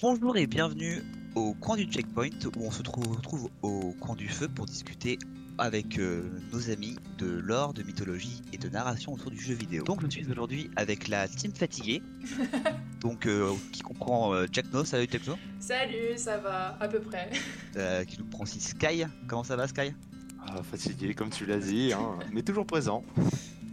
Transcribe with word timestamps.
Bonjour 0.00 0.36
et 0.36 0.46
bienvenue 0.46 1.02
au 1.34 1.54
coin 1.54 1.76
du 1.76 1.84
checkpoint 1.84 2.28
où 2.56 2.66
on 2.66 2.70
se 2.70 2.82
trouve, 2.82 3.08
retrouve 3.16 3.48
au 3.62 3.92
coin 4.00 4.14
du 4.14 4.28
feu 4.28 4.48
pour 4.48 4.66
discuter 4.66 5.18
avec 5.56 5.98
euh, 5.98 6.22
nos 6.52 6.70
amis 6.70 6.96
de 7.18 7.26
lore, 7.26 7.74
de 7.74 7.82
mythologie 7.82 8.42
et 8.52 8.58
de 8.58 8.68
narration 8.68 9.12
autour 9.14 9.30
du 9.30 9.40
jeu 9.40 9.54
vidéo. 9.54 9.84
Donc 9.84 10.02
je 10.02 10.10
suis 10.10 10.28
aujourd'hui 10.28 10.70
avec 10.76 11.08
la 11.08 11.28
team 11.28 11.52
fatiguée, 11.52 12.02
donc 13.00 13.26
euh, 13.26 13.52
qui 13.72 13.82
comprend 13.82 14.34
euh, 14.34 14.46
Jack 14.50 14.72
No, 14.72 14.84
salut 14.84 15.06
Jack 15.10 15.26
No, 15.26 15.36
Salut, 15.60 16.16
ça 16.16 16.38
va, 16.38 16.76
à 16.80 16.88
peu 16.88 17.00
près. 17.00 17.30
euh, 17.76 18.04
qui 18.04 18.18
nous 18.18 18.26
prend 18.26 18.42
aussi 18.42 18.60
Sky. 18.60 19.04
Comment 19.28 19.44
ça 19.44 19.56
va 19.56 19.68
Sky? 19.68 19.92
Ah, 20.46 20.62
fatigué, 20.62 21.14
comme 21.14 21.30
tu 21.30 21.46
l'as 21.46 21.58
dit, 21.58 21.92
hein, 21.92 22.18
mais 22.32 22.42
toujours 22.42 22.66
présent. 22.66 23.04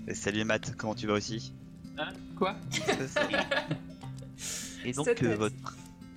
Et 0.08 0.14
Salut 0.16 0.44
Matt, 0.46 0.76
comment 0.78 0.96
tu 0.96 1.08
vas 1.08 1.14
aussi? 1.14 1.54
Hein? 1.98 2.10
Quoi? 2.38 2.56
Et 4.84 4.94
donc 4.94 5.08
euh, 5.22 5.36
votre 5.36 5.56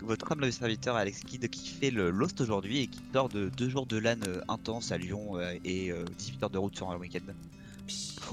votre 0.04 0.30
humble 0.32 0.52
serviteur 0.52 0.96
Alex 0.96 1.20
Kidd 1.20 1.48
qui 1.48 1.68
fait 1.68 1.90
le 1.90 2.10
Lost 2.10 2.40
aujourd'hui 2.40 2.80
et 2.82 2.86
qui 2.86 3.00
sort 3.12 3.28
de 3.28 3.48
deux 3.48 3.68
jours 3.68 3.86
de 3.86 3.98
LAN 3.98 4.16
euh, 4.28 4.40
intense 4.48 4.92
à 4.92 4.98
Lyon 4.98 5.38
euh, 5.38 5.54
et 5.64 5.90
euh, 5.90 6.04
18 6.18 6.42
heures 6.44 6.50
de 6.50 6.58
route 6.58 6.76
sur 6.76 6.90
un 6.90 6.96
week-end. 6.96 7.32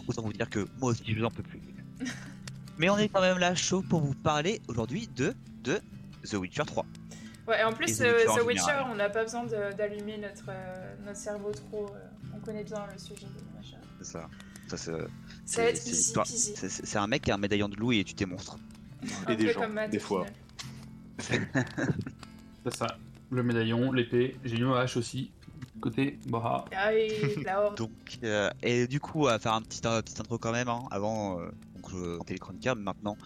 Autant 0.07 0.23
vous 0.23 0.33
dire 0.33 0.49
que 0.49 0.67
moi 0.79 0.91
aussi 0.91 1.03
je 1.13 1.19
n'en 1.19 1.31
peux 1.31 1.43
plus. 1.43 1.61
Mais 2.77 2.89
on 2.89 2.97
est 2.97 3.09
quand 3.09 3.21
même 3.21 3.37
là 3.37 3.53
chaud 3.55 3.83
pour 3.87 4.01
vous 4.01 4.15
parler 4.15 4.61
aujourd'hui 4.67 5.07
de, 5.15 5.35
de 5.63 5.79
The 6.29 6.33
Witcher 6.33 6.63
3. 6.65 6.85
Ouais, 7.47 7.59
et 7.61 7.63
en 7.63 7.71
Et 7.71 7.75
plus, 7.75 7.97
The 7.97 8.01
euh, 8.01 8.43
Witcher 8.43 8.61
The 8.65 8.87
on 8.91 8.95
n'a 8.95 9.09
pas 9.09 9.23
besoin 9.23 9.45
d'allumer 9.45 10.17
notre, 10.17 10.45
euh, 10.49 10.95
notre 11.05 11.17
cerveau 11.17 11.51
trop. 11.51 11.87
euh, 11.93 11.99
on 12.35 12.39
connaît 12.39 12.63
bien 12.63 12.87
le 12.91 12.97
sujet 12.97 13.25
de 13.25 13.57
machin. 13.57 13.77
C'est 13.99 14.11
ça. 14.11 14.29
Ça, 14.67 14.77
c'est, 16.25 16.97
un 16.97 17.07
mec 17.07 17.23
qui 17.23 17.31
a 17.31 17.35
un 17.35 17.37
médaillon 17.37 17.67
de 17.67 17.75
loup 17.75 17.91
et 17.91 18.03
tu 18.05 18.13
t'es 18.13 18.25
monstre. 18.25 18.57
Et 19.27 19.35
des 19.35 19.51
gens, 19.51 19.61
comme 19.61 19.73
Matt, 19.73 19.91
des 19.91 19.99
fois. 19.99 20.25
final. 20.25 20.39
C'est 22.65 22.75
ça. 22.75 22.97
Le 23.29 23.43
médaillon, 23.43 23.91
l'épée, 23.91 24.35
j'ai 24.43 24.57
une 24.57 24.71
hache 24.73 24.97
aussi. 24.97 25.31
Côté 25.79 26.19
Boha. 26.27 26.65
Ah 26.75 26.89
oui. 26.93 27.09
Donc, 27.75 27.91
euh, 28.23 28.49
et 28.61 28.87
du 28.87 28.99
coup, 28.99 29.27
à 29.27 29.39
faire 29.39 29.53
un 29.53 29.61
petit, 29.61 29.81
un 29.85 30.01
petit 30.01 30.19
intro 30.19 30.37
quand 30.37 30.51
même, 30.51 30.67
hein, 30.67 30.83
avant, 30.91 31.39
euh, 31.39 31.45
donc 31.75 31.91
je 31.91 32.17
comptais 32.17 32.33
les 32.33 32.39
chroniqueurs, 32.39 32.75
mais 32.75 32.83
maintenant, 32.83 33.17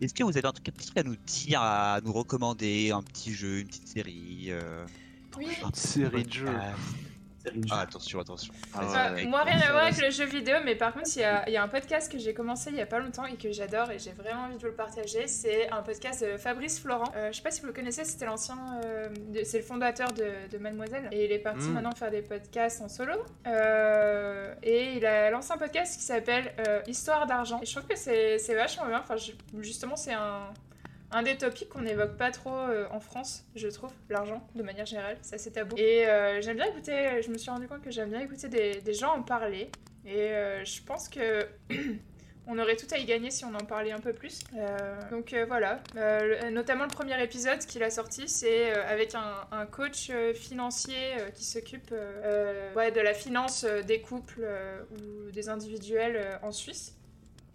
est-ce 0.00 0.14
que 0.14 0.22
vous 0.22 0.36
avez 0.36 0.46
un 0.46 0.52
truc, 0.52 0.68
un 0.68 0.72
petit 0.72 0.86
truc 0.86 0.98
à 0.98 1.02
nous 1.02 1.16
dire, 1.26 1.60
à 1.62 2.00
nous 2.04 2.12
recommander, 2.12 2.90
un 2.90 3.02
petit 3.02 3.32
jeu, 3.32 3.60
une 3.60 3.66
petite 3.66 3.88
série 3.88 4.46
euh, 4.50 4.84
Oui. 5.36 5.48
un 5.64 5.68
Une 5.68 5.74
série 5.74 6.24
de 6.24 6.32
jeux. 6.32 6.46
Ah, 7.70 7.80
attention, 7.80 8.20
attention. 8.20 8.52
Ah 8.74 9.12
ouais. 9.12 9.24
Moi, 9.26 9.42
rien 9.42 9.58
à 9.60 9.70
voir 9.72 9.84
avec 9.84 9.98
le 9.98 10.10
jeu 10.10 10.24
vidéo, 10.24 10.56
mais 10.64 10.74
par 10.74 10.92
contre, 10.92 11.08
il 11.16 11.20
y 11.20 11.24
a, 11.24 11.48
il 11.48 11.52
y 11.52 11.56
a 11.56 11.62
un 11.62 11.68
podcast 11.68 12.10
que 12.10 12.18
j'ai 12.18 12.34
commencé 12.34 12.70
il 12.70 12.76
y 12.76 12.80
a 12.80 12.86
pas 12.86 12.98
longtemps 12.98 13.24
et 13.26 13.36
que 13.36 13.50
j'adore 13.52 13.90
et 13.90 13.98
j'ai 13.98 14.12
vraiment 14.12 14.42
envie 14.44 14.56
de 14.56 14.60
vous 14.60 14.66
le 14.66 14.74
partager. 14.74 15.26
C'est 15.28 15.70
un 15.70 15.82
podcast 15.82 16.24
de 16.24 16.36
Fabrice 16.36 16.80
Florent. 16.80 17.12
Euh, 17.16 17.30
je 17.32 17.36
sais 17.36 17.42
pas 17.42 17.50
si 17.50 17.60
vous 17.60 17.68
le 17.68 17.72
connaissez, 17.72 18.04
c'était 18.04 18.26
l'ancien. 18.26 18.56
euh, 18.84 19.08
c'est 19.44 19.58
le 19.58 19.64
fondateur 19.64 20.12
de, 20.12 20.32
de 20.50 20.58
Mademoiselle. 20.58 21.08
Et 21.12 21.24
il 21.24 21.32
est 21.32 21.38
parti 21.38 21.66
Mm. 21.66 21.72
maintenant 21.72 21.92
faire 21.92 22.10
des 22.10 22.22
podcasts 22.22 22.80
en 22.82 22.88
solo. 22.88 23.12
Euh, 23.46 24.54
et 24.62 24.94
il 24.96 25.06
a 25.06 25.30
lancé 25.30 25.52
un 25.52 25.58
podcast 25.58 25.96
qui 25.96 26.02
s'appelle 26.04 26.52
euh, 26.66 26.80
Histoire 26.86 27.26
d'argent. 27.26 27.60
Et 27.62 27.66
je 27.66 27.74
trouve 27.74 27.88
que 27.88 27.96
c'est 27.96 28.38
c'est 28.38 28.54
vachement 28.54 28.86
bien. 28.86 29.00
Enfin, 29.00 29.16
je- 29.16 29.32
justement, 29.62 29.96
c'est 29.96 30.12
un. 30.12 30.48
Un 31.12 31.22
des 31.22 31.36
topics 31.36 31.68
qu'on 31.68 31.82
n'évoque 31.82 32.16
pas 32.16 32.30
trop 32.30 32.54
euh, 32.54 32.86
en 32.90 33.00
France, 33.00 33.44
je 33.54 33.68
trouve, 33.68 33.92
l'argent, 34.10 34.46
de 34.54 34.62
manière 34.62 34.86
générale, 34.86 35.16
c'est 35.22 35.36
assez 35.36 35.52
tabou. 35.52 35.76
Et 35.76 36.06
euh, 36.06 36.40
j'aime 36.40 36.56
bien 36.56 36.66
écouter, 36.66 37.22
je 37.22 37.30
me 37.30 37.38
suis 37.38 37.50
rendu 37.50 37.68
compte 37.68 37.82
que 37.82 37.90
j'aime 37.90 38.10
bien 38.10 38.20
écouter 38.20 38.48
des, 38.48 38.94
gens 38.94 39.14
en 39.14 39.22
parler. 39.22 39.70
Et 40.04 40.30
euh, 40.30 40.64
je 40.64 40.82
pense 40.82 41.08
que 41.08 41.46
on 42.48 42.58
aurait 42.58 42.76
tout 42.76 42.86
à 42.92 42.98
y 42.98 43.04
gagner 43.04 43.30
si 43.30 43.44
on 43.44 43.54
en 43.54 43.64
parlait 43.64 43.92
un 43.92 44.00
peu 44.00 44.12
plus. 44.12 44.40
Donc 45.10 45.34
voilà, 45.46 45.80
notamment 46.50 46.84
le 46.84 46.90
premier 46.90 47.22
épisode 47.22 47.60
qu'il 47.60 47.82
a 47.82 47.90
sorti, 47.90 48.28
c'est 48.28 48.72
avec 48.72 49.14
un, 49.14 49.66
coach 49.66 50.10
financier 50.34 51.16
qui 51.34 51.44
s'occupe 51.44 51.90
de 51.90 53.00
la 53.00 53.14
finance 53.14 53.64
des 53.64 54.00
couples 54.00 54.46
ou 54.92 55.30
des 55.30 55.48
individuels 55.48 56.38
en 56.42 56.52
Suisse. 56.52 56.96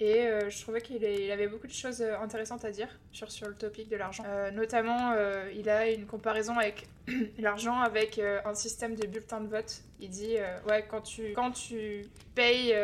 Et 0.01 0.25
euh, 0.25 0.49
je 0.49 0.59
trouvais 0.59 0.81
qu'il 0.81 1.05
avait 1.31 1.47
beaucoup 1.47 1.67
de 1.67 1.71
choses 1.71 2.01
euh, 2.01 2.17
intéressantes 2.17 2.65
à 2.65 2.71
dire 2.71 2.87
sur, 3.11 3.31
sur 3.31 3.47
le 3.47 3.53
topic 3.53 3.87
de 3.87 3.95
l'argent. 3.97 4.23
Euh, 4.25 4.49
notamment, 4.49 5.11
euh, 5.15 5.51
il 5.55 5.69
a 5.69 5.91
une 5.91 6.07
comparaison 6.07 6.57
avec 6.57 6.87
l'argent 7.37 7.79
avec 7.79 8.17
un 8.19 8.55
système 8.55 8.95
de 8.95 9.05
bulletin 9.05 9.41
de 9.41 9.47
vote. 9.47 9.81
Il 9.99 10.09
dit, 10.09 10.37
ouais, 10.67 10.83
quand 10.89 11.01
tu, 11.01 11.33
quand 11.33 11.51
tu 11.51 12.07
payes, 12.33 12.75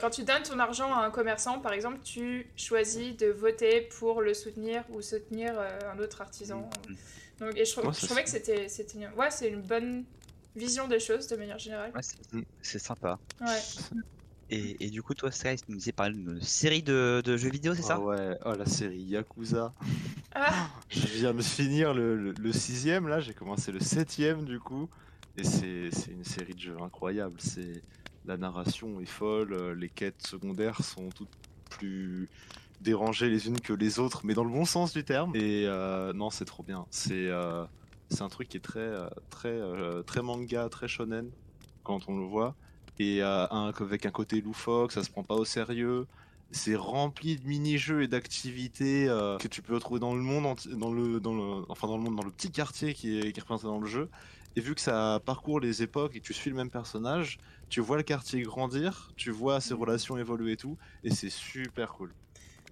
quand 0.00 0.10
tu 0.10 0.24
donnes 0.24 0.42
ton 0.42 0.58
argent 0.58 0.92
à 0.92 1.06
un 1.06 1.10
commerçant, 1.10 1.60
par 1.60 1.72
exemple, 1.72 2.00
tu 2.04 2.46
choisis 2.56 3.16
de 3.16 3.28
voter 3.28 3.88
pour 3.98 4.20
le 4.20 4.34
soutenir 4.34 4.84
ou 4.90 5.00
soutenir 5.00 5.58
un 5.58 5.98
autre 5.98 6.20
artisan. 6.20 6.68
Donc, 7.40 7.56
et 7.56 7.64
je, 7.64 7.72
trouvais 7.72 8.24
que 8.24 8.28
c'était, 8.30 8.66
ouais, 9.16 9.30
c'est 9.30 9.48
une 9.48 9.62
bonne 9.62 10.04
vision 10.54 10.88
des 10.88 11.00
choses 11.00 11.26
de 11.28 11.36
manière 11.36 11.58
générale. 11.58 11.92
Ouais, 11.94 12.02
c'est- 12.02 12.44
c'est 12.60 12.78
sympa. 12.78 13.18
Ouais. 13.40 13.46
Et, 14.50 14.84
et 14.86 14.90
du 14.90 15.02
coup, 15.02 15.14
toi, 15.14 15.30
Sky, 15.30 15.56
tu 15.56 15.64
nous 15.68 15.76
disais 15.76 15.92
parler 15.92 16.14
d'une 16.14 16.40
série 16.40 16.82
de, 16.82 17.20
de 17.24 17.36
jeux 17.36 17.50
vidéo, 17.50 17.74
c'est 17.74 17.82
ça 17.82 17.96
Ah 17.96 18.00
ouais, 18.00 18.38
oh 18.46 18.54
la 18.54 18.64
série 18.66 19.02
Yakuza. 19.02 19.74
Ah, 20.34 20.68
Je 20.90 21.06
viens 21.06 21.34
de 21.34 21.42
finir 21.42 21.92
le, 21.92 22.16
le- 22.16 22.32
le 22.32 22.52
sixième, 22.52 23.08
là, 23.08 23.20
j'ai 23.20 23.34
commencé 23.34 23.72
le 23.72 23.80
septième 23.80 24.44
du 24.44 24.58
coup. 24.58 24.88
Et 25.36 25.44
c'est 25.44 25.90
c'est 25.92 26.10
une 26.12 26.24
série 26.24 26.54
de 26.54 26.58
jeux 26.60 26.76
incroyable. 26.82 27.36
C'est 27.38 27.82
La 28.24 28.36
narration 28.36 29.00
est 29.00 29.06
folle, 29.06 29.52
euh, 29.52 29.74
les 29.74 29.88
quêtes 29.90 30.26
secondaires 30.26 30.82
sont 30.82 31.08
toutes 31.10 31.28
plus 31.70 32.28
dérangées 32.80 33.28
les 33.28 33.46
unes 33.48 33.60
que 33.60 33.72
les 33.74 33.98
autres, 33.98 34.22
mais 34.24 34.34
dans 34.34 34.44
le 34.44 34.50
bon 34.50 34.64
sens 34.64 34.92
du 34.94 35.04
terme. 35.04 35.36
Et 35.36 35.64
euh, 35.66 36.12
non, 36.14 36.30
c'est 36.30 36.44
trop 36.46 36.62
bien. 36.62 36.86
C'est 36.90 37.28
euh, 37.28 37.64
c'est 38.10 38.22
un 38.22 38.28
truc 38.28 38.48
qui 38.48 38.56
est 38.56 38.60
très, 38.60 38.90
très, 39.28 39.60
très 40.06 40.22
manga, 40.22 40.68
très 40.70 40.88
shonen 40.88 41.30
quand 41.84 42.08
on 42.08 42.18
le 42.18 42.24
voit. 42.24 42.56
Et 42.98 43.22
euh, 43.22 43.46
un- 43.50 43.72
avec 43.80 44.06
un 44.06 44.10
côté 44.10 44.40
loufoque, 44.40 44.92
ça 44.92 45.02
se 45.04 45.10
prend 45.10 45.22
pas 45.22 45.34
au 45.36 45.44
sérieux. 45.44 46.06
C'est 46.50 46.74
rempli 46.76 47.36
de 47.36 47.46
mini-jeux 47.46 48.02
et 48.02 48.08
d'activités 48.08 49.08
euh, 49.08 49.36
que 49.38 49.48
tu 49.48 49.60
peux 49.62 49.74
retrouver 49.74 50.00
dans 50.00 50.14
le 50.14 50.22
monde, 50.22 50.56
dans 50.72 50.92
le, 50.92 51.20
dans 51.20 51.34
le, 51.34 51.64
enfin 51.68 51.86
dans 51.86 51.96
le 51.98 52.02
monde, 52.02 52.16
dans 52.16 52.24
le 52.24 52.30
petit 52.30 52.50
quartier 52.50 52.94
qui 52.94 53.18
est, 53.18 53.32
qui 53.32 53.38
est 53.38 53.42
représenté 53.42 53.66
dans 53.66 53.80
le 53.80 53.86
jeu. 53.86 54.08
Et 54.56 54.60
vu 54.60 54.74
que 54.74 54.80
ça 54.80 55.20
parcourt 55.24 55.60
les 55.60 55.82
époques 55.82 56.16
et 56.16 56.20
que 56.20 56.24
tu 56.24 56.32
suis 56.32 56.50
le 56.50 56.56
même 56.56 56.70
personnage, 56.70 57.38
tu 57.68 57.80
vois 57.80 57.98
le 57.98 58.02
quartier 58.02 58.40
grandir, 58.42 59.12
tu 59.16 59.30
vois 59.30 59.60
ses 59.60 59.74
relations 59.74 60.16
évoluer 60.16 60.52
et 60.52 60.56
tout, 60.56 60.78
et 61.04 61.10
c'est 61.10 61.30
super 61.30 61.92
cool. 61.92 62.12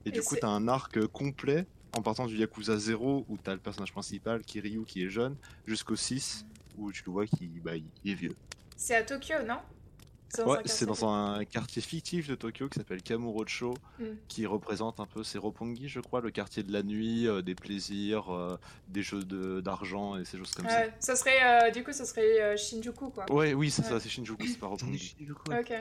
Et, 0.04 0.08
Et 0.08 0.12
du 0.12 0.22
coup, 0.22 0.37
t'as 0.37 0.48
un 0.48 0.69
arc 0.69 1.06
complet 1.08 1.66
en 1.93 2.03
partant 2.03 2.26
du 2.26 2.37
Yakuza 2.38 2.78
0 2.78 3.26
où 3.28 3.37
t'as 3.38 3.53
le 3.54 3.60
personnage 3.60 3.93
principal, 3.93 4.43
Kiryu, 4.43 4.84
qui 4.87 5.04
est 5.04 5.10
jeune, 5.10 5.37
jusqu'au 5.66 5.97
6 5.97 6.47
où 6.78 6.91
tu 6.93 7.03
le 7.06 7.12
vois 7.12 7.26
qui 7.26 7.47
bah, 7.62 7.76
il 7.76 8.10
est 8.10 8.14
vieux. 8.14 8.37
c'est 8.76 8.97
à 8.97 9.03
Tokyo, 9.03 9.34
non? 9.47 9.58
Ouais, 10.44 10.59
c'est 10.66 10.87
dans 10.87 11.09
un 11.09 11.44
quartier 11.44 11.81
fictif 11.81 12.28
de 12.28 12.34
Tokyo 12.34 12.69
qui 12.69 12.78
s'appelle 12.78 13.03
Kamurocho, 13.03 13.75
Mm. 13.98 14.04
qui 14.28 14.44
représente 14.47 15.00
un 15.00 15.06
peu 15.06 15.22
Seropongi, 15.22 15.88
je 15.88 16.00
crois, 16.00 16.20
le 16.20 16.31
quartier 16.31 16.62
de 16.62 16.72
la 16.72 16.82
nuit, 16.82 17.26
euh, 17.26 17.42
des 17.42 17.54
plaisirs, 17.54 18.34
euh, 18.34 18.59
des 18.88 19.03
jeux 19.03 19.22
de- 19.22 19.60
d'argent 19.60 20.16
et 20.16 20.25
ces 20.25 20.37
choses 20.38 20.50
comme 20.53 20.66
Ouais, 20.66 20.92
ça 21.00 21.16
serait, 21.16 21.69
euh, 21.69 21.70
du 21.70 21.82
coup, 21.84 21.92
ça 21.92 22.04
serait 22.04 22.42
euh, 22.42 22.56
Shinjuku, 22.56 23.10
quoi. 23.10 23.25
ça. 23.28 23.34
Ouais, 23.34 23.54
oui, 23.54 23.70
c'est 23.70 23.82
Ouais. 23.82 23.88
ça, 23.88 24.00
c'est 24.00 24.09
Shinjuku, 24.09 24.47
c'est 24.47 24.59
pas 24.59 24.66
Roppongi. 24.66 25.16
Ok. 25.50 25.72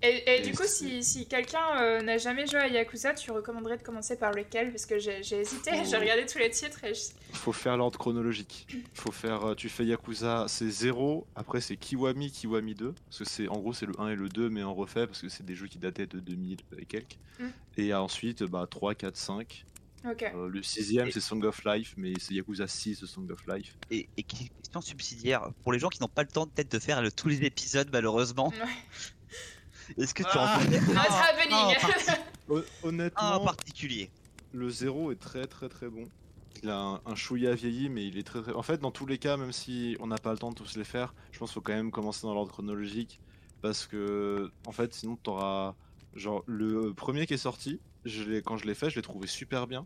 Et, 0.00 0.06
et 0.08 0.38
Et 0.38 0.42
du 0.42 0.52
coup, 0.52 0.62
si, 0.66 1.02
si 1.02 1.26
quelqu'un 1.26 1.80
euh, 1.82 2.00
n'a 2.02 2.18
jamais 2.18 2.46
joué 2.46 2.60
à 2.60 2.68
Yakuza, 2.68 3.14
tu 3.14 3.32
recommanderais 3.32 3.78
de 3.78 3.82
commencer 3.82 4.16
par 4.16 4.30
lequel? 4.32 4.70
Parce 4.70 4.86
que 4.86 4.98
j'ai 4.98 5.18
hésité, 5.18 5.70
Oh. 5.74 5.82
j'ai 5.90 5.96
regardé 5.96 6.24
tous 6.26 6.38
les 6.38 6.50
titres 6.50 6.84
et 6.84 6.94
je... 6.94 7.00
Faut 7.32 7.52
faire 7.52 7.76
l'ordre 7.76 7.98
chronologique. 7.98 8.66
Faut 8.94 9.10
faire, 9.10 9.44
euh, 9.44 9.54
tu 9.56 9.68
fais 9.68 9.84
Yakuza, 9.84 10.44
c'est 10.48 10.68
0, 10.70 11.26
après 11.34 11.60
c'est 11.60 11.76
Kiwami, 11.76 12.30
Kiwami 12.30 12.74
2, 12.74 12.92
parce 12.92 13.18
que 13.18 13.24
c'est 13.24 13.48
en 13.48 13.58
gros 13.58 13.72
c'est 13.72 13.86
le 13.86 13.98
1 14.00 14.10
et 14.10 14.14
le 14.16 14.28
2, 14.28 14.48
mais 14.50 14.62
en 14.62 14.72
refait, 14.74 15.06
parce 15.08 15.20
que 15.20 15.28
c'est 15.28 15.44
des 15.44 15.56
jeux 15.56 15.66
qui 15.66 15.78
dataient 15.78 16.06
de 16.06 16.20
2000 16.20 16.58
et 16.78 16.84
quelques. 16.84 17.18
Mm. 17.40 17.46
Et 17.78 17.92
ensuite, 17.94 18.44
bah, 18.44 18.66
3, 18.70 18.94
4, 18.94 19.16
5. 19.16 19.64
Ok. 20.08 20.22
Euh, 20.22 20.48
le 20.48 20.62
sixième 20.62 21.08
Et- 21.08 21.10
c'est 21.10 21.18
Song 21.20 21.42
of 21.44 21.64
Life, 21.64 21.94
mais 21.96 22.12
c'est 22.20 22.34
Yakuza 22.34 22.68
6 22.68 23.00
de 23.00 23.06
Song 23.06 23.28
of 23.32 23.40
Life. 23.48 23.74
Et, 23.90 24.08
et 24.16 24.22
question 24.22 24.80
subsidiaire, 24.80 25.50
pour 25.64 25.72
les 25.72 25.80
gens 25.80 25.88
qui 25.88 26.00
n'ont 26.00 26.06
pas 26.08 26.22
le 26.22 26.28
temps 26.28 26.46
peut-être 26.46 26.70
de 26.70 26.78
faire 26.78 27.02
le- 27.02 27.10
tous 27.10 27.26
les 27.26 27.42
épisodes, 27.42 27.88
malheureusement, 27.92 28.48
Ouais. 28.50 28.72
Est-ce 29.96 30.12
que 30.14 30.22
tu 30.22 30.28
Ah. 30.34 30.58
en 30.60 30.64
connais 30.64 30.80
Not 30.80 31.00
un, 31.00 31.04
happening 31.04 31.76
Hon- 32.48 32.56
un 32.56 32.60
en 32.60 32.88
Honnêtement, 32.88 33.44
particulier 33.44 34.10
Le 34.52 34.68
0 34.70 35.12
est 35.12 35.16
très 35.20 35.46
très 35.46 35.68
très 35.68 35.88
bon. 35.88 36.08
Il 36.62 36.70
a 36.70 36.78
un, 36.78 37.00
un 37.06 37.14
chouïa 37.14 37.54
vieilli, 37.54 37.88
mais 37.88 38.06
il 38.06 38.18
est 38.18 38.24
très 38.26 38.42
très. 38.42 38.52
En 38.52 38.62
fait, 38.62 38.78
dans 38.80 38.90
tous 38.90 39.06
les 39.06 39.18
cas, 39.18 39.36
même 39.36 39.52
si 39.52 39.96
on 40.00 40.08
n'a 40.08 40.18
pas 40.18 40.32
le 40.32 40.38
temps 40.38 40.50
de 40.50 40.56
tous 40.56 40.76
les 40.76 40.84
faire, 40.84 41.14
je 41.30 41.38
pense 41.38 41.50
qu'il 41.50 41.54
faut 41.54 41.60
quand 41.60 41.72
même 41.74 41.90
commencer 41.92 42.22
dans 42.26 42.34
l'ordre 42.34 42.50
chronologique. 42.52 43.20
Parce 43.62 43.86
que, 43.86 44.50
en 44.66 44.72
fait, 44.72 44.92
sinon, 44.94 45.16
t'auras. 45.16 45.74
Genre, 46.14 46.42
le 46.46 46.92
premier 46.94 47.26
qui 47.26 47.34
est 47.34 47.38
sorti, 47.38 47.80
je 48.04 48.22
l'ai- 48.24 48.42
quand 48.42 48.56
je 48.56 48.66
l'ai 48.66 48.74
fait, 48.74 48.90
je 48.90 48.96
l'ai 48.96 49.02
trouvé 49.02 49.26
super 49.28 49.66
bien. 49.68 49.84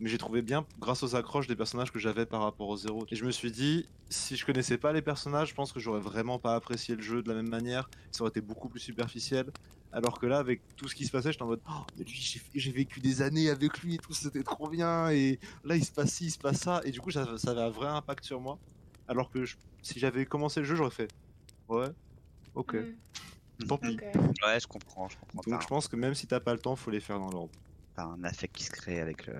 Mais 0.00 0.08
j'ai 0.08 0.16
trouvé 0.18 0.40
bien 0.40 0.66
grâce 0.78 1.02
aux 1.02 1.14
accroches 1.14 1.46
des 1.46 1.56
personnages 1.56 1.92
que 1.92 1.98
j'avais 1.98 2.24
par 2.24 2.40
rapport 2.40 2.68
au 2.68 2.76
0. 2.76 3.04
Et 3.10 3.16
je 3.16 3.24
me 3.26 3.30
suis 3.30 3.50
dit, 3.52 3.86
si 4.08 4.34
je 4.34 4.46
connaissais 4.46 4.78
pas 4.78 4.92
les 4.94 5.02
personnages, 5.02 5.50
je 5.50 5.54
pense 5.54 5.72
que 5.72 5.78
j'aurais 5.80 6.00
vraiment 6.00 6.38
pas 6.38 6.54
apprécié 6.54 6.96
le 6.96 7.02
jeu 7.02 7.22
de 7.22 7.28
la 7.28 7.34
même 7.34 7.50
manière. 7.50 7.90
Ça 8.10 8.22
aurait 8.22 8.30
été 8.30 8.40
beaucoup 8.40 8.70
plus 8.70 8.80
superficiel. 8.80 9.52
Alors 9.92 10.18
que 10.18 10.24
là, 10.26 10.38
avec 10.38 10.62
tout 10.76 10.88
ce 10.88 10.94
qui 10.94 11.04
se 11.04 11.10
passait, 11.10 11.32
j'étais 11.32 11.42
en 11.42 11.48
mode, 11.48 11.60
oh, 11.68 11.82
mais 11.98 12.04
lui, 12.04 12.14
j'ai- 12.54 12.72
vécu 12.72 13.00
des 13.00 13.20
années 13.20 13.50
avec 13.50 13.82
lui 13.82 13.96
et 13.96 13.98
tout, 13.98 14.14
c'était 14.14 14.42
trop 14.42 14.68
bien. 14.70 15.10
Et 15.10 15.38
là, 15.64 15.76
il 15.76 15.84
se 15.84 15.92
passe 15.92 16.12
ci, 16.14 16.26
il 16.26 16.30
se 16.30 16.38
passe 16.38 16.60
ça. 16.60 16.80
Et 16.84 16.92
du 16.92 17.00
coup, 17.00 17.10
ça, 17.10 17.36
ça 17.36 17.50
avait 17.50 17.60
un 17.62 17.70
vrai 17.70 17.88
impact 17.88 18.24
sur 18.24 18.40
moi. 18.40 18.58
Alors 19.06 19.30
que 19.30 19.44
je- 19.44 19.56
si 19.82 19.98
j'avais 19.98 20.24
commencé 20.24 20.60
le 20.60 20.66
jeu, 20.66 20.76
j'aurais 20.76 20.90
fait, 20.90 21.12
ouais, 21.68 21.88
ok, 22.54 22.76
Mm, 23.58 23.66
tant 23.66 23.76
pis. 23.78 23.98
Ouais, 24.44 24.58
je 24.60 24.66
comprends, 24.66 25.08
je 25.08 25.16
comprends. 25.18 25.42
Donc 25.50 25.62
je 25.62 25.66
pense 25.66 25.88
que 25.88 25.96
même 25.96 26.14
si 26.14 26.26
t'as 26.26 26.40
pas 26.40 26.54
le 26.54 26.60
temps, 26.60 26.76
faut 26.76 26.90
les 26.90 27.00
faire 27.00 27.18
dans 27.18 27.30
l'ordre. 27.30 27.52
Un 28.04 28.22
affect 28.24 28.54
qui 28.56 28.64
se 28.64 28.70
crée 28.70 29.00
avec 29.00 29.26
le. 29.26 29.34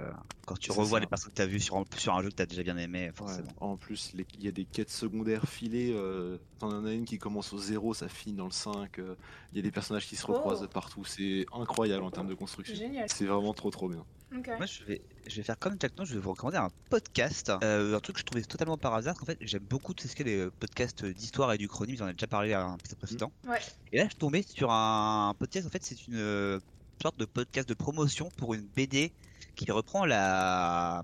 Quand 0.46 0.58
tu 0.58 0.70
revois 0.72 0.98
ça. 0.98 1.00
les 1.00 1.06
personnes 1.06 1.30
que 1.30 1.36
t'as 1.36 1.46
vues 1.46 1.60
sur, 1.60 1.76
un- 1.76 1.84
sur 1.96 2.14
un 2.14 2.22
jeu 2.22 2.28
que 2.30 2.34
t'as 2.34 2.46
déjà 2.46 2.62
bien 2.62 2.76
aimé, 2.76 3.06
Ouais, 3.06 3.12
forcément. 3.14 3.52
En 3.60 3.76
plus, 3.76 4.12
les- 4.14 4.26
il 4.38 4.44
y 4.44 4.48
a 4.48 4.52
des 4.52 4.64
quêtes 4.64 4.90
secondaires 4.90 5.48
filées. 5.48 5.92
Euh, 5.94 6.38
T'en 6.58 6.84
as 6.84 6.92
une 6.92 7.06
qui 7.06 7.18
commence 7.18 7.54
au 7.54 7.58
0, 7.58 7.94
ça 7.94 8.08
finit 8.08 8.36
dans 8.36 8.44
le 8.44 8.50
5. 8.50 8.98
euh, 8.98 9.14
Il 9.52 9.56
y 9.56 9.60
a 9.60 9.62
des 9.62 9.70
personnages 9.70 10.06
qui 10.06 10.14
se 10.16 10.26
Oh. 10.28 10.34
recroisent 10.34 10.68
partout. 10.70 11.04
C'est 11.06 11.46
incroyable 11.54 12.02
en 12.04 12.10
termes 12.10 12.28
de 12.28 12.34
construction. 12.34 12.74
Génial. 12.76 13.08
C'est 13.08 13.24
vraiment 13.24 13.54
trop 13.54 13.70
trop 13.70 13.88
bien. 13.88 14.04
Moi, 14.32 14.66
je 14.66 14.84
vais, 14.84 15.00
je 15.26 15.36
vais 15.36 15.42
faire 15.42 15.58
comme 15.58 15.76
Jack 15.80 15.96
No, 15.98 16.04
je 16.04 16.14
vais 16.14 16.20
vous 16.20 16.30
recommander 16.30 16.58
un 16.58 16.68
podcast. 16.88 17.50
Euh, 17.64 17.96
un 17.96 18.00
truc 18.00 18.14
que 18.16 18.20
je 18.20 18.26
trouvais 18.26 18.42
totalement 18.44 18.76
par 18.76 18.94
hasard. 18.94 19.16
En 19.20 19.24
fait, 19.24 19.38
j'aime 19.40 19.62
beaucoup 19.64 19.92
tout 19.94 20.06
ce 20.06 20.14
qui 20.14 20.22
est 20.22 20.24
les 20.26 20.50
podcasts 20.50 21.04
d'histoire 21.04 21.52
et 21.52 21.58
du 21.58 21.66
chronyme. 21.66 21.96
J'en 21.96 22.06
ai 22.08 22.12
déjà 22.12 22.26
parlé 22.28 22.52
à 22.52 22.64
un 22.64 22.74
épisode 22.76 22.98
précédent. 22.98 23.32
Ouais. 23.48 23.58
Et 23.92 23.96
là, 23.96 24.04
je 24.04 24.10
suis 24.10 24.18
tombé 24.18 24.42
sur 24.42 24.70
un 24.70 25.34
podcast. 25.38 25.66
En 25.66 25.70
fait, 25.70 25.82
c'est 25.82 26.06
une 26.06 26.14
euh, 26.16 26.60
sorte 27.02 27.18
de 27.18 27.24
podcast 27.24 27.68
de 27.68 27.74
promotion 27.74 28.28
pour 28.36 28.54
une 28.54 28.68
BD 28.68 29.14
qui 29.56 29.70
reprend 29.72 30.04
la 30.06 31.02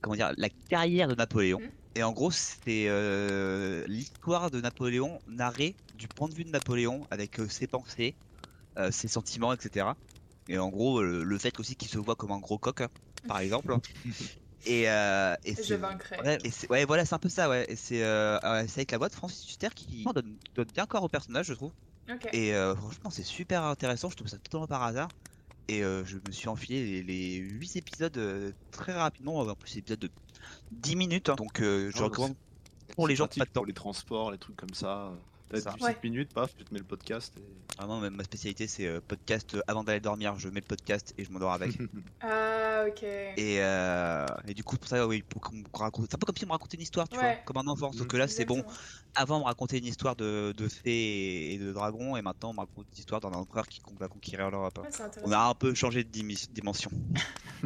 comment 0.00 0.16
dire 0.16 0.32
la 0.36 0.48
carrière 0.68 1.08
de 1.08 1.14
Napoléon. 1.14 1.60
Mhm. 1.60 1.70
Et 1.94 2.02
en 2.02 2.12
gros, 2.12 2.30
c'est 2.30 2.86
euh, 2.88 3.84
l'histoire 3.86 4.50
de 4.50 4.60
Napoléon 4.60 5.20
narrée 5.26 5.76
du 5.94 6.08
point 6.08 6.28
de 6.28 6.34
vue 6.34 6.44
de 6.44 6.50
Napoléon 6.50 7.06
avec 7.10 7.38
euh, 7.38 7.48
ses 7.48 7.66
pensées, 7.66 8.16
euh, 8.78 8.90
ses 8.90 9.08
sentiments, 9.08 9.52
etc. 9.52 9.98
Et 10.48 10.58
en 10.58 10.70
gros, 10.70 11.02
le, 11.02 11.22
le 11.22 11.38
fait 11.38 11.58
aussi 11.60 11.76
qu'il 11.76 11.88
se 11.88 11.98
voit 11.98 12.16
comme 12.16 12.32
un 12.32 12.38
gros 12.40 12.58
coq, 12.58 12.82
par 13.26 13.38
exemple. 13.40 13.76
Et, 14.64 14.88
euh, 14.88 15.34
et 15.44 15.54
Je 15.62 15.74
vaincrai. 15.74 16.20
Ouais, 16.20 16.38
et 16.44 16.50
c'est- 16.50 16.70
ouais, 16.70 16.84
voilà, 16.86 17.04
c'est 17.04 17.14
un 17.14 17.18
peu 17.18 17.28
ça, 17.28 17.48
ouais. 17.48 17.66
Et 17.68 17.76
c'est 17.76 17.98
c'est 17.98 18.78
avec 18.78 18.90
la 18.92 18.98
voix 18.98 19.08
de 19.08 19.14
Francis 19.14 19.46
Huster 19.48 19.68
qui 19.74 20.04
donne, 20.04 20.38
donne 20.54 20.68
bien 20.72 20.86
corps 20.86 21.02
au 21.04 21.08
personnage, 21.08 21.46
je 21.46 21.54
trouve. 21.54 21.72
Et 22.32 22.54
euh, 22.54 22.74
franchement, 22.74 23.10
c'est 23.10 23.22
super 23.24 23.64
intéressant. 23.64 24.10
Je 24.10 24.16
trouve 24.16 24.28
ça 24.28 24.38
totalement 24.38 24.66
par 24.66 24.82
hasard. 24.82 25.08
Et 25.68 25.84
euh, 25.84 26.04
je 26.04 26.18
me 26.18 26.32
suis 26.32 26.48
enfilé 26.48 27.02
les, 27.02 27.02
les 27.02 27.36
8 27.36 27.76
épisodes 27.76 28.16
euh, 28.18 28.52
très 28.70 28.92
rapidement. 28.92 29.38
En 29.38 29.54
plus, 29.54 29.70
c'est 29.70 29.78
épisodes 29.78 30.00
de 30.00 30.10
10 30.72 30.96
minutes. 30.96 31.28
hein. 31.28 31.36
Donc, 31.36 31.60
euh, 31.60 31.90
je 31.94 31.98
Ah, 31.98 32.04
recommande 32.04 32.34
pour 32.94 33.08
les 33.08 33.16
gens 33.16 33.26
qui 33.28 33.38
pas 33.38 33.46
de 33.46 33.50
temps. 33.50 33.60
Pour 33.60 33.66
les 33.66 33.72
transports, 33.74 34.30
les 34.32 34.38
trucs 34.38 34.56
comme 34.56 34.74
ça. 34.74 35.12
T'as 35.52 35.60
Ça. 35.60 35.70
17 35.72 35.82
Ouais. 35.82 35.96
minutes, 36.02 36.32
paf, 36.34 36.54
tu 36.56 36.64
te 36.64 36.72
mets 36.72 36.80
le 36.80 36.84
podcast. 36.86 37.32
Et... 37.38 37.42
Vraiment, 37.78 37.98
ma- 38.00 38.10
ma 38.10 38.24
spécialité, 38.24 38.66
c'est 38.66 38.86
euh, 38.86 39.00
podcast. 39.06 39.54
euh, 39.54 39.60
avant 39.66 39.84
d'aller 39.84 40.00
dormir, 40.00 40.38
je 40.38 40.48
mets 40.48 40.60
le 40.60 40.66
podcast 40.66 41.14
et 41.18 41.24
je 41.24 41.30
m'endors 41.30 41.52
avec. 41.52 41.72
Ah, 42.20 42.84
ok. 42.88 43.02
et, 43.02 43.58
euh, 43.60 44.26
et 44.48 44.54
du 44.54 44.64
coup, 44.64 44.76
pour 44.76 44.88
ça, 44.88 45.06
oui, 45.06 45.22
pour 45.22 45.40
qu'on 45.40 45.54
me 45.56 45.64
raconte. 45.72 46.06
C'est 46.08 46.16
un 46.16 46.18
peu 46.18 46.26
comme 46.26 46.36
si 46.36 46.44
on 46.44 46.48
me 46.48 46.52
racontait 46.52 46.76
une 46.76 46.82
histoire, 46.82 47.08
tu 47.08 47.16
Ouais. 47.16 47.22
vois, 47.22 47.34
comme 47.44 47.56
un 47.58 47.66
enfant. 47.70 47.92
Sauf 47.92 48.02
Mhm. 48.02 48.06
que 48.08 48.16
là, 48.16 48.28
c'est 48.28 48.44
bon. 48.44 48.64
Avant 49.14 49.36
on 49.36 49.40
me 49.40 49.44
racontait 49.44 49.78
une 49.78 49.84
histoire 49.86 50.16
de, 50.16 50.52
de 50.56 50.68
fées 50.68 51.52
et 51.52 51.58
de 51.58 51.70
dragons 51.72 52.16
et 52.16 52.22
maintenant 52.22 52.50
on 52.50 52.54
me 52.54 52.58
raconte 52.60 52.86
une 52.92 52.98
histoire 52.98 53.20
d'un 53.20 53.30
empereur 53.32 53.68
qui 53.68 53.80
va 54.00 54.08
conquérir 54.08 54.50
l'Europe. 54.50 54.78
Ouais, 54.82 54.88
On 55.24 55.32
a 55.32 55.38
un 55.48 55.54
peu 55.54 55.74
changé 55.74 56.02
de 56.04 56.08
dimension. 56.10 56.90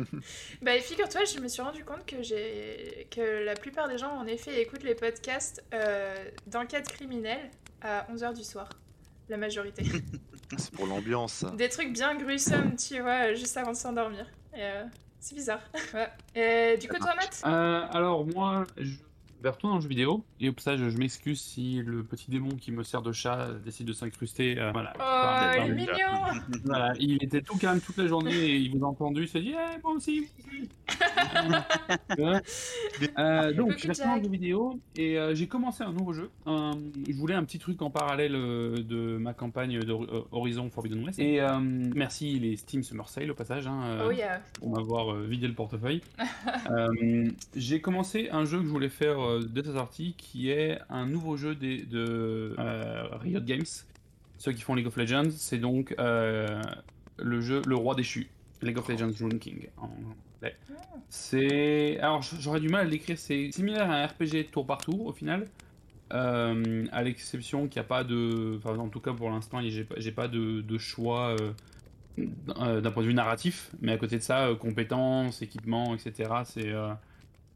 Bah, 0.63 0.79
figure-toi, 0.81 1.23
je 1.25 1.41
me 1.41 1.49
suis 1.49 1.63
rendu 1.63 1.85
compte 1.85 2.05
que 2.07 2.23
j'ai 2.23 3.07
que 3.11 3.45
la 3.45 3.55
plupart 3.55 3.89
des 3.89 3.97
gens, 3.99 4.11
en 4.11 4.27
effet, 4.27 4.61
écoutent 4.61 4.83
les 4.83 4.95
podcasts 4.95 5.65
euh, 5.73 6.29
d'enquête 6.47 6.89
criminelle 6.89 7.51
à 7.83 8.07
11h 8.13 8.35
du 8.35 8.45
soir. 8.45 8.69
La 9.29 9.37
majorité. 9.37 9.83
C'est 10.57 10.71
pour 10.71 10.87
l'ambiance. 10.87 11.45
Des 11.57 11.69
trucs 11.69 11.93
bien 11.93 12.15
gruesome, 12.17 12.77
tu 12.77 13.01
vois, 13.01 13.35
juste 13.35 13.57
avant 13.57 13.73
de 13.73 13.77
s'endormir. 13.77 14.27
Euh, 14.57 14.85
c'est 15.19 15.35
bizarre. 15.35 15.61
Ouais. 15.93 16.09
Et 16.37 16.79
du 16.79 16.87
coup, 16.89 16.99
toi, 16.99 17.15
Matt? 17.17 17.43
Euh, 17.45 17.85
alors 17.91 18.25
moi, 18.25 18.65
je 18.77 18.95
vais 19.47 19.51
retourner 19.51 19.73
dans 19.73 19.77
le 19.79 19.83
jeu 19.83 19.89
vidéo 19.89 20.25
et 20.41 20.49
au 20.49 20.53
passage, 20.53 20.79
je 20.81 20.99
m'excuse 20.99 21.41
si 21.41 21.83
le 21.85 22.03
petit 22.03 22.31
démon 22.31 22.51
qui 22.51 22.73
me 22.73 22.83
sert 22.83 23.03
de 23.03 23.13
chat 23.13 23.49
décide 23.65 23.87
de 23.87 23.93
s'incruster. 23.93 24.59
euh, 24.59 24.73
voilà. 24.73 24.93
Oh, 24.99 25.63
il 25.65 25.71
est 25.71 25.75
mignon 25.75 25.95
Voilà, 26.65 26.93
il 26.99 27.23
était 27.23 27.43
tout 27.43 27.57
calme 27.57 27.81
toute 27.81 27.97
la 27.97 28.07
journée 28.07 28.35
et 28.35 28.57
il 28.57 28.77
vous 28.77 28.85
a 28.85 28.89
entendu, 28.89 29.23
il 29.23 29.29
s'est 29.29 29.41
dit 29.41 29.55
Eh, 29.55 29.81
moi 29.83 29.93
aussi. 29.93 30.29
Euh, 33.19 33.53
donc, 33.53 33.77
je 33.79 33.87
vais 33.87 33.93
retourner 33.93 34.11
dans 34.11 34.17
le 34.17 34.23
jeu 34.23 34.29
vidéo 34.31 34.81
et 34.97 35.19
euh, 35.19 35.35
j'ai 35.35 35.47
commencé 35.47 35.83
un 35.85 35.93
nouveau 35.93 36.13
jeu. 36.13 36.31
Un- 36.47 36.79
je 37.07 37.13
voulais 37.15 37.35
un 37.35 37.45
petit 37.45 37.59
truc 37.59 37.81
en 37.83 37.91
parallèle 37.91 38.35
euh, 38.35 38.77
de 38.83 39.17
ma 39.19 39.35
campagne 39.35 39.79
de 39.81 39.93
euh, 39.93 40.23
Horizon 40.33 40.71
Forbidden 40.71 41.05
West. 41.05 41.19
Et 41.19 41.41
euh, 41.41 41.59
merci 41.61 42.39
les 42.39 42.57
Steam 42.57 42.83
Summer 42.83 43.09
Sale 43.09 43.31
au 43.31 43.35
passage. 43.35 43.67
hein, 43.67 43.83
euh, 43.85 44.07
Oh, 44.09 44.11
yeah. 44.13 44.41
pour 44.59 44.71
m'avoir 44.71 45.13
euh, 45.13 45.27
vidé 45.27 45.47
le 45.49 45.55
portefeuille. 45.55 46.01
Euh, 46.71 47.29
j'ai 47.55 47.81
commencé 47.81 48.29
un 48.31 48.45
jeu 48.45 48.59
que 48.59 48.65
je 48.65 48.69
voulais 48.71 48.89
faire 48.89 49.21
dès 49.41 49.63
sa 49.65 49.73
sortie, 49.75 50.15
qui 50.17 50.51
est 50.51 50.79
un 50.91 51.07
nouveau 51.07 51.37
jeu 51.37 51.55
des- 51.55 51.83
de 51.83 52.55
euh, 52.59 53.05
Riot 53.13 53.41
Games, 53.41 53.65
ceux 54.39 54.53
qui 54.53 54.63
font 54.63 54.75
League 54.75 54.87
of 54.87 54.97
Legends. 54.97 55.31
C'est 55.31 55.59
donc 55.59 55.95
euh, 55.99 56.61
le 57.19 57.41
jeu 57.41 57.63
Le 57.67 57.77
Roi 57.77 57.95
déchu, 57.95 58.29
League 58.63 58.79
of 58.79 58.89
Legends 58.89 59.13
Rune 59.21 59.39
King. 59.39 59.69
C'est 61.09 61.99
alors 62.01 62.23
j'aurais 62.23 62.61
du 62.61 62.69
mal 62.69 62.83
à 62.83 62.85
le 62.85 62.91
décrire. 62.91 63.19
C'est 63.19 63.51
similaire 63.53 63.91
à 63.91 64.03
un 64.03 64.07
RPG 64.07 64.51
tour 64.53 64.67
par 64.67 64.79
tour 64.79 65.07
au 65.07 65.13
final. 65.13 65.47
Euh, 66.13 66.85
à 66.93 67.03
l'exception 67.03 67.67
qu'il 67.67 67.81
n'y 67.81 67.85
a 67.85 67.89
pas 67.89 68.05
de, 68.05 68.59
enfin 68.59 68.79
en 68.79 68.89
tout 68.89 69.01
cas 69.01 69.13
pour 69.13 69.29
l'instant, 69.31 69.61
j'ai 69.63 69.83
pas, 69.85 69.97
pas 70.15 70.29
de, 70.29 70.61
de 70.61 70.79
choix 70.79 71.35
euh, 71.41 72.81
d'un 72.81 72.91
point 72.93 73.03
de 73.03 73.09
vue 73.09 73.15
narratif, 73.15 73.71
mais 73.81 73.93
à 73.93 73.99
côté 73.99 74.17
de 74.19 74.23
ça, 74.23 74.47
euh, 74.47 74.55
compétences, 74.55 75.43
équipements, 75.43 75.95
etc. 75.97 76.31
C'est 76.45 76.73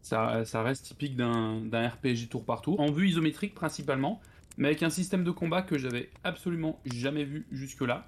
ça, 0.02 0.44
ça 0.44 0.62
reste 0.62 0.86
typique 0.86 1.16
d'un 1.16 1.88
RPG 1.88 2.28
tour 2.30 2.44
par 2.44 2.62
tour, 2.62 2.80
en 2.80 2.90
vue 2.90 3.08
isométrique 3.08 3.54
principalement, 3.54 4.20
mais 4.56 4.68
avec 4.68 4.82
un 4.82 4.90
système 4.90 5.24
de 5.24 5.30
combat 5.30 5.62
que 5.62 5.78
j'avais 5.78 6.10
absolument 6.24 6.80
jamais 6.84 7.24
vu 7.24 7.46
jusque-là, 7.50 8.06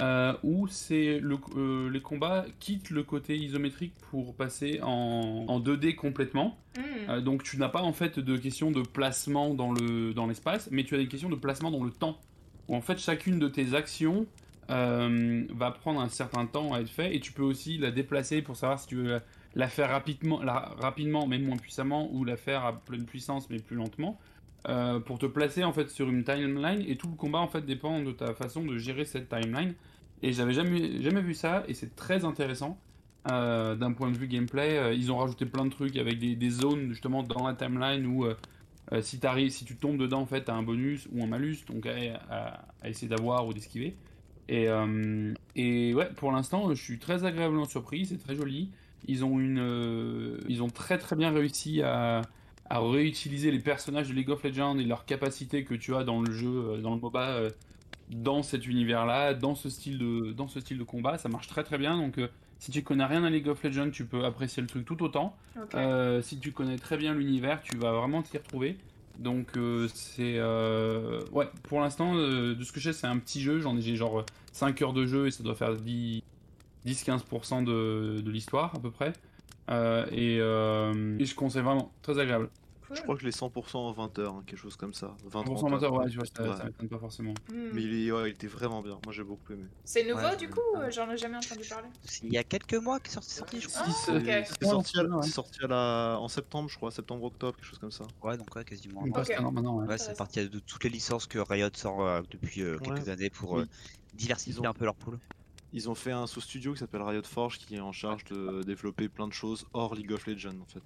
euh, 0.00 0.32
où 0.42 0.68
c'est 0.68 1.20
le, 1.20 1.36
euh, 1.56 1.90
les 1.90 2.00
combats 2.00 2.46
quittent 2.60 2.88
le 2.88 3.02
côté 3.02 3.36
isométrique 3.36 3.92
pour 4.10 4.34
passer 4.34 4.80
en, 4.82 5.44
en 5.48 5.60
2D 5.60 5.94
complètement. 5.94 6.56
Hmm. 6.78 7.10
Euh, 7.10 7.20
donc 7.20 7.42
tu 7.42 7.58
n'as 7.58 7.68
pas 7.68 7.82
en 7.82 7.92
fait 7.92 8.18
de 8.18 8.36
question 8.38 8.70
de 8.70 8.80
placement 8.80 9.52
dans 9.52 9.70
le 9.70 10.14
dans 10.14 10.26
l'espace, 10.26 10.70
mais 10.72 10.84
tu 10.84 10.94
as 10.94 10.98
des 10.98 11.08
questions 11.08 11.28
de 11.28 11.36
placement 11.36 11.70
dans 11.70 11.84
le 11.84 11.90
temps. 11.90 12.18
Où 12.68 12.74
en 12.74 12.80
fait 12.80 12.98
chacune 12.98 13.38
de 13.38 13.48
tes 13.48 13.74
actions 13.74 14.26
va 14.68 15.70
prendre 15.72 16.00
un 16.00 16.08
certain 16.08 16.46
temps 16.46 16.72
à 16.72 16.80
être 16.80 16.88
fait 16.88 17.14
et 17.14 17.20
tu 17.20 17.32
peux 17.32 17.42
aussi 17.42 17.76
la 17.76 17.90
déplacer 17.90 18.40
pour 18.40 18.56
savoir 18.56 18.80
si 18.80 18.86
tu 18.86 18.96
veux 18.96 19.20
la, 19.54 19.68
faire 19.68 19.90
rapidement, 19.90 20.42
la- 20.42 20.74
rapidement 20.78 21.26
mais 21.26 21.38
moins 21.38 21.56
puissamment 21.56 22.08
ou 22.12 22.24
la 22.24 22.36
faire 22.36 22.64
à 22.64 22.80
pleine 22.80 23.04
puissance 23.04 23.50
mais 23.50 23.58
plus 23.58 23.76
lentement. 23.76 24.18
euh, 24.68 25.00
pour 25.00 25.18
te 25.18 25.26
placer 25.26 25.64
en 25.64 25.72
fait 25.72 25.90
sur 25.90 26.08
une 26.08 26.24
timeline 26.24 26.84
et 26.86 26.96
tout 26.96 27.08
le 27.08 27.16
combat 27.16 27.40
en 27.40 27.48
fait 27.48 27.62
dépend 27.66 28.00
de 28.00 28.12
ta 28.12 28.32
façon 28.34 28.64
de 28.64 28.78
gérer 28.78 29.04
cette 29.04 29.28
timeline 29.28 29.74
et 30.22 30.32
j'avais 30.32 30.52
jamais 30.52 31.02
jamais 31.02 31.20
vu 31.20 31.34
ça 31.34 31.64
et 31.68 31.74
c'est 31.74 31.96
très 31.96 32.24
intéressant 32.24 32.78
euh, 33.30 33.76
d'un 33.76 33.92
point 33.92 34.10
de 34.10 34.16
vue 34.18 34.26
gameplay, 34.26 34.76
euh, 34.76 34.92
ils 34.92 35.12
ont 35.12 35.18
rajouté 35.18 35.46
plein 35.46 35.64
de 35.64 35.70
trucs 35.70 35.96
avec 35.96 36.18
des, 36.18 36.50
zones 36.50 36.88
justement 36.88 37.22
dans 37.22 37.46
la 37.46 37.54
timeline 37.54 38.04
où 38.06 38.24
euh, 38.24 38.34
si, 39.00 39.20
si 39.50 39.64
tu 39.64 39.76
tombes 39.76 39.96
dedans, 39.96 40.20
en 40.20 40.26
fait, 40.26 40.44
t'as 40.44 40.54
un 40.54 40.64
bonus 40.64 41.08
ou 41.12 41.22
un 41.22 41.28
malus, 41.28 41.58
donc 41.68 41.86
à, 41.86 42.64
essayer 42.84 43.08
d'avoir 43.08 43.46
ou 43.46 43.52
d'esquiver. 43.52 43.96
Et, 44.48 44.66
et 45.54 45.94
ouais, 45.94 46.10
pour 46.16 46.32
l'instant, 46.32 46.74
je 46.74 46.82
suis 46.82 46.98
très 46.98 47.24
agréablement 47.24 47.64
surpris, 47.64 48.06
c'est 48.06 48.18
très 48.18 48.34
joli. 48.34 48.72
Ils 49.08 49.24
ont, 49.24 49.38
une, 49.40 49.58
euh, 49.60 50.38
ils 50.48 50.62
ont 50.62 50.68
très 50.70 50.98
très 50.98 51.16
bien 51.16 51.30
réussi 51.30 51.82
à, 51.82 52.22
à 52.70 52.80
réutiliser 52.80 53.50
les 53.50 53.58
personnages 53.58 54.08
de 54.08 54.14
League 54.14 54.30
of 54.30 54.42
Legends 54.44 54.78
et 54.78 54.84
leurs 54.84 55.04
capacités 55.04 55.64
que 55.64 55.74
tu 55.74 55.94
as 55.94 56.04
dans 56.04 56.20
le 56.22 56.30
jeu, 56.32 56.48
euh, 56.48 56.76
dans 56.80 56.94
le 56.94 57.00
MOBA, 57.00 57.28
euh, 57.30 57.50
dans 58.10 58.42
cet 58.42 58.66
univers-là, 58.66 59.34
dans 59.34 59.54
ce 59.54 59.68
style 59.70 59.98
de, 59.98 60.32
dans 60.32 60.48
ce 60.48 60.60
style 60.60 60.78
de 60.78 60.84
combat. 60.84 61.18
Ça 61.18 61.28
marche 61.28 61.46
très 61.48 61.64
très 61.64 61.78
bien. 61.78 61.96
Donc, 61.96 62.18
euh, 62.18 62.28
si 62.58 62.70
tu 62.70 62.82
connais 62.82 63.04
rien 63.06 63.24
à 63.24 63.30
League 63.30 63.48
of 63.48 63.62
Legends, 63.64 63.90
tu 63.90 64.04
peux 64.04 64.24
apprécier 64.24 64.60
le 64.60 64.68
truc 64.68 64.84
tout 64.84 65.02
autant. 65.02 65.36
Si 66.22 66.38
tu 66.38 66.52
connais 66.52 66.76
très 66.78 66.96
bien 66.96 67.14
l'univers, 67.14 67.60
tu 67.62 67.76
vas 67.76 67.92
vraiment 67.92 68.22
t'y 68.22 68.38
retrouver. 68.38 68.76
Donc 69.18 69.56
euh, 69.56 69.88
c'est... 69.92 70.36
euh, 70.38 71.20
Ouais, 71.32 71.46
pour 71.64 71.80
l'instant, 71.80 72.14
euh, 72.16 72.54
de 72.54 72.64
ce 72.64 72.72
que 72.72 72.80
je 72.80 72.92
sais, 72.92 72.98
c'est 73.00 73.06
un 73.06 73.18
petit 73.18 73.40
jeu. 73.42 73.60
J'en 73.60 73.76
ai 73.76 73.80
j'ai 73.82 73.96
genre 73.96 74.24
5 74.52 74.80
heures 74.82 74.92
de 74.92 75.06
jeu 75.06 75.26
et 75.26 75.30
ça 75.30 75.42
doit 75.42 75.54
faire 75.54 75.74
10 75.74 76.22
10-15% 76.84 77.62
de, 77.64 78.20
de 78.20 78.30
l'histoire 78.30 78.74
à 78.74 78.78
peu 78.80 78.90
près. 78.90 79.12
Euh, 79.70 80.06
et, 80.10 80.38
euh, 80.40 81.16
et 81.18 81.24
je 81.24 81.34
conseille 81.34 81.62
vraiment, 81.62 81.92
très 82.02 82.18
agréable. 82.18 82.48
cool. 82.88 82.96
Je 82.96 83.02
crois 83.02 83.14
que 83.14 83.20
je 83.22 83.26
l'ai 83.26 83.32
100% 83.32 83.76
en 83.78 83.92
20 83.92 84.18
heures, 84.18 84.34
hein, 84.34 84.42
quelque 84.44 84.58
chose 84.58 84.76
comme 84.76 84.92
ça. 84.92 85.14
20 85.24 85.44
Pour 85.44 85.54
30 85.54 85.58
son 85.60 85.70
moteur, 85.70 85.94
heures. 85.94 86.00
ouais, 86.04 86.10
tu 86.10 86.16
vois, 86.16 86.26
ça, 86.26 86.42
Ouais. 86.42 86.56
ça 86.56 86.64
m'étonne 86.64 86.88
pas 86.88 86.98
forcément. 86.98 87.32
Hmm. 87.50 87.70
Mais 87.72 87.82
il, 87.82 88.06
est- 88.08 88.12
ouais, 88.12 88.28
il 88.28 88.32
était 88.34 88.48
vraiment 88.48 88.82
bien. 88.82 88.98
Moi 89.04 89.12
j'ai 89.14 89.22
beaucoup 89.22 89.52
aimé. 89.52 89.64
C'est 89.84 90.04
nouveau 90.06 90.20
Ouais, 90.26 90.36
du 90.36 90.50
coup 90.50 90.60
J'en 90.90 91.08
ai 91.10 91.16
jamais 91.16 91.36
entendu 91.36 91.62
parler? 91.68 91.88
Il 92.22 92.32
y 92.32 92.36
a 92.38 92.44
quelques 92.44 92.74
mois 92.74 92.98
que 92.98 93.08
c'est 93.08 93.14
sorti, 93.22 93.34
sorti, 93.34 93.60
je 93.60 93.68
crois. 93.68 93.82
Ah, 93.86 94.12
ok. 94.16 94.28
euh, 94.28 94.42
C'est 94.60 94.66
sorti, 94.66 94.98
à, 94.98 95.04
ouais. 95.04 95.22
c'est 95.22 95.30
sorti 95.30 95.64
à 95.64 95.68
la... 95.68 96.18
en 96.20 96.28
septembre, 96.28 96.68
je 96.68 96.76
crois, 96.76 96.90
septembre-octobre, 96.90 97.56
quelque 97.56 97.64
chose 97.66 97.78
comme 97.78 97.92
ça. 97.92 98.04
Ouais, 98.22 98.36
donc 98.36 98.54
ouais, 98.56 98.64
quasiment. 98.64 99.00
On 99.06 99.10
passe 99.12 99.28
Ok. 99.30 99.36
un 99.38 99.44
an 99.44 99.52
maintenant, 99.52 99.76
ouais. 99.78 99.86
Ouais, 99.86 99.96
c'est 99.98 100.18
parti 100.18 100.46
de 100.48 100.58
toutes 100.58 100.82
les 100.84 100.90
licences 100.90 101.26
que 101.26 101.38
Riot 101.38 101.68
sort 101.74 102.04
euh, 102.04 102.20
depuis 102.30 102.60
euh, 102.62 102.78
quelques 102.78 103.04
Ouais. 103.06 103.08
années 103.10 103.30
pour 103.30 103.52
Oui. 103.52 103.64
diversifier 104.12 104.66
un 104.66 104.74
peu 104.74 104.84
leur 104.84 104.96
pool. 104.96 105.18
Ils 105.74 105.88
ont 105.88 105.94
fait 105.94 106.12
un 106.12 106.26
sous-studio 106.26 106.74
qui 106.74 106.80
s'appelle 106.80 107.00
Riot 107.02 107.22
Forge 107.24 107.56
qui 107.58 107.76
est 107.76 107.80
en 107.80 107.92
charge 107.92 108.24
de 108.24 108.62
développer 108.62 109.08
plein 109.08 109.26
de 109.26 109.32
choses 109.32 109.66
hors 109.72 109.94
League 109.94 110.12
of 110.12 110.26
Legends 110.26 110.58
en 110.60 110.66
fait. 110.66 110.82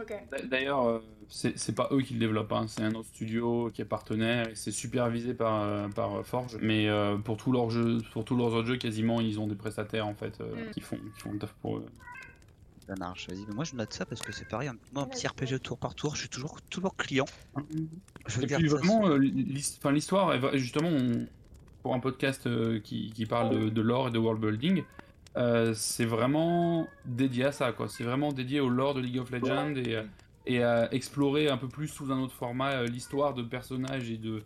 Ok. 0.00 0.12
D'a- 0.30 0.42
D'ailleurs, 0.42 0.84
euh, 0.86 1.00
c'est 1.28 1.74
pas 1.74 1.88
eux 1.90 2.00
qui 2.02 2.14
le 2.14 2.20
développent, 2.20 2.52
hein, 2.52 2.66
c'est 2.68 2.82
un 2.82 2.94
autre 2.94 3.08
studio 3.08 3.70
qui 3.74 3.82
est 3.82 3.84
partenaire 3.86 4.48
et 4.48 4.54
c'est 4.54 4.70
supervisé 4.70 5.34
par, 5.34 5.62
euh, 5.62 5.88
par 5.88 6.14
euh, 6.14 6.22
Forge. 6.22 6.58
Mais 6.62 6.88
euh, 6.88 7.16
pour 7.16 7.36
tous 7.38 7.50
leurs 7.50 7.70
jeux, 7.70 7.98
pour 8.12 8.24
tous 8.24 8.36
leurs 8.36 8.52
autres 8.52 8.68
jeux, 8.68 8.76
quasiment, 8.76 9.20
ils 9.20 9.40
ont 9.40 9.48
des 9.48 9.56
prestataires 9.56 10.06
en 10.06 10.14
fait 10.14 10.40
euh, 10.40 10.68
Mm. 10.68 10.70
qui 10.70 10.80
font 10.80 10.96
qui 10.96 11.20
font 11.20 11.32
le 11.32 11.38
taf 11.38 11.52
pour 11.54 11.78
eux. 11.78 11.86
Ça 12.86 12.94
marche, 12.96 13.28
vas-y. 13.28 13.44
Mais 13.48 13.54
moi 13.54 13.64
je 13.64 13.74
note 13.76 13.92
ça 13.92 14.04
parce 14.06 14.20
que 14.20 14.32
c'est 14.32 14.48
pareil, 14.48 14.70
moi, 14.92 15.02
un 15.04 15.06
petit 15.06 15.26
RPG 15.26 15.60
tour 15.62 15.78
par 15.78 15.94
tour, 15.94 16.14
je 16.14 16.20
suis 16.20 16.28
toujours, 16.28 16.60
toujours 16.62 16.96
client. 16.96 17.26
Je 18.26 18.42
Et 18.42 18.46
puis 18.46 18.66
vraiment, 18.68 19.08
l'histoire, 19.16 20.56
justement, 20.56 20.88
on- 20.88 21.26
pour 21.82 21.94
un 21.94 22.00
podcast 22.00 22.46
euh, 22.46 22.80
qui, 22.80 23.10
qui 23.12 23.26
parle 23.26 23.50
de, 23.50 23.68
de 23.68 23.80
lore 23.82 24.08
et 24.08 24.10
de 24.10 24.18
world 24.18 24.40
building, 24.40 24.84
euh, 25.36 25.72
c'est 25.74 26.04
vraiment 26.04 26.88
dédié 27.04 27.44
à 27.46 27.52
ça, 27.52 27.72
quoi. 27.72 27.88
C'est 27.88 28.04
vraiment 28.04 28.32
dédié 28.32 28.60
au 28.60 28.68
lore 28.68 28.94
de 28.94 29.00
League 29.00 29.18
of 29.18 29.30
Legends 29.30 29.74
et, 29.76 29.96
et 30.46 30.62
à 30.62 30.92
explorer 30.92 31.48
un 31.48 31.56
peu 31.56 31.68
plus 31.68 31.88
sous 31.88 32.10
un 32.12 32.18
autre 32.20 32.34
format 32.34 32.72
euh, 32.72 32.86
l'histoire 32.86 33.34
de 33.34 33.42
personnages 33.42 34.10
et 34.10 34.16
de 34.18 34.42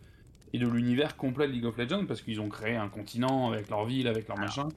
et 0.53 0.59
de 0.59 0.67
l'univers 0.67 1.17
complet 1.17 1.47
de 1.47 1.51
League 1.53 1.65
of 1.65 1.75
Legends 1.77 2.05
parce 2.05 2.21
qu'ils 2.21 2.39
ont 2.39 2.47
créé 2.47 2.75
un 2.77 2.87
continent 2.87 3.51
avec 3.51 3.69
leur 3.69 3.83
ville, 3.85 4.07
avec 4.07 4.27
leur 4.29 4.37
machin, 4.37 4.69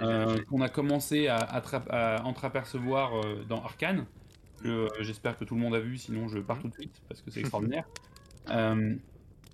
Euh, 0.00 0.40
qu'on 0.44 0.60
a 0.60 0.68
commencé 0.68 1.26
à, 1.28 1.36
à 1.38 2.22
entreapercevoir 2.24 3.14
euh, 3.16 3.42
dans 3.48 3.62
Arkane. 3.64 4.06
que, 4.62 4.68
euh, 4.68 4.88
J'espère 5.00 5.36
que 5.36 5.44
tout 5.44 5.54
le 5.56 5.60
monde 5.60 5.74
a 5.74 5.80
vu, 5.80 5.96
sinon 5.98 6.28
je 6.28 6.38
pars 6.38 6.60
tout 6.60 6.68
de 6.68 6.74
suite 6.74 7.02
parce 7.08 7.20
que 7.22 7.30
c'est 7.30 7.40
extraordinaire. 7.40 7.84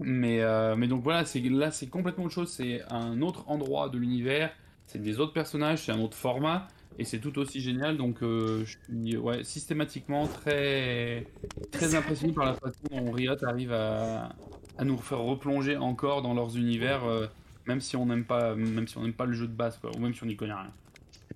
Mais, 0.00 0.40
euh, 0.40 0.76
mais 0.76 0.88
donc 0.88 1.02
voilà, 1.02 1.24
c'est 1.24 1.40
là 1.40 1.70
c'est 1.70 1.88
complètement 1.88 2.24
autre 2.24 2.34
chose. 2.34 2.50
C'est 2.50 2.82
un 2.90 3.20
autre 3.22 3.44
endroit 3.48 3.88
de 3.88 3.98
l'univers, 3.98 4.50
c'est 4.86 5.00
des 5.00 5.20
autres 5.20 5.32
personnages, 5.32 5.84
c'est 5.84 5.92
un 5.92 6.00
autre 6.00 6.16
format 6.16 6.68
et 6.98 7.04
c'est 7.04 7.18
tout 7.20 7.38
aussi 7.38 7.60
génial. 7.60 7.96
Donc 7.96 8.22
euh, 8.22 8.64
je 8.64 8.76
suis 8.78 9.16
ouais, 9.16 9.44
systématiquement 9.44 10.26
très 10.26 11.26
très 11.70 11.94
impressionné 11.94 12.32
par 12.32 12.46
la 12.46 12.54
façon 12.54 12.80
dont 12.90 13.12
Riot 13.12 13.44
arrive 13.44 13.72
à, 13.72 14.30
à 14.78 14.84
nous 14.84 14.96
faire 14.98 15.20
replonger 15.20 15.76
encore 15.76 16.22
dans 16.22 16.34
leurs 16.34 16.56
univers, 16.56 17.04
euh, 17.04 17.26
même 17.66 17.80
si 17.80 17.96
on 17.96 18.06
n'aime 18.06 18.24
pas 18.24 18.54
même 18.54 18.88
si 18.88 18.96
on 18.96 19.02
n'aime 19.02 19.12
pas 19.12 19.26
le 19.26 19.34
jeu 19.34 19.46
de 19.46 19.52
base 19.52 19.78
quoi, 19.78 19.90
ou 19.94 20.00
même 20.00 20.14
si 20.14 20.22
on 20.22 20.26
n'y 20.26 20.36
connaît 20.36 20.54
rien. 20.54 20.72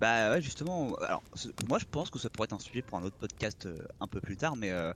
Bah 0.01 0.31
ouais, 0.33 0.43
justement, 0.43 0.95
alors 0.97 1.23
moi 1.69 1.79
je 1.79 1.85
pense 1.85 2.11
que 2.11 2.19
ça 2.19 2.29
pourrait 2.29 2.47
être 2.47 2.53
un 2.53 2.59
sujet 2.59 2.83
pour 2.83 2.99
un 2.99 3.05
autre 3.05 3.17
podcast 3.17 3.67
euh, 3.67 3.79
un 4.01 4.09
peu 4.09 4.21
plus 4.21 4.37
tard, 4.37 4.57
mais 4.57 4.73
euh, 4.73 4.93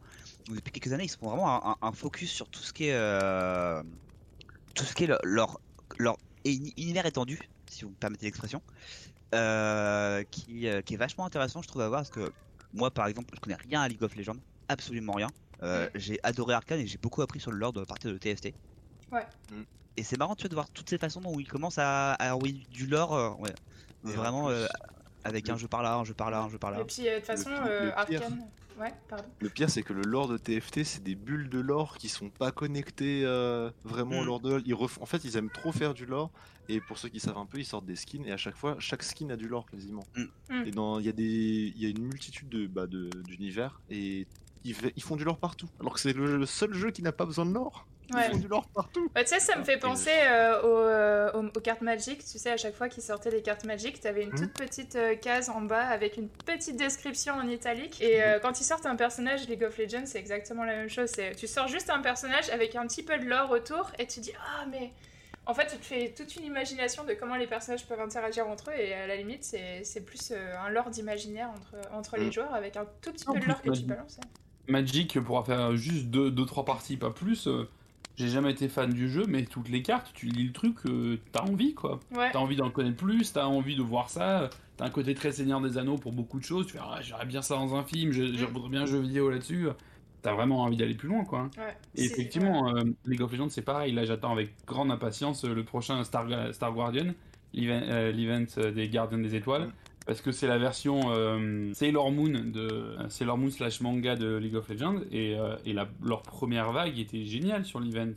depuis 0.48 0.72
quelques 0.72 0.92
années 0.92 1.04
ils 1.04 1.08
se 1.08 1.16
font 1.16 1.28
vraiment 1.28 1.78
un, 1.82 1.92
focus 1.92 2.30
sur 2.30 2.48
tout 2.48 2.60
ce 2.60 2.72
qui 2.72 2.86
est 2.86 2.94
euh, 2.94 3.80
tout 4.74 4.84
ce 4.84 4.94
qui 4.94 5.04
est 5.04 5.06
le- 5.06 5.18
leur 5.22 5.60
leur 5.98 6.16
uni- 6.44 6.74
univers 6.76 7.06
étendu, 7.06 7.38
si 7.70 7.84
vous 7.84 7.90
me 7.90 7.94
permettez 7.94 8.26
l'expression, 8.26 8.60
euh, 9.34 10.24
qui, 10.32 10.66
euh, 10.66 10.82
qui 10.82 10.94
est 10.94 10.98
vachement 10.98 11.26
intéressant 11.26 11.62
je 11.62 11.68
trouve 11.68 11.82
à 11.82 11.88
voir 11.88 12.00
parce 12.00 12.10
que 12.10 12.32
moi 12.72 12.90
par 12.90 13.06
exemple 13.06 13.32
je 13.36 13.40
connais 13.40 13.56
rien 13.68 13.82
à 13.82 13.88
League 13.88 14.02
of 14.02 14.16
Legends, 14.16 14.36
absolument 14.68 15.12
rien. 15.12 15.28
Euh, 15.62 15.88
J'ai 15.94 16.18
adoré 16.24 16.54
Arkane 16.54 16.80
et 16.80 16.86
j'ai 16.86 16.98
beaucoup 16.98 17.22
appris 17.22 17.40
sur 17.40 17.52
le 17.52 17.58
lore 17.58 17.72
de 17.72 17.84
partir 17.84 18.12
de 18.12 18.18
TFT. 18.18 18.52
Ouais. 19.12 19.26
Mm. 19.52 19.62
Et 19.96 20.02
c'est 20.04 20.16
marrant 20.16 20.36
tu 20.36 20.42
vois, 20.42 20.48
de 20.48 20.54
voir 20.54 20.70
toutes 20.70 20.88
ces 20.88 20.98
façons 20.98 21.20
dont 21.20 21.38
ils 21.38 21.48
commencent 21.48 21.78
à, 21.78 22.14
à 22.14 22.34
envoyer 22.34 22.64
du 22.70 22.86
lore, 22.86 23.14
euh, 23.14 23.30
ouais, 23.40 23.52
vraiment 24.04 24.48
euh, 24.48 24.66
avec 25.24 25.48
le- 25.48 25.54
un 25.54 25.56
jeu 25.56 25.68
par 25.68 25.82
là, 25.82 25.96
un 25.96 26.04
jeu 26.04 26.14
par 26.14 26.30
là, 26.30 26.42
un 26.42 26.48
jeu 26.48 26.58
par 26.58 26.70
là. 26.70 26.80
Et 26.80 26.84
puis 26.84 27.08
euh, 27.08 27.14
de 27.14 27.16
toute 27.18 27.26
façon, 27.26 27.50
pire- 27.50 27.62
euh, 27.66 27.84
le 27.86 28.06
pire. 28.06 28.22
Arkane. 28.22 28.46
Ouais, 28.80 28.94
pardon. 29.08 29.24
Le 29.40 29.48
pire 29.48 29.68
c'est 29.68 29.82
que 29.82 29.92
le 29.92 30.02
lore 30.02 30.28
de 30.28 30.38
TFT 30.38 30.84
c'est 30.84 31.02
des 31.02 31.16
bulles 31.16 31.48
de 31.48 31.58
lore 31.58 31.98
qui 31.98 32.08
sont 32.08 32.30
pas 32.30 32.52
connectées 32.52 33.22
euh, 33.24 33.70
vraiment 33.82 34.20
au 34.20 34.22
Mm. 34.22 34.26
lore 34.26 34.40
de 34.40 34.62
ils 34.66 34.72
ref- 34.74 34.98
En 35.00 35.06
fait 35.06 35.24
ils 35.24 35.36
aiment 35.36 35.50
trop 35.50 35.72
faire 35.72 35.94
du 35.94 36.06
lore 36.06 36.30
et 36.68 36.80
pour 36.80 36.96
ceux 36.96 37.08
qui 37.08 37.18
savent 37.18 37.38
un 37.38 37.46
peu 37.46 37.58
ils 37.58 37.64
sortent 37.64 37.86
des 37.86 37.96
skins 37.96 38.24
et 38.24 38.30
à 38.30 38.36
chaque 38.36 38.54
fois 38.56 38.76
chaque 38.78 39.02
skin 39.02 39.30
a 39.30 39.36
du 39.36 39.48
lore 39.48 39.66
quasiment. 39.68 40.04
Mm. 40.16 40.22
Mm. 40.50 40.64
Et 40.66 40.70
dans 40.70 41.00
il 41.00 41.06
y 41.06 41.08
a 41.08 41.12
des 41.12 41.24
il 41.74 41.82
y 41.82 41.86
a 41.86 41.88
une 41.88 42.04
multitude 42.04 42.48
de 42.48 42.68
bah, 42.68 42.86
de- 42.86 43.10
d'univers 43.26 43.80
et 43.90 44.28
ils, 44.64 44.74
font 45.02 45.16
du 45.16 45.24
lore 45.24 45.38
partout 45.38 45.68
alors 45.80 45.94
que 45.94 45.98
c'est 46.00 46.12
le, 46.12 46.36
le 46.36 46.46
seul 46.46 46.72
jeu 46.72 46.92
qui 46.92 47.02
n'a 47.02 47.10
pas 47.12 47.24
besoin 47.26 47.46
de 47.46 47.52
lore. 47.52 47.84
Ouais. 48.14 48.26
Ils 48.28 48.32
font 48.32 48.36
du 48.38 48.48
lore 48.48 48.66
partout. 48.74 49.10
Bah, 49.14 49.22
tu 49.22 49.30
sais, 49.30 49.40
ça 49.40 49.56
me 49.56 49.64
fait 49.64 49.76
penser 49.76 50.10
euh, 50.10 50.62
aux, 50.62 50.78
euh, 50.78 51.30
aux- 51.34 51.46
aux 51.58 51.60
cartes 51.60 51.82
Magic. 51.82 52.18
Tu 52.24 52.38
sais, 52.38 52.50
à 52.50 52.56
chaque 52.56 52.74
fois 52.74 52.88
qu'ils 52.88 53.02
sortaient 53.02 53.30
les 53.30 53.42
cartes 53.42 53.64
Magic, 53.64 54.00
t'avais 54.00 54.22
une 54.22 54.30
Mhm. 54.30 54.38
toute 54.38 54.52
petite 54.54 54.96
euh, 54.96 55.14
case 55.14 55.50
en 55.50 55.60
bas 55.60 55.86
avec 55.86 56.16
une 56.16 56.28
petite 56.28 56.76
description 56.76 57.34
en 57.34 57.46
italique. 57.48 58.00
Et 58.00 58.22
euh, 58.22 58.38
quand 58.38 58.60
ils 58.60 58.64
sortent 58.64 58.86
un 58.86 58.96
personnage 58.96 59.46
League 59.48 59.62
of 59.64 59.76
Legends, 59.78 60.06
c'est 60.06 60.18
exactement 60.18 60.64
la 60.64 60.74
même 60.76 60.88
chose. 60.88 61.12
Tu 61.36 61.46
sors 61.46 61.68
juste 61.68 61.90
un 61.90 62.00
personnage 62.00 62.48
avec 62.50 62.76
un 62.76 62.86
petit 62.86 63.02
peu 63.02 63.18
de 63.18 63.24
lore 63.24 63.50
autour 63.50 63.90
et 63.98 64.06
tu 64.06 64.20
dis 64.20 64.32
Ah, 64.38 64.64
mais. 64.70 64.90
En 65.46 65.54
fait, 65.54 65.66
tu 65.66 65.78
te 65.78 65.84
fais 65.86 66.12
toute 66.14 66.36
une 66.36 66.44
imagination 66.44 67.04
de 67.04 67.14
comment 67.14 67.34
les 67.36 67.46
personnages 67.46 67.86
peuvent 67.86 68.00
interagir 68.02 68.46
entre 68.46 68.68
eux, 68.70 68.74
et 68.78 68.92
à 68.92 69.06
la 69.06 69.16
limite, 69.16 69.42
c'est 69.44 70.04
plus 70.04 70.30
euh, 70.30 70.54
un 70.62 70.68
lore 70.68 70.90
d'imaginaire 70.90 71.48
entre, 71.48 71.94
entre 71.94 72.16
les 72.18 72.26
Mhm. 72.26 72.32
joueurs 72.32 72.54
avec 72.54 72.76
un 72.76 72.84
tout 73.00 73.12
petit 73.12 73.26
En 73.26 73.32
peu 73.32 73.40
de 73.40 73.46
lore 73.46 73.56
que 73.58 73.62
tu 73.62 73.68
Magic. 73.70 73.86
balances. 73.86 74.20
Magic 74.66 75.18
pourra 75.24 75.42
faire 75.44 75.74
juste 75.74 76.06
2-3 76.08 76.30
deux, 76.30 76.44
trois 76.44 76.64
parties, 76.66 76.98
pas 76.98 77.08
plus. 77.10 77.46
euh, 77.48 77.66
J'ai 78.18 78.28
jamais 78.28 78.50
été 78.50 78.68
fan 78.68 78.92
du 78.92 79.08
jeu, 79.08 79.24
mais 79.28 79.44
toutes 79.44 79.68
les 79.68 79.80
cartes, 79.82 80.10
tu 80.12 80.26
lis 80.26 80.44
le 80.48 80.52
truc, 80.52 80.74
euh, 80.86 81.18
t'as 81.32 81.42
envie 81.42 81.72
quoi. 81.74 82.00
Ouais. 82.16 82.30
T'as 82.32 82.40
envie 82.40 82.56
d'en 82.56 82.68
connaître 82.70 82.96
plus, 82.96 83.32
t'as 83.32 83.46
envie 83.46 83.76
de 83.76 83.82
voir 83.82 84.10
ça. 84.10 84.50
T'as 84.76 84.86
un 84.86 84.90
côté 84.90 85.14
très 85.14 85.30
Seigneur 85.30 85.60
des 85.60 85.78
Anneaux 85.78 85.96
pour 85.98 86.12
beaucoup 86.12 86.38
de 86.40 86.44
choses. 86.44 86.66
Tu 86.66 86.72
fais, 86.72 86.80
ah, 86.82 86.98
j'aimerais 87.00 87.26
bien 87.26 87.42
ça 87.42 87.54
dans 87.54 87.76
un 87.76 87.84
film, 87.84 88.10
je- 88.12 88.34
je 88.34 88.44
Mm. 88.44 88.48
voudrais 88.48 88.70
bien 88.70 88.82
un 88.82 88.86
jeu 88.86 88.98
vidéo 88.98 89.30
là-dessus. 89.30 89.68
T'as 90.20 90.34
vraiment 90.34 90.62
envie 90.62 90.76
d'aller 90.76 90.94
plus 90.94 91.08
loin 91.08 91.24
quoi. 91.24 91.42
Ouais. 91.56 91.76
Et 91.94 92.04
effectivement, 92.06 92.74
euh, 92.74 92.82
League 93.06 93.22
of 93.22 93.30
Legends, 93.30 93.50
c'est 93.50 93.62
pareil. 93.62 93.92
Là, 93.92 94.04
j'attends 94.04 94.32
avec 94.32 94.50
grande 94.66 94.90
impatience 94.90 95.44
euh, 95.44 95.54
le 95.54 95.62
prochain 95.62 96.02
Star, 96.02 96.26
Star 96.52 96.72
Guardian, 96.72 97.14
l'event 97.54 97.80
euh, 97.84 98.10
l'event, 98.10 98.44
euh, 98.58 98.72
des 98.72 98.88
Gardiens 98.88 99.18
des 99.18 99.36
Étoiles. 99.36 99.70
Parce 100.08 100.22
que 100.22 100.32
c'est 100.32 100.46
la 100.48 100.56
version 100.58 101.12
euh, 101.12 101.72
Sailor 101.74 102.10
Moon 102.10 102.30
de 102.30 102.96
Sailor 103.10 103.36
Moon 103.38 103.50
slash 103.50 103.80
manga 103.82 104.16
de 104.16 104.36
League 104.38 104.56
of 104.56 104.66
Legends 104.68 105.00
et, 105.12 105.38
euh, 105.38 105.54
et 105.66 105.72
la- 105.74 105.86
leur 106.02 106.22
première 106.22 106.72
vague 106.72 106.98
était 106.98 107.24
géniale 107.26 107.64
sur 107.66 107.78
l'event. 107.78 108.12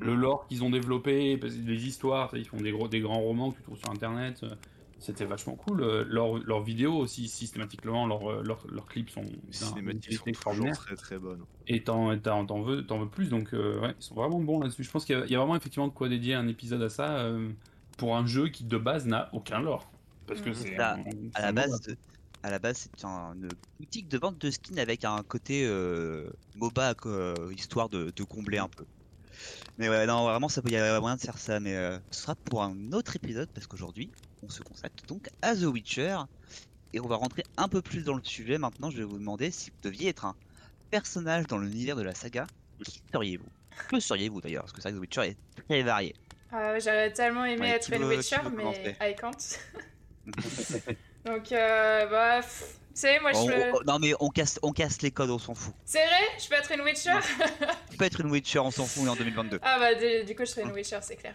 Le 0.00 0.14
lore 0.14 0.46
qu'ils 0.48 0.62
ont 0.64 0.70
développé, 0.70 1.36
les 1.40 1.86
histoires, 1.86 2.30
ils 2.36 2.44
font 2.44 2.58
des 2.58 2.72
gros 2.72 2.88
des 2.88 3.00
grands 3.00 3.20
romans 3.20 3.52
que 3.52 3.56
tu 3.58 3.62
trouves 3.62 3.78
sur 3.78 3.90
internet. 3.90 4.40
euh, 4.42 4.50
C'était 4.98 5.24
vachement 5.26 5.54
cool. 5.54 5.82
Euh, 5.82 6.04
Leurs 6.08 6.38
leurs 6.38 6.62
vidéos 6.62 6.94
aussi 6.96 7.28
systématiquement, 7.28 8.06
leurs 8.06 8.86
clips 8.86 9.10
sont 9.10 9.24
cinématiques 9.50 10.12
sont 10.14 10.24
toujours 10.50 10.66
très 10.74 10.96
très 10.96 11.18
bonnes. 11.18 11.44
Et 11.68 11.82
t'en 11.84 12.18
t'en- 12.18 12.44
t'en 12.44 12.60
veux, 12.62 12.84
t'en 12.84 12.98
veux 12.98 13.08
plus, 13.08 13.28
donc 13.28 13.54
euh, 13.54 13.78
ouais, 13.80 13.94
ils 13.98 14.02
sont 14.02 14.14
vraiment 14.16 14.40
bons 14.40 14.58
là-dessus. 14.60 14.82
Je 14.84 14.90
pense 14.90 15.04
qu'il 15.04 15.16
y, 15.16 15.20
a- 15.20 15.24
il 15.26 15.30
y 15.30 15.34
a 15.36 15.38
vraiment 15.38 15.54
effectivement 15.56 15.86
de 15.88 15.92
quoi 15.92 16.08
dédier 16.08 16.34
un 16.34 16.48
épisode 16.48 16.82
à 16.82 16.88
ça 16.88 17.18
euh, 17.18 17.48
pour 17.98 18.16
un 18.16 18.26
jeu 18.26 18.48
qui 18.48 18.64
de 18.64 18.76
base 18.78 19.06
n'a 19.06 19.28
aucun 19.32 19.60
lore. 19.60 19.88
Parce 20.26 20.40
que 20.40 20.48
Mhm. 20.50 20.54
c'est 20.54 20.78
à 20.78 21.42
la 21.42 21.52
base, 21.52 21.80
de- 21.82 21.96
à 22.42 22.50
la 22.50 22.58
base, 22.58 22.88
c'est 22.96 23.04
un- 23.04 23.34
une 23.34 23.48
boutique 23.78 24.08
de 24.08 24.18
vente 24.18 24.38
de 24.38 24.50
skins 24.50 24.78
avec 24.78 25.04
un 25.04 25.22
côté 25.22 25.64
euh, 25.66 26.28
MOBA, 26.56 26.94
quoi, 26.94 27.34
histoire 27.56 27.88
de, 27.88 28.12
de 28.14 28.24
combler 28.24 28.58
un 28.58 28.68
peu. 28.68 28.84
Mais 29.78 29.88
ouais, 29.88 30.06
non, 30.06 30.24
vraiment, 30.24 30.48
ça 30.48 30.62
peut 30.62 30.70
y 30.70 30.76
avoir 30.76 31.00
moyen 31.00 31.16
de 31.16 31.20
faire 31.20 31.38
ça, 31.38 31.60
mais 31.60 31.76
euh, 31.76 31.98
ce 32.10 32.22
sera 32.22 32.34
pour 32.34 32.62
un 32.62 32.92
autre 32.92 33.14
épisode 33.16 33.48
parce 33.54 33.66
qu'aujourd'hui, 33.66 34.10
on 34.42 34.48
se 34.48 34.62
consacre 34.62 35.04
donc 35.06 35.28
à 35.42 35.54
The 35.54 35.64
Witcher 35.64 36.16
et 36.92 37.00
on 37.00 37.06
va 37.06 37.16
rentrer 37.16 37.44
un 37.56 37.68
peu 37.68 37.82
plus 37.82 38.02
dans 38.02 38.14
le 38.14 38.24
sujet. 38.24 38.58
Maintenant, 38.58 38.90
je 38.90 38.96
vais 38.98 39.04
vous 39.04 39.18
demander 39.18 39.50
si 39.50 39.70
vous 39.70 39.76
deviez 39.82 40.08
être 40.08 40.24
un 40.24 40.34
personnage 40.90 41.46
dans 41.46 41.58
l'univers 41.58 41.96
de 41.96 42.02
la 42.02 42.14
saga, 42.14 42.46
qui 42.84 43.02
seriez-vous? 43.12 43.46
Que 43.90 44.00
seriez-vous 44.00 44.40
d'ailleurs? 44.40 44.62
Parce 44.62 44.72
que 44.72 44.80
c'est 44.80 44.88
vrai 44.90 44.92
que 44.92 44.96
The 44.98 45.00
Witcher 45.18 45.30
est 45.30 45.64
très 45.66 45.82
varié. 45.82 46.14
Euh, 46.54 46.80
J'aurais 46.82 47.12
tellement 47.12 47.44
aimé 47.44 47.60
Ouais, 47.60 47.68
être 47.70 47.90
veut- 47.90 48.08
Witcher, 48.16 48.36
mais 48.56 48.96
I 49.02 49.14
can't. 49.14 49.36
Donc, 51.26 51.52
euh, 51.52 52.06
bah, 52.06 52.40
tu 52.42 52.48
sais, 52.94 53.20
moi 53.20 53.32
je 53.32 53.38
On- 53.38 53.84
non 53.92 53.98
mais 53.98 54.12
on 54.20 54.28
casse, 54.28 54.58
on 54.62 54.72
casse 54.72 55.02
les 55.02 55.10
codes, 55.10 55.30
on 55.30 55.38
s'en 55.38 55.54
fout. 55.54 55.74
C'est 55.84 56.04
vrai? 56.04 56.38
Je 56.42 56.48
peux 56.48 56.54
être 56.54 56.72
une 56.72 56.80
Witcher? 56.82 57.18
Tu 57.90 57.96
peux 57.96 58.04
être 58.04 58.20
une 58.20 58.30
Witcher, 58.30 58.60
on 58.60 58.70
s'en 58.70 58.84
fout, 58.84 59.02
on 59.04 59.06
est 59.06 59.10
en 59.10 59.16
2022. 59.16 59.58
Ah 59.62 59.78
bah, 59.78 59.94
du, 59.94 60.24
du 60.24 60.34
coup, 60.34 60.44
je 60.44 60.50
serais 60.50 60.62
une 60.62 60.72
Witcher, 60.72 60.98
c'est 61.02 61.16
clair. 61.16 61.34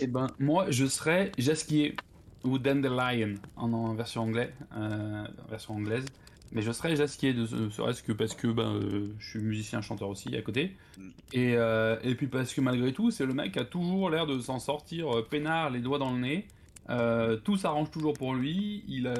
Eh 0.00 0.06
ben, 0.06 0.26
moi, 0.38 0.66
je 0.70 0.86
serais 0.86 1.30
Jasquier 1.38 1.96
ou 2.44 2.58
Dandelion 2.58 3.34
en, 3.56 3.72
en 3.72 3.94
version 3.94 4.22
anglais, 4.22 4.52
euh, 4.76 5.24
version 5.50 5.74
anglaise. 5.74 6.04
Mais 6.50 6.62
je 6.62 6.72
serais 6.72 6.96
Jasquier, 6.96 7.34
de 7.34 7.44
ce 7.44 7.68
serait-ce 7.68 8.02
que 8.02 8.12
parce 8.12 8.34
que 8.34 8.46
ben, 8.46 8.74
euh, 8.76 9.14
je 9.18 9.28
suis 9.30 9.38
musicien 9.40 9.82
chanteur 9.82 10.08
aussi 10.08 10.34
à 10.34 10.40
côté. 10.40 10.76
Mm. 10.96 11.08
Et, 11.34 11.54
euh, 11.56 11.98
et 12.02 12.14
puis 12.14 12.26
parce 12.26 12.54
que 12.54 12.60
malgré 12.62 12.92
tout, 12.92 13.10
c'est 13.10 13.26
le 13.26 13.34
mec 13.34 13.52
qui 13.52 13.58
a 13.58 13.64
toujours 13.64 14.08
l'air 14.08 14.26
de 14.26 14.40
s'en 14.40 14.58
sortir 14.58 15.14
euh, 15.14 15.26
peinard, 15.28 15.68
les 15.70 15.80
doigts 15.80 15.98
dans 15.98 16.10
le 16.10 16.18
nez. 16.18 16.46
Euh, 16.90 17.36
tout 17.36 17.56
s'arrange 17.56 17.90
toujours 17.90 18.14
pour 18.14 18.34
lui. 18.34 18.82
Il 18.88 19.06
a, 19.06 19.14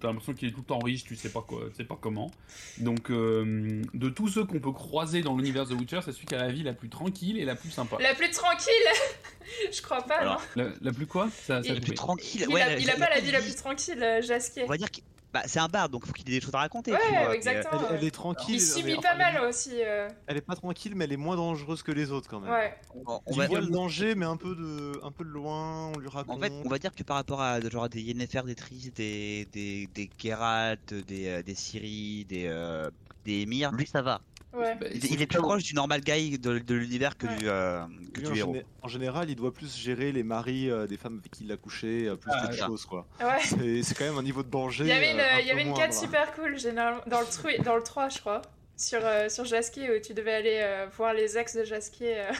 t'as 0.00 0.08
l'impression 0.08 0.34
qu'il 0.34 0.48
est 0.48 0.52
tout 0.52 0.60
le 0.60 0.64
temps 0.66 0.78
riche, 0.78 1.04
tu 1.04 1.16
sais 1.16 1.28
pas 1.30 1.42
quoi, 1.42 1.62
tu 1.70 1.76
sais 1.76 1.84
pas 1.84 1.98
comment. 2.00 2.30
Donc, 2.78 3.10
euh, 3.10 3.82
de 3.94 4.08
tous 4.08 4.28
ceux 4.28 4.44
qu'on 4.44 4.60
peut 4.60 4.72
croiser 4.72 5.22
dans 5.22 5.36
l'univers 5.36 5.66
The 5.66 5.72
Witcher, 5.72 6.00
c'est 6.04 6.12
celui 6.12 6.26
qui 6.26 6.34
a 6.34 6.38
la 6.38 6.52
vie 6.52 6.62
la 6.62 6.72
plus 6.74 6.88
tranquille 6.88 7.38
et 7.38 7.44
la 7.44 7.56
plus 7.56 7.70
sympa. 7.70 7.96
La 8.00 8.14
plus 8.14 8.30
tranquille 8.30 8.72
Je 9.72 9.80
crois 9.82 10.02
pas, 10.02 10.16
Alors, 10.16 10.42
non 10.56 10.64
La, 10.64 10.70
la 10.80 10.92
plus 10.92 11.06
quoi? 11.06 11.28
Ça, 11.30 11.62
ça 11.62 11.68
Il- 11.72 11.76
a 11.76 11.80
plus 11.80 11.94
tranquille. 11.94 12.46
Il, 12.48 12.52
ouais, 12.54 12.62
a, 12.62 12.78
il 12.78 12.90
a 12.90 12.96
pas 12.96 13.10
la 13.10 13.20
vie 13.20 13.30
la 13.30 13.40
plus 13.40 13.54
tranquille, 13.56 14.02
euh, 14.02 14.20
Jasquier. 14.22 14.64
On 14.64 14.68
va 14.68 14.76
dire 14.76 14.90
que 14.90 14.98
bah, 15.36 15.42
c'est 15.46 15.58
un 15.60 15.68
bar, 15.68 15.88
donc 15.88 16.06
faut 16.06 16.12
qu'il 16.12 16.28
ait 16.30 16.38
des 16.38 16.40
choses 16.40 16.54
à 16.54 16.58
raconter. 16.58 16.92
Ouais, 16.92 16.98
tu 17.04 17.08
vois, 17.10 17.20
mais, 17.20 17.26
euh, 17.28 17.32
exactement. 17.32 17.82
Elle, 17.90 17.96
elle 17.98 18.04
est 18.04 18.10
tranquille. 18.10 18.54
Il 18.56 18.60
subit 18.60 18.96
pas 18.96 19.10
elle 19.14 19.20
est- 19.20 19.32
mal 19.34 19.42
aussi. 19.48 19.70
euh, 19.82 20.08
Elle 20.26 20.36
est 20.38 20.40
pas 20.40 20.54
tranquille, 20.56 20.94
mais 20.94 21.04
elle 21.04 21.12
est 21.12 21.16
moins 21.16 21.36
dangereuse 21.36 21.82
que 21.82 21.92
les 21.92 22.10
autres 22.10 22.28
quand 22.28 22.40
même. 22.40 22.50
Ouais. 22.50 22.74
on, 23.06 23.14
on 23.26 23.32
Il 23.32 23.36
va, 23.38 23.46
voit 23.46 23.60
le 23.60 23.66
danger, 23.66 24.14
mais 24.14 24.24
un 24.26 24.36
peu 24.36 24.54
de, 24.54 24.98
un 25.04 25.10
peu 25.12 25.24
de 25.24 25.30
loin, 25.30 25.88
on 25.94 25.98
lui 25.98 26.08
raconte. 26.08 26.36
en 26.36 26.40
fait, 26.40 26.52
on 26.64 26.68
va 26.68 26.78
dire 26.78 26.94
que 26.94 27.02
par 27.02 27.16
rapport 27.16 27.40
à 27.42 27.60
genre 27.60 27.84
à 27.84 27.88
des 27.88 28.00
Yennefer, 28.02 28.42
des 28.44 28.54
Triss, 28.54 28.92
des 28.94 29.46
des 29.52 29.88
des 29.94 30.10
Geralt, 30.18 30.94
des 30.94 31.28
euh, 31.28 31.42
des 31.42 31.54
Ciri, 31.54 32.24
des 32.28 32.46
euh, 32.46 32.90
des 33.24 33.42
Emir, 33.42 33.72
lui 33.72 33.86
ça 33.86 34.02
va. 34.02 34.20
Ouais. 34.56 34.74
Bah, 34.80 34.86
Il, 34.92 35.20
est 35.22 35.26
plus 35.26 35.38
proche 35.38 35.62
du 35.64 35.74
normal 35.74 36.00
guy 36.00 36.38
de, 36.38 36.58
de 36.58 36.74
l'univers 36.74 37.16
que 37.16 37.26
Ouais. 37.26 37.36
du 37.36 37.48
euh, 37.48 37.82
que 38.14 38.20
du 38.20 38.38
héros. 38.38 38.56
en 38.82 38.88
général, 38.88 39.28
il 39.30 39.36
doit 39.36 39.52
plus 39.52 39.76
gérer 39.76 40.12
les 40.12 40.22
maris 40.22 40.70
euh, 40.70 40.86
des 40.86 40.96
femmes 40.96 41.18
avec 41.20 41.30
qui 41.32 41.44
il 41.44 41.52
a 41.52 41.56
couché, 41.56 42.06
euh, 42.08 42.16
plus 42.16 42.30
Ah, 42.34 42.40
qu'autre 42.46 42.52
ouais. 42.60 42.66
chose, 42.66 42.86
quoi. 42.86 43.06
Ouais. 43.20 43.38
C'est 43.42 43.82
c'est 43.82 43.94
quand 43.94 44.04
même 44.04 44.18
un 44.18 44.22
niveau 44.22 44.42
de 44.42 44.48
danger. 44.48 44.84
Il 44.84 44.88
y 44.88 44.92
avait 44.92 45.12
une, 45.12 45.20
euh, 45.20 45.34
un 45.34 45.38
il 45.40 45.46
y 45.46 45.50
avait 45.50 45.62
peu 45.62 45.68
une 45.68 45.74
quête 45.74 45.94
super 45.94 46.32
cool 46.34 46.58
généralement 46.58 47.00
dans 47.06 47.20
le, 47.20 47.26
trou- 47.26 47.62
dans 47.64 47.76
le 47.76 47.82
3, 47.82 48.08
je 48.08 48.18
crois. 48.20 48.42
Sur, 48.78 49.00
euh, 49.02 49.28
sur 49.30 49.44
Jasquier, 49.46 49.88
où 49.90 50.00
tu 50.02 50.12
devais 50.14 50.34
aller 50.34 50.58
euh, 50.60 50.86
voir 50.96 51.14
les 51.14 51.38
ex 51.38 51.56
de 51.56 51.64
Jasquier. 51.64 52.18
euh. 52.20 52.32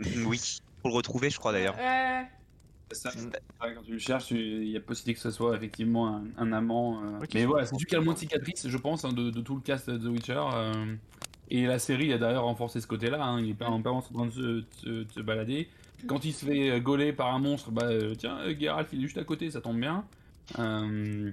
oui, 0.26 0.58
pour 0.80 0.90
le 0.90 0.96
retrouver, 0.96 1.30
je 1.30 1.38
crois 1.38 1.52
d'ailleurs. 1.52 1.76
Ouais. 1.76 2.26
Ça, 2.90 3.10
quand 3.60 3.82
tu 3.84 3.92
le 3.92 3.98
cherches, 3.98 4.30
il 4.30 4.64
y 4.70 4.76
a 4.76 4.80
possibilité 4.80 5.14
que 5.14 5.20
ce 5.20 5.30
soit 5.30 5.54
effectivement 5.54 6.08
un, 6.08 6.24
un 6.38 6.52
amant. 6.52 7.02
euh. 7.04 7.18
Mais 7.34 7.44
voilà, 7.44 7.66
c'est 7.66 7.74
celui 7.74 7.84
qui 7.84 7.94
a 7.94 7.98
le 7.98 8.04
moins 8.04 8.14
de 8.14 8.18
cicatrices, 8.18 8.66
je 8.66 8.76
pense, 8.78 9.04
hein, 9.04 9.12
de, 9.12 9.28
de 9.30 9.40
tout 9.42 9.54
le 9.56 9.60
cast 9.60 9.90
de 9.90 9.98
The 9.98 10.10
Witcher. 10.10 10.40
euh, 10.54 10.94
Et 11.50 11.66
la 11.66 11.78
série 11.78 12.12
a 12.12 12.18
d'ailleurs 12.18 12.44
renforcé 12.44 12.80
ce 12.80 12.86
côté-là. 12.86 13.22
hein, 13.24 13.40
Il 13.40 13.50
est 13.50 13.62
en 13.62 13.80
permanence 13.82 14.10
en 14.10 14.14
train 14.14 14.26
de 14.26 14.30
se, 14.32 14.40
de 14.40 14.64
se- 14.82 14.88
de 15.04 15.12
se 15.12 15.20
balader. 15.20 15.68
Quand 16.06 16.24
il 16.24 16.32
se 16.32 16.44
fait 16.46 16.70
euh, 16.70 16.78
gauler 16.80 17.12
par 17.12 17.34
un 17.34 17.38
monstre, 17.38 17.70
bah 17.72 17.86
euh, 17.86 18.14
tiens, 18.14 18.38
euh, 18.40 18.54
Geralt 18.58 18.88
il 18.92 19.00
est 19.00 19.02
juste 19.02 19.18
à 19.18 19.24
côté, 19.24 19.50
ça 19.50 19.60
tombe 19.60 19.80
bien. 19.80 20.04
Euh, 20.58 21.30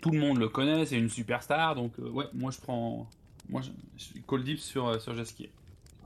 tout 0.00 0.10
le 0.10 0.18
monde 0.18 0.38
le 0.38 0.48
connaît, 0.48 0.86
c'est 0.86 0.98
une 0.98 1.08
superstar, 1.10 1.74
donc 1.74 1.92
euh, 1.98 2.08
ouais, 2.10 2.26
moi 2.34 2.50
je 2.50 2.60
prends. 2.60 3.08
Moi 3.48 3.62
je, 3.62 3.70
je 3.96 4.02
suis 4.04 4.22
call 4.28 4.44
deep 4.44 4.58
sur, 4.58 5.00
sur 5.00 5.14
Jasquier. 5.14 5.50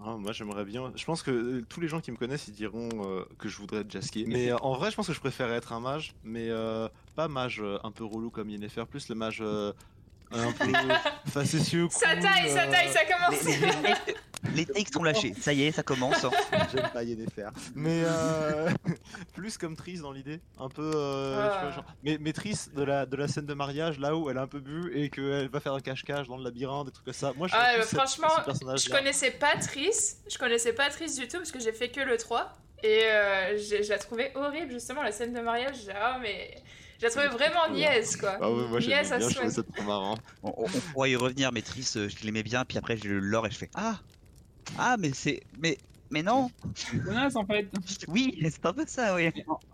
Ah, 0.03 0.17
moi 0.19 0.33
j'aimerais 0.33 0.65
bien. 0.65 0.93
Je 0.97 1.05
pense 1.05 1.23
que 1.23 1.31
euh, 1.31 1.65
tous 1.69 1.81
les 1.81 1.89
gens 1.89 2.01
qui 2.01 2.11
me 2.11 2.17
connaissent 2.17 2.49
ils 2.49 2.55
diront 2.55 2.89
euh, 3.05 3.25
que 3.39 3.49
je 3.51 3.59
voudrais 3.59 3.81
être 3.81 3.91
Jasquier. 3.91 4.25
Mais 4.27 4.51
euh, 4.51 4.57
en 4.59 4.75
vrai, 4.75 4.91
je 4.91 4.97
pense 4.97 5.07
que 5.09 5.13
je 5.13 5.21
préférerais 5.21 5.57
être 5.57 5.73
un 5.75 5.81
mage, 5.81 6.15
mais 6.25 6.49
euh, 6.49 6.89
pas 7.17 7.29
mage 7.29 7.61
euh, 7.61 7.77
un 7.85 7.91
peu 7.91 8.05
relou 8.05 8.31
comme 8.31 8.49
Yennefer, 8.49 8.85
plus 8.89 9.09
le 9.11 9.15
mage 9.15 9.41
euh, 9.43 9.73
un 10.33 10.53
peu 10.53 10.73
facétieux. 11.31 11.89
Ça 11.91 12.15
cool, 12.15 12.23
taille, 12.23 12.51
ça 12.51 12.63
euh, 12.65 12.71
taille, 12.71 12.89
ça 12.89 13.01
Les, 13.03 13.13
commence. 13.13 13.45
les- 13.45 13.57
les 13.57 13.83
takes- 13.83 14.17
les 14.55 14.67
takes 14.67 14.93
sont 14.93 15.03
lâchés, 15.03 15.35
ça 15.41 15.53
y 15.53 15.65
est, 15.65 15.73
ça 15.73 15.83
commence. 15.83 16.25
hein. 16.25 16.31
J'aime 16.75 16.89
pas 16.93 17.03
Yennefer. 17.03 17.49
Mais 17.75 18.03
euh, 18.05 18.71
plus 19.35 19.59
comme 19.59 19.77
Triss 19.77 20.01
dans 20.01 20.13
l'idée. 20.13 20.41
Un 20.59 20.69
peu. 20.69 20.91
euh, 20.95 21.35
tu 21.37 21.61
vois, 21.61 21.69
Ah. 21.69 21.71
genre- 21.75 21.85
Mais, 22.03 22.17
mais 22.21 22.33
Triss 22.33 22.71
de 22.73 22.83
la, 22.83 23.07
de 23.07 23.17
la 23.17 23.29
scène 23.29 23.47
de 23.47 23.55
mariage, 23.55 23.99
là 23.99 24.17
où 24.17 24.31
elle 24.31 24.39
a 24.39 24.43
un 24.43 24.47
peu 24.47 24.61
bu 24.61 24.93
et 24.95 25.11
qu'elle 25.11 25.49
va 25.49 25.61
faire 25.61 25.75
un 25.75 25.81
cache-cache 25.81 26.27
dans 26.29 26.37
le 26.37 26.45
labyrinthe, 26.45 26.87
des 26.87 26.93
trucs 26.93 27.05
comme 27.05 27.15
ça. 27.15 27.33
Moi 27.37 27.49
je 27.49 27.55
Ah, 27.57 27.81
franchement, 27.83 28.29
Je 28.77 28.91
connaissais 28.91 29.33
pas 29.33 29.57
Triss, 29.57 30.19
je 30.31 30.39
connaissais 30.39 30.73
pas 30.73 30.89
Triss 30.91 31.17
du 31.19 31.29
tout 31.29 31.39
parce 31.39 31.53
que 31.53 31.61
j'ai 31.61 31.73
fait 31.73 31.89
que 31.91 32.01
le 32.01 32.17
3 32.17 32.57
et 32.83 33.03
euh, 33.05 33.59
j'ai- 33.59 33.83
je 33.83 33.91
la 33.91 33.99
trouvais 33.99 34.33
horrible 34.35 34.73
justement 34.73 35.03
la 35.03 35.13
scène 35.13 35.33
de 35.35 35.41
mariage. 35.41 35.77
J'ai 35.85 35.93
ah 35.95 36.19
mais 36.23 36.55
je 37.01 37.05
la 37.05 37.11
trouvais 37.11 37.29
vraiment 37.29 37.69
niaise 37.75 38.17
quoi. 38.17 38.37
Ah 38.41 38.51
ouais, 38.51 38.69
moi 38.69 38.81
j'aime 38.81 38.91
Niaise 38.91 39.09
bien, 39.09 39.27
à 39.27 39.51
souhait. 39.51 39.63
trop 39.75 39.85
marrant. 39.85 40.15
On, 40.43 40.51
on- 40.57 40.65
on 40.65 40.81
pourra 40.93 41.09
y 41.09 41.17
revenir, 41.17 41.51
mais 41.53 41.63
Triss, 41.63 41.97
euh, 41.97 42.09
je 42.09 42.25
l'aimais 42.25 42.43
bien, 42.43 42.65
puis 42.65 42.79
après 42.79 42.97
je 42.97 43.09
le 43.09 43.19
lore 43.19 43.47
et 43.47 43.51
je 43.51 43.57
fais 43.59 43.71
Ah 43.75 43.99
Ah, 44.79 44.97
mais 44.99 45.11
c'est. 45.13 45.43
Mais. 45.59 45.79
Mais 46.13 46.25
non 46.25 46.51
Tu 46.75 47.01
connais 47.01 47.37
en 47.37 47.47
fait 47.47 47.69
Oui, 48.09 48.37
c'est 48.51 48.67
un 48.67 48.73
peu 48.73 48.83
ça, 48.85 49.15
oui. 49.15 49.31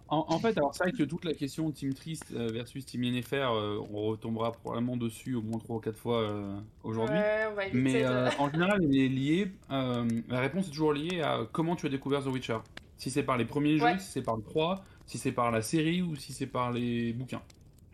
En, 0.08 0.26
en 0.28 0.38
fait, 0.38 0.54
alors 0.58 0.74
c'est 0.74 0.82
vrai 0.84 0.92
que 0.92 1.02
toute 1.04 1.24
la 1.24 1.32
question 1.32 1.70
Team 1.70 1.94
Trist 1.94 2.24
euh, 2.34 2.48
versus 2.52 2.84
Team 2.84 3.04
Yennefer, 3.04 3.36
euh, 3.50 3.80
on 3.90 4.02
retombera 4.08 4.52
probablement 4.52 4.98
dessus 4.98 5.34
au 5.34 5.40
moins 5.40 5.58
3 5.58 5.76
ou 5.76 5.80
4 5.80 5.96
fois 5.96 6.20
euh, 6.20 6.54
aujourd'hui. 6.84 7.16
Ouais, 7.16 7.46
on 7.50 7.54
va 7.54 7.62
éviter 7.64 7.78
Mais 7.80 8.02
de- 8.02 8.06
euh, 8.08 8.30
en 8.38 8.50
général, 8.50 8.84
elle 8.84 8.94
est 8.94 9.08
liée. 9.08 9.50
euh, 9.70 10.06
la 10.28 10.40
réponse 10.40 10.66
est 10.66 10.70
toujours 10.72 10.92
liée 10.92 11.22
à 11.22 11.40
comment 11.50 11.74
tu 11.74 11.86
as 11.86 11.88
découvert 11.88 12.22
The 12.22 12.26
Witcher. 12.26 12.58
Si 12.98 13.10
c'est 13.10 13.22
par 13.22 13.38
les 13.38 13.46
premiers 13.46 13.80
Ouais. 13.80 13.94
jeux, 13.94 13.98
si 13.98 14.10
c'est 14.12 14.22
par 14.22 14.36
le 14.36 14.42
3, 14.42 14.84
si 15.06 15.18
c'est 15.18 15.32
par 15.32 15.50
la 15.50 15.62
série 15.62 16.02
ou 16.02 16.16
si 16.16 16.32
c'est 16.32 16.46
par 16.46 16.72
les 16.72 17.12
bouquins. 17.12 17.42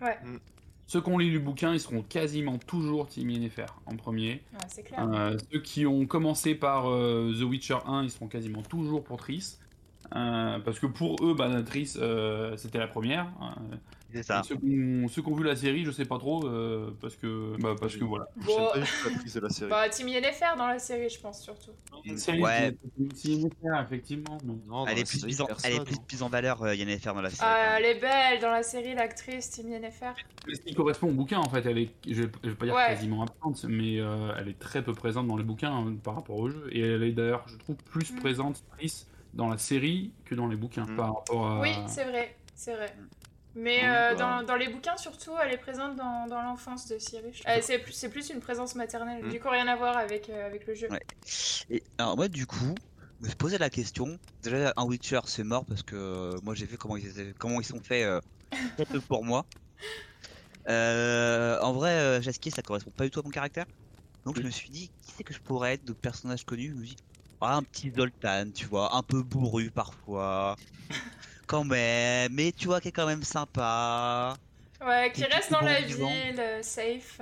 Ouais. 0.01 0.19
Mm. 0.25 0.39
Ceux 0.87 1.01
qui 1.01 1.09
ont 1.09 1.19
lu 1.19 1.31
le 1.31 1.39
bouquin, 1.39 1.73
ils 1.73 1.81
seront 1.81 2.03
quasiment 2.03 2.59
toujours 2.59 3.07
Team 3.07 3.31
Yennefer 3.31 3.67
en 3.87 3.97
premier. 3.97 4.43
Ouais, 4.53 4.59
c'est 4.69 4.83
clair. 4.83 5.09
Euh, 5.09 5.39
ceux 5.51 5.61
qui 5.61 5.87
ont 5.87 6.05
commencé 6.07 6.55
par 6.55 6.91
euh, 6.91 7.33
The 7.39 7.45
Witcher 7.45 7.79
1, 7.87 8.03
ils 8.03 8.11
seront 8.11 8.29
quasiment 8.29 8.63
toujours 8.63 9.03
pour 9.03 9.17
Triss. 9.17 9.59
Euh, 10.15 10.59
parce 10.59 10.79
que 10.79 10.87
pour 10.87 11.17
eux, 11.25 11.35
bah, 11.35 11.63
Triss, 11.63 11.99
euh, 12.01 12.57
c'était 12.57 12.79
la 12.79 12.89
première. 12.89 13.27
C'est 14.13 14.23
ça. 14.23 14.43
ceux, 14.43 14.57
qui 14.57 14.79
ont, 14.79 15.09
ceux 15.09 15.23
qui 15.23 15.29
ont 15.29 15.35
vu 15.35 15.45
la 15.45 15.57
série, 15.57 15.85
je 15.85 15.91
sais 15.91 16.05
pas 16.05 16.19
trop, 16.19 16.47
euh, 16.47 16.91
parce 17.01 17.17
que, 17.17 17.57
bah, 17.61 17.75
parce 17.81 17.97
que 17.97 18.05
voilà. 18.05 18.27
Bon, 18.37 18.57
pas 18.73 18.79
de 18.79 19.41
la 19.41 19.49
série. 19.51 19.71
bah 19.71 19.89
Team 19.89 20.09
Yennefer 20.09 20.57
dans 20.57 20.67
la 20.67 20.79
série 20.79 21.09
je 21.09 21.19
pense 21.21 21.43
surtout. 21.43 21.71
Une 22.05 22.19
série 22.19 22.43
Ouais. 22.43 22.75
effectivement. 23.85 24.39
Non, 24.45 24.59
dans 24.67 24.87
Elle 24.87 24.99
est 24.99 25.09
plus 25.09 25.25
mise 25.25 25.41
en, 25.41 25.47
elle 25.65 25.75
est 25.75 25.85
plus 25.85 25.97
mise 26.11 26.23
en 26.23 26.29
valeur, 26.29 26.63
euh, 26.63 26.75
Yennefer 26.75 27.13
dans 27.15 27.23
la 27.23 27.31
série. 27.31 27.41
Ah, 27.51 27.77
elle 27.79 27.85
est 27.87 28.01
belle 28.01 28.41
dans 28.41 28.51
la 28.51 28.63
série 28.63 28.95
l'actrice 28.95 29.51
Team 29.51 29.71
Yennefer. 29.71 30.13
Mais 30.47 30.55
ce 30.55 30.61
qui 30.61 30.75
correspond 30.75 31.09
au 31.09 31.13
bouquin, 31.13 31.39
en 31.39 31.49
fait, 31.49 31.65
elle 31.67 31.79
est, 31.79 31.91
je 32.07 32.23
vais, 32.23 32.31
je 32.45 32.49
vais 32.51 32.55
pas 32.55 32.67
dire 32.67 32.75
Ouais. 32.75 32.87
quasiment 32.89 33.23
absente, 33.23 33.65
mais 33.69 33.99
euh, 34.01 34.33
elle 34.39 34.49
est 34.49 34.59
très 34.59 34.83
peu 34.83 34.93
présente 34.93 35.27
dans 35.29 35.37
les 35.37 35.45
bouquins 35.45 35.73
hein, 35.73 35.95
par 36.03 36.15
rapport 36.17 36.37
au 36.37 36.51
jeu. 36.51 36.69
Et 36.73 36.81
elle 36.81 37.03
est 37.03 37.13
d'ailleurs, 37.13 37.45
je 37.49 37.57
trouve, 37.57 37.77
plus 37.77 38.13
Mm. 38.13 38.19
présente, 38.19 38.63
Triss, 38.77 39.07
dans 39.35 39.49
la 39.49 39.59
série 39.59 40.13
que 40.25 40.35
dans 40.35 40.47
les 40.49 40.57
bouquins. 40.57 40.85
Mm. 40.85 40.97
Par 40.97 41.15
rapport 41.15 41.47
à... 41.47 41.61
Oui, 41.61 41.71
c'est 41.87 42.05
vrai, 42.05 42.37
c'est 42.55 42.75
vrai. 42.75 42.95
Mais 43.55 43.81
Oui, 43.81 43.85
euh, 43.85 44.15
bah. 44.15 44.15
dans, 44.15 44.43
dans 44.47 44.57
les 44.57 44.69
bouquins 44.69 44.97
surtout, 44.97 45.33
elle 45.43 45.53
est 45.53 45.59
présente 45.59 45.97
dans, 45.97 46.27
dans 46.27 46.41
l'enfance 46.43 46.89
de 46.89 46.99
je 46.99 47.05
trouve. 47.05 47.23
Euh, 47.49 47.59
c'est 47.61 47.79
plus, 47.79 47.93
c'est 47.93 48.09
plus 48.09 48.31
une 48.31 48.41
présence 48.41 48.75
maternelle. 48.75 49.25
Mm. 49.25 49.31
Du 49.31 49.41
coup, 49.41 49.49
rien 49.51 49.67
à 49.69 49.77
voir 49.77 49.97
avec, 49.97 50.31
euh, 50.31 50.47
avec 50.47 50.67
le 50.67 50.75
jeu. 50.75 50.89
Ouais. 50.91 51.03
Et 51.71 51.83
alors, 51.99 52.17
moi, 52.17 52.29
du 52.29 52.47
coup, 52.47 52.75
je 53.23 53.29
me 53.29 53.35
posais 53.35 53.59
la 53.59 53.71
question. 53.71 54.19
Déjà, 54.43 54.73
un 54.77 54.85
Witcher, 54.85 55.21
c'est 55.27 55.45
mort 55.45 55.65
parce 55.65 55.83
que 55.83 55.95
euh, 55.97 56.41
moi, 56.43 56.55
j'ai 56.55 56.67
vu 56.67 56.77
comment 56.77 56.97
ils, 56.97 57.35
comment 57.39 57.61
ils 57.61 57.65
sont 57.65 57.81
faits 57.81 58.05
euh, 58.05 58.21
pour 59.09 59.25
moi. 59.25 59.47
Euh, 60.69 61.61
en 61.61 61.73
vrai, 61.73 61.91
euh, 61.91 62.23
Jasquier, 62.23 62.51
ça 62.51 62.63
correspond 62.63 62.91
pas 62.91 63.05
du 63.05 63.11
tout 63.11 63.21
à 63.21 63.23
mon 63.23 63.31
caractère. 63.31 63.67
Donc, 64.25 64.37
je 64.39 64.43
me 64.43 64.51
suis 64.51 64.71
dit, 64.71 64.91
qui 65.03 65.13
c'est 65.17 65.25
que 65.25 65.35
je 65.35 65.41
pourrais 65.41 65.75
être 65.75 65.85
de 65.85 65.93
personnage 65.93 66.45
connu? 66.45 66.71
Je 66.71 66.75
me 66.75 66.85
suis 66.85 66.97
dit, 66.97 67.03
ah, 67.41 67.57
un 67.57 67.63
petit 67.63 67.91
Zoltan, 67.91 68.51
tu 68.55 68.67
vois, 68.67 68.95
un 68.97 69.03
peu 69.03 69.23
bourru 69.23 69.71
parfois. 69.71 70.57
Quand 71.53 71.65
même, 71.65 72.33
mais 72.33 72.53
tu 72.53 72.67
vois, 72.67 72.81
qui 72.81 72.89
est 72.89 72.93
quand 72.93 73.07
même 73.07 73.23
sympa. 73.23 74.35
Ouais, 74.85 75.13
qui 75.13 75.23
reste 75.25 75.51
est 75.51 75.53
dans 75.53 75.61
bon 75.61 75.67
la 75.67 75.81
vivant. 75.83 76.09
ville, 76.09 76.41
euh, 76.41 76.63
safe. 76.63 77.21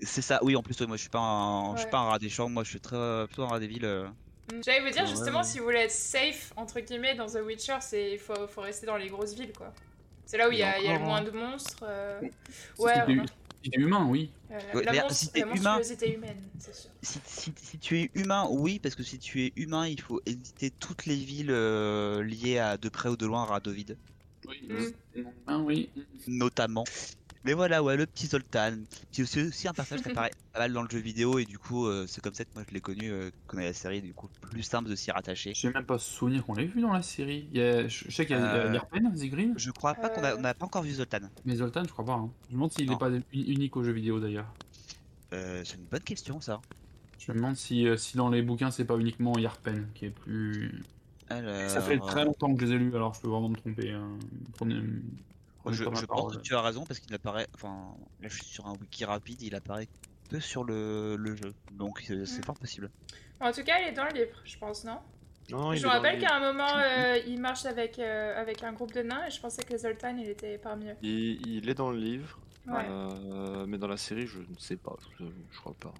C'est 0.00 0.22
ça, 0.22 0.38
oui, 0.42 0.56
en 0.56 0.62
plus, 0.62 0.80
ouais, 0.80 0.86
moi, 0.86 0.96
je 0.96 1.02
suis 1.02 1.10
pas 1.10 1.18
un, 1.18 1.72
je 1.74 1.78
suis 1.80 1.86
Ouais. 1.86 1.90
pas 1.90 1.98
un 1.98 2.08
rat 2.10 2.18
des 2.18 2.30
champs, 2.30 2.48
moi, 2.48 2.64
je 2.64 2.70
suis 2.70 2.80
très, 2.80 3.26
plutôt 3.26 3.42
un 3.44 3.48
rat 3.48 3.60
des 3.60 3.66
villes. 3.66 3.84
euh. 3.84 4.08
Mm. 4.52 4.62
J'allais 4.64 4.80
vous 4.80 4.90
dire 4.90 5.02
Ouais, 5.02 5.08
justement, 5.08 5.38
ouais. 5.38 5.44
si 5.44 5.58
vous 5.58 5.64
voulez 5.64 5.80
être 5.80 5.90
safe, 5.90 6.52
entre 6.56 6.80
guillemets, 6.80 7.14
dans 7.14 7.26
The 7.26 7.40
Witcher, 7.44 7.78
c'est 7.80 8.16
faut, 8.18 8.46
faut 8.48 8.60
rester 8.62 8.86
dans 8.86 8.96
les 8.96 9.08
grosses 9.08 9.34
villes, 9.34 9.52
quoi. 9.56 9.72
C'est 10.24 10.38
là 10.38 10.48
où 10.48 10.52
il 10.52 10.58
y 10.58 10.62
a, 10.62 10.78
il 10.78 10.84
y 10.84 10.88
a 10.88 10.94
le 10.94 11.00
moins 11.00 11.18
hein. 11.18 11.22
de 11.24 11.30
monstres. 11.32 11.84
euh, 11.84 12.20
Ouais, 12.78 12.94
t'es- 13.70 13.80
humain, 13.80 14.06
oui. 14.08 14.30
euh, 14.50 14.82
la, 14.84 14.92
mais 14.92 15.00
monstre- 15.02 15.14
si 15.14 15.40
la 15.40 15.46
humain- 15.46 15.80
humaine, 16.14 16.36
c'est 16.58 16.74
sûr. 16.74 16.90
Si, 17.02 17.18
si- 17.26 17.52
si 17.56 17.78
tu 17.78 18.00
es 18.00 18.10
humain, 18.14 18.46
oui, 18.50 18.78
parce 18.78 18.94
que 18.94 19.02
si 19.02 19.18
tu 19.18 19.42
es 19.44 19.52
humain, 19.56 19.86
il 19.86 20.00
faut 20.00 20.20
éviter 20.26 20.70
toutes 20.70 21.06
les 21.06 21.16
villes 21.16 21.50
euh, 21.50 22.22
liées 22.22 22.58
à 22.58 22.76
de 22.76 22.88
près 22.88 23.08
ou 23.08 23.16
de 23.16 23.26
loin 23.26 23.42
à 23.42 23.46
Radovid, 23.46 23.96
Oui, 24.48 24.60
Mm. 24.68 25.22
Ah, 25.46 25.58
oui. 25.58 25.88
notamment. 26.26 26.84
Mais 27.44 27.54
voilà, 27.54 27.82
ouais, 27.82 27.96
le 27.96 28.06
petit 28.06 28.26
Zoltan, 28.28 28.74
qui 29.10 29.20
est 29.22 29.24
aussi, 29.24 29.66
un 29.66 29.72
personnage 29.72 30.04
qui 30.04 30.10
apparaît 30.10 30.30
pas 30.52 30.60
mal 30.60 30.72
dans 30.72 30.82
le 30.82 30.88
jeu 30.88 30.98
vidéo, 31.00 31.38
et 31.40 31.44
du 31.44 31.58
coup, 31.58 31.86
euh, 31.86 32.06
c'est 32.06 32.20
comme 32.22 32.34
ça 32.34 32.44
que 32.44 32.50
moi 32.54 32.62
je 32.68 32.72
l'ai 32.72 32.80
connu, 32.80 33.10
euh, 33.10 33.30
connais 33.48 33.64
la 33.64 33.72
série, 33.72 34.00
du 34.00 34.14
coup, 34.14 34.28
plus 34.40 34.62
simple 34.62 34.88
de 34.88 34.94
s'y 34.94 35.10
rattacher. 35.10 35.52
J'ai 35.54 35.70
même 35.72 35.84
pas 35.84 35.98
souvenir 35.98 36.44
qu'on 36.44 36.54
l'ait 36.54 36.66
vu 36.66 36.80
dans 36.80 36.92
la 36.92 37.02
série. 37.02 37.48
Il 37.52 37.58
y 37.58 37.62
a- 37.62 37.88
je 37.88 38.04
je 38.06 38.10
sais 38.14 38.26
qu'il 38.26 38.36
y 38.36 38.38
a, 38.38 38.44
a 38.48 38.56
Euh, 38.68 38.72
Yerpen, 38.72 39.10
Zigrin, 39.16 39.52
Je 39.56 39.70
crois 39.72 39.94
pas 39.94 40.08
qu'on 40.08 40.22
a, 40.22 40.32
Euh. 40.32 40.36
on 40.38 40.42
n'a 40.42 40.54
pas 40.54 40.66
encore 40.66 40.82
vu 40.84 40.92
Zoltan. 40.92 41.18
mais 41.44 41.56
Zoltan, 41.56 41.82
je 41.84 41.88
crois 41.92 42.04
pas. 42.04 42.14
hein. 42.14 42.30
Je 42.46 42.50
me 42.50 42.54
demande 42.58 42.72
s'il 42.72 42.88
n'est 42.88 42.96
pas 42.96 43.10
uni- 43.10 43.24
unique 43.32 43.76
au 43.76 43.82
jeu 43.82 43.92
vidéo 43.92 44.20
d'ailleurs. 44.20 44.52
Euh, 45.32 45.62
c'est 45.64 45.76
une 45.78 45.84
bonne 45.86 46.00
question, 46.00 46.40
ça. 46.40 46.60
Je 47.18 47.32
me 47.32 47.36
demande 47.38 47.56
si, 47.56 47.86
euh, 47.88 47.96
si 47.96 48.16
dans 48.16 48.28
les 48.30 48.42
bouquins 48.42 48.70
c'est 48.70 48.84
pas 48.84 48.96
uniquement 48.98 49.36
Yerpen 49.38 49.88
qui 49.94 50.06
est 50.06 50.10
plus. 50.10 50.82
Alors, 51.28 51.70
Ça 51.70 51.80
fait 51.80 51.98
très 51.98 52.24
longtemps 52.24 52.54
que 52.54 52.60
je 52.60 52.66
les 52.66 52.76
ai 52.76 52.78
lus, 52.78 52.94
alors 52.94 53.14
je 53.14 53.20
peux 53.20 53.28
vraiment 53.28 53.48
me 53.48 53.56
tromper. 53.56 53.90
hein. 53.92 54.18
Prenez 54.54 54.76
Je, 55.70 55.84
pas 55.84 55.90
ma 55.90 56.00
je 56.00 56.06
parole. 56.06 56.22
pense 56.24 56.36
que 56.36 56.42
tu 56.42 56.54
as 56.54 56.60
raison 56.60 56.84
parce 56.84 56.98
qu'il 57.00 57.14
apparaît. 57.14 57.46
Enfin, 57.54 57.94
là 58.20 58.28
je 58.28 58.34
suis 58.36 58.44
sur 58.46 58.66
un 58.66 58.72
wiki 58.72 59.04
rapide, 59.04 59.40
il 59.42 59.54
apparaît 59.54 59.88
que 60.30 60.40
sur 60.40 60.64
le, 60.64 61.16
le 61.16 61.36
jeu. 61.36 61.54
Donc 61.72 62.02
c'est 62.06 62.14
Mm. 62.16 62.44
fort 62.44 62.56
possible. 62.58 62.90
En 63.40 63.52
tout 63.52 63.62
cas, 63.64 63.74
elle 63.80 63.88
est 63.88 63.92
dans 63.92 64.04
le 64.04 64.12
livre, 64.12 64.36
je 64.44 64.56
pense, 64.58 64.84
non? 64.84 64.98
Non, 65.50 65.72
il 65.72 65.78
Je 65.78 65.84
me 65.86 65.90
rappelle 65.90 66.16
le 66.16 66.20
qu'à 66.22 66.34
un 66.36 66.40
moment, 66.52 66.76
euh, 66.76 67.18
il 67.26 67.40
marche 67.40 67.66
avec, 67.66 67.98
euh, 67.98 68.40
avec 68.40 68.62
un 68.62 68.72
groupe 68.72 68.92
de 68.92 69.02
nains 69.02 69.26
et 69.26 69.30
je 69.30 69.40
pensais 69.40 69.62
que 69.64 69.76
Zoltan, 69.76 70.16
il 70.16 70.28
était 70.28 70.56
parmi 70.58 70.88
eux. 70.88 70.96
Il, 71.02 71.46
il 71.46 71.68
est 71.68 71.74
dans 71.74 71.90
le 71.90 71.98
livre, 71.98 72.38
Ouais. 72.68 72.86
euh, 72.88 73.66
mais 73.66 73.76
dans 73.78 73.88
la 73.88 73.96
série, 73.96 74.26
je 74.28 74.38
ne 74.38 74.56
sais 74.58 74.76
pas. 74.76 74.94
Je, 75.18 75.24
je 75.50 75.58
crois 75.58 75.74
pas. 75.80 75.92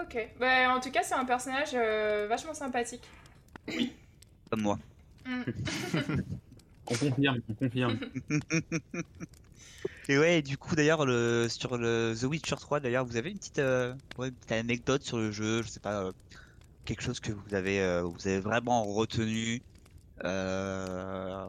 Ok. 0.00 0.28
Bah, 0.38 0.74
en 0.74 0.78
tout 0.80 0.90
cas, 0.90 1.02
c'est 1.02 1.14
un 1.14 1.24
personnage 1.24 1.70
euh, 1.74 2.26
vachement 2.28 2.52
sympathique. 2.54 3.02
Comme 4.50 4.60
moi. 4.60 4.78
Mm. 5.26 5.42
On 6.90 6.96
confirme, 6.96 7.40
on 7.48 7.54
confirme. 7.54 7.98
Et 10.08 10.18
ouais, 10.18 10.42
du 10.42 10.58
coup, 10.58 10.74
d'ailleurs, 10.74 11.06
le, 11.06 11.46
sur 11.48 11.78
le 11.78 12.14
The 12.18 12.24
Witcher 12.24 12.56
3, 12.56 12.80
d'ailleurs, 12.80 13.04
vous 13.04 13.16
avez 13.16 13.30
une 13.30 13.38
petite, 13.38 13.60
euh, 13.60 13.94
ouais, 14.18 14.28
une 14.28 14.34
petite 14.34 14.52
anecdote 14.52 15.02
sur 15.02 15.18
le 15.18 15.30
jeu, 15.30 15.62
je 15.62 15.68
sais 15.68 15.80
pas, 15.80 16.02
euh, 16.02 16.12
quelque 16.84 17.02
chose 17.02 17.20
que 17.20 17.32
vous 17.32 17.54
avez, 17.54 17.80
euh, 17.80 18.02
vous 18.02 18.26
avez 18.26 18.40
vraiment 18.40 18.82
retenu, 18.84 19.62
euh, 20.24 21.46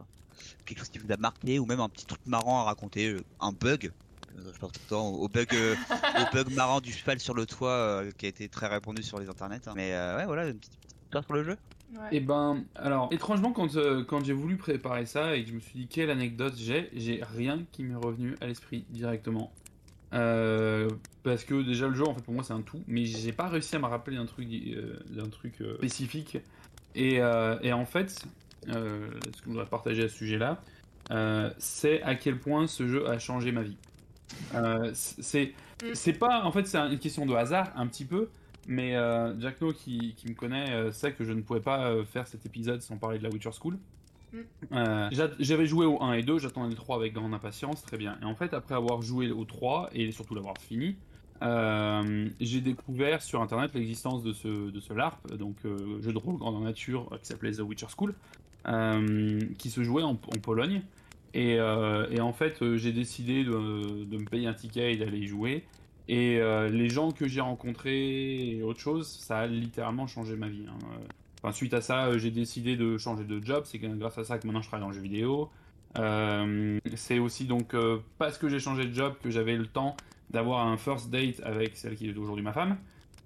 quelque 0.65 0.80
chose 0.80 0.89
qui 0.89 0.99
vous 0.99 1.12
a 1.12 1.17
marqué, 1.17 1.60
ou 1.60 1.65
même 1.65 1.80
un 1.80 1.89
petit 1.89 2.06
truc 2.06 2.21
marrant 2.25 2.60
à 2.62 2.63
raconter, 2.65 3.08
euh, 3.10 3.23
un 3.39 3.51
bug. 3.51 3.91
Je 4.38 4.58
pense 4.60 4.71
tout 4.71 4.80
le 4.86 4.89
temps 4.89 5.10
au 5.10 5.27
bug, 5.27 5.54
euh, 5.54 5.75
au 6.19 6.34
bug 6.34 6.49
marrant 6.56 6.80
du 6.82 6.93
cheval 6.93 7.19
sur 7.19 7.34
le 7.34 7.45
toit 7.45 7.71
euh, 7.71 8.12
qui 8.17 8.27
a 8.27 8.30
été 8.30 8.47
très 8.47 8.67
répandu 8.67 9.04
sur 9.04 9.19
les 9.19 9.27
internets. 9.30 9.67
hein. 9.67 9.73
Mais 9.75 9.93
euh, 9.93 10.17
ouais, 10.17 10.25
voilà, 10.25 10.47
une 10.47 10.58
petite, 10.58 10.77
petite 10.80 11.01
histoire 11.04 11.25
sur 11.25 11.34
le 11.34 11.43
jeu. 11.43 11.58
Ouais. 11.93 12.08
Et 12.12 12.19
ben, 12.19 12.63
alors, 12.75 13.10
étrangement, 13.12 13.51
quand, 13.51 13.75
euh, 13.75 14.04
quand 14.04 14.23
j'ai 14.23 14.34
voulu 14.34 14.58
préparer 14.58 15.06
ça 15.06 15.36
et 15.36 15.43
que 15.43 15.49
je 15.49 15.56
me 15.56 15.60
suis 15.60 15.80
dit 15.80 15.88
quelle 15.88 16.10
anecdote 16.10 16.54
j'ai, 16.56 16.89
j'ai 16.93 17.21
rien 17.36 17.63
qui 17.71 17.84
m'est 17.84 17.95
revenu 17.95 18.36
à 18.41 18.47
l'esprit 18.47 18.86
directement. 18.89 19.51
Euh, 20.13 20.89
parce 21.23 21.43
que 21.43 21.62
déjà 21.62 21.88
le 21.88 21.95
jeu, 21.95 22.08
en 22.08 22.13
fait, 22.13 22.23
pour 22.23 22.34
moi, 22.34 22.43
c'est 22.43 22.54
un 22.54 22.62
tout, 22.62 22.82
mais 22.88 23.06
j'ai 23.06 23.32
pas 23.32 23.47
réussi 23.47 23.75
à 23.75 23.80
me 23.80 23.86
rappeler 23.86 24.17
d'un 24.17 24.25
truc, 24.25 24.47
euh, 24.51 24.99
d'un 25.10 25.30
truc 25.30 25.56
spécifique. 25.77 26.38
Et, 26.95 27.15
et 27.15 27.73
en 27.73 27.86
fait, 27.86 28.25
ce 28.67 28.71
que 28.73 29.19
je 29.45 29.49
voudrais 29.49 29.65
partager 29.65 30.04
à 30.04 30.10
ce 30.10 30.15
sujet-là, 30.15 30.62
c'est 31.58 32.01
à 32.04 32.15
quel 32.15 32.38
point 32.38 32.67
ce 32.67 32.88
jeu 32.88 33.10
a 33.10 33.19
changé 33.19 33.51
ma 33.54 33.63
vie. 33.63 33.77
C'est, 34.93 35.54
Mm. 35.82 35.93
c'est 35.93 36.13
pas, 36.13 36.43
en 36.43 36.51
fait, 36.51 36.67
c'est 36.67 36.77
une 36.77 36.99
question 36.99 37.25
de 37.25 37.34
hasard, 37.34 37.71
un 37.75 37.88
petit 37.88 38.06
peu, 38.06 38.30
mais 38.67 38.95
euh, 38.95 39.39
Jack 39.39 39.60
No, 39.62 39.74
qui, 39.74 40.13
qui 40.15 40.28
me 40.30 40.34
connaît, 40.36 40.71
euh, 40.71 40.91
sait 40.91 41.13
que 41.13 41.24
je 41.24 41.32
ne 41.34 41.41
pouvais 41.41 41.60
pas 41.62 41.88
euh, 41.88 42.04
faire 42.06 42.28
cet 42.28 42.45
épisode 42.45 42.82
sans 42.82 42.97
parler 42.97 43.17
de 43.17 43.24
la 43.24 43.30
Witcher 43.30 43.52
School. 43.60 43.78
Mm. 44.34 44.38
Euh, 44.74 45.10
j'a- 45.12 45.32
J'avais 45.39 45.65
joué 45.65 45.86
au 45.86 46.02
1 46.02 46.13
et 46.13 46.24
2, 46.24 46.38
j'attendais 46.39 46.69
le 46.69 46.76
3 46.76 46.95
avec 46.97 47.13
grande 47.13 47.34
impatience, 47.34 47.82
très 47.84 47.97
bien. 47.97 48.17
Et 48.21 48.26
en 48.26 48.36
fait, 48.36 48.54
après 48.54 48.76
avoir 48.76 49.02
joué 49.02 49.32
au 49.32 49.45
3 49.45 49.89
et 49.93 50.12
surtout 50.12 50.36
l'avoir 50.36 50.58
fini, 50.60 50.95
j'ai 52.39 52.62
découvert 52.62 53.21
sur 53.21 53.41
internet 53.41 53.71
l'existence 53.74 54.24
de 54.24 54.32
ce, 54.32 54.69
de 54.69 54.80
ce 54.80 54.93
LARP, 54.93 55.36
donc 55.38 55.56
jeu 55.63 56.13
de 56.13 56.17
rôle 56.17 56.38
grandeur 56.38 56.62
nature 56.62 57.10
qui 57.19 57.26
s'appelait 57.28 57.52
The 57.54 57.62
Witcher 57.62 57.88
School, 57.97 58.13
qui 59.58 59.69
se 59.69 59.84
jouait 59.84 60.04
en, 60.04 60.12
en 60.12 60.39
Pologne. 60.41 60.82
Et, 61.34 61.54
et 61.56 62.21
en 62.21 62.34
fait, 62.34 62.63
j'ai 62.78 62.91
décidé 62.91 63.43
de, 63.43 64.06
de 64.06 64.17
me 64.17 64.26
payer 64.26 64.47
un 64.47 64.54
ticket 64.54 64.93
et 64.93 64.97
d'aller 64.97 65.19
y 65.19 65.28
jouer. 65.28 65.63
Et 66.13 66.39
euh, 66.41 66.67
les 66.69 66.89
gens 66.89 67.12
que 67.12 67.26
j'ai 67.28 67.39
rencontrés 67.41 68.50
et 68.58 68.62
autre 68.63 68.80
chose, 68.82 69.08
ça 69.08 69.39
a 69.39 69.47
littéralement 69.47 70.08
changé 70.08 70.36
ma 70.36 70.47
vie. 70.50 70.65
hein. 70.67 70.78
Euh, 70.93 71.08
Enfin, 71.43 71.54
suite 71.54 71.74
à 71.74 71.82
ça, 71.82 72.06
euh, 72.06 72.19
j'ai 72.19 72.30
décidé 72.30 72.76
de 72.76 73.00
changer 73.00 73.24
de 73.24 73.43
job. 73.43 73.63
C'est 73.65 73.80
grâce 73.80 74.17
à 74.19 74.24
ça 74.24 74.38
que 74.38 74.45
maintenant 74.45 74.62
je 74.62 74.67
travaille 74.67 74.84
dans 74.84 74.89
le 74.89 74.95
jeu 74.95 75.02
vidéo. 75.02 75.50
Euh, 75.97 76.80
c'est 76.95 77.17
aussi 77.17 77.45
donc 77.45 77.74
euh, 77.74 77.97
parce 78.19 78.38
que 78.38 78.47
j'ai 78.47 78.60
changé 78.60 78.86
de 78.86 78.93
job 78.93 79.15
que 79.24 79.32
j'avais 79.32 79.56
le 79.56 79.65
temps 79.65 79.95
d'avoir 80.30 80.67
un 80.67 80.78
first 80.78 81.10
date 81.10 81.41
avec 81.43 81.76
celle 81.76 81.95
qui 81.95 82.08
est 82.10 82.15
aujourd'hui 82.17 82.43
ma 82.43 82.54
femme. 82.54 82.78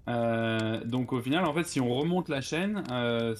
Euh, 0.08 0.82
donc 0.84 1.12
au 1.12 1.20
final, 1.20 1.44
en 1.44 1.52
fait, 1.52 1.64
si 1.64 1.80
on 1.80 1.92
remonte 1.92 2.28
la 2.30 2.40
chaîne, 2.40 2.84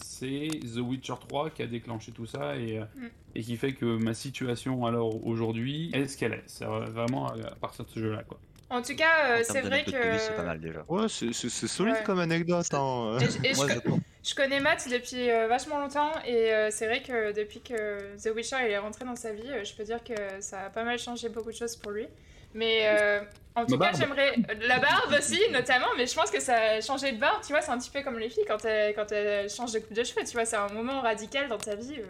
c'est 0.03 0.49
The 0.75 0.79
Witcher 0.81 1.15
3 1.27 1.51
qui 1.51 1.63
a 1.63 1.67
déclenché 1.67 2.13
tout 2.13 2.27
ça 2.27 2.57
et, 2.57 2.81
Mm. 2.81 3.07
et 3.37 3.41
qui 3.43 3.57
fait 3.57 3.73
que 3.73 3.97
ma 3.97 4.13
situation 4.15 4.85
alors 4.87 5.25
aujourd'hui 5.27 5.91
est 5.95 6.07
ce 6.07 6.19
qu'elle 6.19 6.33
est. 6.35 6.43
C'est 6.47 6.65
vraiment 6.67 7.29
à 7.29 7.35
à 7.47 7.55
partir 7.55 7.85
de 7.87 7.91
ce 7.91 8.01
jeu-là, 8.01 8.25
quoi. 8.25 8.39
En 8.68 8.83
tout 8.83 8.96
cas, 8.96 9.26
euh, 9.38 9.42
c'est 9.44 9.61
vrai 9.61 9.83
vie, 9.85 9.92
c'est 10.18 10.35
pas 10.35 10.42
que 10.42 10.46
mal 10.46 10.61
déjà. 10.61 10.85
Ouais, 10.88 11.07
c'est 11.09 11.33
solide 11.33 11.94
Ouais. 11.94 12.02
comme 12.05 12.18
anecdote. 12.18 12.66
Hein. 12.72 13.18
Et 13.20 13.24
je- 13.24 13.48
et 13.48 13.55
je, 13.55 13.57
Moi, 13.59 13.66
co- 13.68 13.74
je 13.74 13.79
pense. 13.90 14.00
je 14.24 14.35
connais 14.35 14.59
Matt 14.61 14.88
depuis 14.90 15.31
euh, 15.31 15.46
vachement 15.46 15.79
longtemps 15.79 16.11
et 16.26 16.52
euh, 16.52 16.68
c'est 16.72 16.87
vrai 16.87 17.00
que 17.02 17.33
depuis 17.33 17.61
que 17.61 18.16
The 18.16 18.35
Witcher 18.35 18.57
il 18.64 18.70
est 18.72 18.79
rentré 18.79 19.05
dans 19.05 19.14
sa 19.14 19.33
vie, 19.33 19.48
euh, 19.48 19.62
je 19.64 19.72
peux 19.74 19.85
dire 19.85 20.02
que 20.02 20.14
ça 20.40 20.62
a 20.62 20.70
pas 20.70 20.83
mal 20.83 20.98
changé 20.98 21.29
beaucoup 21.29 21.50
de 21.52 21.57
choses 21.57 21.76
pour 21.76 21.92
lui. 21.92 22.09
Mais 22.55 22.87
euh, 22.87 23.20
en 23.55 23.66
tout 23.66 23.76
Ma 23.76 23.90
cas, 23.92 23.98
j'aimerais. 23.98 24.35
La 24.62 24.79
barbe 24.81 25.14
aussi, 25.16 25.38
notamment, 25.52 25.87
mais 25.96 26.07
je 26.07 26.14
pense 26.14 26.31
que 26.31 26.40
ça 26.40 26.57
a 26.57 26.81
changé 26.81 27.12
de 27.12 27.18
barbe, 27.18 27.42
tu 27.46 27.52
vois, 27.52 27.61
c'est 27.61 27.70
un 27.70 27.79
petit 27.79 27.90
peu 27.90 28.02
comme 28.02 28.18
les 28.18 28.31
filles 28.31 28.44
quand 28.48 28.64
elles, 28.64 28.94
quand 28.94 29.12
elles 29.12 29.48
changent 29.50 29.72
de 29.72 29.79
coupe 29.81 29.92
de 29.92 30.02
cheveux, 30.02 30.24
tu 30.24 30.33
vois, 30.33 30.44
c'est 30.44 30.57
un 30.57 30.68
moment 30.70 31.02
radical 31.02 31.48
dans 31.48 31.59
ta 31.59 31.74
vie. 31.76 31.96
euh. 32.00 32.05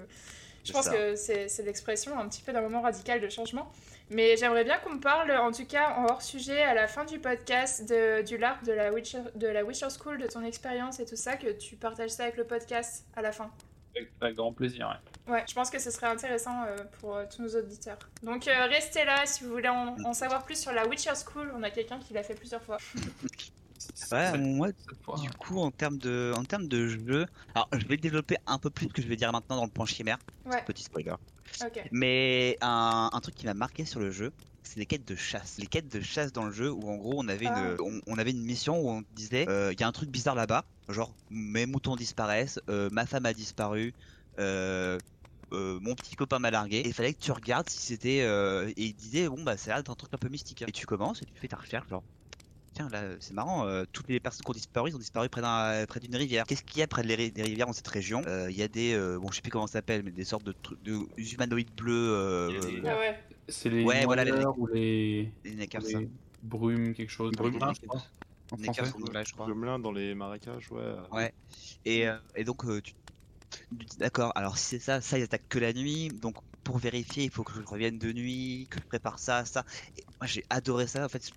Je 0.67 0.73
pense 0.73 0.87
ça. 0.87 0.93
que 0.93 1.17
c'est 1.17 1.63
l'expression 1.65 2.19
un 2.19 2.29
petit 2.29 2.43
peu 2.43 2.53
d'un 2.53 2.61
moment 2.61 2.83
radical 2.83 3.21
de 3.21 3.29
changement. 3.29 3.71
Mais 4.11 4.37
j'aimerais 4.37 4.65
bien 4.65 4.79
qu'on 4.79 4.95
me 4.95 5.01
parle, 5.01 5.33
en 5.33 5.51
tout 5.51 5.67
cas 5.67 5.95
en 5.97 6.05
hors 6.05 6.23
sujet, 6.23 6.63
à 6.63 6.75
la 6.75 6.87
fin 6.87 7.05
du 7.05 7.19
podcast, 7.19 7.89
de, 7.89 8.23
du 8.23 8.37
LARP 8.37 8.65
de 8.65 8.73
la, 8.73 8.93
Witcher, 8.93 9.19
de 9.35 9.49
la 9.49 9.65
Witcher 9.65 9.89
School, 9.99 10.19
de 10.19 10.27
ton 10.27 10.45
expérience 10.45 11.01
et 11.01 11.05
tout 11.05 11.17
ça, 11.17 11.37
que 11.37 11.51
tu 11.51 11.77
partages 11.77 12.11
ça 12.11 12.25
avec 12.25 12.37
le 12.37 12.45
podcast 12.45 13.05
à 13.17 13.23
la 13.23 13.33
fin. 13.33 13.51
Avec, 13.97 14.11
avec 14.21 14.37
grand 14.37 14.53
plaisir, 14.53 14.89
ouais. 14.89 15.33
Ouais, 15.33 15.45
je 15.49 15.55
pense 15.55 15.71
que 15.71 15.81
ce 15.81 15.91
serait 15.91 16.07
intéressant 16.07 16.63
euh, 16.65 16.77
pour 17.01 17.17
euh, 17.17 17.25
tous 17.29 17.43
nos 17.43 17.49
auditeurs. 17.49 17.99
Donc 18.23 18.47
euh, 18.47 18.67
restez 18.67 19.05
là 19.05 19.27
si 19.27 19.43
vous 19.43 19.51
voulez 19.51 19.69
en, 19.69 19.97
en 20.05 20.13
savoir 20.13 20.45
plus 20.45 20.61
sur 20.61 20.73
la 20.73 20.87
Witcher 20.87 21.15
School. 21.15 21.53
On 21.57 21.63
a 21.65 21.71
quelqu'un 21.71 21.99
qui 21.99 22.15
l'a 22.15 22.23
fait 22.23 22.35
plusieurs 22.35 22.63
fois. 22.63 22.77
Ouais, 24.13 24.39
moi, 24.39 24.69
Du 25.23 25.31
coup, 25.31 25.59
en 25.61 25.71
termes 25.71 25.99
de, 25.99 26.33
en 26.37 26.45
termes 26.45 26.69
de 26.69 26.89
jeu, 26.89 27.27
alors 27.55 27.69
je 27.73 27.87
vais 27.87 27.97
développer 27.97 28.37
un 28.47 28.59
peu 28.59 28.71
plus 28.71 28.89
ce 28.89 28.93
que 28.93 29.03
je 29.03 29.09
vais 29.09 29.17
dire 29.17 29.33
maintenant 29.33 29.57
dans 29.57 29.65
le 29.65 29.71
point 29.71 29.87
chimère. 29.87 30.19
Ouais, 30.45 30.63
Petit 30.65 30.83
spoiler. 30.83 31.15
ok. 31.63 31.89
Mais 31.93 32.59
un, 32.61 33.09
un 33.13 33.21
truc 33.21 33.35
qui 33.35 33.47
m'a 33.47 33.55
marqué 33.55 33.85
sur 33.85 34.01
le 34.01 34.11
jeu, 34.11 34.33
c'est 34.63 34.79
les 34.79 34.87
quêtes 34.87 35.07
de 35.07 35.17
chasse. 35.17 35.57
Les 35.59 35.67
quêtes 35.67 35.89
de 35.89 36.01
chasse 36.01 36.33
dans 36.33 36.45
le 36.45 36.53
jeu 36.53 36.71
où 36.71 36.89
en 36.91 36.97
gros 36.97 37.15
on 37.17 37.29
avait 37.29 37.47
Ah. 37.47 37.59
une, 37.59 37.77
on, 37.81 38.01
on 38.07 38.19
avait 38.19 38.33
une 38.33 38.43
mission 38.43 38.79
où 38.81 38.91
on 38.91 39.03
disait, 39.13 39.49
euh, 39.49 39.73
il 39.73 39.81
y 39.81 39.85
a 39.85 39.87
un 39.89 39.93
truc 39.93 40.11
bizarre 40.11 40.35
là-bas, 40.35 40.65
genre 40.89 41.15
mes 41.31 41.65
moutons 41.67 41.97
disparaissent, 41.97 42.61
euh, 42.69 42.91
ma 42.93 43.07
femme 43.07 43.25
a 43.27 43.33
disparu. 43.33 43.95
Euh, 44.39 44.99
euh, 45.53 45.79
mon 45.81 45.95
petit 45.95 46.17
copain 46.17 46.39
m'a 46.41 46.51
largué 46.51 46.79
et 46.79 46.89
il 46.89 46.93
fallait 46.93 47.15
que 47.15 47.21
tu 47.21 47.31
regardes 47.33 47.71
si 47.71 47.79
c'était 47.81 48.23
euh, 48.23 48.69
et 48.77 48.85
il 48.87 48.95
disait 48.95 49.29
bon 49.29 49.43
bah 49.45 49.57
ça 49.57 49.71
a 49.71 49.75
l'air 49.75 49.83
d'être 49.85 49.91
un 49.93 49.95
truc 49.95 50.13
un 50.13 50.19
peu 50.19 50.29
mystique 50.29 50.61
et 50.63 50.73
tu 50.73 50.87
commences 50.87 51.23
et 51.23 51.25
tu 51.25 51.33
fais 51.41 51.47
ta 51.47 51.57
recherche 51.57 51.89
genre 51.89 52.03
tiens 52.77 52.89
là 52.91 53.17
c'est 53.21 53.33
marrant 53.35 53.67
euh, 53.67 53.85
toutes 53.93 54.09
les 54.09 54.21
personnes 54.21 54.45
qui 54.45 54.51
ont 54.51 54.55
disparu 54.55 54.91
ils 54.91 54.97
ont 54.97 54.99
disparu 54.99 55.29
près 55.29 55.41
d'un 55.41 55.85
près 55.87 55.99
d'une 56.01 56.15
rivière 56.15 56.45
qu'est-ce 56.47 56.63
qu'il 56.63 56.81
y 56.81 56.83
a 56.83 56.87
près 56.87 57.03
de 57.03 57.09
les 57.09 57.31
des 57.31 57.43
rivières 57.43 57.67
dans 57.67 57.73
cette 57.73 57.89
région? 57.89 58.23
Euh, 58.27 58.51
il 58.51 58.57
y 58.57 58.63
a 58.63 58.69
des 58.69 58.93
euh, 58.95 59.19
bon 59.19 59.31
je 59.31 59.37
sais 59.37 59.43
plus 59.43 59.51
comment 59.51 59.67
ça 59.67 59.75
s'appelle 59.75 60.03
mais 60.05 60.11
des 60.13 60.25
sortes 60.25 60.45
de 60.45 60.53
trucs 60.53 60.83
de 60.83 60.99
humanoïdes 61.17 61.75
bleus 61.75 61.93
euh, 61.95 62.49
des- 62.61 62.77
euh, 62.81 62.83
Ah 62.87 62.99
ouais. 62.99 63.19
C'est 63.49 63.71
les 63.71 63.85
Ouais, 63.85 64.05
voilà, 64.05 64.25
les- 64.25 64.33
ou 64.33 64.67
les, 64.67 65.33
neckers, 65.45 65.83
ça. 65.83 66.01
les 66.01 66.09
brumes, 66.43 66.95
quelque 66.95 67.11
chose. 67.11 67.31
Des 67.31 67.37
Brume, 67.37 67.53
neckers. 67.53 67.75
je 67.81 67.87
crois. 67.87 68.03
En 68.53 68.57
Des 68.57 68.63
neckers 68.69 68.87
français. 68.87 69.07
sont 69.07 69.13
là, 69.13 69.23
je 69.25 69.33
crois. 69.33 69.79
Dans 69.79 69.93
les 69.93 70.15
marécages, 70.15 70.71
ouais. 70.73 70.95
Ouais. 71.13 71.33
Et, 71.85 72.09
euh, 72.09 72.19
et 72.35 72.45
donc, 72.45 72.65
euh, 72.65 72.81
tu, 72.83 72.93
d'accord, 73.99 74.33
alors 74.35 74.59
si 74.59 74.67
c'est 74.67 74.79
ça, 74.81 75.01
ça, 75.01 75.19
ils 75.19 75.23
attaquent 75.23 75.49
que 75.49 75.59
la 75.59 75.73
nuit. 75.73 76.09
Donc, 76.09 76.37
pour 76.65 76.79
vérifier, 76.79 77.25
il 77.25 77.31
faut 77.31 77.45
que 77.45 77.53
je 77.55 77.63
revienne 77.63 77.99
de 77.99 78.13
nuit, 78.13 78.67
que 78.71 78.81
je 78.81 78.87
prépare 78.87 79.19
ça, 79.19 79.45
ça. 79.45 79.65
Et 79.97 80.03
moi, 80.21 80.27
j'ai 80.27 80.45
adoré 80.51 80.87
ça. 80.87 81.05
En 81.05 81.09
fait, 81.09 81.31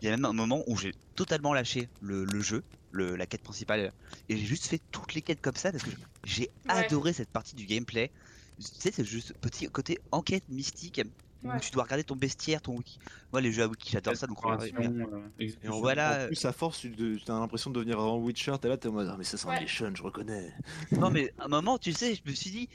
il 0.00 0.06
y 0.06 0.08
a 0.08 0.12
même 0.16 0.24
un 0.24 0.32
moment 0.32 0.62
où 0.66 0.76
j'ai 0.76 0.92
totalement 1.14 1.52
lâché 1.52 1.88
le, 2.00 2.24
le 2.24 2.40
jeu, 2.40 2.62
le, 2.90 3.16
la 3.16 3.26
quête 3.26 3.42
principale, 3.42 3.92
et 4.28 4.36
j'ai 4.36 4.46
juste 4.46 4.66
fait 4.66 4.80
toutes 4.90 5.14
les 5.14 5.22
quêtes 5.22 5.40
comme 5.40 5.56
ça 5.56 5.72
parce 5.72 5.84
que 5.84 5.90
j'ai 6.24 6.48
Ouais. 6.64 6.72
adoré 6.84 7.12
cette 7.12 7.30
partie 7.30 7.56
du 7.56 7.66
gameplay. 7.66 8.12
Tu 8.58 8.64
sais, 8.80 8.90
c'est 8.92 9.04
juste 9.04 9.34
petit 9.40 9.66
côté 9.68 9.98
enquête 10.10 10.48
mystique 10.48 11.00
où 11.44 11.48
Ouais. 11.48 11.60
tu 11.60 11.70
dois 11.70 11.84
regarder 11.84 12.02
ton 12.02 12.16
bestiaire, 12.16 12.60
ton 12.60 12.76
wiki. 12.76 12.98
Moi, 13.32 13.40
les 13.40 13.52
jeux 13.52 13.62
à 13.62 13.68
wiki, 13.68 13.90
j'adore 13.92 14.16
ça. 14.16 14.26
Donc, 14.26 14.38
Exploration, 14.38 14.76
euh, 14.82 15.28
Et 15.38 15.54
Voilà. 15.68 16.24
en 16.24 16.26
plus, 16.26 16.44
à 16.44 16.52
force, 16.52 16.80
tu 16.80 17.20
t'as 17.24 17.38
l'impression 17.38 17.70
de 17.70 17.76
devenir 17.76 17.96
vraiment 17.96 18.18
Witcher. 18.18 18.56
T'es 18.60 18.68
là, 18.68 18.76
t'es 18.76 18.88
en 18.88 18.92
mode, 18.92 19.08
ah, 19.08 19.16
mais 19.16 19.22
ça 19.24 19.36
sent 19.36 19.46
Ouais. 19.48 19.54
les 19.54 19.60
Nation, 19.60 19.92
je 19.94 20.02
reconnais. 20.02 20.52
Non 20.92 21.10
mais 21.10 21.30
à 21.38 21.44
un 21.44 21.48
moment, 21.48 21.78
tu 21.78 21.92
sais, 21.92 22.16
je 22.16 22.22
me 22.28 22.34
suis 22.34 22.50
dit, 22.50 22.68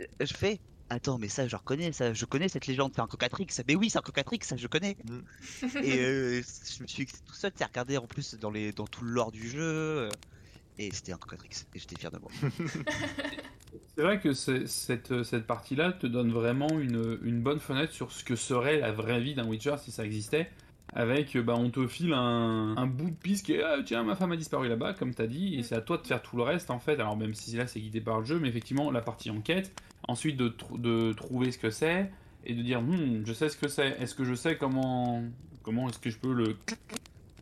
euh, 0.00 0.04
je 0.20 0.34
fais, 0.34 0.60
attends, 0.90 1.18
mais 1.18 1.28
ça, 1.28 1.48
je 1.48 1.56
reconnais, 1.56 1.92
ça, 1.92 2.12
je 2.12 2.24
connais 2.26 2.48
cette 2.48 2.66
légende, 2.66 2.92
c'est 2.94 3.00
un 3.00 3.06
cocatrix. 3.06 3.46
Mais 3.66 3.74
oui, 3.74 3.90
c'est 3.90 3.98
un 3.98 4.02
cocatrix, 4.02 4.40
ça, 4.42 4.56
je 4.56 4.66
connais. 4.66 4.96
Et 5.82 5.98
euh, 6.00 6.42
je 6.76 6.82
me 6.82 6.86
suis 6.86 7.06
tout 7.06 7.32
seul, 7.32 7.52
tu 7.52 7.64
regardé 7.64 7.96
en 7.96 8.06
plus 8.06 8.34
dans 8.34 8.50
les, 8.50 8.72
dans 8.72 8.86
tout 8.86 9.04
le 9.04 9.10
lore 9.12 9.32
du 9.32 9.48
jeu, 9.48 9.60
euh, 9.62 10.10
et 10.78 10.90
c'était 10.92 11.12
un 11.12 11.18
cocatrix. 11.18 11.50
Et 11.74 11.78
j'étais 11.78 11.96
fier 11.96 12.10
de 12.10 12.18
moi. 12.18 12.30
C'est 13.96 14.02
vrai 14.02 14.20
que 14.20 14.32
c'est- 14.32 14.66
cette, 14.66 15.22
cette 15.22 15.46
partie-là 15.46 15.92
te 15.92 16.06
donne 16.06 16.32
vraiment 16.32 16.68
une, 16.80 17.18
une 17.22 17.40
bonne 17.40 17.60
fenêtre 17.60 17.92
sur 17.92 18.10
ce 18.12 18.24
que 18.24 18.34
serait 18.34 18.78
la 18.78 18.92
vraie 18.92 19.20
vie 19.20 19.34
d'un 19.34 19.46
Witcher 19.46 19.76
si 19.78 19.92
ça 19.92 20.04
existait. 20.04 20.50
Avec, 20.92 21.36
bah, 21.38 21.54
on 21.56 21.70
te 21.70 21.86
file 21.86 22.12
un, 22.14 22.76
un 22.76 22.86
bout 22.86 23.10
de 23.10 23.14
piste 23.16 23.46
qui 23.46 23.52
est 23.52 23.62
ah, 23.62 23.76
tiens, 23.84 24.02
ma 24.02 24.16
femme 24.16 24.32
a 24.32 24.36
disparu 24.36 24.68
là-bas, 24.68 24.94
comme 24.94 25.14
t'as 25.14 25.28
dit, 25.28 25.54
et 25.54 25.62
c'est 25.62 25.76
à 25.76 25.80
toi 25.80 25.98
de 25.98 26.06
faire 26.06 26.20
tout 26.20 26.36
le 26.36 26.42
reste 26.42 26.70
en 26.70 26.80
fait. 26.80 26.94
Alors, 26.94 27.16
même 27.16 27.34
si 27.34 27.54
là 27.56 27.68
c'est 27.68 27.80
guidé 27.80 28.00
par 28.00 28.18
le 28.18 28.24
jeu, 28.26 28.40
mais 28.40 28.48
effectivement, 28.48 28.90
la 28.90 29.00
partie 29.00 29.30
enquête, 29.30 29.72
ensuite 30.10 30.36
de, 30.36 30.48
tr- 30.48 30.80
de 30.80 31.12
trouver 31.12 31.50
ce 31.52 31.58
que 31.58 31.70
c'est 31.70 32.10
et 32.44 32.54
de 32.54 32.62
dire 32.62 32.82
Hmm, 32.82 33.22
je 33.24 33.32
sais 33.32 33.48
ce 33.48 33.56
que 33.56 33.68
c'est, 33.68 33.88
est-ce 34.00 34.14
que 34.14 34.24
je 34.24 34.34
sais 34.34 34.56
comment, 34.56 35.22
comment 35.62 35.88
est-ce 35.88 35.98
que 35.98 36.10
je 36.10 36.18
peux 36.18 36.32
le, 36.32 36.56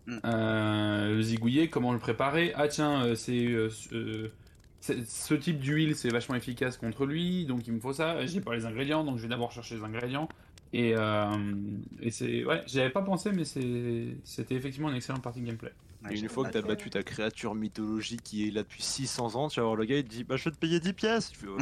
Mm. 0.07 0.19
euh, 0.25 1.15
le 1.17 1.23
zigouiller, 1.23 1.69
comment 1.69 1.93
le 1.93 1.99
préparer? 1.99 2.53
Ah, 2.55 2.67
tiens, 2.69 3.15
c'est. 3.15 3.45
euh, 3.47 3.69
euh, 3.93 4.29
c'est- 4.81 5.07
ce 5.07 5.35
type 5.35 5.59
d'huile 5.59 5.95
c'est 5.97 6.09
vachement 6.09 6.35
efficace 6.35 6.79
contre 6.79 7.05
lui, 7.05 7.45
donc 7.45 7.67
il 7.67 7.75
me 7.75 7.81
faut 7.81 7.93
ça. 7.93 8.25
J'ai 8.25 8.41
pas 8.41 8.55
les 8.55 8.65
ingrédients, 8.65 9.05
donc 9.05 9.19
je 9.19 9.23
vais 9.25 9.29
d'abord 9.29 9.53
chercher 9.53 9.75
les 9.77 9.83
ingrédients. 9.85 10.29
Et, 10.73 10.95
euh, 10.97 11.27
et 12.01 12.11
c'est. 12.11 12.45
Ouais, 12.45 12.63
j'y 12.67 12.81
avais 12.81 12.91
pas 12.91 13.03
pensé, 13.03 13.33
mais 13.33 13.45
c'est- 13.45 14.17
c'était 14.25 14.55
effectivement 14.55 14.91
une 14.91 14.97
excellente 14.97 15.23
partie 15.23 15.41
de 15.41 15.47
gameplay. 15.47 15.73
Ouais, 16.05 16.15
Et 16.15 16.21
une 16.21 16.29
fois 16.29 16.47
que 16.47 16.53
t'as 16.53 16.63
battu 16.63 16.91
ta 16.91 17.03
créature 17.03 17.55
mythologique 17.55 18.23
qui 18.23 18.47
est 18.47 18.51
là 18.53 18.63
depuis 18.63 18.83
600 18.83 19.35
ans, 19.35 19.49
tu 19.49 19.59
vas 19.61 19.65
voir 19.67 19.77
le 19.77 19.85
gars, 19.85 19.97
il 19.97 20.05
te 20.05 20.11
dit 20.11 20.25
Bah, 20.25 20.37
je 20.37 20.45
vais 20.45 20.51
te 20.53 20.57
payer 20.59 20.79
10 20.79 20.93
pièces. 20.93 21.31
Tu 21.31 21.39
fais, 21.39 21.47
Ouais. 21.49 21.57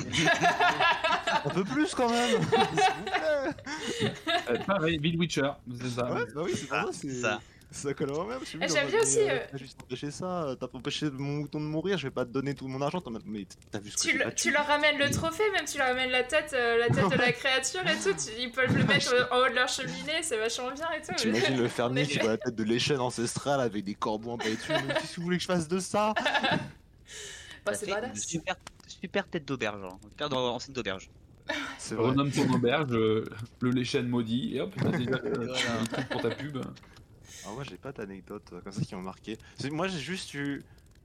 Un 1.45 1.51
peu 1.55 1.64
plus 1.64 1.95
quand 1.95 2.11
même, 2.11 2.31
s'il 2.31 2.38
vous 2.40 3.05
plaît. 3.05 4.12
Euh, 4.51 4.59
pareil, 4.66 4.99
Bill 4.99 5.16
Witcher, 5.19 5.51
c'est 5.81 5.88
ça. 5.90 6.12
Ouais, 6.12 6.25
bah 6.35 6.42
oui, 6.45 6.53
c'est 6.55 6.66
Ah, 6.71 6.85
ça, 6.92 7.40
ça. 7.70 7.94
Colle 7.94 8.09
vraiment 8.11 8.26
bien. 8.29 8.38
je 8.40 8.44
suis 8.46 8.59
mis 8.59 8.68
j'aime 8.68 8.87
en 8.87 8.90
bien 8.90 9.00
aussi, 9.00 9.18
mais, 9.18 9.31
euh, 9.31 9.38
T'as 9.50 9.59
juste 9.59 9.79
empêché 9.83 10.11
ça, 10.11 10.57
t'as 10.59 10.66
empêché 10.72 11.11
mon 11.11 11.38
mouton 11.38 11.61
de 11.61 11.64
mourir, 11.66 11.98
je 11.98 12.07
vais 12.07 12.11
pas 12.11 12.24
te 12.24 12.31
donner 12.31 12.55
tout 12.55 12.68
mon 12.68 12.81
argent. 12.81 13.02
Mais 13.24 13.46
t'as 13.70 13.79
vu 13.79 13.90
ce 13.90 13.96
que 13.96 14.02
Tu, 14.11 14.18
le- 14.18 14.35
tu 14.35 14.50
leur 14.50 14.66
ramènes 14.66 14.98
le 14.98 15.11
trophée, 15.11 15.42
même 15.52 15.64
tu 15.64 15.79
leur 15.79 15.88
ramènes 15.88 16.11
la 16.11 16.22
tête, 16.22 16.52
euh, 16.55 16.79
la 16.79 16.87
tête 16.88 17.09
de 17.11 17.16
la 17.16 17.33
créature 17.33 17.81
et 17.87 17.94
tout. 17.96 18.14
tu- 18.16 18.40
ils 18.40 18.50
peuvent 18.50 18.76
le 18.76 18.85
mettre 18.85 19.12
euh, 19.14 19.24
en 19.31 19.44
haut 19.46 19.48
de 19.50 19.55
leur 19.55 19.68
cheminée, 19.68 20.22
c'est 20.22 20.38
vachement 20.38 20.70
bien 20.72 20.88
et 20.92 21.00
tout. 21.02 21.14
T'imagines 21.16 21.59
le 21.59 21.68
fermier 21.68 22.07
qui 22.07 22.18
voit 22.18 22.31
la 22.31 22.38
tête 22.38 22.55
de 22.55 22.64
l'échelle 22.64 23.00
ancestrale 23.00 23.61
avec 23.61 23.85
des 23.85 23.94
corbeaux 23.94 24.33
en 24.33 24.37
dessus. 24.37 24.57
Qu'est-ce 24.68 25.12
que 25.12 25.16
vous 25.16 25.22
voulez 25.22 25.37
que 25.37 25.42
je 25.42 25.48
fasse 25.48 25.68
de 25.68 25.79
ça 25.79 26.14
Bah, 27.64 27.74
c'est 27.74 27.87
badass. 27.90 28.20
super, 28.26 28.55
super 28.87 29.26
tête 29.29 29.44
d'auberge, 29.44 29.81
hein. 29.85 29.98
en 30.31 30.59
scène 30.61 30.74
d'auberge. 30.74 31.11
C'est 31.79 31.94
vrai. 31.94 32.11
Renomme 32.11 32.31
ton 32.31 32.48
auberge, 32.52 32.92
euh, 32.92 33.24
le 33.61 33.70
léchène 33.70 34.09
maudit, 34.09 34.57
et 34.57 34.61
hop, 34.61 34.72
t'as 34.76 34.88
déjà 34.96 35.11
euh, 35.16 35.33
Voilà. 35.35 35.81
un 35.81 35.85
truc 35.85 36.09
pour 36.09 36.20
ta 36.22 36.31
pub. 36.31 36.59
Ah, 37.46 37.52
moi 37.54 37.62
j'ai 37.64 37.76
pas 37.76 37.92
d'anecdote 37.92 38.42
euh, 38.52 38.61
comme 38.61 38.72
ça 38.72 38.82
qui 38.82 38.94
m'ont 38.94 39.02
marqué. 39.02 39.38
Moi 39.70 39.88
j'ai 39.88 39.98
juste 39.98 40.35
eu. 40.35 40.62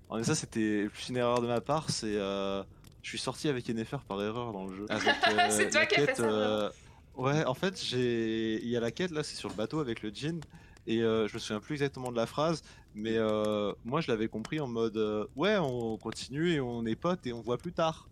En 0.09 0.17
fait, 0.17 0.23
ça 0.23 0.35
c'était 0.35 0.87
plus 0.91 1.09
une 1.09 1.17
erreur 1.17 1.41
de 1.41 1.47
ma 1.47 1.61
part, 1.61 1.89
c'est. 1.89 2.15
euh, 2.15 2.63
Je 3.03 3.09
suis 3.09 3.17
sorti 3.19 3.47
avec 3.47 3.67
Yennefer 3.67 3.97
par 4.07 4.21
erreur 4.21 4.51
dans 4.53 4.65
le 4.67 4.75
jeu. 4.75 4.85
Avec, 4.89 5.07
euh, 5.29 5.47
C'est 5.49 5.69
toi 5.69 5.85
qui 5.85 5.95
as 5.95 6.05
fait 6.07 6.15
ça, 6.15 6.23
euh, 6.23 6.69
Ouais, 7.15 7.45
en 7.45 7.53
fait 7.53 7.81
j'ai. 7.81 8.61
Il 8.63 8.69
y 8.69 8.75
a 8.77 8.79
la 8.79 8.91
quête 8.91 9.11
là, 9.11 9.23
c'est 9.23 9.35
sur 9.35 9.49
le 9.49 9.55
bateau 9.55 9.79
avec 9.79 10.01
le 10.01 10.09
djinn. 10.09 10.41
Et 10.87 11.03
euh, 11.03 11.27
je 11.27 11.35
me 11.35 11.39
souviens 11.39 11.59
plus 11.59 11.75
exactement 11.75 12.11
de 12.11 12.17
la 12.17 12.25
phrase, 12.25 12.63
mais 12.95 13.17
moi 13.85 14.01
je 14.01 14.09
l'avais 14.11 14.27
compris 14.27 14.59
en 14.59 14.67
mode 14.67 14.97
ouais, 15.35 15.57
on 15.57 15.97
continue 15.97 16.51
et 16.53 16.59
on 16.59 16.85
est 16.85 16.95
potes 16.95 17.25
et 17.27 17.33
on 17.33 17.41
voit 17.41 17.57
plus 17.59 17.71
tard. 17.73 18.07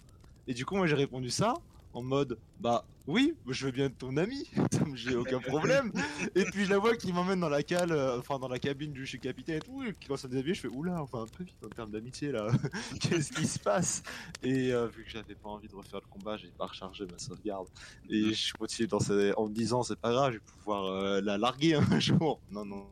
Et 0.48 0.54
du 0.54 0.66
coup, 0.66 0.76
moi 0.76 0.86
j'ai 0.88 0.96
répondu 0.96 1.30
ça 1.32 1.56
en 1.94 2.02
mode 2.02 2.38
bah 2.60 2.86
oui, 3.08 3.34
je 3.48 3.66
veux 3.66 3.72
bien 3.72 3.86
être 3.86 3.98
ton 3.98 4.18
ami, 4.18 4.48
j'ai 4.94 5.16
aucun 5.16 5.40
problème. 5.40 5.92
Et 6.36 6.44
puis 6.44 6.66
je 6.66 6.70
la 6.70 6.78
vois 6.78 6.96
qui 6.96 7.12
m'emmène 7.12 7.40
dans 7.40 7.50
la 7.50 7.64
cale, 7.64 7.92
euh, 7.92 8.20
enfin 8.20 8.38
dans 8.38 8.48
la 8.48 8.60
cabine 8.60 8.92
du 8.92 9.06
chez 9.08 9.18
capitaine 9.18 9.58
et 9.58 9.62
tout, 9.62 9.82
et 9.82 9.94
qui 9.94 10.06
commence 10.06 10.26
à 10.26 10.28
me 10.28 10.34
déshabiller, 10.34 10.54
je 10.54 10.62
fais 10.62 10.68
oula, 10.68 11.02
enfin 11.02 11.24
un 11.24 11.26
peu 11.26 11.44
vite 11.44 11.56
en 11.66 11.70
termes 11.70 11.90
d'amitié 11.90 12.32
là, 12.32 12.48
qu'est-ce 13.02 13.32
qui 13.32 13.48
se 13.48 13.58
passe? 13.58 14.04
Et 14.44 14.72
euh, 14.72 14.88
vu 14.88 15.04
que 15.04 15.10
j'avais 15.10 15.34
pas 15.34 15.50
envie 15.50 15.68
de 15.68 15.76
refaire 15.76 16.02
le 16.02 16.08
combat, 16.08 16.38
j'ai 16.38 16.52
pas 16.56 16.68
rechargé 16.68 17.06
ma 17.08 17.18
sauvegarde. 17.18 17.68
Et 18.10 18.34
je 18.34 18.54
continue 18.54 18.88
dans 18.88 19.00
en 19.38 19.48
me 19.48 19.54
disant 19.54 19.82
c'est 19.82 20.00
pas 20.00 20.12
grave, 20.12 20.34
je 20.34 20.38
vais 20.38 20.44
pouvoir 20.58 20.86
euh, 20.86 21.22
la 21.22 21.40
larguer 21.40 21.74
un 21.76 22.00
jour. 22.00 22.40
Non, 22.52 22.64
non, 22.64 22.86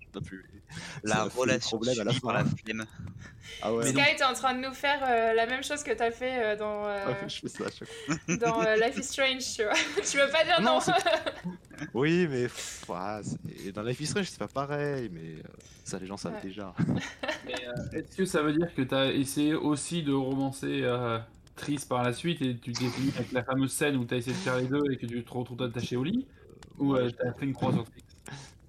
j'ai 0.00 0.08
pas 0.12 0.20
pu. 0.20 0.44
La 1.04 1.24
relation 1.24 1.78
problème 1.78 2.00
à 2.00 2.04
la 2.04 2.12
fin. 2.12 2.32
la 2.32 2.44
flemme. 2.44 2.84
Ah 3.62 3.72
ouais, 3.74 3.86
Sky, 3.86 4.16
t'es 4.16 4.24
en 4.24 4.34
train 4.34 4.54
de 4.54 4.60
nous 4.66 4.74
faire 4.74 5.00
euh, 5.02 5.32
la 5.32 5.46
même 5.46 5.62
chose 5.64 5.82
que 5.82 5.92
t'as 5.92 6.10
fait 6.10 6.42
euh, 6.44 6.56
dans, 6.56 6.84
euh, 6.86 7.06
ouais, 7.06 7.28
je 7.28 7.40
fais 7.40 7.48
ça 7.48 7.64
à 7.64 7.70
chaque 7.70 7.88
fois. 7.88 8.36
dans 8.36 8.62
euh, 8.62 8.76
Life 8.76 8.98
is 8.98 9.04
Strange, 9.04 9.44
tu 9.56 9.62
vois. 9.64 9.72
tu 10.10 10.18
veux 10.18 10.30
pas 10.30 10.44
dire 10.44 10.60
non, 10.60 10.78
Oui, 11.94 12.26
mais 12.28 12.42
pff, 12.44 12.84
ouais, 12.88 13.20
c'est- 13.22 13.72
dans 13.72 13.82
Life 13.82 14.00
is 14.00 14.06
Strange 14.06 14.26
c'est 14.28 14.38
pas 14.38 14.48
pareil, 14.48 15.08
mais 15.12 15.36
euh, 15.38 15.42
ça 15.84 15.98
les 15.98 16.06
gens 16.06 16.16
savent 16.16 16.34
Ouais. 16.34 16.42
déjà. 16.42 16.74
Euh, 16.80 17.52
est-ce 17.92 18.16
que 18.16 18.24
ça 18.26 18.42
veut 18.42 18.52
dire 18.52 18.72
que 18.74 18.82
t'as 18.82 19.06
essayé 19.06 19.54
aussi 19.54 20.02
de 20.02 20.12
romancer 20.12 20.80
euh, 20.82 21.18
Triss 21.56 21.84
par 21.84 22.02
la 22.04 22.12
suite 22.12 22.42
et 22.42 22.56
tu 22.56 22.72
t'es 22.72 22.86
fini 22.88 23.10
avec 23.16 23.32
la 23.32 23.42
fameuse 23.42 23.72
scène 23.72 23.96
où 23.96 24.04
t'as 24.04 24.16
essayé 24.16 24.36
de 24.36 24.40
faire 24.40 24.56
les 24.58 24.66
deux 24.66 24.82
et 24.92 24.96
que 24.98 25.06
tu 25.06 25.24
te 25.24 25.32
retrouves 25.32 25.62
attaché 25.62 25.96
au 25.96 26.04
lit? 26.04 26.26
Ou 26.78 26.94
euh, 26.94 27.10
t'as 27.10 27.32
fait 27.32 27.46
une 27.46 27.54
croix 27.54 27.72
sur 27.72 27.84
Triss? 27.84 28.04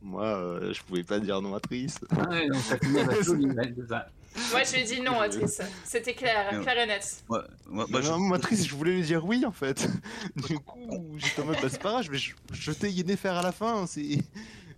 Moi, 0.02 0.24
euh, 0.26 0.74
je 0.74 0.82
pouvais 0.84 1.04
pas 1.04 1.20
dire 1.20 1.42
non 1.42 1.54
à 1.56 1.60
Triss. 1.60 2.00
Ah 2.12 2.30
ouais, 2.30 2.48
donc 2.48 2.62
t'as 2.70 2.78
fini 2.80 3.00
attaché 3.00 3.30
au 3.30 3.34
lit, 3.36 3.48
ouais, 3.48 3.74
c'est 3.76 3.88
ça. 3.90 4.08
Moi, 4.52 4.64
je 4.64 4.74
lui 4.74 4.80
ai 4.82 4.84
dit 4.86 5.02
non, 5.02 5.20
Atrice. 5.20 5.62
C'était 5.84 6.14
clair, 6.14 6.54
Non. 6.54 6.62
clair 6.62 6.78
et 6.80 6.86
net. 6.88 7.24
Moi, 7.28 7.44
moi, 7.68 8.02
je- 8.02 8.12
moi, 8.12 8.40
Triss, 8.40 8.66
je 8.66 8.76
voulais 8.76 8.94
lui 8.94 9.02
dire 9.02 9.26
oui 9.26 9.44
en 9.46 9.52
fait. 9.52 9.90
Du 10.48 10.58
coup, 10.60 11.16
j'étais 11.18 11.42
en 11.42 11.46
mode 11.46 11.58
bah 11.62 11.68
c'est 11.70 11.82
pas 11.82 11.92
grave, 11.92 12.04
je 12.04 12.12
vais 12.12 12.18
j- 12.18 12.34
jeter 12.54 12.90
Yennefer 12.90 13.30
à 13.30 13.42
la 13.42 13.52
fin. 13.52 13.86
C'est, 13.88 14.20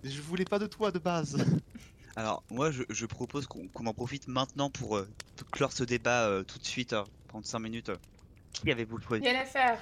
je 0.03 0.21
voulais 0.21 0.45
pas 0.45 0.57
de 0.57 0.65
toi 0.67 0.91
de 0.91 0.99
base. 0.99 1.38
Alors, 2.15 2.43
moi, 2.49 2.71
je, 2.71 2.84
je 2.89 3.05
propose 3.05 3.45
qu'on 3.45 3.67
qu'on 3.67 3.86
en 3.86 3.93
profite 3.93 4.27
maintenant 4.27 4.69
pour 4.69 4.97
euh, 4.97 5.07
clore 5.51 5.71
ce 5.71 5.84
débat 5.84 6.23
euh, 6.27 6.43
tout 6.43 6.57
de 6.57 6.65
suite, 6.65 6.93
hein, 6.93 7.03
prendre 7.27 7.45
5 7.45 7.60
minutes. 7.60 7.91
Qui 8.53 8.71
avez-vous 8.71 8.99
choisi? 9.01 9.27
À 9.27 9.45
faire. 9.45 9.77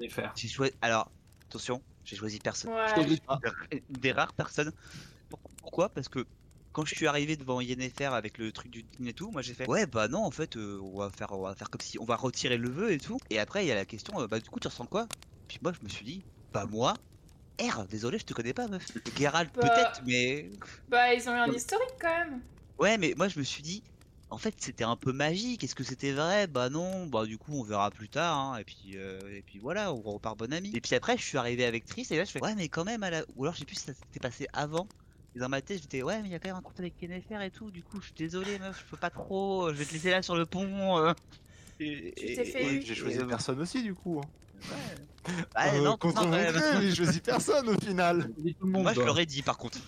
Les 0.00 0.08
faire. 0.08 0.32
J'ai 0.34 0.48
choisi. 0.48 0.72
Alors, 0.82 1.10
attention, 1.48 1.80
j'ai 2.04 2.16
choisi 2.16 2.38
personne. 2.38 2.70
Ouais. 2.72 3.04
Des- 3.70 3.82
Des 3.88 4.12
rares 4.12 4.32
personnes. 4.34 4.72
Pour- 5.28 5.40
Pourquoi? 5.58 5.88
Parce 5.88 6.08
que 6.08 6.24
quand 6.72 6.84
je 6.84 6.94
suis 6.94 7.06
arrivé 7.06 7.36
devant 7.36 7.60
Yennefer 7.60 8.04
avec 8.06 8.38
le 8.38 8.52
truc 8.52 8.70
du 8.70 8.82
dîner 8.82 9.10
et 9.10 9.12
tout, 9.14 9.30
moi 9.32 9.42
j'ai 9.42 9.54
fait 9.54 9.68
ouais 9.68 9.86
bah 9.86 10.06
non 10.08 10.24
en 10.24 10.30
fait 10.30 10.56
euh, 10.56 10.78
on 10.82 10.98
va 10.98 11.10
faire 11.10 11.32
on 11.32 11.42
va 11.42 11.54
faire 11.54 11.68
comme 11.68 11.80
si 11.80 11.98
on 11.98 12.04
va 12.04 12.16
retirer 12.16 12.56
le 12.58 12.68
vœu 12.70 12.92
et 12.92 12.98
tout. 12.98 13.18
Et 13.30 13.38
après 13.38 13.64
il 13.64 13.68
y 13.68 13.72
a 13.72 13.74
la 13.74 13.84
question 13.84 14.20
euh, 14.20 14.26
bah 14.28 14.38
du 14.38 14.48
coup 14.48 14.60
tu 14.60 14.68
ressens 14.68 14.86
quoi? 14.86 15.06
Puis 15.48 15.58
moi 15.62 15.72
je 15.78 15.84
me 15.84 15.88
suis 15.88 16.04
dit 16.04 16.22
bah 16.52 16.66
moi 16.66 16.94
R, 17.60 17.84
désolé 17.86 18.18
je 18.18 18.24
te 18.24 18.32
connais 18.34 18.54
pas 18.54 18.68
meuf. 18.68 18.86
Geralt 19.18 19.50
Bah. 19.54 19.62
peut-être 19.62 20.02
mais 20.06 20.48
Bah, 20.88 21.12
ils 21.12 21.28
ont 21.28 21.32
eu 21.34 21.38
un 21.38 21.52
historique 21.52 21.94
quand 22.00 22.08
même. 22.08 22.40
Ouais, 22.78 22.96
mais 22.98 23.14
moi 23.16 23.28
je 23.28 23.38
me 23.38 23.44
suis 23.44 23.62
dit, 23.62 23.82
en 24.30 24.38
fait 24.38 24.54
c'était 24.58 24.84
un 24.84 24.96
peu 24.96 25.12
magique. 25.12 25.64
Est-ce 25.64 25.74
que 25.74 25.84
c'était 25.84 26.12
vrai? 26.12 26.46
Bah 26.46 26.68
non. 26.70 27.06
Bah 27.06 27.26
du 27.26 27.38
coup 27.38 27.52
on 27.54 27.62
verra 27.62 27.90
plus 27.90 28.08
tard. 28.08 28.36
Hein. 28.38 28.56
Et 28.58 28.64
puis 28.64 28.92
euh, 28.96 29.20
et 29.36 29.42
puis 29.42 29.58
voilà, 29.58 29.92
on 29.92 30.00
repart 30.00 30.38
bon 30.38 30.52
ami. 30.52 30.70
Et 30.74 30.80
puis 30.80 30.94
après 30.94 31.16
je 31.18 31.22
suis 31.24 31.38
arrivé 31.38 31.64
avec 31.64 31.84
Triss 31.84 32.10
et 32.10 32.16
là 32.16 32.24
je 32.24 32.30
fais 32.30 32.42
ouais 32.42 32.54
mais 32.54 32.68
quand 32.68 32.84
même 32.84 33.02
à 33.02 33.10
la... 33.10 33.22
ou 33.36 33.44
alors 33.44 33.54
je 33.54 33.60
sais 33.60 33.64
plus 33.64 33.76
si 33.76 33.84
ça 33.86 33.94
s'était 33.94 34.20
passé 34.20 34.46
avant. 34.52 34.86
Et 35.36 35.38
dans 35.38 35.48
ma 35.48 35.60
tête 35.60 35.80
j'étais 35.82 36.02
ouais 36.02 36.20
mais 36.22 36.28
il 36.28 36.32
y 36.32 36.34
a 36.34 36.38
quand 36.38 36.48
même 36.48 36.56
un 36.56 36.62
compte 36.62 36.78
avec 36.80 36.94
Yennefer 37.02 37.44
et 37.44 37.50
tout. 37.50 37.70
Du 37.70 37.82
coup 37.82 38.00
je 38.00 38.06
suis 38.06 38.14
désolé 38.16 38.58
meuf, 38.58 38.80
je 38.84 38.90
peux 38.90 38.96
pas 38.96 39.10
trop. 39.10 39.68
Je 39.70 39.74
vais 39.74 39.84
te 39.84 39.92
laisser 39.92 40.10
là 40.10 40.22
sur 40.22 40.36
le 40.36 40.46
pont. 40.46 40.98
euh. 40.98 41.12
Et, 41.78 42.12
Tu 42.16 42.34
t'es 42.34 42.44
fait 42.44 42.62
et- 42.64 42.74
eu. 42.74 42.82
J'ai 42.82 42.94
choisi 42.94 43.18
et- 43.18 43.24
personne 43.24 43.60
aussi 43.60 43.82
du 43.82 43.94
coup. 43.94 44.20
hein. 44.22 44.28
Ah, 45.54 45.68
Euh, 45.74 45.82
non, 45.82 45.96
contre 45.96 46.22
non, 46.24 46.28
mon 46.28 46.34
euh, 46.34 46.80
j'ai 46.82 46.94
choisi 46.94 47.20
personne 47.20 47.68
au 47.68 47.78
final. 47.80 48.30
Dis 48.38 48.54
tout 48.54 48.66
le 48.66 48.72
monde, 48.72 48.82
Moi 48.82 48.92
je 48.92 48.96
quoi. 48.98 49.06
l'aurais 49.06 49.24
dit 49.26 49.42
par 49.42 49.56
contre. 49.58 49.78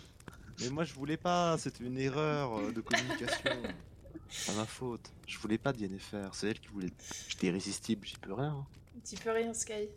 Mais 0.60 0.68
moi 0.70 0.84
je 0.84 0.94
voulais 0.94 1.16
pas, 1.16 1.56
c'était 1.58 1.84
une 1.84 1.98
erreur 1.98 2.58
euh, 2.58 2.72
de 2.72 2.80
communication. 2.80 3.50
C'est 4.28 4.54
ma 4.54 4.66
faute. 4.66 5.10
Je 5.26 5.38
voulais 5.38 5.58
pas 5.58 5.72
de 5.72 5.78
Yennefer, 5.78 6.28
c'est 6.32 6.48
elle 6.48 6.60
qui 6.60 6.68
voulait. 6.68 6.90
J'étais 7.28 7.48
irrésistible, 7.48 8.06
j'y 8.06 8.16
peux 8.16 8.32
rien. 8.34 8.66
Tu 9.08 9.16
peux 9.16 9.30
rien, 9.30 9.52
Sky. 9.54 9.88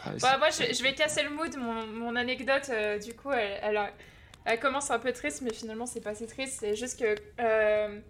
Ah, 0.00 0.10
Bah, 0.10 0.16
c'est- 0.18 0.38
moi, 0.38 0.50
je, 0.50 0.74
je 0.74 0.82
vais 0.82 0.94
casser 0.94 1.22
le 1.22 1.30
mood. 1.30 1.56
Mon, 1.56 1.86
mon 1.86 2.16
anecdote, 2.16 2.68
euh, 2.70 2.98
du 2.98 3.14
coup, 3.14 3.30
elle, 3.32 3.58
elle, 3.62 3.76
a- 3.76 3.92
elle 4.44 4.58
commence 4.60 4.90
un 4.90 4.98
peu 4.98 5.12
triste, 5.12 5.42
mais 5.42 5.52
finalement, 5.52 5.86
c'est 5.86 6.00
pas 6.00 6.14
si 6.14 6.26
triste. 6.26 6.58
C'est 6.60 6.74
juste 6.74 6.98
que 6.98 7.14
euh, 7.40 8.00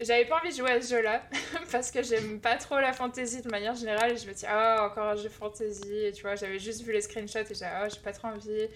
j'avais 0.00 0.24
pas 0.26 0.38
envie 0.40 0.50
de 0.50 0.56
jouer 0.56 0.70
à 0.72 0.80
ce 0.82 0.90
jeu-là 0.94 1.22
parce 1.72 1.90
que 1.90 2.02
j'aime 2.02 2.40
pas 2.40 2.56
trop 2.56 2.78
la 2.78 2.92
fantasy 2.92 3.42
de 3.42 3.48
manière 3.50 3.74
générale. 3.74 4.12
Et 4.12 4.16
je 4.16 4.26
me 4.28 4.34
dis, 4.34 4.44
ah, 4.46 4.86
encore 4.90 5.08
un 5.08 5.16
jeu 5.16 5.28
fantasy. 5.28 5.92
Et 5.92 6.12
tu 6.12 6.22
vois, 6.22 6.36
j'avais 6.36 6.58
juste 6.58 6.82
vu 6.82 6.92
les 6.92 7.00
screenshots 7.00 7.38
et 7.50 7.54
j'ai 7.54 7.64
ah, 7.64 7.88
j'ai 7.88 8.00
pas 8.00 8.12
trop 8.12 8.28
envie. 8.28 8.68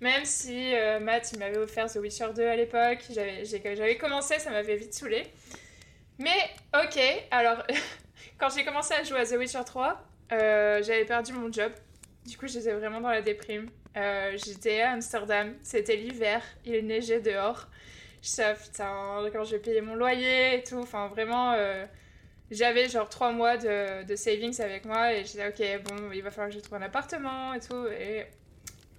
Même 0.00 0.24
si 0.24 0.74
euh, 0.74 0.98
Matt, 0.98 1.30
il 1.32 1.38
m'avait 1.38 1.58
offert 1.58 1.86
The 1.90 1.96
Witcher 1.96 2.30
2 2.34 2.42
à 2.42 2.56
l'époque, 2.56 3.04
j'avais 3.14 3.96
commencé, 3.96 4.36
ça 4.40 4.50
m'avait 4.50 4.74
vite 4.74 4.92
saoulé. 4.94 5.22
Mais 6.18 6.50
ok, 6.74 7.00
alors 7.30 7.62
quand 8.38 8.48
j'ai 8.50 8.64
commencé 8.64 8.94
à 8.94 9.02
jouer 9.02 9.20
à 9.20 9.26
The 9.26 9.32
Witcher 9.32 9.64
3, 9.64 10.02
euh, 10.32 10.82
j'avais 10.82 11.04
perdu 11.04 11.32
mon 11.32 11.52
job. 11.52 11.72
Du 12.26 12.36
coup, 12.36 12.46
j'étais 12.46 12.72
vraiment 12.72 13.00
dans 13.00 13.10
la 13.10 13.22
déprime. 13.22 13.68
Euh, 13.96 14.36
j'étais 14.42 14.80
à 14.80 14.92
Amsterdam, 14.92 15.54
c'était 15.62 15.96
l'hiver, 15.96 16.42
il 16.64 16.86
neigeait 16.86 17.20
dehors. 17.20 17.68
Je 18.22 18.28
sais, 18.28 18.54
putain, 18.54 19.28
quand 19.32 19.44
je 19.44 19.52
vais 19.52 19.58
payer 19.58 19.80
mon 19.80 19.94
loyer 19.94 20.56
et 20.56 20.62
tout, 20.62 20.78
enfin 20.78 21.08
vraiment, 21.08 21.52
euh, 21.52 21.84
j'avais 22.50 22.88
genre 22.88 23.08
trois 23.08 23.32
mois 23.32 23.56
de, 23.56 24.04
de 24.04 24.16
savings 24.16 24.60
avec 24.60 24.84
moi 24.84 25.12
et 25.12 25.24
j'étais 25.24 25.48
ok, 25.48 25.84
bon, 25.84 26.12
il 26.12 26.22
va 26.22 26.30
falloir 26.30 26.48
que 26.48 26.54
je 26.54 26.60
trouve 26.60 26.78
un 26.78 26.82
appartement 26.82 27.52
et 27.52 27.60
tout. 27.60 27.86
Et 27.88 28.26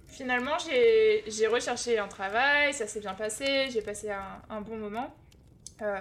finalement, 0.08 0.58
j'ai 0.58 1.24
j'ai 1.26 1.46
recherché 1.46 1.98
un 1.98 2.08
travail, 2.08 2.72
ça 2.74 2.86
s'est 2.86 3.00
bien 3.00 3.14
passé, 3.14 3.70
j'ai 3.70 3.82
passé 3.82 4.10
un, 4.10 4.60
bon 4.60 4.76
moment 4.76 5.14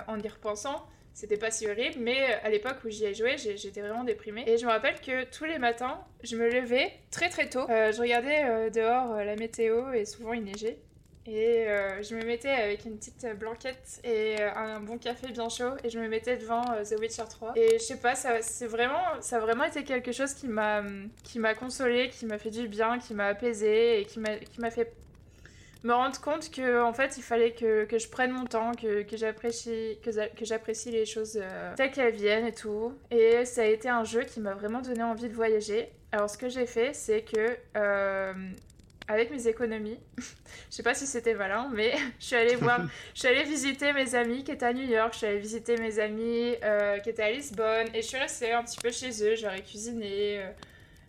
en 0.07 0.19
y 0.19 0.27
repensant. 0.27 0.87
C'était 1.13 1.37
pas 1.37 1.51
si 1.51 1.67
horrible, 1.67 1.97
mais 1.99 2.33
à 2.43 2.49
l'époque 2.49 2.77
où 2.85 2.89
j'y 2.89 3.05
ai 3.05 3.13
joué, 3.13 3.37
j'étais 3.37 3.81
vraiment 3.81 4.03
déprimée. 4.03 4.43
Et 4.47 4.57
je 4.57 4.65
me 4.65 4.71
rappelle 4.71 4.99
que 4.99 5.25
tous 5.25 5.45
les 5.45 5.59
matins, 5.59 5.99
je 6.23 6.35
me 6.35 6.49
levais 6.49 6.91
très 7.11 7.29
très 7.29 7.47
tôt. 7.49 7.69
Euh, 7.69 7.91
je 7.91 8.01
regardais 8.01 8.43
euh, 8.45 8.69
dehors 8.69 9.13
euh, 9.13 9.23
la 9.23 9.35
météo 9.35 9.91
et 9.93 10.05
souvent 10.05 10.33
il 10.33 10.43
neigeait. 10.43 10.79
Et 11.25 11.69
euh, 11.69 12.01
je 12.03 12.15
me 12.15 12.25
mettais 12.25 12.49
avec 12.49 12.83
une 12.83 12.97
petite 12.97 13.25
blanquette 13.39 14.01
et 14.03 14.35
euh, 14.41 14.53
un 14.55 14.81
bon 14.81 14.97
café 14.97 15.27
bien 15.31 15.47
chaud 15.47 15.71
et 15.83 15.89
je 15.89 15.97
me 15.97 16.09
mettais 16.09 16.35
devant 16.35 16.63
euh, 16.73 16.83
The 16.83 16.99
Witcher 16.99 17.23
3. 17.29 17.53
Et 17.55 17.77
je 17.79 17.83
sais 17.83 17.99
pas, 17.99 18.15
ça, 18.15 18.41
c'est 18.41 18.67
vraiment, 18.67 19.21
ça 19.21 19.37
a 19.37 19.39
vraiment 19.39 19.63
été 19.63 19.85
quelque 19.85 20.11
chose 20.11 20.33
qui 20.33 20.49
m'a, 20.49 20.83
qui 21.23 21.39
m'a 21.39 21.53
consolée, 21.53 22.09
qui 22.09 22.25
m'a 22.25 22.37
fait 22.37 22.49
du 22.49 22.67
bien, 22.67 22.99
qui 22.99 23.13
m'a 23.13 23.27
apaisée 23.27 24.01
et 24.01 24.05
qui 24.05 24.19
m'a, 24.19 24.35
qui 24.35 24.59
m'a 24.59 24.69
fait 24.69 24.91
me 25.83 25.93
rendre 25.93 26.19
compte 26.21 26.49
que 26.49 26.81
en 26.81 26.93
fait 26.93 27.17
il 27.17 27.23
fallait 27.23 27.51
que, 27.51 27.85
que 27.85 27.99
je 27.99 28.07
prenne 28.07 28.31
mon 28.31 28.45
temps, 28.45 28.71
que, 28.71 29.03
que 29.03 29.17
j'apprécie 29.17 29.99
que, 30.01 30.09
que 30.33 30.45
j'apprécie 30.45 30.91
les 30.91 31.05
choses 31.05 31.37
euh, 31.41 31.73
telles 31.75 31.91
qu'elles 31.91 32.15
viennent 32.15 32.47
et 32.47 32.53
tout. 32.53 32.93
Et 33.11 33.45
ça 33.45 33.61
a 33.61 33.65
été 33.65 33.89
un 33.89 34.03
jeu 34.03 34.23
qui 34.23 34.39
m'a 34.39 34.53
vraiment 34.53 34.81
donné 34.81 35.03
envie 35.03 35.27
de 35.27 35.33
voyager. 35.33 35.89
Alors 36.11 36.29
ce 36.29 36.37
que 36.37 36.47
j'ai 36.47 36.65
fait, 36.65 36.93
c'est 36.93 37.21
que 37.23 37.57
euh, 37.75 38.33
avec 39.09 39.29
mes 39.31 39.47
économies, 39.47 39.99
je 40.17 40.23
sais 40.69 40.83
pas 40.83 40.93
si 40.93 41.05
c'était 41.05 41.33
malin, 41.33 41.69
mais 41.73 41.93
je 42.19 42.25
suis 42.25 42.35
allée 42.35 42.55
voir, 42.55 42.79
je 43.13 43.19
suis 43.19 43.27
allée 43.27 43.43
visiter 43.43 43.91
mes 43.91 44.15
amis 44.15 44.45
qui 44.45 44.51
étaient 44.51 44.65
à 44.65 44.73
New 44.73 44.87
York, 44.87 45.11
je 45.13 45.17
suis 45.17 45.27
allée 45.27 45.39
visiter 45.39 45.75
mes 45.77 45.99
amis 45.99 46.55
euh, 46.63 46.99
qui 46.99 47.09
étaient 47.09 47.23
à 47.23 47.31
Lisbonne, 47.31 47.87
et 47.93 48.01
je 48.01 48.07
suis 48.07 48.17
restée 48.17 48.53
un 48.53 48.63
petit 48.63 48.79
peu 48.79 48.91
chez 48.91 49.09
eux, 49.25 49.35
j'aurais 49.35 49.61
cuisiné. 49.61 50.43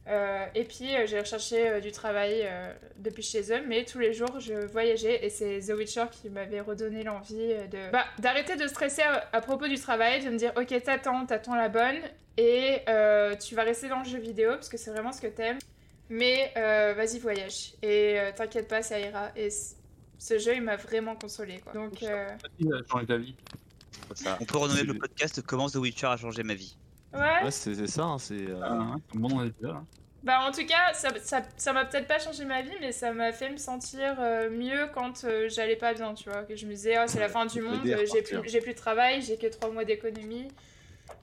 Euh, 0.06 0.44
et 0.54 0.64
puis 0.64 0.94
euh, 0.94 1.06
j'ai 1.06 1.18
recherché 1.18 1.68
euh, 1.68 1.80
du 1.80 1.90
travail 1.90 2.42
euh, 2.44 2.72
depuis 2.98 3.22
chez 3.22 3.52
eux, 3.52 3.62
mais 3.66 3.84
tous 3.84 3.98
les 3.98 4.12
jours 4.12 4.38
je 4.38 4.52
voyageais 4.66 5.24
et 5.24 5.30
c'est 5.30 5.60
The 5.60 5.70
Witcher 5.76 6.04
qui 6.12 6.28
m'avait 6.28 6.60
redonné 6.60 7.02
l'envie 7.04 7.36
de 7.70 7.90
bah, 7.90 8.04
d'arrêter 8.18 8.56
de 8.56 8.66
stresser 8.68 9.02
à, 9.02 9.28
à 9.32 9.40
propos 9.40 9.66
du 9.66 9.76
travail, 9.78 10.22
de 10.24 10.30
me 10.30 10.36
dire 10.36 10.52
ok 10.56 10.82
t'attends, 10.82 11.24
t'attends 11.24 11.54
la 11.54 11.68
bonne 11.68 12.00
et 12.36 12.80
euh, 12.88 13.34
tu 13.36 13.54
vas 13.54 13.62
rester 13.62 13.88
dans 13.88 14.00
le 14.00 14.04
jeu 14.04 14.18
vidéo 14.18 14.50
parce 14.50 14.68
que 14.68 14.76
c'est 14.76 14.90
vraiment 14.90 15.12
ce 15.12 15.22
que 15.22 15.28
t'aimes, 15.28 15.58
mais 16.10 16.52
euh, 16.56 16.92
vas-y 16.94 17.18
voyage 17.18 17.72
et 17.82 18.20
euh, 18.20 18.30
t'inquiète 18.36 18.68
pas 18.68 18.82
ça 18.82 19.00
ira 19.00 19.30
et 19.36 19.48
ce 20.18 20.38
jeu 20.38 20.54
il 20.54 20.62
m'a 20.62 20.76
vraiment 20.76 21.16
consolé 21.16 21.60
quoi. 21.60 21.72
Donc 21.72 22.02
euh, 22.02 22.28
Il 22.58 22.72
a 22.74 22.78
changé 22.90 23.06
ta 23.06 23.16
vie. 23.16 23.34
Ça. 24.14 24.36
On 24.40 24.44
peut 24.44 24.58
renommer 24.58 24.82
le 24.82 24.94
podcast 24.94 25.40
Comment 25.46 25.68
The 25.70 25.76
Witcher 25.76 26.08
a 26.08 26.16
changé 26.18 26.42
ma 26.42 26.54
vie? 26.54 26.76
Ouais. 27.14 27.44
Ouais, 27.44 27.50
c'est 27.50 27.74
c'est 27.74 27.86
ça, 27.86 28.02
hein, 28.04 28.18
c'est. 28.18 28.34
euh, 28.48 28.60
Ah, 28.62 28.94
bon 29.14 29.28
dans 29.28 29.42
l'épisode. 29.42 29.70
hein. 29.76 29.86
Bah 30.22 30.40
en 30.40 30.52
tout 30.52 30.64
cas, 30.64 30.94
ça 30.94 31.10
ça 31.22 31.42
ça 31.58 31.72
m'a 31.74 31.84
peut-être 31.84 32.06
pas 32.08 32.18
changé 32.18 32.46
ma 32.46 32.62
vie, 32.62 32.72
mais 32.80 32.92
ça 32.92 33.12
m'a 33.12 33.30
fait 33.32 33.50
me 33.50 33.58
sentir 33.58 34.16
euh, 34.20 34.48
mieux 34.48 34.88
quand 34.94 35.24
euh, 35.24 35.48
j'allais 35.50 35.76
pas 35.76 35.92
bien, 35.92 36.14
tu 36.14 36.30
vois. 36.30 36.44
Que 36.44 36.56
je 36.56 36.64
me 36.66 36.70
disais, 36.70 36.96
oh, 36.98 37.04
c'est 37.06 37.20
la 37.20 37.28
fin 37.28 37.44
du 37.44 37.60
monde, 37.60 37.80
j'ai 38.06 38.22
plus, 38.22 38.36
j'ai 38.50 38.60
plus 38.62 38.72
de 38.72 38.78
travail, 38.78 39.20
j'ai 39.20 39.36
que 39.36 39.46
trois 39.48 39.70
mois 39.70 39.84
d'économie. 39.84 40.48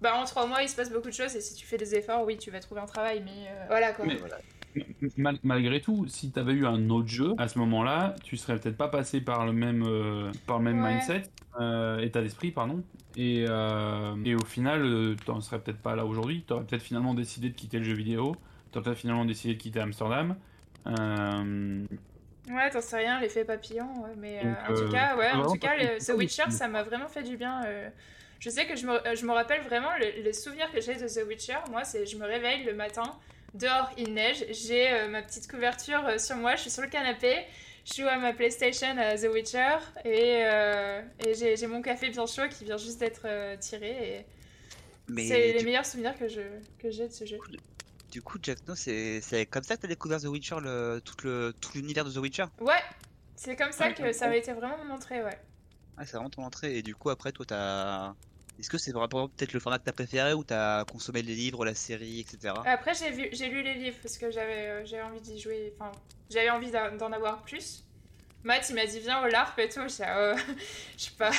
Bah 0.01 0.15
en 0.15 0.25
trois 0.25 0.45
mois, 0.45 0.61
il 0.61 0.69
se 0.69 0.75
passe 0.75 0.91
beaucoup 0.91 1.07
de 1.09 1.13
choses, 1.13 1.35
et 1.35 1.41
si 1.41 1.55
tu 1.55 1.65
fais 1.65 1.77
des 1.77 1.95
efforts, 1.95 2.23
oui, 2.25 2.37
tu 2.37 2.51
vas 2.51 2.59
trouver 2.59 2.81
un 2.81 2.85
travail, 2.85 3.21
mais 3.25 3.47
euh, 3.49 3.65
voilà 3.67 3.91
quoi. 3.93 4.05
Mais- 4.05 4.17
voilà. 4.17 4.37
Mal- 5.17 5.37
malgré 5.43 5.81
tout, 5.81 6.05
si 6.07 6.31
t'avais 6.31 6.53
eu 6.53 6.65
un 6.65 6.89
autre 6.89 7.07
jeu, 7.07 7.33
à 7.37 7.47
ce 7.47 7.57
moment-là, 7.59 8.15
tu 8.23 8.37
serais 8.37 8.57
peut-être 8.59 8.77
pas 8.77 8.87
passé 8.87 9.21
par 9.21 9.45
le 9.45 9.51
même, 9.53 9.83
euh, 9.85 10.31
par 10.47 10.59
le 10.59 10.65
même 10.65 10.81
Ouais. 10.83 10.93
mindset, 10.93 11.23
euh, 11.59 11.99
état 11.99 12.21
d'esprit, 12.21 12.51
pardon. 12.51 12.83
Et, 13.17 13.45
euh, 13.47 14.15
et 14.23 14.35
au 14.35 14.45
final, 14.45 14.81
euh, 14.83 15.15
t'en 15.25 15.41
serais 15.41 15.59
peut-être 15.59 15.81
pas 15.81 15.95
là 15.95 16.05
aujourd'hui. 16.05 16.43
T'aurais 16.47 16.63
peut-être 16.63 16.83
finalement 16.83 17.13
décidé 17.13 17.49
de 17.49 17.55
quitter 17.55 17.77
le 17.79 17.83
jeu 17.83 17.93
vidéo. 17.93 18.35
T'aurais 18.71 18.85
peut-être 18.85 18.97
finalement 18.99 19.25
décidé 19.25 19.55
de 19.55 19.59
quitter 19.59 19.79
Amsterdam. 19.79 20.35
Ouais, 22.49 22.69
t'en 22.71 22.81
sais 22.81 22.97
rien, 22.97 23.19
l'effet 23.19 23.45
papillon, 23.45 23.85
ouais, 24.03 24.13
mais 24.17 24.43
Donc, 24.43 24.55
en 24.69 24.73
tout 24.85 24.91
cas, 24.91 25.15
ouais, 25.15 25.31
en 25.31 25.45
tout 25.51 25.59
cas, 25.59 25.75
le- 25.77 26.15
Witcher, 26.17 26.49
ça 26.49 26.67
m'a 26.67 26.83
vraiment 26.83 27.07
fait 27.07 27.23
du 27.23 27.37
bien. 27.37 27.61
Je 28.39 28.49
sais 28.49 28.65
que 28.65 28.75
je 28.75 28.87
me, 28.87 28.97
je 29.15 29.25
me 29.25 29.31
rappelle 29.33 29.61
vraiment 29.61 29.89
le- 29.99 30.23
les 30.23 30.33
souvenirs 30.33 30.71
que 30.71 30.81
j'ai 30.81 30.95
de 30.95 31.07
The 31.07 31.27
Witcher. 31.27 31.57
Moi, 31.69 31.83
c'est 31.83 32.05
je 32.07 32.17
me 32.17 32.25
réveille 32.25 32.63
le 32.63 32.73
matin, 32.73 33.03
dehors 33.53 33.89
il 33.97 34.13
neige, 34.13 34.45
j'ai 34.49 34.91
euh, 34.91 35.07
ma 35.07 35.21
petite 35.21 35.49
couverture 35.49 36.05
euh, 36.07 36.17
sur 36.17 36.35
moi, 36.35 36.55
je 36.55 36.61
suis 36.61 36.69
sur 36.69 36.81
le 36.81 36.89
canapé, 36.89 37.45
je 37.85 38.01
joue 38.01 38.07
à 38.07 38.17
ma 38.17 38.33
PlayStation 38.33 38.97
à 38.97 39.17
The 39.17 39.27
Witcher 39.31 39.77
et, 40.05 40.43
euh, 40.45 41.01
et 41.25 41.33
j'ai 41.33 41.57
j'ai 41.57 41.67
mon 41.67 41.81
café 41.81 42.09
bien 42.09 42.25
chaud 42.25 42.47
qui 42.49 42.63
vient 42.65 42.77
juste 42.77 42.99
d'être 42.99 43.23
euh, 43.25 43.57
tiré. 43.57 44.17
Et 44.17 44.25
c'est 45.27 45.53
les 45.53 45.63
meilleurs 45.63 45.85
souvenirs 45.85 46.17
que 46.17 46.27
je 46.27 46.41
que 46.79 46.91
j'ai 46.91 47.07
de 47.07 47.13
ce 47.13 47.25
jeu. 47.25 47.37
du 48.11 48.21
coup, 48.21 48.37
Jack 48.41 48.67
No, 48.67 48.75
c'est 48.75 49.21
comme 49.49 49.63
ça 49.63 49.75
que 49.75 49.81
t'as 49.81 49.87
découvert 49.87 50.19
The 50.21 50.25
Witcher, 50.25 50.57
le, 50.61 51.01
tout 51.03 51.15
le 51.23 51.53
tout 51.59 51.71
l'univers 51.75 52.05
de 52.05 52.11
The 52.11 52.17
Witcher? 52.17 52.45
Ouais, 52.59 52.81
c'est 53.35 53.55
comme 53.55 53.71
ça 53.71 53.87
Ouais, 53.87 53.93
que 53.93 54.11
ça 54.13 54.25
avait 54.25 54.39
été 54.39 54.53
vraiment 54.53 54.77
mon 54.83 54.93
entrée, 54.93 55.23
ouais. 55.23 55.39
Ah, 55.97 56.05
c'est 56.05 56.13
vraiment 56.17 56.29
ton 56.29 56.43
entrée. 56.43 56.77
Et 56.77 56.83
du 56.83 56.95
coup, 56.95 57.09
après, 57.09 57.31
toi, 57.31 57.45
t'as. 57.45 58.13
Est-ce 58.61 58.69
que 58.69 58.77
c'est 58.77 58.91
vraiment 58.91 59.27
peut-être 59.27 59.53
le 59.53 59.59
format 59.59 59.79
que 59.79 59.85
t'as 59.85 59.91
préféré 59.91 60.33
ou 60.33 60.43
t'as 60.43 60.85
consommé 60.85 61.21
les 61.23 61.33
livres, 61.35 61.65
la 61.65 61.73
série, 61.75 62.19
etc. 62.19 62.53
Après, 62.65 62.93
j'ai 62.93 63.09
vu, 63.09 63.27
j'ai 63.33 63.49
lu 63.49 63.63
les 63.63 63.73
livres 63.73 63.97
parce 64.01 64.17
que 64.17 64.29
j'avais, 64.31 64.67
euh, 64.67 64.85
j'avais 64.85 65.01
envie 65.03 65.19
d'y 65.19 65.39
jouer. 65.39 65.73
Enfin, 65.79 65.91
j'avais 66.29 66.49
envie 66.51 66.69
d'en 66.71 66.95
d'en 66.95 67.11
avoir 67.11 67.41
plus. 67.41 67.83
Matt, 68.43 68.67
il 68.69 68.75
m'a 68.75 68.85
dit 68.85 68.99
viens 68.99 69.23
au 69.23 69.27
LARP 69.27 69.57
et 69.59 69.69
tout. 69.69 69.81
Je 69.83 69.87
sais, 69.89 70.07
euh, 70.07 70.35
sais 70.97 71.11
pas. 71.17 71.31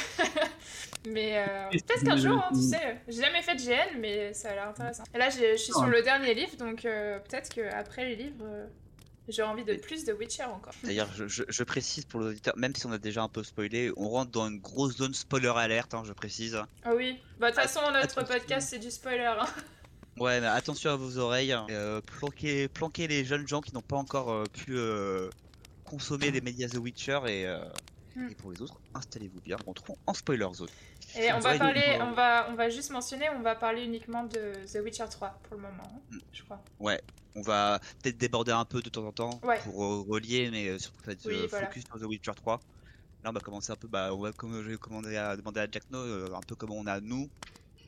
mais 1.08 1.38
euh, 1.38 1.68
peut-être 1.70 2.04
qu'un 2.04 2.16
jour, 2.16 2.38
hein, 2.38 2.50
tu 2.52 2.60
sais. 2.60 3.00
J'ai 3.08 3.22
jamais 3.22 3.42
fait 3.42 3.54
de 3.56 3.60
GN, 3.60 3.98
mais 4.00 4.32
ça 4.34 4.50
a 4.50 4.54
l'air 4.54 4.68
intéressant. 4.68 5.04
Et 5.14 5.18
là, 5.18 5.28
je 5.30 5.56
suis 5.56 5.72
sur 5.72 5.82
Ouais. 5.82 5.90
le 5.90 6.02
dernier 6.02 6.34
livre, 6.34 6.56
donc 6.56 6.84
euh, 6.84 7.18
peut-être 7.20 7.48
qu'après 7.48 8.04
les 8.04 8.16
livres, 8.16 8.44
euh, 9.28 9.32
j'aurai 9.32 9.48
envie 9.48 9.64
de 9.64 9.74
plus 9.74 10.04
de 10.04 10.12
Witcher 10.12 10.44
encore. 10.44 10.72
D'ailleurs, 10.84 11.08
je, 11.14 11.26
je- 11.28 11.42
je 11.48 11.64
précise 11.64 12.04
pour 12.04 12.20
l'auditeur, 12.20 12.54
même 12.56 12.74
si 12.74 12.86
on 12.86 12.92
a 12.92 12.98
déjà 12.98 13.22
un 13.22 13.28
peu 13.28 13.42
spoilé, 13.44 13.92
on 13.96 14.08
rentre 14.08 14.30
dans 14.30 14.48
une 14.48 14.60
grosse 14.60 14.96
zone 14.96 15.14
spoiler 15.14 15.52
alerte, 15.56 15.94
hein, 15.94 16.02
je 16.04 16.12
précise. 16.12 16.58
Ah 16.84 16.94
oui. 16.94 17.18
Bah, 17.38 17.50
de 17.50 17.54
toute 17.56 17.62
façon, 17.62 17.80
notre 17.92 17.96
attention. 18.18 18.24
podcast, 18.24 18.68
c'est 18.70 18.78
du 18.78 18.90
spoiler. 18.90 19.24
hein. 19.38 19.46
Ouais, 20.18 20.40
mais 20.42 20.46
attention 20.46 20.90
à 20.90 20.96
vos 20.96 21.16
oreilles. 21.16 21.56
Euh, 21.70 22.02
planquez, 22.18 22.68
planquez 22.68 23.08
les 23.08 23.24
jeunes 23.24 23.48
gens 23.48 23.62
qui 23.62 23.72
n'ont 23.72 23.80
pas 23.80 23.96
encore 23.96 24.30
euh, 24.30 24.44
pu 24.44 24.76
euh, 24.76 25.30
consommer 25.84 26.30
les 26.30 26.42
médias 26.42 26.68
The 26.68 26.76
Witcher 26.76 27.20
et, 27.26 27.46
euh, 27.46 27.64
Hmm. 28.14 28.28
et 28.28 28.34
pour 28.34 28.52
les 28.52 28.60
autres, 28.60 28.78
installez-vous 28.92 29.40
bien. 29.40 29.56
Rentrons 29.64 29.96
en 30.06 30.12
spoiler 30.12 30.46
zone. 30.52 30.68
Et 31.16 31.32
on 31.32 31.38
va 31.40 31.52
Ouais, 31.52 31.58
parler, 31.58 31.98
on 32.00 32.12
va, 32.12 32.46
on 32.50 32.54
va 32.54 32.68
juste 32.70 32.90
mentionner, 32.90 33.28
on 33.30 33.40
va 33.42 33.54
parler 33.54 33.84
uniquement 33.84 34.24
de 34.24 34.52
The 34.72 34.82
Witcher 34.82 35.04
3 35.10 35.38
pour 35.42 35.56
le 35.56 35.62
moment, 35.62 35.82
hein, 35.84 36.00
Mm. 36.10 36.18
je 36.32 36.42
crois. 36.42 36.60
On 37.34 37.40
va 37.42 37.80
peut-être 38.02 38.18
déborder 38.18 38.52
un 38.52 38.64
peu 38.66 38.82
de 38.82 38.90
temps 38.90 39.06
en 39.06 39.12
temps 39.12 39.40
Ouais. 39.42 39.58
pour 39.64 39.82
euh, 39.84 40.02
relier, 40.08 40.50
mais 40.50 40.68
euh, 40.68 40.78
surtout 40.78 41.08
être 41.10 41.24
Oui, 41.26 41.34
euh, 41.34 41.46
voilà. 41.48 41.66
focus 41.66 41.84
sur 41.86 41.98
The 41.98 42.04
Witcher 42.04 42.32
3. 42.36 42.60
Là, 43.24 43.30
on 43.30 43.32
va 43.32 43.40
commencer 43.40 43.72
un 43.72 43.76
peu, 43.76 43.88
bah, 43.88 44.10
on 44.12 44.18
va, 44.18 44.32
comme 44.32 44.62
j'ai 44.68 44.76
commandé 44.76 45.16
à 45.16 45.36
demander 45.36 45.60
à 45.60 45.66
Jack 45.70 45.84
No, 45.90 46.34
un 46.34 46.40
peu 46.46 46.54
comment 46.56 46.74
on 46.76 46.86
a 46.86 47.00
nous 47.00 47.30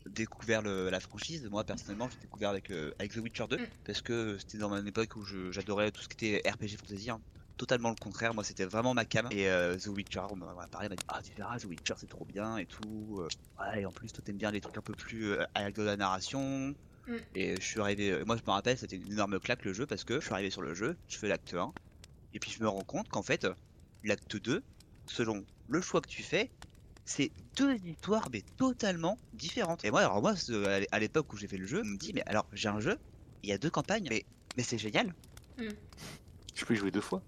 découvert 0.06 0.62
le- 0.62 0.88
la 0.90 1.00
franchise. 1.00 1.46
Moi, 1.50 1.64
personnellement, 1.64 2.08
j'ai 2.10 2.18
découvert 2.20 2.50
avec, 2.50 2.70
euh, 2.70 2.92
avec 2.98 3.12
The 3.12 3.16
Witcher 3.18 3.46
2 3.50 3.56
Mm. 3.58 3.66
parce 3.84 4.00
que 4.02 4.38
c'était 4.38 4.58
dans 4.58 4.68
mon 4.70 4.84
époque 4.86 5.16
où 5.16 5.24
j'adorais 5.50 5.90
tout 5.90 6.02
ce 6.02 6.08
qui 6.08 6.26
était 6.26 6.48
RPG 6.50 6.76
fantasy. 6.78 7.10
hein. 7.10 7.20
Totalement 7.56 7.90
le 7.90 7.94
contraire, 7.96 8.34
moi 8.34 8.42
c'était 8.42 8.64
vraiment 8.64 8.94
ma 8.94 9.04
cam. 9.04 9.28
Et 9.30 9.48
euh, 9.48 9.76
The 9.78 9.86
Witcher, 9.86 10.22
on 10.30 10.36
m'a 10.36 10.66
parlé, 10.68 10.88
on 10.88 10.90
m'a 10.90 10.96
dit 10.96 11.04
Ah, 11.08 11.22
tu 11.22 11.32
verras, 11.34 11.58
The 11.58 11.64
Witcher 11.64 11.94
c'est 11.96 12.08
trop 12.08 12.24
bien 12.24 12.56
et 12.56 12.66
tout. 12.66 13.18
Euh, 13.20 13.28
Ouais, 13.60 13.82
et 13.82 13.86
en 13.86 13.92
plus, 13.92 14.12
toi 14.12 14.22
t'aimes 14.24 14.36
bien 14.36 14.50
les 14.50 14.60
trucs 14.60 14.76
un 14.76 14.82
peu 14.82 14.94
plus 14.94 15.30
euh, 15.30 15.44
avec 15.54 15.76
de 15.76 15.82
la 15.84 15.96
narration. 15.96 16.74
Mm. 17.06 17.16
Et 17.36 17.54
je 17.54 17.64
suis 17.64 17.80
arrivé, 17.80 18.10
euh, 18.10 18.24
moi 18.24 18.36
je 18.36 18.42
me 18.44 18.50
rappelle, 18.50 18.76
c'était 18.76 18.96
une 18.96 19.12
énorme 19.12 19.38
claque 19.38 19.64
le 19.64 19.72
jeu 19.72 19.86
parce 19.86 20.02
que 20.02 20.18
je 20.18 20.24
suis 20.24 20.32
arrivé 20.34 20.50
sur 20.50 20.62
le 20.62 20.74
jeu, 20.74 20.96
je 21.06 21.16
fais 21.16 21.28
l'acte 21.28 21.54
1, 21.54 21.72
et 22.32 22.40
puis 22.40 22.50
je 22.50 22.60
me 22.62 22.68
rends 22.68 22.82
compte 22.84 23.08
qu'en 23.08 23.22
fait, 23.22 23.46
l'acte 24.02 24.36
2, 24.36 24.64
selon 25.06 25.44
le 25.68 25.80
choix 25.80 26.00
que 26.00 26.08
tu 26.08 26.24
fais, 26.24 26.50
c'est 27.04 27.30
deux 27.56 27.76
histoires 27.76 28.28
mais 28.32 28.42
totalement 28.56 29.16
différentes. 29.32 29.84
Et 29.84 29.90
moi, 29.92 30.00
alors 30.00 30.20
moi, 30.20 30.34
à 30.66 30.80
l'é- 30.80 30.88
à 30.90 30.98
l'époque 30.98 31.32
où 31.32 31.36
j'ai 31.36 31.46
fait 31.46 31.58
le 31.58 31.66
jeu, 31.66 31.82
on 31.82 31.86
me 31.86 31.96
dit, 31.98 32.12
mais 32.12 32.22
alors 32.26 32.48
j'ai 32.52 32.68
un 32.68 32.80
jeu, 32.80 32.98
il 33.44 33.50
y 33.50 33.52
a 33.52 33.58
deux 33.58 33.70
campagnes, 33.70 34.08
mais, 34.10 34.24
mais 34.56 34.64
c'est 34.64 34.78
génial. 34.78 35.12
Je 36.54 36.64
peux 36.64 36.74
y 36.74 36.76
jouer 36.76 36.90
deux 36.90 37.00
fois. 37.00 37.22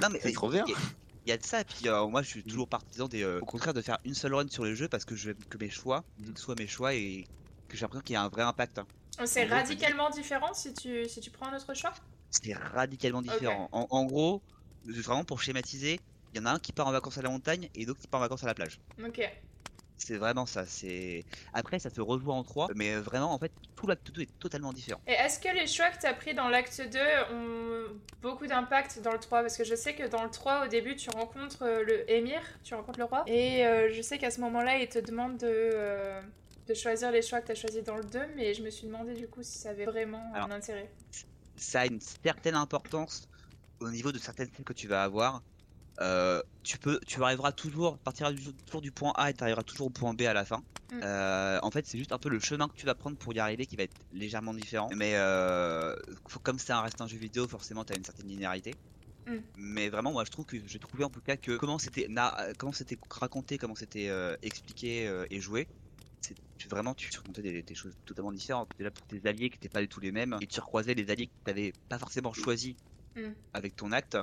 Non 0.00 0.08
mais 0.10 0.20
C'est 0.20 0.32
trop 0.32 0.50
bien. 0.50 0.64
Il 0.66 0.70
y, 0.70 0.74
a- 0.74 0.78
il 1.26 1.30
y 1.30 1.32
a 1.32 1.36
de 1.38 1.44
ça, 1.44 1.60
et 1.60 1.64
puis 1.64 1.88
euh, 1.88 2.06
moi 2.08 2.22
je 2.22 2.28
suis 2.28 2.42
toujours 2.42 2.68
partisan 2.68 3.06
des, 3.08 3.22
euh, 3.22 3.38
au 3.40 3.44
contraire 3.46 3.74
de 3.74 3.82
faire 3.82 3.98
une 4.04 4.14
seule 4.14 4.34
run 4.34 4.48
sur 4.48 4.64
le 4.64 4.74
jeu 4.74 4.88
parce 4.88 5.04
que 5.04 5.14
je 5.14 5.28
veux 5.28 5.34
que 5.34 5.58
mes 5.58 5.70
choix 5.70 6.04
Mhm. 6.18 6.36
soient 6.36 6.54
mes 6.58 6.66
choix 6.66 6.94
et 6.94 7.24
que 7.68 7.76
j'ai 7.76 7.82
l'impression 7.82 8.02
qu'il 8.02 8.14
y 8.14 8.16
a 8.16 8.22
un 8.22 8.28
vrai 8.28 8.42
impact. 8.42 8.78
hein. 8.78 8.86
C'est 9.24 9.44
gros, 9.46 9.54
radicalement 9.54 10.10
différent 10.10 10.52
si 10.54 10.72
tu, 10.74 11.08
si 11.08 11.20
tu 11.20 11.30
prends 11.30 11.46
un 11.46 11.56
autre 11.56 11.74
choix? 11.74 11.92
C'est 12.30 12.54
radicalement 12.54 13.22
différent. 13.22 13.68
En, 13.72 13.86
en 13.90 14.04
gros, 14.04 14.42
vraiment 14.84 15.24
pour 15.24 15.40
schématiser, 15.42 16.00
il 16.32 16.38
y 16.38 16.42
en 16.42 16.46
a 16.46 16.52
un 16.52 16.58
qui 16.58 16.72
part 16.72 16.86
en 16.86 16.92
vacances 16.92 17.18
à 17.18 17.22
la 17.22 17.28
montagne 17.28 17.68
et 17.74 17.84
d'autres 17.84 18.00
qui 18.00 18.08
part 18.08 18.20
en 18.20 18.22
vacances 18.24 18.42
à 18.42 18.46
la 18.46 18.54
plage. 18.54 18.80
Ok. 19.04 19.20
C'est 19.98 20.16
vraiment 20.16 20.46
ça. 20.46 20.66
C'est 20.66 21.24
après 21.52 21.78
ça 21.78 21.90
se 21.90 22.00
rejoint 22.00 22.36
en 22.36 22.42
trois, 22.42 22.68
mais 22.74 22.96
vraiment 22.96 23.32
en 23.32 23.38
fait 23.38 23.52
tout 23.76 23.86
l'acte 23.86 24.10
2 24.10 24.22
est 24.22 24.38
totalement 24.38 24.72
différent. 24.72 25.00
Et 25.06 25.12
est-ce 25.12 25.38
que 25.38 25.48
les 25.54 25.66
choix 25.66 25.90
que 25.90 26.00
tu 26.00 26.06
as 26.06 26.14
pris 26.14 26.34
dans 26.34 26.48
l'acte 26.48 26.80
2 26.80 26.98
ont 27.32 27.84
beaucoup 28.20 28.46
d'impact 28.46 29.00
dans 29.00 29.12
le 29.12 29.18
3 29.18 29.42
Parce 29.42 29.56
que 29.56 29.64
je 29.64 29.74
sais 29.74 29.94
que 29.94 30.06
dans 30.08 30.24
le 30.24 30.30
3, 30.30 30.64
au 30.64 30.68
début, 30.68 30.96
tu 30.96 31.10
rencontres 31.10 31.62
euh, 31.62 31.84
le 31.84 32.10
émir, 32.10 32.40
tu 32.64 32.74
rencontres 32.74 32.98
le 32.98 33.04
roi. 33.04 33.24
Et 33.26 33.64
euh, 33.66 33.92
je 33.92 34.02
sais 34.02 34.18
qu'à 34.18 34.30
ce 34.30 34.40
moment-là, 34.40 34.78
il 34.78 34.88
te 34.88 34.98
demande 34.98 35.36
de, 35.38 35.46
euh, 35.48 36.20
de 36.66 36.74
choisir 36.74 37.10
les 37.10 37.22
choix 37.22 37.40
que 37.40 37.46
tu 37.46 37.52
as 37.52 37.56
choisis 37.56 37.82
dans 37.82 37.96
le 37.96 38.04
2, 38.04 38.20
mais 38.36 38.54
je 38.54 38.62
me 38.62 38.70
suis 38.70 38.86
demandé 38.86 39.14
du 39.14 39.28
coup 39.28 39.42
si 39.42 39.58
ça 39.58 39.70
avait 39.70 39.84
vraiment 39.84 40.22
Alors, 40.34 40.48
un 40.48 40.52
intérêt. 40.52 40.90
ça 41.56 41.80
a 41.80 41.86
une 41.86 42.00
certaine 42.00 42.54
importance 42.54 43.28
au 43.80 43.90
niveau 43.90 44.12
de 44.12 44.18
certaines 44.18 44.48
scènes 44.52 44.64
que 44.64 44.72
tu 44.72 44.88
vas 44.88 45.02
avoir. 45.02 45.42
Euh, 46.00 46.40
tu 46.62 46.78
peux, 46.78 46.98
tu 47.06 47.22
arriveras 47.22 47.52
toujours, 47.52 47.98
partiras 47.98 48.32
du- 48.32 48.54
toujours 48.64 48.80
du 48.80 48.92
point 48.92 49.12
A 49.16 49.30
et 49.30 49.34
tu 49.34 49.42
arriveras 49.42 49.62
toujours 49.62 49.88
au 49.88 49.90
point 49.90 50.14
B 50.14 50.22
à 50.22 50.32
la 50.32 50.44
fin. 50.44 50.62
Mm. 50.90 51.00
Euh, 51.02 51.58
en 51.62 51.70
fait, 51.70 51.86
c'est 51.86 51.98
juste 51.98 52.12
un 52.12 52.18
peu 52.18 52.28
le 52.28 52.38
chemin 52.40 52.68
que 52.68 52.74
tu 52.74 52.86
vas 52.86 52.94
prendre 52.94 53.16
pour 53.16 53.32
y 53.34 53.38
arriver 53.38 53.66
qui 53.66 53.76
va 53.76 53.82
être 53.84 53.96
légèrement 54.10 54.54
différent. 54.54 54.88
Mais 54.94 55.12
euh, 55.16 55.94
comme 56.42 56.58
c'est 56.58 56.72
un 56.72 56.80
reste 56.82 57.00
un 57.00 57.06
jeu 57.06 57.18
vidéo, 57.18 57.46
forcément, 57.48 57.84
tu 57.84 57.92
as 57.92 57.96
une 57.96 58.04
certaine 58.04 58.28
linéarité. 58.28 58.74
Mm. 59.26 59.36
Mais 59.56 59.88
vraiment, 59.88 60.12
moi, 60.12 60.24
je 60.24 60.30
trouve 60.30 60.46
que 60.46 60.56
j'ai 60.66 60.78
trouvé 60.78 61.04
en 61.04 61.10
tout 61.10 61.20
cas 61.20 61.36
que 61.36 61.56
comment 61.56 61.78
c'était, 61.78 62.06
na- 62.08 62.36
comment 62.58 62.72
c'était 62.72 62.98
raconté, 63.10 63.58
comment 63.58 63.74
c'était 63.74 64.08
euh, 64.08 64.34
expliqué 64.42 65.24
et 65.30 65.40
joué. 65.40 65.68
Tu- 66.22 66.68
vraiment, 66.68 66.94
tu 66.94 67.10
racontais 67.16 67.42
des, 67.42 67.62
des 67.62 67.74
choses 67.74 67.94
totalement 68.04 68.30
différentes. 68.32 68.70
Tu 68.76 68.84
là 68.84 68.92
pour 68.92 69.04
tes 69.06 69.20
alliés 69.26 69.50
qui 69.50 69.56
n'étaient 69.56 69.68
pas 69.68 69.80
du 69.80 69.88
tout 69.88 69.98
les 69.98 70.12
mêmes 70.12 70.36
et 70.40 70.46
tu 70.46 70.60
recroisais 70.60 70.94
les 70.94 71.10
alliés 71.10 71.26
que 71.26 71.32
tu 71.32 71.50
n'avais 71.50 71.72
pas 71.88 71.98
forcément 71.98 72.32
choisis 72.32 72.76
Mm. 73.14 73.32
avec 73.52 73.76
ton 73.76 73.92
acte. 73.92 74.16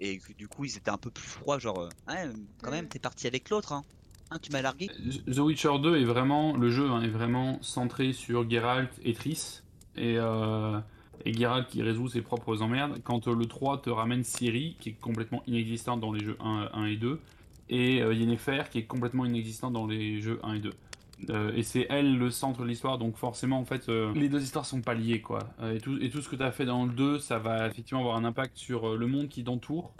Et 0.00 0.20
du 0.36 0.48
coup 0.48 0.64
ils 0.64 0.76
étaient 0.76 0.90
un 0.90 0.98
peu 0.98 1.10
plus 1.10 1.26
froids, 1.26 1.58
genre, 1.58 1.80
euh, 1.80 1.88
ouais, 2.08 2.30
quand 2.62 2.70
même, 2.70 2.88
t'es 2.88 2.98
parti 2.98 3.26
avec 3.26 3.50
l'autre, 3.50 3.72
hein. 3.72 3.84
Hein, 4.30 4.38
tu 4.40 4.50
m'as 4.52 4.62
largué. 4.62 4.88
The 5.30 5.38
Witcher 5.38 5.78
2 5.82 5.96
est 5.96 6.04
vraiment, 6.04 6.56
le 6.56 6.70
jeu 6.70 6.90
hein, 6.90 7.02
est 7.02 7.08
vraiment 7.08 7.58
centré 7.62 8.12
sur 8.12 8.48
Geralt 8.48 8.90
et 9.04 9.12
Triss, 9.12 9.62
et, 9.96 10.16
euh, 10.18 10.80
et 11.24 11.32
Geralt 11.32 11.68
qui 11.68 11.82
résout 11.82 12.08
ses 12.08 12.22
propres 12.22 12.62
emmerdes, 12.62 13.00
quand 13.04 13.28
euh, 13.28 13.34
le 13.34 13.46
3 13.46 13.82
te 13.82 13.90
ramène 13.90 14.24
Ciri, 14.24 14.76
qui 14.80 14.90
est 14.90 15.00
complètement 15.00 15.42
inexistante 15.46 16.00
dans 16.00 16.12
les 16.12 16.24
jeux 16.24 16.36
1, 16.40 16.70
1 16.72 16.86
et 16.86 16.96
2, 16.96 17.20
et 17.68 18.02
euh, 18.02 18.14
Yennefer, 18.14 18.64
qui 18.70 18.78
est 18.78 18.84
complètement 18.84 19.24
inexistante 19.24 19.72
dans 19.72 19.86
les 19.86 20.20
jeux 20.20 20.40
1 20.42 20.54
et 20.54 20.60
2. 20.60 20.70
Euh, 21.30 21.52
et 21.54 21.62
c'est 21.62 21.86
elle 21.90 22.18
le 22.18 22.30
centre 22.30 22.62
de 22.62 22.66
l'histoire, 22.66 22.98
donc 22.98 23.16
forcément, 23.16 23.58
en 23.58 23.64
fait, 23.64 23.88
euh, 23.88 24.12
les 24.14 24.28
deux 24.28 24.42
histoires 24.42 24.66
sont 24.66 24.80
pas 24.82 24.94
liées, 24.94 25.20
quoi. 25.20 25.40
Euh, 25.60 25.74
et, 25.74 25.80
tout, 25.80 25.98
et 26.00 26.10
tout 26.10 26.20
ce 26.22 26.28
que 26.28 26.36
tu 26.36 26.42
as 26.42 26.52
fait 26.52 26.64
dans 26.66 26.84
le 26.86 26.92
2, 26.92 27.18
ça 27.18 27.38
va 27.38 27.66
effectivement 27.66 28.00
avoir 28.00 28.16
un 28.16 28.24
impact 28.24 28.56
sur 28.56 28.88
euh, 28.90 28.96
le 28.96 29.06
monde 29.06 29.28
qui 29.28 29.42
t'entoure, 29.44 29.92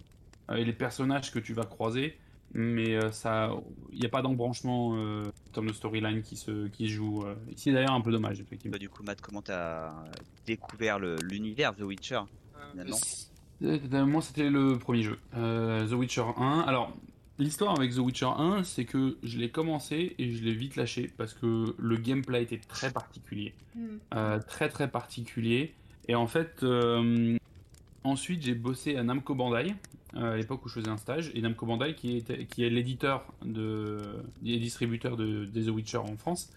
euh, 0.51 0.57
et 0.57 0.65
les 0.65 0.73
personnages 0.73 1.33
que 1.33 1.39
tu 1.39 1.55
vas 1.55 1.65
croiser, 1.65 2.19
mais 2.53 2.95
euh, 2.95 3.11
ça, 3.11 3.51
il 3.93 3.99
n'y 3.99 4.07
a 4.07 4.09
pas 4.09 4.23
d'embranchement 4.23 4.95
euh, 4.97 5.25
en 5.49 5.53
termes 5.53 5.67
de 5.69 5.73
storyline 5.73 6.23
qui 6.23 6.37
se, 6.37 6.69
qui 6.69 6.89
joue. 6.89 7.23
euh. 7.27 7.35
Ici, 7.57 7.73
d'ailleurs, 7.73 7.95
un 7.95 8.01
peu 8.01 8.13
dommage, 8.13 8.41
effectivement. 8.41 8.73
Bah, 8.73 8.79
du 8.79 8.89
coup, 8.89 9.03
Matt, 9.03 9.21
comment 9.21 9.43
t'as 9.43 9.93
découvert 10.47 10.99
l'univers 10.99 11.75
The 11.75 11.83
Witcher 11.83 12.21
finalement? 12.71 12.97
Euh, 13.63 14.07
Moi, 14.07 14.21
c'était 14.23 14.51
le 14.51 14.79
premier 14.79 15.03
jeu, 15.03 15.19
euh, 15.37 15.87
The 15.89 15.93
Witcher 15.93 16.25
1. 16.37 16.61
Alors, 16.67 16.93
l'histoire 17.39 17.77
avec 17.77 17.95
The 17.95 17.99
Witcher 17.99 18.31
1, 18.37 18.65
c'est 18.65 18.85
que 18.85 19.17
je 19.23 19.39
l'ai 19.39 19.51
commencé 19.51 20.15
et 20.19 20.33
je 20.33 20.45
l'ai 20.45 20.55
vite 20.55 20.77
lâché 20.77 21.11
parce 21.17 21.35
que 21.35 21.75
le 21.77 21.97
gameplay 21.97 22.43
était 22.43 22.59
très 22.59 22.93
particulier. 22.93 23.55
Mm. 23.75 23.87
Euh, 24.15 24.39
très 24.47 24.69
très 24.69 24.89
particulier. 24.89 25.75
Et 26.09 26.15
en 26.15 26.27
fait, 26.27 26.63
euh, 26.63 27.37
ensuite 28.05 28.43
j'ai 28.43 28.55
bossé 28.55 28.97
à 28.97 29.03
Namco 29.03 29.35
Bandai, 29.35 29.75
euh, 30.17 30.35
à 30.35 30.37
l'époque 30.37 30.65
où 30.65 30.69
je 30.69 30.75
faisais 30.75 30.91
un 30.91 30.97
stage, 30.97 31.31
et 31.35 31.41
Namco 31.41 31.67
Bandai 31.67 31.95
qui, 31.95 32.17
était, 32.17 32.45
qui 32.45 32.65
est 32.65 32.71
l'éditeur 32.71 33.25
de, 33.45 33.99
des 34.43 34.59
distributeurs 34.59 35.17
de, 35.17 35.45
des 35.45 35.65
The 35.65 35.71
Witcher 35.71 35.99
en 35.99 36.17
France. 36.17 36.51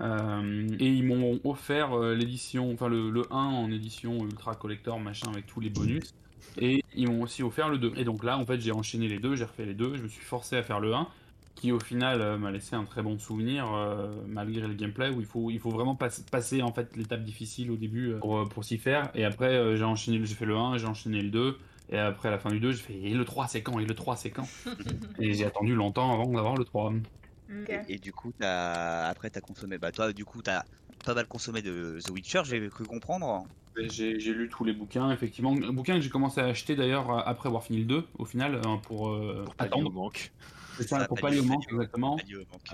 Et 0.00 0.86
ils 0.86 1.02
m'ont 1.04 1.40
offert 1.42 1.98
l'édition, 1.98 2.72
enfin 2.72 2.86
le, 2.86 3.10
le 3.10 3.24
1 3.32 3.36
en 3.36 3.68
édition 3.68 4.24
ultra 4.24 4.54
collector, 4.54 5.00
machin, 5.00 5.28
avec 5.28 5.46
tous 5.46 5.58
les 5.58 5.70
bonus. 5.70 6.14
Et 6.56 6.82
ils 6.92 7.08
m'ont 7.08 7.22
aussi 7.22 7.42
offert 7.42 7.68
le 7.68 7.78
2. 7.78 7.92
Et 7.96 8.04
donc 8.04 8.24
là, 8.24 8.38
en 8.38 8.46
fait, 8.46 8.60
j'ai 8.60 8.72
enchaîné 8.72 9.08
les 9.08 9.18
deux, 9.20 9.36
j'ai 9.36 9.44
refait 9.44 9.66
les 9.66 9.74
deux, 9.74 9.96
je 9.96 10.02
me 10.02 10.08
suis 10.08 10.24
forcé 10.24 10.56
à 10.56 10.62
faire 10.62 10.80
le 10.80 10.94
1 10.94 11.08
qui 11.54 11.72
au 11.72 11.80
final 11.80 12.20
euh, 12.20 12.38
m'a 12.38 12.52
laissé 12.52 12.76
un 12.76 12.84
très 12.84 13.02
bon 13.02 13.18
souvenir 13.18 13.72
euh, 13.74 14.22
malgré 14.26 14.66
le 14.68 14.74
gameplay 14.74 15.10
où 15.10 15.20
il 15.20 15.26
faut 15.26 15.50
il 15.50 15.58
faut 15.58 15.72
vraiment 15.72 15.96
pas- 15.96 16.08
passer 16.30 16.62
en 16.62 16.72
fait 16.72 16.94
l'étape 16.96 17.24
difficile 17.24 17.72
au 17.72 17.76
début 17.76 18.12
euh, 18.12 18.20
pour, 18.20 18.48
pour 18.48 18.64
s'y 18.64 18.78
faire 18.78 19.10
et 19.14 19.24
après 19.24 19.54
euh, 19.56 19.74
j'ai 19.76 19.82
enchaîné 19.82 20.24
j'ai 20.24 20.34
fait 20.36 20.44
le 20.44 20.56
1 20.56 20.78
j'ai 20.78 20.86
enchaîné 20.86 21.20
le 21.20 21.30
2 21.30 21.58
et 21.88 21.98
après 21.98 22.28
à 22.28 22.30
la 22.30 22.38
fin 22.38 22.50
du 22.52 22.60
2 22.60 22.70
j'ai 22.72 22.82
fait 22.82 22.94
et 23.00 23.12
le 23.14 23.24
3 23.24 23.48
c'est 23.48 23.62
quand? 23.64 23.78
Et 23.80 23.86
le 23.86 23.94
3 23.96 24.16
c'est 24.16 24.30
quand? 24.30 24.54
Et 25.18 25.34
j'ai 25.34 25.44
attendu 25.46 25.74
longtemps 25.74 26.12
avant 26.12 26.30
d'avoir 26.32 26.56
le 26.56 26.64
3 26.64 26.92
Ok. 26.92 27.70
Et, 27.70 27.80
et 27.94 27.98
du 27.98 28.12
coup, 28.12 28.32
t'as... 28.38 29.08
après, 29.08 29.30
t'as 29.30 29.40
consommé. 29.40 29.78
Bah, 29.78 29.92
toi, 29.92 30.12
du 30.12 30.24
coup, 30.24 30.42
t'as 30.42 30.64
pas 31.04 31.14
mal 31.14 31.26
consommé 31.28 31.62
de 31.62 31.98
The 32.04 32.10
Witcher, 32.10 32.42
j'ai 32.44 32.68
cru 32.70 32.86
comprendre. 32.86 33.48
J'ai 33.90 34.14
lu 34.32 34.48
tous 34.48 34.64
les 34.64 34.72
bouquins 34.72 35.10
effectivement 35.12 35.52
un 35.52 35.72
bouquin 35.72 35.94
que 35.94 36.00
j'ai 36.00 36.10
commencé 36.10 36.40
à 36.40 36.46
acheter 36.46 36.76
d'ailleurs 36.76 37.10
euh, 37.10 37.20
après 37.24 37.48
avoir 37.48 37.62
fini 37.62 37.78
le 37.80 37.84
2 37.84 38.06
au 38.18 38.24
final 38.24 38.56
euh, 38.56 38.76
pour, 38.82 39.08
euh, 39.10 39.44
Pour 39.44 39.54
attendre 39.58 39.90
manque. 39.92 40.32
C'est 40.76 40.88
ça, 40.88 41.00
Ça, 41.00 41.06
pour 41.06 41.18
pallier 41.18 41.40
au 41.40 41.44
manque 41.44 41.64
exactement. 41.70 42.16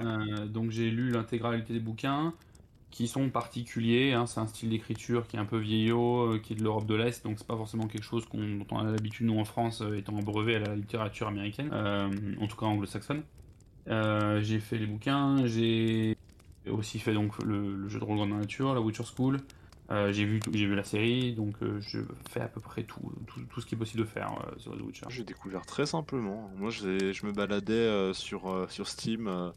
Euh, 0.00 0.46
donc 0.46 0.70
j'ai 0.70 0.90
lu 0.90 1.10
l'intégralité 1.10 1.72
des 1.72 1.80
bouquins 1.80 2.34
qui 2.90 3.08
sont 3.08 3.28
particuliers. 3.30 4.12
hein. 4.12 4.26
c'est 4.26 4.40
un 4.40 4.46
style 4.46 4.70
d'écriture 4.70 5.26
qui 5.26 5.36
est 5.36 5.40
un 5.40 5.44
peu 5.46 5.58
vieillot, 5.58 6.34
euh, 6.34 6.38
qui 6.38 6.52
est 6.52 6.56
de 6.56 6.62
l'Europe 6.62 6.86
de 6.86 6.94
l'Est, 6.94 7.24
donc 7.24 7.38
c'est 7.38 7.46
pas 7.46 7.56
forcément 7.56 7.86
quelque 7.88 8.04
chose 8.04 8.24
qu'on, 8.26 8.38
dont 8.58 8.66
on 8.70 8.78
a 8.78 8.84
l'habitude 8.90 9.26
nous 9.26 9.38
en 9.38 9.44
France, 9.44 9.82
étant 9.96 10.12
brevet 10.22 10.56
à 10.56 10.60
la 10.60 10.76
littérature 10.76 11.26
américaine, 11.28 11.72
en 11.72 12.46
tout 12.46 12.56
cas 12.56 12.66
anglo-saxonne. 12.66 13.24
J'ai 13.88 14.60
fait 14.60 14.78
les 14.78 14.86
bouquins, 14.86 15.44
j'ai 15.46 16.16
aussi 16.70 16.98
fait 16.98 17.12
donc 17.14 17.42
le, 17.42 17.74
le 17.76 17.88
jeu 17.88 17.98
de 17.98 18.04
rôle 18.04 18.18
dans 18.18 18.26
la 18.26 18.36
nature, 18.36 18.74
la 18.74 18.80
Witcher 18.80 19.04
School. 19.16 19.40
Euh, 19.90 20.12
j'ai 20.12 20.24
vu 20.24 20.40
j'ai 20.52 20.66
vu 20.66 20.74
la 20.74 20.84
série, 20.84 21.34
donc 21.34 21.54
euh, 21.62 21.78
je 21.80 22.00
fais 22.30 22.40
à 22.40 22.48
peu 22.48 22.60
près 22.60 22.84
tout, 22.84 23.12
tout, 23.26 23.40
tout 23.44 23.60
ce 23.60 23.66
qui 23.66 23.74
est 23.74 23.78
possible 23.78 24.02
de 24.02 24.08
faire 24.08 24.32
euh, 24.32 24.58
sur 24.58 24.76
The 24.76 24.80
Witcher. 24.80 25.06
J'ai 25.10 25.24
découvert 25.24 25.66
très 25.66 25.84
simplement. 25.84 26.50
Moi, 26.56 26.70
je 26.70 27.26
me 27.26 27.32
baladais 27.32 27.74
euh, 27.74 28.14
sur, 28.14 28.50
euh, 28.50 28.66
sur 28.68 28.88
Steam 28.88 29.28
euh, 29.28 29.50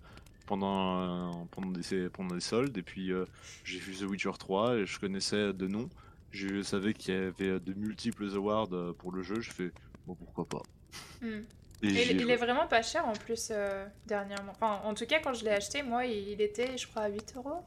pendant, 0.45 0.99
euh, 0.99 1.31
pendant, 1.51 1.69
des, 1.69 2.09
pendant 2.09 2.35
des 2.35 2.41
soldes, 2.41 2.77
et 2.77 2.83
puis 2.83 3.11
euh, 3.11 3.25
j'ai 3.63 3.79
vu 3.79 3.95
The 3.95 4.09
Witcher 4.09 4.31
3, 4.37 4.75
et 4.77 4.85
je 4.85 4.99
connaissais 4.99 5.53
de 5.53 5.67
nom. 5.67 5.87
Je 6.31 6.61
savais 6.61 6.93
qu'il 6.93 7.13
y 7.13 7.17
avait 7.17 7.59
de 7.61 7.73
multiples 7.73 8.29
awards 8.35 8.69
pour 8.97 9.13
le 9.13 9.23
jeu, 9.23 9.39
je 9.39 9.51
fais 9.51 9.71
bon, 10.05 10.15
pourquoi 10.15 10.45
pas. 10.45 10.63
Mm. 11.21 11.41
Et 11.83 11.87
Et 11.87 11.89
j'y 11.89 12.11
ai 12.11 12.15
il, 12.15 12.29
est 12.29 12.35
vraiment 12.35 12.67
pas 12.67 12.81
cher 12.81 13.07
en 13.07 13.13
plus 13.13 13.49
euh, 13.51 13.85
dernièrement. 14.07 14.51
Enfin, 14.51 14.81
en 14.83 14.93
tout 14.93 15.05
cas, 15.05 15.19
quand 15.19 15.33
je 15.33 15.45
l'ai 15.45 15.51
acheté, 15.51 15.83
moi, 15.83 16.05
il, 16.05 16.29
il 16.29 16.41
était, 16.41 16.77
je 16.77 16.87
crois, 16.87 17.03
à 17.03 17.09
8 17.09 17.33
euros. 17.37 17.63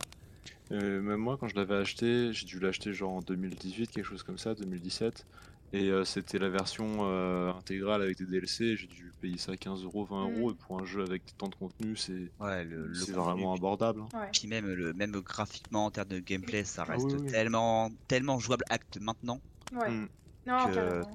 Euh, 0.72 1.00
même 1.00 1.18
moi, 1.18 1.36
quand 1.38 1.48
je 1.48 1.56
l'avais 1.56 1.74
acheté, 1.76 2.32
j'ai 2.32 2.46
dû 2.46 2.60
l'acheter 2.60 2.92
genre 2.92 3.12
en 3.12 3.20
2018, 3.20 3.90
quelque 3.90 4.04
chose 4.04 4.22
comme 4.22 4.38
ça, 4.38 4.54
2017. 4.54 5.26
Et 5.72 5.88
euh, 5.88 6.04
c'était 6.04 6.38
la 6.38 6.48
version 6.48 6.98
euh, 7.02 7.52
intégrale 7.52 8.02
avec 8.02 8.18
des 8.18 8.24
DLC. 8.26 8.76
J'ai 8.76 8.86
dû 8.88 9.12
payer 9.20 9.38
ça 9.38 9.56
15 9.56 9.84
euros, 9.84 10.04
20 10.04 10.28
Mm. 10.28 10.34
euros. 10.38 10.50
Et 10.50 10.54
pour 10.54 10.80
un 10.80 10.84
jeu 10.84 11.02
avec 11.02 11.22
tant 11.38 11.48
de 11.48 11.54
contenu, 11.54 11.94
c'est 11.96 12.30
Ouais, 12.40 12.64
le, 12.64 12.86
le 12.88 12.94
c'est 12.94 13.12
contenu, 13.12 13.24
vraiment 13.24 13.54
abordable. 13.54 14.00
hein. 14.02 14.08
Ouais. 14.18 14.28
Puis 14.32 14.48
même, 14.48 14.66
le, 14.66 14.92
même 14.94 15.12
graphiquement, 15.12 15.86
en 15.86 15.90
termes 15.92 16.08
de 16.08 16.18
gameplay, 16.18 16.64
ça 16.64 16.84
Ah 16.88 16.92
reste 16.92 17.04
oui, 17.06 17.14
oui. 17.20 17.26
tellement, 17.30 17.90
tellement 18.08 18.38
jouable 18.40 18.64
acte 18.68 18.98
maintenant. 19.00 19.40
Ouais. 19.72 19.90
Mm. 19.90 20.08
Non, 20.46 20.66
Que- 20.66 20.74
carrément. 20.74 21.10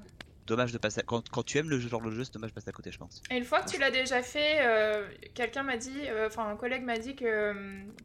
Dommage 0.46 0.72
de 0.72 0.78
passer. 0.78 1.00
à- 1.00 1.02
Quand, 1.02 1.28
quand 1.28 1.42
tu 1.42 1.58
aimes 1.58 1.68
le 1.70 1.78
jeu, 1.78 1.88
genre 1.88 2.00
le 2.00 2.10
jeu, 2.10 2.24
c'est 2.24 2.32
dommage 2.34 2.50
de 2.50 2.54
passer 2.54 2.68
à 2.68 2.72
côté, 2.72 2.90
je 2.92 2.98
pense. 2.98 3.22
Et 3.30 3.36
une 3.36 3.44
fois 3.44 3.60
que 3.62 3.68
tu 3.70 3.78
l'as 3.78 3.90
déjà 3.90 4.22
fait, 4.22 4.58
euh, 4.60 5.06
quelqu'un 5.34 5.62
m'a 5.64 5.76
dit, 5.76 5.92
euh, 6.06 6.28
enfin 6.28 6.48
un 6.48 6.56
collègue 6.56 6.82
m'a 6.84 6.98
dit 6.98 7.16
que, 7.16 7.52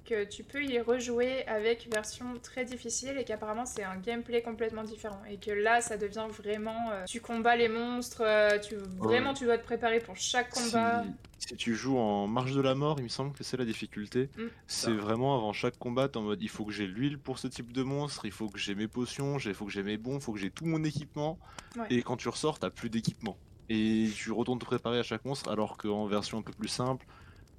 que 0.06 0.24
tu 0.26 0.44
peux 0.44 0.64
y 0.64 0.80
rejouer 0.80 1.46
avec 1.48 1.88
version 1.94 2.34
très 2.42 2.66
difficile 2.66 3.18
et 3.18 3.24
qu'apparemment 3.24 3.66
c'est 3.66 3.84
un 3.84 3.98
gameplay 3.98 4.42
complètement 4.42 4.84
différent. 4.84 5.22
Et 5.30 5.38
que 5.38 5.52
là 5.52 5.82
ça 5.82 5.98
devient 5.98 6.28
vraiment. 6.30 6.92
euh, 6.92 7.06
tu 7.06 7.22
combats 7.22 7.56
les 7.56 7.70
monstres, 7.70 8.22
euh, 8.26 8.58
tu, 8.60 8.76
vraiment 8.98 9.34
tu 9.34 9.46
dois 9.46 9.58
te 9.58 9.64
préparer 9.64 10.00
pour 10.00 10.16
chaque 10.18 10.50
combat. 10.50 11.04
Si, 11.04 11.12
si 11.48 11.56
tu 11.56 11.76
joues 11.76 11.98
en 11.98 12.28
marche 12.28 12.54
de 12.54 12.62
la 12.62 12.76
mort, 12.76 13.00
il 13.00 13.04
me 13.04 13.10
semble 13.10 13.34
que 13.34 13.44
c'est 13.44 13.58
la 13.58 13.66
difficulté. 13.66 14.30
Mm. 14.38 14.42
C'est 14.68 14.94
vraiment 14.94 15.36
avant 15.36 15.54
chaque 15.54 15.78
combat, 15.78 16.08
en 16.16 16.22
mode 16.22 16.42
il 16.42 16.50
faut 16.50 16.66
que 16.66 16.72
j'ai 16.72 16.88
l'huile 16.88 17.18
pour 17.18 17.39
ce 17.39 17.48
type 17.48 17.74
de 17.74 17.84
monstre, 17.84 18.26
il 18.26 18.32
faut 18.32 18.48
que 18.48 18.60
j'ai 18.60 18.76
mes 18.76 18.88
potions, 18.88 19.38
il 19.39 19.54
faut 19.54 19.66
que 19.66 19.72
j'ai 19.72 19.84
mes 19.84 19.98
bons, 19.98 20.16
il 20.16 20.22
faut 20.22 20.34
que 20.34 20.39
j'ai 20.39 20.52
tout 20.52 20.66
mon 20.66 20.84
équipement. 20.84 21.39
Ouais. 21.76 21.88
Et 21.89 22.04
quand 22.04 22.18
tu 22.18 22.30
ressors, 22.30 22.60
t'as 22.60 22.70
plus 22.70 22.89
d'équipement. 22.89 23.38
Et 23.70 24.10
tu 24.16 24.32
retournes 24.32 24.60
te 24.60 24.66
préparer 24.66 25.00
à 25.00 25.04
chaque 25.04 25.26
monstre, 25.26 25.50
alors 25.50 25.78
qu'en 25.78 26.06
version 26.06 26.38
un 26.38 26.42
peu 26.42 26.54
plus 26.54 26.68
simple, 26.68 27.06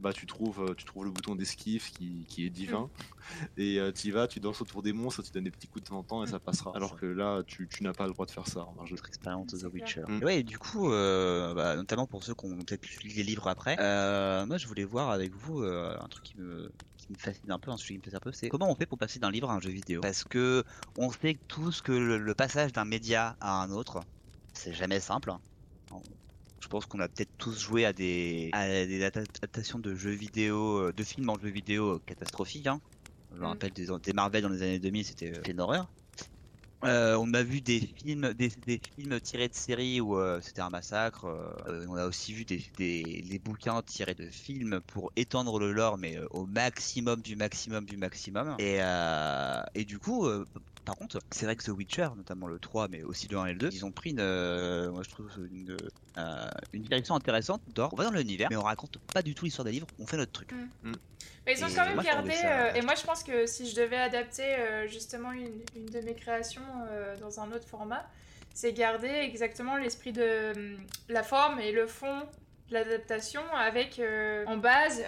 bah 0.02 0.12
tu 0.12 0.26
trouves, 0.26 0.60
euh, 0.70 0.74
tu 0.74 0.84
trouves 0.84 1.04
le 1.04 1.10
bouton 1.10 1.34
d'esquive 1.34 1.90
qui, 1.92 2.24
qui 2.28 2.44
est 2.44 2.50
divin. 2.50 2.90
Et 3.56 3.78
euh, 3.78 3.92
tu 3.92 4.08
y 4.08 4.10
vas, 4.10 4.26
tu 4.26 4.40
danses 4.40 4.60
autour 4.60 4.82
des 4.82 4.92
monstres, 4.92 5.22
tu 5.22 5.30
donnes 5.30 5.44
des 5.44 5.50
petits 5.50 5.68
coups 5.68 5.84
de 5.84 5.88
temps 5.88 5.98
en 5.98 6.02
temps 6.02 6.24
et 6.24 6.26
ça 6.26 6.40
passera. 6.40 6.72
Alors 6.74 6.96
que 6.96 7.06
là, 7.06 7.42
tu, 7.46 7.68
tu 7.68 7.82
n'as 7.84 7.92
pas 7.92 8.06
le 8.06 8.12
droit 8.12 8.26
de 8.26 8.30
faire 8.30 8.46
ça 8.46 8.66
en 8.66 8.84
expérience 8.84 9.46
de 9.46 9.58
The. 9.58 9.72
Witcher. 9.72 10.02
Mm. 10.08 10.22
Et 10.22 10.24
ouais, 10.24 10.38
et 10.40 10.42
du 10.42 10.58
coup, 10.58 10.90
euh, 10.90 11.54
bah, 11.54 11.76
notamment 11.76 12.06
pour 12.06 12.24
ceux 12.24 12.34
qui 12.34 12.46
ont 12.46 12.56
peut-être 12.58 12.86
lu 13.02 13.10
les 13.10 13.22
livres 13.22 13.48
après, 13.48 13.76
euh, 13.78 14.44
moi 14.46 14.58
je 14.58 14.66
voulais 14.66 14.84
voir 14.84 15.10
avec 15.10 15.32
vous 15.34 15.62
euh, 15.62 15.96
un 15.98 16.08
truc 16.08 16.24
qui 16.24 16.36
me, 16.36 16.70
qui 16.96 17.06
me 17.10 17.16
fascine 17.16 17.50
un 17.50 17.58
peu, 17.58 17.70
un 17.70 17.76
sujet 17.76 17.94
qui 17.94 17.98
me 17.98 18.02
fascine 18.02 18.16
un 18.16 18.20
peu, 18.20 18.32
c'est 18.32 18.48
comment 18.48 18.70
on 18.70 18.74
fait 18.74 18.86
pour 18.86 18.98
passer 18.98 19.18
d'un 19.18 19.30
livre 19.30 19.50
à 19.50 19.54
un 19.54 19.60
jeu 19.60 19.70
vidéo? 19.70 20.00
Parce 20.00 20.24
que 20.24 20.64
on 20.98 21.10
sait 21.10 21.38
tous 21.48 21.80
que 21.80 21.92
le, 21.92 22.18
le 22.18 22.34
passage 22.34 22.72
d'un 22.72 22.84
média 22.84 23.36
à 23.40 23.62
un 23.62 23.70
autre, 23.70 24.00
c'est 24.52 24.74
jamais 24.74 25.00
simple. 25.00 25.32
Je 26.62 26.68
pense 26.68 26.86
qu'on 26.86 27.00
a 27.00 27.08
peut-être 27.08 27.32
tous 27.38 27.58
joué 27.60 27.84
à 27.84 27.92
des, 27.92 28.50
à 28.52 28.66
des 28.86 29.02
adaptations 29.04 29.78
de 29.80 29.94
jeux 29.94 30.12
vidéo, 30.12 30.78
euh, 30.88 30.92
de 30.92 31.02
films 31.04 31.28
en 31.30 31.38
jeux 31.38 31.50
vidéo 31.50 32.00
catastrophiques. 32.00 32.66
Hein. 32.68 32.80
Je 33.32 33.36
me 33.38 33.46
Mm. 33.46 33.46
rappelle 33.46 33.72
des, 33.72 33.86
des 34.04 34.12
Marvel 34.12 34.42
dans 34.42 34.48
les 34.48 34.62
années 34.62 34.78
2000, 34.80 35.04
c'était 35.04 35.32
euh, 35.32 35.42
une 35.46 35.60
horreur. 35.60 35.92
Euh, 36.84 37.16
on 37.20 37.32
a 37.34 37.44
vu 37.44 37.60
des 37.62 37.78
films, 37.80 38.34
des, 38.34 38.48
des 38.66 38.80
films 38.96 39.20
tirés 39.20 39.48
de 39.48 39.54
séries 39.54 40.00
où 40.00 40.16
euh, 40.18 40.40
c'était 40.40 40.62
un 40.62 40.70
massacre. 40.70 41.26
euh, 41.26 41.86
on 41.88 41.94
a 41.94 42.06
aussi 42.06 42.32
vu 42.34 42.44
des, 42.44 42.64
des, 42.76 43.22
des 43.22 43.38
bouquins 43.38 43.82
tirés 43.82 44.16
de 44.16 44.28
films 44.30 44.80
pour 44.88 45.12
étendre 45.14 45.60
le 45.60 45.72
lore, 45.72 45.96
mais 45.98 46.16
euh, 46.18 46.26
au 46.30 46.44
maximum 46.46 47.22
du 47.22 47.36
maximum 47.36 47.86
du 47.86 47.96
maximum. 47.96 48.56
Et, 48.58 48.78
euh, 48.82 49.62
et 49.74 49.84
du 49.84 50.00
coup, 50.00 50.26
euh, 50.26 50.44
par 50.84 50.96
contre, 50.96 51.18
c'est 51.30 51.44
vrai 51.46 51.54
que 51.56 51.62
The 51.64 51.68
Witcher, 51.68 52.08
notamment 52.16 52.46
le 52.46 52.58
3, 52.58 52.88
mais 52.88 53.02
aussi 53.02 53.28
le 53.28 53.38
1 53.38 53.46
et 53.46 53.52
le 53.52 53.58
2, 53.58 53.68
ils 53.72 53.84
ont 53.84 53.92
pris 53.92 54.10
une, 54.10 54.20
euh, 54.20 54.90
moi 54.90 55.02
je 55.02 55.10
trouve 55.10 55.30
une, 55.50 55.76
euh, 56.18 56.48
une 56.72 56.82
direction 56.82 57.14
intéressante. 57.14 57.62
D'or, 57.68 57.90
on 57.92 57.96
va 57.96 58.04
dans 58.04 58.10
l'univers, 58.10 58.48
mais 58.50 58.56
on 58.56 58.62
raconte 58.62 58.98
pas 59.12 59.22
du 59.22 59.34
tout 59.34 59.44
l'histoire 59.44 59.64
des 59.64 59.72
livres. 59.72 59.86
On 59.98 60.06
fait 60.06 60.16
notre 60.16 60.32
truc. 60.32 60.50
Mais 61.46 61.54
ils 61.58 61.64
ont 61.64 61.68
Et 61.68 61.74
quand 61.74 61.84
même 61.84 61.94
moi, 61.94 62.02
je 62.02 62.08
gardé. 62.08 62.32
ça- 62.32 62.66
euh, 62.68 62.74
et 62.74 62.82
moi, 62.82 62.94
je 62.94 63.04
pense 63.04 63.22
que 63.22 63.46
si 63.46 63.68
je 63.68 63.76
devais 63.76 63.96
adapter 63.96 64.44
euh, 64.56 64.86
justement 64.88 65.32
une, 65.32 65.50
une 65.76 65.86
de 65.86 66.00
mes 66.00 66.14
créations 66.14 66.62
euh, 66.90 67.16
dans 67.18 67.40
un 67.40 67.50
autre 67.52 67.66
format, 67.68 68.08
c'est 68.54 68.72
garder 68.72 69.08
exactement 69.08 69.76
l'esprit 69.76 70.12
de 70.12 70.52
la 71.08 71.22
forme 71.22 71.58
et 71.60 71.72
le 71.72 71.86
fond 71.86 72.20
de 72.68 72.74
l'adaptation 72.74 73.42
avec 73.54 73.98
euh, 73.98 74.44
en 74.46 74.56
base. 74.56 75.02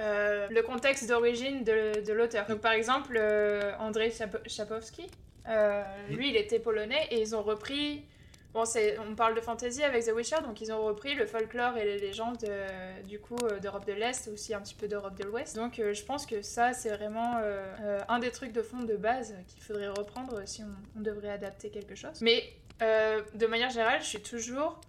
Euh, 0.00 0.48
le 0.50 0.62
contexte 0.62 1.08
d'origine 1.08 1.62
de, 1.62 2.04
de 2.04 2.12
l'auteur. 2.12 2.46
Donc 2.46 2.60
par 2.60 2.72
exemple, 2.72 3.16
euh, 3.16 3.72
Chapowski, 4.46 5.06
euh, 5.48 5.82
lui 6.08 6.30
il 6.30 6.36
était 6.36 6.58
polonais 6.58 7.06
et 7.10 7.20
ils 7.20 7.36
ont 7.36 7.42
repris 7.42 8.02
Bon, 8.52 8.64
on 9.08 9.14
parle 9.14 9.36
de 9.36 9.40
fantasy 9.40 9.84
avec 9.84 10.04
The 10.04 10.10
Witcher, 10.12 10.38
donc 10.44 10.60
ils 10.60 10.72
ont 10.72 10.82
repris 10.82 11.14
le 11.14 11.24
folklore 11.24 11.76
et 11.76 11.84
les 11.84 11.98
légendes 12.00 12.42
euh, 12.42 13.00
du 13.02 13.20
coup 13.20 13.36
d'Europe 13.62 13.86
de 13.86 13.92
l'Est, 13.92 14.26
aussi 14.26 14.52
un 14.54 14.60
petit 14.60 14.74
peu 14.74 14.88
d'Europe 14.88 15.14
de 15.14 15.22
l'Ouest. 15.22 15.54
Donc 15.54 15.74
je 15.76 16.02
pense 16.02 16.26
que 16.26 16.42
ça, 16.42 16.72
c'est 16.72 16.88
vraiment 16.88 17.36
un 18.08 18.18
des 18.18 18.32
trucs 18.32 18.50
de 18.50 18.62
fond 18.62 18.82
de 18.82 18.96
base 18.96 19.36
qu'il 19.46 19.62
faudrait 19.62 19.86
reprendre 19.86 20.42
si 20.46 20.64
on, 20.64 20.98
on 20.98 21.00
devrait 21.00 21.30
adapter 21.30 21.70
quelque 21.70 21.94
chose. 21.94 22.20
Mais 22.22 22.42
de 22.80 23.46
manière 23.46 23.70
générale, 23.70 24.00
je 24.00 24.06
suis 24.06 24.22
toujours, 24.22 24.80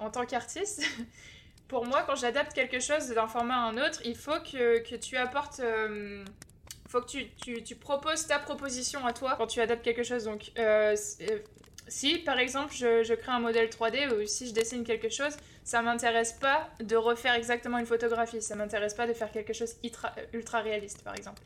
en 0.00 0.08
tant 0.08 0.24
qu'artiste, 0.24 0.82
pour 1.68 1.86
moi, 1.86 2.02
quand 2.06 2.16
j'adapte 2.16 2.52
quelque 2.54 2.80
chose 2.80 3.08
d'un 3.08 3.28
format 3.28 3.54
à 3.56 3.68
un 3.68 3.76
autre, 3.76 4.00
il 4.04 4.16
faut 4.16 4.40
que, 4.40 4.78
que 4.78 4.96
tu 4.96 5.16
apportes... 5.16 5.60
euh, 5.60 6.24
faut 6.88 7.02
que 7.02 7.06
tu, 7.08 7.28
tu, 7.42 7.62
tu 7.62 7.76
proposes 7.76 8.26
ta 8.26 8.38
proposition 8.38 9.04
à 9.06 9.12
toi 9.12 9.34
quand 9.36 9.46
tu 9.46 9.60
adaptes 9.60 9.82
quelque 9.84 10.02
chose. 10.02 10.24
Donc, 10.24 10.50
euh, 10.58 10.96
euh, 11.20 11.38
si 11.86 12.18
par 12.18 12.38
exemple 12.38 12.72
je, 12.74 13.02
je 13.02 13.12
crée 13.14 13.32
un 13.32 13.40
modèle 13.40 13.68
3D 13.68 14.12
ou 14.14 14.26
si 14.26 14.46
je 14.48 14.52
dessine 14.54 14.84
quelque 14.84 15.10
chose, 15.10 15.34
ça 15.64 15.82
m'intéresse 15.82 16.32
pas 16.32 16.68
de 16.80 16.96
refaire 16.96 17.34
exactement 17.34 17.76
une 17.78 17.84
photographie. 17.86 18.40
Ça 18.40 18.54
m'intéresse 18.56 18.94
pas 18.94 19.06
de 19.06 19.12
faire 19.12 19.30
quelque 19.30 19.52
chose 19.52 19.76
ultra, 19.84 20.14
ultra 20.32 20.60
réaliste, 20.60 21.02
par 21.02 21.14
exemple. 21.14 21.42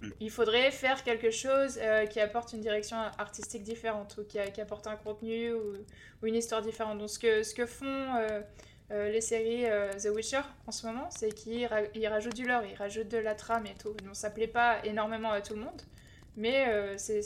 Mm. 0.00 0.10
Il 0.20 0.30
faudrait 0.30 0.70
faire 0.70 1.02
quelque 1.02 1.32
chose 1.32 1.78
euh, 1.82 2.06
qui 2.06 2.20
apporte 2.20 2.52
une 2.52 2.60
direction 2.60 2.96
artistique 3.18 3.64
différente 3.64 4.14
ou 4.18 4.24
qui, 4.24 4.38
a- 4.38 4.46
qui 4.48 4.60
apporte 4.60 4.86
un 4.86 4.94
contenu 4.94 5.52
ou, 5.52 5.74
ou 6.22 6.26
une 6.26 6.36
histoire 6.36 6.62
différente. 6.62 6.98
Donc, 6.98 7.10
ce 7.10 7.18
que, 7.18 7.42
ce 7.42 7.52
que 7.52 7.66
font 7.66 8.14
euh, 8.16 8.40
euh, 8.90 9.10
les 9.10 9.20
séries 9.20 9.66
euh, 9.66 9.92
The 9.92 10.08
Witcher 10.14 10.42
en 10.66 10.72
ce 10.72 10.86
moment, 10.86 11.08
c'est 11.10 11.32
qu'ils 11.32 11.66
ra- 11.66 11.80
ils 11.94 12.06
rajoutent 12.06 12.34
du 12.36 12.46
lore, 12.46 12.62
ils 12.64 12.76
rajoutent 12.76 13.08
de 13.08 13.18
la 13.18 13.34
trame 13.34 13.66
et 13.66 13.74
tout. 13.74 13.92
Donc, 14.04 14.14
ça 14.14 14.30
plaît 14.30 14.46
pas 14.46 14.84
énormément 14.84 15.30
à 15.30 15.40
tout 15.40 15.54
le 15.54 15.60
monde, 15.60 15.80
mais 16.36 16.68
euh, 16.68 16.94
c'est 16.98 17.20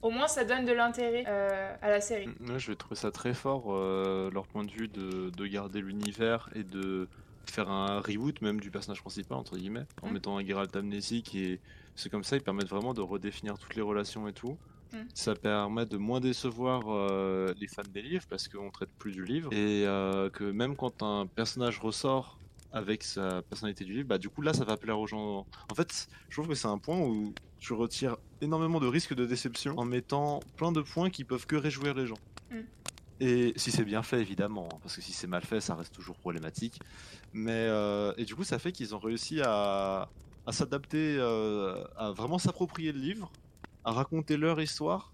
au 0.00 0.10
moins 0.10 0.26
ça 0.26 0.44
donne 0.44 0.64
de 0.64 0.72
l'intérêt 0.72 1.24
à 1.26 1.88
la 1.88 2.00
série. 2.00 2.28
Moi, 2.40 2.58
je 2.58 2.70
vais 2.70 2.76
trouver 2.76 2.96
ça 2.96 3.10
très 3.10 3.34
fort, 3.34 3.72
leur 4.30 4.46
point 4.48 4.64
de 4.64 4.70
vue 4.70 4.88
de, 4.88 5.30
de 5.30 5.46
garder 5.46 5.80
l'univers 5.80 6.48
et 6.54 6.64
de 6.64 7.08
faire 7.50 7.70
un 7.70 8.00
reboot 8.00 8.40
même 8.40 8.60
du 8.60 8.70
personnage 8.70 9.00
principal, 9.00 9.36
entre 9.38 9.56
guillemets, 9.56 9.84
en 10.02 10.08
Mm. 10.08 10.12
mettant 10.12 10.38
un 10.38 10.44
Geralt 10.46 10.74
amnésique 10.76 11.34
et 11.34 11.60
c'est 11.94 12.08
comme 12.08 12.24
ça, 12.24 12.36
ils 12.36 12.42
permettent 12.42 12.68
vraiment 12.68 12.94
de 12.94 13.00
redéfinir 13.00 13.58
toutes 13.58 13.74
les 13.74 13.82
relations 13.82 14.26
et 14.28 14.32
tout. 14.32 14.58
Mm. 14.92 14.96
Ça 15.14 15.34
permet 15.34 15.86
de 15.86 15.96
moins 15.96 16.20
décevoir 16.20 16.82
euh, 16.86 17.52
les 17.58 17.66
fans 17.66 17.82
des 17.92 18.02
livres 18.02 18.24
parce 18.28 18.48
qu'on 18.48 18.70
traite 18.70 18.90
plus 18.98 19.12
du 19.12 19.24
livre 19.24 19.52
et 19.52 19.86
euh, 19.86 20.30
que 20.30 20.44
même 20.44 20.76
quand 20.76 21.02
un 21.02 21.26
personnage 21.26 21.78
ressort 21.78 22.38
avec 22.72 23.02
sa 23.02 23.42
personnalité 23.42 23.84
du 23.84 23.92
livre, 23.92 24.08
bah 24.08 24.18
du 24.18 24.28
coup 24.28 24.42
là 24.42 24.54
ça 24.54 24.64
va 24.64 24.76
plaire 24.76 24.98
aux 24.98 25.06
gens. 25.06 25.46
En 25.70 25.74
fait, 25.74 26.08
je 26.28 26.36
trouve 26.36 26.48
que 26.48 26.54
c'est 26.54 26.68
un 26.68 26.78
point 26.78 26.98
où 26.98 27.34
tu 27.60 27.74
retires 27.74 28.16
énormément 28.40 28.80
de 28.80 28.86
risques 28.86 29.14
de 29.14 29.26
déception 29.26 29.78
en 29.78 29.84
mettant 29.84 30.40
plein 30.56 30.72
de 30.72 30.80
points 30.80 31.10
qui 31.10 31.24
peuvent 31.24 31.46
que 31.46 31.56
réjouir 31.56 31.94
les 31.94 32.06
gens. 32.06 32.18
Mm. 32.50 32.60
Et 33.20 33.52
si 33.56 33.70
c'est 33.70 33.84
bien 33.84 34.02
fait, 34.02 34.20
évidemment, 34.20 34.68
hein, 34.72 34.78
parce 34.82 34.96
que 34.96 35.02
si 35.02 35.12
c'est 35.12 35.28
mal 35.28 35.42
fait, 35.42 35.60
ça 35.60 35.76
reste 35.76 35.94
toujours 35.94 36.16
problématique. 36.16 36.80
Mais 37.32 37.52
euh, 37.52 38.12
et 38.16 38.24
du 38.24 38.34
coup, 38.34 38.42
ça 38.42 38.58
fait 38.58 38.72
qu'ils 38.72 38.94
ont 38.96 38.98
réussi 38.98 39.40
à, 39.42 40.08
à 40.46 40.52
s'adapter, 40.52 41.16
euh, 41.18 41.84
à 41.96 42.10
vraiment 42.10 42.38
s'approprier 42.38 42.90
le 42.90 42.98
livre, 42.98 43.30
à 43.84 43.92
raconter 43.92 44.36
leur 44.36 44.60
histoire, 44.60 45.12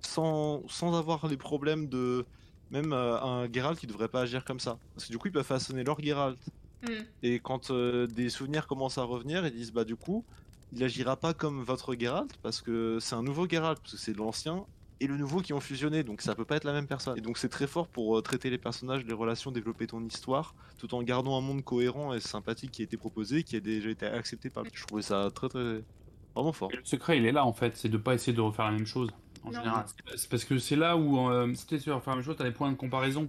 sans, 0.00 0.62
sans 0.68 0.96
avoir 0.96 1.26
les 1.26 1.36
problèmes 1.36 1.88
de 1.88 2.24
même 2.70 2.92
euh, 2.92 3.20
un 3.20 3.52
Geralt 3.52 3.78
qui 3.78 3.86
devrait 3.86 4.08
pas 4.08 4.22
agir 4.22 4.44
comme 4.44 4.60
ça. 4.60 4.78
Parce 4.94 5.06
que 5.06 5.12
du 5.12 5.18
coup, 5.18 5.28
ils 5.28 5.32
peuvent 5.32 5.44
façonner 5.44 5.84
leur 5.84 6.00
Geralt. 6.00 6.38
Mm. 6.82 6.88
Et 7.22 7.38
quand 7.38 7.70
euh, 7.70 8.06
des 8.06 8.28
souvenirs 8.28 8.66
commencent 8.66 8.98
à 8.98 9.02
revenir, 9.02 9.46
ils 9.46 9.52
disent 9.52 9.72
bah 9.72 9.84
du 9.84 9.96
coup, 9.96 10.24
il 10.72 10.82
agira 10.82 11.16
pas 11.16 11.32
comme 11.32 11.62
votre 11.62 11.94
Geralt 11.94 12.36
parce 12.42 12.60
que 12.60 12.98
c'est 13.00 13.14
un 13.14 13.22
nouveau 13.22 13.48
Geralt, 13.48 13.80
parce 13.80 13.92
que 13.92 13.98
c'est 13.98 14.16
l'ancien 14.16 14.64
et 14.98 15.06
le 15.06 15.16
nouveau 15.16 15.40
qui 15.40 15.52
ont 15.52 15.60
fusionné, 15.60 16.02
donc 16.02 16.22
ça 16.22 16.34
peut 16.34 16.46
pas 16.46 16.56
être 16.56 16.64
la 16.64 16.72
même 16.72 16.86
personne. 16.86 17.18
Et 17.18 17.20
donc 17.20 17.36
c'est 17.38 17.50
très 17.50 17.66
fort 17.66 17.86
pour 17.86 18.16
euh, 18.16 18.22
traiter 18.22 18.48
les 18.48 18.58
personnages, 18.58 19.04
les 19.04 19.12
relations, 19.12 19.50
développer 19.52 19.86
ton 19.86 20.02
histoire, 20.02 20.54
tout 20.78 20.94
en 20.94 21.02
gardant 21.02 21.36
un 21.36 21.42
monde 21.42 21.62
cohérent 21.62 22.14
et 22.14 22.20
sympathique 22.20 22.70
qui 22.70 22.82
a 22.82 22.84
été 22.84 22.96
proposé, 22.96 23.42
qui 23.42 23.56
a 23.56 23.60
déjà 23.60 23.90
été 23.90 24.06
accepté 24.06 24.48
par. 24.48 24.64
Je 24.72 24.86
trouvais 24.86 25.02
ça 25.02 25.30
très 25.34 25.48
très 25.48 25.82
vraiment 26.36 26.52
fort. 26.52 26.70
Le 26.72 26.80
secret, 26.84 27.18
il 27.18 27.26
est 27.26 27.32
là 27.32 27.44
en 27.44 27.52
fait, 27.52 27.76
c'est 27.76 27.88
de 27.88 27.96
pas 27.98 28.14
essayer 28.14 28.36
de 28.36 28.40
refaire 28.40 28.66
la 28.66 28.72
même 28.72 28.86
chose. 28.86 29.10
En 29.44 29.50
Non. 29.50 29.58
général, 29.58 29.84
c'est 30.16 30.28
parce 30.30 30.44
que 30.44 30.58
c'est 30.58 30.76
là 30.76 30.96
où 30.96 31.28
euh, 31.30 31.52
si 31.54 31.66
tu 31.66 31.74
essaies 31.76 31.90
de 31.90 31.94
refaire 31.94 32.12
la 32.14 32.16
même 32.16 32.24
chose, 32.24 32.36
t'as 32.36 32.44
des 32.44 32.50
points 32.50 32.70
de 32.70 32.76
comparaison. 32.76 33.28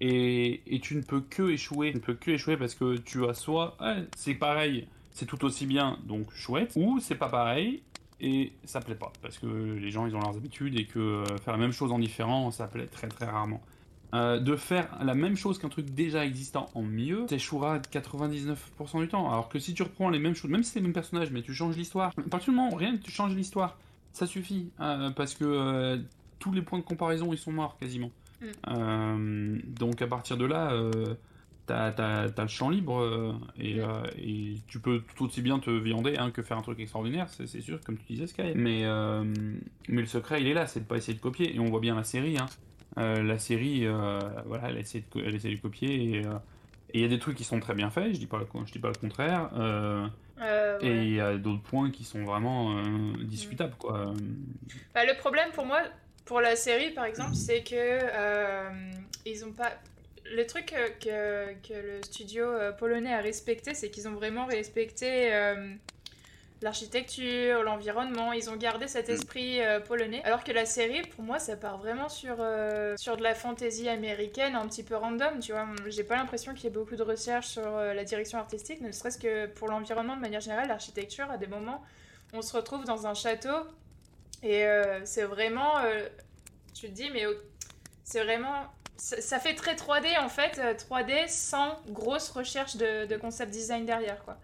Et, 0.00 0.62
et 0.66 0.80
tu 0.80 0.96
ne 0.96 1.02
peux 1.02 1.20
que 1.20 1.48
échouer. 1.50 1.90
Tu 1.92 1.98
ne 1.98 2.02
peux 2.02 2.14
que 2.14 2.32
échouer 2.32 2.56
parce 2.56 2.74
que 2.74 2.96
tu 2.96 3.24
as 3.28 3.34
soit 3.34 3.76
ouais, 3.80 4.04
c'est 4.16 4.34
pareil, 4.34 4.88
c'est 5.12 5.26
tout 5.26 5.44
aussi 5.44 5.66
bien, 5.66 5.98
donc 6.04 6.32
chouette, 6.34 6.72
ou 6.76 6.98
c'est 7.00 7.14
pas 7.14 7.28
pareil 7.28 7.82
et 8.24 8.52
ça 8.64 8.80
plaît 8.80 8.94
pas 8.94 9.12
parce 9.20 9.38
que 9.38 9.46
les 9.46 9.90
gens 9.90 10.06
ils 10.06 10.14
ont 10.14 10.20
leurs 10.20 10.36
habitudes 10.36 10.78
et 10.78 10.84
que 10.86 10.98
euh, 10.98 11.24
faire 11.38 11.52
la 11.54 11.58
même 11.58 11.72
chose 11.72 11.90
en 11.92 11.98
différent, 11.98 12.50
ça 12.50 12.66
plaît 12.68 12.86
très 12.86 13.08
très 13.08 13.24
rarement. 13.26 13.60
Euh, 14.14 14.38
de 14.38 14.56
faire 14.56 14.88
la 15.02 15.14
même 15.14 15.36
chose 15.36 15.58
qu'un 15.58 15.70
truc 15.70 15.86
déjà 15.94 16.26
existant 16.26 16.68
en 16.74 16.82
mieux, 16.82 17.24
t'échoueras 17.26 17.78
99% 17.78 19.00
du 19.00 19.08
temps. 19.08 19.30
Alors 19.30 19.48
que 19.48 19.58
si 19.58 19.72
tu 19.72 19.82
reprends 19.82 20.10
les 20.10 20.18
mêmes 20.18 20.34
choses, 20.34 20.50
même 20.50 20.62
si 20.62 20.72
c'est 20.72 20.80
les 20.80 20.84
mêmes 20.84 20.92
personnages, 20.92 21.30
mais 21.30 21.40
tu 21.40 21.54
changes 21.54 21.76
l'histoire, 21.78 22.12
à 22.18 22.28
partir 22.28 22.52
du 22.52 22.56
moment 22.58 22.70
où 22.74 22.76
rien 22.76 22.94
que 22.96 23.02
tu 23.02 23.10
changes 23.10 23.34
l'histoire, 23.34 23.78
ça 24.12 24.26
suffit. 24.26 24.68
euh, 24.80 25.08
parce 25.12 25.34
que 25.34 25.44
euh, 25.46 25.96
tous 26.38 26.52
les 26.52 26.60
points 26.60 26.78
de 26.78 26.84
comparaison 26.84 27.32
ils 27.32 27.38
sont 27.38 27.52
morts 27.52 27.78
quasiment. 27.78 28.10
Mm. 28.66 29.58
Donc 29.78 30.02
à 30.02 30.06
partir 30.06 30.36
de 30.36 30.44
là, 30.44 30.72
t'as 31.66 31.92
t'as- 31.92 32.28
t'as 32.28 32.42
le 32.42 32.48
champ 32.48 32.68
libre 32.68 33.00
euh, 33.00 33.32
et, 33.58 33.78
et 34.18 34.54
tu 34.66 34.78
peux 34.80 35.02
tout 35.16 35.24
aussi 35.26 35.40
bien 35.40 35.58
te 35.58 35.70
viander 35.70 36.16
hein, 36.18 36.30
que 36.30 36.42
faire 36.42 36.58
un 36.58 36.62
truc 36.62 36.80
extraordinaire, 36.80 37.28
c'est 37.30 37.46
c'est 37.46 37.60
sûr, 37.62 37.80
comme 37.82 37.96
tu 37.96 38.12
disais 38.12 38.26
Sky. 38.26 38.52
Mais, 38.56 38.84
mais 39.88 40.00
le 40.02 40.06
secret 40.06 40.42
il 40.42 40.48
est 40.48 40.54
là, 40.54 40.66
c'est 40.66 40.80
de 40.80 40.84
pas 40.84 40.96
essayer 40.96 41.14
de 41.16 41.22
copier. 41.22 41.54
Et 41.54 41.60
on 41.60 41.66
voit 41.70 41.80
bien 41.80 41.94
la 41.94 42.04
série. 42.04 42.36
Hein. 42.38 42.46
Euh, 42.98 43.22
la 43.22 43.38
série, 43.38 43.86
euh, 43.86 44.20
voilà, 44.46 44.68
elle 44.70 44.78
essaie 44.78 45.00
de, 45.00 45.04
co- 45.10 45.20
elle 45.24 45.34
essaie 45.34 45.50
de 45.50 45.60
copier 45.60 46.18
et 46.18 46.26
euh, 46.26 46.34
il 46.92 47.00
y 47.00 47.04
a 47.04 47.08
des 47.08 47.18
trucs 47.18 47.36
qui 47.36 47.44
sont 47.44 47.58
très 47.60 47.74
bien 47.74 47.90
faits, 47.90 48.12
je 48.12 48.18
dis 48.18 48.26
pas, 48.26 48.38
le- 48.38 48.46
je 48.66 48.72
dis 48.72 48.78
pas 48.78 48.88
le 48.88 48.94
contraire. 48.94 49.50
euh, 49.56 50.06
Euh, 50.40 50.78
ouais. 50.80 50.86
Et 50.86 51.02
il 51.04 51.14
y 51.14 51.20
a 51.20 51.36
d'autres 51.36 51.62
points 51.62 51.90
qui 51.90 52.04
sont 52.04 52.24
vraiment 52.24 52.76
euh, 52.76 53.12
discutables, 53.22 53.74
quoi. 53.78 54.12
Bah, 54.94 55.04
le 55.06 55.16
problème 55.16 55.50
pour 55.52 55.64
moi, 55.64 55.80
pour 56.24 56.40
la 56.40 56.56
série 56.56 56.90
par 56.90 57.04
exemple, 57.04 57.34
c'est 57.34 57.62
que 57.62 57.74
euh, 57.76 58.70
ils 59.24 59.44
ont 59.44 59.52
pas. 59.52 59.72
Le 60.34 60.46
truc 60.46 60.66
que, 61.00 61.52
que, 61.66 61.72
le 61.74 62.02
studio 62.02 62.44
euh, 62.44 62.72
polonais 62.72 63.12
a 63.12 63.20
respecté, 63.20 63.74
c'est 63.74 63.90
qu'ils 63.90 64.08
ont 64.08 64.14
vraiment 64.14 64.46
respecté 64.46 65.32
euh, 65.34 65.74
l'architecture, 66.62 67.62
l'environnement. 67.62 68.32
Ils 68.32 68.50
ont 68.50 68.56
gardé 68.56 68.88
cet 68.88 69.08
Mm. 69.08 69.12
esprit 69.12 69.60
euh, 69.60 69.80
polonais. 69.80 70.22
Alors 70.24 70.44
que 70.44 70.52
la 70.52 70.64
série, 70.66 71.02
pour 71.02 71.24
moi, 71.24 71.38
ça 71.38 71.56
part 71.56 71.78
vraiment 71.78 72.08
sur, 72.08 72.36
euh, 72.40 72.96
sur 72.96 73.16
de 73.16 73.22
la 73.22 73.34
fantaisie 73.34 73.88
américaine, 73.88 74.54
un 74.54 74.66
petit 74.66 74.82
peu 74.82 74.96
random. 74.96 75.40
Tu 75.40 75.52
vois, 75.52 75.66
j'ai 75.86 76.04
pas 76.04 76.16
l'impression 76.16 76.54
qu'il 76.54 76.64
y 76.64 76.66
ait 76.66 76.70
beaucoup 76.70 76.96
de 76.96 77.02
recherche 77.02 77.48
sur 77.48 77.66
euh, 77.66 77.94
la 77.94 78.04
direction 78.04 78.38
artistique, 78.38 78.80
ne 78.80 78.92
serait-ce 78.92 79.18
que 79.18 79.46
pour 79.46 79.68
l'environnement 79.68 80.16
de 80.16 80.20
manière 80.20 80.40
générale, 80.40 80.68
l'architecture. 80.68 81.30
À 81.30 81.36
des 81.38 81.46
moments, 81.46 81.82
on 82.32 82.42
se 82.42 82.56
retrouve 82.56 82.84
dans 82.84 83.06
un 83.06 83.14
château 83.14 83.56
et 84.42 84.64
c'est 85.04 85.22
vraiment. 85.24 85.74
tu 86.74 86.88
te 86.88 86.92
dis, 86.92 87.10
mais 87.10 87.24
c'est 88.04 88.22
vraiment. 88.22 88.64
Ça, 88.96 89.20
ça 89.20 89.38
fait 89.40 89.54
très 89.54 89.74
3D 89.74 90.18
en 90.20 90.28
fait, 90.28 90.58
euh, 90.58 90.74
3D 90.74 91.26
sans 91.28 91.80
grosse 91.88 92.28
recherche 92.30 92.76
de, 92.76 93.06
de 93.06 93.16
concept 93.16 93.50
design 93.50 93.84
derrière 93.84 94.22
quoi. 94.24 94.36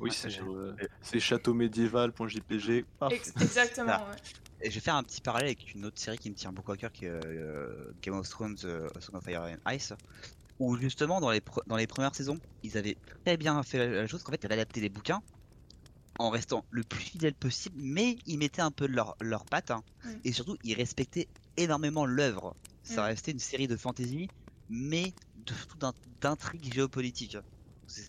Oui, 0.00 0.10
Ouais, 0.10 0.16
c'est 0.16 0.40
euh, 0.40 1.20
château 1.20 1.54
médiéval.jpg. 1.54 2.84
exactement, 3.40 3.92
Ah. 3.92 4.10
ouais. 4.10 4.16
Et 4.62 4.70
je 4.70 4.74
vais 4.74 4.80
faire 4.80 4.94
un 4.96 5.02
petit 5.04 5.20
parallèle 5.20 5.48
avec 5.48 5.74
une 5.74 5.86
autre 5.86 6.00
série 6.00 6.18
qui 6.18 6.28
me 6.30 6.34
tient 6.34 6.52
beaucoup 6.52 6.72
à 6.72 6.76
cœur, 6.76 6.92
qui 6.92 7.06
est 7.06 7.08
euh, 7.08 7.92
Game 8.02 8.14
of 8.14 8.28
Thrones, 8.28 8.56
euh, 8.64 8.88
Song 8.98 9.16
of 9.16 9.24
Fire 9.24 9.42
and 9.42 9.72
Ice, 9.72 9.94
où 10.58 10.76
justement 10.76 11.20
dans 11.20 11.30
les, 11.30 11.40
dans 11.66 11.76
les 11.76 11.86
premières 11.86 12.14
saisons, 12.14 12.38
ils 12.62 12.76
avaient 12.76 12.98
très 13.24 13.36
bien 13.38 13.62
fait 13.62 13.78
la, 13.78 13.86
la 13.88 14.06
chose, 14.06 14.22
qu'en 14.22 14.32
fait, 14.32 14.40
ils 14.42 14.46
avaient 14.46 14.54
adapté 14.54 14.80
les 14.82 14.90
bouquins 14.90 15.22
en 16.18 16.28
restant 16.30 16.66
le 16.70 16.84
plus 16.84 17.00
fidèle 17.00 17.34
possible, 17.34 17.76
mais 17.78 18.18
ils 18.26 18.38
mettaient 18.38 18.60
un 18.62 18.70
peu 18.70 18.86
de 18.86 18.92
leur, 18.92 19.16
leur 19.20 19.46
patte, 19.46 19.70
hein. 19.70 19.82
Mm. 20.04 20.10
et 20.24 20.32
surtout, 20.32 20.56
ils 20.62 20.74
respectaient 20.74 21.28
énormément 21.56 22.04
l'œuvre. 22.04 22.54
Ça 22.82 23.02
Mm. 23.02 23.06
restait 23.06 23.30
une 23.32 23.38
série 23.38 23.68
de 23.68 23.76
fantasy, 23.76 24.28
mais 24.68 25.14
de- 25.34 25.54
surtout 25.54 25.78
d'in- 25.78 25.94
d'intrigue 26.20 26.72
géopolitique. 26.72 27.38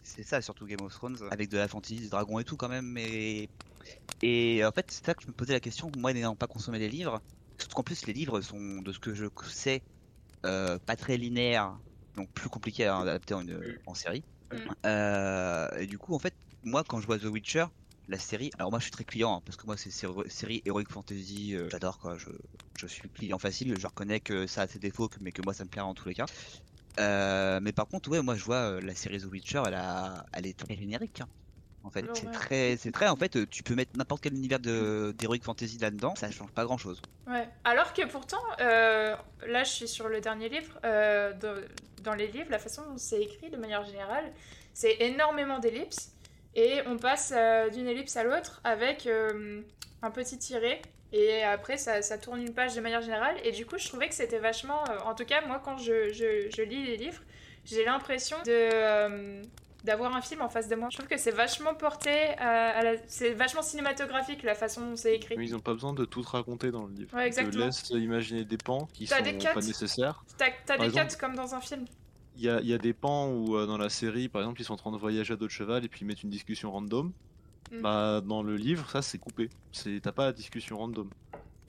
C'est 0.04 0.24
ça 0.24 0.42
surtout 0.42 0.66
Game 0.66 0.82
of 0.82 0.94
Thrones, 0.94 1.18
avec 1.32 1.50
de 1.50 1.58
la 1.58 1.68
fantasy, 1.68 2.00
des 2.00 2.10
dragons 2.10 2.40
et 2.40 2.44
tout 2.44 2.58
quand 2.58 2.70
même, 2.70 2.86
mais... 2.86 3.50
Et 4.22 4.64
en 4.64 4.72
fait, 4.72 4.86
c'est 4.90 5.06
ça 5.06 5.14
que 5.14 5.24
je 5.24 5.28
me 5.28 5.34
posais 5.34 5.54
la 5.54 5.60
question, 5.60 5.92
moi 5.98 6.14
n'ayant 6.14 6.36
pas 6.36 6.48
consommé 6.48 6.78
les 6.78 6.90
livres, 6.90 7.20
surtout 7.58 7.76
qu'en 7.76 7.84
plus 7.84 8.06
les 8.06 8.14
livres 8.14 8.40
sont, 8.42 8.82
de 8.82 8.92
ce 8.92 9.00
que 9.00 9.16
je 9.16 9.26
sais, 9.48 9.82
euh, 10.46 10.78
pas 10.86 10.96
très 10.96 11.18
linéaires, 11.18 11.76
donc 12.16 12.30
plus 12.34 12.50
compliqués 12.50 12.86
à 12.86 13.00
adapter 13.00 13.34
en, 13.34 13.44
en 13.88 13.94
série. 13.96 14.24
Mm. 14.52 14.58
Euh, 14.86 15.78
et 15.80 15.88
du 15.88 15.98
coup, 15.98 16.14
en 16.14 16.20
fait, 16.20 16.36
moi 16.64 16.84
quand 16.88 17.02
je 17.02 17.08
vois 17.08 17.18
The 17.18 17.26
Witcher, 17.26 17.66
la 18.08 18.20
série, 18.20 18.52
alors 18.58 18.70
moi 18.70 18.80
je 18.80 18.84
suis 18.84 18.92
très 18.92 19.06
client, 19.06 19.38
hein, 19.38 19.42
parce 19.46 19.58
que 19.58 19.66
moi 19.66 19.78
c'est 19.78 19.92
sé- 19.92 20.08
série 20.28 20.62
Heroic 20.66 20.86
Fantasy, 20.92 21.56
euh, 21.56 21.70
j'adore 21.72 21.98
quoi, 21.98 22.18
je, 22.18 22.30
je 22.78 22.88
suis 22.88 23.10
client 23.10 23.40
facile, 23.40 23.80
je 23.80 23.88
reconnais 23.88 24.20
que 24.20 24.46
ça 24.46 24.64
a 24.64 24.68
ses 24.68 24.80
défauts, 24.80 25.10
mais 25.22 25.32
que 25.32 25.42
moi 25.42 25.54
ça 25.54 25.64
me 25.64 25.70
plaira 25.70 25.88
en 25.88 25.94
tous 25.94 26.10
les 26.10 26.16
cas. 26.16 26.26
Euh, 27.00 27.60
mais 27.62 27.72
par 27.72 27.88
contre, 27.88 28.10
ouais, 28.10 28.22
moi 28.22 28.36
je 28.36 28.44
vois 28.44 28.56
euh, 28.58 28.82
la 28.82 28.96
série 28.96 29.20
The 29.20 29.26
Witcher, 29.26 29.64
elle, 29.68 29.76
a, 29.76 30.26
elle 30.34 30.46
est 30.46 30.58
très 30.58 30.76
générique. 30.76 31.22
hein. 31.22 31.28
En 31.84 31.90
fait, 31.90 32.06
c'est 32.14 32.26
L'horreur. 32.26 32.40
très, 32.42 32.78
c'est 32.78 32.92
très. 32.92 33.08
En 33.08 33.16
fait, 33.16 33.36
euh, 33.38 33.48
tu 33.50 33.64
peux 33.64 33.74
mettre 33.74 33.98
n'importe 33.98 34.22
quel 34.22 34.34
univers 34.36 34.60
de 34.60 35.16
d'heroic 35.18 35.40
fantasy 35.42 35.80
là-dedans, 35.80 36.14
ça 36.16 36.30
change 36.30 36.52
pas 36.52 36.64
grand-chose. 36.64 37.02
Ouais. 37.26 37.48
Alors 37.64 37.94
que 37.94 38.06
pourtant, 38.06 38.44
là, 38.60 39.64
je 39.64 39.70
suis 39.70 39.88
sur 39.88 40.08
le 40.08 40.22
dernier 40.22 40.50
livre. 40.50 40.80
de- 40.84 41.68
dans 42.04 42.14
les 42.14 42.28
livres, 42.28 42.50
la 42.52 42.60
façon 42.60 42.82
dont 42.84 42.98
c'est 42.98 43.22
écrit, 43.22 43.50
de 43.50 43.58
manière 43.58 43.84
générale, 43.84 44.32
c'est 44.74 44.98
énormément 45.02 45.58
d'ellipses. 45.60 46.12
Et 46.56 46.82
on 46.86 46.98
passe 46.98 47.34
d'une 47.74 47.88
ellipse 47.88 48.16
à 48.18 48.24
l'autre 48.24 48.60
avec 48.64 49.08
un 50.02 50.12
petit 50.12 50.38
tiré. 50.38 50.82
Et 51.14 51.44
après, 51.44 51.78
ça, 51.78 52.02
ça 52.02 52.18
tourne 52.18 52.42
une 52.42 52.54
page 52.54 52.74
de 52.76 52.82
manière 52.82 53.02
générale. 53.02 53.36
Et 53.44 53.52
du 53.52 53.66
coup, 53.66 53.78
je 53.78 53.88
trouvais 53.88 54.08
que 54.08 54.16
c'était 54.16 54.40
vachement. 54.40 54.84
euh, 54.90 54.98
en 55.06 55.14
tout 55.14 55.26
cas, 55.26 55.46
moi, 55.46 55.62
quand 55.64 55.78
je, 55.78 56.12
je- 56.14 56.50
je 56.56 56.62
lis 56.62 56.86
les 56.86 56.98
livres, 56.98 57.22
j'ai 57.66 57.84
l'impression 57.86 58.38
de. 58.46 58.52
euh, 58.52 59.44
d'avoir 59.84 60.16
un 60.16 60.22
film 60.22 60.42
en 60.44 60.48
face 60.50 60.68
de 60.68 60.76
moi. 60.76 60.90
Je 60.92 60.98
trouve 60.98 61.10
que 61.10 61.18
c'est 61.18 61.32
vachement 61.32 61.74
porté 61.74 62.12
la... 62.38 62.94
C'est 63.08 63.32
vachement 63.32 63.64
cinématographique 63.64 64.44
la 64.44 64.54
façon 64.54 64.82
dont 64.92 64.96
c'est 64.96 65.16
écrit. 65.16 65.36
Mais 65.38 65.46
ils 65.46 65.56
ont 65.56 65.60
pas 65.60 65.74
besoin 65.74 65.92
de 65.94 66.06
tout 66.06 66.22
te 66.22 66.28
raconter 66.30 66.70
dans 66.70 66.86
le 66.86 66.94
livre. 66.94 67.16
Ouais, 67.16 67.30
Ils 67.30 67.34
te 67.34 67.58
laissent 67.58 67.90
imaginer 67.90 68.46
des 68.46 68.58
pans 68.58 68.88
qui 68.94 69.08
sont 69.08 69.16
des 69.24 69.34
pas 69.40 69.56
nécessaires. 69.56 70.24
T'as 70.38 70.78
des 70.78 70.86
exemple- 70.86 71.10
cuts 71.12 71.18
comme 71.20 71.36
dans 71.36 71.56
un 71.56 71.62
film. 71.62 71.86
Il 72.38 72.44
y 72.44 72.50
a, 72.50 72.62
y 72.62 72.74
a 72.74 72.78
des 72.78 72.94
pans 72.94 73.30
où 73.32 73.58
euh, 73.58 73.66
dans 73.66 73.80
la 73.80 73.90
série, 73.90 74.30
par 74.30 74.44
exemple, 74.44 74.62
ils 74.62 74.66
sont 74.66 74.74
en 74.74 74.78
train 74.78 74.92
de 74.92 74.98
voyager 74.98 75.34
à 75.34 75.36
dos 75.36 75.48
de 75.48 75.52
cheval 75.52 75.84
et 75.84 75.88
puis 75.90 76.02
ils 76.02 76.06
mettent 76.06 76.22
une 76.22 76.30
discussion 76.30 76.72
random. 76.72 77.12
Mm. 77.72 77.82
Bah, 77.82 78.22
dans 78.22 78.44
le 78.44 78.56
livre, 78.56 78.90
ça 78.90 79.02
c'est 79.02 79.18
coupé. 79.18 79.50
C'est 79.72 80.00
t'as 80.02 80.12
pas 80.12 80.26
la 80.26 80.34
discussion 80.34 80.78
random. 80.78 81.10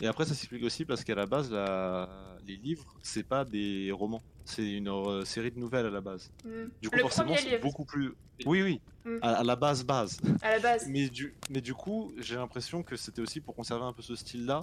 Et 0.03 0.07
après, 0.07 0.25
ça 0.25 0.35
s'explique 0.35 0.65
aussi 0.65 0.85
parce 0.85 1.05
qu'à 1.05 1.15
la 1.15 1.27
base, 1.27 1.53
la... 1.53 2.09
les 2.47 2.57
livres, 2.57 2.97
c'est 3.03 3.23
pas 3.23 3.45
des 3.45 3.93
romans. 3.93 4.23
C'est 4.45 4.73
une 4.73 4.89
euh, 4.89 5.25
série 5.25 5.53
de 5.53 5.61
nouvelles 5.61 5.87
à 5.87 5.91
la 5.91 6.01
base. 6.01 6.31
Mm. 6.45 6.65
Du 6.81 6.91
coup, 6.91 6.97
le 6.97 7.03
forcément, 7.03 7.37
c'est 7.37 7.59
beaucoup 7.59 7.85
plus. 7.85 8.13
Oui, 8.45 8.63
oui. 8.63 8.81
Mm. 9.05 9.19
À, 9.23 9.35
à 9.35 9.45
la 9.45 9.55
base, 9.55 9.85
base. 9.85 10.19
à 10.43 10.51
la 10.51 10.59
base. 10.59 10.89
Mais 10.89 11.09
du, 11.09 11.35
mais 11.51 11.61
du 11.61 11.75
coup, 11.75 12.13
j'ai 12.19 12.35
l'impression 12.35 12.83
que 12.83 12.97
c'était 12.97 13.23
aussi 13.23 13.41
pour 13.41 13.55
conserver 13.55 13.85
un 13.85 13.93
peu 13.93 14.03
ce 14.03 14.17
style-là, 14.17 14.63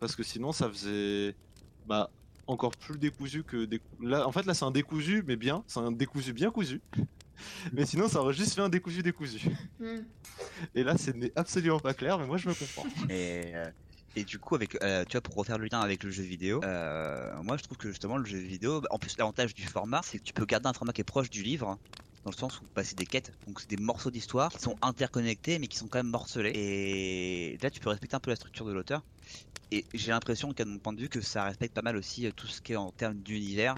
parce 0.00 0.16
que 0.16 0.24
sinon, 0.24 0.50
ça 0.50 0.68
faisait 0.68 1.36
bah 1.86 2.10
encore 2.48 2.72
plus 2.72 2.98
décousu 2.98 3.44
que 3.44 3.64
décou- 3.66 3.80
là. 4.02 4.26
En 4.26 4.32
fait, 4.32 4.44
là, 4.44 4.54
c'est 4.54 4.64
un 4.64 4.72
décousu, 4.72 5.22
mais 5.24 5.36
bien. 5.36 5.62
C'est 5.68 5.80
un 5.80 5.92
décousu 5.92 6.32
bien 6.32 6.50
cousu. 6.50 6.80
Mais 7.72 7.86
sinon, 7.86 8.08
ça 8.08 8.20
aurait 8.20 8.34
juste 8.34 8.54
fait 8.54 8.60
un 8.60 8.68
décousu 8.68 9.02
décousu. 9.02 9.48
Mm. 9.80 10.00
Et 10.74 10.84
là, 10.84 10.96
c'est 10.96 11.16
n'est 11.16 11.32
absolument 11.36 11.80
pas 11.80 11.94
clair, 11.94 12.18
mais 12.18 12.26
moi, 12.26 12.36
je 12.36 12.48
me 12.48 12.54
comprends. 12.54 12.88
Et, 13.10 13.54
euh, 13.54 13.70
et 14.16 14.24
du 14.24 14.38
coup, 14.38 14.54
avec, 14.54 14.80
euh, 14.82 15.04
tu 15.04 15.12
vois, 15.12 15.20
pour 15.20 15.34
refaire 15.34 15.58
le 15.58 15.66
lien 15.66 15.80
avec 15.80 16.04
le 16.04 16.10
jeu 16.10 16.22
vidéo, 16.22 16.60
euh, 16.62 17.32
moi 17.42 17.56
je 17.56 17.64
trouve 17.64 17.76
que 17.76 17.88
justement 17.88 18.16
le 18.16 18.24
jeu 18.24 18.38
vidéo, 18.38 18.80
bah, 18.80 18.88
en 18.92 18.98
plus 18.98 19.16
l'avantage 19.18 19.54
du 19.54 19.64
format, 19.64 20.02
c'est 20.04 20.18
que 20.18 20.22
tu 20.22 20.32
peux 20.32 20.44
garder 20.44 20.68
un 20.68 20.72
format 20.72 20.92
qui 20.92 21.00
est 21.00 21.04
proche 21.04 21.30
du 21.30 21.42
livre, 21.42 21.68
hein, 21.68 21.78
dans 22.24 22.30
le 22.30 22.36
sens 22.36 22.60
où 22.60 22.64
bah, 22.76 22.84
c'est 22.84 22.96
des 22.96 23.06
quêtes, 23.06 23.32
donc 23.46 23.60
c'est 23.60 23.68
des 23.68 23.76
morceaux 23.76 24.12
d'histoire 24.12 24.52
qui 24.52 24.60
sont 24.60 24.76
interconnectés 24.82 25.58
mais 25.58 25.66
qui 25.66 25.76
sont 25.76 25.88
quand 25.88 25.98
même 25.98 26.10
morcelés. 26.10 26.52
Et 26.54 27.58
là, 27.60 27.70
tu 27.70 27.80
peux 27.80 27.88
respecter 27.88 28.14
un 28.14 28.20
peu 28.20 28.30
la 28.30 28.36
structure 28.36 28.66
de 28.66 28.72
l'auteur. 28.72 29.02
Et 29.72 29.84
j'ai 29.94 30.12
l'impression 30.12 30.52
qu'à 30.52 30.64
mon 30.64 30.78
point 30.78 30.92
de 30.92 31.00
vue, 31.00 31.08
que 31.08 31.20
ça 31.20 31.42
respecte 31.42 31.74
pas 31.74 31.82
mal 31.82 31.96
aussi 31.96 32.30
tout 32.36 32.46
ce 32.46 32.60
qui 32.60 32.74
est 32.74 32.76
en 32.76 32.92
termes 32.92 33.16
d'univers. 33.16 33.74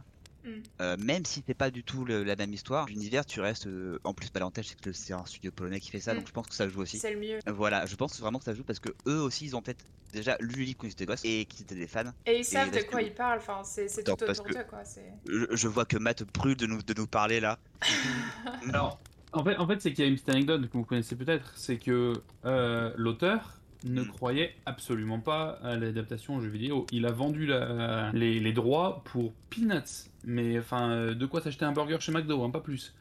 Mm. 0.47 0.51
Euh, 0.80 0.97
même 0.99 1.24
si 1.26 1.42
c'est 1.47 1.55
pas 1.55 1.70
du 1.70 1.82
tout 1.82 2.05
le- 2.05 2.22
la 2.24 2.36
même 2.36 2.53
histoire, 2.55 2.86
l'univers, 2.86 3.26
tu 3.26 3.40
restes. 3.40 3.66
euh, 3.66 3.99
en 4.05 4.14
plus, 4.14 4.26
bah, 4.32 4.40
l'avantage, 4.40 4.68
c'est 4.68 4.80
que 4.80 4.92
c'est 4.92 5.12
un 5.12 5.24
studio 5.26 5.51
polonais 5.51 5.80
qui 5.80 5.90
fait 5.90 6.01
ça, 6.01 6.14
Mm. 6.14 6.18
donc 6.18 6.28
je 6.28 6.32
pense 6.32 6.47
que 6.47 6.55
ça 6.55 6.68
joue 6.68 6.80
aussi. 6.82 6.99
C'est 6.99 7.12
le 7.12 7.20
mieux. 7.20 7.38
Voilà, 7.49 7.84
je 7.86 7.97
pense 7.97 8.18
vraiment 8.20 8.38
que 8.38 8.44
ça 8.44 8.55
joue 8.55 8.62
parce 8.64 8.78
que 8.78 8.90
eux 9.09 9.20
aussi 9.20 9.44
ils 9.44 9.57
ont 9.57 9.62
peut-être 9.62 9.84
déjà 10.12 10.36
lu 10.40 10.55
le 10.57 10.62
livre 10.62 10.78
quand 10.78 10.86
ils 10.86 10.92
étaient 10.92 11.05
gosses 11.07 11.24
et 11.24 11.44
qu'ils 11.47 11.62
étaient 11.62 11.74
des 11.74 11.86
fans. 11.88 12.12
Et 12.26 12.38
ils 12.38 12.44
savent 12.44 12.70
de 12.70 12.80
quoi 12.82 13.03
ils 13.03 13.12
parlent. 13.12 13.38
Enfin, 13.38 13.62
c'est 13.64 13.88
c'est 13.88 14.01
Attends, 14.03 14.16
tout 14.16 14.30
autour 14.30 14.44
que- 14.44 14.53
d'eux, 14.55 14.64
quoi. 14.68 14.84
c'est- 14.84 15.12
Je, 15.26 15.44
je 15.51 15.68
vois 15.68 15.84
que 15.84 15.97
Matt 15.99 16.22
brûle 16.32 16.57
de 16.57 16.66
nous, 16.66 16.80
de 16.82 16.94
nous 16.97 17.07
parler 17.07 17.40
là. 17.40 17.59
Alors, 18.72 19.01
en 19.32 19.44
fait, 19.44 19.57
en 19.57 19.66
fait 19.66 19.80
c'est 19.82 19.92
qu'il 19.92 20.05
y 20.05 20.07
a 20.07 20.11
une 20.11 20.14
petite 20.14 20.28
anecdote 20.30 20.68
que 20.68 20.72
vous 20.76 20.84
connaissez 20.84 21.16
peut-être, 21.16 21.53
c'est 21.57 21.78
que 21.78 22.12
euh, 22.44 22.92
l'auteur 22.97 23.55
ne 23.84 24.02
Mm. 24.02 24.08
croyait 24.08 24.54
absolument 24.66 25.20
pas 25.20 25.58
à 25.62 25.76
l'adaptation 25.76 26.36
au 26.36 26.40
jeu 26.40 26.48
vidéo. 26.48 26.86
Il 26.92 27.06
a 27.06 27.12
vendu 27.12 27.46
la- 27.46 28.10
les, 28.12 28.40
les 28.40 28.52
droits 28.52 29.02
pour 29.04 29.32
peanuts, 29.50 30.08
mais 30.24 30.58
enfin, 30.58 30.90
euh, 30.90 31.14
de 31.14 31.26
quoi 31.26 31.40
s'acheter 31.40 31.64
un 31.64 31.72
burger 31.72 31.98
chez 32.00 32.12
McDo, 32.12 32.42
hein, 32.42 32.50
pas 32.50 32.60
plus. 32.60 32.94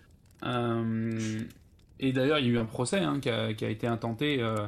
Euh, 0.43 1.39
et 1.99 2.11
d'ailleurs, 2.11 2.39
il 2.39 2.45
y 2.47 2.49
a 2.49 2.53
eu 2.53 2.57
un 2.57 2.65
procès 2.65 2.99
hein, 2.99 3.19
qui, 3.19 3.29
a, 3.29 3.53
qui 3.53 3.65
a 3.65 3.69
été 3.69 3.87
intenté 3.87 4.41
euh, 4.41 4.67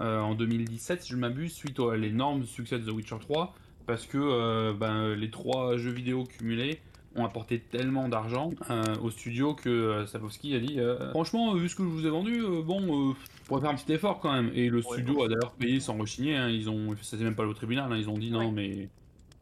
euh, 0.00 0.20
en 0.20 0.34
2017, 0.34 1.02
si 1.02 1.10
je 1.10 1.14
ne 1.16 1.20
m'abuse, 1.20 1.52
suite 1.52 1.78
à 1.80 1.96
l'énorme 1.96 2.44
succès 2.44 2.78
de 2.78 2.84
The 2.84 2.92
Witcher 2.92 3.16
3, 3.20 3.54
parce 3.86 4.06
que 4.06 4.72
ben, 4.72 5.14
les 5.14 5.30
trois 5.30 5.76
jeux 5.76 5.92
vidéo 5.92 6.24
cumulés 6.24 6.80
ont 7.16 7.24
apporté 7.24 7.58
tellement 7.60 8.08
d'argent 8.08 8.50
euh, 8.70 8.82
au 9.02 9.10
studio 9.10 9.54
que 9.54 9.68
euh, 9.68 10.06
Sapowski 10.06 10.54
a 10.54 10.60
dit 10.60 10.78
euh, 10.80 11.10
franchement 11.10 11.54
vu 11.54 11.68
ce 11.68 11.74
que 11.74 11.82
je 11.82 11.88
vous 11.88 12.06
ai 12.06 12.10
vendu 12.10 12.42
bon 12.64 12.80
on 13.10 13.16
pourrait 13.46 13.62
faire 13.62 13.70
un 13.70 13.74
petit 13.74 13.92
effort 13.92 14.20
quand 14.20 14.32
même 14.32 14.50
et 14.54 14.68
le 14.68 14.82
studio 14.82 15.24
a 15.24 15.28
d'ailleurs 15.28 15.52
payé 15.52 15.80
sans 15.80 15.96
rechigner 15.96 16.36
hein, 16.36 16.48
ils 16.48 16.68
ont 16.68 16.94
ça 17.02 17.16
c'est 17.16 17.24
même 17.24 17.34
pas 17.34 17.44
le 17.44 17.54
tribunal 17.54 17.92
hein, 17.92 17.96
ils 17.96 18.08
ont 18.10 18.18
dit 18.18 18.30
non 18.30 18.46
Ouais. 18.46 18.50
mais 18.52 18.88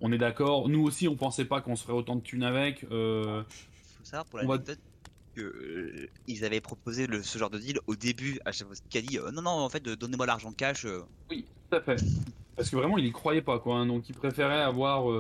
on 0.01 0.13
est 0.13 0.19
d'accord 0.19 0.69
nous 0.69 0.83
aussi 0.83 1.09
on 1.09 1.17
pensait 1.17 1.45
pas 1.45 1.61
qu'on 1.61 1.77
se 1.77 1.85
ferait 1.85 1.97
autant 1.97 2.17
de 2.17 2.23
thunes 2.23 2.45
avec 2.45 2.85
euh, 2.91 3.43
Faut 3.99 4.05
savoir 4.05 4.25
pour 4.27 4.39
l'anecdote 4.39 4.79
que 5.35 5.41
euh, 5.43 6.09
ils 6.29 6.45
avaient 6.45 6.61
proposé 6.61 7.07
le, 7.07 7.23
ce 7.23 7.39
genre 7.39 7.51
de 7.51 7.59
deal 7.59 7.79
au 7.87 7.97
début 7.97 8.39
à 8.45 8.53
fois 8.53 8.75
qui 8.89 8.99
a 8.99 9.03
dit 9.03 9.19
euh, 9.19 9.31
non 9.33 9.43
non 9.43 9.51
en 9.51 9.69
fait 9.69 9.87
euh, 9.89 9.97
donnez-moi 9.97 10.27
l'argent 10.27 10.53
cash. 10.53 10.87
Oui, 11.31 11.45
tout 11.71 11.77
à 11.77 11.81
fait. 11.81 11.97
Parce 12.57 12.71
que 12.71 12.77
vraiment, 12.77 12.99
il 12.99 13.07
y 13.07 13.11
croyait 13.13 13.43
pas, 13.43 13.59
quoi. 13.59 13.79
hein. 13.79 13.87
Donc, 13.87 14.09
il 14.09 14.15
préférait 14.15 14.63
avoir, 14.63 15.11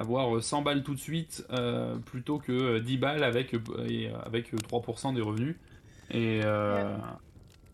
avoir 0.00 0.36
euh, 0.36 0.40
100 0.40 0.62
balles 0.62 0.82
tout 0.82 0.94
de 0.94 1.00
suite 1.00 1.44
euh, 1.50 1.96
plutôt 1.96 2.38
que 2.38 2.52
euh, 2.52 2.80
10 2.80 2.96
balles 2.98 3.22
avec, 3.24 3.54
euh, 3.54 3.60
et, 3.88 4.08
euh, 4.08 4.18
avec 4.24 4.52
euh, 4.54 4.56
3% 4.56 5.14
des 5.14 5.20
revenus. 5.20 5.56
Et, 6.10 6.40
euh, 6.44 6.96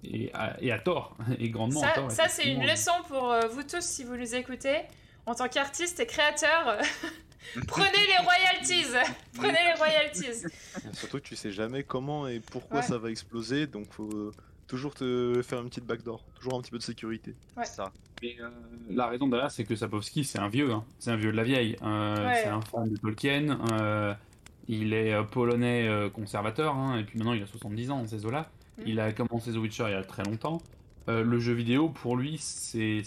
et, 0.05 0.31
à, 0.35 0.57
et 0.61 0.71
à 0.73 0.79
tort, 0.79 1.17
et 1.39 1.49
grandement 1.51 1.83
à 1.83 1.89
Ça, 1.89 1.95
tort. 1.95 2.11
ça, 2.11 2.29
c'est 2.29 2.53
une 2.53 2.67
leçon 2.67 2.93
pour 3.09 3.33
euh, 3.33 3.47
vous 3.49 3.63
tous 3.63 3.81
si 3.83 4.05
vous 4.05 4.17
nous 4.17 4.35
écoutez. 4.35 4.81
En 5.25 5.35
tant 5.35 5.49
qu'artiste 5.49 5.99
et 6.01 6.07
créateur, 6.07 6.79
prenez 7.67 7.91
les 8.07 8.19
royalties. 8.25 8.93
prenez 9.35 9.59
les 9.65 9.73
royalties. 9.79 10.47
Surtout 10.93 11.19
que 11.19 11.25
tu 11.25 11.35
sais 11.37 11.51
jamais 11.51 11.83
comment 11.83 12.29
et 12.29 12.41
pourquoi 12.41 12.79
Ouais. 12.81 12.87
ça 12.87 12.99
va 12.99 13.11
exploser, 13.11 13.67
donc 13.67 13.91
faut 13.93 14.31
toujours 14.69 14.95
te 14.95 15.41
faire 15.43 15.61
une 15.63 15.69
petite 15.69 15.85
backdoor, 15.87 16.23
toujours 16.37 16.55
un 16.59 16.61
petit 16.63 16.71
peu 16.71 16.79
de 16.79 16.83
sécurité. 16.83 17.35
Ouais. 17.57 17.65
Ça. 17.65 17.91
Mais 18.23 18.37
euh, 18.41 18.49
la 18.89 19.07
raison 19.09 19.29
derrière, 19.29 19.51
c'est 19.51 19.65
que 19.65 19.77
Sapowski, 19.77 20.25
c'est 20.25 20.39
un 20.39 20.49
vieux, 20.49 20.73
hein. 20.73 20.85
c'est 20.99 21.11
un 21.11 21.17
vieux 21.17 21.33
de 21.33 21.37
la 21.37 21.45
vieille. 21.45 21.77
Euh, 21.83 22.27
Ouais. 22.27 22.41
C'est 22.43 22.49
un 22.49 22.61
fan 22.63 22.89
de 22.91 22.97
Tolkien. 22.97 23.59
euh, 23.73 24.15
il 24.69 24.95
est 24.95 25.15
polonais 25.31 25.89
conservateur, 26.13 26.75
hein, 26.75 26.99
et 26.99 27.05
puis 27.05 27.19
maintenant 27.19 27.35
il 27.35 27.43
a 27.43 27.47
70 27.47 27.91
ans, 27.93 28.07
ces 28.07 28.27
eaux-là. 28.27 28.51
Mhm. 28.79 28.85
Il 28.89 29.01
a 29.01 29.13
commencé 29.13 29.53
The 29.53 29.57
Witcher 29.57 29.85
il 29.89 29.93
y 29.93 29.95
a 29.95 30.03
très 30.03 30.25
longtemps. 30.25 30.59
Le 31.09 31.39
jeu 31.39 31.53
vidéo, 31.53 31.89
pour 31.89 32.17
lui, 32.17 32.37
c'est 32.39 33.03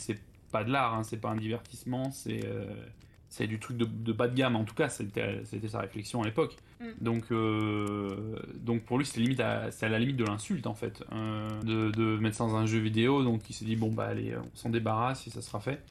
pas 0.52 0.64
de 0.64 0.72
l'art, 0.72 0.96
hein, 0.96 1.04
c'est 1.04 1.18
pas 1.18 1.30
un 1.30 1.36
divertissement, 1.36 2.12
c'est 2.12 3.48
du 3.48 3.60
truc 3.60 3.78
de, 3.78 3.86
de 3.86 4.14
bas 4.14 4.28
de 4.30 4.36
gamme. 4.36 4.56
En 4.56 4.64
tout 4.64 4.74
cas, 4.76 4.88
c'était 4.90 5.42
c'était 5.44 5.68
sa 5.68 5.80
réflexion 5.82 6.22
à 6.22 6.26
l'époque. 6.26 6.56
Mm. 6.80 6.86
Donc, 7.04 7.24
euh, 7.32 8.40
donc 8.56 8.84
pour 8.84 8.98
lui, 8.98 9.06
c'était 9.06 9.22
limite 9.22 9.40
à, 9.42 9.70
à 9.82 9.90
la 9.90 10.00
limite 10.00 10.16
de 10.18 10.24
l'insulte 10.24 10.66
en 10.68 10.74
fait, 10.76 11.04
euh, 11.12 11.50
de, 11.62 11.92
de 11.92 12.18
mettre 12.20 12.38
ça 12.38 12.46
dans 12.46 12.56
un 12.56 12.66
jeu 12.66 12.80
vidéo. 12.80 13.24
Donc 13.24 13.50
il 13.50 13.54
s'est 13.54 13.66
dit 13.66 13.76
bon 13.76 13.92
bah 13.92 14.06
allez, 14.06 14.36
on 14.38 14.56
s'en 14.56 14.70
débarrasse 14.70 15.24
si 15.24 15.30
ça 15.30 15.42
sera 15.42 15.60
fait. 15.60 15.82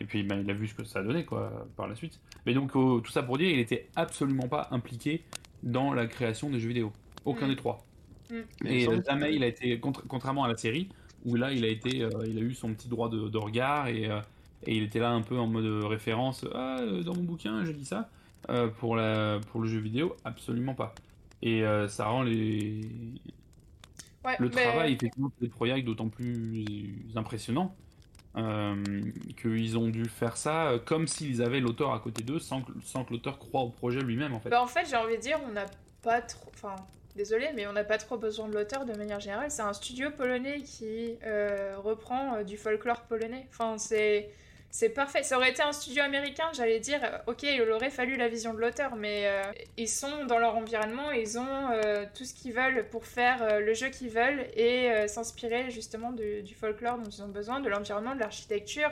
Et 0.00 0.04
puis 0.04 0.22
ben, 0.22 0.40
il 0.42 0.50
a 0.50 0.54
vu 0.54 0.66
ce 0.68 0.74
que 0.74 0.84
ça 0.84 1.00
a 1.00 1.02
donné 1.02 1.24
quoi 1.24 1.66
par 1.76 1.86
la 1.86 1.94
suite. 1.94 2.18
Mais 2.46 2.54
donc 2.54 2.74
euh, 2.76 3.00
tout 3.00 3.12
ça 3.12 3.22
pour 3.22 3.38
dire, 3.38 3.48
il 3.50 3.58
était 3.60 3.88
absolument 3.94 4.48
pas 4.48 4.68
impliqué 4.72 5.22
dans 5.62 5.92
la 5.94 6.06
création 6.06 6.50
des 6.50 6.58
jeux 6.58 6.68
vidéo. 6.68 6.92
Aucun 7.24 7.46
Mm. 7.46 7.50
des 7.50 7.56
trois. 7.56 7.84
Me 8.30 8.44
Et 8.64 8.88
euh, 8.88 9.00
jamais 9.06 9.34
il 9.34 9.44
a 9.44 9.46
été, 9.46 9.78
contra- 9.78 10.02
contrairement 10.08 10.44
à 10.44 10.48
la 10.48 10.56
série, 10.56 10.88
où 11.24 11.36
là 11.36 11.52
il 11.52 11.64
a 11.64 11.68
été, 11.68 12.02
euh, 12.02 12.10
il 12.26 12.38
a 12.38 12.40
eu 12.40 12.54
son 12.54 12.72
petit 12.74 12.88
droit 12.88 13.08
de, 13.10 13.28
de 13.28 13.38
regard 13.38 13.88
et, 13.88 14.10
euh, 14.10 14.20
et 14.66 14.76
il 14.76 14.82
était 14.84 14.98
là 15.00 15.10
un 15.10 15.22
peu 15.22 15.38
en 15.38 15.46
mode 15.46 15.84
référence. 15.84 16.44
Ah, 16.54 16.78
dans 17.04 17.14
mon 17.14 17.22
bouquin, 17.24 17.64
j'ai 17.64 17.74
dit 17.74 17.84
ça. 17.84 18.10
Euh, 18.50 18.68
pour 18.68 18.96
la, 18.96 19.38
pour 19.50 19.60
le 19.60 19.68
jeu 19.68 19.78
vidéo, 19.78 20.16
absolument 20.24 20.74
pas. 20.74 20.94
Et 21.42 21.64
euh, 21.64 21.86
ça 21.88 22.06
rend 22.06 22.22
les, 22.22 22.80
Ouais, 24.24 24.36
le 24.38 24.48
mais- 24.48 24.62
travail 24.64 24.92
effectivement 24.94 25.30
des 25.40 25.48
projets 25.48 25.80
d'autant 25.82 26.08
plus 26.08 26.64
impressionnant 27.16 27.74
euh, 28.36 28.82
qu'ils 29.40 29.76
ont 29.78 29.88
dû 29.88 30.04
faire 30.06 30.36
ça 30.36 30.74
comme 30.86 31.06
s'ils 31.08 31.42
avaient 31.42 31.60
l'auteur 31.60 31.92
à 31.92 31.98
côté 32.00 32.22
d'eux, 32.22 32.38
sans 32.38 32.62
que, 32.62 32.72
sans 32.84 33.04
que 33.04 33.12
l'auteur 33.12 33.38
croie 33.38 33.62
au 33.62 33.70
projet 33.70 34.00
lui-même 34.00 34.32
en 34.34 34.40
fait. 34.40 34.48
Bah, 34.50 34.62
en 34.62 34.66
fait, 34.66 34.86
j'ai 34.88 34.96
envie 34.96 35.16
de 35.16 35.20
dire, 35.22 35.38
on 35.48 35.52
n'a 35.52 35.66
pas 36.02 36.20
trop. 36.22 36.50
Enfin, 36.54 36.76
désolé, 37.16 37.48
mais 37.54 37.66
on 37.66 37.72
n'a 37.72 37.84
pas 37.84 37.98
trop 37.98 38.16
besoin 38.16 38.48
de 38.48 38.54
l'auteur 38.54 38.84
de 38.86 38.92
manière 38.94 39.20
générale. 39.20 39.50
C'est 39.50 39.62
un 39.62 39.72
studio 39.72 40.10
polonais 40.10 40.62
qui 40.62 41.14
euh, 41.24 41.76
reprend 41.78 42.36
euh, 42.36 42.42
du 42.44 42.56
folklore 42.56 43.02
polonais. 43.02 43.46
Enfin, 43.50 43.76
c'est. 43.78 44.30
C'est 44.74 44.88
parfait. 44.88 45.22
Ça 45.22 45.36
aurait 45.36 45.50
été 45.50 45.60
un 45.60 45.72
studio 45.72 46.02
américain, 46.02 46.46
j'allais 46.54 46.80
dire, 46.80 47.00
euh, 47.04 47.18
ok, 47.30 47.42
il 47.42 47.60
aurait 47.70 47.90
fallu 47.90 48.16
la 48.16 48.28
vision 48.28 48.54
de 48.54 48.58
l'auteur, 48.58 48.96
mais 48.96 49.24
euh, 49.26 49.42
ils 49.76 49.88
sont 49.88 50.24
dans 50.24 50.38
leur 50.38 50.56
environnement, 50.56 51.10
ils 51.10 51.38
ont 51.38 51.70
euh, 51.72 52.06
tout 52.14 52.24
ce 52.24 52.32
qu'ils 52.32 52.54
veulent 52.54 52.86
pour 52.88 53.04
faire 53.04 53.60
le 53.60 53.74
jeu 53.74 53.90
qu'ils 53.90 54.08
veulent 54.08 54.46
et 54.56 55.06
s'inspirer 55.08 55.70
justement 55.70 56.10
du, 56.10 56.42
du 56.42 56.54
folklore 56.54 56.96
dont 56.96 57.10
ils 57.10 57.22
ont 57.22 57.28
besoin, 57.28 57.60
de 57.60 57.68
l'environnement, 57.68 58.14
de 58.14 58.20
l'architecture, 58.20 58.90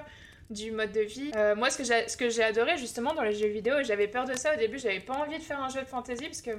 du 0.51 0.70
mode 0.70 0.93
de 0.93 1.01
vie. 1.01 1.31
Moi, 1.57 1.70
ce 1.70 2.16
que 2.16 2.28
j'ai 2.28 2.43
adoré 2.43 2.76
justement 2.76 3.14
dans 3.14 3.22
les 3.22 3.33
jeux 3.33 3.49
vidéo, 3.49 3.78
et 3.78 3.85
j'avais 3.85 4.09
peur 4.09 4.26
de 4.26 4.35
ça 4.35 4.55
au 4.55 4.59
début, 4.59 4.78
j'avais 4.78 5.01
pas 5.01 5.14
envie 5.14 5.39
de 5.39 5.43
faire 5.43 5.62
un 5.62 5.70
jeu 5.70 5.81
de 5.81 5.87
fantasy 5.87 6.24
parce 6.24 6.43
que 6.43 6.51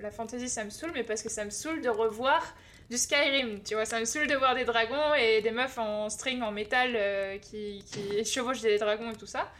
la 0.00 0.12
fantasy 0.12 0.48
ça 0.48 0.62
me 0.62 0.70
saoule, 0.70 0.92
mais 0.94 1.02
parce 1.02 1.22
que 1.22 1.28
ça 1.28 1.44
me 1.44 1.50
saoule 1.50 1.80
de 1.80 1.88
revoir 1.88 2.54
du 2.90 2.96
Skyrim, 2.96 3.62
tu 3.62 3.74
vois. 3.74 3.84
Ça 3.84 4.00
me 4.00 4.04
saoule 4.04 4.26
de 4.26 4.34
voir 4.34 4.54
des 4.54 4.64
dragons 4.64 5.14
et 5.14 5.42
des 5.42 5.50
meufs 5.50 5.78
en 5.78 6.08
string 6.08 6.42
en 6.42 6.52
métal 6.52 6.92
euh, 6.94 7.38
qui, 7.38 7.84
chevauchent 8.24 8.62
des 8.62 8.78
dragons 8.78 9.10
et 9.10 9.16
tout 9.16 9.26
ça. 9.26 9.50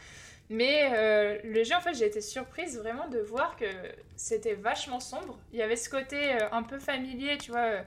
Mais 0.49 0.89
euh, 0.95 1.37
le 1.43 1.63
jeu, 1.63 1.75
en 1.75 1.81
fait, 1.81 1.93
j'ai 1.93 2.07
été 2.07 2.21
surprise 2.21 2.77
vraiment 2.79 3.07
de 3.07 3.19
voir 3.19 3.55
que 3.55 3.65
c'était 4.15 4.55
vachement 4.55 4.99
sombre. 4.99 5.37
Il 5.53 5.59
y 5.59 5.61
avait 5.61 5.75
ce 5.75 5.89
côté 5.89 6.33
euh, 6.33 6.49
un 6.51 6.63
peu 6.63 6.79
familier, 6.79 7.37
tu 7.37 7.51
vois. 7.51 7.83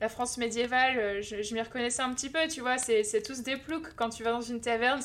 la 0.00 0.08
France 0.08 0.38
médiévale, 0.38 1.20
je, 1.20 1.54
m'y 1.54 1.60
reconnaissais 1.60 2.02
un 2.02 2.14
petit 2.14 2.30
peu, 2.30 2.46
tu 2.46 2.60
vois. 2.60 2.78
C'est 2.78 3.22
tous 3.22 3.42
des 3.42 3.56
ploucs 3.56 3.92
quand 3.96 4.10
tu 4.10 4.22
vas 4.22 4.30
dans 4.30 4.40
une 4.40 4.60
taverne. 4.60 5.00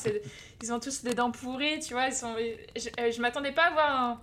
Ils 0.62 0.72
ont 0.72 0.78
tous 0.78 1.02
des 1.02 1.14
dents 1.14 1.32
pourries, 1.32 1.80
tu 1.80 1.94
vois. 1.94 2.06
Ils 2.06 2.14
sont, 2.14 2.36
je 2.76 3.10
je 3.10 3.20
m'attendais 3.20 3.52
pas 3.52 3.64
à 3.64 3.70
voir 3.70 4.00
un- 4.00 4.20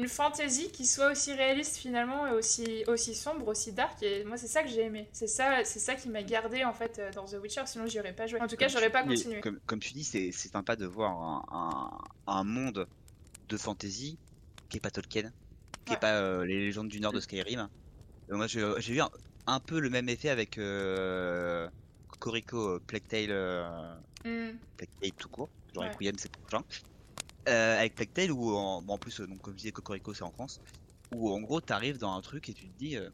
une 0.00 0.08
fantasy 0.08 0.70
qui 0.72 0.86
soit 0.86 1.12
aussi 1.12 1.32
réaliste 1.32 1.76
finalement 1.76 2.26
et 2.26 2.32
aussi, 2.32 2.84
aussi 2.86 3.14
sombre, 3.14 3.48
aussi 3.48 3.72
dark. 3.72 4.02
Et 4.02 4.24
moi, 4.24 4.36
c'est 4.36 4.46
ça 4.48 4.62
que 4.62 4.68
j'ai 4.68 4.82
aimé. 4.82 5.08
C'est 5.12 5.26
ça, 5.26 5.64
c'est 5.64 5.78
ça 5.78 5.94
qui 5.94 6.08
m'a 6.08 6.22
gardé 6.22 6.64
en 6.64 6.72
fait 6.72 6.98
euh, 6.98 7.10
dans 7.12 7.24
The 7.26 7.34
Witcher. 7.34 7.62
Sinon, 7.66 7.86
j'y 7.86 8.00
aurais 8.00 8.14
pas 8.14 8.26
joué. 8.26 8.40
En 8.40 8.46
tout 8.46 8.56
cas, 8.56 8.68
j'aurais 8.68 8.90
pas 8.90 9.02
continué. 9.02 9.40
Comme, 9.40 9.58
comme 9.66 9.80
tu 9.80 9.92
dis, 9.92 10.04
c'est 10.04 10.30
c'est 10.32 10.48
sympa 10.48 10.76
de 10.76 10.86
voir 10.86 11.12
un, 11.12 11.42
un, 12.26 12.32
un 12.32 12.44
monde 12.44 12.86
de 13.48 13.56
fantasy 13.56 14.18
qui 14.68 14.78
est 14.78 14.80
pas 14.80 14.90
Tolkien, 14.90 15.30
qui 15.84 15.92
Ouais. 15.92 15.96
est 15.96 16.00
pas 16.00 16.20
euh, 16.20 16.44
les 16.44 16.58
légendes 16.58 16.88
du 16.88 17.00
Nord 17.00 17.12
de 17.12 17.20
Skyrim. 17.20 17.68
Et 18.30 18.34
moi, 18.34 18.46
j'ai 18.46 18.60
eu 18.94 19.00
un, 19.00 19.10
un 19.46 19.60
peu 19.60 19.80
le 19.80 19.90
même 19.90 20.08
effet 20.08 20.28
avec 20.28 20.56
euh, 20.58 21.68
Cocorico 22.08 22.76
euh, 22.76 22.80
Plague 22.86 23.06
Tale, 23.08 23.30
euh, 23.30 23.96
Hmm. 24.24 24.58
Plague 24.76 24.90
Tale 25.00 25.12
tout 25.12 25.28
court. 25.28 25.50
Genre 25.74 25.84
Ouais. 25.84 26.12
C'est 26.18 26.30
prochain. 26.48 26.64
Euh, 27.48 27.78
avec 27.78 28.12
Tale, 28.12 28.32
où 28.32 28.50
en, 28.54 28.82
bon, 28.82 28.94
en 28.94 28.98
plus, 28.98 29.20
euh, 29.20 29.26
donc, 29.26 29.40
comme 29.40 29.54
je 29.54 29.58
disais, 29.58 29.72
Cocorico, 29.72 30.14
c'est 30.14 30.24
en 30.24 30.32
France. 30.32 30.60
Où 31.10 31.30
en 31.30 31.40
gros, 31.40 31.60
t'arrives 31.60 31.98
dans 31.98 32.12
un 32.14 32.20
truc 32.22 32.48
et 32.48 32.54
tu 32.54 32.70
te 32.70 32.76
dis 32.76 32.96
euh, 32.96 33.10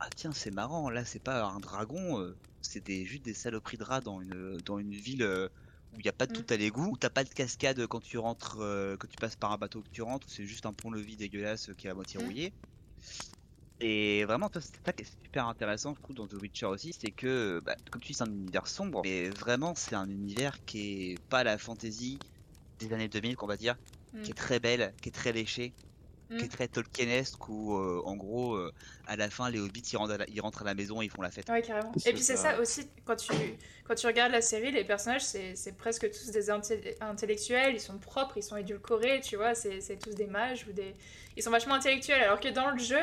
Ah 0.00 0.10
tiens, 0.16 0.32
c'est 0.32 0.50
marrant, 0.50 0.90
là, 0.90 1.04
c'est 1.04 1.20
pas 1.20 1.44
un 1.44 1.60
dragon, 1.60 2.20
euh, 2.20 2.38
c'est 2.62 2.80
des, 2.84 3.04
juste 3.06 3.24
des 3.24 3.34
saloperies 3.34 3.78
de 3.78 3.84
rats 3.84 4.00
dans 4.00 4.20
une, 4.22 4.60
dans 4.62 4.78
une 4.78 4.92
ville. 4.94 5.24
où 5.92 6.00
il 6.00 6.04
n'y 6.04 6.08
a 6.10 6.12
pas 6.12 6.26
de 6.26 6.32
Mm. 6.32 6.34
tout 6.34 6.46
à 6.50 6.56
l'égout, 6.56 6.90
où 6.92 6.96
t'as 6.98 7.10
pas 7.10 7.24
de 7.24 7.30
cascade 7.30 7.86
quand 7.88 8.00
tu 8.00 8.18
rentres, 8.18 8.58
quand 9.00 9.08
tu 9.08 9.18
passes 9.18 9.36
par 9.36 9.52
un 9.52 9.58
bateau 9.58 9.82
que 9.82 9.90
tu 9.90 10.02
rentres, 10.02 10.26
où 10.28 10.30
c'est 10.30 10.46
juste 10.46 10.66
un 10.66 10.74
pont-levis 10.74 11.16
dégueulasse 11.16 11.70
euh, 11.70 11.74
qui 11.74 11.86
est 11.86 11.90
à 11.90 11.94
moitié 11.94 12.18
Mm. 12.18 12.20
rouillé. 12.20 12.56
Et 13.80 14.24
vraiment, 14.24 14.48
c'est 14.54 14.62
ça 14.86 14.92
qui 14.94 15.02
est 15.02 15.18
super 15.22 15.46
intéressant, 15.46 15.94
je 15.94 16.00
trouve, 16.00 16.16
dans 16.16 16.26
The 16.26 16.34
Witcher 16.34 16.66
aussi, 16.66 16.94
c'est 16.98 17.12
que, 17.12 17.60
bah, 17.64 17.76
comme 17.90 18.00
tu 18.00 18.12
dis, 18.12 18.14
c'est 18.16 18.24
un 18.24 18.32
univers 18.32 18.66
sombre, 18.68 19.02
mais 19.04 19.28
vraiment, 19.30 19.74
c'est 19.74 19.94
un 19.94 20.08
univers 20.08 20.64
qui 20.64 21.12
est 21.12 21.18
pas 21.28 21.44
la 21.44 21.58
fantasy 21.58 22.22
des 22.78 22.92
années 22.92 23.08
2000, 23.08 23.36
qu'on 23.36 23.46
va 23.46 23.56
dire, 23.56 23.76
Mm. 24.12 24.22
qui 24.22 24.30
est 24.30 24.34
très 24.34 24.60
belle, 24.60 24.92
qui 25.02 25.08
est 25.08 25.12
très 25.12 25.32
léchée, 25.32 25.72
qui 26.28 26.34
Mm. 26.34 26.44
est 26.44 26.48
très 26.52 26.68
Tolkienesque, 26.68 27.48
où, 27.48 27.76
euh, 27.76 28.02
en 28.04 28.16
gros, 28.16 28.54
euh, 28.54 28.72
à 29.06 29.16
la 29.16 29.30
fin, 29.30 29.48
les 29.50 29.60
hobbits, 29.60 29.82
ils 29.92 29.96
rentrent 29.96 30.14
à 30.14 30.18
la, 30.18 30.24
ils 30.28 30.40
rentrent 30.40 30.62
à 30.62 30.64
la 30.64 30.74
maison 30.74 31.00
et 31.00 31.04
ils 31.06 31.10
font 31.10 31.22
la 31.22 31.30
fête. 31.30 31.48
Ouais, 31.48 31.62
carrément. 31.62 31.92
Et 32.04 32.12
puis 32.12 32.22
c'est 32.22 32.36
ça. 32.36 32.58
aussi, 32.60 32.88
quand 33.04 33.16
tu, 33.16 33.32
quand 33.84 33.94
tu 33.94 34.06
regardes 34.06 34.32
la 34.32 34.42
série, 34.42 34.72
les 34.72 34.84
personnages, 34.84 35.24
c'est 35.24 35.54
c'est 35.54 35.76
presque 35.76 36.10
tous 36.10 36.30
des 36.30 36.50
inté- 36.50 36.96
intellectuels, 37.00 37.74
ils 37.74 37.80
sont 37.80 37.98
propres, 37.98 38.36
ils 38.38 38.42
sont 38.42 38.56
édulcorés, 38.56 39.20
tu 39.20 39.36
vois, 39.36 39.54
c'est 39.54 39.80
c'est 39.80 39.96
tous 39.96 40.14
des 40.14 40.26
mages 40.26 40.66
ou 40.68 40.72
des... 40.72 40.94
Ils 41.36 41.42
sont 41.42 41.50
vachement 41.50 41.74
intellectuels, 41.74 42.22
alors 42.22 42.40
que 42.40 42.48
dans 42.48 42.70
le 42.70 42.78
jeu, 42.78 43.00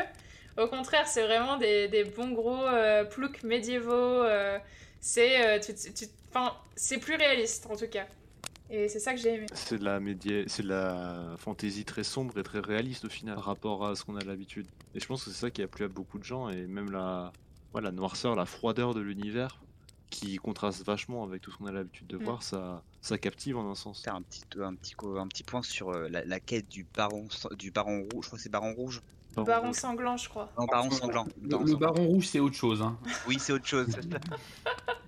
au 0.57 0.67
contraire, 0.67 1.07
c'est 1.07 1.23
vraiment 1.23 1.57
des, 1.57 1.87
des 1.87 2.03
bons 2.03 2.31
gros 2.31 2.65
euh, 2.67 3.05
ploucs 3.05 3.43
médiévaux, 3.43 3.91
euh, 4.23 4.59
c'est 4.99 5.47
euh, 5.47 5.59
tu- 5.59 5.73
tu- 5.75 5.93
tu- 5.93 6.99
plus 6.99 7.15
réaliste 7.15 7.67
en 7.67 7.75
tout 7.77 7.87
cas. 7.87 8.05
Et 8.75 8.89
c'est 8.89 8.99
ça 8.99 9.13
que 9.13 9.19
j'ai 9.19 9.35
aimé. 9.35 9.45
C'est 9.53 9.77
de 9.77 9.83
la 9.85 9.99
média... 9.99 10.43
c'est 10.47 10.63
de 10.63 10.67
la 10.69 11.35
fantaisie 11.37 11.85
très 11.85 12.03
sombre 12.03 12.37
et 12.39 12.43
très 12.43 12.59
réaliste 12.59 13.05
au 13.05 13.09
final 13.09 13.35
par 13.35 13.45
rapport 13.45 13.85
à 13.85 13.95
ce 13.95 14.03
qu'on 14.03 14.15
a 14.15 14.23
l'habitude. 14.23 14.67
Et 14.95 14.99
je 14.99 15.05
pense 15.05 15.23
que 15.23 15.29
c'est 15.31 15.39
ça 15.39 15.51
qui 15.51 15.61
a 15.61 15.67
plu 15.67 15.85
à 15.85 15.87
beaucoup 15.87 16.17
de 16.17 16.23
gens 16.23 16.49
et 16.49 16.65
même 16.65 16.91
la, 16.91 17.31
ouais, 17.73 17.81
la 17.81 17.91
noirceur, 17.91 18.35
la 18.35 18.45
froideur 18.45 18.93
de 18.95 19.01
l'univers 19.01 19.61
qui 20.09 20.37
contraste 20.37 20.83
vachement 20.85 21.23
avec 21.23 21.41
tout 21.41 21.51
ce 21.51 21.57
qu'on 21.57 21.65
a 21.67 21.71
l'habitude 21.71 22.07
de 22.07 22.17
Mm. 22.17 22.23
voir, 22.23 22.43
ça, 22.43 22.83
ça 23.01 23.17
captive 23.17 23.57
en 23.57 23.69
un 23.69 23.75
sens. 23.75 24.01
Faire 24.03 24.15
un 24.15 24.21
petit, 24.23 24.43
un 24.59 24.75
petit, 24.75 24.93
co- 24.93 25.17
un 25.17 25.27
petit 25.27 25.43
point 25.43 25.61
sur 25.63 25.89
euh, 25.89 26.07
la, 26.09 26.23
la 26.25 26.39
quête 26.39 26.67
du 26.67 26.87
baron, 26.95 27.27
du 27.57 27.71
baron 27.71 28.07
rouge, 28.11 28.25
je 28.25 28.29
crois 28.29 28.37
que 28.37 28.43
c'est 28.43 28.49
baron 28.49 28.73
rouge. 28.73 29.01
Baron 29.35 29.45
Baron 29.47 29.67
Rouge. 29.67 29.75
sanglant, 29.75 30.17
je 30.17 30.29
crois. 30.29 30.51
Non, 30.59 30.65
baron 30.65 30.91
sanglant. 30.91 31.25
Le, 31.41 31.47
Baron 31.49 31.63
le 31.63 31.71
sanglant. 31.71 31.87
baron 31.93 32.07
rouge, 32.07 32.27
c'est 32.27 32.39
autre 32.39 32.55
chose. 32.55 32.81
Hein. 32.81 32.97
Oui, 33.27 33.37
c'est 33.39 33.53
autre 33.53 33.65
chose. 33.67 33.87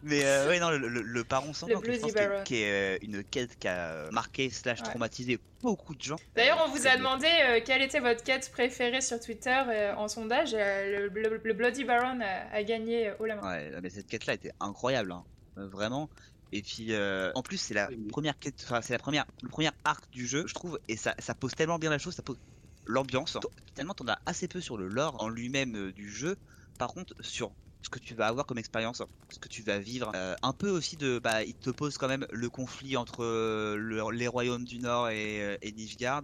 Mais 0.04 0.24
euh, 0.24 0.48
ouais, 0.48 0.60
non, 0.60 0.70
le, 0.70 0.78
le, 0.78 1.02
le 1.02 1.24
baron 1.24 1.54
sanglant, 1.54 1.80
que 1.82 1.92
je 1.92 2.00
pense 2.00 2.12
qui 2.14 2.18
est- 2.18 2.28
Baron. 2.28 2.44
qui 2.44 2.56
est, 2.62 2.96
euh, 2.96 2.98
une 3.02 3.24
quête 3.24 3.58
qui 3.58 3.68
a 3.68 4.10
marqué 4.12 4.50
slash 4.50 4.80
Ouais. 4.82 4.86
traumatisé 4.90 5.40
beaucoup 5.62 5.96
de 5.96 6.02
gens. 6.02 6.18
D'ailleurs, 6.36 6.64
on 6.68 6.70
vous 6.72 6.86
a 6.86 6.96
demandé 6.98 7.28
euh, 7.28 7.60
quelle 7.66 7.82
était 7.82 8.00
votre 8.00 8.24
quête 8.24 8.52
préférée 8.52 9.02
sur 9.02 9.20
Twitter 9.20 9.64
euh, 9.68 9.96
en 9.96 10.08
sondage. 10.08 10.52
euh, 10.54 11.10
le, 11.10 11.22
le- 11.22 11.42
le 11.44 11.54
Bloody 11.54 11.84
Baron 11.86 12.20
a, 12.22 12.56
a 12.56 12.64
gagné 12.64 13.14
haut 13.20 13.26
la 13.26 13.36
main. 13.36 13.48
Ouais, 13.52 13.72
mais 13.82 13.90
cette 13.90 14.08
quête-là 14.08 14.34
était 14.36 14.52
incroyable, 14.60 15.12
hein. 15.12 15.24
Vraiment. 15.56 16.10
Et 16.52 16.62
puis, 16.62 16.88
euh, 16.94 17.32
en 17.34 17.42
plus, 17.42 17.58
c'est 17.58 17.74
la 17.74 17.90
première 18.12 18.38
quête, 18.38 18.62
enfin, 18.66 18.82
c'est 18.82 18.94
la 18.94 19.00
première, 19.00 19.26
le 19.42 19.50
premier 19.50 19.72
arc 19.84 20.10
du 20.12 20.28
jeu, 20.28 20.44
je 20.48 20.54
trouve, 20.54 20.80
et 20.88 20.96
ça, 20.98 21.16
ça 21.20 21.34
pose 21.34 21.56
tellement 21.56 21.80
bien 21.80 21.90
la 21.90 21.98
chose, 21.98 22.14
ça 22.14 22.22
pose 22.22 22.38
l'ambiance. 22.86 23.38
Tellement 23.74 23.94
t'en 23.94 24.08
as 24.08 24.20
assez 24.26 24.48
peu 24.48 24.62
sur 24.62 24.78
le 24.78 24.88
lore 24.88 25.22
en 25.22 25.30
lui-même 25.30 25.76
euh, 25.76 25.92
du 25.92 26.10
jeu. 26.12 26.38
Par 26.78 26.94
contre, 26.94 27.14
sur 27.20 27.52
ce 27.82 27.90
que 27.90 28.00
tu 28.00 28.16
vas 28.16 28.28
avoir 28.28 28.46
comme 28.46 28.58
expérience, 28.58 29.02
ce 29.30 29.38
que 29.40 29.48
tu 29.48 29.62
vas 29.62 29.78
vivre, 29.80 30.12
euh, 30.16 30.36
un 30.42 30.54
peu 30.54 30.70
aussi 30.70 30.96
de, 30.98 31.20
bah, 31.20 31.44
il 31.44 31.54
te 31.54 31.70
pose 31.70 31.98
quand 31.98 32.08
même 32.08 32.26
le 32.32 32.50
conflit 32.50 32.98
entre 32.98 33.24
euh, 33.24 33.76
le- 33.78 34.10
les 34.12 34.28
royaumes 34.28 34.64
du 34.66 34.80
Nord 34.80 35.10
et, 35.10 35.58
et 35.62 35.72
Nilfgaard. 35.72 36.24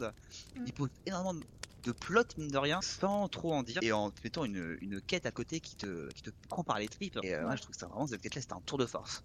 Mm. 0.56 0.64
Il 0.66 0.74
pose 0.74 0.90
énormément 1.06 1.34
de- 1.36 1.92
plot 2.00 2.24
mine 2.38 2.48
de 2.50 2.58
rien 2.60 2.80
sans 2.82 3.28
trop 3.28 3.54
en 3.54 3.64
dire 3.64 3.80
et 3.82 3.92
en 3.92 4.12
te 4.12 4.20
mettant 4.24 4.46
une, 4.46 4.78
une 4.82 5.02
quête 5.02 5.26
à 5.26 5.32
côté 5.32 5.60
qui 5.60 5.76
te, 5.76 6.08
qui 6.14 6.22
te 6.22 6.30
prend 6.48 6.64
par 6.64 6.78
les 6.78 6.88
tripes 6.88 7.18
et 7.24 7.34
euh, 7.34 7.44
Ouais. 7.44 7.50
ouais, 7.50 7.58
je 7.58 7.62
trouve 7.64 7.74
que 7.74 7.80
ça 7.80 7.88
vraiment 7.88 8.06
cette 8.06 8.22
quête 8.22 8.36
là 8.36 8.42
c'était 8.42 8.54
un 8.54 8.62
tour 8.62 8.78
de 8.78 8.86
force 8.86 9.24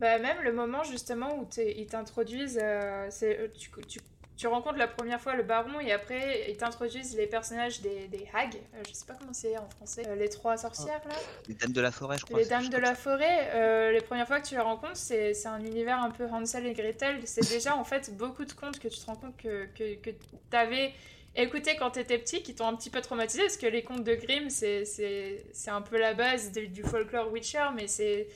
Bah, 0.00 0.18
même 0.18 0.40
le 0.42 0.52
moment 0.54 0.82
justement 0.84 1.38
où 1.38 1.46
ils 1.58 1.86
t'introduisent, 1.86 2.58
euh, 2.62 3.08
c'est- 3.10 3.38
euh, 3.38 3.48
tu, 3.54 3.70
tu, 3.86 3.98
tu 4.38 4.46
rencontres 4.46 4.78
la 4.78 4.86
première 4.88 5.20
fois 5.20 5.34
le 5.34 5.42
baron 5.42 5.80
et 5.80 5.92
après 5.92 6.46
ils 6.48 6.56
t'introduisent 6.56 7.16
les 7.16 7.26
personnages 7.26 7.80
des, 7.82 8.06
des 8.08 8.26
hags. 8.32 8.54
Euh, 8.54 8.82
je 8.88 8.94
sais 8.94 9.04
pas 9.04 9.14
comment 9.18 9.34
c'est 9.34 9.58
en 9.58 9.68
français. 9.68 10.04
Euh, 10.06 10.14
les 10.14 10.28
trois 10.30 10.56
sorcières 10.56 11.02
là. 11.08 11.14
les 11.48 11.54
dames 11.54 11.72
de 11.72 11.80
la 11.80 11.90
forêt 11.90 12.16
je 12.18 12.24
crois 12.24 12.38
Les 12.38 12.46
dames 12.46 12.68
de 12.68 12.76
la 12.78 12.94
forêt, 12.94 13.50
euh, 13.54 13.92
les 13.92 14.00
premières 14.00 14.26
fois 14.26 14.40
que 14.40 14.46
tu 14.46 14.54
les 14.54 14.60
rencontres, 14.60 14.96
c'est 14.96 15.34
un 15.46 15.58
univers 15.62 16.00
un 16.02 16.10
peu 16.10 16.24
Hansel 16.26 16.64
et 16.66 16.72
Gretel. 16.72 17.20
C'est 17.26 17.46
déjà 17.50 17.76
en 17.76 17.84
fait 17.84 18.16
beaucoup 18.16 18.44
de 18.46 18.52
contes 18.52 18.78
que 18.78 18.88
tu 18.88 18.98
te 18.98 19.06
rends 19.06 19.16
compte 19.16 19.36
que, 19.36 19.66
que, 19.76 19.96
que 19.96 20.10
t'avais 20.50 20.92
écouté 21.36 21.76
quand 21.76 21.90
t'étais 21.90 22.18
petit 22.18 22.42
qui 22.42 22.54
t'ont 22.54 22.66
un 22.68 22.74
petit 22.76 22.90
peu 22.90 23.00
traumatisé 23.00 23.42
parce 23.42 23.56
que 23.56 23.66
les 23.66 23.82
contes 23.82 24.04
de 24.04 24.14
Grimm, 24.14 24.50
c'est- 24.50 24.84
c'est 24.84 25.44
c'est 25.52 25.70
un 25.70 25.82
peu 25.82 25.98
la 25.98 26.14
base 26.14 26.52
de- 26.52 26.66
du 26.66 26.82
folklore 26.84 27.30
Witcher, 27.32 27.66
mais 27.76 27.86
c'est 27.88 28.28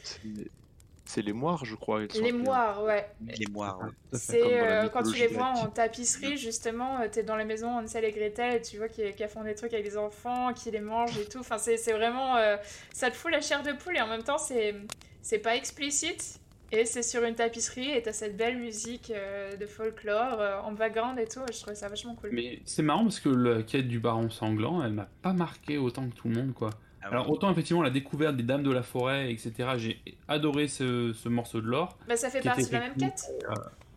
C'est- 1.15 1.23
les 1.23 1.33
moires, 1.33 1.65
je 1.65 1.75
crois. 1.75 2.01
les 2.03 2.33
moires, 2.33 2.83
ouais. 2.85 3.07
les 3.39 3.47
moires 3.51 3.81
ouais. 3.81 4.19
C'est 4.19 4.41
la 4.41 4.85
euh, 4.85 4.89
quand 4.89 5.03
tu 5.03 5.19
les 5.19 5.27
vois 5.29 5.49
en 5.49 5.67
tapisserie, 5.67 6.37
justement, 6.37 7.01
euh, 7.01 7.09
t'es 7.11 7.23
dans 7.23 7.37
les 7.37 7.45
maisons 7.45 7.79
Hansel 7.79 8.05
et 8.05 8.13
Gretel, 8.13 8.57
et 8.57 8.63
tu 8.63 8.79
vois 8.79 8.89
qu'ils 8.89 9.15
font 9.29 9.45
des 9.45 9.55
trucs 9.55 9.73
avec 9.75 9.85
les 9.85 9.97
enfants, 9.97 10.53
qui 10.53 10.71
les 10.71 10.81
mangent 10.81 11.19
et 11.19 11.27
tout. 11.29 11.39
Enfin, 11.41 11.59
c'est 11.59 11.77
vraiment. 11.93 12.37
euh, 12.37 12.57
ça 12.93 13.11
te 13.11 13.17
fout 13.17 13.31
la 13.31 13.41
chair 13.41 13.63
de 13.63 13.73
poule, 13.73 13.97
et 13.97 14.01
en 14.01 14.09
même 14.09 14.23
temps, 14.23 14.39
c'est 14.39 14.75
c'est 15.23 15.39
pas 15.39 15.55
explicite. 15.57 16.39
Et 16.75 16.87
c'est 16.87 17.03
sur 17.03 17.23
une 17.25 17.35
tapisserie, 17.35 17.91
et 17.91 18.01
t'as 18.01 18.15
cette 18.15 18.35
belle 18.35 18.57
musique 18.57 19.13
euh, 19.15 19.55
de 19.57 19.67
folklore 19.67 20.41
euh, 20.41 20.59
en 20.63 20.73
background 20.73 21.19
et 21.19 21.27
tout. 21.29 21.41
Je 21.53 21.59
trouvais 21.61 21.75
ça 21.77 21.87
vachement 21.89 22.15
cool. 22.15 22.31
Mais 22.33 22.61
c'est 22.65 22.83
marrant 22.83 23.03
parce 23.03 23.21
que 23.21 23.29
la 23.29 23.63
quête 23.63 23.89
du 23.89 24.01
baron 24.01 24.31
sanglant, 24.31 24.83
elle 24.83 24.95
m'a 24.95 25.07
pas 25.21 25.35
marqué 25.35 25.77
autant 25.77 26.09
que 26.09 26.15
tout 26.15 26.29
le 26.29 26.35
monde, 26.37 26.55
quoi. 26.55 26.71
Ah 27.03 27.09
ouais. 27.09 27.15
Alors 27.15 27.31
autant 27.31 27.51
effectivement 27.51 27.83
la 27.83 27.91
découverte 27.91 28.37
des 28.37 28.43
dames 28.43 28.63
de 28.63 28.71
la 28.71 28.83
forêt, 28.83 29.33
etc. 29.33 29.53
J'ai 29.77 30.01
adoré 30.29 30.69
ce, 30.69 31.13
ce 31.13 31.29
morceau 31.29 31.61
de 31.61 31.67
lore, 31.67 31.97
Bah, 32.09 32.17
ça 32.17 32.31
fait 32.31 32.41
qui 32.41 32.47
partie 32.49 32.63
était 32.63 32.71
de 32.71 32.75
la 32.77 32.89
même 32.89 32.97
quête. 32.97 33.23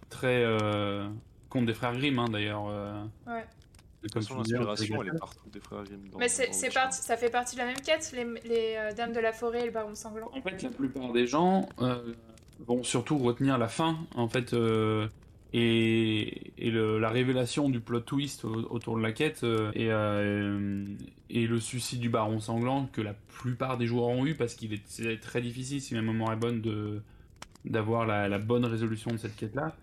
très 0.10 0.43
euh, 0.43 1.08
conte 1.49 1.66
des 1.66 1.74
frères 1.74 1.93
Grimm 1.93 2.20
hein, 2.20 2.26
d'ailleurs. 2.32 2.68
euh, 2.70 3.03
Ouais. 3.28 3.45
Comme 4.14 4.22
façon, 4.22 4.38
l'inspiration, 4.38 4.95
on 4.97 5.01
elle 5.01 5.08
est 5.16 5.18
partout 5.20 5.49
des 5.51 5.60
frères 5.60 5.84
Grimm. 5.84 6.10
dans- 6.12 6.20
Mais 6.20 6.28
c'est 6.28 6.53
c'est 6.53 6.72
parti, 6.74 7.01
ça 7.01 7.18
fait 7.18 7.30
partie 7.32 7.56
de 7.56 7.62
la 7.62 7.68
même 7.68 7.80
quête, 7.82 8.12
les, 8.14 8.24
les 8.47 8.76
euh, 8.78 8.93
dames 8.93 9.14
de 9.14 9.20
la 9.20 9.34
forêt 9.34 9.62
et 9.62 9.66
le 9.66 9.72
baron 9.72 9.95
sanglant. 9.95 10.30
En 10.36 10.41
fait, 10.41 10.62
la 10.62 10.70
plupart 10.70 11.12
des 11.12 11.26
gens 11.26 11.68
euh, 11.82 12.14
vont 12.68 12.84
surtout 12.84 13.18
retenir 13.18 13.58
la 13.58 13.68
fin, 13.68 13.97
en 14.16 14.28
fait, 14.28 14.53
euh, 14.53 15.08
et, 15.58 16.51
et 16.58 16.70
le- 16.70 16.99
la 16.99 17.10
révélation 17.10 17.70
du 17.70 17.80
plot 17.80 18.01
twist 18.01 18.43
au- 18.45 18.68
autour 18.70 18.97
de 18.97 19.01
la 19.03 19.12
quête, 19.14 19.43
euh, 19.43 19.72
et, 19.74 19.88
euh, 19.91 20.86
et 21.30 21.47
le 21.47 21.60
suicide 21.60 21.99
du 22.01 22.10
baron 22.10 22.39
sanglant 22.39 22.88
que 22.91 23.01
la 23.01 23.14
plupart 23.14 23.78
des 23.78 23.88
joueurs 23.88 24.08
ont 24.10 24.26
eu, 24.26 24.36
parce 24.36 24.53
qu'il 24.56 24.74
est, 24.74 25.22
très 25.22 25.41
difficile, 25.41 25.80
si 25.82 25.93
ma 25.95 26.01
mémoire 26.01 26.34
est 26.34 26.38
bonne, 26.38 26.62
de 26.62 27.01
d'avoir 27.64 28.06
la, 28.06 28.28
la 28.28 28.38
bonne 28.38 28.64
résolution 28.66 29.10
de 29.10 29.18
cette 29.18 29.36
quête-là. 29.36 29.76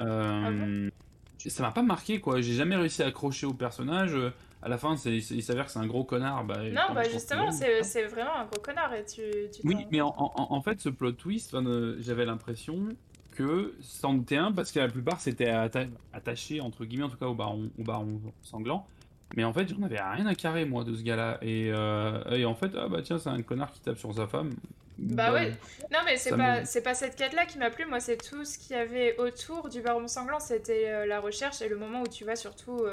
Euh, 0.00 0.90
ça 1.38 1.62
m'a 1.62 1.70
pas 1.70 1.80
marqué, 1.82 2.20
quoi. 2.20 2.42
J'ai 2.42 2.52
jamais 2.52 2.76
réussi 2.76 3.02
à 3.02 3.06
accrocher 3.06 3.46
au 3.46 3.54
personnage. 3.54 4.14
À 4.60 4.68
la 4.68 4.76
fin, 4.76 4.96
il 5.06 5.42
s'avère 5.42 5.64
que 5.64 5.72
c'est 5.72 5.78
un 5.78 5.86
gros 5.86 6.04
connard. 6.04 6.44
Bah, 6.44 6.58
Non, 6.70 6.94
bah 6.94 7.04
justement, 7.10 7.50
c'est 7.50 8.04
vraiment 8.06 8.34
un 8.36 8.44
gros 8.44 8.60
connard, 8.60 8.92
et 8.92 9.04
tu. 9.04 9.22
tu 9.50 9.60
oui, 9.66 9.86
mais 9.90 10.00
en, 10.02 10.14
en- 10.18 10.46
en 10.50 10.60
fait, 10.62 10.78
ce 10.80 10.90
plot 10.90 11.12
twist, 11.12 11.54
euh, 11.54 11.96
j'avais 12.00 12.26
l'impression 12.26 12.88
que 13.36 13.74
c'en 13.82 14.20
était 14.20 14.36
un 14.36 14.52
parce 14.52 14.70
que 14.72 14.78
la 14.78 14.88
plupart 14.88 15.20
s'étaient 15.20 15.50
atta- 15.50 15.88
attachés, 16.12 16.60
entre 16.60 16.84
guillemets, 16.84 17.04
en 17.04 17.08
tout 17.08 17.16
cas 17.16 17.26
au 17.26 17.34
baron, 17.34 17.70
au 17.78 17.82
baron 17.82 18.20
sanglant. 18.42 18.86
Mais 19.34 19.44
en 19.44 19.52
fait, 19.52 19.66
j'en 19.68 19.82
avais 19.82 20.00
rien 20.00 20.26
à 20.26 20.34
carrer, 20.34 20.64
moi, 20.66 20.84
de 20.84 20.94
ce 20.94 21.02
gars-là. 21.02 21.38
Et, 21.42 21.70
euh, 21.72 22.22
et 22.36 22.44
en 22.44 22.54
fait, 22.54 22.70
ah 22.76 22.88
bah 22.88 23.00
tiens, 23.02 23.18
c'est 23.18 23.30
un 23.30 23.40
connard 23.42 23.72
qui 23.72 23.80
tape 23.80 23.96
sur 23.98 24.14
sa 24.14 24.26
femme. 24.26 24.50
Bah 24.98 25.32
ouais. 25.32 25.50
Non, 25.90 26.00
mais 26.04 26.16
c'est 26.18 26.36
pas, 26.36 26.64
c'est 26.66 26.82
pas 26.82 26.94
cette 26.94 27.16
quête-là 27.16 27.46
qui 27.46 27.58
m'a 27.58 27.70
plu. 27.70 27.86
Moi, 27.86 27.98
c'est 27.98 28.18
tout 28.18 28.44
ce 28.44 28.58
qu'il 28.58 28.76
y 28.76 28.78
avait 28.78 29.16
autour 29.18 29.68
du 29.70 29.80
baron 29.80 30.06
sanglant. 30.06 30.38
C'était 30.38 30.90
euh, 30.90 31.06
la 31.06 31.18
recherche 31.18 31.62
et 31.62 31.68
le 31.68 31.76
moment 31.76 32.02
où 32.02 32.08
tu 32.08 32.24
vas 32.24 32.36
surtout. 32.36 32.80
euh, 32.84 32.92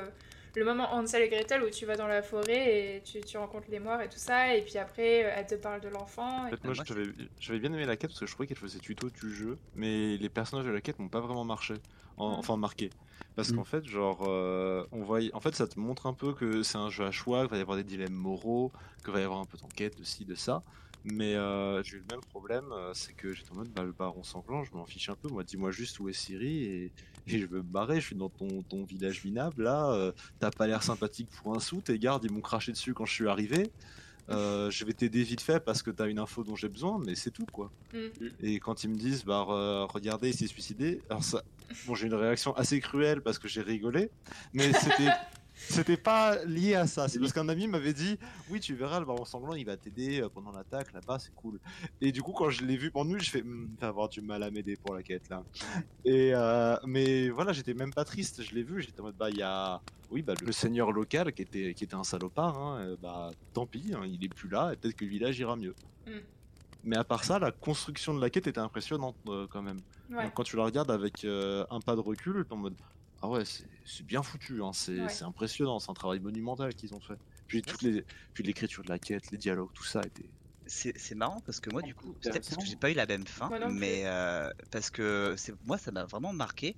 le 0.56 0.66
moment 0.66 0.94
Hansel 0.94 1.22
et 1.24 1.30
Gretel 1.30 1.64
où 1.64 1.70
tu 1.70 1.86
vas 1.86 1.96
dans 1.96 2.08
la 2.08 2.22
forêt 2.22 2.98
et 2.98 3.04
tu, 3.04 3.22
tu 3.22 3.38
rencontres 3.38 3.70
les 3.70 3.80
morts 3.80 4.02
et 4.02 4.10
tout 4.10 4.18
ça. 4.20 4.56
Et 4.56 4.62
puis 4.64 4.78
après, 4.78 5.26
euh, 5.26 5.32
elle 5.36 5.46
te 5.46 5.56
parle 5.56 5.82
de 5.82 5.90
l'enfant. 5.90 6.46
En 6.46 6.50
fait, 6.50 6.64
moi, 6.64 6.74
j'avais 7.40 7.60
bien 7.60 7.72
aimé 7.74 7.86
la 7.86 7.96
quête 7.98 8.10
parce 8.10 8.20
que 8.20 8.26
je 8.26 8.34
trouvais 8.34 8.48
qu'elle 8.48 8.58
faisait 8.58 8.80
tuto 8.80 9.10
du 9.10 9.34
jeu, 9.34 9.60
mais 9.74 10.18
les 10.18 10.30
personnages 10.30 10.66
de 10.66 10.72
la 10.72 10.82
quête 10.82 11.00
m'ont 11.00 11.10
pas 11.10 11.22
vraiment 11.22 11.46
marché, 11.46 11.76
en- 12.18 12.32
Mhm. 12.32 12.40
enfin 12.40 12.58
marqué. 12.58 12.90
Parce 13.36 13.50
Mhm. 13.50 13.58
qu'en 13.58 13.64
fait, 13.66 13.86
genre, 13.86 14.20
euh, 14.24 14.86
on 14.92 15.04
voit, 15.04 15.20
en 15.34 15.40
fait, 15.40 15.56
ça 15.56 15.68
te 15.68 15.80
montre 15.80 16.08
un 16.08 16.14
peu 16.14 16.34
que 16.34 16.64
c'est 16.64 16.78
un 16.78 16.90
jeu 16.90 17.06
à 17.06 17.12
choix, 17.12 17.42
qu'il 17.42 17.52
va 17.52 17.58
y 17.58 17.62
avoir 17.62 17.78
des 17.78 17.84
dilemmes 17.84 18.14
moraux, 18.14 18.72
qu'il 19.04 19.14
va 19.14 19.20
y 19.20 19.24
avoir 19.24 19.40
un 19.40 19.46
peu 19.46 19.58
d'enquête 19.58 19.98
de 19.98 20.04
ci, 20.04 20.26
de 20.26 20.36
ça. 20.36 20.64
Mais 21.06 21.36
euh, 21.36 21.82
j'ai 21.84 21.96
eu 21.96 22.00
le 22.00 22.06
même 22.12 22.20
problème, 22.30 22.66
euh, 22.74 22.92
c'est 22.94 23.14
que 23.14 23.34
j'étais 23.34 23.52
en 23.52 23.56
mode, 23.56 23.70
bah, 23.70 23.84
le 23.84 23.94
baron 23.94 24.22
sanglant, 24.22 24.64
je 24.66 24.72
m'en 24.74 24.86
fiche 24.86 25.10
un 25.10 25.16
peu. 25.16 25.30
Moi, 25.30 25.44
dis-moi 25.44 25.72
juste 25.72 26.00
où 26.00 26.10
est 26.10 26.14
Siri 26.14 26.64
et, 26.64 26.92
et 27.28 27.40
je 27.40 27.46
veux 27.46 27.60
me 27.60 27.64
barrer. 27.64 28.02
Je 28.02 28.06
suis 28.08 28.16
dans 28.16 28.30
ton, 28.30 28.64
ton 28.64 28.84
village 28.84 29.24
minable 29.24 29.64
là. 29.64 29.92
euh, 29.94 30.12
T'as 30.40 30.52
pas 30.52 30.68
l'air 30.68 30.84
sympathique 30.84 31.30
pour 31.30 31.56
un 31.56 31.60
sou. 31.60 31.80
Tes 31.82 31.98
gardes, 31.98 32.26
ils 32.26 32.32
m'ont 32.32 32.42
craché 32.42 32.72
dessus 32.74 32.94
quand 32.94 33.06
je 33.06 33.14
suis 33.14 33.28
arrivé. 33.30 33.72
Euh, 34.30 34.70
je 34.72 34.84
vais 34.84 34.94
t'aider 34.94 35.24
vite 35.24 35.42
fait 35.42 35.60
parce 35.64 35.82
que 35.82 35.90
t'as 35.90 36.08
une 36.08 36.20
info 36.20 36.44
dont 36.44 36.56
j'ai 36.58 36.70
besoin, 36.70 37.00
mais 37.04 37.16
c'est 37.16 37.32
tout 37.32 37.46
quoi. 37.52 37.72
Mm. 37.94 38.08
Et 38.44 38.60
quand 38.60 38.84
ils 38.84 38.90
me 38.90 38.96
disent, 38.98 39.24
bah 39.24 39.46
re- 39.48 39.90
regardez, 39.92 40.30
il 40.30 40.36
s'est 40.36 40.48
suicidé, 40.48 41.02
alors 41.10 41.24
ça, 41.24 41.44
bon, 41.88 41.96
j'ai 41.96 42.08
une 42.08 42.14
réaction 42.14 42.54
assez 42.58 42.80
cruelle 42.82 43.22
parce 43.22 43.40
que 43.40 43.48
j'ai 43.48 43.62
rigolé, 43.62 44.12
mais 44.54 44.74
c'était. 44.74 45.08
C'était 45.68 45.98
pas 45.98 46.44
lié 46.46 46.76
à 46.76 46.88
ça, 46.88 47.08
c'est 47.10 47.20
parce 47.20 47.34
qu'un 47.34 47.50
ami 47.50 47.68
m'avait 47.68 47.94
dit 47.94 48.18
Oui, 48.50 48.60
tu 48.60 48.76
verras, 48.76 49.00
le 49.00 49.06
baron 49.06 49.26
sanglant 49.26 49.56
il 49.56 49.66
va 49.66 49.76
t'aider 49.76 50.22
euh, 50.22 50.30
pendant 50.30 50.52
l'attaque 50.52 50.94
là-bas, 50.94 51.20
c'est 51.20 51.34
cool. 51.36 51.60
Et 52.00 52.12
du 52.12 52.22
coup, 52.22 52.32
quand 52.32 52.50
je 52.50 52.64
l'ai 52.64 52.78
vu 52.78 52.92
pendant 52.92 53.12
nuit, 53.12 53.22
je 53.22 53.30
fais 53.30 53.42
Hum, 53.42 53.70
Il 53.72 53.80
va 53.80 53.88
avoir 53.88 54.10
du 54.10 54.22
mal 54.22 54.42
à 54.44 54.52
m'aider 54.52 54.78
pour 54.78 54.96
la 54.96 55.04
quête 55.04 55.30
là. 55.30 55.44
Et 56.06 56.32
euh, 56.34 56.76
mais 56.86 57.30
voilà, 57.30 57.52
j'étais 57.52 57.74
même 57.74 57.94
pas 57.94 58.06
triste, 58.06 58.42
je 58.42 58.56
l'ai 58.56 58.64
vu, 58.64 58.82
j'étais 58.82 59.02
en 59.02 59.04
mode 59.04 59.18
Bah, 59.18 59.30
il 59.30 59.38
y 59.38 59.44
a. 59.44 59.82
Oui, 60.12 60.24
bah, 60.24 60.34
le 60.44 60.52
seigneur 60.52 60.92
local 60.92 61.32
qui 61.34 61.44
était, 61.44 61.74
qui 61.76 61.84
était 61.84 61.96
un 61.96 62.04
salopard, 62.04 62.58
hein, 62.58 62.80
euh, 62.80 62.96
bah 63.00 63.30
tant 63.54 63.68
pis, 63.68 63.94
hein, 63.94 64.02
il 64.08 64.24
est 64.24 64.30
plus 64.30 64.50
là, 64.50 64.72
et 64.74 64.76
peut-être 64.76 64.96
que 64.96 65.06
le 65.06 65.12
village 65.12 65.38
ira 65.38 65.56
mieux. 65.56 65.76
Mm. 66.08 66.12
Mais 66.84 66.96
à 66.96 67.04
part 67.04 67.24
ça, 67.24 67.40
la 67.40 67.52
construction 67.52 68.14
de 68.14 68.22
la 68.22 68.30
quête 68.30 68.48
était 68.48 68.60
impressionnante 68.60 69.16
euh, 69.28 69.46
quand 69.50 69.62
même. 69.62 69.80
Ouais. 70.10 70.24
Donc, 70.24 70.34
quand 70.34 70.44
tu 70.44 70.56
la 70.56 70.64
regardes 70.64 70.92
avec 70.92 71.26
euh, 71.26 71.66
un 71.70 71.80
pas 71.80 71.96
de 71.96 72.00
recul, 72.00 72.46
t'es 72.46 72.54
en 72.54 72.58
mode 72.58 72.76
Ah 73.22 73.28
ouais, 73.28 73.44
c'est 73.46 74.06
bien 74.06 74.24
foutu, 74.24 74.64
hein, 74.64 74.72
c'est 74.74 75.02
Ouais. 75.02 75.24
impressionnant, 75.24 75.80
c'est 75.80 75.92
un 75.92 75.94
travail 75.94 76.20
monumental 76.20 76.74
qu'ils 76.74 76.94
ont 76.94 77.00
fait. 77.02 77.16
Puis, 77.48 77.62
toutes 77.64 77.82
les, 77.82 78.06
puis 78.34 78.44
l'écriture 78.44 78.84
de 78.84 78.90
la 78.90 79.00
quête, 79.00 79.30
les 79.32 79.38
dialogues, 79.38 79.72
tout 79.74 79.84
ça 79.84 80.02
était. 80.06 80.30
C'est 80.66 80.94
c'est 80.98 81.16
marrant 81.16 81.42
parce 81.42 81.60
que 81.60 81.70
moi 81.72 81.82
du 81.82 81.96
coup, 81.96 82.16
c'est 82.22 82.30
peut-être 82.32 82.46
parce 82.46 82.58
que 82.58 82.66
j'ai 82.68 82.76
pas 82.76 82.92
eu 82.92 82.94
la 82.94 83.08
même 83.08 83.26
fin, 83.26 83.52
non 83.60 83.70
mais 83.70 84.06
euh, 84.06 84.50
parce 84.72 84.92
que 84.92 85.34
c'est 85.38 85.54
moi 85.64 85.78
ça 85.80 85.92
m'a 85.92 86.06
vraiment 86.06 86.32
marqué 86.32 86.78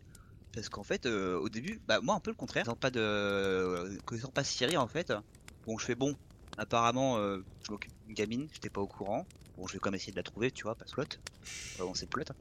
parce 0.53 0.69
qu'en 0.69 0.83
fait 0.83 1.05
euh, 1.07 1.37
au 1.39 1.49
début, 1.49 1.81
bah 1.87 1.99
moi 2.01 2.15
un 2.15 2.19
peu 2.21 2.31
le 2.31 2.35
contraire, 2.35 2.63
connaissant 2.65 2.77
pas 2.79 2.91
de 2.91 2.99
euh, 3.01 3.97
connaissant 4.05 4.31
pas 4.31 4.43
Siri 4.45 4.77
en 4.77 4.87
fait, 4.87 5.11
bon 5.65 5.77
je 5.77 5.85
fais 5.85 5.95
bon, 5.95 6.15
apparemment 6.57 7.17
euh, 7.17 7.39
je 7.67 7.71
m'occupe 7.73 7.93
d'une 8.05 8.13
gamine, 8.13 8.47
j'étais 8.53 8.69
pas 8.69 8.81
au 8.81 8.87
courant, 8.87 9.27
bon 9.57 9.67
je 9.67 9.73
vais 9.73 9.79
quand 9.79 9.89
même 9.91 9.95
essayer 9.97 10.13
de 10.13 10.17
la 10.17 10.23
trouver, 10.23 10.51
tu 10.51 10.63
vois, 10.63 10.75
pas 10.77 10.85
slot, 10.87 11.03
euh, 11.79 11.85
on 11.85 11.93
sait 11.93 12.07
plot. 12.07 12.23
hein. 12.29 12.35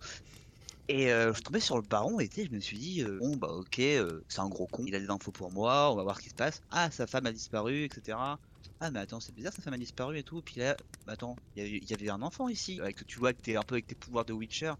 Et 0.92 1.12
euh, 1.12 1.32
je 1.32 1.40
tombé 1.42 1.60
sur 1.60 1.76
le 1.76 1.82
baron 1.82 2.18
et 2.20 2.28
je 2.34 2.50
me 2.50 2.58
suis 2.58 2.78
dit, 2.78 3.02
euh, 3.02 3.18
bon 3.20 3.36
bah 3.36 3.48
ok, 3.48 3.78
euh, 3.78 4.22
c'est 4.28 4.40
un 4.40 4.48
gros 4.48 4.66
con, 4.66 4.84
il 4.86 4.94
a 4.96 4.98
des 5.00 5.08
infos 5.10 5.30
pour 5.30 5.52
moi, 5.52 5.92
on 5.92 5.94
va 5.96 6.02
voir 6.02 6.16
ce 6.16 6.22
qui 6.22 6.30
se 6.30 6.34
passe. 6.34 6.62
Ah, 6.68 6.90
sa 6.90 7.06
femme 7.06 7.26
a 7.26 7.32
disparu, 7.32 7.84
etc. 7.84 8.40
Ah 8.80 8.90
mais 8.90 8.98
attends, 8.98 9.20
c'est 9.20 9.32
bizarre, 9.34 9.52
sa 9.52 9.62
femme 9.62 9.74
a 9.74 9.78
disparu 9.78 10.18
et 10.18 10.24
tout. 10.24 10.42
Puis 10.42 10.58
là, 10.58 10.76
bah, 11.06 11.12
attends, 11.12 11.38
il 11.54 11.62
y, 11.62 11.66
avait- 11.66 11.78
il 11.78 11.88
y 11.90 11.94
avait 11.94 12.08
un 12.10 12.22
enfant 12.22 12.48
ici, 12.48 12.80
avec 12.80 13.06
tu 13.06 13.18
vois 13.20 13.32
que 13.32 13.38
t'es 13.40 13.54
un 13.56 13.62
peu 13.64 13.74
avec 13.76 13.86
tes 13.86 13.94
pouvoirs 13.94 14.24
de 14.24 14.32
Witcher. 14.32 14.72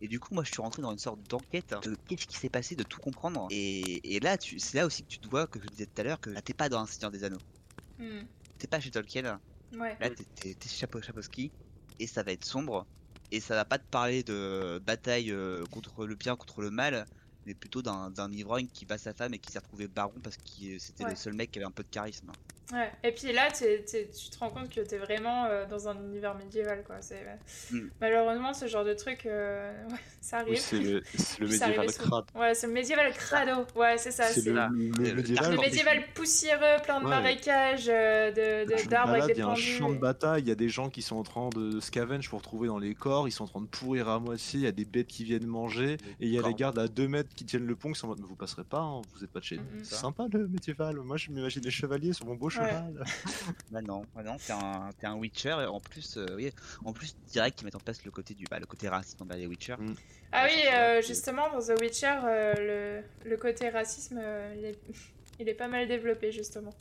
Et 0.00 0.06
du 0.08 0.20
coup, 0.20 0.34
moi, 0.34 0.44
je 0.44 0.50
suis 0.52 0.60
rentré 0.62 0.82
dans 0.82 0.92
une 0.92 0.98
sorte 0.98 1.22
d'enquête 1.26 1.74
de 1.82 1.96
qu'est-ce 2.06 2.26
qui 2.26 2.36
s'est 2.36 2.50
passé, 2.50 2.76
de 2.76 2.84
tout 2.84 3.00
comprendre. 3.00 3.46
Et, 3.50 4.14
et 4.16 4.20
là, 4.20 4.36
tu, 4.38 4.60
c'est 4.60 4.76
là 4.76 4.86
aussi 4.86 5.02
que 5.02 5.08
tu 5.08 5.18
te 5.20 5.28
vois, 5.28 5.46
que 5.48 5.60
je 5.60 5.68
disais 5.68 5.86
tout 5.86 6.00
à 6.00 6.04
l'heure, 6.04 6.20
que 6.20 6.30
là, 6.30 6.42
t'es 6.42 6.54
pas 6.54 6.68
dans 6.68 6.78
un 6.80 6.86
Seigneur 6.86 7.10
des 7.10 7.24
Anneaux. 7.24 7.42
Mm. 7.98 8.28
T'es 8.58 8.66
pas 8.68 8.80
chez 8.80 8.90
Tolkien. 8.90 9.40
Ouais. 9.72 9.98
Là, 10.00 10.10
t'es, 10.10 10.26
t'es, 10.34 10.54
t'es 10.56 10.68
chez 10.68 10.86
Chapo- 10.86 11.02
Chaposky. 11.02 11.54
Et 11.98 12.06
ça 12.08 12.22
va 12.24 12.32
être 12.32 12.44
sombre. 12.46 12.88
Et 13.30 13.40
ça 13.40 13.54
va 13.54 13.64
pas 13.64 13.78
te 13.78 13.88
parler 13.88 14.22
de 14.22 14.80
bataille 14.84 15.30
euh, 15.32 15.66
contre 15.66 16.06
le 16.06 16.14
bien, 16.16 16.36
contre 16.36 16.62
le 16.62 16.70
mal. 16.70 17.08
Mais 17.46 17.54
plutôt 17.54 17.80
d'un, 17.80 18.10
ivrogne 18.32 18.66
qui 18.72 18.84
bat 18.84 18.98
sa 18.98 19.12
femme 19.14 19.32
et 19.34 19.38
qui 19.38 19.52
s'est 19.52 19.60
retrouvé 19.60 19.86
baron 19.86 20.12
parce 20.22 20.36
que 20.36 20.42
c'était 20.78 21.04
Ouais. 21.04 21.10
le 21.10 21.16
seul 21.16 21.32
mec 21.34 21.50
qui 21.52 21.58
avait 21.60 21.66
un 21.66 21.70
peu 21.70 21.84
de 21.84 21.88
charisme. 21.88 22.32
Ouais. 22.72 22.90
Et 23.04 23.12
puis 23.12 23.32
là, 23.32 23.48
tu 23.52 23.66
te 23.86 24.38
rends 24.40 24.50
compte 24.50 24.68
que 24.68 24.80
t'es 24.80 24.98
vraiment 24.98 25.44
euh, 25.44 25.66
dans 25.66 25.86
un 25.88 25.94
univers 26.02 26.34
médiéval, 26.34 26.82
quoi. 26.84 26.96
C'est 27.00 27.24
Mm. 27.70 27.90
malheureusement 28.00 28.52
ce 28.54 28.66
genre 28.66 28.84
de 28.84 28.92
truc, 28.94 29.24
euh, 29.26 29.72
ouais, 29.88 29.94
ça 30.20 30.38
arrive. 30.38 30.54
Oui, 30.54 30.58
c'est 30.58 30.80
le, 30.80 31.02
médiéval 31.46 31.86
crade. 31.92 32.24
Ouais, 32.34 32.54
c'est 32.54 32.66
le 32.66 32.72
médiével 32.72 33.12
crado. 33.12 33.64
Ouais, 33.76 33.96
c'est 33.98 34.10
ça. 34.10 34.24
C'est 34.24 34.44
le, 34.46 34.52
là. 34.54 34.68
le 34.72 35.14
médiéval. 35.14 35.52
le 35.54 35.60
médiéval 35.60 36.04
poussiéreux, 36.14 36.82
plein 36.82 36.98
de 37.00 37.04
Ouais. 37.04 37.10
marécages, 37.10 37.86
euh, 37.88 38.30
de, 38.32 38.68
de, 38.68 38.74
me 38.82 38.88
d'arbres 38.88 39.12
avec 39.12 39.26
des 39.26 39.32
Il 39.34 39.38
y 39.38 39.42
a 39.42 39.48
un 39.48 39.54
champ 39.54 39.90
de 39.92 39.98
bataille, 39.98 40.42
il 40.42 40.48
y 40.48 40.52
a 40.52 40.56
des 40.56 40.68
gens 40.68 40.90
qui 40.90 41.02
sont 41.02 41.16
en 41.16 41.22
train 41.22 41.48
de 41.50 41.78
scavenge 41.78 42.28
pour 42.28 42.42
trouver 42.42 42.66
dans 42.66 42.78
les 42.78 42.96
corps, 42.96 43.28
ils 43.28 43.32
sont 43.32 43.44
en 43.44 43.48
train 43.48 43.60
de 43.60 43.66
pourrir 43.66 44.08
à 44.08 44.18
moitié, 44.18 44.58
il 44.58 44.64
y 44.64 44.68
a 44.68 44.72
des 44.72 44.84
bêtes 44.84 45.06
qui 45.06 45.22
viennent 45.22 45.46
manger, 45.46 45.92
et 46.20 46.26
il 46.26 46.30
y 46.30 46.38
a 46.38 46.42
les 46.42 46.54
gardes 46.54 46.80
à 46.80 46.88
2 46.88 47.06
mètres 47.06 47.28
qui 47.36 47.44
tiennent 47.44 47.66
le 47.66 47.76
pont 47.76 47.92
qui 47.92 47.98
sont 47.98 48.06
en 48.06 48.10
mode, 48.10 48.20
mais 48.20 48.26
vous 48.26 48.34
passerez 48.34 48.64
pas, 48.64 48.80
hein, 48.80 49.02
vous 49.14 49.22
êtes 49.22 49.30
pas 49.30 49.40
de 49.40 49.44
chez 49.44 49.56
nous. 49.58 49.64
C'est 49.82 49.94
sympa 49.94 50.26
le 50.32 50.48
médiéval, 50.48 50.96
moi 50.96 51.16
je 51.16 51.30
m'imagine 51.30 51.62
les 51.62 51.70
chevaliers 51.70 52.12
sur 52.12 52.26
mon 52.26 52.34
beau 52.34 52.48
cheval. 52.48 53.04
Bah 53.70 53.82
non, 53.82 54.04
bah 54.14 54.22
non, 54.22 54.36
t'es 54.36 54.52
un, 54.52 54.90
t'es 54.98 55.06
un 55.06 55.14
Witcher. 55.14 55.56
Et 55.62 55.66
en 55.66 55.80
plus, 55.80 56.16
euh, 56.16 56.26
oui, 56.36 56.50
en 56.84 56.92
plus, 56.92 57.16
direct, 57.28 57.60
ils 57.60 57.64
mettent 57.64 57.74
en 57.74 57.80
place 57.80 58.04
le 58.04 58.10
côté 58.10 58.34
du, 58.34 58.44
bah, 58.50 58.58
le 58.58 58.66
côté 58.66 58.88
raciste 58.88 59.20
envers 59.20 59.36
les 59.36 59.46
Witcher. 59.46 59.76
Mm. 59.78 59.94
Ah 60.32 60.44
Ouais, 60.44 60.52
oui, 60.54 60.62
euh, 60.72 61.02
justement, 61.02 61.50
dans 61.50 61.60
The 61.60 61.80
Witcher, 61.80 62.18
euh, 62.24 63.02
le, 63.24 63.30
le 63.30 63.36
côté 63.36 63.68
racisme, 63.68 64.18
euh, 64.20 64.54
il, 64.56 64.64
est... 64.64 64.78
il 65.40 65.48
est 65.48 65.54
pas 65.54 65.68
mal 65.68 65.86
développé, 65.88 66.32
justement. 66.32 66.74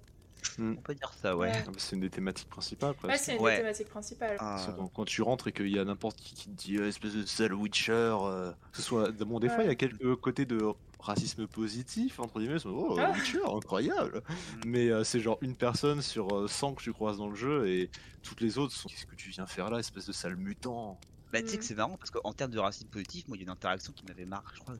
On 0.59 0.75
peut 0.75 0.95
dire 0.95 1.11
ça, 1.21 1.35
ouais. 1.35 1.49
Ouais. 1.51 1.63
Ah 1.67 1.71
C'est 1.77 1.95
une 1.95 2.01
des 2.01 2.09
thématiques 2.09 2.49
principales 2.49 2.91
Ouais, 2.91 2.95
presque. 2.95 3.23
c'est 3.25 3.35
une 3.35 3.41
Ouais. 3.41 3.51
des 3.51 3.57
thématiques 3.61 3.89
principales. 3.89 4.37
Ah, 4.39 4.65
quand- 4.77 4.87
Quand 4.87 5.05
tu 5.05 5.21
rentres 5.21 5.47
et 5.47 5.51
qu'il 5.51 5.69
y 5.69 5.79
a 5.79 5.85
n'importe 5.85 6.17
qui 6.17 6.33
qui 6.35 6.49
te 6.49 6.55
dit 6.55 6.77
euh, 6.77 6.87
espèce 6.87 7.13
de 7.13 7.25
sale 7.25 7.53
Witcher, 7.53 7.91
euh, 8.21 8.51
que 8.71 8.77
ce 8.77 8.83
soit 8.83 9.11
bon 9.11 9.39
des 9.39 9.49
fois 9.49 9.63
il 9.63 9.67
y 9.67 9.71
a 9.71 9.75
quelques 9.75 10.15
côtés 10.17 10.45
de 10.45 10.59
racisme 10.99 11.45
positif 11.47 12.19
entre 12.19 12.39
guillemets, 12.39 12.57
c'est, 12.59 12.67
oh 12.67 12.95
Ah. 12.99 13.11
Witcher 13.11 13.39
incroyable, 13.45 14.23
mais 14.65 14.89
euh, 14.89 15.03
c'est 15.03 15.19
genre 15.19 15.37
une 15.41 15.55
personne 15.55 16.01
sur 16.01 16.35
euh, 16.35 16.47
100 16.47 16.73
que 16.75 16.81
tu 16.83 16.93
croises 16.93 17.17
dans 17.17 17.29
le 17.29 17.35
jeu 17.35 17.67
et 17.67 17.89
toutes 18.23 18.41
les 18.41 18.57
autres 18.57 18.73
sont 18.73 18.89
qu'est-ce 18.89 19.05
que 19.05 19.15
tu 19.15 19.29
viens 19.29 19.45
faire 19.45 19.69
là 19.69 19.79
espèce 19.79 20.07
de 20.07 20.11
sale 20.13 20.35
mutant? 20.35 20.99
Bah, 21.33 21.41
tu 21.41 21.49
sais 21.49 21.55
Mm. 21.57 21.59
que 21.59 21.65
c'est 21.65 21.75
marrant 21.75 21.97
parce 21.97 22.11
qu'en 22.11 22.33
termes 22.33 22.51
de 22.51 22.59
racisme 22.59 22.87
positif, 22.87 23.27
moi, 23.27 23.35
il 23.35 23.41
y 23.41 23.43
a 23.43 23.45
une 23.45 23.49
interaction 23.51 23.91
qui 23.93 24.05
m'avait 24.05 24.25
marqué, 24.25 24.51
je 24.55 24.59
crois, 24.61 24.75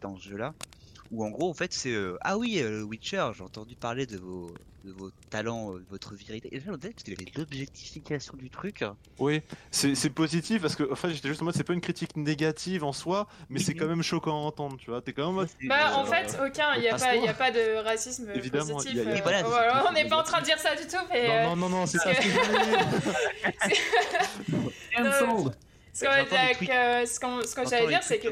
dans 0.00 0.16
ce 0.16 0.28
jeu-là. 0.28 0.54
Où 1.10 1.24
en 1.24 1.30
gros, 1.30 1.50
en 1.50 1.54
fait, 1.54 1.72
c'est 1.72 1.92
euh, 1.92 2.16
Ah 2.20 2.38
oui, 2.38 2.60
euh, 2.62 2.82
Witcher, 2.82 3.30
j'ai 3.36 3.42
entendu 3.42 3.74
parler 3.74 4.06
de 4.06 4.16
vos, 4.16 4.54
de 4.84 4.92
vos 4.92 5.10
talents, 5.28 5.74
euh, 5.74 5.80
de 5.80 5.84
votre 5.90 6.14
virilité. 6.14 6.48
Et 6.54 6.60
là, 6.60 6.66
on 6.68 6.76
dirait 6.76 6.92
parce 6.92 7.02
qu'il 7.02 7.14
y 7.14 7.16
avait 7.20 7.32
l'objectification 7.36 8.34
du 8.36 8.48
truc. 8.48 8.84
Oui, 9.18 9.42
c'est 9.72 9.96
c'est 9.96 10.10
positif 10.10 10.62
parce 10.62 10.76
que 10.76 10.88
en 10.90 10.94
fait 10.94 11.10
j'étais 11.10 11.26
juste 11.28 11.42
en 11.42 11.46
mode 11.46 11.56
c'est 11.56 11.64
pas 11.64 11.72
une 11.72 11.80
critique 11.80 12.16
négative 12.16 12.84
en 12.84 12.92
soi, 12.92 13.26
mais 13.48 13.58
c'est 13.58 13.74
quand 13.74 13.88
même 13.88 14.04
choquant 14.04 14.36
à 14.36 14.46
entendre, 14.46 14.76
tu 14.78 14.90
vois. 14.90 15.02
T'es 15.02 15.12
quand 15.12 15.22
même 15.22 15.30
en 15.30 15.40
mode 15.40 15.48
Bah, 15.64 15.96
en 15.96 16.04
fait, 16.04 16.38
aucun, 16.46 16.74
il 16.76 16.82
n'y 16.82 16.88
a, 16.88 16.96
pas- 16.96 17.04
moi. 17.06 17.16
il 17.16 17.24
y 17.24 17.28
a 17.28 17.34
pas 17.34 17.50
de 17.50 17.82
racisme 17.82 18.30
Évidemment, 18.32 18.74
positif. 18.76 18.96
y 18.96 19.00
a- 19.00 19.16
y 19.16 19.20
euh, 19.20 19.42
voilà, 19.46 19.84
on 19.88 19.92
n'est 19.92 20.06
pas 20.08 20.18
en 20.18 20.22
train 20.22 20.38
de 20.40 20.44
dire 20.44 20.58
ça 20.60 20.76
du 20.76 20.86
tout, 20.86 20.96
mais. 21.12 21.44
non 21.44 21.56
non 21.56 21.68
non 21.68 21.76
non 21.80 21.86
c'est 21.86 21.98
qu'on- 27.18 27.42
ce 27.42 27.54
que 27.54 27.68
j'allais 27.68 27.88
dire, 27.88 28.02
c'est 28.02 28.18
que. 28.20 28.28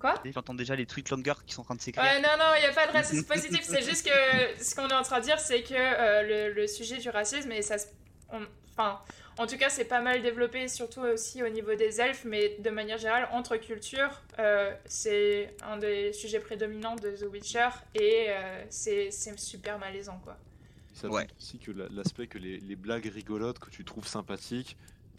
Quoi 0.00 0.14
J'entends 0.24 0.54
déjà 0.54 0.74
les 0.74 0.86
tweets 0.86 1.10
longer 1.10 1.34
qui 1.46 1.54
sont 1.54 1.60
en 1.60 1.64
train 1.64 1.74
de 1.74 1.80
s'écrire. 1.82 2.02
Ouais, 2.02 2.20
non, 2.20 2.30
non, 2.38 2.52
il 2.56 2.60
n'y 2.60 2.66
a 2.66 2.72
pas 2.72 2.86
de 2.86 2.92
racisme 2.92 3.24
positif. 3.34 3.60
C'est 3.62 3.82
juste 3.82 4.06
que 4.06 4.62
ce 4.62 4.74
qu'on 4.74 4.88
est 4.88 4.94
en 4.94 5.02
train 5.02 5.20
de 5.20 5.24
dire, 5.24 5.38
c'est 5.38 5.62
que 5.62 5.74
euh, 5.74 6.48
le, 6.48 6.54
le 6.54 6.66
sujet 6.66 6.96
du 6.98 7.10
racisme, 7.10 7.52
et 7.52 7.62
ça 7.62 7.78
se- 7.78 7.86
on- 8.32 8.46
Enfin, 8.72 8.98
en 9.36 9.46
tout 9.46 9.58
cas, 9.58 9.68
c'est 9.68 9.84
pas 9.84 10.00
mal 10.00 10.22
développé, 10.22 10.66
surtout 10.68 11.00
aussi 11.00 11.42
au 11.42 11.48
niveau 11.50 11.74
des 11.74 12.00
elfes, 12.00 12.24
mais 12.24 12.56
de 12.60 12.70
manière 12.70 12.96
générale, 12.96 13.28
entre 13.32 13.56
cultures, 13.58 14.22
euh, 14.38 14.72
c'est 14.86 15.54
un 15.62 15.76
des 15.76 16.14
sujets 16.14 16.38
prédominants 16.38 16.96
de 16.96 17.10
The 17.10 17.24
Witcher, 17.30 17.68
et 17.94 18.26
euh, 18.30 18.64
c'est 18.70 19.10
super 19.36 19.78
malaisant, 19.78 20.18
quoi. 20.24 20.38
Ça 20.94 21.08
Ouais. 21.08 21.26
aussi 21.38 21.58
que 21.58 21.72
la- 21.72 21.88
l'aspect 21.90 22.26
que 22.26 22.38
les, 22.38 22.58
les 22.60 22.76
blagues 22.76 23.06
rigolotes 23.12 23.58
que 23.58 23.68
tu 23.68 23.84
trouves 23.84 24.06
sympathiques 24.06 24.78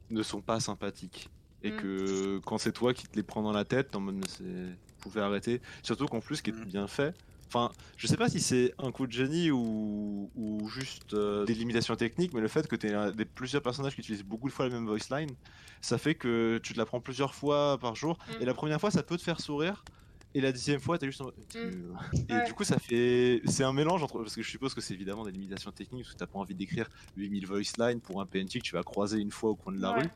ne 0.09 0.23
sont 0.23 0.41
pas 0.41 0.59
sympathiques. 0.59 1.29
Et 1.63 1.71
Mm. 1.71 1.75
que 1.77 2.41
quand 2.45 2.57
c'est 2.57 2.71
toi 2.73 2.93
qui 2.93 3.07
te 3.07 3.15
les 3.15 3.23
prends 3.23 3.43
dans 3.43 3.51
la 3.51 3.65
tête, 3.65 3.95
en 3.95 3.99
mode 3.99 4.15
mais 4.15 4.27
c'est. 4.27 4.77
Pouvez 4.99 5.21
arrêter. 5.21 5.61
Surtout 5.83 6.07
qu'en 6.07 6.19
plus, 6.21 6.37
ce 6.37 6.43
qui 6.43 6.51
est 6.51 6.53
Mm. 6.53 6.65
bien 6.65 6.87
fait. 6.87 7.15
Enfin, 7.47 7.73
je 7.97 8.07
sais 8.07 8.17
pas 8.17 8.29
si 8.29 8.39
c'est 8.39 8.73
un 8.77 8.91
coup 8.91 9.07
de 9.07 9.11
génie 9.11 9.51
ou, 9.51 10.31
ou 10.35 10.69
juste 10.69 11.13
euh, 11.13 11.43
des 11.45 11.53
limitations 11.55 11.95
techniques, 11.97 12.33
mais 12.33 12.39
le 12.39 12.47
fait 12.47 12.65
que 12.67 12.75
tu 12.77 12.87
aies 12.87 13.11
des, 13.13 13.25
plusieurs 13.25 13.61
personnages 13.61 13.93
qui 13.95 13.99
utilisent 14.01 14.23
beaucoup 14.23 14.47
de 14.47 14.53
fois 14.53 14.69
la 14.69 14.73
même 14.75 14.85
voice 14.85 15.09
line, 15.09 15.35
ça 15.81 15.97
fait 15.97 16.15
que 16.15 16.59
tu 16.63 16.73
te 16.73 16.77
la 16.77 16.85
prends 16.85 17.01
plusieurs 17.01 17.33
fois 17.35 17.77
par 17.81 17.95
jour. 17.95 18.17
Mm. 18.27 18.41
Et 18.41 18.45
la 18.45 18.53
première 18.53 18.79
fois, 18.79 18.89
ça 18.91 19.03
peut 19.03 19.17
te 19.17 19.23
faire 19.23 19.41
sourire. 19.41 19.85
Et 20.33 20.39
la 20.39 20.53
dixième 20.53 20.79
fois, 20.79 20.97
t'es 20.97 21.07
juste 21.07 21.19
en 21.21 21.25
mode, 21.25 21.35
Mm. 21.55 21.57
euh, 21.57 21.93
Et 22.29 22.33
Ouais. 22.35 22.43
du 22.45 22.53
coup, 22.53 22.63
ça 22.63 22.77
fait. 22.79 23.41
C'est 23.47 23.65
un 23.65 23.73
mélange 23.73 24.01
entre. 24.01 24.19
Parce 24.19 24.35
que 24.35 24.41
je 24.43 24.49
suppose 24.49 24.73
que 24.73 24.79
c'est 24.79 24.93
évidemment 24.93 25.25
des 25.25 25.31
limitations 25.33 25.71
techniques, 25.71 26.03
parce 26.05 26.13
que 26.13 26.19
t'as 26.19 26.27
pas 26.27 26.39
envie 26.39 26.55
d'écrire 26.55 26.87
8000 27.17 27.45
voice 27.47 27.73
lines 27.77 27.99
pour 28.01 28.21
un 28.21 28.25
PNT 28.25 28.59
que 28.59 28.65
tu 28.65 28.75
vas 28.75 28.83
croiser 28.83 29.17
une 29.19 29.31
fois 29.31 29.49
au 29.49 29.55
coin 29.57 29.73
de 29.73 29.81
la 29.81 29.91
Ouais. 29.91 30.03
rue. 30.03 30.09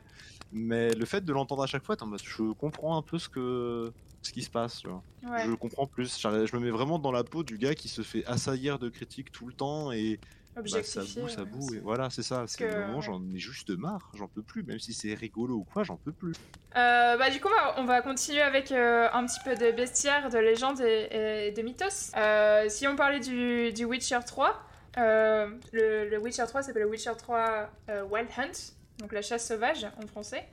Mais 0.52 0.90
le 0.94 1.04
fait 1.04 1.24
de 1.24 1.32
l'entendre 1.32 1.62
à 1.62 1.66
chaque 1.66 1.84
fois, 1.84 1.96
je 2.22 2.52
comprends 2.52 2.96
un 2.96 3.02
peu 3.02 3.18
ce 3.18 3.28
que. 3.28 3.92
ce 4.22 4.32
qui 4.32 4.42
se 4.42 4.50
passe, 4.50 4.78
tu 4.78 4.88
vois. 4.88 5.02
Ouais. 5.28 5.44
Je 5.46 5.52
comprends 5.54 5.86
plus. 5.86 6.18
Je 6.20 6.56
me 6.56 6.60
mets 6.60 6.70
vraiment 6.70 6.98
dans 6.98 7.12
la 7.12 7.24
peau 7.24 7.42
du 7.42 7.58
gars 7.58 7.74
qui 7.74 7.88
se 7.88 8.02
fait 8.02 8.24
assaillir 8.26 8.78
de 8.78 8.88
critiques 8.88 9.30
tout 9.32 9.46
le 9.46 9.52
temps 9.52 9.92
et 9.92 10.18
bah, 10.54 10.62
ça 10.82 11.02
boue, 11.02 11.28
ça 11.28 11.44
boue. 11.44 11.74
Et 11.74 11.80
voilà, 11.80 12.08
c'est 12.10 12.22
ça. 12.22 12.44
C'est 12.46 12.64
que, 12.64 12.72
le 12.72 12.80
moment, 12.86 12.96
ouais. 12.98 13.02
j'en 13.02 13.22
ai 13.34 13.38
juste 13.38 13.70
marre. 13.70 14.10
J'en 14.14 14.26
peux 14.28 14.40
plus. 14.42 14.62
Même 14.62 14.78
si 14.78 14.94
c'est 14.94 15.12
rigolo 15.14 15.56
ou 15.56 15.64
quoi, 15.64 15.82
j'en 15.84 15.96
peux 15.96 16.12
plus. 16.12 16.32
Euh, 16.76 17.16
bah, 17.18 17.28
du 17.30 17.40
coup, 17.40 17.48
on 17.48 17.54
va- 17.64 17.80
on 17.80 17.84
va 17.84 18.00
continuer 18.00 18.40
avec 18.40 18.72
euh, 18.72 19.08
un 19.12 19.26
petit 19.26 19.40
peu 19.44 19.54
de 19.54 19.70
bestiaire, 19.76 20.30
de 20.30 20.38
légendes 20.38 20.80
et, 20.80 21.48
et 21.48 21.52
de 21.52 21.62
mythos. 21.62 22.12
Euh, 22.16 22.68
si 22.68 22.86
on 22.88 22.96
parlait 22.96 23.20
du, 23.20 23.72
du 23.74 23.84
Witcher 23.84 24.20
3, 24.26 24.62
euh, 24.98 25.50
le, 25.72 26.08
le 26.08 26.18
Witcher 26.18 26.44
3 26.48 26.62
s'appelle 26.62 26.84
le 26.84 26.88
Witcher 26.88 27.12
3 27.18 27.68
euh, 27.90 28.04
Wild 28.04 28.28
Hunt, 28.38 28.72
donc 28.98 29.12
la 29.12 29.22
chasse 29.22 29.46
sauvage 29.46 29.86
en 30.02 30.06
français. 30.06 30.44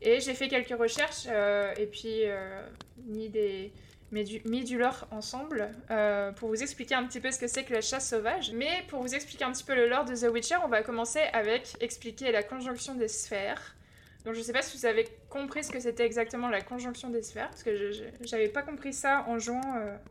Et 0.00 0.20
j'ai 0.20 0.34
fait 0.34 0.48
quelques 0.48 0.76
recherches 0.78 1.26
euh, 1.28 1.72
et 1.76 1.86
puis 1.86 2.22
euh, 2.24 2.60
mis, 3.06 3.28
des, 3.28 3.72
mis, 4.10 4.24
du, 4.24 4.42
mis 4.44 4.64
du 4.64 4.76
lore 4.76 5.06
ensemble 5.12 5.70
euh, 5.92 6.32
pour 6.32 6.48
vous 6.48 6.60
expliquer 6.62 6.96
un 6.96 7.04
petit 7.06 7.20
peu 7.20 7.30
ce 7.30 7.38
que 7.38 7.46
c'est 7.46 7.62
que 7.64 7.72
la 7.72 7.80
chasse 7.80 8.08
sauvage. 8.10 8.50
Mais 8.52 8.82
pour 8.88 9.00
vous 9.00 9.14
expliquer 9.14 9.44
un 9.44 9.52
petit 9.52 9.62
peu 9.64 9.74
le 9.76 9.88
lore 9.88 10.04
de 10.04 10.14
The 10.16 10.32
Witcher, 10.32 10.56
on 10.64 10.68
va 10.68 10.82
commencer 10.82 11.20
avec 11.32 11.74
expliquer 11.80 12.32
la 12.32 12.42
conjonction 12.42 12.94
des 12.96 13.06
sphères. 13.08 13.76
Donc 14.24 14.34
je 14.34 14.40
sais 14.40 14.52
pas 14.52 14.62
si 14.62 14.76
vous 14.76 14.86
avez 14.86 15.06
compris 15.28 15.62
ce 15.64 15.70
que 15.70 15.78
c'était 15.80 16.04
exactement 16.06 16.48
la 16.48 16.62
conjonction 16.62 17.10
des 17.10 17.22
sphères, 17.22 17.48
parce 17.50 17.62
que 17.62 17.76
je- 17.92 18.04
j'avais 18.22 18.48
pas 18.48 18.62
compris 18.62 18.92
ça 18.92 19.24
en 19.28 19.38
jouant 19.38 19.60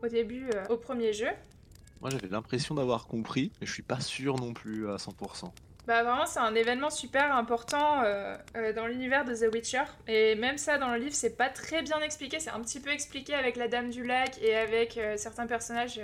au 0.04 0.08
début 0.08 0.50
au 0.70 0.76
premier 0.78 1.12
jeu. 1.14 1.30
Moi, 2.02 2.10
j'avais 2.10 2.28
l'impression 2.30 2.74
d'avoir 2.76 3.08
compris, 3.08 3.52
mais 3.62 3.68
je 3.68 3.72
suis 3.74 3.84
pas 3.84 4.00
sûr 4.00 4.36
non 4.38 4.54
plus 4.54 4.90
à 4.90 4.96
100%. 4.98 5.54
Bah 5.88 6.04
vraiment 6.04 6.28
c'est 6.28 6.40
un 6.40 6.54
événement 6.54 6.92
super 6.92 7.36
important 7.36 8.04
euh, 8.04 8.38
euh, 8.56 8.72
dans 8.72 8.86
l'univers 8.86 9.26
de 9.26 9.34
The 9.36 9.52
Witcher, 9.52 9.84
et 10.08 10.36
même 10.36 10.60
ça 10.60 10.78
dans 10.78 10.92
le 10.92 10.98
livre 10.98 11.16
c'est 11.16 11.36
pas 11.36 11.50
très 11.50 11.82
bien 11.82 12.00
expliqué, 12.02 12.40
c'est 12.40 12.52
un 12.52 12.60
petit 12.62 12.80
peu 12.80 12.92
expliqué 12.92 13.34
avec 13.34 13.56
la 13.56 13.68
Dame 13.68 13.90
du 13.90 14.04
Lac 14.06 14.38
et 14.44 14.56
avec 14.56 14.98
euh, 14.98 15.18
certains 15.18 15.48
personnages, 15.48 16.00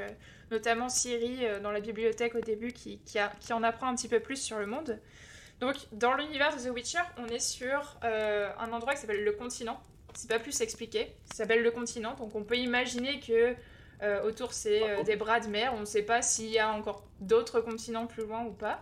notamment 0.49 0.89
Ciri 0.89 1.45
dans 1.61 1.71
la 1.71 1.80
bibliothèque 1.80 2.34
au 2.34 2.41
début 2.41 2.73
qui, 2.73 2.97
qui, 3.05 3.19
a- 3.19 3.32
qui 3.39 3.53
en 3.53 3.61
apprend 3.61 3.88
un 3.88 3.95
petit 3.95 4.07
peu 4.07 4.19
plus 4.19 4.38
sur 4.41 4.57
le 4.57 4.65
monde. 4.65 4.99
Donc 5.59 5.75
dans 5.91 6.15
l'univers 6.15 6.55
de 6.55 6.61
The 6.61 6.73
Witcher 6.73 7.01
on 7.17 7.28
est 7.28 7.39
sur 7.39 7.97
un 8.03 8.71
endroit 8.73 8.93
qui 8.95 9.01
s'appelle 9.01 9.23
le 9.23 9.32
continent, 9.32 9.80
c'est 10.15 10.30
pas 10.30 10.39
plus 10.39 10.59
expliqué, 10.61 11.13
ça 11.25 11.36
s'appelle 11.43 11.61
le 11.61 11.69
continent, 11.71 12.15
donc 12.15 12.34
on 12.36 12.43
peut 12.43 12.57
imaginer 12.57 13.19
que 13.19 13.55
autour 14.23 14.53
c'est 14.53 14.82
euh, 14.89 15.03
des 15.03 15.15
bras 15.15 15.39
de 15.39 15.47
mer, 15.47 15.73
on 15.75 15.82
ne 15.82 15.86
sait 15.86 16.03
pas 16.03 16.21
s'il 16.23 16.49
y 16.49 16.57
a 16.59 16.71
encore 16.71 17.03
d'autres 17.19 17.61
continents 17.61 18.07
plus 18.07 18.23
loin 18.25 18.43
ou 18.43 18.51
pas. 18.51 18.80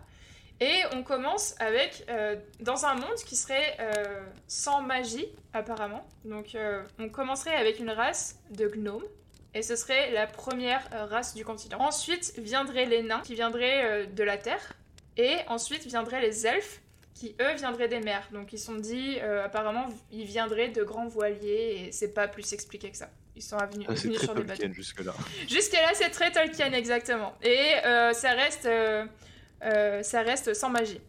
Et 0.62 0.82
on 0.94 1.04
commence 1.04 1.56
avec 1.60 2.06
euh, 2.10 2.36
dans 2.62 2.86
un 2.86 2.96
monde 2.96 3.16
qui 3.26 3.36
serait 3.36 3.76
euh, 3.80 4.22
sans 4.48 4.82
magie 4.82 5.28
apparemment. 5.54 6.08
Donc 6.24 6.56
euh, 6.56 6.82
on 7.00 7.10
commencerait 7.10 7.56
avec 7.56 7.80
une 7.80 7.90
race 7.90 8.40
de 8.52 8.68
gnomes 8.68 9.04
et 9.54 9.62
ce 9.62 9.76
serait 9.76 10.12
la 10.12 10.28
première 10.28 10.88
race 11.10 11.34
du 11.34 11.44
continent. 11.44 11.80
Ensuite 11.80 12.34
viendraient 12.38 12.86
les 12.86 13.04
nains 13.04 13.22
qui 13.22 13.36
viendraient 13.36 14.08
de 14.08 14.24
la 14.24 14.38
terre 14.38 14.74
et 15.18 15.36
ensuite 15.48 15.86
viendraient 15.86 16.22
les 16.22 16.46
elfes 16.48 16.82
qui 17.14 17.36
eux 17.42 17.54
viendraient 17.56 17.88
des 17.88 18.02
mers. 18.02 18.28
Donc 18.34 18.52
ils 18.52 18.60
sont 18.60 18.76
dit 18.76 19.20
apparemment 19.20 19.86
ils 20.12 20.26
viendraient 20.26 20.70
de 20.70 20.84
grands 20.84 21.08
voiliers 21.08 21.86
et 21.88 21.92
c'est 21.92 22.14
pas 22.14 22.28
plus 22.28 22.52
expliqué 22.54 22.92
que 22.92 22.98
ça. 22.98 23.10
Ils 23.36 23.42
sont 23.44 23.58
venus, 23.58 23.88
Ah, 23.90 23.94
venus 23.94 24.18
très 24.18 24.26
sur 24.26 24.36
des 24.36 24.44
bateaux. 24.44 24.74
Jusque-là. 24.74 25.14
Jusque-là, 25.50 25.92
c'est 25.94 26.10
très 26.10 26.32
Tolkien, 26.32 26.72
exactement. 26.72 27.36
Et 27.44 27.74
euh, 27.86 28.14
ça, 28.14 28.32
reste, 28.32 28.66
euh, 28.66 29.06
euh, 29.66 30.04
ça 30.04 30.22
reste 30.22 30.54
sans 30.54 30.70
magie. 30.70 31.02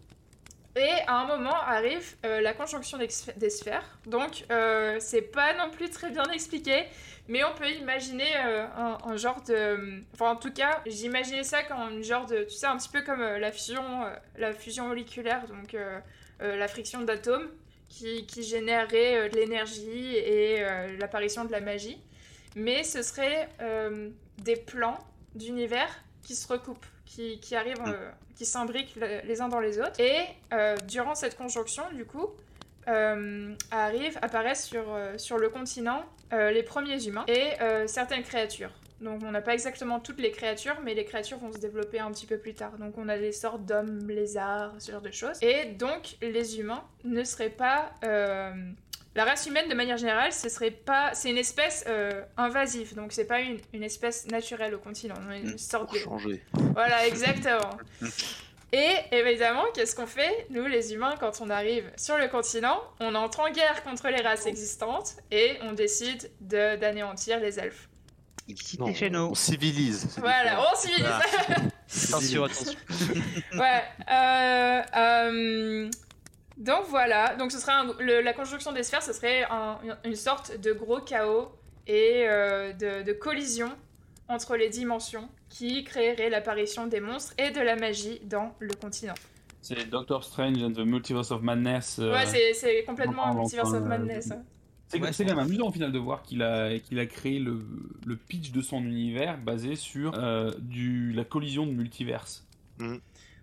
Et 0.77 0.91
à 1.07 1.21
un 1.21 1.27
moment 1.27 1.55
arrive 1.55 2.17
euh, 2.27 2.41
la 2.43 2.53
conjonction 2.53 2.99
des, 2.99 3.07
sphè- 3.07 3.37
des 3.39 3.49
sphères. 3.49 3.99
Donc, 4.07 4.45
euh, 4.51 4.97
c'est 5.01 5.23
pas 5.23 5.55
non 5.55 5.71
plus 5.71 5.89
très 5.89 6.11
bien 6.11 6.25
expliqué, 6.25 6.85
mais 7.29 7.43
on 7.45 7.55
peut 7.55 7.71
imaginer 7.71 8.31
euh, 8.45 8.67
un, 8.77 8.99
un 9.05 9.17
genre 9.17 9.43
de. 9.45 10.03
Enfin, 10.13 10.33
en 10.33 10.37
tout 10.37 10.53
cas, 10.53 10.83
j'imaginais 10.87 11.45
ça 11.45 11.63
comme 11.63 11.79
une 11.93 12.05
genre 12.05 12.27
de. 12.27 12.45
Tu 12.45 12.51
sais, 12.57 12.67
un 12.67 12.77
petit 12.77 12.91
peu 12.91 13.01
comme 13.03 13.23
la 13.23 13.53
fusion, 13.53 14.05
la 14.37 14.53
fusion 14.53 14.89
moléculaire, 14.89 15.47
donc 15.47 15.75
la 16.41 16.69
friction 16.69 17.01
d'atomes, 17.01 17.49
qui, 17.89 18.27
qui 18.27 18.43
générerait 18.43 19.17
euh, 19.17 19.29
de 19.31 19.37
l'énergie 19.37 20.15
et 20.17 20.61
l'apparition 20.99 21.45
de 21.45 21.53
la 21.53 21.61
magie 21.61 21.99
mais 22.59 22.85
ce 22.85 23.03
serait 23.03 23.51
des 24.39 24.57
plans 24.57 24.97
d'univers 25.35 25.91
qui 26.23 26.35
se 26.35 26.49
recoupent, 26.51 26.87
qui, 27.07 27.41
qui 27.41 27.57
arrivent, 27.57 27.81
euh, 27.87 28.11
qui 28.37 28.45
s'imbriquent 28.45 28.97
le- 28.97 29.21
les 29.25 29.41
uns 29.41 29.49
dans 29.49 29.61
les 29.61 29.79
autres. 29.79 29.99
Et 29.99 30.19
euh, 30.53 30.77
durant 30.87 31.15
cette 31.15 31.37
conjonction, 31.37 31.85
du 31.93 32.05
coup, 32.05 32.29
euh, 32.89 33.55
arrivent, 33.71 34.19
apparaissent 34.23 34.67
sur, 34.67 34.85
sur 35.17 35.39
le 35.39 35.49
continent 35.49 36.05
les 36.33 36.63
premiers 36.65 37.07
humains 37.07 37.25
et 37.29 37.53
certaines 37.87 38.23
créatures. 38.25 38.73
Donc 39.01 39.23
on 39.25 39.31
n'a 39.31 39.43
pas 39.43 39.53
exactement 39.53 40.01
toutes 40.01 40.19
les 40.21 40.31
créatures, 40.31 40.77
mais 40.83 40.95
les 40.95 41.05
créatures 41.05 41.39
vont 41.39 41.53
se 41.53 41.59
développer 41.59 41.99
un 42.01 42.11
petit 42.11 42.27
peu 42.27 42.39
plus 42.39 42.55
tard. 42.55 42.73
Donc 42.79 42.97
on 42.99 43.09
a 43.09 43.19
des 43.19 43.31
sortes 43.33 43.65
d'hommes, 43.65 44.09
lézards, 44.09 44.73
ce 44.79 44.91
genre 44.91 45.03
de 45.03 45.11
choses. 45.11 45.41
Et 45.43 45.67
donc 45.67 46.17
les 46.23 46.59
humains 46.59 46.83
ne 47.05 47.23
seraient 47.23 47.51
pas... 47.51 47.93
la 49.17 49.25
race 49.25 49.47
humaine, 49.47 49.69
de 49.69 49.75
manière 49.75 49.97
générale, 49.97 50.33
ce 50.33 50.49
serait 50.49 50.71
pas, 50.71 51.13
c'est 51.15 51.31
une 51.31 51.39
espèce 51.39 51.85
euh, 51.89 52.23
invasive, 52.37 52.95
donc 52.95 53.13
c'est 53.13 53.25
pas 53.25 53.41
une, 53.41 53.59
une 53.73 53.83
espèce 53.83 54.27
naturelle 54.27 54.75
au 54.75 54.79
continent, 54.79 55.15
on 55.27 55.33
est 55.33 55.41
une 55.41 55.59
sorte 55.59 55.87
Pour 55.87 55.95
de, 55.95 55.99
changer. 55.99 56.43
voilà, 56.75 57.07
exactement. 57.07 57.71
Et 58.73 58.95
évidemment, 59.13 59.63
qu'est-ce 59.75 59.95
qu'on 59.95 60.09
fait 60.09 60.47
Nous, 60.51 60.67
les 60.67 60.93
humains, 60.93 61.15
quand 61.19 61.41
on 61.41 61.49
arrive 61.51 61.85
sur 61.97 62.19
le 62.19 62.27
continent, 62.29 62.83
on 63.01 63.15
entre 63.15 63.41
en 63.41 63.51
guerre 63.51 63.83
contre 63.85 64.09
les 64.09 64.21
races 64.21 64.45
existantes 64.47 65.15
et 65.31 65.57
on 65.63 65.73
décide 65.73 66.31
de- 66.41 66.77
d'anéantir 66.77 67.39
les 67.41 67.59
elfes. 67.61 67.89
Non, 68.79 68.93
chez 68.95 69.09
on 69.09 69.29
nous. 69.29 69.35
civilise. 69.35 70.09
c'est 70.11 70.21
Voilà, 70.21 70.61
on 70.73 70.77
civilise. 70.77 71.07
Attention, 72.09 72.45
attention. 72.45 72.75
ouais. 73.55 73.83
euh, 74.11 74.83
euh, 74.97 75.91
donc 76.57 76.85
voilà. 76.89 77.37
Donc 77.37 77.53
ce 77.53 77.59
serait 77.59 77.73
un- 77.73 77.93
le- 78.01 78.21
la 78.23 78.33
conjonction 78.33 78.73
des 78.73 78.83
sphères, 78.83 79.03
ce 79.03 79.13
serait 79.13 79.45
un- 79.51 79.79
une 80.05 80.17
sorte 80.17 80.59
de 80.61 80.73
gros 80.73 81.01
chaos 81.01 81.49
et 81.87 82.25
euh, 82.27 82.73
de, 82.73 83.03
de 83.05 83.13
collision 83.13 83.71
entre 84.29 84.57
les 84.57 84.69
dimensions 84.69 85.29
qui 85.49 85.85
créerait 85.85 86.31
l'apparition 86.31 86.87
des 86.87 87.01
monstres 87.01 87.35
et 87.39 87.51
de 87.51 87.61
la 87.61 87.77
magie 87.77 88.21
dans 88.25 88.55
le 88.59 88.75
continent. 88.75 89.15
C'est 89.63 89.89
Doctor 89.89 90.23
Strange 90.25 90.63
and 90.63 90.73
the 90.73 90.79
Multiverse 90.87 91.31
of 91.31 91.43
Madness. 91.43 91.99
euh, 91.99 92.13
Ouais, 92.13 92.27
c'est- 92.27 92.85
complètement 92.85 93.25
enfin, 93.25 93.41
Multiverse 93.41 93.69
of 93.71 93.77
enfin, 93.81 93.89
Madness. 93.89 94.31
hein. 94.31 94.43
C'est 94.89 95.01
Ouais, 95.01 95.11
quand 95.11 95.25
même 95.25 95.39
amusant 95.41 95.67
au 95.67 95.73
final 95.73 95.91
de 95.91 95.99
voir 95.99 96.23
qu'il 96.23 96.43
a, 96.43 96.79
qu'il 96.79 97.01
a 97.01 97.07
créé 97.07 97.41
le, 97.41 97.59
le 98.07 98.17
pitch 98.17 98.53
de 98.53 98.63
son 98.63 98.79
univers 98.85 99.37
basé 99.37 99.75
sur 99.75 100.15
euh, 100.17 100.53
du, 100.61 101.13
la 101.13 101.25
collision 101.25 101.67
de 101.67 101.73
multiverses. 101.73 102.47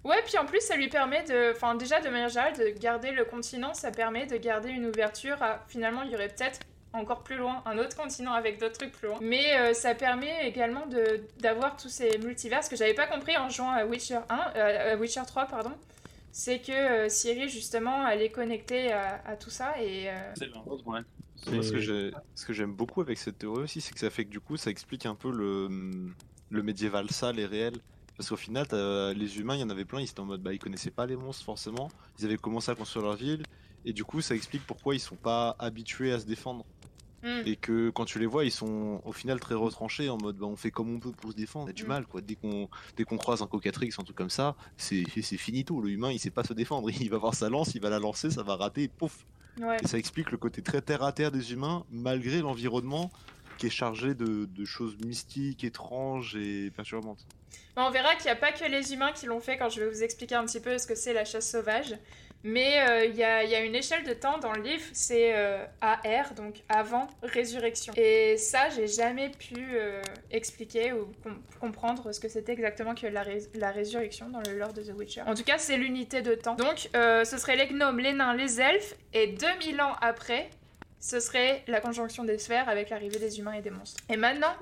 Ouais, 0.03 0.21
puis 0.25 0.37
en 0.37 0.45
plus, 0.45 0.59
ça 0.61 0.75
lui 0.75 0.89
permet 0.89 1.23
de. 1.23 1.51
Enfin, 1.55 1.75
déjà, 1.75 2.01
de 2.01 2.09
manière 2.09 2.29
générale, 2.29 2.57
de 2.57 2.69
garder 2.79 3.11
le 3.11 3.23
continent, 3.25 3.73
ça 3.73 3.89
permet 3.91 4.25
de 4.25 4.37
garder 4.37 4.69
une 4.69 4.85
ouverture 4.85 5.41
à. 5.41 5.63
Finalement, 5.67 6.01
il 6.03 6.11
y 6.11 6.15
aurait 6.15 6.27
peut-être 6.29 6.59
encore 6.91 7.23
plus 7.23 7.37
loin 7.37 7.63
un 7.65 7.77
autre 7.79 7.95
continent 7.95 8.33
avec 8.33 8.59
d'autres 8.59 8.77
trucs 8.77 8.91
plus 8.91 9.07
loin. 9.07 9.17
Mais 9.21 9.57
euh, 9.57 9.73
ça 9.73 9.95
permet 9.95 10.47
également 10.47 10.85
de 10.87 11.21
d'avoir 11.39 11.75
tous 11.77 11.89
ces 11.89 12.17
multivers 12.19 12.67
que 12.69 12.75
j'avais 12.75 12.93
pas 12.93 13.07
compris 13.07 13.35
en 13.37 13.49
jouant 13.49 13.71
à 13.71 13.85
Witcher 13.85 14.19
1, 14.29 14.51
euh, 14.55 14.93
à 14.93 14.95
Witcher 14.97 15.21
3, 15.25 15.45
pardon. 15.47 15.71
C'est 16.31 16.59
que 16.59 16.71
euh, 16.71 17.09
Ciri, 17.09 17.47
justement, 17.47 18.07
elle 18.07 18.21
est 18.21 18.29
connectée 18.31 18.91
à, 18.91 19.21
à 19.25 19.35
tout 19.37 19.49
ça 19.51 19.73
et. 19.81 20.09
euh, 20.09 20.13
C'est 20.35 20.49
ouais. 20.51 20.99
Moi, 21.51 21.61
ce 21.63 21.69
C'est- 21.71 21.81
j'ai- 21.81 22.11
ce 22.35 22.45
que 22.45 22.53
j'aime 22.53 22.73
beaucoup 22.73 23.01
avec 23.01 23.17
cette 23.17 23.37
théorie 23.37 23.63
aussi, 23.63 23.81
c'est 23.81 23.93
que 23.93 23.99
ça 23.99 24.09
fait 24.09 24.25
que 24.25 24.29
du 24.29 24.39
coup, 24.39 24.55
ça 24.57 24.69
explique 24.69 25.05
un 25.05 25.15
peu 25.15 25.29
le, 25.31 25.67
le 26.49 26.63
médiéval 26.63 27.09
sale 27.09 27.39
et 27.39 27.45
réel. 27.45 27.73
Parce 28.23 28.29
qu'au 28.29 28.35
final, 28.37 28.65
les 29.17 29.37
humains, 29.39 29.55
il 29.55 29.59
y 29.59 29.63
en 29.63 29.69
avait 29.69 29.83
plein, 29.83 29.99
ils 29.99 30.05
étaient 30.05 30.21
en 30.21 30.25
mode, 30.25 30.41
bah, 30.41 30.53
ils 30.53 30.59
connaissaient 30.59 30.91
pas 30.91 31.05
les 31.05 31.17
monstres 31.17 31.43
forcément. 31.43 31.89
Ils 32.19 32.25
avaient 32.25 32.37
commencé 32.37 32.71
à 32.71 32.75
construire 32.75 33.05
leur 33.05 33.15
ville. 33.17 33.43
Et 33.83 33.91
du 33.91 34.05
coup, 34.05 34.21
ça 34.21 34.33
explique 34.33 34.65
pourquoi 34.65 34.95
ils 34.95 34.99
sont 35.01 35.17
pas 35.17 35.57
habitués 35.59 36.13
à 36.13 36.19
se 36.21 36.25
défendre. 36.25 36.63
hmm. 37.21 37.41
Et 37.45 37.57
que 37.57 37.89
quand 37.89 38.05
tu 38.05 38.19
les 38.19 38.25
vois, 38.25 38.45
ils 38.45 38.51
sont 38.51 39.01
au 39.03 39.11
final 39.11 39.41
très 39.41 39.55
retranchés 39.55 40.07
en 40.09 40.17
mode, 40.17 40.37
bah, 40.37 40.45
on 40.45 40.55
fait 40.55 40.71
comme 40.71 40.89
on 40.95 40.99
peut 41.01 41.11
pour 41.11 41.31
se 41.31 41.35
défendre. 41.35 41.67
Y 41.67 41.71
a 41.71 41.73
du 41.73 41.83
Mm. 41.83 41.87
mal, 41.87 42.05
quoi. 42.05 42.21
Dès 42.21 42.35
qu'on 42.35 42.69
dès 42.95 43.03
qu'on 43.03 43.17
croise 43.17 43.41
un 43.41 43.47
cocatrix, 43.47 43.89
un 43.97 44.03
truc 44.03 44.15
comme 44.15 44.29
ça, 44.29 44.55
c'est 44.77 45.03
c'est 45.21 45.35
finito. 45.37 45.81
Le 45.81 45.89
humain, 45.89 46.09
il 46.11 46.17
sait 46.19 46.29
pas 46.31 46.45
se 46.45 46.53
défendre. 46.53 46.87
Il 47.05 47.09
va 47.09 47.17
voir 47.17 47.33
sa 47.33 47.49
lance, 47.49 47.75
il 47.75 47.81
va 47.81 47.89
la 47.89 47.99
lancer, 47.99 48.31
ça 48.31 48.41
va 48.43 48.55
rater, 48.55 48.83
et 48.83 48.87
pouf, 48.87 49.25
Ouais. 49.59 49.77
et 49.83 49.87
ça 49.87 49.97
explique 49.97 50.31
le 50.31 50.37
côté 50.37 50.61
très 50.61 50.81
terre 50.81 51.03
à 51.03 51.11
terre 51.11 51.31
des 51.31 51.51
humains, 51.51 51.83
malgré 51.91 52.39
l'environnement 52.39 53.11
qui 53.57 53.67
est 53.67 53.71
chargé 53.71 54.13
de, 54.13 54.65
choses 54.65 54.97
mystiques, 55.03 55.63
étranges 55.63 56.35
et 56.35 56.71
perturbantes. 56.71 57.25
Bon, 57.75 57.83
on 57.83 57.91
verra 57.91 58.15
qu'il 58.15 58.25
n'y 58.25 58.31
a 58.31 58.35
pas 58.35 58.51
que 58.51 58.65
les 58.65 58.93
humains 58.93 59.11
qui 59.11 59.25
l'ont 59.25 59.39
fait 59.39 59.57
quand 59.57 59.69
je 59.69 59.79
vais 59.81 59.89
vous 59.89 60.03
expliquer 60.03 60.35
un 60.35 60.45
petit 60.45 60.59
peu 60.59 60.77
ce 60.77 60.87
que 60.87 60.95
c'est 60.95 61.13
la 61.13 61.25
chasse 61.25 61.49
sauvage. 61.49 61.95
Mais 62.43 62.85
euh, 62.85 63.05
il 63.05 63.15
y, 63.15 63.23
a, 63.23 63.63
une 63.63 63.73
échelle 63.73 64.03
de 64.03 64.11
temps 64.11 64.37
dans 64.37 64.51
le 64.51 64.61
livre, 64.61 64.83
c'est 64.91 65.33
euh, 65.33 65.65
AR, 65.79 66.33
donc 66.35 66.61
avant 66.67 67.07
résurrection. 67.21 67.93
Et 67.95 68.35
ça, 68.35 68.69
j'ai 68.69 68.87
jamais 68.87 69.29
pu 69.29 69.55
euh, 69.55 70.01
expliquer 70.29 70.91
ou 70.91 71.07
com 71.23 71.41
comprendre 71.61 72.11
ce 72.11 72.19
que 72.19 72.27
c'était 72.27 72.51
exactement 72.51 72.95
que 72.95 73.07
la, 73.07 73.71
résurrection 73.71 74.27
dans 74.27 74.41
le 74.41 74.57
lore 74.59 74.73
de 74.73 74.81
The 74.81 74.93
Witcher. 74.97 75.21
En 75.21 75.35
tout 75.35 75.45
cas, 75.45 75.57
c'est 75.57 75.77
l'unité 75.77 76.21
de 76.21 76.35
temps. 76.35 76.55
Donc, 76.55 76.89
ce 76.93 77.37
serait 77.37 77.55
les 77.55 77.67
gnomes, 77.67 77.99
les 77.99 78.11
nains, 78.11 78.35
les 78.35 78.59
elfes, 78.59 78.95
et 79.13 79.27
2000 79.27 79.79
ans 79.79 79.95
après, 80.01 80.49
ce 81.03 81.19
serait 81.19 81.63
la 81.67 81.81
conjonction 81.81 82.23
des 82.23 82.37
sphères 82.37 82.69
avec 82.69 82.89
l'arrivée 82.89 83.19
des 83.19 83.37
humains 83.37 83.51
et 83.51 83.61
des 83.61 83.71
monstres. 83.71 83.99
Et 84.09 84.15
maintenant... 84.15 84.55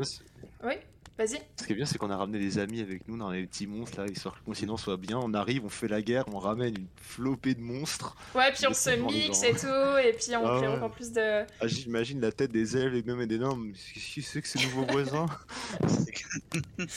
Oui 0.64 0.74
Vas-y. 1.18 1.40
Ce 1.60 1.68
qui 1.68 1.74
est 1.74 1.76
bien, 1.76 1.86
c'est 1.86 2.00
qu'on 2.00 2.10
a 2.10 2.18
ramené 2.18 2.40
des 2.40 2.58
amis 2.58 2.80
avec 2.80 3.08
nous 3.08 3.16
dans 3.16 3.30
les 3.30 3.46
petits 3.46 3.68
monstres 3.68 4.02
là, 4.02 4.08
histoire 4.08 4.34
que 4.34 4.40
le 4.40 4.46
continent 4.46 4.78
soit 4.78 4.98
bien. 4.98 5.20
On 5.20 5.36
arrive, 5.36 5.64
on 5.66 5.70
fait 5.70 5.90
la 5.90 6.02
guerre, 6.02 6.24
on 6.34 6.40
ramène 6.40 6.76
une 6.76 6.88
flopée 6.96 7.54
de 7.54 7.62
monstres. 7.62 8.16
Ouais, 8.34 8.52
puis 8.54 8.66
on 8.68 8.74
se 8.74 8.90
mixe 8.92 9.44
et 9.44 9.52
tout, 9.52 9.98
et 10.04 10.14
puis 10.14 10.36
on 10.36 10.48
ah 10.48 10.58
crée 10.58 10.68
encore 10.68 10.90
plus 10.90 11.12
de. 11.12 11.44
Ah, 11.60 11.68
J'imagine 11.68 12.22
la 12.22 12.32
tête 12.32 12.52
des 12.52 12.76
elfes, 12.76 12.94
des 12.94 13.04
gnomes 13.04 13.22
et 13.22 13.28
des 13.28 13.38
nains. 13.38 13.56
Qu'est-ce 13.94 14.16
que 14.16 14.22
c'est 14.22 14.42
que 14.42 14.48
ces 14.48 14.66
nouveaux 14.66 14.86
voisins 14.86 15.28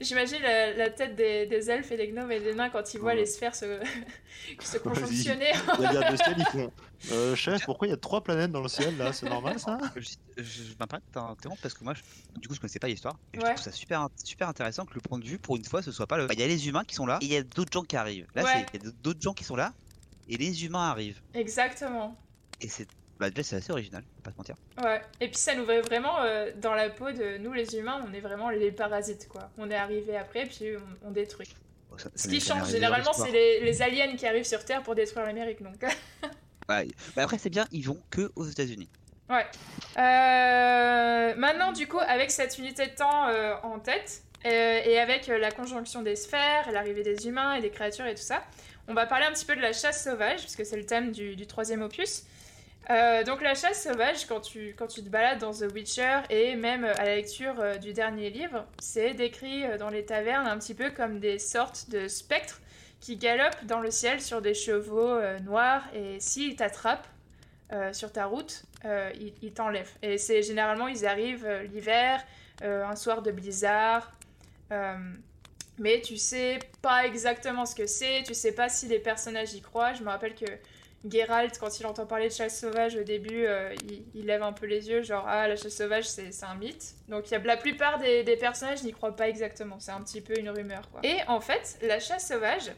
J'imagine 0.00 0.42
la, 0.42 0.72
la, 0.72 0.90
tête 0.90 1.14
des, 1.14 1.46
des, 1.46 1.70
elfes 1.70 1.92
et 1.92 1.96
des 1.96 2.08
gnomes 2.08 2.32
et 2.32 2.40
des 2.40 2.54
nains 2.54 2.70
quand 2.70 2.92
ils 2.94 2.98
voient 2.98 3.14
les 3.14 3.26
sphères 3.26 3.54
se, 3.54 3.66
se 4.60 4.78
conjonctionner. 4.78 5.52
La 5.78 5.92
guerre 5.92 6.12
de 6.12 6.16
ciel, 6.16 6.36
ils 6.38 6.44
font. 6.46 6.72
Euh, 7.12 7.34
chef, 7.34 7.64
pourquoi 7.64 7.88
il 7.88 7.90
y 7.90 7.94
a 7.94 7.96
trois 7.96 8.22
planètes 8.22 8.52
dans 8.52 8.60
le 8.60 8.68
ciel 8.68 8.96
là 8.98 9.12
C'est 9.12 9.28
normal 9.28 9.58
ça 9.58 9.78
Je, 9.96 10.10
je, 10.36 10.42
je 10.42 10.72
t'interrompre 10.74 11.60
parce 11.62 11.74
que 11.74 11.82
moi, 11.82 11.94
je, 11.94 12.02
du 12.38 12.46
coup, 12.46 12.54
je 12.54 12.60
connaissais 12.60 12.78
pas 12.78 12.88
l'histoire. 12.88 13.18
Et 13.32 13.38
ouais. 13.38 13.44
je 13.44 13.50
trouve 13.54 13.64
ça 13.64 13.72
super, 13.72 14.08
super 14.22 14.48
intéressant 14.48 14.84
que 14.84 14.94
le 14.94 15.00
point 15.00 15.18
de 15.18 15.24
vue, 15.24 15.38
pour 15.38 15.56
une 15.56 15.64
fois, 15.64 15.82
ce 15.82 15.92
soit 15.92 16.06
pas 16.06 16.18
le. 16.18 16.26
Il 16.30 16.38
y 16.38 16.42
a 16.42 16.46
les 16.46 16.68
humains 16.68 16.84
qui 16.84 16.94
sont 16.94 17.06
là 17.06 17.18
et 17.22 17.24
il 17.24 17.32
y 17.32 17.36
a 17.36 17.42
d'autres 17.42 17.72
gens 17.72 17.82
qui 17.82 17.96
arrivent. 17.96 18.26
Là, 18.34 18.44
ouais. 18.44 18.66
il 18.74 18.84
y 18.84 18.86
a 18.86 18.90
d'autres 19.02 19.20
gens 19.20 19.32
qui 19.32 19.44
sont 19.44 19.56
là 19.56 19.72
et 20.28 20.36
les 20.36 20.64
humains 20.64 20.90
arrivent. 20.90 21.20
Exactement. 21.34 22.16
Et 22.60 22.68
c'est. 22.68 22.86
Bah, 23.18 23.28
déjà, 23.28 23.42
c'est 23.42 23.56
assez 23.56 23.72
original, 23.72 24.02
pas 24.22 24.30
te 24.30 24.38
mentir. 24.38 24.54
Ouais, 24.82 25.02
et 25.20 25.28
puis 25.28 25.36
ça 25.36 25.54
nous 25.54 25.66
met 25.66 25.82
vraiment 25.82 26.22
euh, 26.22 26.52
dans 26.56 26.72
la 26.72 26.88
peau 26.88 27.12
de 27.12 27.36
nous, 27.36 27.52
les 27.52 27.76
humains, 27.76 28.02
on 28.08 28.14
est 28.14 28.20
vraiment 28.20 28.48
les 28.48 28.72
parasites, 28.72 29.28
quoi. 29.28 29.50
On 29.58 29.70
est 29.70 29.74
arrivé 29.74 30.16
après, 30.16 30.46
puis 30.46 30.70
on, 31.02 31.08
on 31.08 31.10
détruit. 31.10 31.54
Oh, 31.92 31.98
ça, 31.98 32.08
Ce 32.14 32.28
qui 32.28 32.40
change, 32.40 32.70
généralement, 32.70 33.12
c'est 33.12 33.30
les, 33.30 33.60
les, 33.60 33.82
aliens 33.82 34.16
qui 34.16 34.26
arrivent 34.26 34.46
sur 34.46 34.64
Terre 34.64 34.82
pour 34.82 34.94
détruire 34.94 35.26
l'Amérique, 35.26 35.62
donc. 35.62 35.84
bah 37.16 37.22
après, 37.22 37.38
c'est 37.38 37.50
bien, 37.50 37.66
ils 37.72 37.82
vont 37.82 38.00
que 38.10 38.30
aux 38.36 38.46
États-Unis. 38.46 38.88
Ouais. 39.30 39.46
Euh, 39.96 41.34
maintenant, 41.36 41.72
du 41.72 41.86
coup, 41.86 42.00
avec 42.00 42.30
cette 42.30 42.58
unité 42.58 42.86
de 42.86 42.94
temps 42.94 43.28
euh, 43.28 43.54
en 43.62 43.78
tête, 43.78 44.22
euh, 44.44 44.80
et 44.84 44.98
avec 44.98 45.28
la 45.28 45.50
conjonction 45.50 46.02
des 46.02 46.16
sphères, 46.16 46.72
l'arrivée 46.72 47.02
des 47.02 47.28
humains 47.28 47.54
et 47.54 47.60
des 47.60 47.70
créatures 47.70 48.06
et 48.06 48.14
tout 48.14 48.22
ça, 48.22 48.42
on 48.88 48.94
va 48.94 49.06
parler 49.06 49.26
un 49.26 49.32
petit 49.32 49.44
peu 49.44 49.54
de 49.54 49.60
la 49.60 49.72
chasse 49.72 50.02
sauvage, 50.02 50.40
puisque 50.40 50.66
c'est 50.66 50.76
le 50.76 50.86
thème 50.86 51.12
du, 51.12 51.36
du 51.36 51.46
troisième 51.46 51.82
opus. 51.82 52.24
Donc 52.88 53.40
la 53.40 53.54
chasse 53.54 53.84
sauvage, 53.84 54.26
quand 54.26 54.40
tu, 54.40 54.74
quand 54.76 54.88
tu 54.88 55.04
te 55.04 55.08
balades 55.08 55.38
dans 55.38 55.52
The 55.52 55.72
Witcher 55.72 56.22
et 56.28 56.56
même 56.56 56.84
à 56.84 57.04
la 57.04 57.14
lecture 57.14 57.78
du 57.80 57.92
dernier 57.92 58.30
livre, 58.30 58.66
c'est 58.80 59.14
décrit 59.14 59.62
dans 59.78 59.90
les 59.90 60.04
tavernes 60.04 60.48
un 60.48 60.58
petit 60.58 60.74
peu 60.74 60.90
comme 60.90 61.20
des 61.20 61.38
sortes 61.38 61.88
de 61.90 62.08
spectres 62.08 62.60
qui 63.00 63.16
galopent 63.16 63.64
dans 63.64 63.80
le 63.80 63.90
ciel 63.90 64.20
sur 64.20 64.42
des 64.42 64.54
chevaux 64.54 65.20
noirs 65.42 65.82
et 65.94 66.20
s'ils 66.20 66.56
t'attrapent 66.56 67.08
sur 67.92 68.12
ta 68.12 68.26
route, 68.26 68.64
ils, 68.84 69.32
ils 69.42 69.52
t'enlèvent. 69.52 69.92
Et 70.02 70.18
c'est 70.18 70.42
généralement 70.42 70.86
ils 70.86 71.06
arrivent 71.06 71.48
l'hiver, 71.72 72.22
un 72.62 72.96
soir 72.96 73.22
de 73.22 73.30
blizzard. 73.30 74.12
mais 75.78 76.00
tu 76.02 76.18
sais 76.18 76.58
pas 76.82 77.06
exactement 77.06 77.64
ce 77.64 77.74
que 77.74 77.86
c'est, 77.86 78.22
tu 78.26 78.34
sais 78.34 78.52
pas 78.52 78.68
si 78.68 78.86
les 78.86 78.98
personnages 78.98 79.54
y 79.54 79.62
croient. 79.62 79.94
Je 79.94 80.02
me 80.02 80.08
rappelle 80.08 80.34
que 80.34 80.46
Geralt, 81.08 81.58
quand 81.58 81.80
il 81.80 81.86
entend 81.86 82.04
parler 82.04 82.28
de 82.28 82.32
chasse 82.32 82.60
sauvage 82.60 82.94
au 82.94 83.02
début, 83.02 83.46
euh, 83.46 83.74
il, 84.14 84.26
lève 84.26 84.42
un 84.42 84.52
peu 84.52 84.66
les 84.66 84.90
yeux, 84.90 85.02
genre 85.02 85.24
ah 85.26 85.48
la 85.48 85.56
chasse 85.56 85.74
sauvage 85.74 86.06
c'est 86.06 86.30
un 86.42 86.54
mythe. 86.56 86.94
Donc 87.08 87.30
la 87.30 87.56
plupart 87.56 87.98
des, 87.98 88.36
personnages 88.36 88.82
n'y 88.82 88.92
croient 88.92 89.16
pas 89.16 89.28
exactement, 89.28 89.80
c'est 89.80 89.92
un 89.92 90.02
petit 90.02 90.20
peu 90.20 90.38
une 90.38 90.50
rumeur. 90.50 90.82
Et 91.02 91.16
en 91.26 91.40
fait, 91.40 91.78
la 91.82 92.00
chasse 92.00 92.28
sauvage, 92.28 92.70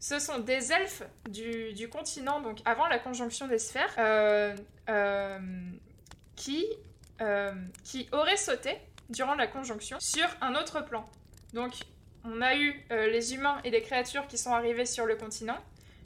ce 0.00 0.18
sont 0.18 0.38
des 0.38 0.72
elfes 0.72 1.02
du, 1.28 1.72
du 1.74 1.88
continent, 1.88 2.40
donc 2.40 2.58
avant 2.64 2.88
la 2.88 2.98
conjonction 2.98 3.46
des 3.46 3.58
sphères, 3.58 3.94
euh, 3.98 4.56
euh, 4.88 5.38
qui, 6.34 6.66
euh, 7.20 7.52
qui 7.84 8.08
auraient 8.12 8.36
sauté 8.36 8.76
durant 9.08 9.34
la 9.34 9.46
conjonction 9.46 9.98
sur 10.00 10.26
un 10.40 10.54
autre 10.54 10.84
plan. 10.84 11.08
Donc 11.54 11.74
on 12.24 12.42
a 12.42 12.56
eu 12.56 12.74
les 12.90 13.34
humains 13.34 13.60
et 13.64 13.70
les 13.70 13.82
créatures 13.82 14.26
qui 14.26 14.38
sont 14.38 14.52
arrivés 14.52 14.86
sur 14.86 15.06
le 15.06 15.16
continent 15.16 15.58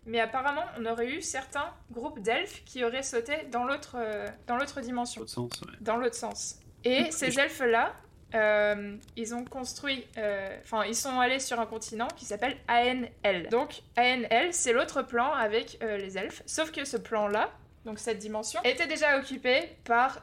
mais 0.06 0.20
apparemment, 0.20 0.64
on 0.78 0.84
aurait 0.84 1.08
eu 1.08 1.22
certains 1.22 1.72
groupes 1.90 2.20
d'elfes 2.20 2.62
qui 2.64 2.84
auraient 2.84 3.02
sauté 3.02 3.46
dans 3.50 3.64
l'autre 3.64 3.96
euh, 3.96 4.28
dans 4.46 4.56
l'autre 4.56 4.80
dimension. 4.80 5.22
L'autre 5.22 5.32
sens, 5.32 5.60
ouais. 5.62 5.72
Dans 5.80 5.96
l'autre 5.96 6.14
sens. 6.14 6.58
Et 6.84 7.10
ces 7.10 7.38
elfes-là, 7.38 7.94
euh, 8.34 8.96
ils 9.16 9.34
ont 9.34 9.44
construit, 9.44 10.04
euh, 10.18 10.56
enfin, 10.62 10.84
ils 10.84 10.96
sont 10.96 11.20
allés 11.20 11.38
sur 11.38 11.60
un 11.60 11.66
continent 11.66 12.08
qui 12.16 12.24
s'appelle 12.24 12.56
ANL. 12.68 13.48
Donc, 13.50 13.82
ANL, 13.96 14.52
c'est 14.52 14.72
l'autre 14.72 15.02
plan 15.02 15.32
avec 15.32 15.78
euh, 15.82 15.96
les 15.96 16.18
elfes. 16.18 16.42
Sauf 16.46 16.72
que 16.72 16.84
ce 16.84 16.96
plan-là, 16.96 17.50
donc 17.84 17.98
cette 17.98 18.18
dimension, 18.18 18.60
était 18.64 18.86
déjà 18.86 19.18
occupé 19.18 19.76
par 19.84 20.22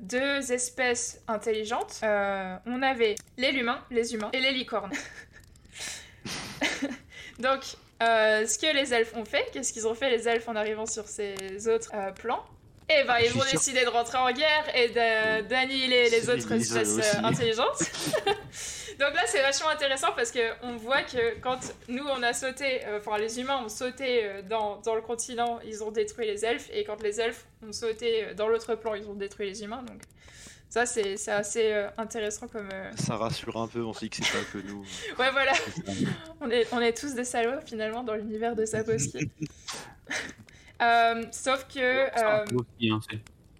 deux 0.00 0.52
espèces 0.52 1.22
intelligentes. 1.26 2.00
on 2.02 2.82
avait 2.82 3.16
les 3.36 3.50
humains, 3.50 3.82
les 3.90 4.14
humains 4.14 4.30
et 4.32 4.40
les 4.40 4.52
licornes. 4.52 4.92
donc, 7.40 7.62
ce 8.00 8.58
que 8.58 8.74
les 8.74 8.94
elfes 8.94 9.16
ont 9.16 9.24
fait, 9.24 9.50
qu'est-ce 9.52 9.72
qu'ils 9.72 9.88
ont 9.88 9.94
fait 9.94 10.10
les 10.10 10.28
elfes 10.28 10.48
en 10.48 10.54
arrivant 10.54 10.86
sur 10.86 11.08
ces 11.08 11.68
autres 11.68 11.90
plans? 12.14 12.44
Eh 12.88 13.04
ben, 13.04 13.16
ils 13.18 13.32
vont 13.32 13.44
décider 13.50 13.84
de 13.84 13.88
rentrer 13.88 14.18
en 14.18 14.30
guerre 14.32 14.64
et 14.74 14.88
d'annihiler 15.42 16.08
les 16.08 16.30
autres 16.30 16.52
espèces 16.52 16.98
euh, 16.98 17.24
intelligentes. 17.24 17.80
Donc 19.00 19.12
là, 19.14 19.22
c'est 19.26 19.42
vachement 19.42 19.68
intéressant 19.68 20.12
parce 20.14 20.30
que 20.30 20.52
on 20.62 20.76
voit 20.76 21.02
que 21.02 21.38
quand 21.40 21.58
nous 21.88 22.04
on 22.04 22.22
a 22.22 22.32
sauté, 22.32 22.80
enfin 22.96 23.18
les 23.18 23.40
humains 23.40 23.62
ont 23.64 23.68
sauté 23.68 24.30
dans, 24.48 24.80
dans, 24.80 24.94
le 24.94 25.02
continent, 25.02 25.58
ils 25.66 25.82
ont 25.82 25.90
détruit 25.90 26.26
les 26.26 26.44
elfes, 26.44 26.70
et 26.72 26.84
quand 26.84 27.02
les 27.02 27.20
elfes 27.20 27.44
ont 27.66 27.72
sauté 27.72 28.28
dans 28.36 28.48
l'autre 28.48 28.74
plan, 28.76 28.94
ils 28.94 29.06
ont 29.08 29.14
détruit 29.14 29.48
les 29.48 29.62
humains. 29.64 29.82
Donc 29.82 30.00
ça, 30.68 30.84
c'est 30.84 31.16
assez 31.28 31.72
euh, 31.72 31.88
intéressant 31.96 32.48
comme. 32.48 32.68
Euh... 32.72 32.90
Ça 32.96 33.16
rassure 33.16 33.56
un 33.56 33.68
peu, 33.68 33.82
on 33.82 33.92
se 33.92 34.00
dit 34.00 34.10
que 34.10 34.16
c'est 34.16 34.32
pas 34.32 34.44
que 34.52 34.58
nous. 34.58 34.80
ouais, 35.18 35.30
voilà. 35.30 35.52
on, 36.40 36.50
est, 36.50 36.66
on 36.72 36.80
est 36.80 36.96
tous 36.96 37.14
des 37.14 37.24
salauds 37.24 37.60
finalement 37.64 38.02
dans 38.02 38.14
l'univers 38.14 38.54
de 38.54 38.66
Sapowski. 38.66 39.30
Euh, 40.82 41.22
sauf 41.30 41.66
que. 41.72 42.06
Sapowski, 42.14 42.90
hein, 42.90 43.00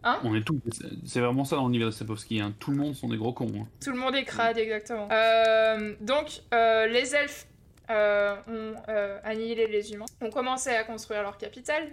Hein 0.05 0.21
on 0.23 0.37
est 0.37 0.43
tout, 0.43 0.61
c'est 1.05 1.21
vraiment 1.21 1.45
ça 1.45 1.57
dans 1.57 1.67
l'univers 1.67 1.89
de 1.89 1.93
Sapowski. 1.93 2.41
Hein. 2.41 2.55
Tout 2.61 2.71
le 2.71 2.77
monde 2.77 2.95
sont 2.95 3.09
des 3.09 3.17
gros 3.17 3.33
cons. 3.33 3.51
Hein. 3.57 3.67
Tout 3.83 3.91
le 3.91 3.99
monde 3.99 4.14
est 4.14 4.25
crade, 4.25 4.57
exactement. 4.57 5.09
Euh, 5.11 5.95
donc, 6.01 6.43
euh, 6.55 6.87
les 6.87 7.12
elfes 7.17 7.47
euh, 7.91 8.37
ont 8.47 8.75
euh, 8.89 9.19
annihilé 9.25 9.67
les 9.67 9.93
humains, 9.93 10.05
ont 10.21 10.31
commencé 10.31 10.71
à 10.71 10.85
construire 10.85 11.23
leur 11.23 11.37
capitale, 11.39 11.89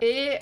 et, 0.00 0.38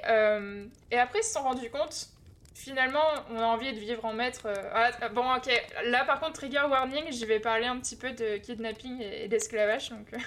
et 0.91 0.99
après 0.99 1.21
ils 1.21 1.25
se 1.25 1.33
sont 1.33 1.43
rendus 1.43 1.71
compte 1.71 2.11
finalement, 2.59 3.05
on 3.31 3.39
a 3.39 3.45
envie 3.45 3.73
de 3.73 3.79
vivre 3.79 4.05
en 4.05 4.13
maître. 4.13 4.47
Euh... 4.47 4.71
Ah, 4.75 5.09
bon, 5.09 5.25
ok. 5.35 5.49
Là, 5.87 6.05
par 6.05 6.21
contre, 6.21 6.35
trigger 6.35 6.65
warning, 6.69 7.13
je 7.13 7.25
vais 7.25 7.41
parler 7.41 7.67
un 7.67 7.79
petit 7.79 7.97
peu 7.97 8.11
de 8.13 8.37
kidnapping 8.39 9.01
et 9.01 9.29
d'esclavage, 9.29 9.91
donc 9.91 10.07
euh, 10.13 10.19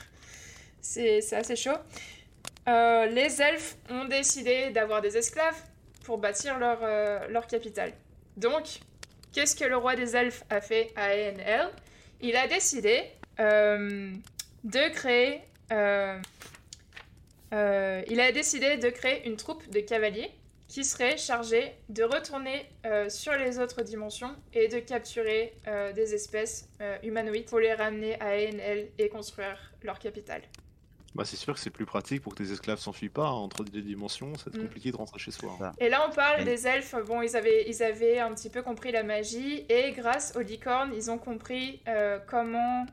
c'est 0.82 1.34
assez 1.34 1.56
chaud. 1.56 1.78
Euh, 2.68 3.08
les 3.08 3.42
elfes 3.42 3.78
ont 3.90 4.06
décidé 4.06 4.70
d'avoir 4.70 5.02
des 5.02 5.18
esclaves 5.18 5.60
pour 6.04 6.20
bâtir 6.20 6.60
leur, 6.60 6.80
euh, 6.84 7.28
leur 7.30 7.48
capitale. 7.48 7.94
Donc, 8.38 8.80
qu'est-ce 9.34 9.56
que 9.56 9.66
le 9.66 9.78
roi 9.78 9.96
des 9.96 10.16
elfes 10.16 10.44
a 10.50 10.62
fait 10.62 10.92
à 10.96 11.06
ANL 11.08 11.70
Il 12.22 12.36
a 12.36 12.48
décidé 12.48 13.04
euh, 13.40 14.12
de 14.64 14.90
créer. 14.94 15.42
il 18.12 18.20
a 18.20 18.32
décidé 18.32 18.78
de 18.78 18.90
créer 18.90 19.28
une 19.28 19.38
troupe 19.38 19.68
de 19.70 19.80
cavaliers 19.80 20.32
qui 20.68 20.86
serait 20.86 21.18
chargé 21.18 21.74
de 21.90 22.04
retourner 22.04 22.66
sur 23.10 23.34
les 23.34 23.60
autres 23.60 23.82
dimensions 23.82 24.34
et 24.54 24.70
de 24.70 24.80
capturer 24.80 25.54
des 25.94 26.14
espèces 26.14 26.70
humanoïdes 27.04 27.46
pour 27.46 27.60
les 27.60 27.74
ramener 27.74 28.16
à 28.22 28.28
ANL 28.28 28.88
et 28.98 29.10
construire 29.10 29.74
leur 29.84 30.00
capitale. 30.00 30.44
Bah 31.14 31.26
c'est 31.26 31.36
sûr 31.36 31.54
que 31.54 31.60
c'est 31.60 31.70
plus 31.70 31.86
pratique 31.86 32.22
pour 32.22 32.34
que 32.34 32.44
tes 32.44 32.52
esclaves 32.52 32.80
s'enfuient 32.80 33.10
pas 33.10 33.28
hein, 33.28 33.32
entre 33.32 33.64
deux 33.64 33.82
dimensions, 33.82 34.34
c'est 34.42 34.56
mm. 34.56 34.62
compliqué 34.62 34.92
de 34.92 34.98
rentrer 34.98 35.20
chez 35.20 35.32
soi. 35.32 35.58
Hein. 35.62 35.72
Et 35.80 35.90
là 35.90 36.08
on 36.10 36.14
parle 36.14 36.46
des 36.46 36.68
elfes, 36.68 36.96
bon 37.06 37.22
ils 37.22 37.36
avaient, 37.36 37.66
ils 37.68 37.84
avaient 37.84 38.20
un 38.20 38.34
petit 38.34 38.50
peu 38.50 38.62
compris 38.62 38.92
la 38.92 39.04
magie 39.04 39.66
et 39.68 39.92
grâce 39.92 40.34
aux 40.36 40.42
licornes 40.42 40.92
ils 40.96 41.12
ont 41.12 41.18
compris 41.18 41.82
comment 42.28 42.86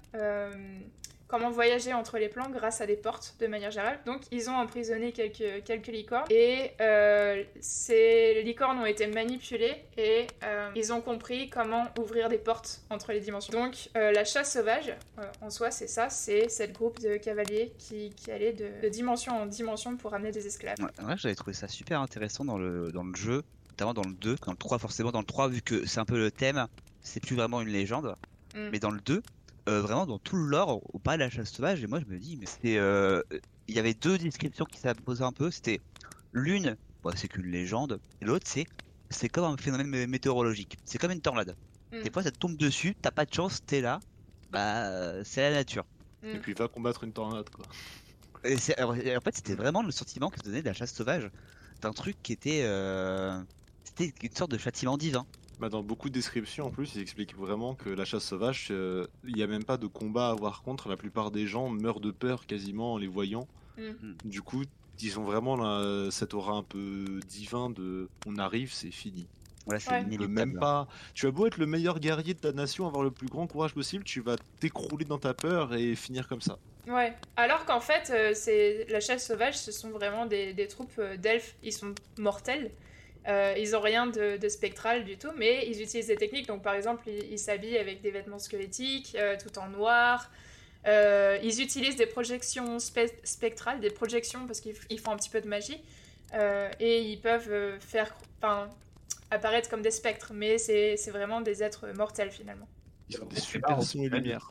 comment 1.29 1.51
voyager 1.51 1.93
entre 1.93 2.19
les 2.19 2.29
plans 2.29 2.49
grâce 2.49 2.81
à 2.81 2.87
des 2.87 2.97
portes 2.97 3.37
de 3.39 3.47
manière 3.47 3.71
générale. 3.71 4.01
Donc 4.07 4.23
ils 4.33 4.49
ont 4.51 4.57
emprisonné 4.57 5.13
quelques, 5.13 5.63
quelques 5.65 5.89
licornes 5.89 6.25
et 6.31 6.73
euh, 6.81 7.45
ces 7.61 8.43
licornes 8.43 8.79
ont 8.79 8.87
été 8.87 9.07
manipulées 9.07 9.85
et 9.97 10.27
euh, 10.43 10.71
ils 10.75 10.93
ont 10.93 11.03
compris 11.03 11.51
comment 11.51 11.87
ouvrir 11.99 12.29
des 12.29 12.39
portes 12.39 12.81
entre 12.91 13.13
les 13.13 13.21
dimensions. 13.21 13.53
Donc 13.53 13.91
euh, 13.97 14.11
la 14.11 14.25
chasse 14.25 14.53
sauvage, 14.55 14.95
en 15.43 15.51
soi 15.51 15.71
c'est 15.71 15.87
ça, 15.87 16.09
c'est 16.09 16.49
cette 16.49 16.73
groupe 16.73 16.99
de 17.01 17.19
cavaliers 17.19 17.73
qui, 17.79 18.11
qui 18.17 18.33
allait 18.33 18.55
de, 18.55 18.89
dimension 18.89 19.43
en 19.43 19.47
dimension 19.47 19.97
pour 19.97 20.15
amener 20.15 20.33
des 20.33 20.47
esclaves. 20.47 20.79
Ouais, 20.81 21.15
j'avais 21.17 21.35
trouvé 21.35 21.53
ça 21.53 21.69
super 21.69 22.01
intéressant 22.01 22.45
dans 22.45 22.57
le, 22.57 22.91
dans 22.91 23.05
le 23.05 23.15
jeu, 23.15 23.43
notamment 23.71 23.93
dans 23.93 24.05
le 24.05 24.15
2, 24.15 24.37
dans 24.47 24.53
le 24.53 24.57
3 24.57 24.79
forcément, 24.79 25.13
dans 25.13 25.21
le 25.21 25.27
3 25.27 25.49
vu 25.49 25.61
que 25.61 25.87
c'est 25.87 26.01
un 26.01 26.07
peu 26.07 26.17
le 26.17 26.31
thème, 26.31 26.67
c'est 27.03 27.21
plus 27.21 27.37
vraiment 27.37 27.61
une 27.61 27.69
légende, 27.69 28.17
mm. 28.55 28.71
mais 28.73 28.79
dans 28.79 28.91
le 28.91 29.01
2, 29.01 29.23
euh, 29.69 29.81
vraiment 29.83 30.07
dans 30.07 30.19
tout 30.19 30.37
le 30.37 30.47
lore, 30.47 30.83
on 30.95 30.99
parle 30.99 31.19
de 31.19 31.25
la 31.25 31.31
chasse 31.31 31.51
sauvage, 31.51 31.83
et 31.83 31.87
moi 31.87 32.01
je 32.01 32.13
me 32.13 32.19
dis, 32.19 32.37
mais 32.37 32.47
c'est. 32.47 32.79
Euh, 32.79 33.23
il 33.69 33.75
y 33.75 33.79
avait 33.79 33.95
deux 33.95 34.17
descriptions 34.17 34.65
qui 34.65 34.79
s'imposaient 34.79 35.25
un 35.25 35.33
peu. 35.33 35.51
C'était 35.51 35.81
l'une, 36.33 36.77
c'est 37.15 37.29
qu'une 37.29 37.47
légende, 37.47 38.01
et 38.21 38.25
l'autre, 38.25 38.47
c'est 38.49 38.67
c'est 39.11 39.29
comme 39.29 39.45
un 39.45 39.57
phénomène 39.57 40.07
météorologique. 40.07 40.77
C'est 40.85 40.99
comme 40.99 41.13
une 41.13 41.21
tornade. 41.21 41.57
Mm. 41.93 42.03
Des 42.03 42.11
fois, 42.11 42.23
ça 42.23 42.31
te 42.31 42.39
tombe 42.39 42.57
dessus, 42.57 42.95
t'as 43.01 43.11
pas 43.11 43.25
de 43.25 43.33
chance, 43.33 43.65
t'es 43.65 43.81
là, 43.81 44.01
bah 44.51 45.25
c'est 45.25 45.43
la 45.43 45.57
nature. 45.57 45.85
Mm. 46.23 46.27
Et 46.29 46.39
puis 46.39 46.53
va 46.55 46.69
combattre 46.69 47.05
une 47.05 47.13
tornade, 47.13 47.49
quoi. 47.51 47.65
Et, 48.45 48.55
en 48.55 49.21
fait, 49.21 49.35
c'était 49.35 49.55
vraiment 49.55 49.83
le 49.83 49.91
sentiment 49.91 50.31
que 50.31 50.39
se 50.39 50.45
donnait 50.45 50.61
de 50.61 50.67
la 50.67 50.73
chasse 50.73 50.93
sauvage, 50.95 51.31
d'un 51.81 51.93
truc 51.93 52.17
qui 52.23 52.33
était. 52.33 52.63
Euh, 52.65 53.41
c'était 53.85 54.13
une 54.23 54.35
sorte 54.35 54.51
de 54.51 54.59
châtiment 54.59 54.97
divin. 54.97 55.27
Bah, 55.61 55.69
dans 55.69 55.83
beaucoup 55.83 56.09
de 56.09 56.15
descriptions, 56.15 56.67
en 56.67 56.71
plus, 56.71 56.95
ils 56.95 57.01
expliquent 57.01 57.37
vraiment 57.37 57.75
que 57.75 57.91
la 57.91 58.05
chasse 58.05 58.25
sauvage, 58.25 58.69
euh, 58.71 59.07
il 59.25 59.35
n'y 59.35 59.43
a 59.43 59.47
même 59.47 59.65
pas 59.65 59.77
de 59.77 59.87
combat 59.87 60.29
à 60.29 60.31
avoir 60.31 60.63
contre. 60.63 60.89
La 60.89 60.97
plupart 60.97 61.31
des 61.31 61.47
gens 61.47 61.69
meurent 61.69 62.01
de 62.01 62.13
peur 62.13 62.47
quasiment 62.47 62.95
en 62.95 62.97
les 62.99 63.09
voyant. 63.09 63.49
Mm. 63.77 63.83
Mm. 63.83 64.15
Du 64.25 64.43
coup, 64.43 64.63
ils 65.01 65.19
ont 65.19 65.25
vraiment 65.25 66.11
cette 66.11 66.35
aura 66.35 66.53
un 66.53 66.63
peu 66.63 67.21
divin 67.29 67.71
de 67.71 68.09
on 68.27 68.37
arrive, 68.37 68.73
c'est 68.73 68.91
fini. 68.91 69.29
Voilà, 69.69 69.81
c'est 69.81 70.29
même 70.29 70.59
pas. 70.59 70.89
Tu 71.13 71.27
as 71.27 71.31
beau 71.31 71.47
être 71.47 71.59
le 71.59 71.67
meilleur 71.67 72.01
guerrier 72.01 72.33
de 72.33 72.39
ta 72.39 72.53
nation, 72.53 72.87
avoir 72.87 73.03
le 73.03 73.11
plus 73.11 73.29
grand 73.29 73.47
courage 73.47 73.75
possible, 73.75 74.03
tu 74.03 74.21
vas 74.21 74.37
t'écrouler 74.61 75.05
dans 75.05 75.19
ta 75.19 75.35
peur 75.35 75.75
et 75.75 75.95
finir 75.95 76.27
comme 76.27 76.41
ça. 76.41 76.59
Ouais. 76.87 77.15
Alors 77.37 77.67
qu'en 77.67 77.81
fait, 77.81 78.11
euh, 78.11 78.33
c'est 78.35 78.87
la 78.89 79.01
chasse 79.01 79.27
sauvage, 79.27 79.59
ce 79.59 79.71
sont 79.71 79.91
vraiment 79.91 80.25
des, 80.25 80.55
des 80.55 80.69
troupes 80.69 80.99
euh, 80.99 81.19
d'elfes. 81.19 81.55
Ils 81.63 81.73
sont 81.73 81.95
mortels. 82.17 82.71
Euh, 83.29 83.55
ils 83.59 83.77
ont 83.77 83.81
rien 83.81 84.07
de, 84.07 84.49
spectral 84.49 85.05
du 85.05 85.19
tout, 85.19 85.31
mais 85.37 85.67
ils 85.69 85.83
utilisent 85.83 86.07
des 86.07 86.17
techniques. 86.17 86.47
Donc, 86.47 86.63
par 86.63 86.75
exemple, 86.75 87.09
ils 87.09 87.39
s'habillent 87.39 87.79
avec 87.79 88.01
des 88.01 88.11
vêtements 88.11 88.39
squelettiques, 88.39 89.17
euh, 89.19 89.37
tout 89.41 89.59
en 89.59 89.69
noir. 89.69 90.31
Euh, 90.87 91.39
ils 91.43 91.61
utilisent 91.61 91.97
des 91.97 92.07
projections 92.07 92.79
spectrales, 92.79 93.81
des 93.81 93.91
projections 93.91 94.47
parce 94.47 94.61
qu'ils 94.61 95.01
font 95.01 95.13
un 95.13 95.17
petit 95.17 95.29
peu 95.31 95.41
de 95.41 95.49
magie. 95.49 95.81
et 96.81 97.03
ils 97.03 97.21
peuvent 97.21 97.79
faire 97.81 98.15
apparaître 99.31 99.69
comme 99.69 99.83
des 99.83 99.91
spectres, 99.91 100.33
mais 100.35 100.57
c'est 100.57 101.11
vraiment 101.11 101.43
des 101.43 101.63
êtres 101.63 101.89
mortels 101.95 102.31
finalement. 102.31 102.69
Ils 103.11 103.21
ont 103.23 103.27
des 103.27 103.41
super 103.41 103.83
sons 103.83 104.03
et 104.03 104.09
lumière. 104.09 104.49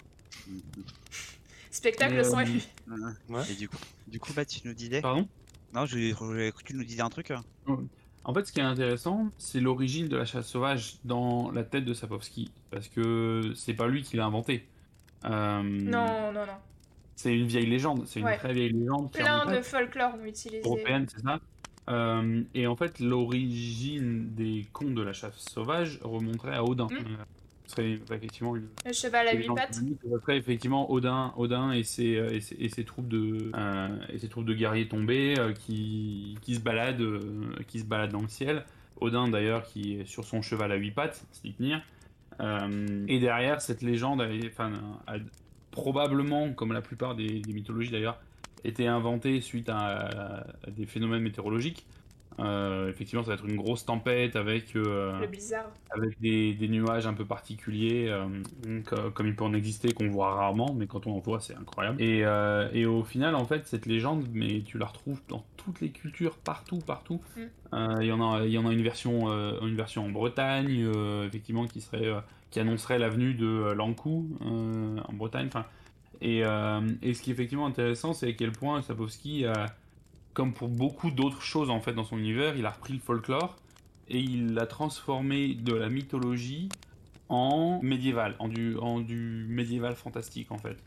Spectacle 1.72 2.24
son 2.24 2.40
et 2.41 2.45
lumière. 2.45 3.48
Et 3.49 3.56
du 3.56 3.70
coup, 3.70 3.78
du 4.08 4.20
coup 4.20 4.34
bah, 4.34 4.45
tu 4.45 4.60
nous 4.66 4.74
disais. 4.74 5.02
Pardon? 5.02 5.28
Non, 5.74 5.86
cru 5.86 6.52
que 6.52 6.64
tu 6.64 6.76
nous 6.76 6.84
disais 6.84 7.02
un 7.02 7.10
truc. 7.10 7.32
En 8.28 8.34
fait, 8.34 8.45
ce 8.45 8.52
qui 8.52 8.60
est 8.60 8.64
intéressant, 8.64 9.30
c'est 9.38 9.62
l'origine 9.62 10.10
de 10.10 10.18
la 10.18 10.26
chasse 10.26 10.49
sauvage 10.49 10.95
dans 11.06 11.49
la 11.49 11.64
tête 11.64 11.86
de 11.86 11.94
Sapowski, 11.94 12.52
parce 12.70 12.90
que 12.90 13.54
c'est 13.56 13.74
pas 13.74 13.88
lui 13.88 14.04
qui 14.04 14.18
l'a 14.18 14.26
inventé. 14.26 14.68
Euh, 15.24 15.64
non, 15.64 16.34
non, 16.34 16.45
non. 16.45 16.58
C'est 17.16 17.34
une 17.34 17.48
vieille 17.48 17.66
légende, 17.68 18.04
c'est 18.06 18.20
une 18.20 18.36
très 18.38 18.52
vieille 18.54 18.74
légende. 18.74 19.12
Plein 19.14 19.45
de 19.45 19.62
folklore 19.62 20.16
ont 20.22 20.26
utilisé. 20.26 20.62
Européenne, 20.66 21.08
c'est 21.10 21.22
ça. 21.22 21.40
Euh, 21.90 22.44
et 22.54 22.68
en 22.68 22.76
fait, 22.76 22.99
l'origine 22.99 24.36
des 24.36 24.68
contes 24.74 24.94
de 24.94 25.02
la 25.02 25.14
chasse 25.14 25.38
sauvage 25.38 25.99
remonterait 26.04 26.56
à 26.56 26.66
Odin. 26.66 26.88
Mm. 26.88 27.18
Serait 27.68 27.99
effectivement 28.14 28.53
le 28.53 28.64
cheval 28.94 29.27
à 29.27 29.34
huit 29.34 29.49
pattes. 29.53 29.76
Ce 29.76 30.19
serait 30.22 30.38
effectivement 30.38 30.89
Odin, 30.89 31.34
Odin 31.35 31.73
et 31.73 31.84
ses, 31.84 32.15
euh, 32.15 32.34
et 32.34 32.39
ses, 32.39 32.56
et 32.56 32.69
ses 32.69 32.85
troupes 32.85 33.10
de 33.10 33.52
euh, 33.53 33.88
et 34.10 34.19
ses 34.19 34.30
troupes 34.30 34.45
de 34.45 34.53
guerriers 34.53 34.88
tombés 34.88 35.35
euh, 35.38 35.52
qui, 35.52 36.38
qui 36.41 36.56
se 36.56 36.61
baladent 36.61 37.19
qui 37.68 37.80
se 37.80 37.85
baladent 37.85 38.14
dans 38.14 38.22
le 38.22 38.30
ciel. 38.30 38.64
Odin 39.02 39.27
d'ailleurs 39.27 39.64
qui 39.64 39.95
est 39.95 40.06
sur 40.06 40.23
son 40.23 40.41
cheval 40.41 40.72
à 40.72 40.76
huit 40.76 40.91
pattes, 40.91 41.26
Sleipnir. 41.34 41.81
et 42.39 43.19
derrière 43.19 43.61
cette 43.61 43.81
légende, 43.81 44.22
a, 44.22 44.27
enfin, 44.48 44.72
probablement 45.72 46.53
comme 46.53 46.72
la 46.72 46.81
plupart 46.81 47.15
des, 47.15 47.41
des 47.41 47.53
mythologies 47.53 47.91
d'ailleurs, 47.91 48.19
été 48.64 48.88
inventée 48.88 49.41
suite 49.41 49.69
à 49.69 50.48
des 50.69 50.85
phénomènes 50.85 51.22
météorologiques. 51.22 51.85
Euh, 52.39 52.89
effectivement, 52.89 53.23
ça 53.23 53.30
va 53.30 53.34
être 53.35 53.45
une 53.45 53.55
grosse 53.55 53.85
tempête 53.85 54.35
avec, 54.35 54.76
euh, 54.76 55.11
avec 55.91 56.22
des, 56.22 56.53
des, 56.53 56.68
nuages 56.68 57.07
un 57.07 57.14
peu 57.14 57.26
particuliers, 57.26 58.09
euh, 58.09 58.81
comme 59.14 59.27
il 59.27 59.35
peut 59.35 59.43
en 59.43 59.53
exister, 59.53 59.91
qu'on 59.91 60.09
voit 60.09 60.35
rarement, 60.35 60.73
mais 60.76 60.85
quand 60.85 61.07
on 61.07 61.15
en 61.15 61.19
voit, 61.19 61.39
c'est 61.39 61.55
incroyable. 61.55 62.01
Et, 62.01 62.19
et, 62.73 62.85
au 62.85 63.03
final, 63.03 63.35
en 63.35 63.45
fait, 63.45 63.65
cette 63.65 63.85
légende, 63.85 64.27
mais 64.34 64.61
tu 64.61 64.77
la 64.77 64.85
retrouves 64.85 65.22
dans 65.27 65.45
toutes 65.57 65.81
les 65.81 65.89
cultures, 65.89 66.38
partout, 66.38 66.80
partout. 66.80 67.22
Mm. 67.35 68.01
Il 68.01 68.07
y 68.07 68.11
en 68.11 68.22
a, 68.22 68.45
il 68.45 68.51
y 68.51 68.57
en 68.57 68.68
a 68.68 68.72
une 68.72 68.84
version, 68.84 69.27
une 69.61 69.76
version 69.76 70.05
en 70.05 70.09
Bretagne, 70.09 70.88
effectivement, 71.26 71.65
qui 71.65 71.81
serait, 71.81 72.11
qui 72.51 72.59
annoncerait 72.59 72.99
la 72.99 73.09
venue 73.09 73.34
de 73.34 73.72
Lankou 73.72 74.38
en 74.41 75.14
Bretagne. 75.14 75.47
Enfin, 75.47 75.65
et, 76.22 76.41
et 77.01 77.14
ce 77.14 77.22
qui 77.22 77.31
est 77.31 77.34
effectivement 77.34 77.65
intéressant, 77.65 78.14
c'est 78.14 78.30
à 78.30 78.34
quel 78.34 78.51
point 78.51 78.84
Sapowski 78.84 79.45
a 79.45 79.65
comme 80.38 80.53
pour 80.53 80.68
beaucoup 80.68 81.09
d'autres 81.09 81.41
choses 81.41 81.72
en 81.72 81.81
fait 81.81 81.93
dans 81.93 82.03
son 82.03 82.19
univers, 82.19 82.55
il 82.55 82.68
a 82.68 82.69
repris 82.69 82.93
le 82.93 82.99
folklore 82.99 83.55
et 84.07 84.19
il 84.19 84.53
l'a 84.53 84.68
transformé 84.68 85.55
de 85.55 85.73
la 85.73 85.89
mythologie 85.89 86.69
en 87.27 87.80
médiéval, 87.81 88.35
en 88.38 88.47
du, 88.47 88.77
en 88.77 88.99
du 88.99 89.47
médiéval 89.49 89.95
fantastique 89.95 90.51
en 90.51 90.59
fait. 90.59 90.77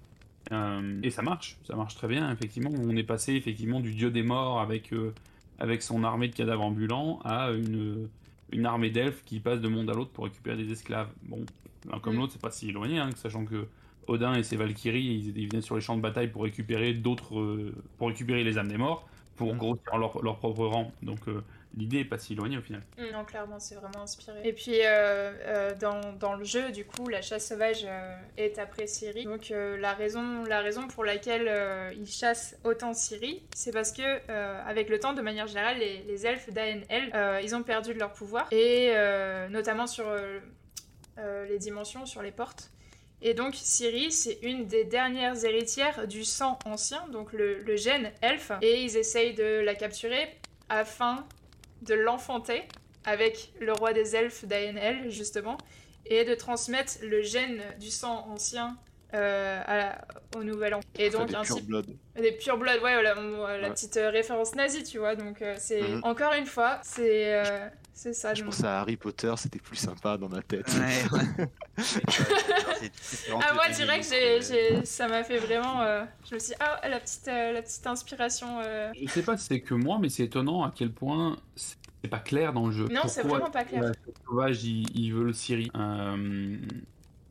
Euh, 0.52 1.00
et 1.02 1.10
ça 1.10 1.22
marche, 1.22 1.58
ça 1.64 1.74
marche 1.74 1.96
très 1.96 2.06
bien 2.06 2.30
effectivement. 2.30 2.70
On 2.72 2.94
est 2.94 3.02
passé 3.02 3.32
effectivement 3.32 3.80
du 3.80 3.92
dieu 3.92 4.12
des 4.12 4.22
morts 4.22 4.60
avec, 4.60 4.92
euh, 4.92 5.12
avec 5.58 5.82
son 5.82 6.04
armée 6.04 6.28
de 6.28 6.34
cadavres 6.36 6.62
ambulants 6.62 7.18
à 7.24 7.50
une, 7.50 8.08
une 8.52 8.66
armée 8.66 8.90
d'elfes 8.90 9.24
qui 9.24 9.40
passe 9.40 9.60
de 9.60 9.66
monde 9.66 9.90
à 9.90 9.94
l'autre 9.94 10.12
pour 10.12 10.26
récupérer 10.26 10.58
des 10.58 10.70
esclaves. 10.70 11.10
Bon, 11.24 11.44
l'un 11.90 11.98
comme 11.98 12.14
mm. 12.14 12.18
l'autre, 12.18 12.34
c'est 12.34 12.42
pas 12.42 12.52
si 12.52 12.68
éloigné, 12.68 13.00
hein, 13.00 13.10
sachant 13.16 13.44
que 13.44 13.66
Odin 14.06 14.34
et 14.34 14.44
ses 14.44 14.54
Valkyries, 14.54 15.32
ils, 15.34 15.48
venaient 15.48 15.60
sur 15.60 15.74
les 15.74 15.80
champs 15.80 15.96
de 15.96 16.02
bataille 16.02 16.28
pour 16.28 16.44
récupérer 16.44 16.94
d'autres, 16.94 17.40
euh, 17.40 17.74
pour 17.98 18.06
récupérer 18.06 18.44
les 18.44 18.56
âmes 18.56 18.68
des 18.68 18.78
morts 18.78 19.08
pour 19.40 19.54
grossir 19.54 19.96
leur, 19.96 20.22
leur 20.22 20.36
propre 20.36 20.66
rang. 20.66 20.92
Donc 21.02 21.26
euh, 21.26 21.42
l'idée 21.74 22.00
est 22.00 22.04
pas 22.04 22.18
si 22.18 22.34
éloignée 22.34 22.58
au 22.58 22.62
final. 22.62 22.82
Mm, 22.98 23.12
non, 23.12 23.24
clairement, 23.24 23.58
c'est 23.58 23.74
vraiment 23.74 24.02
inspiré. 24.02 24.38
Et 24.44 24.52
puis 24.52 24.80
euh, 24.80 25.32
euh, 25.46 25.74
dans, 25.80 26.12
dans, 26.12 26.34
le 26.34 26.44
jeu, 26.44 26.70
du 26.72 26.84
coup, 26.84 27.08
la 27.08 27.22
chasse 27.22 27.48
sauvage 27.48 27.86
est 28.36 28.58
après 28.58 28.86
Siri. 28.86 29.24
Donc 29.24 29.50
la, 29.50 29.94
raison, 29.94 30.44
la 30.44 30.60
raison 30.60 30.88
pour 30.88 31.04
laquelle 31.04 31.50
ils 31.96 32.06
chassent 32.06 32.56
autant 32.64 32.92
Siri, 32.92 33.42
c'est 33.54 33.72
parce 33.72 33.92
que 33.92 34.30
avec 34.68 34.90
le 34.90 34.98
temps, 35.00 35.14
de 35.14 35.22
manière 35.22 35.46
générale, 35.46 35.78
les, 35.78 36.02
les 36.02 36.26
elfes 36.26 36.50
d'ANL, 36.52 37.40
ils 37.42 37.54
ont 37.54 37.62
perdu 37.62 37.94
de 37.94 37.98
leur 37.98 38.12
pouvoir. 38.12 38.46
Et 38.52 38.92
notamment 39.48 39.86
sur 39.86 40.04
les 41.16 41.58
dimensions, 41.58 42.04
sur 42.04 42.20
les 42.20 42.32
portes. 42.32 42.70
Et 43.22 43.34
donc 43.34 43.54
Ciri, 43.54 44.10
c'est 44.10 44.38
une 44.42 44.66
des 44.66 44.84
dernières 44.84 45.44
héritières 45.44 46.08
du 46.08 46.24
sang 46.24 46.58
ancien, 46.64 47.06
donc 47.08 47.32
le, 47.32 47.76
gène 47.76 48.12
elfe. 48.22 48.52
Et 48.62 48.82
ils 48.82 48.96
essayent 48.96 49.34
de 49.34 49.60
la 49.60 49.74
capturer 49.74 50.34
afin 50.68 51.26
de 51.82 51.94
l'enfanter 51.94 52.62
avec 53.04 53.52
le 53.60 53.72
roi 53.72 53.92
des 53.92 54.16
elfes 54.16 54.44
d'ANL, 54.44 55.10
justement, 55.10 55.58
et 56.06 56.24
de 56.24 56.34
transmettre 56.34 56.94
le 57.02 57.22
gène 57.22 57.62
du 57.78 57.90
sang 57.90 58.26
ancien 58.28 58.76
euh, 59.14 59.92
au 60.36 60.42
nouvel 60.42 60.74
an. 60.74 60.80
Et 60.98 61.10
donc, 61.10 61.28
des 61.28 61.36
pure 61.44 61.62
blood. 61.62 61.86
Des 62.16 62.32
pure 62.32 62.58
blood, 62.58 62.82
ouais, 62.82 63.02
la, 63.02 63.70
petite 63.70 63.96
euh, 63.96 64.10
référence 64.10 64.54
nazie, 64.54 64.84
tu 64.84 64.98
vois. 64.98 65.16
Donc, 65.16 65.42
euh, 65.42 65.54
c'est 65.58 65.82
mhm. 65.82 66.00
encore 66.04 66.32
une 66.34 66.46
fois, 66.46 66.80
c'est 66.82 67.42
c'est 68.00 68.14
ça. 68.14 68.32
Je 68.32 68.42
pense 68.42 68.64
à 68.64 68.80
Harry 68.80 68.96
Potter, 68.96 69.30
c'était 69.36 69.58
plus 69.58 69.76
sympa 69.76 70.16
dans 70.16 70.30
ma 70.30 70.40
tête. 70.40 70.66
Ouais, 70.68 71.44
ah, 73.42 73.52
moi, 73.52 73.68
direct, 73.68 74.10
j'ai, 74.10 74.86
ça 74.86 75.06
m'a 75.06 75.22
fait 75.22 75.36
vraiment. 75.36 75.82
Euh, 75.82 76.06
je 76.26 76.34
me 76.34 76.40
suis 76.40 76.54
dit, 76.54 76.56
ah, 76.60 76.80
la 76.88 76.98
petite, 76.98 77.28
euh, 77.28 77.52
la 77.52 77.60
petite 77.60 77.86
inspiration. 77.86 78.58
Euh. 78.64 78.90
Je 78.98 79.06
sais 79.06 79.22
pas 79.22 79.36
si 79.36 79.48
c'est 79.48 79.60
que 79.60 79.74
moi, 79.74 79.98
mais 80.00 80.08
c'est 80.08 80.22
étonnant 80.22 80.64
à 80.64 80.72
quel 80.74 80.90
point 80.90 81.36
c'est 81.56 82.08
pas 82.08 82.20
clair 82.20 82.54
dans 82.54 82.68
le 82.68 82.72
jeu. 82.72 82.88
Non, 82.88 83.02
c'est 83.06 83.20
vraiment 83.20 83.50
pas 83.50 83.64
clair. 83.64 83.92
Sauvage, 84.26 84.64
il, 84.64 84.88
il, 84.98 85.12
veut 85.12 85.24
le 85.24 85.34
Siri. 85.34 85.70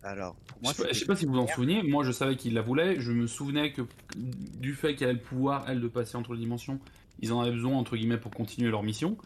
Alors, 0.10 0.36
pour 0.48 0.58
moi, 0.64 0.74
je, 0.76 0.84
sais, 0.84 0.94
sais 0.94 1.06
pas 1.06 1.16
si 1.16 1.26
vous 1.26 1.34
vous 1.34 1.40
en 1.40 1.48
souvenez, 1.48 1.84
moi 1.84 2.04
je 2.04 2.12
savais 2.12 2.36
qu'il 2.36 2.54
la 2.56 2.62
voulait, 2.62 3.00
je 3.00 3.12
me 3.12 3.28
souvenais 3.28 3.72
que 3.74 3.84
du 4.16 4.74
fait 4.74 4.96
qu'elle 4.96 5.10
a 5.10 5.14
le 5.14 5.20
pouvoir, 5.20 5.66
elle, 5.70 5.80
de 5.82 5.88
passer 5.88 6.16
entre 6.18 6.34
les 6.34 6.40
dimensions, 6.40 6.80
ils 7.20 7.32
en 7.32 7.42
avaient 7.42 7.52
besoin, 7.52 7.78
entre 7.78 7.96
guillemets, 7.96 8.18
pour 8.18 8.32
continuer 8.32 8.72
leur 8.72 8.82
mission. 8.82 9.18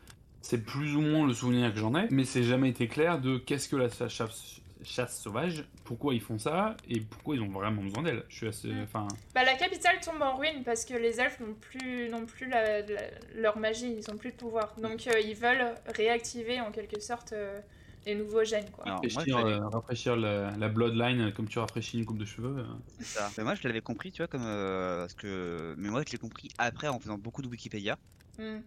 C'est 0.41 0.65
plus 0.65 0.95
ou 0.97 1.01
moins 1.01 1.25
le 1.25 1.33
souvenir 1.33 1.71
que 1.73 1.79
j'en 1.79 1.95
ai, 1.95 2.07
mais 2.11 2.25
c'est 2.25 2.43
jamais 2.43 2.69
été 2.69 2.87
clair 2.89 3.21
de 3.21 3.37
qu'est-ce 3.37 3.69
que 3.69 3.77
la 3.77 3.87
chasse, 4.09 4.59
chasse 4.83 5.21
sauvage, 5.21 5.63
pourquoi 5.85 6.13
ils 6.13 6.19
font 6.19 6.37
ça 6.37 6.75
et 6.89 6.99
pourquoi 6.99 7.35
ils 7.37 7.41
ont 7.41 7.47
vraiment 7.49 7.81
besoin 7.81 8.03
d'elle 8.03 8.23
Je 8.27 8.35
suis 8.35 8.47
assez. 8.49 8.67
Mm. 8.67 8.83
Enfin. 8.83 9.07
Bah, 9.33 9.45
la 9.45 9.53
capitale 9.55 10.01
tombe 10.03 10.21
en 10.21 10.35
ruine 10.35 10.63
parce 10.65 10.83
que 10.83 10.95
les 10.95 11.21
elfes 11.21 11.39
n'ont 11.39 11.53
plus, 11.53 12.09
n'ont 12.09 12.25
plus 12.25 12.49
la- 12.49 12.81
la- 12.81 13.01
leur 13.35 13.57
magie, 13.57 13.95
ils 13.97 14.11
ont 14.11 14.17
plus 14.17 14.31
de 14.31 14.35
pouvoir. 14.35 14.75
Donc 14.81 15.07
euh, 15.07 15.17
ils 15.23 15.35
veulent 15.35 15.75
réactiver 15.95 16.59
en 16.59 16.71
quelque 16.71 16.99
sorte 16.99 17.31
euh, 17.31 17.61
les 18.05 18.15
nouveaux 18.15 18.43
gènes. 18.43 18.71
Quoi. 18.71 18.83
Alors, 18.85 19.01
Rafraîchir, 19.03 19.37
euh, 19.37 19.59
rafraîchir 19.69 20.15
la, 20.15 20.51
la 20.57 20.69
bloodline 20.69 21.21
euh, 21.21 21.31
comme 21.31 21.47
tu 21.47 21.59
rafraîchis 21.59 21.99
une 21.99 22.05
coupe 22.05 22.17
de 22.17 22.25
cheveux. 22.25 22.57
euh. 22.59 22.65
c'est 22.99 23.05
ça. 23.05 23.31
Mais 23.37 23.43
moi, 23.43 23.55
je 23.55 23.67
l'avais 23.67 23.81
compris, 23.81 24.11
tu 24.11 24.21
vois, 24.21 24.27
comme. 24.27 24.43
euh, 24.45 25.01
parce 25.01 25.13
que... 25.13 25.75
Mais 25.77 25.89
moi, 25.89 26.03
je 26.05 26.11
l'ai 26.11 26.17
compris 26.17 26.49
après 26.57 26.87
en 26.87 26.99
faisant 26.99 27.17
beaucoup 27.17 27.41
de 27.41 27.47
Wikipédia. 27.47 27.97
Hmm. 28.37 28.61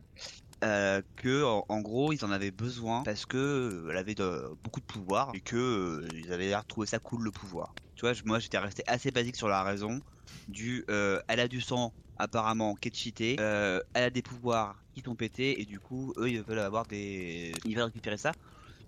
euh, 0.65 1.03
que 1.17 1.45
en, 1.45 1.65
en 1.69 1.81
gros 1.81 2.13
ils 2.13 2.25
en 2.25 2.31
avaient 2.31 2.51
besoin 2.53 3.03
parce 3.03 3.27
que 3.27 3.37
euh, 3.37 3.89
elle 3.91 3.97
avait 3.97 4.15
de- 4.15 4.55
beaucoup 4.63 4.81
de 4.81 4.87
pouvoir 4.87 5.33
et 5.35 5.41
que 5.41 5.57
euh, 5.57 6.09
ils 6.15 6.33
avaient 6.33 6.47
l'air 6.47 6.63
de 6.63 6.67
trouver 6.67 6.87
ça 6.87 6.99
cool 6.99 7.25
le 7.25 7.33
pouvoir. 7.33 7.75
Tu 7.97 8.03
vois, 8.03 8.13
je- 8.13 8.23
moi 8.25 8.39
j'étais 8.39 8.59
resté 8.59 8.83
assez 8.87 9.11
basique 9.11 9.37
sur 9.37 9.49
la 9.49 9.63
raison 9.65 10.01
du 10.49 10.85
euh, 10.91 11.21
elle 11.29 11.41
a 11.41 11.49
du 11.49 11.61
sang 11.61 11.95
apparemment 12.17 12.75
qui 12.77 12.89
est 12.89 12.97
cheaté, 12.97 13.37
euh, 13.41 13.81
elle 13.93 14.05
a 14.05 14.11
des 14.11 14.23
pouvoirs 14.23 14.85
qui 14.95 15.01
sont 15.03 15.17
pétés 15.17 15.61
et 15.61 15.67
du 15.67 15.81
coup 15.81 16.13
eux 16.17 16.31
ils 16.31 16.43
veulent 16.43 16.59
avoir 16.61 16.87
des 16.87 17.53
ils 17.65 17.75
veulent 17.75 17.85
récupérer 17.87 18.17
ça. 18.17 18.33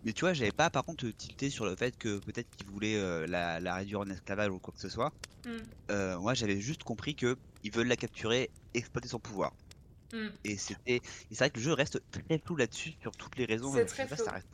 Mais 0.09 0.15
tu 0.15 0.21
vois, 0.23 0.33
j'avais 0.33 0.53
pas 0.53 0.71
par 0.71 0.85
contre 0.87 1.07
tilté 1.11 1.51
sur 1.51 1.67
le 1.67 1.77
fait 1.77 1.95
que 1.99 2.17
peut-être 2.21 2.49
qu'ils 2.57 2.67
voulaient 2.67 2.97
euh, 2.97 3.27
la, 3.27 3.61
la 3.61 3.75
réduire 3.75 4.01
en 4.01 4.09
esclavage 4.09 4.49
ou 4.49 4.59
quoi 4.59 4.73
que 4.73 4.81
ce 4.81 4.89
soit. 4.89 5.13
Hmm. 5.45 5.59
Euh, 5.91 6.19
moi 6.19 6.33
j'avais 6.33 6.59
juste 6.61 6.83
compris 6.83 7.15
que 7.15 7.37
ils 7.63 7.71
veulent 7.71 7.89
la 7.89 7.97
capturer, 7.97 8.49
exploiter 8.73 9.07
son 9.09 9.19
pouvoir. 9.19 9.53
Hmm. 10.15 10.29
Et 10.45 10.57
c'était, 10.57 11.03
c'est 11.31 11.39
vrai 11.39 11.51
que 11.51 11.59
le 11.59 11.63
jeu 11.63 11.73
reste 11.75 12.01
très 12.11 12.39
flou 12.39 12.57
là-dessus 12.57 12.95
sur 13.03 13.13
toutes 13.13 13.37
les 13.37 13.45
raisons. 13.45 13.71
C'est 13.75 13.81
sais 13.87 14.07
très 14.07 14.07
flou. 14.17 14.25
ça 14.25 14.31
reste- 14.33 14.49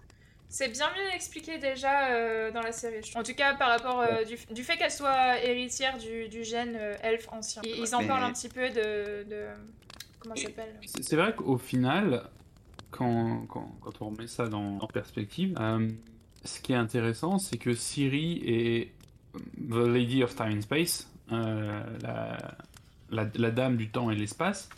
C'est 0.48 0.70
bien 0.70 0.90
mieux 0.90 1.14
expliqué 1.14 1.58
déjà 1.58 2.08
euh, 2.10 2.50
dans 2.50 2.62
la 2.62 2.72
série. 2.72 3.08
En 3.14 3.22
tout 3.22 3.34
cas, 3.34 3.54
par 3.54 3.68
rapport 3.68 4.00
euh, 4.00 4.24
du, 4.24 4.36
du 4.52 4.64
fait 4.64 4.76
qu'elle 4.76 4.90
soit 4.90 5.40
héritière 5.40 5.98
du, 5.98 6.28
du 6.28 6.42
gène 6.42 6.74
euh, 6.74 6.96
elfe 7.00 7.28
ancien. 7.30 7.62
Ils, 7.64 7.78
ils 7.78 7.94
en 7.94 8.00
Mais- 8.00 8.08
parlent 8.08 8.24
un 8.24 8.32
petit 8.32 8.48
peu 8.48 8.70
de. 8.70 9.22
de- 9.30 9.46
comment 10.18 10.34
ça 10.34 10.42
s'appelle? 10.42 10.80
c'est 11.00 11.14
vrai 11.14 11.32
qu'au 11.36 11.58
final, 11.58 12.28
quand, 12.90 13.46
quand, 13.48 13.76
quand 13.80 13.92
on 14.00 14.10
remet 14.10 14.26
ça 14.26 14.48
dans, 14.48 14.78
en 14.78 14.86
perspective, 14.86 15.56
euh, 15.60 15.88
ce 16.44 16.60
qui 16.60 16.72
est 16.72 16.76
intéressant, 16.76 17.38
c'est 17.38 17.58
que 17.58 17.74
Siri 17.74 18.42
est 18.44 18.92
The 19.68 19.86
Lady 19.86 20.22
of 20.22 20.34
Time 20.36 20.58
and 20.58 20.62
Space, 20.62 21.10
euh, 21.32 21.82
la, 22.02 22.38
la, 23.10 23.28
la 23.34 23.50
dame 23.50 23.76
du 23.76 23.88
temps 23.88 24.10
et 24.10 24.14
de 24.14 24.20
l'espace. 24.20 24.68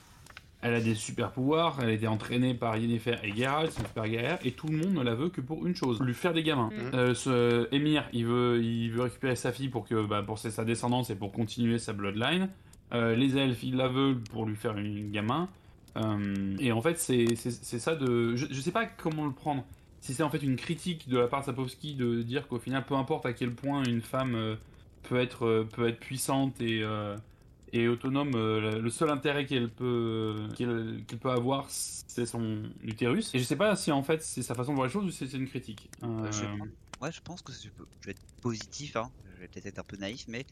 Elle 0.62 0.74
a 0.74 0.80
des 0.80 0.94
super 0.94 1.32
pouvoirs, 1.32 1.78
elle 1.82 1.90
a 1.90 1.92
été 1.92 2.08
entraînée 2.08 2.54
par 2.54 2.76
Yennefer 2.76 3.16
et 3.22 3.36
Geralt, 3.36 3.70
son 3.70 3.84
super 3.84 4.08
guerrière, 4.08 4.38
et 4.42 4.52
tout 4.52 4.68
le 4.68 4.78
monde 4.78 4.94
ne 4.94 5.02
la 5.02 5.14
veut 5.14 5.28
que 5.28 5.40
pour 5.42 5.66
une 5.66 5.76
chose, 5.76 6.00
lui 6.00 6.14
faire 6.14 6.32
des 6.32 6.42
gamins. 6.42 6.70
Euh, 6.94 7.14
ce 7.14 7.72
Emir, 7.74 8.08
il 8.12 8.24
veut, 8.24 8.64
il 8.64 8.90
veut 8.90 9.02
récupérer 9.02 9.36
sa 9.36 9.52
fille 9.52 9.68
pour 9.68 9.86
que, 9.86 10.06
bah, 10.06 10.22
pour 10.22 10.38
sa 10.38 10.64
descendance 10.64 11.10
et 11.10 11.14
pour 11.14 11.30
continuer 11.30 11.78
sa 11.78 11.92
bloodline. 11.92 12.48
Euh, 12.94 13.14
les 13.14 13.36
elfes, 13.36 13.62
ils 13.64 13.76
la 13.76 13.88
veulent 13.88 14.20
pour 14.32 14.46
lui 14.46 14.56
faire 14.56 14.76
un 14.76 15.10
gamin. 15.10 15.48
Euh, 15.96 16.56
et 16.58 16.72
en 16.72 16.82
fait, 16.82 16.98
c'est 16.98 17.34
ça 17.36 17.96
de. 17.96 18.36
Je, 18.36 18.46
je 18.50 18.60
sais 18.60 18.72
pas 18.72 18.86
comment 18.86 19.26
le 19.26 19.32
prendre. 19.32 19.64
Si 20.00 20.14
c'est 20.14 20.22
en 20.22 20.30
fait 20.30 20.42
une 20.42 20.56
critique 20.56 21.08
de 21.08 21.18
la 21.18 21.26
part 21.26 21.40
de 21.40 21.46
Sapowski 21.46 21.94
de 21.94 22.22
dire 22.22 22.46
qu'au 22.46 22.58
final, 22.58 22.84
peu 22.84 22.94
importe 22.94 23.26
à 23.26 23.32
quel 23.32 23.52
point 23.52 23.82
une 23.84 24.02
femme 24.02 24.34
euh, 24.34 24.54
peut, 25.02 25.18
être, 25.18 25.46
euh, 25.46 25.64
peut 25.64 25.88
être 25.88 25.98
puissante 25.98 26.60
et, 26.60 26.84
et 27.72 27.88
autonome, 27.88 28.32
le 28.32 28.90
seul 28.90 29.10
intérêt 29.10 29.46
qu'elle 29.46 29.68
peut, 29.68 30.48
qu'elle 30.56 31.18
peut 31.20 31.30
avoir, 31.30 31.66
c'est 32.16 32.24
son 32.24 32.62
utérus. 32.82 33.34
Et 33.34 33.38
je 33.38 33.44
sais 33.44 33.56
pas 33.56 33.76
si 33.76 33.92
en 33.92 34.02
fait 34.02 34.22
c'est 34.22 34.42
sa 34.42 34.54
façon 34.54 34.70
de 34.70 34.76
voir 34.76 34.86
les 34.86 34.92
choses 34.92 35.04
ou 35.04 35.10
si 35.10 35.28
c'est 35.28 35.36
une 35.36 35.46
critique. 35.46 35.90
Euh, 36.02 36.30
ouais, 37.02 37.12
je 37.12 37.20
pense 37.20 37.42
que 37.42 37.52
je 37.52 37.68
vais 38.06 38.12
être 38.12 38.22
positif, 38.40 38.96
hein. 38.96 39.10
je 39.34 39.42
vais 39.42 39.48
peut-être 39.48 39.66
être 39.66 39.78
un 39.80 39.84
peu 39.84 39.98
naïf, 39.98 40.24
mais 40.28 40.46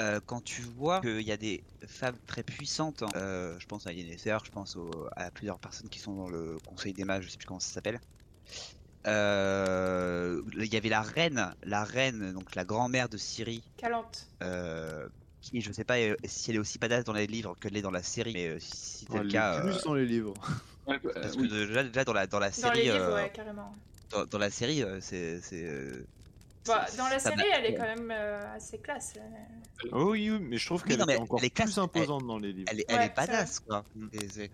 euh, 0.00 0.20
quand 0.26 0.42
tu 0.42 0.62
vois 0.62 1.00
qu'il 1.00 1.22
y 1.22 1.32
a 1.32 1.36
des 1.36 1.64
femmes 1.86 2.18
très 2.26 2.42
puissantes, 2.44 3.02
hein, 3.02 3.12
euh, 3.16 3.58
je 3.60 3.66
pense 3.66 3.86
à 3.86 3.92
Yennefer, 3.92 4.38
je 4.44 4.50
pense 4.50 4.76
au- 4.76 5.06
à 5.16 5.30
plusieurs 5.30 5.60
personnes 5.60 5.88
qui 5.90 5.98
sont 6.00 6.14
dans 6.16 6.28
le 6.28 6.58
Conseil 6.66 6.92
des 6.94 7.04
mages, 7.04 7.24
je 7.24 7.30
sais 7.30 7.36
plus 7.38 7.46
comment 7.46 7.60
ça 7.60 7.72
s'appelle. 7.72 8.00
Euh, 9.06 10.42
Il 10.56 10.72
y 10.72 10.76
avait 10.76 10.88
la 10.88 11.02
reine, 11.02 11.54
la 11.62 11.84
reine, 11.84 12.32
donc 12.32 12.54
la 12.54 12.64
grand-mère 12.64 13.08
de 13.08 13.16
Syrie, 13.18 13.70
Calante. 13.76 14.34
euh, 14.42 15.08
qui 15.40 15.60
je 15.62 15.72
sais 15.72 15.84
pas 15.84 15.96
si 16.26 16.50
elle 16.50 16.56
est 16.56 16.60
aussi 16.60 16.78
badass 16.78 17.04
dans 17.04 17.12
les 17.14 17.26
livres 17.28 17.56
qu'elle 17.60 17.76
est 17.76 17.82
dans 17.82 17.90
la 17.92 18.02
série, 18.04 18.34
mais 18.34 18.58
si 18.60 19.06
c'est 19.10 19.18
Ouais, 19.18 19.24
le 19.24 19.26
cas, 19.26 19.58
plus 19.60 19.80
euh, 19.80 19.82
dans 19.82 19.94
les 19.94 20.04
livres. 20.06 20.34
euh, 20.88 20.98
parce 21.20 21.36
que 21.36 21.46
déjà, 21.46 21.84
déjà 21.84 22.04
dans 22.04 22.12
la 22.12 22.26
dans 22.26 22.38
la 22.38 22.52
Dans 22.56 22.72
série, 22.72 22.88
les 22.88 22.88
livres, 22.88 23.12
euh, 23.12 23.12
ouais, 23.12 23.30
carrément. 23.30 23.80
dans, 24.12 24.26
dans 24.26 24.38
la 24.38 24.50
série, 24.50 24.82
c'est 25.00 25.40
Bah, 26.66 26.86
dans 26.96 27.08
la 27.08 27.18
série, 27.18 27.42
elle 27.52 27.66
est 27.66 27.74
quand 27.74 27.82
même 27.82 28.10
euh, 28.10 28.54
assez 28.54 28.78
classe. 28.78 29.14
là. 29.16 29.22
Oh 29.92 30.12
oui, 30.12 30.30
oui, 30.30 30.38
mais 30.40 30.56
je 30.56 30.66
trouve 30.66 30.82
qu'elle 30.82 31.00
est 31.00 31.16
encore 31.18 31.38
elle 31.40 31.46
est 31.46 31.54
plus 31.54 31.78
imposante 31.78 32.26
dans 32.26 32.38
les 32.38 32.52
livres. 32.52 32.68
elle 32.70 32.80
est, 32.80 32.84
elle 32.88 32.98
Ouais, 33.00 33.06
est 33.06 33.16
badass 33.16 33.60
quoi. 33.60 33.84
Et 34.12 34.28
c'est- 34.28 34.50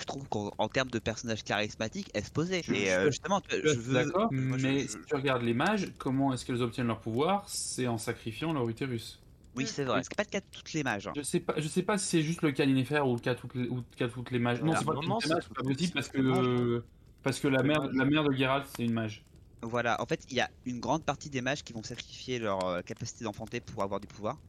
je 0.00 0.04
trouve 0.06 0.26
qu'en 0.28 0.50
en 0.58 0.68
termes 0.68 0.90
de 0.90 0.98
personnage 0.98 1.44
charismatique, 1.44 2.10
elle 2.14 2.24
se 2.24 2.30
posait. 2.32 2.62
Je- 2.64 2.74
et 2.74 2.92
euh, 2.92 3.06
justement, 3.06 3.40
Je 3.50 3.68
veux. 3.68 3.94
d'accord, 3.94 4.28
mais 4.32 4.80
je- 4.80 4.88
si 4.88 4.96
tu 5.06 5.14
regardes 5.14 5.42
les 5.42 5.54
mages, 5.54 5.92
comment 5.98 6.32
est-ce 6.32 6.44
qu'elles 6.44 6.62
obtiennent 6.62 6.88
leur 6.88 7.00
pouvoir? 7.00 7.44
C'est 7.48 7.86
en 7.86 7.98
sacrifiant 7.98 8.52
leur 8.52 8.68
utérus. 8.68 9.20
Oui, 9.56 9.68
c'est 9.68 9.84
vrai. 9.84 10.00
C'est 10.02 10.16
pas 10.16 10.24
le 10.24 10.30
cas 10.30 10.40
de 10.40 10.46
toutes 10.50 10.72
les 10.72 10.82
mages. 10.82 11.06
hein. 11.06 11.12
Je 11.14 11.22
sais 11.22 11.38
pas, 11.38 11.54
je 11.56 11.68
sais 11.68 11.82
pas 11.84 11.96
si 11.96 12.06
c'est 12.06 12.22
juste 12.22 12.42
le 12.42 12.50
cas 12.50 12.64
ou 12.66 13.14
le 13.14 13.20
cas 13.20 13.34
de 13.34 13.38
toutes 13.38 13.54
les, 13.54 13.68
ou 13.68 13.76
le 13.76 13.82
cas 13.96 14.08
de 14.08 14.12
toutes 14.12 14.32
les 14.32 14.40
mages. 14.40 14.60
Non, 14.62 14.72
Ah, 14.74 14.78
c'est 14.80 14.84
pas 14.84 14.94
non, 14.94 15.00
toutes 15.00 15.08
non, 15.10 15.18
les 15.22 15.28
mages, 15.28 15.44
toutes 15.44 15.56
c'est 15.56 15.62
pas 15.62 15.68
les- 15.68 15.74
possible 15.76 15.92
parce 15.94 16.08
toutes 16.10 16.22
que 16.22 16.84
parce 17.22 17.38
que 17.38 17.48
la 17.48 17.62
mère, 17.62 17.88
la 17.92 18.04
mère 18.04 18.24
de 18.24 18.32
Geralt 18.32 18.66
c'est 18.76 18.82
une 18.84 18.92
mage. 18.92 19.24
Voilà, 19.64 20.00
en 20.02 20.06
fait, 20.06 20.24
il 20.30 20.36
y 20.36 20.40
a 20.40 20.50
une 20.64 20.80
grande 20.80 21.04
partie 21.04 21.30
des 21.30 21.40
mages 21.42 21.62
qui 21.64 21.72
vont 21.72 21.82
sacrifier 21.82 22.38
leur 22.38 22.64
euh, 22.64 22.82
capacité 22.82 23.24
d'enfanter 23.24 23.60
pour 23.60 23.82
avoir 23.82 24.00
des 24.00 24.06
pouvoirs. 24.08 24.42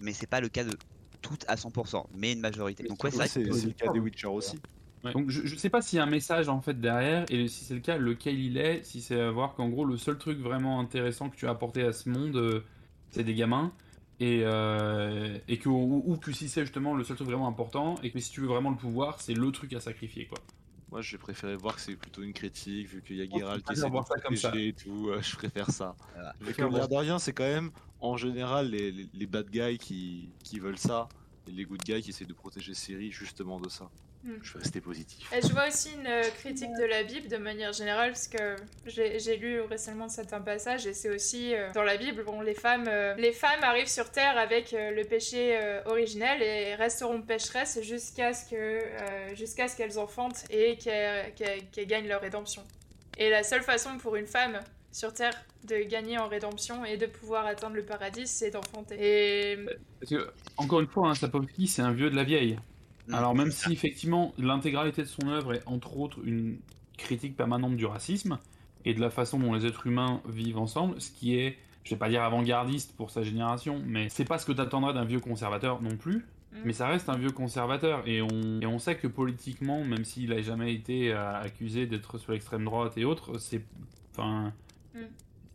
Mais 0.00 0.12
c'est 0.14 0.26
pas 0.28 0.40
le 0.40 0.48
cas 0.50 0.64
de 0.64 0.78
toutes 1.22 1.44
à 1.48 1.56
100%, 1.56 2.08
mais 2.12 2.32
une 2.32 2.40
majorité. 2.40 2.82
Mais 2.82 2.88
Donc, 2.88 3.04
ouais, 3.04 3.10
c'est 3.12 3.18
Ouais, 3.18 3.26
vrai 3.26 3.30
que 3.30 3.52
c'est 3.52 3.52
c'est 3.52 3.68
le 3.68 3.74
cas 3.74 3.88
des 3.90 4.00
Witcher 4.00 4.28
aussi. 4.28 4.62
Ouais. 5.04 5.14
Donc 5.14 5.30
je, 5.30 5.46
je 5.46 5.56
sais 5.56 5.68
pas 5.70 5.82
s'il 5.82 5.98
y 5.98 6.00
a 6.00 6.04
un 6.04 6.06
message 6.06 6.48
en 6.48 6.62
fait 6.62 6.80
derrière 6.80 7.26
et 7.30 7.48
si 7.48 7.64
c'est 7.64 7.74
le 7.74 7.80
cas, 7.80 7.98
lequel 7.98 8.38
il 8.40 8.56
est. 8.56 8.82
Si 8.84 9.02
c'est 9.02 9.20
à 9.20 9.30
voir 9.30 9.54
qu'en 9.54 9.68
gros 9.68 9.84
le 9.84 9.96
seul 9.98 10.16
truc 10.18 10.38
vraiment 10.38 10.80
intéressant 10.80 11.28
que 11.28 11.36
tu 11.36 11.46
as 11.46 11.50
apporté 11.50 11.82
à 11.82 11.92
ce 11.92 12.08
monde, 12.08 12.36
euh, 12.36 12.64
c'est 13.10 13.24
des 13.24 13.34
gamins. 13.34 13.76
Et, 14.20 14.42
euh, 14.44 15.38
et 15.48 15.58
que, 15.58 15.68
ou, 15.68 16.02
ou 16.06 16.16
que 16.18 16.32
si 16.32 16.48
c'est 16.48 16.62
justement 16.62 16.94
le 16.94 17.04
seul 17.04 17.16
truc 17.16 17.28
vraiment 17.28 17.48
important, 17.48 18.00
et 18.02 18.12
que 18.12 18.20
si 18.20 18.30
tu 18.30 18.40
veux 18.40 18.46
vraiment 18.46 18.70
le 18.70 18.76
pouvoir, 18.76 19.20
c'est 19.20 19.34
le 19.34 19.50
truc 19.52 19.72
à 19.74 19.80
sacrifier 19.80 20.26
quoi. 20.28 20.46
Moi, 20.92 21.00
j'ai 21.00 21.16
préféré 21.16 21.56
voir 21.56 21.74
que 21.76 21.80
c'est 21.80 21.96
plutôt 21.96 22.22
une 22.22 22.34
critique, 22.34 22.86
vu 22.86 23.00
qu'il 23.02 23.16
y 23.16 23.22
a 23.22 23.24
Geralt 23.38 23.64
qui 23.64 23.72
essaie 23.72 23.88
de 23.88 23.96
ça 24.06 24.14
comme 24.22 24.36
ça. 24.36 24.52
et 24.54 24.74
tout. 24.74 25.08
euh, 25.08 25.22
je 25.22 25.34
préfère 25.36 25.70
ça. 25.70 25.96
Voilà. 26.12 26.34
Mais 26.42 26.52
comme 26.52 26.74
l'air 26.74 26.86
de 26.86 26.94
rien, 26.96 27.18
c'est 27.18 27.32
quand 27.32 27.44
même 27.44 27.70
en 27.98 28.18
général 28.18 28.68
les, 28.68 28.92
les, 28.92 29.08
les 29.14 29.26
bad 29.26 29.48
guys 29.48 29.78
qui, 29.78 30.28
qui 30.44 30.58
veulent 30.60 30.76
ça, 30.78 31.08
et 31.48 31.50
les 31.50 31.64
good 31.64 31.80
guys 31.82 32.02
qui 32.02 32.10
essaient 32.10 32.26
de 32.26 32.34
protéger 32.34 32.74
Siri 32.74 33.10
justement 33.10 33.58
de 33.58 33.70
ça. 33.70 33.90
Hmm. 34.24 34.34
Je 34.40 34.52
vais 34.52 34.58
rester 34.60 34.80
positif. 34.80 35.32
Et 35.32 35.42
je 35.42 35.52
vois 35.52 35.66
aussi 35.66 35.90
une 35.98 36.06
euh, 36.06 36.22
critique 36.38 36.70
de 36.78 36.84
la 36.84 37.02
Bible 37.02 37.26
de 37.28 37.36
manière 37.38 37.72
générale, 37.72 38.12
parce 38.12 38.28
que 38.28 38.54
j'ai 38.86 39.18
j'ai 39.18 39.36
lu 39.36 39.60
récemment 39.62 40.08
certains 40.08 40.40
passages, 40.40 40.86
et 40.86 40.94
c'est 40.94 41.10
aussi 41.10 41.54
euh, 41.54 41.72
dans 41.72 41.82
la 41.82 41.96
Bible, 41.96 42.22
bon, 42.22 42.40
les 42.40 42.54
femmes, 42.54 42.86
euh, 42.86 43.14
les 43.16 43.32
femmes 43.32 43.62
arrivent 43.64 43.88
sur 43.88 44.10
Terre 44.12 44.38
avec 44.38 44.74
euh, 44.74 44.92
le 44.92 45.02
péché 45.04 45.58
euh, 45.60 45.82
originel 45.86 46.40
et 46.40 46.76
resteront 46.76 47.20
pécheresses 47.20 47.80
jusqu'à 47.82 48.32
ce 48.32 48.48
que, 48.48 48.54
euh, 48.56 49.34
jusqu'à 49.34 49.66
ce 49.66 49.76
qu'elles 49.76 49.98
enfantent 49.98 50.44
et 50.50 50.76
qu'elles 50.78 51.34
qu'elles- 51.34 51.68
qu'elles 51.72 51.86
gagnent 51.88 52.08
leur 52.08 52.20
rédemption. 52.20 52.62
Et 53.18 53.28
la 53.28 53.42
seule 53.42 53.62
façon 53.62 53.98
pour 53.98 54.14
une 54.14 54.26
femme 54.28 54.60
sur 54.92 55.12
Terre 55.12 55.34
de 55.64 55.76
gagner 55.82 56.18
en 56.18 56.28
rédemption 56.28 56.84
et 56.84 56.96
de 56.96 57.06
pouvoir 57.06 57.46
atteindre 57.46 57.74
le 57.76 57.84
paradis, 57.84 58.26
c'est 58.28 58.50
d'enfanter. 58.50 58.96
Et 59.00 59.58
Parce 60.00 60.10
que, 60.10 60.30
encore 60.58 60.80
une 60.80 60.86
fois, 60.88 61.08
hein, 61.08 61.14
Sapkowski, 61.14 61.66
c'est 61.66 61.82
un 61.82 61.92
vieux 61.92 62.10
de 62.10 62.16
la 62.16 62.24
vieille. 62.24 62.58
Mm. 63.08 63.14
Alors, 63.14 63.34
même 63.34 63.50
si 63.50 63.72
effectivement 63.72 64.32
l'intégralité 64.38 65.02
de 65.02 65.08
son 65.08 65.28
œuvre 65.28 65.54
est 65.54 65.62
entre 65.66 65.96
autres 65.96 66.18
une 66.24 66.58
critique 66.96 67.36
permanente 67.36 67.76
du 67.76 67.86
racisme 67.86 68.38
et 68.84 68.94
de 68.94 69.00
la 69.00 69.10
façon 69.10 69.38
dont 69.38 69.54
les 69.54 69.66
êtres 69.66 69.86
humains 69.86 70.20
vivent 70.28 70.58
ensemble, 70.58 71.00
ce 71.00 71.10
qui 71.10 71.36
est, 71.36 71.58
je 71.84 71.90
vais 71.90 71.98
pas 71.98 72.08
dire 72.08 72.22
avant-gardiste 72.22 72.94
pour 72.96 73.10
sa 73.10 73.22
génération, 73.22 73.80
mais 73.86 74.08
c'est 74.08 74.24
pas 74.24 74.38
ce 74.38 74.46
que 74.46 74.52
t'attendrais 74.52 74.94
d'un 74.94 75.04
vieux 75.04 75.20
conservateur 75.20 75.82
non 75.82 75.96
plus. 75.96 76.16
Mm. 76.52 76.56
Mais 76.64 76.72
ça 76.72 76.86
reste 76.88 77.08
un 77.08 77.16
vieux 77.16 77.32
conservateur 77.32 78.06
et 78.06 78.22
on, 78.22 78.60
et 78.60 78.66
on 78.66 78.78
sait 78.78 78.96
que 78.96 79.06
politiquement, 79.06 79.84
même 79.84 80.04
s'il 80.04 80.32
a 80.32 80.42
jamais 80.42 80.74
été 80.74 81.12
euh, 81.12 81.40
accusé 81.40 81.86
d'être 81.86 82.18
sur 82.18 82.32
l'extrême 82.32 82.64
droite 82.64 82.98
et 82.98 83.04
autres, 83.04 83.38
c'est, 83.38 83.64
enfin, 84.12 84.52
Mm. 84.94 85.00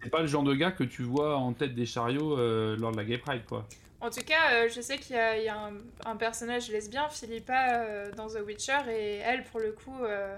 c'est 0.04 0.10
pas 0.10 0.22
le 0.22 0.28
genre 0.28 0.44
de 0.44 0.54
gars 0.54 0.72
que 0.72 0.84
tu 0.84 1.04
vois 1.04 1.38
en 1.38 1.54
tête 1.54 1.76
des 1.76 1.86
chariots 1.86 2.38
euh, 2.38 2.76
lors 2.78 2.92
de 2.92 2.98
la 2.98 3.06
Gay 3.06 3.18
Pride, 3.18 3.46
quoi. 3.48 3.68
En 4.00 4.12
tout 4.12 4.22
cas, 4.22 4.54
euh, 4.54 4.70
je 4.70 4.80
sais 4.80 4.98
qu'il 4.98 5.16
y 5.16 5.50
a, 5.50 5.72
un, 6.06 6.16
personnage 6.18 6.70
lesbien, 6.70 7.10
Philippa, 7.10 7.82
euh, 7.82 8.12
dans 8.12 8.28
The 8.28 8.42
Witcher, 8.46 8.80
et 8.92 9.16
elle, 9.18 9.44
pour 9.46 9.60
le 9.60 9.72
coup, 9.72 10.04
euh, 10.04 10.38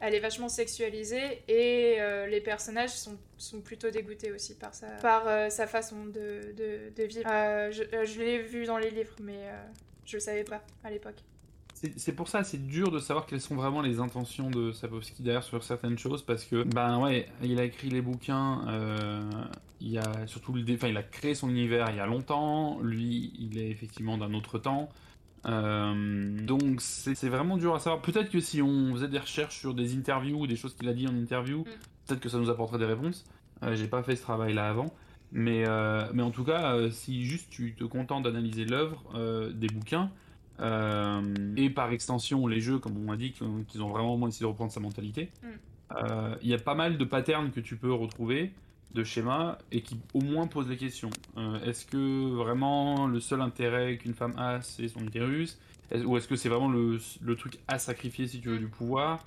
elle 0.00 0.14
est 0.14 0.20
vachement 0.20 0.48
sexualisée, 0.48 1.42
et 1.46 1.98
les 2.28 2.40
personnages 2.40 2.90
sont, 2.90 3.16
plutôt 3.64 3.90
dégoûtés 3.90 4.32
aussi 4.32 4.54
par 4.56 4.74
sa, 4.74 5.66
façon 5.66 6.06
de, 6.06 6.52
vivre. 6.96 7.30
Je 7.70 8.04
je 8.04 8.20
l'ai 8.20 8.38
vu 8.38 8.64
dans 8.66 8.78
les 8.78 8.90
livres, 8.90 9.14
mais 9.20 9.46
je 10.04 10.16
le 10.16 10.20
savais 10.20 10.44
pas 10.44 10.62
à 10.82 10.90
l'époque. 10.90 11.22
C'est 11.96 12.12
pour 12.12 12.28
ça, 12.28 12.44
c'est 12.44 12.66
dur 12.66 12.90
de 12.90 12.98
savoir 12.98 13.26
quelles 13.26 13.40
sont 13.40 13.54
vraiment 13.54 13.80
les 13.80 14.00
intentions 14.00 14.50
de 14.50 14.72
Sapkowski 14.72 15.22
derrière 15.22 15.42
sur 15.42 15.62
certaines 15.62 15.98
choses 15.98 16.22
parce 16.22 16.44
que, 16.44 16.62
ben 16.64 16.98
ouais, 17.00 17.28
il 17.42 17.58
a 17.60 17.64
écrit 17.64 17.90
les 17.90 18.02
bouquins, 18.02 18.66
euh, 18.68 19.20
il 19.80 19.98
a 19.98 20.26
surtout 20.26 20.52
le, 20.52 20.62
enfin, 20.74 20.88
il 20.88 20.96
a 20.96 21.02
créé 21.02 21.34
son 21.34 21.48
univers 21.48 21.90
il 21.90 21.96
y 21.96 22.00
a 22.00 22.06
longtemps. 22.06 22.80
Lui, 22.80 23.32
il 23.38 23.58
est 23.58 23.70
effectivement 23.70 24.18
d'un 24.18 24.34
autre 24.34 24.58
temps. 24.58 24.88
Euh, 25.46 26.36
donc 26.42 26.80
c'est 26.80 27.28
vraiment 27.28 27.56
dur 27.56 27.74
à 27.74 27.78
savoir. 27.78 28.02
Peut-être 28.02 28.30
que 28.30 28.40
si 28.40 28.60
on 28.60 28.92
faisait 28.92 29.08
des 29.08 29.18
recherches 29.18 29.58
sur 29.58 29.74
des 29.74 29.96
interviews 29.96 30.40
ou 30.40 30.46
des 30.46 30.56
choses 30.56 30.74
qu'il 30.74 30.88
a 30.88 30.92
dit 30.92 31.06
en 31.06 31.14
interview, 31.14 31.64
peut-être 32.06 32.20
que 32.20 32.28
ça 32.28 32.38
nous 32.38 32.50
apporterait 32.50 32.78
des 32.78 32.86
réponses. 32.86 33.24
Euh, 33.62 33.74
J'ai 33.76 33.88
pas 33.88 34.02
fait 34.02 34.16
ce 34.16 34.22
travail-là 34.22 34.68
avant. 34.68 34.92
Mais, 35.30 35.64
euh, 35.66 36.06
mais 36.14 36.22
en 36.22 36.30
tout 36.30 36.44
cas, 36.44 36.74
euh, 36.74 36.90
si 36.90 37.24
juste 37.24 37.50
tu 37.50 37.74
te 37.74 37.84
contentes 37.84 38.24
d'analyser 38.24 38.64
l'œuvre 38.64 39.02
des 39.52 39.68
bouquins, 39.68 40.10
et 41.56 41.70
par 41.70 41.90
extension 41.92 42.46
les 42.46 42.60
jeux, 42.60 42.78
comme 42.78 42.96
on 43.06 43.12
a 43.12 43.16
dit, 43.16 43.32
qu'ils 43.32 43.46
qu'ils 43.66 43.82
ont 43.82 43.88
vraiment 43.88 44.26
essayé 44.28 44.42
de 44.44 44.48
reprendre 44.50 44.72
sa 44.72 44.80
mentalité, 44.80 45.30
Mm. 45.42 45.46
euh, 45.96 46.34
il 46.42 46.48
y 46.48 46.54
a 46.54 46.58
pas 46.58 46.74
mal 46.74 46.98
de 46.98 47.04
patterns 47.04 47.50
que 47.50 47.60
tu 47.60 47.76
peux 47.76 47.92
retrouver, 47.92 48.52
de 48.94 49.04
schémas, 49.04 49.58
et 49.70 49.82
qui 49.82 49.98
au 50.14 50.20
moins 50.20 50.46
posent 50.46 50.68
les 50.68 50.76
questions. 50.76 51.10
Euh, 51.36 51.60
est-ce 51.64 51.86
que 51.86 52.34
vraiment 52.34 53.06
le 53.06 53.20
seul 53.20 53.40
intérêt 53.42 53.96
qu'une 53.98 54.14
femme 54.14 54.32
a, 54.38 54.60
c'est 54.62 54.88
son 54.88 55.00
utérus? 55.00 55.58
Est- 55.90 56.04
Ou 56.04 56.16
est-ce 56.16 56.26
que 56.28 56.36
c'est 56.36 56.48
vraiment 56.48 56.68
le, 56.70 56.98
le 57.22 57.36
truc 57.36 57.58
à 57.68 57.78
sacrifier 57.78 58.26
si 58.26 58.40
tu 58.40 58.48
veux 58.48 58.58
du 58.58 58.68
pouvoir? 58.68 59.24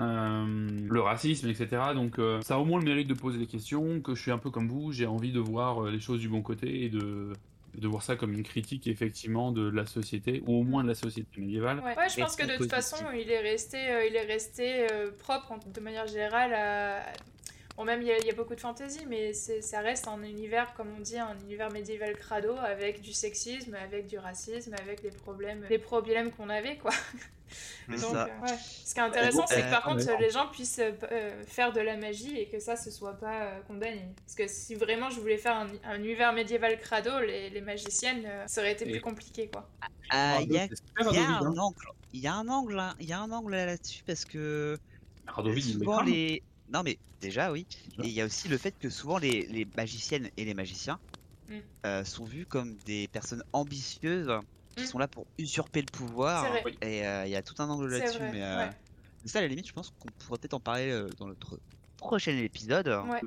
Euh, 0.00 0.68
le 0.88 1.00
racisme, 1.00 1.48
etc. 1.48 1.92
Donc 1.94 2.18
euh, 2.18 2.40
ça 2.40 2.54
a 2.54 2.58
au 2.58 2.64
moins 2.64 2.78
le 2.80 2.84
mérite 2.86 3.06
de 3.08 3.14
poser 3.14 3.38
des 3.38 3.46
questions, 3.46 4.00
que 4.00 4.14
je 4.14 4.22
suis 4.22 4.30
un 4.30 4.38
peu 4.38 4.50
comme 4.50 4.66
vous, 4.68 4.90
j'ai 4.92 5.06
envie 5.06 5.32
de 5.32 5.38
voir 5.40 5.84
euh, 5.84 5.90
les 5.90 6.00
choses 6.00 6.20
du 6.20 6.28
bon 6.28 6.40
côté 6.42 6.84
et 6.84 6.88
de, 6.88 7.34
de 7.74 7.88
voir 7.88 8.02
ça 8.02 8.16
comme 8.16 8.32
une 8.34 8.42
critique 8.42 8.86
effectivement 8.86 9.50
de 9.52 9.68
la 9.68 9.86
société, 9.86 10.42
ou 10.46 10.60
au 10.60 10.62
moins 10.62 10.82
de 10.82 10.88
la 10.88 10.94
société 10.94 11.40
médiévale. 11.40 11.78
Ouais, 11.80 11.96
Ouais, 11.96 12.08
je 12.08 12.20
pense 12.20 12.36
que 12.36 12.44
de 12.46 12.56
toute 12.56 12.70
façon, 12.70 12.96
il 13.14 13.30
est 13.30 13.40
resté, 13.40 13.90
euh, 13.90 14.04
il 14.06 14.14
est 14.14 14.26
resté 14.26 14.86
euh, 14.90 15.10
propre 15.10 15.52
en- 15.52 15.58
de 15.58 15.80
manière 15.80 16.06
générale 16.06 16.52
à. 16.54 17.02
Bon, 17.76 17.84
même 17.84 18.02
il 18.02 18.08
y, 18.08 18.12
a- 18.12 18.18
il 18.18 18.26
y 18.26 18.30
a 18.30 18.34
beaucoup 18.34 18.54
de 18.54 18.60
fantaisie, 18.60 19.06
mais 19.08 19.32
ça 19.32 19.80
reste 19.80 20.06
un 20.06 20.22
univers, 20.22 20.74
comme 20.74 20.92
on 20.96 21.00
dit, 21.00 21.18
un 21.18 21.34
univers 21.40 21.70
médiéval 21.70 22.16
crado 22.16 22.54
avec 22.58 23.00
du 23.00 23.12
sexisme, 23.14 23.74
avec 23.74 24.06
du 24.06 24.18
racisme, 24.18 24.74
avec 24.74 25.00
des 25.02 25.10
problèmes, 25.10 25.64
des 25.68 25.78
problèmes 25.78 26.30
qu'on 26.32 26.50
avait, 26.50 26.76
quoi. 26.76 26.90
Mais 27.88 27.98
Donc, 27.98 28.12
ça, 28.12 28.24
euh, 28.24 28.46
ouais. 28.46 28.56
Ce 28.84 28.94
qui 28.94 29.00
est 29.00 29.02
intéressant, 29.02 29.46
c'est 29.46 29.62
que 29.62 29.70
par 29.70 29.86
Euh, 29.86 29.90
contre, 29.94 30.18
les 30.18 30.30
gens 30.30 30.48
puissent 30.48 30.78
euh, 30.78 30.92
euh, 31.10 31.42
faire 31.44 31.72
de 31.72 31.80
la 31.80 31.96
magie 31.98 32.38
et 32.38 32.48
que 32.48 32.58
ça, 32.58 32.76
ce 32.76 32.90
soit 32.90 33.14
pas 33.18 33.42
euh, 33.42 33.60
condamné. 33.66 34.08
Parce 34.24 34.34
que 34.36 34.48
si 34.48 34.74
vraiment 34.74 35.10
je 35.10 35.20
voulais 35.20 35.36
faire 35.36 35.56
un, 35.56 35.66
un 35.84 35.96
univers 35.98 36.32
médiéval 36.32 36.78
crado, 36.78 37.20
les, 37.20 37.50
les 37.50 37.60
magiciennes, 37.60 38.24
euh, 38.26 38.46
ça 38.46 38.60
aurait 38.62 38.72
été 38.72 38.88
Et- 38.88 38.92
plus 38.92 39.00
compliqué, 39.02 39.48
quoi. 39.48 39.68
Il 40.14 40.52
y 40.52 40.58
a, 40.58 40.66
y 40.66 41.18
un 41.18 41.42
hein. 41.42 41.54
angle, 41.58 41.86
il 42.12 42.20
y 42.20 42.26
a 42.26 42.34
un 42.34 42.48
angle, 42.48 42.78
hein, 42.78 42.94
il 43.00 43.06
y 43.06 43.12
a 43.12 43.20
un 43.20 43.30
angle 43.30 43.52
là-dessus 43.52 44.02
parce 44.06 44.24
que 44.24 44.78
Radovid, 45.26 45.78
souvent 45.78 46.00
les, 46.02 46.42
non 46.72 46.82
mais 46.82 46.98
déjà 47.20 47.52
oui, 47.52 47.66
et 48.02 48.06
il 48.06 48.12
y 48.12 48.20
a 48.20 48.24
aussi 48.26 48.48
le 48.48 48.58
fait 48.58 48.74
que 48.78 48.90
souvent 48.90 49.18
les, 49.18 49.46
les 49.46 49.66
magiciennes 49.76 50.30
et 50.36 50.44
les 50.44 50.54
magiciens 50.54 50.98
Mm. 51.48 51.58
euh, 51.86 52.04
sont 52.04 52.24
vus 52.24 52.46
comme 52.46 52.76
des 52.86 53.08
personnes 53.08 53.42
ambitieuses 53.52 54.30
qui 54.76 54.84
Mm. 54.84 54.86
sont 54.86 54.98
là 54.98 55.08
pour 55.08 55.26
usurper 55.38 55.80
le 55.80 55.86
pouvoir. 55.90 56.46
Et 56.80 57.04
euh, 57.06 57.26
il 57.26 57.30
y 57.32 57.36
a 57.36 57.42
tout 57.42 57.54
un 57.58 57.68
angle 57.68 57.88
là-dessus, 57.88 58.20
mais 58.20 58.42
euh, 58.42 58.58
ouais. 58.58 58.70
mais 59.24 59.28
ça 59.28 59.40
à 59.40 59.42
la 59.42 59.48
limite, 59.48 59.66
je 59.66 59.72
pense 59.72 59.90
qu'on 59.98 60.08
pourrait 60.18 60.38
peut-être 60.38 60.54
en 60.54 60.60
parler 60.60 60.90
euh, 60.90 61.08
dans 61.18 61.26
notre 61.26 61.58
prochain 61.96 62.36
épisode. 62.38 62.86
Ouais. 62.86 63.20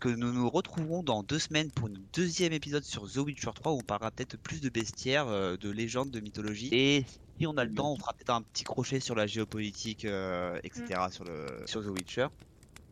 Que 0.00 0.08
nous 0.08 0.32
nous 0.32 0.48
retrouverons 0.48 1.02
dans 1.02 1.22
deux 1.24 1.40
semaines 1.40 1.70
pour 1.72 1.88
une 1.88 2.06
deuxième 2.14 2.52
épisode 2.52 2.84
sur 2.84 3.10
The 3.10 3.16
Witcher 3.16 3.50
3 3.54 3.72
où 3.72 3.78
on 3.78 3.82
parlera 3.82 4.10
peut-être 4.12 4.36
plus 4.38 4.60
de 4.60 4.68
bestiaires, 4.68 5.26
euh, 5.26 5.56
de 5.56 5.68
légendes, 5.68 6.10
de 6.12 6.20
mythologie. 6.20 6.68
Et 6.72 7.04
si 7.38 7.46
on 7.46 7.56
a 7.56 7.64
le 7.64 7.72
temps, 7.74 7.92
on 7.92 7.96
fera 7.96 8.12
peut-être 8.14 8.30
un 8.30 8.42
petit 8.42 8.64
crochet 8.64 9.00
sur 9.00 9.14
la 9.14 9.26
géopolitique, 9.26 10.04
euh, 10.04 10.58
etc. 10.64 11.00
sur, 11.10 11.24
le, 11.24 11.46
sur 11.66 11.82
The 11.82 11.88
Witcher. 11.88 12.26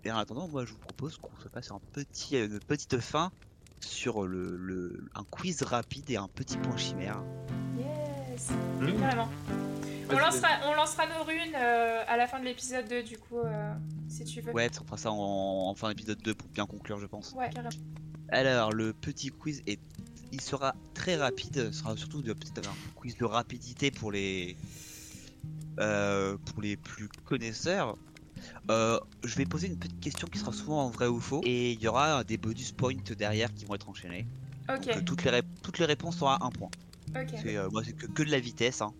Et 0.04 0.12
en 0.12 0.18
attendant, 0.18 0.46
moi 0.48 0.64
je 0.64 0.72
vous 0.72 0.78
propose 0.78 1.16
qu'on 1.18 1.34
se 1.42 1.48
fasse 1.48 1.70
un 1.70 1.80
petit, 1.92 2.36
euh, 2.36 2.46
une 2.46 2.58
petite 2.60 2.98
fin 3.00 3.32
sur 3.80 4.26
le, 4.26 4.56
le- 4.56 5.06
un 5.14 5.24
quiz 5.24 5.62
rapide 5.62 6.10
et 6.10 6.16
un 6.16 6.28
petit 6.28 6.56
point 6.58 6.76
chimère. 6.76 7.22
Yes 7.78 8.50
Mmh. 8.80 8.98
Carrément. 9.00 9.28
On 10.10 10.14
Ouais, 10.14 10.20
lancera, 10.20 10.48
on 10.66 10.74
lancera 10.74 11.06
nos 11.06 11.24
runes 11.24 11.54
euh, 11.56 12.02
à 12.06 12.16
la 12.18 12.26
fin 12.26 12.38
de 12.40 12.44
l'épisode 12.44 12.86
2, 12.88 13.02
du 13.04 13.16
coup, 13.16 13.38
euh, 13.38 13.72
si 14.08 14.24
tu 14.24 14.40
veux. 14.42 14.52
Ouais, 14.52 14.68
on 14.80 14.84
fera 14.84 14.96
ça 14.98 15.10
en, 15.12 15.68
en 15.70 15.74
fin 15.74 15.88
d'épisode 15.88 16.18
2 16.20 16.34
pour 16.34 16.48
bien 16.48 16.66
conclure, 16.66 16.98
je 17.00 17.06
pense. 17.06 17.32
Ouais, 17.32 17.48
carrément. 17.48 17.70
Alors, 18.28 18.72
le 18.72 18.92
petit 18.92 19.30
quiz 19.30 19.62
est, 19.66 19.78
il 20.34 20.40
sera 20.40 20.74
très 20.94 21.16
rapide. 21.16 21.70
Ce 21.72 21.78
sera 21.80 21.96
surtout 21.96 22.22
de- 22.22 22.32
peut-être 22.32 22.68
un 22.68 22.74
quiz 22.96 23.16
de 23.16 23.24
rapidité 23.24 23.90
pour 23.90 24.12
les, 24.12 24.56
euh, 25.80 26.36
pour 26.46 26.60
les 26.62 26.76
plus 26.76 27.08
connaisseurs. 27.24 27.96
Euh, 28.70 28.98
je 29.24 29.34
vais 29.36 29.46
poser 29.46 29.68
une 29.68 29.78
petite 29.78 30.00
question 30.00 30.28
qui 30.28 30.38
sera 30.38 30.52
souvent 30.52 30.84
en 30.84 30.90
vrai 30.90 31.06
ou 31.06 31.20
faux, 31.20 31.40
et 31.44 31.72
il 31.72 31.80
y 31.80 31.88
aura 31.88 32.24
des 32.24 32.36
bonus 32.36 32.72
points 32.72 32.92
derrière 33.16 33.52
qui 33.54 33.64
vont 33.64 33.74
être 33.74 33.88
enchaînés. 33.88 34.26
Ok, 34.68 34.76
Donc, 34.86 34.88
euh, 34.96 35.00
toutes 35.02 35.24
les 35.24 35.42
toutes 35.62 35.78
les 35.78 35.86
réponses 35.86 36.20
aura 36.22 36.44
un 36.44 36.50
point. 36.50 36.70
ok. 37.16 37.34
C'est 37.42 37.56
euh, 37.56 37.68
moi, 37.70 37.82
c'est 37.84 37.92
que, 37.92 38.06
que 38.06 38.22
de 38.22 38.30
la 38.30 38.40
vitesse. 38.40 38.82
hein. 38.82 38.92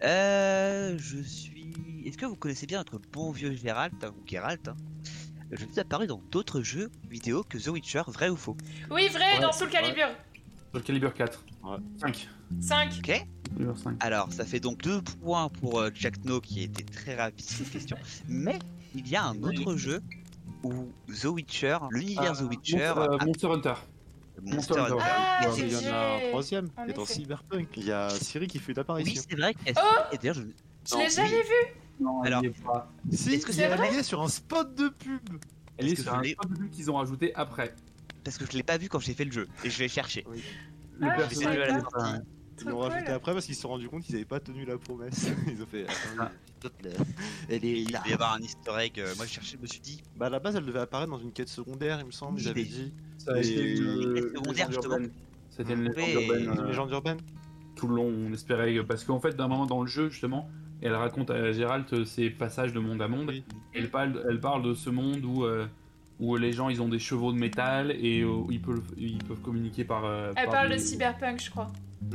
Je 0.00 1.22
suis. 1.22 2.02
Est-ce 2.04 2.18
que 2.18 2.26
vous 2.26 2.36
connaissez 2.36 2.66
bien 2.66 2.78
notre 2.78 2.98
bon 3.12 3.30
vieux 3.30 3.54
hein, 3.66 3.90
ou 4.16 4.26
Geralt 4.26 4.68
hein 4.68 4.76
Je 5.52 5.66
suis 5.66 5.80
apparu 5.80 6.06
dans 6.06 6.20
d'autres 6.30 6.62
jeux 6.62 6.90
vidéo 7.10 7.44
que 7.48 7.58
The 7.58 7.68
Witcher, 7.68 8.02
vrai 8.08 8.28
ou 8.30 8.36
faux? 8.36 8.56
Oui, 8.90 9.08
vrai, 9.08 9.34
Ouais, 9.34 9.40
dans 9.40 9.52
Soul 9.52 9.68
Calibur. 9.68 10.06
Sur 10.70 10.78
le 10.78 10.80
calibre 10.80 11.12
4. 11.12 11.44
Ouais. 11.64 11.76
5. 12.00 12.28
5. 12.60 12.92
Ok 12.98 13.26
Calibre 13.54 13.76
5. 13.76 13.96
Alors, 14.00 14.32
ça 14.32 14.46
fait 14.46 14.60
donc 14.60 14.78
deux 14.82 15.02
points 15.02 15.50
pour 15.50 15.80
euh, 15.80 15.90
Jack 15.94 16.24
No 16.24 16.40
qui 16.40 16.62
était 16.62 16.84
très 16.84 17.14
rapide 17.16 17.44
sur 17.44 17.64
cette 17.66 17.72
question. 17.72 17.98
Mais 18.28 18.58
il 18.94 19.06
y 19.06 19.14
a 19.16 19.24
un 19.24 19.42
autre 19.42 19.76
jeu 19.76 20.00
où 20.62 20.88
The 21.08 21.24
Witcher, 21.26 21.76
l'univers 21.90 22.32
The 22.38 22.42
Witcher, 22.48 22.92
Monster, 22.94 23.00
euh, 23.00 23.18
a- 23.18 23.24
Monster 23.26 23.46
Hunter. 23.48 23.74
Monster 24.42 24.74
Hunter. 24.78 24.92
Hunter. 24.94 25.04
Ah, 25.04 25.40
Ouais, 25.50 25.58
il 25.58 25.72
y 25.72 25.76
en 25.88 25.92
a 25.92 26.16
un 26.16 26.28
troisième, 26.30 26.68
est 26.88 26.92
dans. 26.94 27.04
Cyberpunk. 27.04 27.68
Il 27.76 27.84
y 27.84 27.92
a 27.92 28.08
Siri 28.08 28.46
qui 28.46 28.58
fait 28.58 28.72
une 28.72 28.78
Oui, 28.78 28.80
apparition. 28.80 29.22
c'est 29.28 29.36
vrai. 29.36 29.54
Oh 29.76 29.80
Et 30.12 30.16
d'ailleurs, 30.16 30.36
je... 30.36 30.42
Je 30.90 30.96
l'ai 30.96 31.10
jamais 31.10 31.28
oui. 31.28 31.42
vu. 31.42 31.81
Non, 32.02 32.22
Alors- 32.22 32.44
est 32.44 32.50
pas. 32.62 32.90
Si, 33.10 33.34
Est-ce 33.34 33.46
que 33.46 33.52
c'est 33.52 33.62
est 33.62 34.02
sur 34.02 34.20
un 34.22 34.28
spot 34.28 34.74
de 34.74 34.88
pub. 34.88 35.20
Elle 35.76 35.86
est 35.86 35.92
Est-ce 35.92 35.96
que 35.96 36.02
sur 36.02 36.14
un 36.14 36.20
l'ai- 36.22 36.34
code 36.34 36.70
qu'ils 36.70 36.90
ont 36.90 36.94
rajouté 36.94 37.34
après. 37.34 37.74
parce 38.24 38.38
que 38.38 38.44
je 38.46 38.52
l'ai 38.52 38.62
pas 38.62 38.76
vu 38.78 38.88
quand 38.88 39.00
j'ai 39.00 39.14
fait 39.14 39.24
le 39.24 39.32
jeu 39.32 39.48
et 39.64 39.70
je 39.70 39.78
l'ai 39.82 39.88
cherché. 39.88 40.24
Le 40.98 41.08
Ah, 41.08 41.14
personnage. 41.16 41.56
la. 41.58 42.18
Ils 42.60 42.68
l'ont 42.68 42.78
rajouté 42.78 43.04
cool. 43.06 43.14
après 43.14 43.32
parce 43.32 43.46
qu'ils 43.46 43.54
se 43.56 43.62
sont 43.62 43.68
rendus 43.70 43.88
compte 43.88 44.02
qu'ils 44.04 44.14
n'avaient 44.14 44.24
pas 44.24 44.38
tenu 44.38 44.64
la 44.64 44.78
promesse. 44.78 45.26
Ils 45.48 45.60
ont 45.62 45.66
fait. 45.66 45.86
Ah. 46.18 46.30
Elle 47.48 47.64
est 47.64 47.80
il 47.82 47.86
devait 47.86 48.10
y 48.10 48.12
avoir 48.12 48.34
un 48.34 48.38
easter 48.40 48.70
egg. 48.78 49.00
euh, 49.00 49.12
Moi, 49.16 49.26
je 49.26 49.32
cherchais, 49.32 49.56
je 49.56 49.62
me 49.62 49.66
suis 49.66 49.80
dit, 49.80 50.00
Bah 50.16 50.26
à 50.26 50.30
la 50.30 50.38
base, 50.38 50.54
elle 50.54 50.64
devait 50.64 50.78
apparaître 50.78 51.10
dans 51.10 51.18
une 51.18 51.32
quête 51.32 51.48
secondaire, 51.48 51.98
il 52.00 52.06
me 52.06 52.12
semble. 52.12 52.38
Ils 52.40 52.44
Oui, 52.44 52.50
avaient 52.50 52.64
dit. 52.64 52.92
Été 53.34 53.76
une 53.78 54.16
et 54.16 54.20
secondaire, 54.22 54.70
justement. 54.70 54.96
C'était 55.50 55.72
une 55.74 55.82
légende 55.88 55.96
Oui. 56.06 56.12
urbaine. 56.26 56.42
Une 56.44 56.60
euh, 56.60 56.66
légende 56.68 56.90
urbaine. 56.92 57.18
tout 57.74 57.88
le 57.88 57.96
long, 57.96 58.06
on 58.06 58.32
espérait, 58.32 58.76
parce 58.84 59.02
qu'en 59.02 59.18
fait, 59.18 59.34
d'un 59.34 59.48
moment 59.48 59.66
dans 59.66 59.80
le 59.80 59.88
jeu, 59.88 60.08
justement, 60.10 60.48
elle 60.82 60.94
raconte 60.94 61.30
à 61.30 61.52
Gérald 61.52 62.04
ses 62.04 62.30
passages 62.30 62.72
de 62.72 62.80
monde 62.80 63.00
à 63.02 63.08
monde. 63.08 63.28
Oui. 63.28 63.44
Elle, 63.74 63.90
parle, 63.90 64.22
elle 64.28 64.40
parle 64.40 64.62
de 64.62 64.74
ce 64.74 64.90
monde 64.90 65.24
où, 65.24 65.44
euh, 65.44 65.66
où 66.20 66.36
les 66.36 66.52
gens, 66.52 66.68
ils 66.68 66.82
ont 66.82 66.88
des 66.88 66.98
chevaux 66.98 67.32
de 67.32 67.38
métal 67.38 67.90
et 67.92 68.22
euh, 68.22 68.42
ils, 68.50 68.60
peuvent, 68.60 68.82
ils 68.98 69.18
peuvent 69.18 69.40
communiquer 69.40 69.84
par... 69.84 70.04
euh, 70.04 70.32
Elle 70.36 70.44
par 70.46 70.54
parle 70.54 70.68
des- 70.70 70.74
de 70.76 70.80
cyberpunk, 70.80 71.42
je 71.42 71.50
crois. 71.50 71.68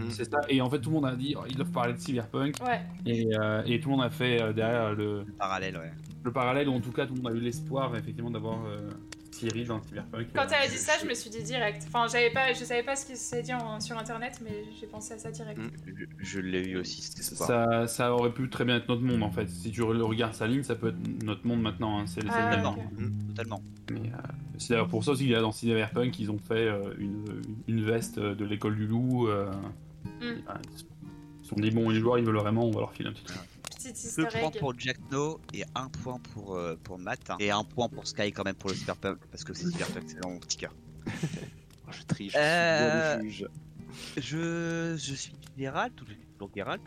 C'est 0.10 0.26
ça, 0.26 0.40
et 0.50 0.60
en 0.60 0.70
fait, 0.70 0.80
tout 0.82 0.90
le 0.90 0.96
monde 0.96 1.06
a 1.06 1.16
dit, 1.16 1.34
oh, 1.38 1.44
ils 1.50 1.56
doivent 1.56 1.72
parler 1.72 1.94
de 1.94 2.00
cyberpunk, 2.00 2.56
Ouais. 2.62 2.82
et, 3.06 3.26
euh, 3.40 3.64
et 3.66 3.80
tout 3.80 3.90
le 3.90 3.96
monde 3.96 4.06
a 4.06 4.10
fait 4.10 4.42
euh, 4.42 4.52
derrière 4.52 4.94
le, 4.94 5.24
le 5.26 5.32
parallèle, 5.40 5.78
ouais. 5.78 5.92
Le 6.28 6.34
parallèle, 6.34 6.70
ou 6.70 6.74
en 6.74 6.80
tout 6.82 6.92
cas, 6.92 7.06
tout 7.06 7.16
le 7.16 7.22
monde 7.22 7.32
a 7.34 7.36
eu 7.36 7.40
l'espoir, 7.42 7.96
effectivement, 7.96 8.30
d'avoir 8.32 8.64
euh, 8.66 8.90
Siri 9.32 9.66
dans 9.66 9.82
cyberpunk. 9.84 10.28
Quand 10.34 10.42
Euh, 10.42 10.46
elle 10.50 10.68
a 10.68 10.72
dit 10.72 10.78
ça, 10.78 10.94
je 11.02 11.08
me 11.08 11.14
suis 11.14 11.30
dit 11.30 11.44
direct. 11.44 11.84
Enfin, 11.88 12.08
j'avais 12.12 12.32
pas, 12.32 12.54
je 12.54 12.64
savais 12.64 12.82
pas 12.84 12.96
ce 12.96 13.06
qui 13.06 13.16
s'est 13.16 13.44
dit 13.44 13.54
en- 13.54 13.80
sur 13.80 13.98
internet, 13.98 14.40
mais 14.44 14.64
j'ai 14.80 14.88
pensé 14.88 15.14
à 15.14 15.18
ça 15.20 15.30
direct. 15.32 15.60
Mm. 15.60 15.70
Je, 15.86 16.06
je 16.26 16.40
l'ai 16.40 16.68
eu 16.70 16.78
aussi, 16.78 17.02
cet 17.02 17.20
espoir. 17.20 17.48
Ça, 17.48 17.88
ça 17.88 18.14
aurait 18.14 18.32
pu 18.34 18.50
très 18.50 18.66
bien 18.66 18.78
être 18.78 18.88
notre 18.88 19.04
monde 19.04 19.22
en 19.24 19.30
fait. 19.32 19.48
Si 19.50 19.70
tu 19.72 19.82
le 19.82 20.04
regardes 20.04 20.34
sa 20.34 20.48
ligne, 20.48 20.64
ça 20.64 20.76
peut 20.76 20.88
être 20.90 21.24
notre 21.24 21.46
monde 21.46 21.62
maintenant. 21.62 22.00
hein. 22.00 22.06
C'est 22.08 22.22
Ah. 22.30 22.74
Mm. 22.98 23.28
Totalement. 23.36 23.62
Mais 23.92 24.00
euh, 24.12 24.18
c'est 24.58 24.70
d'ailleurs 24.74 24.88
pour 24.88 25.04
ça 25.04 25.12
aussi 25.12 25.24
qu'il 25.24 25.32
y 25.32 25.36
a 25.36 25.42
dans 25.42 25.52
Cyberpunk, 25.52 26.18
ils 26.20 26.32
ont 26.32 26.40
fait 26.40 26.68
euh, 26.68 26.82
une, 26.98 27.26
une 27.68 27.82
veste 27.82 28.18
de 28.20 28.46
l'école 28.46 28.76
du 28.76 28.88
loup. 28.88 29.28
euh, 29.28 29.52
Mm. 30.22 30.24
et, 30.24 30.36
ils 30.74 31.44
se 31.44 31.50
sont 31.50 31.56
dit 31.58 31.70
bon, 31.70 31.90
les 31.90 32.00
joueurs 32.00 32.18
ils 32.18 32.26
veulent 32.26 32.38
vraiment, 32.38 32.66
on 32.66 32.72
va 32.72 32.80
leur 32.80 32.92
filer 32.94 33.10
un 33.10 33.14
petit 33.14 33.24
truc. 33.26 33.40
Petite 33.78 34.04
easter 34.04 34.24
Deux 34.24 34.28
points 34.30 34.50
egg. 34.52 34.60
pour 34.60 34.80
Jack 34.80 34.98
No 35.12 35.40
et 35.54 35.64
un 35.76 35.88
point 35.90 36.20
pour, 36.34 36.56
euh, 36.56 36.76
pour 36.84 36.98
Matt. 37.00 37.30
hein. 37.30 37.38
Et 37.40 37.52
un 37.52 37.64
point 37.64 37.88
pour 37.90 38.08
Sky 38.08 38.32
quand 38.32 38.44
même 38.44 38.56
pour 38.56 38.70
le 38.72 38.76
Cyberpunk 38.76 39.20
parce 39.32 39.44
que 39.44 39.54
c'est 39.54 39.68
Cyberpunk, 39.70 40.04
c'est 40.08 40.20
dans 40.20 40.30
mon 40.32 40.40
petit 40.40 40.58
cœur. 40.58 40.74
Oh, 41.90 41.92
je 41.94 42.04
triche. 42.04 42.34
Euh, 42.36 43.14
je 43.14 43.16
suis 43.16 43.24
le 43.24 43.30
juge. 43.32 43.48
Je, 44.18 44.96
je 44.98 45.16
suis 45.16 45.34
Geralt, 45.58 46.02
ou 46.02 46.06
je 46.06 46.12
suis 46.16 46.26
toujours 46.34 46.52
Geralt. 46.54 46.82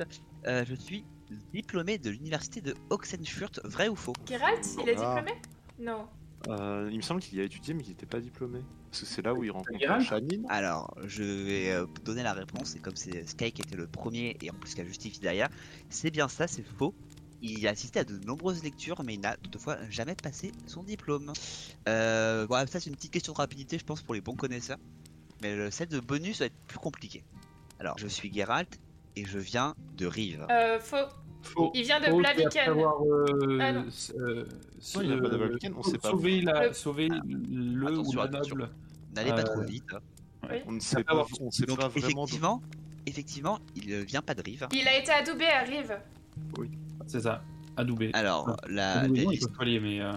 Euh, 0.47 0.63
je 0.69 0.75
suis 0.75 1.07
diplômé 1.55 1.97
de 1.97 2.11
l'université 2.11 2.61
de 2.61 2.75
Oxenfurt, 2.91 3.61
vrai 3.65 3.89
ou 3.89 3.97
faux? 3.97 4.13
Geralt, 4.29 4.61
il 4.83 4.89
est 4.91 4.97
Ah. 4.99 5.15
diplômé? 5.23 5.41
Non. 5.79 6.07
Euh, 6.49 6.89
il 6.91 6.97
me 6.97 7.03
semble 7.03 7.21
qu'il 7.21 7.39
y 7.39 7.41
a 7.41 7.45
étudié, 7.45 7.75
mais 7.75 7.83
qu'il 7.83 7.93
n'était 7.93 8.07
pas 8.07 8.21
diplômé. 8.21 8.61
Parce 8.91 9.01
que 9.01 9.07
c'est 9.07 9.23
là 9.23 9.35
où 9.35 9.45
il 9.45 9.51
rencontre 9.51 10.01
Shannon. 10.01 10.43
Alors, 10.49 10.97
je 11.05 11.23
vais 11.23 11.71
euh, 11.71 11.87
donner 12.05 12.23
la 12.23 12.33
réponse, 12.33 12.77
et 12.77 12.79
comme 12.79 12.97
c'est 12.97 13.29
Sky 13.29 13.53
qui 13.53 13.63
était 13.63 13.77
le 13.77 13.87
premier, 13.87 14.37
et 14.41 14.51
en 14.51 14.55
plus 14.55 14.75
qui 14.75 14.81
a 14.81 14.85
justifié 14.85 15.21
derrière, 15.21 15.49
c'est 15.91 16.11
bien 16.11 16.29
ça, 16.29 16.47
c'est 16.47 16.65
faux. 16.65 16.95
Il 17.43 17.67
a 17.67 17.71
assisté 17.71 18.01
à 18.01 18.05
de 18.05 18.19
nombreuses 18.27 18.63
lectures, 18.63 19.03
mais 19.03 19.15
il 19.15 19.21
n'a 19.21 19.37
toutefois 19.37 19.79
jamais 19.89 20.15
passé 20.15 20.53
son 20.67 20.83
diplôme. 20.83 21.33
Euh, 21.89 22.45
voilà, 22.49 22.67
ça 22.67 22.81
c'est 22.81 22.91
une 22.91 22.97
petite 22.97 23.13
question 23.13 23.33
de 23.33 23.39
rapidité, 23.39 23.79
je 23.79 23.85
pense, 23.85 24.03
pour 24.03 24.15
les 24.15 24.21
bons 24.21 24.37
connaisseurs. 24.37 24.79
Mais 25.43 25.57
le 25.57 25.71
set 25.71 25.91
de 25.91 26.01
bonus 26.01 26.41
va 26.41 26.47
être 26.47 26.59
plus 26.67 26.79
compliqué. 26.79 27.25
Alors, 27.79 27.97
je 27.97 28.09
suis 28.09 28.31
Geralt, 28.33 28.79
et 29.17 29.25
je 29.25 29.39
viens 29.39 29.75
de 29.97 30.07
Rive. 30.07 30.47
Euh, 30.51 30.79
faux. 30.81 30.97
Il 31.75 31.83
vient 31.83 32.01
de 32.01 32.13
Blaviken. 32.17 32.71
euh, 32.79 33.59
Ah 33.61 33.73
non. 33.73 33.87
s- 33.89 34.13
euh, 34.19 34.45
Non, 34.95 35.01
il 35.03 35.09
y 35.11 35.13
a 35.13 35.17
pas 35.17 35.29
de 35.29 35.35
euh, 35.35 35.39
Blaviken, 35.39 35.75
on 35.77 35.83
sait 35.83 35.99
pas. 35.99 36.11
Sauver, 36.11 36.41
la, 36.43 36.67
Le- 36.69 36.73
sauver 36.73 37.09
le 37.09 37.87
Attention, 37.87 38.11
ou 38.11 38.17
la 38.17 38.23
attention. 38.25 38.57
noble. 38.57 38.71
N'allez 39.15 39.31
pas 39.31 39.41
Euh, 39.41 39.43
trop 39.45 39.63
vite. 39.63 39.85
On 40.67 40.73
ne 40.73 40.81
sait 40.81 41.05
pas, 41.05 41.27
on 41.41 41.51
sait 41.51 41.67
Donc, 41.67 41.79
pas 41.79 41.89
vraiment. 41.89 42.25
de- 42.25 42.29
effectivement, 42.29 42.63
effectivement, 43.07 43.59
il 43.77 43.93
euh, 43.93 44.03
vient 44.05 44.23
pas 44.23 44.35
de 44.35 44.43
Rive. 44.43 44.67
Il 44.73 44.87
a 44.89 44.99
été 44.99 45.11
adoubé 45.13 45.47
à 45.47 45.61
Rive. 45.63 45.99
C'est 47.07 47.21
ça, 47.21 47.43
adoubé. 47.77 48.11
Alors, 48.15 48.57
la, 48.69 49.01
Adoubé, 49.01 49.25
la- 49.25 49.33
il 49.33 49.39
peut 49.41 49.53
pas 49.59 49.65
lier, 49.65 49.81
mais 49.81 50.01
euh, 50.01 50.13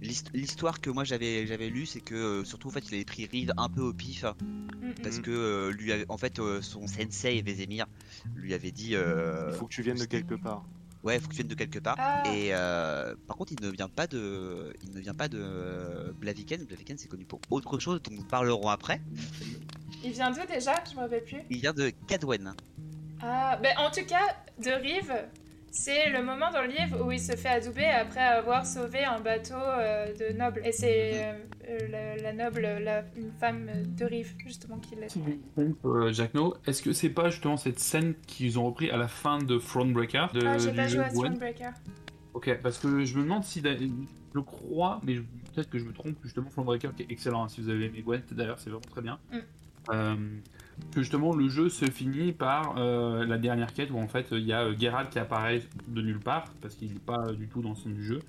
l'histoire 0.00 0.80
que 0.80 0.90
moi 0.90 1.04
j'avais 1.04 1.46
j'avais 1.46 1.68
lue, 1.68 1.86
c'est 1.86 2.00
que 2.00 2.14
euh, 2.14 2.44
surtout 2.44 2.68
en 2.68 2.70
fait, 2.70 2.84
il 2.88 2.94
avait 2.94 3.04
pris 3.04 3.26
Rive 3.26 3.52
un 3.56 3.68
peu 3.68 3.82
au 3.82 3.92
pif. 3.92 4.24
Mm, 4.24 4.92
parce 5.02 5.18
que 5.18 5.30
euh, 5.30 5.72
lui 5.72 5.92
avait- 5.92 6.06
en 6.08 6.16
fait 6.16 6.38
euh, 6.38 6.60
son 6.62 6.86
sensei 6.86 7.42
Vesemir 7.42 7.86
lui 8.34 8.54
avait 8.54 8.70
dit 8.70 8.94
euh, 8.94 9.48
Il 9.50 9.56
faut 9.56 9.66
que 9.66 9.74
tu 9.74 9.82
viennes 9.82 9.98
de 9.98 10.04
quelque 10.06 10.34
part. 10.34 10.64
ouais 11.04 11.18
faut 11.20 11.26
que 11.28 11.32
tu 11.32 11.36
viennes 11.38 11.48
de 11.48 11.54
quelque 11.54 11.78
part 11.78 11.96
Ah. 11.98 12.22
et 12.34 12.48
euh, 12.54 13.14
par 13.26 13.36
contre 13.36 13.52
il 13.52 13.62
ne 13.64 13.70
vient 13.70 13.88
pas 13.88 14.06
de 14.06 14.72
il 14.82 14.90
ne 14.94 15.00
vient 15.00 15.14
pas 15.14 15.28
de 15.28 16.14
Blaviken 16.18 16.64
Blaviken 16.64 16.96
c'est 16.98 17.08
connu 17.08 17.24
pour 17.24 17.40
autre 17.50 17.78
chose 17.78 18.00
dont 18.02 18.14
nous 18.14 18.24
parlerons 18.24 18.68
après 18.68 19.00
Il 20.02 20.12
vient 20.12 20.30
d'où 20.30 20.40
déjà? 20.46 20.74
Je 20.90 20.94
me 20.96 21.00
rappelle 21.00 21.24
plus. 21.24 21.42
il 21.50 21.60
vient 21.60 21.72
de 21.74 21.90
Cadwen 22.08 22.54
Ah, 23.22 23.58
ben 23.62 23.74
en 23.78 23.90
tout 23.90 24.04
cas, 24.06 24.26
de 24.58 24.70
Rive, 24.70 25.12
c'est 25.70 26.10
le 26.10 26.22
moment 26.22 26.50
dans 26.50 26.62
le 26.62 26.68
livre 26.68 27.04
où 27.04 27.12
il 27.12 27.20
se 27.20 27.32
fait 27.36 27.48
adouber 27.48 27.84
après 27.84 28.20
avoir 28.20 28.66
sauvé 28.66 29.04
un 29.04 29.20
bateau 29.20 29.54
euh, 29.54 30.06
de 30.14 30.36
noble. 30.36 30.62
Et 30.64 30.72
c'est 30.72 31.24
euh, 31.24 31.32
euh, 31.68 31.88
la, 31.88 32.16
la 32.16 32.32
noble, 32.32 32.62
la, 32.62 33.04
une 33.16 33.30
femme 33.38 33.70
de 33.96 34.04
Rive, 34.04 34.34
justement, 34.44 34.78
qui 34.78 34.96
l'a. 34.96 35.06
euh, 35.84 36.12
Jack 36.12 36.34
No, 36.34 36.54
est-ce 36.66 36.82
que 36.82 36.92
c'est 36.92 37.10
pas 37.10 37.30
justement 37.30 37.56
cette 37.56 37.78
scène 37.78 38.14
qu'ils 38.26 38.58
ont 38.58 38.66
repris 38.66 38.90
à 38.90 38.96
la 38.96 39.08
fin 39.08 39.38
de 39.38 39.58
Thronebreaker 39.58 40.32
de, 40.32 40.46
Ah, 40.46 40.58
j'ai 40.58 40.72
pas 40.72 40.88
joué 40.88 41.04
à 41.04 41.08
Gwen 41.08 41.34
Thronebreaker. 41.34 41.72
Ok, 42.34 42.58
parce 42.62 42.78
que 42.78 43.04
je 43.04 43.16
me 43.16 43.22
demande 43.22 43.44
si 43.44 43.62
je 43.62 44.40
crois, 44.40 45.00
mais 45.04 45.16
peut-être 45.54 45.68
que 45.70 45.78
je 45.78 45.84
me 45.84 45.92
trompe, 45.92 46.16
justement 46.22 46.48
Thronebreaker 46.50 46.94
qui 46.94 47.02
est 47.02 47.10
excellent, 47.10 47.44
hein, 47.44 47.48
si 47.48 47.60
vous 47.60 47.68
avez 47.68 47.86
aimé 47.86 48.02
Gwent 48.02 48.22
d'ailleurs, 48.32 48.58
c'est 48.58 48.70
vraiment 48.70 48.82
très 48.90 49.02
bien. 49.02 49.18
Mm. 49.32 50.40
Euh, 50.82 50.86
que 50.94 51.00
justement 51.02 51.34
le 51.34 51.48
jeu 51.48 51.68
se 51.68 51.84
finit 51.86 52.32
par 52.32 52.74
euh, 52.78 53.24
la 53.26 53.38
dernière 53.38 53.72
quête 53.72 53.90
où 53.90 53.98
en 53.98 54.08
fait 54.08 54.28
il 54.32 54.40
y 54.44 54.52
a 54.52 54.62
euh, 54.62 54.74
Geralt 54.78 55.10
qui 55.10 55.18
apparaît 55.18 55.62
de 55.88 56.02
nulle 56.02 56.18
part 56.20 56.46
parce 56.60 56.74
qu'il 56.74 56.92
n'est 56.92 56.98
pas 56.98 57.32
du 57.32 57.46
tout 57.48 57.62
dans 57.62 57.74
son 57.74 57.90
du 57.90 58.04
jeu 58.04 58.20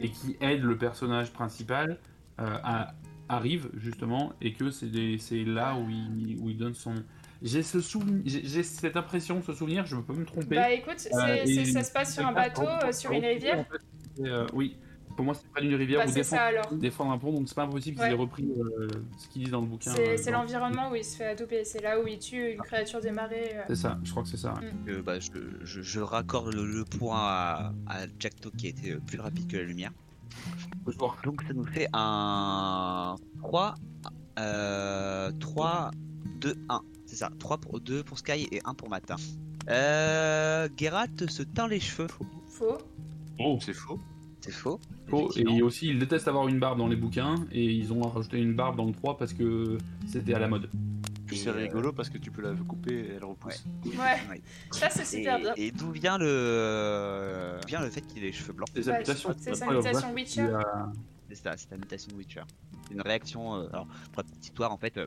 et 0.00 0.10
qui 0.10 0.36
aide 0.40 0.62
le 0.62 0.76
personnage 0.76 1.32
principal 1.32 1.98
euh, 2.40 2.56
à 2.62 2.94
arrive 3.28 3.70
justement 3.76 4.32
et 4.40 4.52
que 4.54 4.70
c'est 4.70 5.44
là 5.44 5.76
où 5.76 5.88
il, 5.88 6.36
où 6.40 6.50
il 6.50 6.56
donne 6.58 6.74
son 6.74 6.94
j'ai 7.42 7.62
ce 7.62 7.80
souvenir 7.80 8.22
j'ai 8.26 8.62
cette 8.64 8.96
impression 8.96 9.40
ce 9.42 9.52
souvenir 9.52 9.86
je 9.86 9.96
peux 9.96 10.14
me 10.14 10.24
tromper 10.24 10.56
Bah 10.56 10.70
écoute, 10.72 11.06
Euh, 11.14 11.36
et- 11.46 11.64
ça 11.66 11.84
se 11.84 11.92
passe 11.92 12.14
sur 12.14 12.26
un 12.26 12.32
bateau, 12.32 12.66
euh, 12.66 12.92
sur 12.92 13.12
une 13.12 13.24
rivière. 13.24 13.60
En 13.60 13.64
fait, 13.64 13.78
c'est, 14.16 14.26
euh, 14.28 14.46
oui, 14.52 14.76
pour 15.16 15.24
moi 15.24 15.34
c'est 15.34 15.46
près 15.48 15.60
d'une 15.62 15.74
rivière 15.74 16.04
Bah 16.04 16.10
ou 16.10 16.14
défendre, 16.14 16.42
alors. 16.42 16.72
défendre 16.74 17.10
un 17.12 17.18
pont, 17.18 17.32
donc 17.32 17.48
c'est 17.48 17.54
pas 17.54 17.64
impossible 17.64 17.96
qu'ils 17.96 18.04
Ouais. 18.06 18.10
aient 18.12 18.14
repris 18.14 18.44
euh, 18.58 18.88
ce 19.18 19.28
qu'ils 19.28 19.42
disent 19.44 19.52
dans 19.52 19.60
le 19.60 19.66
bouquin. 19.66 19.92
C'est 19.94 20.28
euh, 20.28 20.32
l'environnement 20.32 20.90
où 20.90 20.94
il 20.94 21.04
se 21.04 21.16
fait 21.16 21.26
adouber. 21.26 21.64
C'est 21.64 21.82
là 21.82 22.00
où 22.00 22.06
il 22.06 22.18
tue 22.18 22.52
une 22.52 22.60
créature 22.60 23.00
des 23.00 23.10
marais. 23.10 23.56
euh. 23.56 23.62
C'est 23.68 23.76
ça, 23.76 23.98
je 24.04 24.10
crois 24.10 24.22
que 24.22 24.28
c'est 24.28 24.36
ça. 24.36 24.54
ouais. 24.54 24.72
Euh, 24.92 25.02
bah, 25.02 25.18
je, 25.20 25.30
je, 25.62 25.82
je 25.82 26.00
raccorde 26.00 26.54
le, 26.54 26.64
le 26.66 26.84
point 26.84 27.18
à, 27.18 27.72
à 27.86 28.06
Jackto 28.18 28.50
qui 28.56 28.66
a 28.66 28.70
été 28.70 28.92
euh, 28.92 29.00
plus 29.06 29.18
rapide 29.20 29.46
que 29.50 29.56
la 29.56 29.64
lumière 29.64 29.92
voir. 30.86 31.16
donc 31.24 31.42
ça 31.42 31.52
nous 31.52 31.64
fait 31.66 31.88
un 31.92 33.16
3 33.42 33.74
euh, 34.38 35.32
3 35.40 35.90
2 36.40 36.54
1 36.68 36.80
c'est 37.06 37.16
ça 37.16 37.30
3 37.38 37.58
pour 37.58 37.80
2 37.80 38.02
pour 38.04 38.16
Sky 38.18 38.48
et 38.52 38.60
1 38.64 38.74
pour 38.74 38.88
Matin 38.88 39.16
euh, 39.68 40.68
Geralt 40.78 41.28
se 41.28 41.42
teint 41.42 41.68
les 41.68 41.80
cheveux 41.80 42.06
Faux. 42.48 42.78
Oh, 43.38 43.58
C'est 43.60 43.74
faux. 43.74 43.98
C'est 44.40 44.50
faux 44.52 44.80
faux. 45.08 45.30
Et 45.36 45.62
aussi, 45.62 45.88
ils 45.88 45.98
détestent 45.98 46.28
avoir 46.28 46.46
une 46.48 46.58
barbe 46.58 46.78
dans 46.78 46.86
les 46.88 46.96
bouquins 46.96 47.34
et 47.52 47.64
ils 47.64 47.92
ont 47.92 48.00
rajouté 48.02 48.38
une 48.38 48.54
barbe 48.54 48.76
dans 48.76 48.86
le 48.86 48.92
3 48.92 49.16
parce 49.18 49.32
que 49.32 49.76
c'était 50.06 50.34
à 50.34 50.38
la 50.38 50.48
mode. 50.48 50.68
Puis 51.26 51.38
c'est 51.38 51.48
euh, 51.50 51.52
rigolo 51.52 51.92
parce 51.92 52.08
que 52.10 52.18
tu 52.18 52.30
peux 52.32 52.42
la 52.42 52.54
couper 52.54 52.92
et 52.94 53.08
elle 53.16 53.24
repousse. 53.24 53.64
Ouais. 53.84 53.92
Ouais. 54.30 54.40
Ça 54.72 54.88
c'est 54.90 55.04
super 55.04 55.36
et, 55.38 55.40
bien. 55.42 55.52
et 55.56 55.70
d'où 55.70 55.90
vient 55.92 56.18
le 56.18 57.58
d'où 57.62 57.68
vient 57.68 57.80
le 57.80 57.90
fait 57.90 58.00
qu'il 58.02 58.18
ait 58.22 58.26
les 58.26 58.32
cheveux 58.32 58.52
blancs? 58.52 58.68
C'est 58.74 58.82
sa 58.82 58.92
Ouais, 58.92 58.98
mutation. 58.98 59.34
c'est 59.38 59.54
sa 59.54 59.66
Witcher. 60.12 60.40
a- 60.42 60.92
c'est 61.28 61.34
ça 61.36 61.56
c'est 61.56 61.70
la 61.70 61.76
mutation 61.76 62.10
Witcher 62.16 62.42
c'est 62.88 62.94
une 62.94 63.02
réaction 63.02 63.54
euh, 63.54 63.68
alors 63.72 63.86
pour 63.86 64.16
la 64.18 64.24
petite 64.24 64.44
histoire 64.46 64.72
en 64.72 64.76
fait 64.78 64.96
euh, 64.96 65.06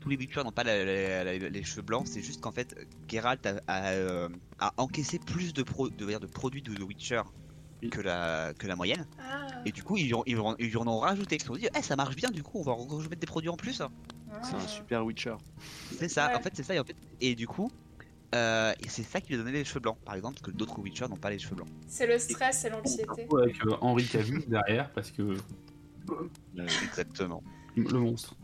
tous 0.00 0.08
les 0.08 0.16
Witcher 0.16 0.42
n'ont 0.42 0.52
pas 0.52 0.64
la- 0.64 0.84
la- 0.84 1.24
la- 1.24 1.48
les 1.50 1.62
cheveux 1.62 1.82
blancs 1.82 2.06
c'est 2.06 2.22
juste 2.22 2.40
qu'en 2.40 2.52
fait 2.52 2.74
Geralt 3.06 3.44
a, 3.46 3.60
a, 3.66 3.90
euh, 3.92 4.28
a 4.60 4.72
encaissé 4.78 5.18
plus 5.18 5.52
de, 5.52 5.62
pro, 5.62 5.90
de, 5.90 6.06
de 6.18 6.26
produits 6.26 6.62
de, 6.62 6.72
de 6.74 6.82
Witcher 6.82 7.20
que 7.90 8.00
la, 8.00 8.52
que 8.58 8.66
la 8.66 8.74
moyenne 8.76 9.06
Ah. 9.20 9.46
et 9.64 9.70
du 9.72 9.82
coup 9.84 9.96
ils, 9.96 10.06
lui 10.06 10.14
ont- 10.14 10.24
ils, 10.26 10.38
ont- 10.38 10.56
ils 10.58 10.76
en 10.78 10.86
ont 10.88 10.98
rajouté 10.98 11.36
ils 11.36 11.40
se 11.40 11.46
sont 11.46 11.54
dit 11.54 11.68
eh 11.76 11.82
ça 11.82 11.94
marche 11.96 12.16
bien 12.16 12.30
du 12.30 12.42
coup 12.42 12.58
on 12.58 12.62
va 12.62 12.74
mettre 13.08 13.20
des 13.20 13.26
produits 13.26 13.48
en 13.50 13.56
plus 13.56 13.74
C'est 13.74 13.82
un 13.84 13.90
Ah. 14.58 14.66
super 14.66 15.04
Witcher. 15.04 15.36
c'est 15.96 16.08
ça 16.08 16.28
Ouais. 16.28 16.34
en 16.34 16.40
fait 16.40 16.50
c'est 16.54 16.62
ça 16.64 16.74
et, 16.74 16.80
en 16.80 16.84
fait, 16.84 16.96
et 17.20 17.34
du 17.34 17.46
coup 17.46 17.70
euh, 18.34 18.72
et 18.80 18.88
c'est 18.88 19.04
ça 19.04 19.20
qui 19.20 19.28
lui 19.28 19.34
a 19.36 19.38
donné 19.38 19.52
les 19.52 19.64
cheveux 19.64 19.80
blancs 19.80 19.96
par 20.04 20.14
exemple 20.16 20.34
parce 20.40 20.50
que 20.52 20.56
d'autres 20.56 20.78
Witcher 20.80 21.06
n'ont 21.08 21.16
pas 21.16 21.30
les 21.30 21.38
cheveux 21.38 21.54
blancs 21.56 21.68
C'est 21.86 22.06
le 22.06 22.18
stress 22.18 22.64
et 22.64 22.70
l'anxiété. 22.70 23.26
Avec 23.40 23.64
euh, 23.64 23.76
Henri 23.80 24.06
Cavill 24.06 24.44
derrière 24.48 24.90
parce 24.92 25.10
que 25.12 25.34
exactement 26.84 27.42
le 27.76 27.98
monstre. 27.98 28.34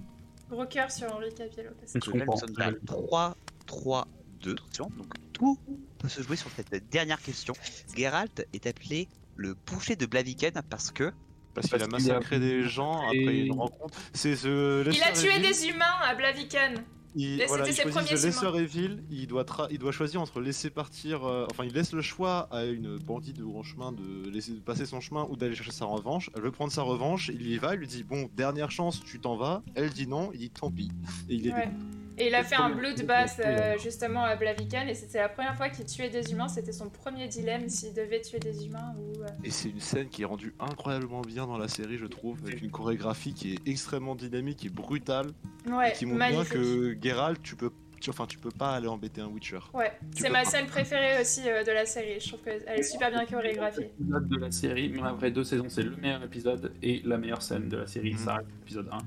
Gros 0.51 0.67
cœur 0.67 0.91
sur 0.91 1.13
Henri 1.13 1.33
Cavill. 1.35 1.73
Je 1.87 1.99
Donc 1.99 2.15
là, 2.15 2.25
nous 2.27 2.37
sommes 2.37 2.55
à 2.61 2.71
3, 2.87 3.37
3, 3.67 4.07
2. 4.41 4.55
Donc 4.97 5.13
tout 5.33 5.59
peut 5.99 6.09
se 6.09 6.23
jouer 6.23 6.37
sur 6.37 6.51
cette 6.51 6.89
dernière 6.91 7.21
question. 7.21 7.55
Geralt 7.97 8.47
est 8.53 8.67
appelé 8.67 9.09
le 9.37 9.55
boucher 9.67 9.97
de 9.97 10.07
Blaviken 10.07 10.53
parce 10.69 10.91
que 10.91 11.13
Parce 11.55 11.69
qu'il 11.69 11.83
a 11.83 11.87
massacré 11.87 12.39
des 12.41 12.63
gens 12.65 13.03
après 13.03 13.39
une 13.47 13.53
rencontre. 13.53 13.99
C'est 14.13 14.37
ce. 14.37 14.89
Il 14.93 15.03
a 15.03 15.13
tué 15.13 15.39
des 15.41 15.67
humains 15.69 15.85
à 16.03 16.15
Blaviken. 16.15 16.85
Il, 17.17 17.41
Et 17.41 17.47
voilà, 17.47 17.69
il 17.69 17.73
ses 17.73 17.83
choisit 17.83 18.35
premiers 18.41 18.59
Evil, 18.65 18.99
il 19.09 19.29
doit, 19.29 19.45
tra- 19.45 19.69
il 19.71 19.79
doit 19.79 19.93
choisir 19.93 20.21
entre 20.21 20.41
laisser 20.41 20.69
partir, 20.69 21.25
euh, 21.25 21.47
enfin 21.49 21.63
il 21.65 21.73
laisse 21.73 21.93
le 21.93 22.03
choix 22.03 22.49
à 22.51 22.65
une 22.65 22.99
bandite 22.99 23.37
de 23.37 23.45
grand 23.45 23.63
chemin 23.63 23.93
de 23.93 24.29
laisser 24.31 24.51
de 24.51 24.59
passer 24.59 24.85
son 24.85 25.01
chemin 25.01 25.25
ou 25.31 25.37
d'aller 25.37 25.55
chercher 25.55 25.71
sa 25.71 25.85
revanche. 25.85 26.29
Elle 26.35 26.43
veut 26.43 26.51
prendre 26.51 26.73
sa 26.73 26.83
revanche, 26.83 27.31
il 27.33 27.47
y 27.47 27.57
va, 27.57 27.75
il 27.75 27.79
lui 27.79 27.87
dit 27.87 28.03
bon 28.03 28.29
dernière 28.37 28.73
chance, 28.73 29.01
tu 29.05 29.21
t'en 29.21 29.37
vas. 29.37 29.63
Elle 29.77 29.91
dit 29.91 30.09
non, 30.09 30.31
il 30.33 30.41
dit 30.41 30.51
tant 30.51 30.73
pis. 30.73 30.91
Et 31.29 31.37
il 31.37 31.47
est 31.47 31.53
Ouais. 31.53 31.71
Et 32.19 32.29
il 32.29 32.35
a 32.35 32.45
fait 32.45 32.55
un 32.55 32.69
bien. 32.71 32.77
bloodbath 32.79 33.37
bien. 33.39 33.47
euh, 33.47 33.79
justement 33.79 34.23
à 34.25 34.37
Blaviken 34.37 34.89
et 34.89 34.95
c'était 34.95 35.19
la 35.19 35.29
première 35.29 35.57
fois 35.57 35.69
qu'il 35.69 35.85
tuait 35.85 36.11
des 36.11 36.33
humains. 36.33 36.49
C'était 36.49 36.73
son 36.73 36.89
premier 36.91 37.27
dilemme 37.29 37.69
s'il 37.69 37.93
devait 37.95 38.21
tuer 38.21 38.39
des 38.39 38.67
humains 38.67 38.95
ou. 38.99 39.23
euh, 39.23 39.27
Et 39.45 39.51
c'est 39.51 39.69
une 39.71 39.81
scène 39.81 40.09
qui 40.09 40.23
est 40.23 40.27
rendue 40.27 40.55
incroyablement 40.61 41.23
bien 41.23 41.47
dans 41.47 41.59
la 41.59 41.69
série, 41.69 41.97
je 41.99 42.07
trouve, 42.07 42.39
avec 42.45 42.63
une 42.63 42.71
chorégraphie 42.71 43.35
qui 43.35 43.55
est 43.55 43.69
extrêmement 43.69 44.15
dynamique 44.15 44.65
et 44.65 44.69
brutale, 44.69 45.27
Ouais, 45.69 45.91
et 45.91 45.93
qui 45.95 46.07
montre 46.07 46.19
bien 46.19 46.29
magnifique. 46.31 46.53
que 46.55 46.97
Geralt, 47.03 47.43
tu 47.43 47.57
peux, 47.57 47.71
tu- 48.01 48.11
enfin 48.11 48.27
tu 48.27 48.39
peux 48.39 48.51
pas 48.51 48.73
aller 48.75 48.87
embêter 48.87 49.21
un 49.21 49.27
Witcher. 49.29 49.59
Ouais, 49.73 49.91
c'est 50.15 50.29
ma 50.29 50.43
pas. 50.43 50.51
scène 50.51 50.67
préférée 50.67 51.21
aussi 51.21 51.41
euh, 51.49 51.65
de 51.65 51.73
la 51.73 51.87
série. 51.87 52.21
Je 52.21 52.29
trouve 52.29 52.43
qu'elle 52.43 52.63
est 52.69 52.83
super 52.83 53.11
bien 53.11 53.25
chorégraphiée. 53.25 53.91
Épisode 53.99 54.29
de 54.29 54.37
la 54.39 54.51
série, 54.51 54.89
mais 54.91 55.03
après 55.03 55.31
deux 55.31 55.45
saisons, 55.45 55.69
c'est 55.69 55.83
le 55.83 55.97
meilleur 55.97 56.23
épisode 56.23 56.73
et 56.83 57.01
la 57.05 57.17
meilleure 57.19 57.43
scène 57.43 57.69
de 57.69 57.79
la 57.79 57.87
série. 57.87 58.13
Mhm. 58.13 58.19
Ça 58.19 58.39
l'épisode 58.61 58.89
1. 58.93 58.99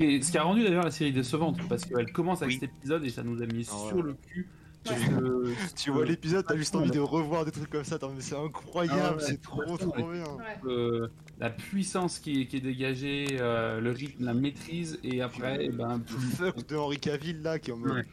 Et 0.00 0.22
ce 0.22 0.30
qui 0.30 0.38
a 0.38 0.42
rendu 0.42 0.62
d'ailleurs 0.62 0.84
la 0.84 0.90
série 0.90 1.12
décevante, 1.12 1.58
parce 1.68 1.84
qu'elle 1.84 2.12
commence 2.12 2.42
avec 2.42 2.54
Oui. 2.54 2.60
cet 2.60 2.70
épisode 2.76 3.04
et 3.04 3.10
ça 3.10 3.22
nous 3.22 3.42
a 3.42 3.46
mis 3.46 3.66
Ah 3.70 3.74
ouais. 3.82 3.88
sur 3.88 4.02
le 4.02 4.14
cul. 4.14 4.48
Ouais. 4.88 4.94
Euh, 5.20 5.52
Tu 5.76 5.90
vois 5.90 6.04
l'épisode, 6.04 6.44
t'as 6.46 6.56
juste 6.56 6.74
envie 6.76 6.90
de 6.90 7.00
revoir 7.00 7.44
des 7.44 7.50
trucs 7.50 7.68
comme 7.68 7.84
ça, 7.84 7.96
attends, 7.96 8.12
mais 8.14 8.20
c'est 8.22 8.36
incroyable, 8.36 9.00
Ah 9.04 9.14
ouais, 9.16 9.22
c'est 9.22 9.42
trop 9.42 9.76
trop 9.76 9.92
bien. 9.92 10.22
Ouais. 10.22 10.70
euh, 10.70 11.08
la 11.40 11.50
puissance 11.50 12.20
qui 12.20 12.42
est, 12.42 12.46
qui 12.46 12.56
est 12.58 12.60
dégagée, 12.60 13.26
euh, 13.40 13.80
le 13.80 13.90
rythme, 13.90 14.24
la 14.24 14.34
maîtrise, 14.34 14.98
et 15.02 15.20
après, 15.20 15.58
eh 15.62 15.68
ben, 15.70 15.98
Le 15.98 16.02
plus- 16.04 16.16
fuck 16.36 16.66
de 16.68 16.76
Henri 16.76 16.98
Cavill 16.98 17.42
là 17.42 17.58
qui 17.58 17.72
en. 17.72 17.80
Ouais. 17.80 18.04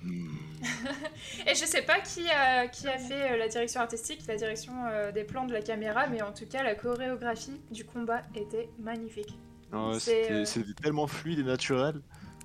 Et 1.48 1.54
je 1.54 1.66
sais 1.66 1.84
pas 1.84 2.00
qui 2.00 2.28
a, 2.30 2.68
qui 2.68 2.88
a 2.88 2.98
fait 2.98 3.34
euh, 3.34 3.38
la 3.38 3.48
direction 3.48 3.82
artistique, 3.82 4.22
la 4.28 4.36
direction 4.36 4.74
euh, 4.90 5.12
des 5.12 5.24
plans 5.24 5.46
de 5.46 5.54
la 5.54 5.62
caméra, 5.62 6.08
mais 6.08 6.22
en 6.24 6.32
tout 6.34 6.46
cas, 6.48 6.64
la 6.64 6.74
chorégraphie 6.76 7.62
du 7.72 7.86
combat 7.86 8.22
était 8.36 8.70
magnifique. 8.80 9.38
C'était 10.00 10.32
euh, 10.32 10.46
c'était 10.46 10.74
tellement 10.74 11.08
fluide 11.08 11.40
et 11.40 11.44
naturel 11.44 12.02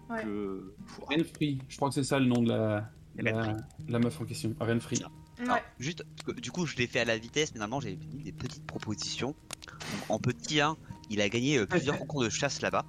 Ouais. 0.09 0.25
que. 0.25 0.75
Pouah. 0.87 1.07
Renfrey, 1.17 1.59
je 1.69 1.77
crois 1.77 1.89
que 1.89 1.95
c'est 1.95 2.03
ça 2.05 2.19
le 2.19 2.27
nom 2.27 2.43
de 2.43 2.49
la, 2.49 2.91
la, 3.17 3.99
meuf 4.01 4.21
en 4.21 4.25
question. 4.25 4.55
Renfrey. 4.59 4.97
Alors, 4.99 5.13
Ouais. 5.57 5.63
juste, 5.79 6.05
du 6.43 6.51
coup, 6.51 6.67
je 6.67 6.77
l'ai 6.77 6.87
fait 6.87 7.01
à 7.01 7.05
la 7.05 7.17
vitesse, 7.17 7.53
mais 7.55 7.61
normalement, 7.61 7.81
j'ai 7.81 7.97
mis 8.13 8.25
des 8.25 8.33
petites 8.33 8.67
propositions. 8.67 9.29
Donc, 9.29 10.11
en 10.11 10.19
petit 10.19 10.61
1, 10.61 10.77
il 11.11 11.21
a 11.21 11.29
gagné 11.29 11.59
euh, 11.59 11.67
plusieurs 11.67 11.97
concours 12.01 12.23
de 12.25 12.29
chasse 12.29 12.61
là-bas. 12.61 12.85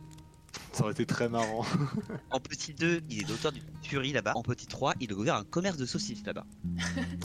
Ça 0.74 0.84
aurait 0.84 0.92
été 0.94 1.06
très 1.06 1.30
marrant. 1.30 1.64
En 2.32 2.40
petit 2.40 2.74
2, 2.74 3.02
il 3.10 3.22
est 3.22 3.30
l'auteur 3.30 3.52
d'une 3.52 3.64
tuerie 3.82 4.12
là-bas. 4.14 4.34
En 4.36 4.42
petit 4.42 4.66
3, 4.68 4.96
il 5.00 5.12
a 5.12 5.16
ouvert 5.16 5.36
un 5.36 5.44
commerce 5.44 5.78
de 5.78 5.86
saucisses 5.86 6.26
là-bas. 6.26 6.46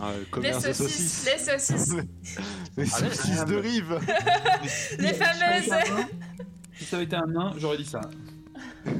Ah, 0.00 0.12
le 0.12 0.20
Les 0.20 0.26
commerce 0.26 0.64
de 0.64 0.72
saucisses, 0.72 1.26
les 1.26 1.38
saucisses, 1.58 1.94
Les 2.76 2.84
Ah 2.92 2.98
saucisses 2.98 3.44
de 3.46 3.56
rive. 3.56 3.98
les 4.98 5.14
fameuses. 5.14 5.70
Si 6.78 6.84
ça 6.84 6.96
avait 6.96 7.04
été 7.06 7.16
un 7.16 7.26
nain, 7.26 7.52
j'aurais 7.58 7.76
dit 7.78 7.84
ça. 7.86 8.00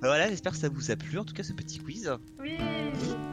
Voilà, 0.00 0.28
j'espère 0.28 0.52
que 0.52 0.58
ça 0.58 0.68
vous 0.68 0.90
a 0.90 0.96
plu 0.96 1.18
en 1.18 1.24
tout 1.24 1.32
cas 1.32 1.42
ce 1.42 1.54
petit 1.54 1.78
quiz. 1.78 2.12
Oui. 2.38 2.58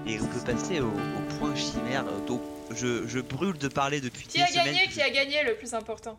Et 0.08 0.20
on 0.22 0.26
peut 0.26 0.40
passer 0.46 0.80
au, 0.80 0.88
au 0.88 1.38
point 1.38 1.54
chimère. 1.54 2.06
Donc, 2.28 2.42
je, 2.74 3.06
je 3.08 3.20
brûle 3.20 3.58
de 3.58 3.68
parler 3.68 4.00
depuis 4.00 4.26
Qui 4.26 4.38
des 4.38 4.44
a 4.44 4.48
semaines. 4.48 4.66
gagné 4.68 4.88
Qui 4.88 5.02
a 5.02 5.10
gagné 5.10 5.44
le 5.44 5.56
plus 5.56 5.74
important 5.74 6.18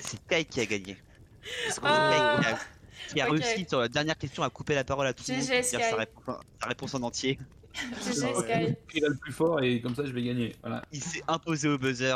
C'est 0.00 0.20
Kai 0.28 0.44
qui 0.44 0.60
a 0.60 0.66
gagné. 0.66 0.98
C'est 1.70 1.80
Ah. 1.82 2.36
Kai 2.42 2.42
qui 2.42 2.50
a, 2.50 2.58
qui 3.14 3.20
a 3.22 3.30
Ok. 3.32 3.42
réussi 3.42 3.66
sur 3.66 3.80
la 3.80 3.88
dernière 3.88 4.18
question 4.18 4.42
à 4.42 4.50
couper 4.50 4.74
la 4.74 4.84
parole 4.84 5.06
à 5.06 5.14
tout 5.14 5.24
le 5.26 5.36
monde, 5.36 5.42
Sky. 5.42 5.64
sa 5.64 5.96
réponse, 5.96 6.36
sa 6.60 6.68
réponse 6.68 6.94
en 6.94 7.02
entier. 7.02 7.38
GG 7.74 8.12
Sky. 8.12 8.74
Il 8.94 9.04
a 9.06 9.08
le 9.08 9.16
plus 9.16 9.32
fort 9.32 9.62
et 9.62 9.80
comme 9.80 9.94
ça 9.94 10.04
je 10.04 10.12
vais 10.12 10.22
gagner. 10.22 10.54
Voilà. 10.60 10.84
Il 10.92 11.02
s'est 11.02 11.22
imposé 11.28 11.66
au 11.68 11.78
buzzer. 11.78 12.14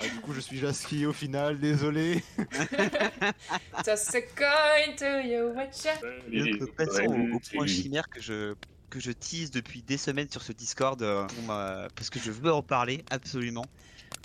Ah, 0.00 0.04
du 0.08 0.20
coup, 0.20 0.32
je 0.32 0.40
suis 0.40 0.58
Jaski 0.58 1.06
au 1.06 1.12
final, 1.12 1.58
désolé. 1.58 2.22
Toss 3.84 4.14
a 4.14 4.22
coin 4.22 4.94
to 4.96 5.26
your 5.26 5.54
watcher. 5.56 5.90
Donc, 6.28 6.70
passons 6.76 7.06
au, 7.06 7.36
au 7.36 7.40
point 7.40 7.66
chimère 7.66 8.08
que 8.08 8.20
je 8.20 8.54
que 8.90 9.00
je 9.00 9.12
tease 9.12 9.50
depuis 9.50 9.82
des 9.82 9.98
semaines 9.98 10.30
sur 10.30 10.40
ce 10.40 10.52
Discord 10.52 11.02
euh, 11.02 11.26
pour 11.26 11.42
ma- 11.42 11.88
parce 11.94 12.08
que 12.08 12.18
je 12.18 12.30
veux 12.30 12.50
en 12.52 12.62
parler 12.62 13.04
absolument. 13.10 13.66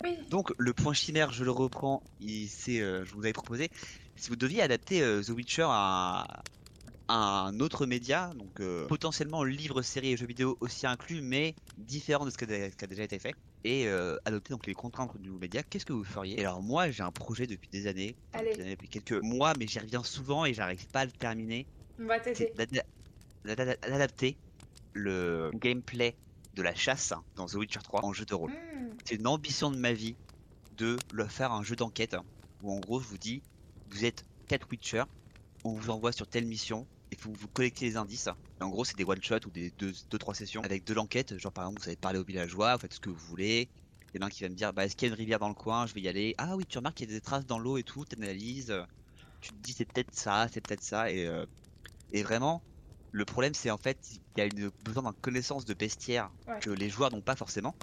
Oui. 0.02 0.16
Donc 0.30 0.52
le 0.56 0.72
point 0.72 0.94
chimère, 0.94 1.32
je 1.32 1.44
le 1.44 1.50
reprends, 1.50 2.02
il- 2.20 2.48
c'est 2.48 2.80
euh, 2.80 3.04
je 3.04 3.12
vous 3.12 3.20
avais 3.24 3.34
proposé 3.34 3.68
si 4.16 4.30
vous 4.30 4.36
deviez 4.36 4.62
adapter 4.62 5.02
euh, 5.02 5.22
The 5.22 5.30
Witcher 5.30 5.66
à 5.68 6.26
un 7.08 7.60
autre 7.60 7.86
média, 7.86 8.30
donc 8.34 8.60
euh, 8.60 8.86
potentiellement 8.86 9.44
livre, 9.44 9.82
série 9.82 10.12
et 10.12 10.16
jeux 10.16 10.26
vidéo 10.26 10.56
aussi 10.60 10.86
inclus, 10.86 11.20
mais 11.20 11.54
différent 11.76 12.24
de 12.24 12.30
ce 12.30 12.38
qui 12.38 12.44
a, 12.44 12.86
déjà 12.86 13.02
été 13.02 13.18
fait, 13.18 13.34
et 13.64 13.86
euh, 13.88 14.16
adopter 14.24 14.52
donc 14.52 14.66
les 14.66 14.74
contraintes 14.74 15.16
du 15.18 15.28
nouveau 15.28 15.40
média, 15.40 15.62
qu'est-ce 15.62 15.84
que 15.84 15.92
vous 15.92 16.04
feriez? 16.04 16.40
Et 16.40 16.44
alors 16.44 16.62
moi 16.62 16.90
j'ai 16.90 17.02
un 17.02 17.10
projet 17.10 17.46
depuis 17.46 17.68
des 17.68 17.86
années, 17.86 18.16
depuis, 18.32 18.54
des 18.54 18.60
années, 18.60 18.70
depuis 18.72 18.88
quelques 18.88 19.22
mois, 19.22 19.52
mais 19.58 19.66
j'y 19.66 19.78
reviens 19.78 20.02
souvent 20.02 20.44
et 20.44 20.54
j'arrive 20.54 20.86
pas 20.88 21.00
à 21.00 21.04
le 21.04 21.12
terminer. 21.12 21.66
On 21.98 22.06
va 22.06 22.18
d'adapter 23.44 24.36
le 24.94 25.50
gameplay 25.54 26.16
de 26.54 26.62
la 26.62 26.74
chasse 26.74 27.12
dans 27.36 27.46
The 27.46 27.54
Witcher 27.54 27.80
3 27.82 28.04
en 28.04 28.12
jeu 28.12 28.24
de 28.24 28.34
rôle. 28.34 28.52
Hmm. 28.52 28.90
C'est 29.04 29.16
une 29.16 29.26
ambition 29.26 29.70
de 29.70 29.76
ma 29.76 29.92
vie 29.92 30.16
de 30.76 30.96
le 31.12 31.26
faire 31.26 31.52
un 31.52 31.62
jeu 31.62 31.76
d'enquête 31.76 32.16
où 32.62 32.72
en 32.72 32.80
gros 32.80 33.00
je 33.00 33.08
vous 33.08 33.18
dis 33.18 33.42
vous 33.90 34.04
êtes 34.04 34.24
4 34.48 34.66
Witcher, 34.70 35.04
on 35.64 35.72
vous 35.72 35.90
envoie 35.90 36.12
sur 36.12 36.26
telle 36.26 36.46
mission 36.46 36.86
et 37.14 37.22
faut 37.22 37.32
vous 37.32 37.48
collecter 37.48 37.84
les 37.86 37.96
indices. 37.96 38.28
Et 38.60 38.64
en 38.64 38.68
gros 38.70 38.84
c'est 38.84 38.96
des 38.96 39.04
one 39.04 39.22
shot 39.22 39.38
ou 39.46 39.50
des 39.50 39.70
2-3 39.72 40.34
sessions 40.34 40.62
avec 40.62 40.84
de 40.84 40.94
l'enquête, 40.94 41.38
genre 41.38 41.52
par 41.52 41.64
exemple 41.64 41.80
vous 41.80 41.84
savez 41.84 41.96
parler 41.96 42.18
aux 42.18 42.24
villageois, 42.24 42.74
vous 42.74 42.80
faites 42.80 42.94
ce 42.94 43.00
que 43.00 43.10
vous 43.10 43.16
voulez. 43.26 43.70
Il 44.12 44.18
y 44.18 44.22
en 44.22 44.26
a 44.26 44.26
un 44.26 44.30
qui 44.30 44.42
va 44.42 44.48
me 44.48 44.54
dire 44.54 44.72
bah 44.72 44.84
est-ce 44.84 44.94
qu'il 44.96 45.06
y 45.08 45.10
a 45.10 45.14
une 45.14 45.18
rivière 45.18 45.38
dans 45.38 45.48
le 45.48 45.54
coin, 45.54 45.86
je 45.86 45.94
vais 45.94 46.00
y 46.00 46.08
aller. 46.08 46.34
Ah 46.38 46.56
oui 46.56 46.66
tu 46.66 46.78
remarques 46.78 46.96
qu'il 46.96 47.08
y 47.08 47.12
a 47.12 47.16
des 47.16 47.20
traces 47.20 47.46
dans 47.46 47.58
l'eau 47.58 47.78
et 47.78 47.84
tout, 47.84 48.04
t'analyses, 48.04 48.74
tu 49.40 49.50
te 49.52 49.58
dis 49.58 49.72
c'est 49.72 49.86
peut-être 49.86 50.14
ça, 50.14 50.48
c'est 50.52 50.60
peut-être 50.60 50.82
ça 50.82 51.10
et, 51.10 51.26
euh, 51.26 51.46
et 52.10 52.22
vraiment 52.22 52.64
le 53.10 53.24
problème 53.24 53.54
c'est 53.54 53.70
en 53.70 53.78
fait 53.78 53.98
il 54.12 54.20
y 54.36 54.40
a 54.40 54.46
une 54.46 54.70
besoin 54.84 55.02
d'une 55.04 55.14
connaissance 55.20 55.64
de 55.64 55.74
bestiaire 55.74 56.30
Ouais. 56.46 56.58
que 56.60 56.70
les 56.70 56.90
joueurs 56.90 57.10
n'ont 57.12 57.22
pas 57.22 57.36
forcément 57.36 57.76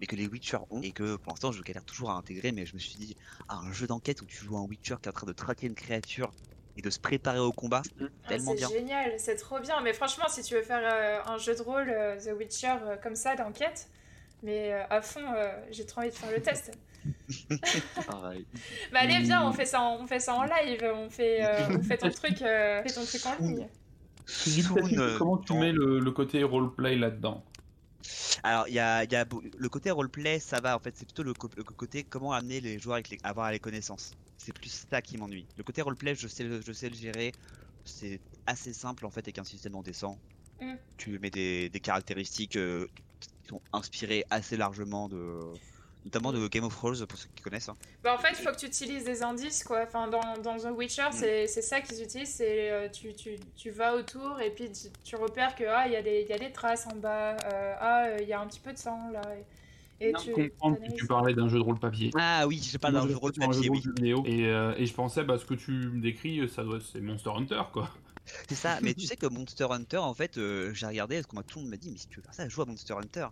mais 0.00 0.06
que 0.06 0.16
les 0.16 0.26
Witcher 0.28 0.58
ont 0.70 0.82
et 0.82 0.92
que 0.92 1.16
pour 1.16 1.32
l'instant 1.32 1.52
je 1.52 1.62
galère 1.62 1.84
toujours 1.84 2.10
à 2.10 2.14
intégrer 2.16 2.52
mais 2.52 2.66
je 2.66 2.74
me 2.74 2.78
suis 2.80 2.98
dit 2.98 3.14
ah, 3.48 3.58
un 3.58 3.72
jeu 3.72 3.86
d'enquête 3.86 4.22
où 4.22 4.26
tu 4.26 4.44
joues 4.44 4.56
un 4.56 4.62
Witcher 4.64 4.96
qui 5.02 5.08
est 5.08 5.10
en 5.10 5.12
train 5.12 5.26
de 5.26 5.32
traquer 5.32 5.66
une 5.66 5.74
créature 5.74 6.32
et 6.78 6.80
de 6.82 6.90
se 6.90 6.98
préparer 7.00 7.40
au 7.40 7.52
combat 7.52 7.82
Ah, 8.00 8.04
tellement 8.28 8.52
c'est 8.52 8.56
bien 8.58 8.68
génial, 8.68 9.12
c'est 9.18 9.34
trop 9.34 9.58
bien. 9.58 9.80
Mais 9.82 9.92
franchement, 9.92 10.26
si 10.28 10.42
tu 10.42 10.54
veux 10.54 10.62
faire 10.62 10.80
euh, 10.82 11.18
un 11.32 11.36
jeu 11.36 11.54
de 11.54 11.62
rôle 11.62 11.90
euh, 11.90 12.16
The 12.18 12.38
Witcher 12.38 12.74
euh, 12.82 12.96
comme 12.96 13.16
ça 13.16 13.34
d'enquête, 13.34 13.88
mais 14.42 14.72
euh, 14.72 14.84
à 14.88 15.02
fond, 15.02 15.20
euh, 15.34 15.48
j'ai 15.72 15.84
trop 15.84 16.00
envie 16.00 16.10
de 16.10 16.14
faire 16.14 16.30
le 16.30 16.40
test. 16.40 16.72
Pareil. 18.06 18.46
Bah 18.92 19.00
allez, 19.02 19.18
viens, 19.20 19.44
on 19.46 19.52
fait 19.52 19.66
ça, 19.66 19.80
en, 19.80 19.96
on 20.00 20.06
fait 20.06 20.20
ça 20.20 20.34
en 20.34 20.44
live, 20.44 20.84
on 20.94 21.10
fait, 21.10 21.44
euh, 21.44 21.68
on 21.78 21.82
fait 21.82 21.98
ton 21.98 22.10
truc, 22.10 22.40
euh, 22.42 22.82
fais 22.82 22.94
ton 22.94 23.04
truc 23.04 23.26
en 23.26 23.34
ligne. 23.42 23.68
Comment 25.18 25.38
tu 25.38 25.54
mets 25.54 25.72
le, 25.72 25.98
le 25.98 26.10
côté 26.12 26.42
roleplay 26.44 26.96
là-dedans? 26.96 27.44
Alors 28.42 28.68
il 28.68 28.74
y 28.74 28.78
a, 28.78 29.04
y 29.04 29.24
le 29.58 29.68
côté 29.68 29.90
roleplay 29.90 30.38
ça 30.38 30.60
va 30.60 30.76
en 30.76 30.78
fait 30.78 30.96
c'est 30.96 31.04
plutôt 31.04 31.22
le, 31.22 31.34
côté 31.34 32.04
comment 32.04 32.32
amener 32.32 32.60
les 32.60 32.78
joueurs 32.78 32.94
avec 32.94 33.10
les, 33.10 33.18
à 33.22 33.30
avoir 33.30 33.50
les 33.50 33.58
connaissances. 33.60 34.12
C'est 34.36 34.52
plus 34.52 34.86
ça 34.90 35.02
qui 35.02 35.16
m'ennuie. 35.18 35.48
Le 35.56 35.64
côté 35.64 35.82
roleplay 35.82 36.14
je 36.14 36.28
sais 36.28 36.44
le- 36.44 36.60
je 36.60 36.72
sais 36.72 36.88
le 36.88 36.94
gérer. 36.94 37.32
C'est 37.84 38.20
assez 38.46 38.72
simple 38.72 39.06
en 39.06 39.10
fait 39.10 39.20
avec 39.20 39.38
un 39.38 39.44
système 39.44 39.74
en 39.74 39.82
descend 39.82 40.18
Mm. 40.60 40.74
tu 40.96 41.18
mets 41.20 41.30
des, 41.30 41.68
des 41.68 41.80
caractéristiques 41.80 42.56
euh, 42.56 42.86
qui 43.20 43.28
sont 43.48 43.60
inspirées 43.72 44.24
assez 44.30 44.56
largement 44.56 45.08
de 45.08 45.40
notamment 46.08 46.32
de 46.32 46.48
Game 46.48 46.64
of 46.64 46.74
Thrones 46.74 47.06
pour 47.06 47.18
ceux 47.18 47.28
qui 47.34 47.42
connaissent 47.42 47.68
hein. 47.68 47.76
Bah 48.02 48.14
en 48.14 48.18
fait, 48.18 48.30
il 48.30 48.36
faut 48.44 48.50
que 48.50 48.56
tu 48.58 48.66
utilises 48.66 49.04
des 49.04 49.22
indices, 49.22 49.62
quoi. 49.64 49.82
Enfin, 49.86 50.08
dans, 50.08 50.38
dans 50.42 50.56
The 50.58 50.70
Witcher, 50.76 51.08
Mm. 51.10 51.12
c'est 51.12 51.46
c'est 51.46 51.62
ça 51.62 51.80
qu'ils 51.80 52.02
utilisent, 52.02 52.34
c'est 52.34 52.70
euh, 52.70 52.88
tu, 52.88 53.14
tu, 53.14 53.36
tu 53.56 53.70
vas 53.70 53.94
autour 53.94 54.40
et 54.40 54.50
puis 54.50 54.70
tu, 54.72 54.88
tu 55.04 55.16
repères 55.16 55.54
que, 55.54 55.64
ah, 55.64 55.86
il 55.86 55.92
y, 55.92 55.96
a 55.96 56.02
des- 56.02 56.22
il 56.22 56.28
y 56.28 56.32
a 56.32 56.38
des 56.38 56.52
traces 56.52 56.86
en 56.86 56.96
bas, 56.96 57.36
euh, 57.44 57.74
ah, 57.80 58.06
euh, 58.06 58.18
il 58.22 58.28
y 58.28 58.32
a 58.32 58.40
un 58.40 58.46
petit 58.46 58.60
peu 58.60 58.72
de 58.72 58.78
sang, 58.78 59.10
là. 59.12 59.20
Et, 60.00 60.14
tu... 60.14 60.32
viens 60.32 60.44
de 60.44 60.48
comprendre 60.50 60.76
que 60.76 60.80
t'analyses. 60.80 60.94
tu 60.94 61.06
parlais 61.06 61.34
d'un 61.34 61.48
jeu 61.48 61.58
de 61.58 61.62
rôle 61.64 61.78
papier. 61.80 62.10
ah 62.16 62.46
oui 62.46 62.60
je 62.62 62.78
parle 62.78 62.94
d'un 62.94 63.06
je 63.06 63.08
jeu 63.08 63.16
rôle 63.16 63.34
sur 63.34 63.42
un 63.42 63.48
papier 63.48 63.62
jeu 63.62 63.64
de 63.64 63.70
oui 63.70 63.80
rôle 63.84 63.94
vidéo. 63.94 64.22
Et, 64.26 64.46
euh, 64.46 64.74
et 64.76 64.86
je 64.86 64.94
pensais, 64.94 65.24
bah, 65.24 65.38
ce 65.38 65.44
que 65.44 65.54
tu 65.54 65.72
me 65.72 66.00
décris, 66.00 66.48
ça 66.48 66.62
doit, 66.64 66.78
c'est 66.80 67.00
Monster 67.00 67.30
Hunter, 67.36 67.62
quoi. 67.72 67.90
c'est 68.48 68.54
ça 68.54 68.78
mais 68.82 68.94
tu 68.94 69.06
sais 69.06 69.16
que 69.16 69.26
Monster 69.26 69.66
Hunter 69.70 69.98
en 69.98 70.14
fait 70.14 70.36
euh, 70.38 70.72
j'ai 70.74 70.86
regardé 70.86 71.16
parce 71.16 71.26
que 71.26 71.34
moi 71.36 71.42
tout 71.44 71.58
le 71.58 71.64
monde 71.64 71.70
m'a 71.72 71.76
dit 71.78 71.90
mais 71.90 71.98
si 71.98 72.08
tu 72.08 72.16
veux 72.18 72.22
faire 72.22 72.34
ça 72.34 72.48
joue 72.48 72.62
à 72.62 72.66
Monster 72.66 72.94
Hunter 72.94 73.26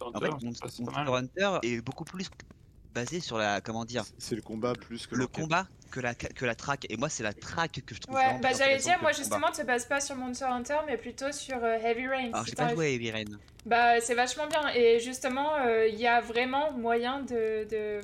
Monster 0.00 0.16
En 0.16 0.20
fait, 0.20 0.26
Hunter, 0.28 0.44
Monster. 0.46 0.82
Monster 0.82 1.12
Hunter 1.12 1.58
est 1.62 1.80
beaucoup 1.80 2.04
plus 2.04 2.28
basé 2.94 3.20
sur 3.20 3.38
la 3.38 3.60
comment 3.60 3.84
dire 3.84 4.04
C'est 4.18 4.34
le 4.34 4.42
combat 4.42 4.72
plus 4.74 5.06
que 5.06 5.14
le 5.14 5.26
combat 5.26 5.66
que 5.92 6.00
la 6.00 6.14
que 6.14 6.44
la 6.44 6.54
track 6.54 6.86
et 6.90 6.96
moi 6.96 7.08
c'est 7.08 7.22
la 7.22 7.32
track 7.32 7.82
que 7.86 7.94
je 7.94 8.00
trouve 8.00 8.14
Ouais, 8.16 8.38
bah 8.40 8.50
j'allais 8.56 8.78
dire, 8.78 8.98
moi 9.02 9.12
justement, 9.12 9.48
tu 9.52 9.60
te 9.62 9.66
bases 9.66 9.86
pas 9.86 10.00
sur 10.00 10.16
Monster 10.16 10.44
Hunter, 10.46 10.78
mais 10.86 10.96
plutôt 10.96 11.32
sur 11.32 11.62
euh, 11.62 11.78
Heavy 11.78 12.06
Rain. 12.08 12.30
alors 12.32 12.44
j'ai 12.46 12.54
pas 12.54 12.72
joué 12.74 12.86
à 12.86 12.88
Heavy 12.90 13.10
Rain 13.10 13.24
Bah, 13.66 14.00
c'est 14.00 14.14
vachement 14.14 14.46
bien. 14.46 14.68
Et 14.74 14.98
justement, 15.00 15.54
euh, 15.56 15.86
il 15.88 15.96
y 15.98 16.06
a 16.06 16.20
vraiment 16.20 16.72
moyen 16.72 17.20
de, 17.22 17.66
de, 17.68 18.00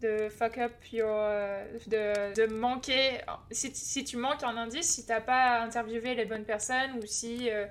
de 0.00 0.28
fuck 0.28 0.58
up 0.58 0.72
your. 0.92 1.08
euh, 1.10 1.64
de, 1.86 2.46
de 2.46 2.52
manquer. 2.52 3.20
Si, 3.50 3.74
si 3.74 4.04
tu 4.04 4.16
manques 4.16 4.42
un 4.42 4.56
indice, 4.56 4.88
si 4.88 5.06
t'as 5.06 5.20
pas 5.20 5.60
interviewé 5.62 6.14
les 6.14 6.24
bonnes 6.26 6.44
personnes 6.44 6.92
ou 7.02 7.06
si 7.06 7.50
euh, 7.50 7.66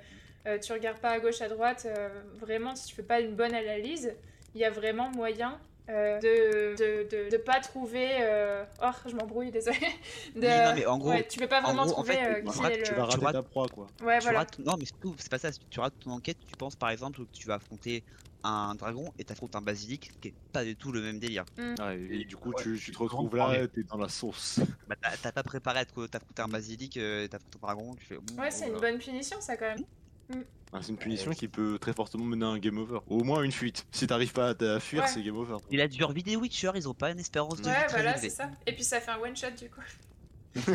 euh, 0.48 0.58
tu 0.60 0.72
regardes 0.74 1.00
pas 1.00 1.12
à 1.12 1.20
gauche, 1.20 1.42
à 1.42 1.50
droite, 1.50 1.86
euh, 1.86 2.10
vraiment, 2.40 2.76
si 2.76 2.88
tu 2.88 2.96
fais 2.96 3.04
pas 3.04 3.20
une 3.20 3.36
bonne 3.36 3.54
analyse, 3.54 4.14
il 4.54 4.62
y 4.62 4.66
a 4.66 4.70
vraiment 4.72 5.10
moyen. 5.12 5.60
euh, 5.88 6.18
de, 6.20 6.76
de, 6.76 7.08
de, 7.26 7.30
de 7.30 7.38
pas 7.38 7.60
trouver. 7.60 8.08
euh, 8.22 8.64
Oh, 8.82 8.90
je 9.08 9.16
m'embrouille, 9.16 9.52
désolé. 9.52 9.78
De... 10.36 10.40
Oui, 10.42 10.64
non, 10.66 10.74
mais 10.74 10.86
en 10.88 10.98
gros- 10.98 11.10
ouais, 11.12 11.28
tu 11.28 11.38
peux 11.40 11.46
pas 11.48 11.60
en 11.60 11.64
vraiment 11.64 11.84
gros, 11.84 11.92
en 11.92 11.96
trouver 12.04 12.14
fait, 12.16 12.26
euh, 12.26 12.42
tu 12.44 12.52
qui 12.52 12.60
rates- 12.60 12.74
est 12.74 12.84
Tu 12.84 12.92
le. 12.92 12.98
vas 12.98 13.06
rater 13.06 13.26
rates- 13.26 13.34
ta 13.36 13.44
proie, 13.44 13.68
quoi. 13.68 13.88
Ouais, 14.02 14.18
tu 14.18 14.24
voilà. 14.24 14.40
rates 14.40 14.58
non 14.60 14.76
mais 14.80 14.86
surtout 14.86 15.16
c'est 15.20 15.30
pas 15.30 15.38
ça 15.38 15.50
tu 15.70 15.80
rates 15.80 15.94
ton 16.00 16.10
enquête 16.12 16.38
tu 16.48 16.56
penses 16.58 16.76
par 16.76 16.90
exemple 16.90 17.20
que 17.20 17.32
tu 17.32 17.48
vas 17.48 17.56
affronter 17.56 18.04
un 18.44 18.74
dragon 18.76 19.12
et 19.20 19.24
t'affrontes 19.26 19.56
un 19.56 19.62
basilic 19.62 20.10
qui 20.22 20.30
est 20.30 20.34
pas 20.52 20.64
du 20.64 20.76
tout 20.76 20.92
le 20.92 21.02
même 21.02 21.20
délire 21.20 21.46
Ouais, 21.58 22.00
et 22.10 22.26
du 22.26 22.36
coup, 22.36 22.50
Ouais, 22.50 22.64
tu, 22.64 22.80
te 22.92 22.98
retrouves 22.98 23.36
là, 23.36 23.68
t'es 23.68 23.84
dans 23.84 23.98
la 23.98 24.08
sauce. 24.10 24.60
bah 24.88 24.96
t'as 25.22 25.32
pas 25.32 25.44
préparé 25.44 25.80
à 25.82 25.86
te- 25.86 26.08
t'affronter 26.08 26.42
un 26.42 26.48
basilic 26.48 26.98
et 26.98 27.28
t'affrontes 27.30 27.56
un 27.58 27.60
dragon 27.68 27.96
tu 27.96 28.06
fais 28.08 28.18
Ouais, 28.40 28.50
c'est 28.50 28.66
une 28.66 28.72
bonne 28.74 28.82
bonne 28.94 28.98
punition, 29.00 29.40
ça, 29.40 29.56
quand 29.56 29.66
même. 29.76 29.84
Ah, 30.74 30.80
c'est 30.82 30.90
une 30.90 30.98
punition 30.98 31.32
qui 31.32 31.48
peut 31.48 31.78
très 31.80 31.94
fortement 31.94 32.26
mener 32.26 32.46
à 32.46 32.50
un 32.50 32.58
game 32.60 32.78
over. 32.78 33.00
Au 33.08 33.24
moins 33.24 33.44
une 33.44 33.52
fuite. 33.52 33.86
Si 33.92 34.08
t'arrives 34.08 34.34
pas 34.34 34.50
à 34.60 34.80
fuir, 34.80 35.04
Ouais. 35.04 35.08
c'est 35.08 35.24
game 35.24 35.38
over. 35.38 35.58
et 35.72 35.78
la 35.78 35.88
durée 35.88 36.22
des 36.22 36.36
Witcher 36.36 36.72
ils 36.76 36.90
ont 36.90 36.94
pas 36.94 37.12
une 37.12 37.20
espérance 37.20 37.58
de 37.60 37.64
vie 37.64 37.70
Ouais, 37.70 37.86
voilà, 37.90 38.18
c'est 38.18 38.30
ça. 38.30 38.50
Et 38.66 38.74
puis 38.74 38.84
ça 38.84 39.00
fait 39.00 39.12
un 39.12 39.20
one 39.20 39.36
shot, 39.36 39.52
du 39.58 39.70
coup. 39.70 39.82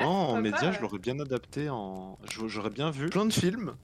Oh, 0.00 0.04
en 0.04 0.40
média, 0.40 0.58
pas, 0.58 0.72
je 0.72 0.80
l'aurais 0.80 0.98
bien 0.98 1.18
adapté 1.20 1.68
en. 1.70 2.18
j'aurais- 2.24 2.70
bien 2.70 2.90
vu 2.90 3.08
plein 3.10 3.26
de 3.26 3.32
films, 3.32 3.76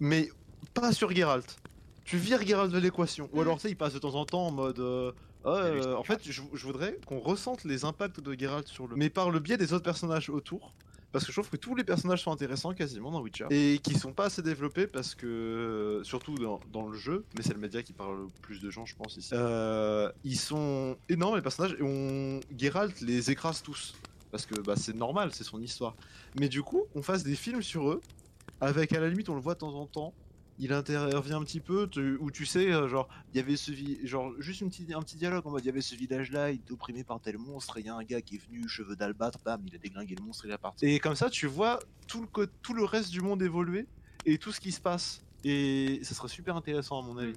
mais 0.00 0.30
pas 0.72 0.92
sur 0.92 1.14
Geralt. 1.14 1.58
Tu 2.04 2.16
vires 2.16 2.40
Geralt 2.46 2.72
de 2.72 2.78
l'équation. 2.78 3.28
Ou 3.32 3.38
Mm. 3.38 3.40
alors, 3.42 3.56
tu 3.56 3.62
sais, 3.62 3.70
il 3.70 3.76
passe 3.76 3.92
de 3.92 3.98
temps 3.98 4.14
en 4.14 4.24
temps 4.24 4.46
en 4.46 4.50
mode. 4.50 4.78
euh, 4.80 5.12
Ah, 5.44 5.50
euh, 5.50 5.94
en 5.94 6.02
fait, 6.02 6.20
je, 6.24 6.40
je 6.54 6.66
voudrais 6.66 6.98
qu'on 7.06 7.20
ressente 7.20 7.64
les 7.64 7.84
impacts 7.84 8.18
de 8.20 8.32
Geralt 8.38 8.66
sur 8.66 8.88
le. 8.88 8.96
Mais 8.96 9.10
par 9.10 9.30
le 9.30 9.38
biais 9.38 9.56
des 9.58 9.72
autres 9.74 9.84
personnages 9.84 10.28
autour. 10.30 10.72
Parce 11.16 11.24
que 11.24 11.32
je 11.32 11.40
trouve 11.40 11.48
que 11.48 11.56
tous 11.56 11.74
les 11.74 11.82
personnages 11.82 12.22
sont 12.22 12.30
intéressants 12.30 12.74
quasiment 12.74 13.10
dans 13.10 13.22
Witcher. 13.22 13.46
Et 13.48 13.78
qui 13.82 13.94
sont 13.94 14.12
pas 14.12 14.26
assez 14.26 14.42
développés 14.42 14.86
parce 14.86 15.14
que. 15.14 16.02
Surtout 16.04 16.34
dans, 16.34 16.60
dans 16.74 16.86
le 16.88 16.98
jeu, 16.98 17.24
mais 17.34 17.42
c'est 17.42 17.54
le 17.54 17.58
média 17.58 17.82
qui 17.82 17.94
parle 17.94 18.24
le 18.24 18.26
plus 18.42 18.60
de 18.60 18.68
gens, 18.68 18.84
je 18.84 18.94
pense, 18.94 19.16
ici. 19.16 19.30
Euh, 19.32 20.12
ils 20.24 20.38
sont 20.38 20.98
énormes 21.08 21.36
les 21.36 21.40
personnages 21.40 21.74
et 21.78 21.82
on. 21.82 22.40
Geralt 22.58 23.00
les 23.00 23.30
écrase 23.30 23.62
tous. 23.62 23.94
Parce 24.30 24.44
que 24.44 24.60
bah, 24.60 24.74
c'est 24.76 24.94
normal, 24.94 25.30
c'est 25.32 25.42
son 25.42 25.62
histoire. 25.62 25.94
Mais 26.38 26.50
du 26.50 26.62
coup, 26.62 26.82
on 26.94 27.00
fasse 27.00 27.22
des 27.22 27.34
films 27.34 27.62
sur 27.62 27.88
eux, 27.88 28.02
avec 28.60 28.92
à 28.92 29.00
la 29.00 29.08
limite, 29.08 29.30
on 29.30 29.36
le 29.36 29.40
voit 29.40 29.54
de 29.54 29.60
temps 29.60 29.74
en 29.74 29.86
temps, 29.86 30.12
il 30.58 30.72
intervient 30.72 31.36
un 31.38 31.44
petit 31.44 31.60
peu, 31.60 31.86
tu- 31.88 32.16
où 32.18 32.30
tu 32.30 32.46
sais, 32.46 32.72
euh, 32.72 32.88
genre, 32.88 33.08
il 33.32 33.36
y 33.36 33.40
avait 33.40 33.56
ce 33.56 33.72
genre, 34.04 34.32
juste 34.38 34.60
une 34.62 34.70
petite, 34.70 34.92
un 34.94 35.02
petit 35.02 35.16
dialogue 35.16 35.46
en 35.46 35.50
mode, 35.50 35.62
il 35.64 35.66
y 35.66 35.70
avait 35.70 35.80
ce 35.80 35.94
village-là, 35.94 36.50
il 36.50 36.56
était 36.56 36.72
opprimé 36.72 37.04
par 37.04 37.20
tel 37.20 37.36
monstre, 37.38 37.76
et 37.76 37.80
il 37.80 37.86
y 37.86 37.88
a 37.90 37.94
un 37.94 38.02
gars 38.04 38.22
qui 38.22 38.36
est 38.36 38.46
venu, 38.46 38.66
cheveux 38.68 38.96
d'albâtre, 38.96 39.38
bam, 39.44 39.60
il 39.66 39.74
a 39.74 39.78
déglingué 39.78 40.14
le 40.14 40.24
monstre, 40.24 40.46
il 40.46 40.52
est 40.52 40.58
parti. 40.58 40.86
Et 40.86 40.98
comme 40.98 41.14
ça, 41.14 41.28
tu 41.30 41.46
vois 41.46 41.78
tout 42.08 42.22
le, 42.36 42.46
tout 42.62 42.74
le 42.74 42.84
reste 42.84 43.10
du 43.10 43.20
monde 43.20 43.42
évoluer, 43.42 43.86
et 44.24 44.38
tout 44.38 44.52
ce 44.52 44.60
qui 44.60 44.72
se 44.72 44.80
passe. 44.80 45.22
Et 45.44 46.00
ça 46.02 46.14
serait 46.14 46.28
super 46.28 46.56
intéressant 46.56 47.00
à 47.00 47.02
mon 47.06 47.16
avis. 47.18 47.34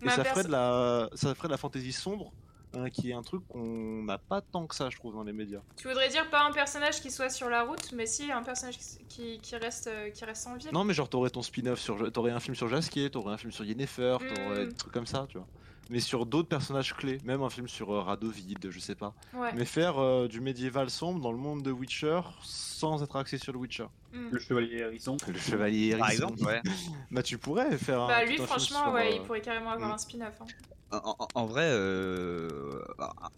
Et 0.00 0.06
Ma 0.06 0.12
ça 0.12 0.24
ferait, 0.24 0.44
de 0.44 0.48
la, 0.48 1.10
ça 1.14 1.34
ferait 1.34 1.48
de 1.48 1.52
la 1.52 1.58
fantaisie 1.58 1.92
sombre, 1.92 2.32
hein, 2.74 2.90
qui 2.90 3.10
est 3.10 3.14
un 3.14 3.22
truc 3.22 3.46
qu'on 3.48 4.02
n'a 4.04 4.18
pas 4.18 4.40
tant 4.40 4.66
que 4.66 4.74
ça, 4.74 4.90
je 4.90 4.96
trouve, 4.96 5.14
dans 5.14 5.22
les 5.22 5.32
médias. 5.32 5.60
Tu 5.76 5.88
voudrais 5.88 6.08
dire 6.08 6.28
pas 6.30 6.42
un 6.44 6.52
personnage 6.52 7.00
qui 7.00 7.10
soit 7.10 7.30
sur 7.30 7.48
la 7.48 7.62
route, 7.64 7.92
mais 7.92 8.06
si 8.06 8.30
un 8.30 8.42
personnage 8.42 8.78
qui, 9.08 9.38
qui 9.40 9.56
reste, 9.56 9.86
euh, 9.88 10.10
qui 10.10 10.24
reste 10.24 10.46
en 10.46 10.56
ville. 10.56 10.70
Non, 10.72 10.84
mais 10.84 10.94
genre, 10.94 11.08
t'aurais 11.08 11.30
ton 11.30 11.42
spin-off 11.42 11.80
sur. 11.80 12.10
T'aurais 12.12 12.30
un 12.32 12.40
film 12.40 12.54
sur 12.54 12.68
Jasquier, 12.68 13.10
t'aurais 13.10 13.34
un 13.34 13.38
film 13.38 13.52
sur 13.52 13.64
Yennefer, 13.64 14.18
t'aurais 14.34 14.64
Mm. 14.64 14.68
des 14.68 14.74
trucs 14.74 14.92
comme 14.92 15.06
ça, 15.06 15.26
tu 15.28 15.38
vois. 15.38 15.46
Mais 15.92 15.98
sur 15.98 16.24
d'autres 16.24 16.48
personnages 16.48 16.94
clés, 16.94 17.18
même 17.24 17.42
un 17.42 17.50
film 17.50 17.66
sur 17.66 17.90
euh, 17.92 18.00
Radovid, 18.02 18.70
je 18.70 18.78
sais 18.78 18.94
pas. 18.94 19.12
Ouais. 19.34 19.50
Mais 19.56 19.64
faire 19.64 19.98
euh, 19.98 20.28
du 20.28 20.40
médiéval 20.40 20.88
sombre 20.88 21.18
dans 21.20 21.32
le 21.32 21.38
monde 21.38 21.62
de 21.64 21.72
Witcher 21.72 22.20
sans 22.44 23.02
être 23.02 23.16
axé 23.16 23.38
sur 23.38 23.52
le 23.52 23.58
Witcher. 23.58 23.86
Mm. 24.12 24.28
Le 24.30 24.38
chevalier 24.38 24.76
hérisson. 24.78 25.16
Le 25.26 25.36
chevalier 25.36 25.96
Par 25.96 26.08
hérisson. 26.12 26.28
exemple, 26.28 26.44
ouais. 26.44 26.62
Bah, 27.10 27.24
tu 27.24 27.38
pourrais 27.38 27.76
faire 27.76 28.02
un. 28.02 28.06
Bah 28.06 28.24
lui 28.24 28.34
un 28.34 28.36
film 28.36 28.46
franchement 28.46 28.84
sur, 28.84 28.92
ouais 28.92 29.08
euh, 29.08 29.16
il 29.16 29.22
pourrait 29.22 29.40
carrément 29.40 29.70
avoir 29.70 29.88
mm. 29.88 29.92
un 29.94 29.98
spin-off. 29.98 30.34
hein. 30.40 30.46
En, 30.92 31.46
vrai, 31.46 31.66
euh, 31.70 32.82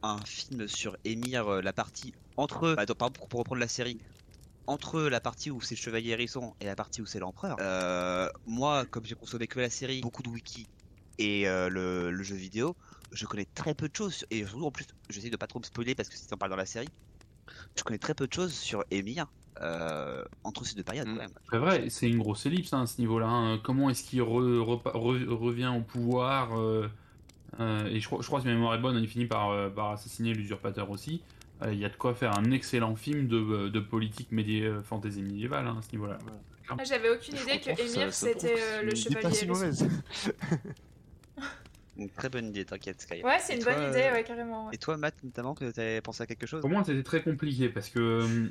un- 0.03 0.19
film 0.25 0.67
sur 0.69 0.97
Émir, 1.05 1.47
euh, 1.49 1.61
la 1.61 1.73
partie 1.73 2.13
entre, 2.37 2.75
bah, 2.75 2.83
exemple, 2.83 3.21
pour 3.29 3.41
reprendre 3.41 3.61
la 3.61 3.69
série, 3.69 4.01
entre 4.67 5.03
la 5.03 5.21
partie 5.21 5.51
où 5.51 5.61
c'est 5.61 5.75
le 5.77 5.81
chevalier 5.81 6.11
hérisson 6.11 6.55
et 6.61 6.67
la 6.67 6.77
partie 6.77 7.03
où 7.03 7.07
c'est 7.07 7.19
l'empereur. 7.21 7.57
euh, 7.61 8.29
moi, 8.47 8.87
comme 8.87 9.05
j'ai 9.05 9.15
consommé 9.15 9.49
que 9.49 9.61
la 9.61 9.71
série, 9.71 10.01
beaucoup 10.01 10.23
de 10.23 10.31
wiki 10.31 10.71
et 11.19 11.49
euh, 11.49 11.69
le, 11.69 12.11
le 12.11 12.23
jeu 12.23 12.37
vidéo, 12.37 12.77
je 13.13 13.27
connais 13.27 13.47
très 13.55 13.75
peu 13.75 13.89
de 13.89 13.97
choses 13.97 14.25
et 14.31 14.47
surtout 14.47 14.65
en 14.67 14.71
plus, 14.73 14.87
j'essaie 15.11 15.31
de 15.31 15.37
pas 15.37 15.47
trop 15.47 15.59
me 15.61 15.65
spoiler 15.65 15.95
parce 15.95 16.09
que 16.09 16.17
si 16.17 16.27
on 16.33 16.37
parle 16.39 16.51
dans 16.53 16.57
la 16.57 16.67
série, 16.67 16.89
je 17.77 17.83
connais 17.83 17.99
très 17.99 18.15
peu 18.15 18.27
de 18.27 18.33
choses 18.33 18.55
sur 18.55 18.85
Émir 18.91 19.27
euh, 19.61 20.25
entre 20.45 20.65
ces 20.65 20.75
deux 20.75 20.85
périodes 20.85 21.09
Mm. 21.09 21.17
quand 21.17 21.23
même. 21.23 21.35
C'est 21.51 21.59
vrai, 21.59 21.91
c'est 21.91 22.09
une 22.09 22.19
grosse 22.19 22.47
ellipse 22.47 22.73
hein, 22.73 22.83
à 22.83 22.87
ce 22.87 23.01
niveau-là. 23.01 23.27
hein. 23.29 23.59
Comment 23.59 23.91
est-ce 23.91 24.05
qu'il 24.05 24.21
re- 24.23 24.59
repa- 24.59 24.93
re- 24.95 25.27
revient 25.29 25.73
au 25.77 25.83
pouvoir 25.83 26.59
euh, 26.59 26.89
euh, 27.61 27.87
Et 27.87 28.01
je, 28.01 28.07
crois- 28.07 28.21
je 28.23 28.27
crois 28.27 28.39
que 28.41 28.45
si 28.45 28.49
ma 28.49 28.55
mémoire 28.55 28.75
est 28.75 28.79
bonne, 28.81 28.97
il 28.97 29.09
finit 29.09 29.27
par, 29.27 29.51
euh, 29.51 29.71
par 29.71 29.91
assassiner 29.91 30.33
l'usurpateur 30.35 30.91
aussi. 30.91 31.23
Euh, 31.63 31.73
Il 31.73 31.79
y 31.79 31.85
a 31.85 31.89
de 31.89 31.97
quoi 31.97 32.15
faire 32.15 32.37
un 32.39 32.51
excellent 32.51 32.97
film 32.97 33.29
de, 33.29 33.69
de 33.69 33.81
politique 33.81 34.33
médi 34.33 34.63
euh, 34.63 34.83
fantasy 34.83 35.23
médiévale 35.23 35.67
hein, 35.67 35.77
à 35.79 35.83
ce 35.83 35.93
niveau-là. 35.93 36.19
Ah, 36.69 36.77
J'avais 36.85 37.11
aucune 37.11 37.37
je 37.37 37.43
idée 37.43 37.61
que 37.61 37.75
ça 37.87 38.11
c'était 38.11 38.83
le 38.83 38.95
chevalier 38.95 39.21
pas 39.23 39.31
si 39.31 39.47
mauvaise. 39.47 39.87
Une 41.99 42.09
très 42.09 42.31
bonne 42.31 42.47
idée, 42.47 42.65
t'inquiète 42.65 43.03
Sky. 43.03 43.23
Ouais 43.23 43.37
c'est 43.39 43.57
une 43.57 43.63
toi, 43.63 43.75
bonne 43.75 43.83
euh, 43.85 43.91
idée 43.91 44.11
ouais 44.13 44.25
carrément. 44.25 44.67
ouais. 44.69 44.75
Et 44.75 44.79
toi 44.79 44.97
Matt 44.97 45.15
notamment, 45.23 45.55
que 45.55 45.71
t'avais 45.71 46.01
pensé 46.01 46.23
à 46.23 46.27
quelque 46.27 46.47
chose? 46.47 46.63
Pour 46.63 46.71
moi, 46.71 46.83
c'était 46.85 47.03
très 47.03 47.23
compliqué 47.23 47.69
parce 47.69 47.91
que 47.91 48.51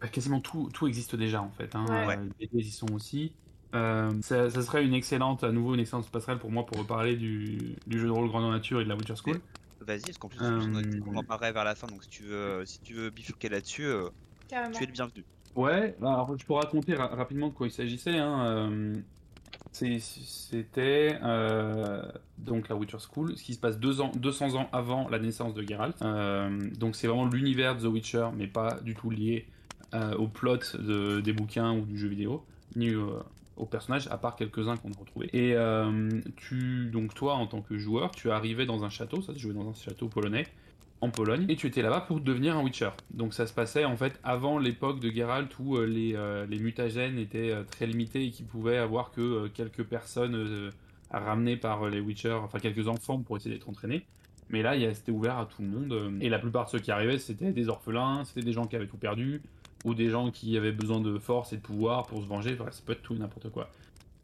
bah, 0.00 0.08
quasiment 0.08 0.40
tout, 0.40 0.70
tout 0.72 0.88
existe 0.88 1.14
déjà 1.14 1.42
en 1.42 1.50
fait. 1.50 1.74
Hein. 1.74 1.84
Ouais. 2.06 2.18
Les 2.40 2.46
BD 2.46 2.66
y 2.66 2.70
sont 2.70 2.90
aussi. 2.94 3.32
Euh, 3.74 4.10
ça, 4.22 4.50
ça 4.50 4.62
serait 4.62 4.84
une 4.84 4.94
excellente, 4.94 5.44
à 5.44 5.52
nouveau 5.52 5.74
une 5.74 5.80
excellente 5.80 6.08
passerelle 6.10 6.38
pour 6.38 6.50
moi 6.50 6.66
pour 6.66 6.78
reparler 6.78 7.16
du, 7.16 7.76
du 7.86 7.98
jeu 8.00 8.06
de 8.06 8.12
rôle 8.12 8.28
grandeur 8.28 8.50
nature 8.50 8.80
et 8.80 8.84
de 8.84 8.88
la 8.88 8.96
Witcher 8.96 9.14
School. 9.16 9.40
Vas-y, 9.80 10.00
parce 10.02 10.18
qu'en 10.18 10.28
plus, 10.28 10.38
Euh, 10.42 10.82
on 11.06 11.16
en 11.16 11.22
parlerait 11.22 11.52
vers 11.52 11.64
la 11.64 11.74
fin, 11.74 11.86
donc 11.86 12.02
si 12.02 12.10
tu 12.10 12.22
veux, 12.24 12.64
si 12.66 12.80
tu 12.80 12.94
veux 12.94 13.10
bifurquer 13.10 13.48
là-dessus, 13.48 13.84
euh, 13.86 14.08
tu 14.72 14.82
es 14.82 14.86
le 14.86 14.92
bienvenu. 14.92 15.24
Ouais, 15.54 15.96
bah, 16.00 16.12
alors, 16.12 16.36
je 16.38 16.44
peux 16.44 16.52
raconter 16.54 16.94
ra- 16.94 17.08
rapidement 17.08 17.48
de 17.48 17.54
quoi 17.54 17.66
il 17.66 17.70
s'agissait. 17.72 18.18
Hein. 18.18 18.44
euh, 18.46 18.94
C'était 19.72 21.18
euh, 21.22 22.02
donc 22.38 22.68
la 22.68 22.76
Witcher 22.76 22.98
School, 22.98 23.36
ce 23.36 23.42
qui 23.42 23.54
se 23.54 23.58
passe 23.60 23.78
deux 23.78 24.00
ans, 24.00 24.10
200 24.16 24.54
ans 24.56 24.68
avant 24.72 25.08
la 25.08 25.18
naissance 25.18 25.54
de 25.54 25.62
Geralt. 25.62 25.96
Euh, 26.02 26.50
donc 26.76 26.96
c'est 26.96 27.06
vraiment 27.06 27.26
l'univers 27.26 27.76
de 27.76 27.82
The 27.82 27.92
Witcher, 27.92 28.28
mais 28.36 28.46
pas 28.46 28.78
du 28.82 28.94
tout 28.94 29.10
lié 29.10 29.46
euh, 29.94 30.14
au 30.16 30.28
plot 30.28 30.58
de- 30.78 31.20
des 31.20 31.32
bouquins 31.32 31.72
ou 31.72 31.82
du 31.84 31.98
jeu 31.98 32.08
vidéo, 32.08 32.44
ni 32.76 32.90
euh, 32.90 33.06
aux 33.60 33.66
personnages, 33.66 34.08
à 34.08 34.16
part 34.16 34.36
quelques-uns 34.36 34.76
qu'on 34.76 34.90
a 34.90 34.98
retrouvés. 34.98 35.28
Et 35.32 35.54
euh, 35.54 36.08
tu, 36.36 36.86
donc 36.90 37.14
toi, 37.14 37.34
en 37.34 37.46
tant 37.46 37.60
que 37.60 37.78
joueur, 37.78 38.10
tu 38.10 38.30
arrivais 38.30 38.66
dans 38.66 38.84
un 38.84 38.90
château, 38.90 39.20
ça 39.22 39.34
se 39.34 39.38
jouait 39.38 39.54
dans 39.54 39.68
un 39.68 39.74
château 39.74 40.08
polonais, 40.08 40.46
en 41.02 41.10
Pologne, 41.10 41.46
et 41.48 41.56
tu 41.56 41.66
étais 41.66 41.82
là-bas 41.82 42.02
pour 42.02 42.20
devenir 42.20 42.56
un 42.56 42.62
Witcher. 42.62 42.90
Donc 43.10 43.32
ça 43.32 43.46
se 43.46 43.54
passait 43.54 43.84
en 43.84 43.96
fait 43.96 44.18
avant 44.22 44.58
l'époque 44.58 45.00
de 45.00 45.10
Geralt 45.10 45.50
où 45.58 45.76
euh, 45.76 45.86
les, 45.86 46.14
euh, 46.14 46.46
les 46.46 46.58
mutagènes 46.58 47.18
étaient 47.18 47.54
très 47.70 47.86
limités 47.86 48.24
et 48.26 48.30
qui 48.30 48.42
pouvaient 48.42 48.76
avoir 48.76 49.10
que 49.10 49.48
quelques 49.48 49.84
personnes 49.84 50.70
ramenées 51.10 51.56
par 51.56 51.88
les 51.88 52.00
Witchers, 52.00 52.32
enfin 52.32 52.58
quelques 52.58 52.88
enfants 52.88 53.18
pour 53.18 53.36
essayer 53.36 53.54
d'être 53.54 53.68
entraînés. 53.68 54.04
Mais 54.50 54.62
là, 54.62 54.74
c'était 54.92 55.12
ouvert 55.12 55.38
à 55.38 55.46
tout 55.46 55.62
le 55.62 55.68
monde. 55.68 56.18
Et 56.20 56.28
la 56.28 56.40
plupart 56.40 56.64
de 56.64 56.70
ceux 56.70 56.80
qui 56.80 56.90
arrivaient, 56.90 57.18
c'était 57.18 57.52
des 57.52 57.68
orphelins, 57.68 58.24
c'était 58.24 58.44
des 58.44 58.52
gens 58.52 58.66
qui 58.66 58.74
avaient 58.74 58.88
tout 58.88 58.96
perdu, 58.96 59.42
ou 59.84 59.94
des 59.94 60.10
gens 60.10 60.30
qui 60.30 60.56
avaient 60.56 60.72
besoin 60.72 61.00
de 61.00 61.18
force 61.18 61.52
et 61.52 61.56
de 61.56 61.62
pouvoir 61.62 62.06
pour 62.06 62.22
se 62.22 62.26
venger. 62.26 62.56
Enfin, 62.58 62.70
ça 62.70 62.82
peut 62.84 62.92
être 62.92 63.02
tout 63.02 63.14
et 63.14 63.18
n'importe 63.18 63.50
quoi. 63.50 63.70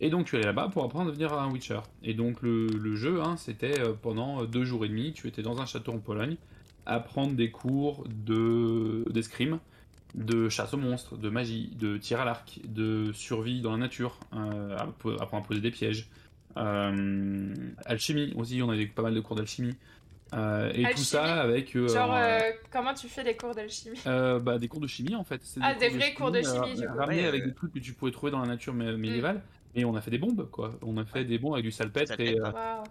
Et 0.00 0.10
donc 0.10 0.26
tu 0.26 0.36
allais 0.36 0.44
là-bas 0.44 0.68
pour 0.68 0.84
apprendre 0.84 1.08
à 1.08 1.10
devenir 1.10 1.32
un 1.32 1.50
Witcher. 1.50 1.80
Et 2.02 2.14
donc 2.14 2.42
le, 2.42 2.66
le 2.66 2.96
jeu, 2.96 3.22
hein, 3.22 3.36
c'était 3.36 3.80
euh, 3.80 3.94
pendant 3.94 4.44
deux 4.44 4.64
jours 4.64 4.84
et 4.84 4.88
demi, 4.88 5.12
tu 5.12 5.26
étais 5.26 5.42
dans 5.42 5.60
un 5.60 5.66
château 5.66 5.92
en 5.92 5.98
Pologne, 5.98 6.36
à 6.84 7.00
prendre 7.00 7.32
des 7.32 7.50
cours 7.50 8.04
de 8.08 9.04
d'escrime, 9.10 9.58
de 10.14 10.48
chasse 10.48 10.74
aux 10.74 10.78
monstres, 10.78 11.16
de 11.16 11.30
magie, 11.30 11.70
de 11.78 11.96
tir 11.96 12.20
à 12.20 12.24
l'arc, 12.24 12.60
de 12.66 13.10
survie 13.12 13.60
dans 13.62 13.72
la 13.72 13.78
nature, 13.78 14.18
euh, 14.34 14.76
apprendre 14.78 15.44
à 15.44 15.46
poser 15.46 15.60
des 15.60 15.70
pièges, 15.70 16.08
euh, 16.56 17.54
alchimie 17.84 18.32
aussi, 18.36 18.62
on 18.62 18.70
avait 18.70 18.86
pas 18.86 19.02
mal 19.02 19.14
de 19.14 19.20
cours 19.20 19.36
d'alchimie. 19.36 19.74
Euh, 20.34 20.72
et 20.74 20.90
tout 20.90 20.98
ça 21.04 21.40
avec 21.40 21.76
euh, 21.76 21.86
Genre 21.86 22.12
euh, 22.14 22.40
comment 22.72 22.94
tu 22.94 23.08
fais 23.08 23.22
les 23.22 23.36
cours 23.36 23.54
d'alchimie 23.54 24.00
euh, 24.08 24.40
bah, 24.40 24.58
des 24.58 24.66
cours 24.66 24.80
de 24.80 24.88
chimie 24.88 25.14
en 25.14 25.22
fait. 25.24 25.40
Ah, 25.60 25.74
des 25.74 25.88
vrais 25.88 26.14
cours 26.14 26.32
de 26.32 26.42
chimie, 26.42 26.72
euh, 26.72 26.74
du 26.80 26.88
coup. 26.88 26.96
Ramenés 26.96 27.22
Ouais, 27.22 27.28
avec 27.28 27.42
euh. 27.42 27.46
des 27.46 27.54
trucs 27.54 27.72
que 27.72 27.78
tu 27.78 27.92
pouvais 27.92 28.10
trouver 28.10 28.32
dans 28.32 28.40
la 28.40 28.48
nature 28.48 28.74
mé- 28.74 28.96
médiévale. 28.96 29.42
Et 29.74 29.84
on 29.84 29.94
a 29.94 30.00
fait 30.00 30.10
des 30.10 30.18
bombes 30.18 30.50
quoi. 30.50 30.78
On 30.82 30.96
a 30.96 31.04
fait 31.04 31.24
des 31.24 31.38
bombes 31.38 31.52
avec 31.54 31.64
du 31.64 31.70
salpêtre 31.70 32.18
et 32.18 32.34
Salpêtre, 32.34 32.56
euh, 32.56 32.82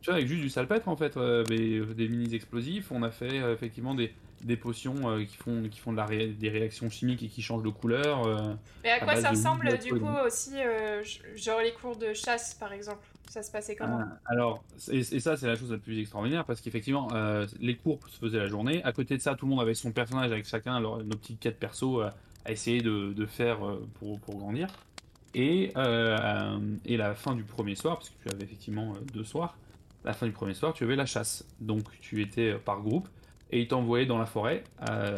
tu 0.00 0.10
vois 0.10 0.14
avec 0.16 0.28
juste 0.28 0.40
du 0.42 0.48
salpêtre 0.48 0.88
en 0.88 0.96
fait, 0.96 1.18
des 1.18 2.08
mini 2.08 2.34
explosifs. 2.34 2.90
On 2.92 3.02
a 3.02 3.10
fait 3.10 3.38
euh, 3.40 3.52
effectivement 3.54 3.94
des, 3.94 4.14
des 4.40 4.56
potions 4.56 5.10
euh, 5.10 5.24
qui 5.24 5.36
font 5.36 5.68
qui 5.68 5.80
font 5.80 5.92
de 5.92 5.96
la 5.96 6.06
ré- 6.06 6.28
des 6.28 6.48
réactions 6.48 6.88
chimiques 6.90 7.22
et 7.22 7.28
qui 7.28 7.42
changent 7.42 7.64
de 7.64 7.70
couleur. 7.70 8.24
euh. 8.26 8.54
Mais 8.84 8.90
à 8.90 8.94
à 8.94 9.00
quoi 9.00 9.16
ça 9.16 9.30
ressemble 9.30 9.78
du 9.78 9.92
coup 9.92 10.06
aussi, 10.24 10.52
euh, 10.56 11.02
genre 11.34 11.60
les 11.60 11.72
cours 11.74 11.96
de 11.96 12.12
chasse 12.14 12.54
par 12.54 12.72
exemple? 12.72 13.04
Ça 13.30 13.42
se 13.42 13.50
passait 13.50 13.76
comment? 13.76 14.00
Ah, 14.00 14.18
alors, 14.26 14.64
et, 14.90 14.98
et 14.98 15.20
ça, 15.20 15.36
c'est 15.36 15.46
la 15.46 15.56
chose 15.56 15.70
la 15.70 15.78
plus 15.78 15.98
extraordinaire 15.98 16.44
parce 16.44 16.60
qu'effectivement, 16.60 17.08
euh, 17.12 17.46
les 17.60 17.76
cours 17.76 18.00
se 18.08 18.18
faisaient 18.18 18.38
la 18.38 18.48
journée. 18.48 18.82
À 18.84 18.92
côté 18.92 19.16
de 19.16 19.22
ça, 19.22 19.34
tout 19.34 19.46
le 19.46 19.50
monde 19.50 19.60
avait 19.60 19.74
son 19.74 19.92
personnage 19.92 20.32
avec 20.32 20.46
chacun 20.46 20.80
leur, 20.80 20.98
nos 21.04 21.16
petites 21.16 21.38
quêtes 21.40 21.58
perso 21.58 22.02
euh, 22.02 22.10
à 22.44 22.52
essayer 22.52 22.80
de, 22.80 23.12
de 23.12 23.26
faire 23.26 23.66
euh, 23.66 23.86
pour, 23.94 24.18
pour 24.20 24.36
grandir. 24.38 24.68
Et, 25.34 25.72
euh, 25.76 26.58
et 26.86 26.96
la 26.96 27.14
fin 27.14 27.34
du 27.34 27.42
premier 27.44 27.74
soir, 27.74 27.96
parce 27.98 28.08
que 28.08 28.14
tu 28.28 28.34
avais 28.34 28.44
effectivement 28.44 28.94
deux 29.12 29.24
soirs, 29.24 29.56
la 30.04 30.14
fin 30.14 30.26
du 30.26 30.32
premier 30.32 30.54
soir, 30.54 30.72
tu 30.72 30.84
avais 30.84 30.96
la 30.96 31.06
chasse. 31.06 31.44
Donc, 31.60 31.84
tu 32.00 32.22
étais 32.22 32.54
par 32.54 32.80
groupe 32.80 33.08
et 33.50 33.60
ils 33.60 33.68
t'envoyaient 33.68 34.06
dans 34.06 34.18
la 34.18 34.26
forêt 34.26 34.64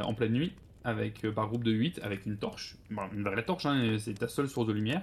en 0.02 0.14
pleine 0.14 0.32
nuit. 0.32 0.52
Avec, 0.82 1.26
euh, 1.26 1.30
par 1.30 1.46
groupe 1.48 1.62
de 1.62 1.72
8 1.72 2.00
avec 2.02 2.24
une 2.24 2.38
torche, 2.38 2.74
Bon, 2.90 3.02
une 3.14 3.22
vraie 3.22 3.44
torche, 3.44 3.66
hein, 3.66 3.96
c'est 3.98 4.14
ta 4.14 4.28
seule 4.28 4.48
source 4.48 4.66
de 4.66 4.72
lumière 4.72 5.02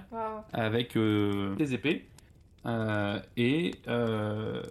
avec 0.52 0.96
euh, 0.96 1.54
des 1.54 1.72
épées 1.72 2.04
et 3.36 3.74
euh, 3.86 4.62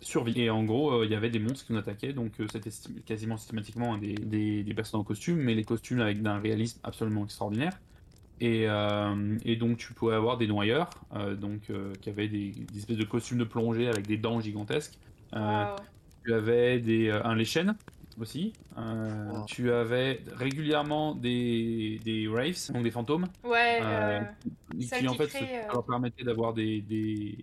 survie. 0.00 0.40
Et 0.40 0.50
en 0.50 0.64
gros, 0.64 0.92
euh, 0.92 1.04
il 1.04 1.10
y 1.10 1.14
avait 1.14 1.30
des 1.30 1.38
monstres 1.38 1.66
qui 1.66 1.72
nous 1.72 1.78
attaquaient, 1.78 2.12
donc 2.12 2.32
euh, 2.40 2.46
c'était 2.50 2.70
quasiment 3.06 3.36
systématiquement 3.36 3.96
des, 3.96 4.14
des, 4.14 4.62
des 4.62 4.74
personnes 4.74 5.00
en 5.00 5.04
costume, 5.04 5.38
mais 5.38 5.54
les 5.54 5.64
costumes 5.64 6.00
avec 6.00 6.22
d'un 6.22 6.38
réalisme 6.38 6.80
absolument 6.82 7.24
extraordinaire. 7.24 7.78
Et, 8.40 8.64
euh, 8.68 9.38
et 9.44 9.56
donc 9.56 9.78
tu 9.78 9.92
pouvais 9.92 10.16
avoir 10.16 10.36
des 10.36 10.48
noyeurs, 10.48 10.90
euh, 11.14 11.36
donc 11.36 11.70
euh, 11.70 11.92
qui 12.00 12.10
avaient 12.10 12.28
des, 12.28 12.50
des 12.50 12.78
espèces 12.78 12.96
de 12.96 13.04
costumes 13.04 13.38
de 13.38 13.44
plongée 13.44 13.88
avec 13.88 14.06
des 14.06 14.16
dents 14.16 14.40
gigantesques. 14.40 14.98
Euh, 15.34 15.64
tu 16.24 16.34
avais 16.34 16.80
des, 16.80 17.08
euh, 17.08 17.24
un 17.24 17.36
léchène 17.36 17.76
aussi. 18.20 18.52
Euh, 18.78 19.30
Wow. 19.32 19.44
Tu 19.46 19.70
avais 19.72 20.20
régulièrement 20.36 21.14
des, 21.14 22.00
des 22.04 22.26
wraiths, 22.28 22.70
donc 22.72 22.82
des 22.82 22.90
fantômes, 22.90 23.26
Ouais. 23.44 23.78
euh, 23.82 24.20
euh, 24.20 24.20
qui 24.78 24.84
Celle 24.86 25.08
en 25.08 25.12
qui 25.12 25.18
fait 25.18 25.26
crée, 25.28 25.38
se- 25.38 25.44
euh, 25.44 25.72
leur 25.72 25.84
permettait 25.84 26.24
d'avoir 26.24 26.52
des, 26.54 26.80
des, 26.82 27.36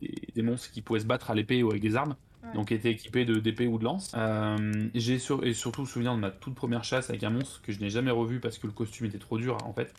des, 0.00 0.14
des 0.34 0.42
monstres 0.42 0.70
qui 0.72 0.82
pouvaient 0.82 1.00
se 1.00 1.06
battre 1.06 1.30
à 1.30 1.34
l'épée 1.34 1.62
ou 1.62 1.70
avec 1.70 1.82
des 1.82 1.96
armes, 1.96 2.16
Ouais. 2.42 2.52
donc 2.54 2.70
étaient 2.72 2.90
équipés 2.92 3.24
de 3.24 3.34
d'épée 3.40 3.66
ou 3.66 3.78
de 3.78 3.84
lance. 3.84 4.12
Euh, 4.16 4.56
J'ai 4.94 5.18
sur, 5.18 5.44
et 5.44 5.52
surtout 5.54 5.84
souvenir 5.86 6.14
de 6.14 6.20
ma 6.20 6.30
toute 6.30 6.54
première 6.54 6.84
chasse 6.84 7.10
avec 7.10 7.24
un 7.24 7.30
monstre 7.30 7.60
que 7.62 7.72
je 7.72 7.80
n'ai 7.80 7.90
jamais 7.90 8.10
revu 8.12 8.38
parce 8.40 8.58
que 8.58 8.66
le 8.66 8.72
costume 8.72 9.06
était 9.06 9.18
trop 9.18 9.36
dur 9.38 9.58
en 9.64 9.72
fait. 9.72 9.92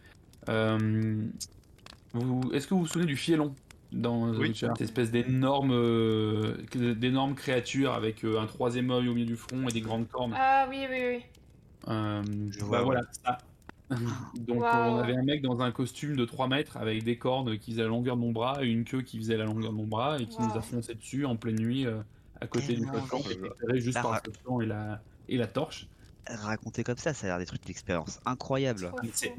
Euh, 0.49 1.25
Est-ce 2.53 2.67
que 2.67 2.73
vous 2.73 2.81
vous 2.81 2.87
souvenez 2.87 3.05
du 3.07 3.17
fielon? 3.17 3.53
Dans 3.91 4.33
The 4.33 4.37
Oui. 4.37 4.49
Witcher 4.49 4.73
Cette 4.77 4.81
espèce 4.81 5.11
d'énorme 5.11 5.71
euh, 5.73 6.57
d'énorme 6.73 7.35
créature 7.35 7.93
avec 7.93 8.23
euh, 8.25 8.39
un 8.39 8.47
troisième 8.47 8.91
œil 8.91 9.07
au 9.09 9.13
milieu 9.13 9.25
du 9.25 9.37
front 9.37 9.67
et 9.67 9.71
des 9.71 9.81
grandes 9.81 10.07
cornes. 10.09 10.33
Ah 10.35 10.67
oui, 10.69 10.85
oui, 10.89 10.97
oui. 11.17 11.23
Euh, 11.87 12.23
Je 12.51 12.65
bah 12.65 12.65
vois, 12.65 12.83
ouais. 12.83 12.83
voilà, 12.83 13.01
ça, 13.25 13.37
Donc 14.35 14.73
on 14.73 14.97
avait 14.97 15.15
un 15.15 15.23
mec 15.23 15.41
dans 15.41 15.61
un 15.61 15.71
costume 15.71 16.15
de 16.17 16.25
3 16.25 16.47
mètres 16.49 16.77
avec 16.77 17.03
des 17.03 17.17
cornes 17.17 17.57
qui 17.57 17.71
faisaient 17.71 17.83
la 17.83 17.87
longueur 17.89 18.17
de 18.17 18.21
mon 18.21 18.31
bras 18.31 18.63
et 18.63 18.67
une 18.67 18.83
queue 18.83 19.01
qui 19.01 19.17
faisait 19.17 19.37
la 19.37 19.45
longueur 19.45 19.71
de 19.71 19.77
mon 19.77 19.87
bras 19.87 20.19
et 20.19 20.27
qui 20.27 20.41
nous 20.41 20.57
a 20.57 20.61
foncé 20.61 20.93
dessus 20.95 21.25
en 21.25 21.37
pleine 21.37 21.55
nuit 21.59 21.85
euh, 21.85 22.01
à 22.41 22.47
côté 22.47 22.75
du 22.75 22.85
qui 22.85 23.31
était 23.31 23.47
éclairé 23.47 23.79
juste 23.79 23.95
Bah, 23.95 24.01
par 24.03 24.21
le 24.57 24.63
et 24.63 24.67
la, 24.67 25.01
et 25.29 25.37
la 25.37 25.47
torche. 25.47 25.87
Raconter 26.29 26.83
comme 26.83 26.97
ça, 26.97 27.13
ça 27.13 27.25
a 27.25 27.29
l'air 27.29 27.39
d'être 27.39 27.53
une 27.53 27.69
expérience 27.69 28.19
incroyable. 28.25 28.91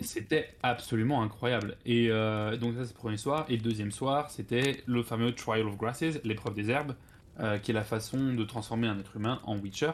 C'était 0.03 0.55
absolument 0.63 1.23
incroyable. 1.23 1.77
Et 1.85 2.09
euh, 2.11 2.57
donc 2.57 2.75
ça 2.75 2.85
c'est 2.85 2.93
le 2.93 2.99
premier 2.99 3.17
soir. 3.17 3.47
Et 3.49 3.57
le 3.57 3.63
deuxième 3.63 3.93
soir, 3.93 4.31
c'était 4.31 4.83
le 4.87 5.03
fameux 5.03 5.35
Trial 5.35 5.67
of 5.67 5.77
Grasses, 5.77 6.23
l'épreuve 6.25 6.55
des 6.55 6.71
herbes, 6.71 6.95
euh, 7.41 7.59
qui 7.59 7.71
est 7.71 7.75
la 7.75 7.85
façon 7.85 8.35
de 8.35 8.45
transformer 8.45 8.89
un 8.89 8.99
être 8.99 9.17
humain 9.17 9.41
en 9.45 9.59
Witcher. 9.59 9.93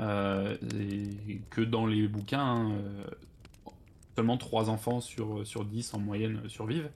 Euh, 0.00 0.56
et 0.78 1.40
que 1.50 1.60
dans 1.60 1.86
les 1.86 2.06
bouquins, 2.06 2.40
hein, 2.40 2.72
seulement 4.14 4.36
3 4.36 4.70
enfants 4.70 5.00
sur, 5.00 5.46
sur 5.46 5.64
10 5.64 5.94
en 5.94 5.98
moyenne 5.98 6.42
survivent. 6.48 6.90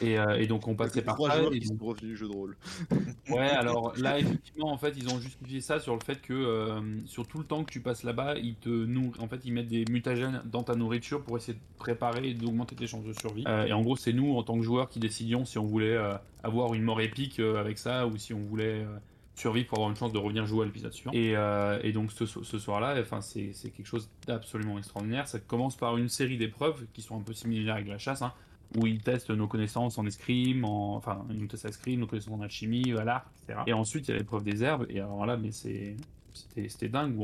Et, 0.00 0.18
euh, 0.18 0.38
et 0.38 0.46
donc 0.46 0.66
on 0.68 0.76
passait 0.76 1.02
par 1.02 1.14
trois 1.16 1.30
joueurs 1.30 1.52
et 1.54 1.58
qui 1.60 1.66
sont 1.66 1.76
revenus 1.80 2.16
jeu 2.16 2.26
de 2.28 2.32
rôle. 2.32 2.56
Ouais, 3.28 3.38
alors 3.50 3.92
là, 3.98 4.18
effectivement, 4.18 4.72
en 4.72 4.78
fait, 4.78 4.94
ils 4.96 5.08
ont 5.08 5.20
justifié 5.20 5.60
ça 5.60 5.78
sur 5.80 5.94
le 5.94 6.00
fait 6.04 6.20
que 6.22 6.32
euh, 6.32 6.80
sur 7.06 7.26
tout 7.28 7.38
le 7.38 7.44
temps 7.44 7.64
que 7.64 7.70
tu 7.70 7.80
passes 7.80 8.02
là-bas, 8.04 8.36
ils 8.38 8.54
te 8.56 8.68
nourrissent. 8.68 9.20
En 9.20 9.28
fait, 9.28 9.40
ils 9.44 9.52
mettent 9.52 9.68
des 9.68 9.84
mutagènes 9.90 10.42
dans 10.46 10.62
ta 10.62 10.74
nourriture 10.74 11.22
pour 11.22 11.36
essayer 11.36 11.54
de 11.54 11.60
préparer 11.76 12.28
et 12.30 12.34
d'augmenter 12.34 12.76
tes 12.76 12.86
chances 12.86 13.04
de 13.04 13.12
survie. 13.12 13.44
Euh, 13.46 13.66
et 13.66 13.72
en 13.72 13.82
gros, 13.82 13.96
c'est 13.96 14.12
nous, 14.12 14.36
en 14.36 14.42
tant 14.42 14.56
que 14.56 14.62
joueurs, 14.62 14.88
qui 14.88 15.00
décidions 15.00 15.44
si 15.44 15.58
on 15.58 15.66
voulait 15.66 15.98
avoir 16.42 16.72
une 16.74 16.82
mort 16.82 17.00
épique 17.00 17.38
avec 17.40 17.78
ça 17.78 18.06
ou 18.06 18.16
si 18.16 18.32
on 18.32 18.40
voulait 18.40 18.86
survivre 19.34 19.68
pour 19.68 19.78
avoir 19.78 19.90
une 19.90 19.96
chance 19.96 20.12
de 20.12 20.18
revenir 20.18 20.44
jouer 20.46 20.62
à 20.62 20.66
l'épisode 20.66 20.92
suivant. 20.92 21.12
Et, 21.14 21.36
euh, 21.36 21.78
et 21.82 21.92
donc, 21.92 22.12
ce, 22.12 22.26
so- 22.26 22.42
ce 22.42 22.58
soir-là, 22.58 22.96
enfin, 23.00 23.20
c'est 23.20 23.52
c'est 23.54 23.70
quelque 23.70 23.86
chose 23.86 24.10
d'absolument 24.26 24.78
extraordinaire. 24.78 25.28
Ça 25.28 25.38
commence 25.40 25.76
par 25.76 25.96
une 25.96 26.08
série 26.08 26.36
d'épreuves 26.36 26.86
qui 26.92 27.00
sont 27.02 27.16
un 27.18 27.22
peu 27.22 27.32
similaires 27.32 27.76
avec 27.76 27.88
la 27.88 27.98
chasse. 27.98 28.22
hein, 28.22 28.32
où 28.76 28.86
ils 28.86 29.02
testent 29.02 29.30
nos 29.30 29.48
connaissances 29.48 29.98
en 29.98 30.06
escrime, 30.06 30.64
en... 30.64 30.96
enfin, 30.96 31.24
ils 31.30 31.38
nous 31.38 31.46
testent 31.46 31.66
à 31.66 31.70
escrime, 31.70 32.00
nos 32.00 32.06
connaissances 32.06 32.34
en 32.34 32.42
alchimie, 32.42 32.92
à 32.98 33.04
l'art, 33.04 33.30
etc. 33.42 33.60
Et 33.66 33.72
ensuite, 33.72 34.08
il 34.08 34.12
y 34.12 34.14
a 34.14 34.18
l'épreuve 34.18 34.44
des 34.44 34.62
herbes, 34.62 34.86
et 34.88 35.00
alors 35.00 35.26
là, 35.26 35.36
mais. 35.36 35.50
C'était, 35.52 36.68
c'était 36.68 36.88
dingue. 36.88 37.16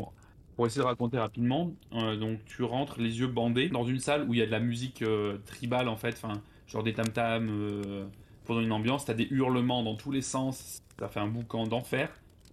Pour 0.56 0.66
essayer 0.66 0.80
de 0.80 0.86
raconter 0.86 1.18
rapidement, 1.18 1.72
euh, 1.92 2.16
donc 2.16 2.44
tu 2.46 2.62
rentres 2.62 2.98
les 2.98 3.20
yeux 3.20 3.26
bandés 3.26 3.68
dans 3.68 3.84
une 3.84 3.98
salle 3.98 4.26
où 4.28 4.32
il 4.32 4.38
y 4.40 4.42
a 4.42 4.46
de 4.46 4.50
la 4.50 4.60
musique 4.60 5.02
euh, 5.02 5.38
tribale, 5.44 5.88
en 5.88 5.96
fait, 5.96 6.20
genre 6.66 6.82
des 6.82 6.94
tam-tams, 6.94 7.48
euh, 7.50 8.06
donner 8.48 8.64
une 8.64 8.72
ambiance, 8.72 9.04
t'as 9.04 9.14
des 9.14 9.28
hurlements 9.30 9.82
dans 9.82 9.96
tous 9.96 10.10
les 10.10 10.22
sens, 10.22 10.80
ça 10.98 11.08
fait 11.08 11.20
un 11.20 11.28
boucan 11.28 11.66
d'enfer. 11.66 12.10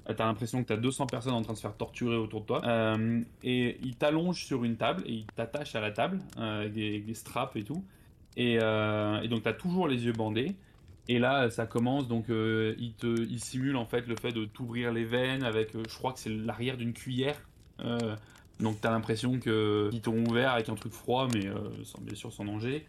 Euh, 0.10 0.14
T'as 0.14 0.26
l'impression 0.26 0.62
que 0.62 0.68
t'as 0.68 0.76
200 0.76 1.08
personnes 1.08 1.34
en 1.34 1.42
train 1.42 1.54
de 1.54 1.58
se 1.58 1.62
faire 1.62 1.78
torturer 1.78 2.18
autour 2.18 2.42
de 2.42 2.46
toi. 2.46 2.62
Et 3.42 3.78
ils 3.82 3.96
t'allongent 3.96 4.44
sur 4.44 4.66
une 4.66 4.76
table 4.76 5.02
et 5.06 5.14
ils 5.14 5.26
t'attachent 5.28 5.76
à 5.76 5.80
la 5.80 5.92
table 5.92 6.20
avec 6.36 6.74
des 7.06 7.14
straps 7.14 7.56
et 7.56 7.64
tout. 7.64 7.86
Et, 8.38 8.58
euh, 8.62 9.22
et 9.22 9.28
donc, 9.28 9.44
tu 9.44 9.50
as 9.50 9.54
toujours 9.54 9.88
les 9.88 10.06
yeux 10.06 10.14
bandés. 10.14 10.56
Et 11.08 11.20
là, 11.20 11.50
ça 11.50 11.66
commence. 11.66 12.08
Donc, 12.08 12.30
euh, 12.30 12.76
il, 12.78 12.94
te, 12.94 13.26
simule 13.38 13.76
en 13.76 13.86
fait 13.86 14.08
le 14.08 14.16
fait 14.16 14.32
de 14.32 14.46
t'ouvrir 14.46 14.92
les 14.92 15.04
veines 15.04 15.44
avec, 15.44 15.76
euh, 15.76 15.84
je 15.88 15.96
crois 15.96 16.14
que 16.14 16.20
c'est 16.20 16.30
l'arrière 16.30 16.78
d'une 16.78 16.94
cuillère. 16.94 17.40
Euh, 17.82 18.16
donc, 18.60 18.80
tu 18.80 18.88
as 18.88 18.92
l'impression 18.92 19.40
qu'ils 19.40 20.02
t'ont 20.02 20.26
ouvert 20.26 20.52
avec 20.52 20.70
un 20.70 20.76
truc 20.76 20.94
froid, 20.94 21.28
mais 21.34 21.48
sans, 21.84 22.00
bien 22.02 22.16
sûr 22.16 22.32
sans 22.32 22.46
danger. 22.46 22.86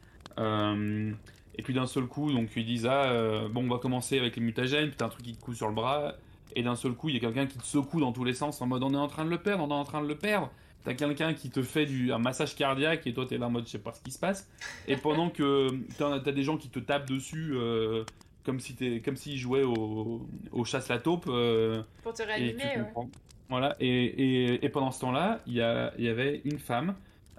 Et 1.56 1.62
puis 1.62 1.72
d'un 1.72 1.86
seul 1.86 2.06
coup, 2.06 2.32
donc 2.32 2.50
ils 2.56 2.66
disent 2.66 2.86
ah 2.86 3.46
bon 3.48 3.64
on 3.64 3.68
va 3.68 3.78
commencer 3.78 4.18
avec 4.18 4.34
les 4.34 4.42
mutagènes, 4.42 4.88
puis 4.88 4.96
t'as 4.96 5.06
un 5.06 5.08
truc 5.08 5.24
qui 5.24 5.36
te 5.36 5.40
coule 5.40 5.54
sur 5.54 5.68
le 5.68 5.74
bras, 5.74 6.14
et 6.56 6.64
d'un 6.64 6.74
seul 6.74 6.94
coup 6.94 7.08
il 7.08 7.14
y 7.14 7.16
a 7.16 7.20
quelqu'un 7.20 7.46
qui 7.46 7.58
te 7.58 7.64
secoue 7.64 8.00
dans 8.00 8.12
tous 8.12 8.24
les 8.24 8.34
sens 8.34 8.60
en 8.60 8.66
mode 8.66 8.82
on 8.82 8.92
est 8.92 8.96
en 8.96 9.06
train 9.06 9.24
de 9.24 9.30
le 9.30 9.38
perdre, 9.38 9.62
on 9.62 9.68
est 9.68 9.72
en 9.72 9.84
train 9.84 10.02
de 10.02 10.08
le 10.08 10.16
perdre. 10.16 10.50
T'as 10.84 10.94
quelqu'un 10.94 11.32
qui 11.34 11.48
te 11.50 11.62
fait 11.62 11.86
du, 11.86 12.12
un 12.12 12.18
massage 12.18 12.54
cardiaque 12.54 13.06
et 13.06 13.14
toi 13.14 13.24
t'es 13.26 13.38
là 13.38 13.46
en 13.46 13.50
mode 13.50 13.64
je 13.66 13.70
sais 13.72 13.78
pas 13.78 13.92
ce 13.92 14.02
qui 14.02 14.10
se 14.10 14.18
passe. 14.18 14.48
Et 14.86 14.96
pendant 14.96 15.30
que 15.30 15.68
t'as 15.98 16.14
as 16.16 16.32
des 16.32 16.42
gens 16.42 16.56
qui 16.58 16.68
te 16.68 16.78
tapent 16.78 17.08
dessus 17.08 17.52
euh, 17.54 18.04
comme 18.44 18.60
si 18.60 18.74
t'es 18.74 19.00
comme 19.00 19.16
s'ils 19.16 19.38
jouaient 19.38 19.62
au, 19.62 20.28
au 20.52 20.64
chasse 20.64 20.88
la 20.88 20.98
taupe. 20.98 21.24
euh, 21.28 21.82
Pour 22.02 22.12
te 22.12 22.22
et 22.22 22.26
réanimer, 22.26 22.64
ouais. 22.64 22.76
comprends. 22.84 23.08
Voilà, 23.48 23.76
et, 23.80 23.86
et, 23.88 24.64
et 24.64 24.68
pendant 24.70 24.90
ce 24.90 25.00
temps-là, 25.00 25.40
il 25.46 25.52
y, 25.54 25.56
y 25.56 26.08
avait 26.08 26.40
une 26.44 26.58
femme 26.58 26.94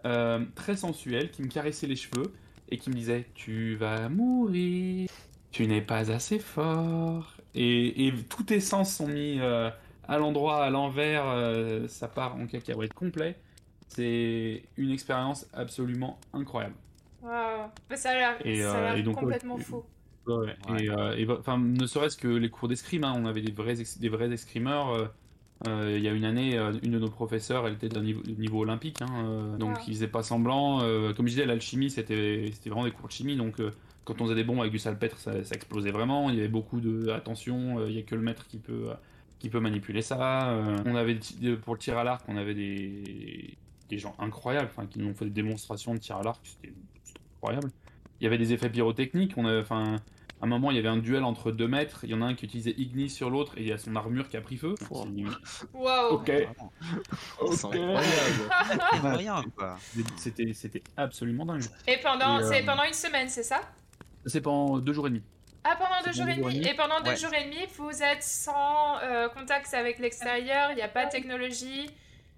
euh, 0.06 0.40
très 0.56 0.76
sensuelle 0.78 1.32
qui 1.32 1.42
me 1.42 1.48
caressait 1.48 1.88
les 1.88 1.96
cheveux 1.96 2.32
et 2.70 2.78
qui 2.78 2.90
me 2.90 2.96
disait 2.96 3.26
Tu 3.36 3.76
vas 3.76 4.08
mourir, 4.10 5.08
tu 5.52 5.66
n'es 5.68 5.82
pas 5.82 6.12
assez 6.12 6.40
fort. 6.40 7.34
Et, 7.56 8.08
et 8.08 8.14
tous 8.30 8.44
tes 8.44 8.60
sens 8.60 8.96
sont 8.96 9.08
mis 9.08 9.40
à 10.08 10.18
l'endroit, 10.18 10.64
à 10.64 10.70
l'envers, 10.70 11.24
euh, 11.28 11.88
ça 11.88 12.08
part 12.08 12.36
en 12.36 12.48
cacahuète 12.48 12.94
complet. 12.94 13.38
C'est 13.88 14.64
une 14.78 14.92
expérience 14.92 15.48
absolument 15.54 16.20
incroyable. 16.34 16.76
Waouh. 17.22 17.70
Bah, 17.90 17.96
ça 17.96 18.12
a 18.12 18.14
l'air 18.14 18.38
Et, 18.46 18.62
ça 18.62 18.74
a 18.74 18.76
euh, 18.78 18.82
l'air 18.90 18.96
et 18.98 19.04
donc, 19.04 19.18
complètement 19.18 19.56
ouais, 19.56 19.64
fou. 19.64 19.84
Ouais, 20.28 20.36
ouais. 20.36 20.56
Ouais. 20.70 20.84
Et, 20.86 20.90
euh, 20.90 21.16
et, 21.18 21.28
enfin, 21.30 21.58
ne 21.60 21.86
serait-ce 21.86 22.18
que 22.18 22.28
les 22.28 22.50
cours 22.50 22.68
d'escrime, 22.68 23.04
hein, 23.04 23.14
on 23.16 23.26
avait 23.26 23.42
des 23.42 23.52
vrais, 23.52 23.80
ex- 23.80 24.00
des 24.00 24.10
vrais 24.10 24.32
escrimeurs. 24.32 25.12
il 25.68 26.00
y 26.00 26.08
a 26.08 26.12
une 26.12 26.26
année, 26.26 26.58
une 26.84 26.92
de 26.92 27.00
nos 27.00 27.10
professeurs, 27.10 27.66
elle 27.68 27.74
était 27.74 27.90
d'un 27.90 28.02
niveau, 28.02 28.22
niveau 28.24 28.60
olympique, 28.62 29.02
hein, 29.02 29.56
donc 29.58 29.76
Ah. 29.78 29.82
ils 29.88 29.94
faisaient 29.94 30.08
pas 30.08 30.22
semblant. 30.24 30.82
euh, 30.82 31.14
comme 31.14 31.28
je 31.28 31.32
disais, 31.32 31.46
l'alchimie, 31.46 31.90
c'était 31.90 32.50
c'était 32.54 32.70
vraiment 32.70 32.86
des 32.86 32.92
cours 32.92 33.08
de 33.08 33.14
chimie, 33.14 33.36
donc 33.38 33.60
euh, 33.60 33.72
quand 34.04 34.20
on 34.22 34.26
faisait 34.26 34.36
des 34.36 34.44
bombes 34.44 34.60
avec 34.60 34.72
du 34.72 34.78
salpêtre, 34.80 35.18
ça, 35.18 35.44
ça 35.44 35.56
explosait 35.56 35.92
vraiment. 35.92 36.30
Il 36.30 36.36
y 36.36 36.40
avait 36.40 36.50
beaucoup 36.50 36.80
de 36.82 37.10
attention, 37.10 37.80
euh, 37.80 37.86
il 37.90 37.96
y 37.96 38.00
a 38.00 38.04
que 38.04 38.14
le 38.16 38.22
maître 38.22 38.46
qui 38.48 38.58
peut, 38.60 38.90
euh, 39.46 39.48
qui 39.48 39.50
peut 39.50 39.60
manipuler 39.60 40.02
ça. 40.02 40.50
euh, 40.50 40.78
on 40.86 40.96
avait 40.96 41.16
des- 41.40 41.56
pour 41.56 41.74
le 41.76 41.80
tir 41.80 41.98
à 41.98 42.04
l'arc, 42.04 42.24
on 42.28 42.38
avait 42.38 42.56
des, 42.56 43.58
des 43.90 43.98
gens 43.98 44.16
incroyables, 44.20 44.70
enfin, 44.72 44.88
qui 44.88 45.00
nous 45.00 45.10
ont 45.10 45.14
fait 45.14 45.26
des 45.26 45.32
démonstrations 45.44 45.94
de 45.94 46.00
tir 46.00 46.18
à 46.18 46.24
l'arc, 46.24 46.40
c'était 46.44 46.74
incroyable. 47.38 47.70
Il 48.20 48.24
y 48.24 48.28
avait 48.28 48.38
des 48.38 48.54
effets 48.54 48.70
pyrotechniques, 48.70 49.34
on 49.38 49.46
avait, 49.46 49.60
enfin, 49.62 49.98
à 50.42 50.46
un 50.46 50.48
moment, 50.48 50.72
il 50.72 50.76
y 50.78 50.80
avait 50.80 50.88
un 50.90 50.98
duel 50.98 51.24
entre 51.24 51.52
deux 51.52 51.68
maîtres. 51.68 52.00
Il 52.04 52.10
y 52.10 52.14
en 52.14 52.22
a 52.22 52.26
un 52.26 52.34
qui 52.34 52.46
utilisait 52.46 52.74
Ignis 52.78 53.10
sur 53.10 53.30
l'autre 53.30 53.58
et 53.58 53.62
il 53.62 53.68
y 53.68 53.72
a 53.72 53.78
son 53.78 53.96
armure 53.96 54.28
qui 54.30 54.36
a 54.38 54.42
pris 54.42 54.58
feu. 54.58 54.76
Wow. 54.90 55.08
C'est- 55.46 55.66
Waouh. 55.74 56.14
Ok. 56.16 56.26
Vraiment. 56.30 56.72
C'est 57.52 57.66
Ok. 57.68 57.76
incroyable. 58.94 59.48
C'est. 59.80 60.04
C'était, 60.18 60.54
c'était 60.54 60.84
absolument 60.98 61.46
dingue. 61.46 61.64
Et 61.88 61.98
pendant, 62.02 62.40
Et, 62.40 62.44
euh, 62.44 62.50
c'est 62.52 62.64
pendant 62.66 62.84
une 62.84 62.94
semaine, 62.94 63.30
c'est 63.30 63.44
ça? 63.44 63.62
C'est 64.26 64.42
pendant 64.42 64.80
deux 64.80 64.94
jours 64.94 65.08
et 65.08 65.10
demi. 65.12 65.22
Ah, 65.68 65.76
pendant 65.78 66.02
deux 66.06 66.14
jours 66.14 66.30
et 66.30 66.36
demi. 66.36 66.68
et 66.68 66.74
pendant 66.76 67.02
deux 67.02 67.10
Ouais. 67.12 67.16
jours 67.18 67.34
et 67.34 67.44
demi, 67.46 67.58
vous 67.78 68.04
êtes 68.04 68.22
sans 68.24 68.98
euh, 69.04 69.28
contact 69.30 69.74
avec 69.74 69.98
l'extérieur, 70.00 70.70
il 70.72 70.76
n'y 70.76 70.82
a 70.84 70.88
pas 70.88 71.06
de 71.06 71.12
technologie. 71.12 71.90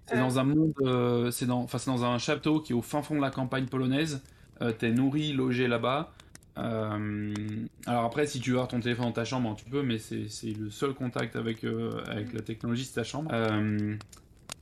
C'est 0.06 0.16
Euh. 0.16 0.20
dans 0.20 0.38
un 0.38 0.44
monde, 0.44 0.72
euh, 0.80 1.30
c'est 1.30 1.44
dans, 1.46 1.60
enfin 1.60 1.78
dans 1.86 2.04
un 2.04 2.18
château 2.18 2.60
qui 2.60 2.72
est 2.72 2.74
au 2.74 2.80
fin 2.82 3.02
fond 3.02 3.14
de 3.16 3.20
la 3.20 3.30
campagne 3.30 3.66
polonaise. 3.66 4.22
Euh, 4.62 4.72
T'es 4.72 4.90
nourri, 4.90 5.32
logé 5.34 5.68
là-bas. 5.68 6.12
Euh, 6.56 7.34
alors 7.86 8.04
après, 8.06 8.26
si 8.26 8.40
tu 8.40 8.50
veux 8.50 8.56
avoir 8.56 8.68
ton 8.68 8.80
téléphone 8.80 9.04
dans 9.06 9.12
ta 9.12 9.24
chambre, 9.24 9.50
hein, 9.50 9.54
tu 9.56 9.64
peux, 9.70 9.82
mais 9.82 9.98
c'est 9.98 10.26
le 10.58 10.70
seul 10.70 10.94
contact 10.94 11.36
avec 11.36 11.62
euh, 11.64 12.02
avec 12.08 12.32
la 12.32 12.40
technologie, 12.40 12.84
c'est 12.84 12.94
ta 12.94 13.04
chambre. 13.04 13.30
Euh, 13.32 13.94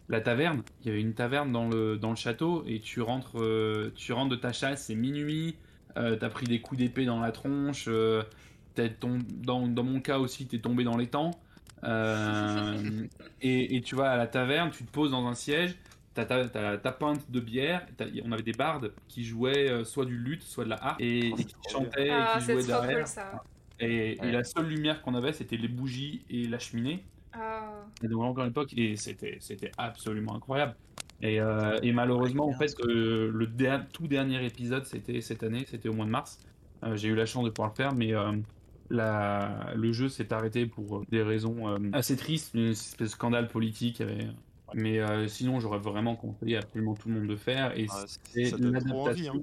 la 0.08 0.20
taverne, 0.20 0.62
il 0.82 0.88
y 0.88 0.90
avait 0.90 1.00
une 1.00 1.14
taverne 1.14 1.52
dans 1.52 1.68
le 1.68 1.96
dans 1.96 2.10
le 2.10 2.16
château 2.16 2.64
et 2.66 2.80
tu 2.80 3.00
rentres, 3.00 3.40
euh, 3.40 3.90
tu 3.96 4.12
rentres 4.12 4.30
de 4.30 4.36
ta 4.36 4.52
chasse, 4.52 4.86
c'est 4.86 4.94
minuit. 4.94 5.56
Euh, 5.96 6.16
T'as 6.16 6.28
pris 6.28 6.46
des 6.46 6.60
coups 6.60 6.78
d'épée 6.80 7.06
dans 7.06 7.20
la 7.20 7.32
tronche. 7.32 7.88
T'es 8.76 8.90
tom- 8.90 9.22
dans, 9.28 9.66
dans 9.66 9.82
mon 9.82 10.00
cas 10.00 10.18
aussi, 10.18 10.46
t'es 10.46 10.58
tombé 10.60 10.84
dans 10.84 10.96
les 10.96 11.08
temps. 11.08 11.32
Euh, 11.84 13.06
et, 13.42 13.76
et 13.76 13.80
tu 13.82 13.96
vas 13.96 14.10
à 14.12 14.16
la 14.16 14.26
taverne, 14.26 14.70
tu 14.70 14.84
te 14.84 14.90
poses 14.90 15.10
dans 15.10 15.26
un 15.26 15.34
siège, 15.34 15.76
t'as 16.14 16.24
ta, 16.24 16.48
t'as 16.48 16.78
ta 16.78 16.92
pinte 16.92 17.30
de 17.30 17.40
bière, 17.40 17.86
on 18.24 18.32
avait 18.32 18.42
des 18.42 18.52
bardes 18.52 18.92
qui 19.08 19.24
jouaient 19.24 19.70
euh, 19.70 19.84
soit 19.84 20.04
du 20.06 20.16
luth, 20.16 20.42
soit 20.42 20.64
de 20.64 20.70
la 20.70 20.82
harpe, 20.84 21.00
et, 21.00 21.30
Oh, 21.32 21.36
et 21.38 21.44
qui 21.44 21.54
trop 21.54 21.70
chantaient, 21.70 22.08
Ah, 22.10 22.34
et 22.36 22.38
qui 22.40 22.44
jouaient 22.52 22.62
trop 22.62 22.66
derrière. 22.80 22.98
cool 22.98 23.06
ça. 23.06 23.44
Et, 23.78 24.14
la 24.22 24.42
seule 24.42 24.66
lumière 24.68 25.02
qu'on 25.02 25.14
avait, 25.14 25.32
c'était 25.32 25.58
les 25.58 25.68
bougies 25.68 26.22
et 26.30 26.46
la 26.48 26.58
cheminée. 26.58 27.04
Ah. 27.34 27.70
Et 28.02 28.08
donc 28.08 28.22
encore 28.22 28.44
à 28.44 28.46
l'époque, 28.46 28.72
et 28.76 28.96
c'était 28.96 29.36
c'était 29.40 29.70
absolument 29.76 30.34
incroyable. 30.34 30.74
Et, 31.22 31.40
euh, 31.40 31.78
et 31.82 31.92
malheureusement, 31.92 32.46
en 32.46 32.52
fait, 32.52 32.74
euh, 32.80 33.30
le 33.32 33.46
der- 33.46 33.86
tout 33.92 34.06
dernier 34.06 34.44
épisode, 34.44 34.84
c'était 34.86 35.20
cette 35.20 35.42
année, 35.42 35.64
c'était 35.66 35.88
au 35.90 35.94
mois 35.94 36.06
de 36.06 36.10
mars. 36.10 36.38
Euh, 36.84 36.96
J'ai 36.96 37.08
eu 37.08 37.14
la 37.14 37.24
chance 37.26 37.44
de 37.44 37.50
pouvoir 37.50 37.70
le 37.70 37.74
faire, 37.76 37.94
mais 37.94 38.14
euh, 38.14 38.32
la, 38.90 39.72
le 39.74 39.92
jeu 39.92 40.08
s'est 40.08 40.32
arrêté 40.32 40.66
pour 40.66 41.04
des 41.10 41.22
raisons 41.22 41.68
euh, 41.68 41.78
assez 41.92 42.16
tristes, 42.16 42.54
une 42.54 42.70
espèce 42.70 42.96
de 42.96 43.06
scandale 43.06 43.48
politique. 43.48 44.00
avait- 44.00 44.28
Mais 44.74 44.98
euh, 45.00 45.28
sinon, 45.28 45.60
j'aurais 45.60 45.78
vraiment 45.78 46.16
conseillé 46.16 46.56
à 46.56 46.60
absolument 46.60 46.94
tout 46.94 47.08
le 47.08 47.14
monde 47.14 47.28
de 47.28 47.36
faire. 47.36 47.78
Et 47.78 47.86
Ah, 47.90 48.04
c'est 48.32 48.50
l'adaptation 48.58 49.34
Hein. 49.36 49.42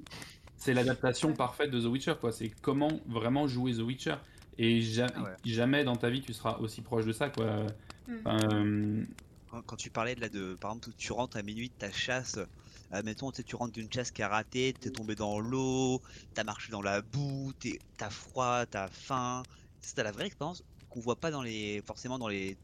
c'est 0.56 0.74
l'adaptation 0.74 1.32
parfaite 1.32 1.70
de 1.70 1.80
The 1.80 1.86
Witcher, 1.86 2.14
quoi. 2.20 2.30
C'est 2.32 2.50
comment 2.62 3.00
vraiment 3.06 3.46
jouer 3.46 3.72
The 3.74 3.80
Witcher. 3.80 4.16
Et 4.58 4.80
ja- 4.82 5.06
Ah 5.16 5.22
ouais. 5.22 5.30
jamais 5.44 5.82
dans 5.82 5.96
ta 5.96 6.10
vie 6.10 6.20
tu 6.20 6.32
seras 6.32 6.58
aussi 6.58 6.80
proche 6.82 7.04
de 7.06 7.12
ça, 7.12 7.28
quoi. 7.30 7.66
Hmm. 8.06 8.12
Euh, 8.26 9.02
Quand, 9.50 9.62
quand 9.62 9.76
tu 9.76 9.90
parlais 9.90 10.14
de 10.14 10.20
là 10.20 10.28
de 10.28 10.54
par 10.60 10.72
exemple 10.72 10.90
tu 10.98 11.12
rentres 11.12 11.36
à 11.36 11.42
minuit 11.42 11.68
de 11.68 11.74
ta 11.78 11.90
chasse, 11.90 12.38
tu 12.92 13.26
sais, 13.34 13.42
tu 13.42 13.56
rentres 13.56 13.72
d'une 13.72 13.92
chasse 13.92 14.10
qui 14.10 14.22
a 14.22 14.28
raté, 14.28 14.74
t'es 14.78 14.90
tombé 14.90 15.14
dans 15.14 15.38
l'eau, 15.40 16.00
t'as 16.34 16.44
marché 16.44 16.70
dans 16.72 16.82
la 16.82 17.02
boue, 17.02 17.52
t'es- 17.58 17.78
t'as 17.96 18.10
froid, 18.10 18.66
t'as 18.66 18.88
faim. 18.88 19.42
C'est 19.80 20.02
la 20.02 20.12
vraie 20.12 20.26
expérience 20.26 20.62
qu'on 20.88 21.00
voit 21.00 21.16
pas 21.16 21.30
dans 21.30 21.42
les 21.42 21.82
forcément 21.86 22.18
dans 22.18 22.28
les 22.28 22.56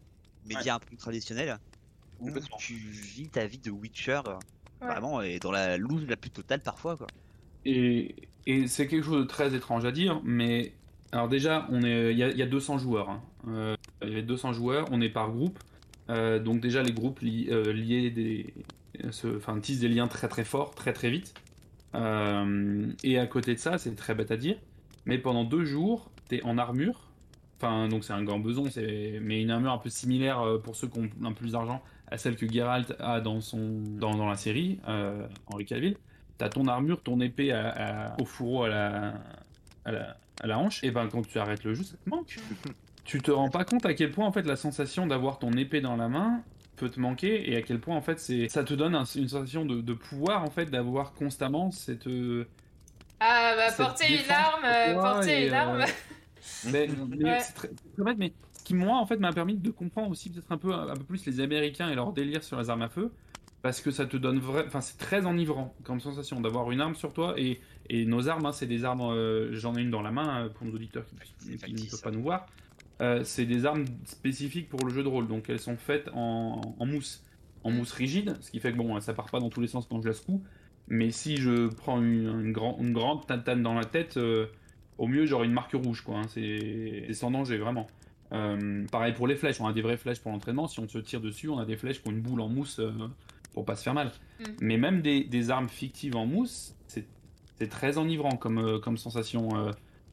médias 0.46 0.76
un 0.76 0.78
peu 0.78 0.86
plus 0.86 0.96
traditionnels 0.96 1.58
où 2.20 2.30
tu 2.58 2.74
vis 2.74 3.28
ta 3.28 3.46
vie 3.46 3.58
de 3.58 3.70
Witcher 3.70 4.20
Ouais. 4.80 4.86
vraiment 4.86 5.20
et 5.20 5.38
dans 5.38 5.50
la 5.52 5.76
loose 5.76 6.06
la 6.06 6.16
plus 6.16 6.30
totale 6.30 6.60
parfois 6.62 6.96
quoi. 6.96 7.06
Et, 7.66 8.14
et 8.46 8.66
c'est 8.66 8.86
quelque 8.86 9.04
chose 9.04 9.22
de 9.22 9.26
très 9.28 9.54
étrange 9.54 9.84
à 9.84 9.92
dire, 9.92 10.22
mais 10.24 10.72
alors 11.12 11.28
déjà, 11.28 11.66
on 11.70 11.82
est, 11.82 12.12
il 12.12 12.18
y, 12.18 12.22
a- 12.22 12.30
il 12.30 12.38
y 12.38 12.42
a 12.42 12.46
200 12.46 12.78
joueurs. 12.78 13.10
hein. 13.10 13.22
Euh, 13.48 13.76
il 14.02 14.12
y 14.12 14.18
a 14.18 14.22
200 14.22 14.52
joueurs, 14.54 14.86
on 14.92 15.00
est 15.02 15.10
par 15.10 15.30
groupe. 15.30 15.58
Euh, 16.08 16.38
donc 16.38 16.60
déjà, 16.60 16.82
les 16.82 16.92
groupes 16.92 17.20
li- 17.20 17.48
euh, 17.50 17.72
liés 17.74 18.10
des, 18.10 18.54
se- 19.10 19.36
enfin, 19.36 19.58
tissent 19.60 19.80
des 19.80 19.88
liens 19.88 20.08
très 20.08 20.28
très 20.28 20.44
forts, 20.44 20.74
très 20.74 20.92
très 20.92 21.10
vite. 21.10 21.34
Euh, 21.94 22.86
et 23.02 23.18
à 23.18 23.26
côté 23.26 23.54
de 23.54 23.58
ça, 23.58 23.78
c'est 23.78 23.94
très 23.96 24.14
bête 24.14 24.30
à 24.30 24.36
dire, 24.36 24.56
mais 25.06 25.18
pendant 25.18 25.44
deux 25.44 25.64
jours, 25.64 26.10
t'es 26.28 26.42
en 26.44 26.58
armure. 26.58 27.00
Enfin, 27.58 27.88
donc 27.88 28.04
c'est 28.04 28.12
un 28.12 28.22
grand 28.22 28.38
beson, 28.38 28.66
c'est 28.70 29.18
mais 29.22 29.42
une 29.42 29.50
armure 29.50 29.72
un 29.72 29.78
peu 29.78 29.90
similaire 29.90 30.40
euh, 30.40 30.58
pour 30.58 30.76
ceux 30.76 30.88
qui 30.88 30.98
ont 30.98 31.10
un 31.24 31.28
peu 31.32 31.40
plus 31.40 31.52
d'argent 31.52 31.82
à 32.10 32.16
celle 32.16 32.36
que 32.36 32.50
Geralt 32.50 32.94
a 32.98 33.20
dans 33.20 33.40
son 33.40 33.82
dans, 33.98 34.14
dans 34.16 34.28
la 34.28 34.36
série, 34.36 34.78
euh, 34.88 35.26
Henri 35.46 35.64
Cavill. 35.66 35.96
T'as 36.38 36.48
ton 36.48 36.66
armure, 36.68 37.02
ton 37.02 37.20
épée 37.20 37.52
à- 37.52 37.68
à- 38.14 38.20
au 38.20 38.24
fourreau 38.24 38.64
à 38.64 38.68
la, 38.68 39.14
à 39.84 39.92
la, 39.92 40.16
à 40.42 40.46
la 40.46 40.58
hanche, 40.58 40.82
et 40.84 40.90
ben 40.90 41.06
quand 41.08 41.26
tu 41.26 41.38
arrêtes 41.38 41.64
le 41.64 41.74
jeu, 41.74 41.82
ça 41.84 41.96
te 42.02 42.08
manque. 42.08 42.36
tu 43.04 43.20
te 43.20 43.30
rends 43.30 43.50
pas 43.50 43.64
compte 43.64 43.84
à 43.84 43.92
quel 43.94 44.10
point 44.10 44.26
en 44.26 44.32
fait 44.32 44.42
la 44.46 44.56
sensation 44.56 45.06
d'avoir 45.06 45.38
ton 45.38 45.50
épée 45.52 45.80
dans 45.82 45.96
la 45.96 46.08
main 46.08 46.42
peut 46.80 46.90
te 46.90 47.00
manquer 47.00 47.50
et 47.50 47.56
à 47.56 47.62
quel 47.62 47.80
point 47.80 47.96
en 47.96 48.02
fait 48.02 48.18
c'est 48.20 48.48
ça 48.48 48.64
te 48.64 48.74
donne 48.74 48.94
un- 48.94 49.04
une 49.04 49.28
sensation 49.28 49.64
de, 49.66 49.80
de 49.82 49.94
pouvoir 49.94 50.42
en 50.44 50.50
fait 50.50 50.66
d'avoir 50.66 51.14
constamment 51.14 51.70
cette 51.70 52.06
euh, 52.08 52.46
Ah, 53.20 53.54
bah, 53.56 53.68
cette 53.68 53.76
porter 53.86 54.24
une 54.24 54.30
arme, 54.30 54.64
euh, 54.64 54.94
porter 54.94 55.46
une 55.46 55.52
euh, 55.52 55.56
arme. 55.56 55.84
mais, 56.64 56.88
mais 57.08 57.24
Ouais. 57.24 57.40
c'est 57.40 57.52
très, 57.54 57.68
très 57.68 58.04
bête, 58.04 58.16
mais 58.18 58.32
ce 58.52 58.64
qui 58.64 58.74
moi 58.74 58.98
en 58.98 59.06
fait 59.06 59.16
m'a 59.18 59.32
permis 59.32 59.56
de 59.56 59.70
comprendre 59.70 60.10
aussi 60.10 60.30
peut-être 60.30 60.50
un 60.52 60.58
peu 60.58 60.72
un 60.74 60.94
peu 60.96 61.04
plus 61.04 61.24
les 61.26 61.40
Américains 61.40 61.90
et 61.90 61.94
leur 61.94 62.12
délire 62.12 62.42
sur 62.44 62.58
les 62.60 62.70
armes 62.70 62.82
à 62.82 62.88
feu 62.88 63.12
parce 63.62 63.80
que 63.82 63.90
ça 63.90 64.06
te 64.06 64.16
donne 64.16 64.38
vrai 64.38 64.64
enfin 64.66 64.80
c'est 64.80 64.98
très 64.98 65.26
enivrant 65.26 65.74
comme 65.84 66.00
sensation 66.00 66.40
d'avoir 66.40 66.70
une 66.70 66.80
arme 66.80 66.94
sur 66.94 67.12
toi 67.12 67.34
et, 67.38 67.60
et 67.90 68.06
nos 68.06 68.28
armes 68.28 68.46
hein, 68.46 68.52
c'est 68.52 68.66
des 68.66 68.84
armes 68.84 69.02
euh, 69.02 69.50
j'en 69.54 69.76
ai 69.76 69.82
une 69.82 69.90
dans 69.90 70.02
la 70.02 70.10
main 70.12 70.44
euh, 70.46 70.48
pour 70.48 70.66
nos 70.66 70.74
auditeurs 70.74 71.04
qui, 71.06 71.16
C'est 71.38 71.58
qui 71.58 71.74
ne 71.74 71.90
peuvent 71.90 72.00
pas 72.02 72.10
nous 72.10 72.22
voir 72.22 72.46
Euh, 73.00 73.24
c'est 73.24 73.46
des 73.46 73.64
armes 73.64 73.84
spécifiques 74.04 74.68
pour 74.68 74.84
le 74.86 74.92
jeu 74.92 75.02
de 75.02 75.08
rôle. 75.08 75.26
Donc 75.26 75.48
elles 75.48 75.58
sont 75.58 75.76
faites 75.76 76.08
en, 76.14 76.60
en 76.78 76.86
mousse. 76.86 77.24
En 77.64 77.70
mousse 77.70 77.92
rigide 77.92 78.36
ce 78.40 78.50
qui 78.50 78.60
fait 78.60 78.72
que 78.72 78.76
bon 78.76 78.98
ça 79.00 79.14
part 79.14 79.30
pas 79.30 79.40
dans 79.40 79.48
tous 79.50 79.60
les 79.60 79.68
sens 79.68 79.86
quand 79.88 80.00
je 80.02 80.08
la 80.08 80.14
secoue. 80.14 80.42
Mais 80.88 81.10
si 81.10 81.36
je 81.36 81.68
prends 81.68 82.00
une, 82.02 82.40
une, 82.40 82.52
grand- 82.52 82.76
une 82.80 82.92
grande 82.92 83.26
tatane 83.26 83.62
dans 83.62 83.74
la 83.74 83.84
tête 83.84 84.16
euh, 84.16 84.46
au 84.98 85.06
mieux 85.06 85.24
j'aurai 85.26 85.46
une 85.46 85.52
marque 85.52 85.72
rouge 85.72 86.02
quoi 86.02 86.18
hein. 86.18 86.26
c'est 86.28 87.12
sans 87.12 87.30
danger 87.30 87.58
vraiment. 87.58 87.86
Euh, 88.32 88.84
pareil 88.90 89.12
pour 89.14 89.26
les 89.26 89.34
flèches. 89.36 89.60
On 89.60 89.66
a 89.66 89.72
des 89.72 89.82
vraies 89.82 89.96
flèches 89.96 90.20
pour 90.20 90.32
l'entraînement. 90.32 90.68
Si 90.68 90.78
on 90.80 90.88
se 90.88 90.98
tire 90.98 91.20
dessus 91.20 91.48
on 91.48 91.58
a 91.58 91.64
des 91.64 91.76
flèches 91.76 92.02
qui 92.02 92.08
ont 92.08 92.12
une 92.12 92.20
boule 92.20 92.40
en 92.40 92.48
mousse 92.48 92.80
pour 93.54 93.64
pas 93.64 93.76
se 93.76 93.82
faire 93.82 93.94
mal. 93.94 94.12
Mm. 94.40 94.44
mais 94.60 94.76
même 94.78 95.00
des, 95.02 95.24
des 95.24 95.50
armes 95.50 95.68
fictives 95.68 96.16
en 96.16 96.26
mousse 96.26 96.74
c'est 96.86 97.68
très 97.68 97.98
enivrant 97.98 98.36
comme, 98.36 98.80
comme 98.80 98.96
sensation 98.96 99.50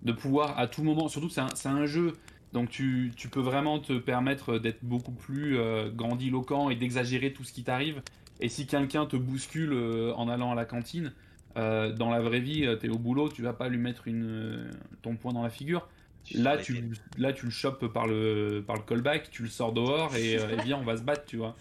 de 0.02 0.12
pouvoir 0.12 0.60
à 0.60 0.68
tout 0.68 0.84
moment 0.84 1.08
surtout 1.08 1.28
que 1.28 1.34
c'est 1.34 1.42
un, 1.42 1.50
c'est 1.56 1.70
un 1.70 1.86
jeu 1.86 2.14
donc 2.54 2.70
tu, 2.70 3.12
tu 3.16 3.30
peux 3.30 3.42
vraiment 3.42 3.80
te 3.80 3.94
permettre 3.98 4.58
d'être 4.58 4.84
beaucoup 4.84 5.12
plus 5.12 5.58
euh, 5.58 5.90
grandiloquent 5.92 6.70
et 6.70 6.76
d'exagérer 6.76 7.34
tout 7.34 7.44
ce 7.44 7.54
qui 7.54 7.64
t'arrive 7.64 8.02
et 8.40 8.50
si 8.50 8.68
quelqu'un 8.68 9.06
te 9.06 9.16
bouscule 9.16 9.74
euh, 9.74 10.14
en 10.16 10.30
allant 10.30 10.52
à 10.52 10.56
la 10.56 10.66
cantine 10.66 11.14
euh, 11.58 11.92
dans 11.92 12.10
la 12.10 12.22
vraie 12.22 12.40
vie, 12.40 12.68
tu 12.80 12.86
es 12.86 12.90
au 12.90 13.00
boulot, 13.00 13.30
tu 13.30 13.42
vas 13.42 13.54
pas 13.54 13.68
lui 13.68 13.78
mettre 13.80 14.08
une, 14.08 14.26
euh, 14.26 14.72
ton 15.02 15.16
poing 15.16 15.34
dans 15.34 15.44
la 15.44 15.50
figure. 15.50 15.88
Là 16.34 16.58
tu, 16.58 16.92
là, 17.18 17.32
tu 17.32 17.46
le 17.46 17.52
chopes 17.52 17.88
par 17.88 18.06
le, 18.06 18.64
par 18.66 18.76
le 18.76 18.82
callback, 18.82 19.30
tu 19.32 19.44
le 19.44 19.50
sors 19.50 19.72
dehors 19.72 20.16
et, 20.16 20.38
euh, 20.38 20.50
et 20.58 20.62
viens, 20.62 20.78
on 20.78 20.84
va 20.84 20.98
se 20.98 21.02
battre, 21.04 21.26
tu 21.26 21.38
vois. 21.38 21.56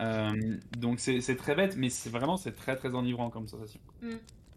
Euh, 0.00 0.56
donc 0.76 1.00
c'est 1.00 1.20
c'est 1.20 1.36
très 1.36 1.54
bête, 1.54 1.76
mais 1.76 1.88
c'est 1.88 2.10
vraiment 2.10 2.36
c'est 2.36 2.52
très 2.52 2.76
très 2.76 2.94
enivrant 2.94 3.30
comme 3.30 3.46
sensation. 3.46 3.80
Mm. 4.02 4.08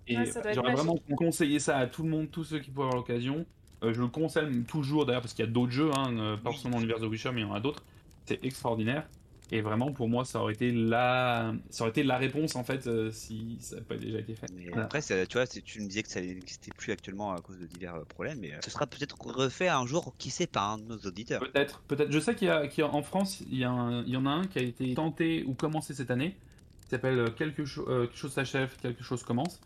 Et 0.08 0.18
Ouais, 0.18 0.32
j'aurais 0.54 0.74
vraiment 0.74 0.98
conseillé 1.16 1.60
ça 1.60 1.78
à 1.78 1.88
tout 1.88 2.04
le 2.04 2.10
monde, 2.10 2.32
tous 2.32 2.44
ceux 2.44 2.60
qui 2.60 2.72
pourraient 2.72 2.88
avoir 2.88 2.98
l'occasion. 2.98 3.46
Euh, 3.84 3.94
je 3.94 4.02
le 4.02 4.08
conseille 4.08 4.64
toujours 4.64 5.06
d'ailleurs 5.06 5.22
parce 5.22 5.34
qu'il 5.34 5.46
y 5.46 5.48
a 5.48 5.52
d'autres 5.52 5.72
jeux, 5.72 5.92
hein, 5.96 6.16
euh, 6.18 6.38
pas 6.38 6.52
forcément 6.52 6.78
l'univers 6.78 7.00
de 7.00 7.08
Witcher, 7.08 7.32
mais 7.34 7.42
il 7.42 7.48
y 7.48 7.50
en 7.50 7.54
a 7.54 7.60
d'autres. 7.60 7.84
C'est 8.26 8.44
extraordinaire. 8.44 9.08
Et 9.54 9.60
vraiment, 9.60 9.92
pour 9.92 10.08
moi, 10.08 10.24
ça 10.24 10.40
aurait 10.40 10.54
été 10.54 10.72
la, 10.72 11.54
ça 11.72 11.84
aurait 11.84 11.90
été 11.92 12.04
la 12.04 12.18
réponse 12.18 12.56
en 12.56 12.64
fait 12.64 12.88
euh, 12.88 13.12
si 13.12 13.58
ça 13.60 13.76
n'avait 13.76 13.86
pas 13.86 13.98
déjà 13.98 14.20
été 14.20 14.34
fait. 14.34 14.46
Mais 14.56 14.68
Voilà. 14.70 14.86
après, 14.86 15.02
tu 15.02 15.14
vois, 15.34 15.46
tu 15.46 15.82
me 15.82 15.88
disais 15.88 16.04
que 16.04 16.10
ça 16.10 16.22
n'existait 16.22 16.72
plus 16.78 16.94
actuellement 16.94 17.34
à 17.34 17.42
cause 17.42 17.60
de 17.60 17.66
divers 17.66 17.96
euh, 17.96 18.06
problèmes, 18.06 18.40
mais 18.40 18.54
euh, 18.54 18.60
ce 18.64 18.72
sera 18.72 18.88
peut-être 18.88 19.18
refait 19.20 19.68
un 19.68 19.86
jour, 19.86 20.14
qui 20.18 20.30
sait, 20.30 20.48
par 20.48 20.72
un 20.72 20.78
de 20.78 20.84
nos 20.84 20.98
auditeurs. 21.00 21.42
Peut-être, 21.42 21.82
peut-être. 21.82 22.12
Je 22.14 22.20
sais 22.20 22.34
qu'il 22.34 22.48
y 22.48 22.52
a, 22.52 22.68
qu'il 22.68 22.82
y 22.82 22.88
a- 22.88 22.94
en 22.94 23.02
France, 23.04 23.42
il 23.52 23.58
y, 23.58 23.66
a 23.66 23.72
un- 23.72 24.04
il 24.04 24.10
y 24.12 24.16
en 24.16 24.26
a 24.26 24.30
un 24.30 24.46
qui 24.48 24.60
a 24.60 24.62
été 24.62 24.94
tenté 24.94 25.44
ou 25.46 25.54
commencé 25.54 25.94
cette 25.94 26.12
année. 26.12 26.38
Qui 26.84 26.90
s'appelle 26.92 27.34
quelque, 27.38 27.66
cho- 27.66 27.90
euh, 27.90 28.06
quelque 28.06 28.18
chose 28.18 28.32
s'achève, 28.32 28.74
quelque 28.82 29.04
chose 29.04 29.24
commence. 29.24 29.60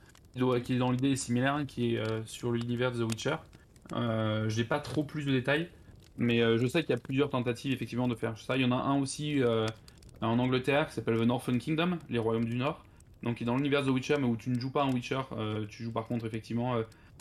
Qui 0.64 0.74
est 0.74 0.78
dans 0.80 0.92
l'idée 0.92 1.16
similaire, 1.16 1.54
hein, 1.56 1.66
qui 1.66 1.94
est 1.94 2.00
euh, 2.00 2.26
sur 2.26 2.52
l'univers 2.52 2.92
de 2.92 2.98
The 3.04 3.08
Witcher. 3.08 3.36
Euh, 3.94 4.50
J'ai 4.50 4.64
pas 4.64 4.80
trop 4.80 5.04
plus 5.04 5.26
de 5.26 5.32
détails, 5.32 5.70
mais 6.18 6.42
euh, 6.42 6.58
je 6.58 6.68
sais 6.68 6.82
qu'il 6.82 6.92
y 6.92 6.98
a 6.98 7.02
plusieurs 7.02 7.30
tentatives 7.30 7.72
effectivement 7.72 8.08
de 8.08 8.16
faire 8.16 8.38
ça. 8.38 8.58
Il 8.58 8.64
y 8.64 8.66
en 8.66 8.72
a 8.72 8.76
un 8.76 9.00
aussi 9.00 9.42
euh, 9.42 9.66
en 10.22 10.40
Angleterre 10.40 10.88
qui 10.88 10.94
s'appelle 10.94 11.18
The 11.18 11.24
Northern 11.24 11.58
Kingdom, 11.58 11.98
les 12.10 12.20
Royaumes 12.20 12.46
du 12.46 12.56
Nord. 12.56 12.84
Donc 13.24 13.38
qui 13.38 13.44
est 13.44 13.46
dans 13.46 13.56
l'univers 13.56 13.84
de 13.84 13.90
Witcher, 13.90 14.16
mais 14.20 14.28
où 14.28 14.36
tu 14.36 14.50
ne 14.50 14.60
joues 14.60 14.72
pas 14.72 14.84
un 14.84 14.92
Witcher, 14.92 15.22
tu 15.68 15.84
joues 15.84 15.92
par 15.92 16.06
contre 16.06 16.28
effectivement 16.28 16.76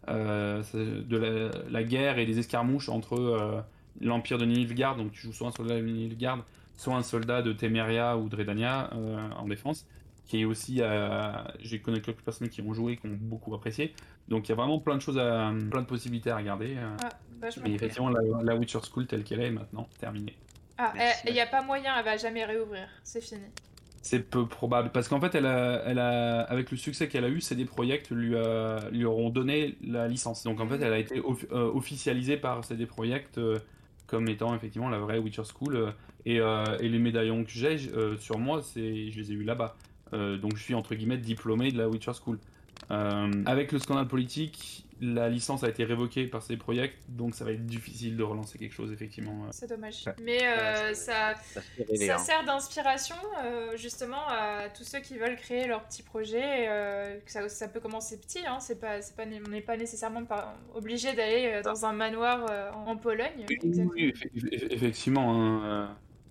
de 0.06 1.66
la, 1.70 1.82
guerre 1.82 2.18
et 2.18 2.26
des 2.26 2.38
escarmouches 2.38 2.90
entre 2.90 3.64
l'Empire 4.02 4.36
de 4.36 4.44
Nilfgaard, 4.44 4.96
donc 4.96 5.12
tu 5.12 5.22
joues 5.22 5.32
soit 5.32 5.48
un 5.48 5.52
soldat 5.52 5.76
de 5.76 5.86
Nilfgaard, 5.86 6.44
soit 6.76 6.94
un 6.94 7.02
soldat 7.02 7.40
de 7.40 7.54
Temeria 7.54 8.18
ou 8.18 8.28
de 8.28 8.36
Redania 8.36 8.90
en 9.38 9.46
défense, 9.46 9.86
qui 10.26 10.40
est 10.40 10.44
aussi, 10.44 10.78
euh, 10.80 11.32
j'ai 11.60 11.80
connu 11.80 12.00
quelques 12.00 12.22
personnes 12.22 12.48
qui 12.48 12.62
ont 12.62 12.72
joué, 12.72 12.96
qui 12.96 13.06
ont 13.06 13.18
beaucoup 13.20 13.54
apprécié, 13.54 13.92
donc 14.28 14.48
il 14.48 14.50
y 14.50 14.52
a 14.52 14.54
vraiment 14.56 14.78
plein 14.78 14.96
de 14.96 15.02
choses, 15.02 15.18
à, 15.18 15.52
plein 15.70 15.82
de 15.82 15.86
possibilités 15.86 16.30
à 16.30 16.36
regarder, 16.36 16.76
euh, 16.78 16.96
Ah, 17.02 17.08
mais 17.42 17.50
cool. 17.52 17.68
effectivement 17.68 18.08
la, 18.08 18.20
la 18.42 18.56
Witcher 18.56 18.78
School 18.90 19.06
telle 19.06 19.22
qu'elle 19.24 19.40
est 19.42 19.50
maintenant 19.50 19.88
terminée. 19.98 20.34
Ah, 20.78 20.92
il 21.26 21.32
n'y 21.32 21.40
a 21.40 21.46
pas 21.46 21.62
moyen, 21.62 21.94
elle 21.98 22.04
va 22.04 22.16
jamais 22.16 22.44
réouvrir. 22.44 22.88
C'est 23.04 23.20
fini. 23.22 23.42
C'est 24.02 24.18
peu 24.20 24.46
probable 24.46 24.90
parce 24.92 25.08
qu'en 25.08 25.18
fait, 25.20 25.34
elle 25.34 25.46
a, 25.46 25.82
elle 25.86 25.98
a, 25.98 26.40
avec 26.42 26.70
le 26.70 26.76
succès 26.76 27.08
qu'elle 27.08 27.24
a 27.24 27.28
eu, 27.28 27.40
CD 27.40 27.64
Projekt 27.64 28.10
lui, 28.10 28.36
a- 28.36 28.90
lui 28.90 29.04
auront 29.06 29.30
donné 29.30 29.76
la 29.82 30.08
licence. 30.08 30.42
Donc 30.44 30.60
en 30.60 30.68
fait, 30.68 30.82
elle 30.82 30.92
a 30.92 30.98
été 30.98 31.20
off- 31.20 31.46
euh, 31.52 31.70
officialisée 31.72 32.36
par 32.36 32.62
CD 32.64 32.84
Projekt 32.86 33.38
euh, 33.38 33.58
comme 34.06 34.28
étant 34.28 34.54
effectivement 34.54 34.90
la 34.90 34.98
vraie 34.98 35.16
Witcher 35.18 35.44
School. 35.44 35.76
euh, 35.76 35.90
et, 36.26 36.38
euh, 36.40 36.64
et 36.80 36.88
les 36.88 36.98
médaillons 36.98 37.44
que 37.44 37.50
j'ai 37.50 37.76
euh, 37.94 38.16
sur 38.18 38.38
moi, 38.38 38.60
c'est, 38.62 39.10
je 39.10 39.20
les 39.20 39.30
ai 39.30 39.34
eu 39.34 39.42
là-bas. 39.44 39.74
Euh, 40.14 40.36
donc 40.38 40.56
je 40.56 40.62
suis 40.62 40.74
entre 40.74 40.94
guillemets 40.94 41.18
diplômé 41.18 41.72
de 41.72 41.78
la 41.78 41.88
Witcher 41.88 42.12
School. 42.24 42.38
Euh, 42.90 43.30
avec 43.46 43.72
le 43.72 43.78
scandale 43.78 44.08
politique, 44.08 44.84
la 45.00 45.28
licence 45.28 45.64
a 45.64 45.68
été 45.68 45.84
révoquée 45.84 46.26
par 46.26 46.42
CD 46.42 46.56
Projekt, 46.58 46.96
donc 47.08 47.34
ça 47.34 47.44
va 47.44 47.52
être 47.52 47.64
difficile 47.66 48.16
de 48.16 48.22
relancer 48.22 48.58
quelque 48.58 48.74
chose 48.74 48.92
effectivement. 48.92 49.46
C'est 49.50 49.68
dommage. 49.68 50.04
Mais 50.22 50.38
euh, 50.42 50.88
Ouais, 50.88 50.94
ça, 50.94 51.34
Ça 51.54 52.14
hein. 52.14 52.18
sert 52.18 52.44
d'inspiration 52.44 53.16
euh, 53.44 53.76
justement 53.76 54.28
à 54.28 54.68
tous 54.68 54.84
ceux 54.84 55.00
qui 55.00 55.16
veulent 55.18 55.36
créer 55.36 55.66
leur 55.66 55.84
petit 55.84 56.02
projet. 56.02 56.68
euh, 56.68 57.18
ça, 57.26 57.48
ça 57.48 57.68
peut 57.68 57.80
commencer 57.80 58.18
petit, 58.20 58.46
hein, 58.46 58.58
c'est 58.60 58.78
pas, 58.80 59.00
c'est 59.02 59.16
pas, 59.16 59.24
on 59.24 59.50
n'est 59.50 59.60
pas 59.62 59.76
nécessairement 59.76 60.24
pas 60.24 60.54
obligé 60.74 61.12
d'aller 61.14 61.52
euh, 61.54 61.62
dans 61.62 61.86
un 61.86 61.92
manoir 61.92 62.46
euh, 62.50 62.70
en, 62.72 62.90
en 62.92 62.96
Pologne. 62.96 63.46
Exactement. 63.48 63.90
Oui, 63.94 64.12
effe- 64.12 64.30
eff- 64.52 64.66
effectivement. 64.72 65.32
hein, 65.34 65.64
euh, 65.64 65.86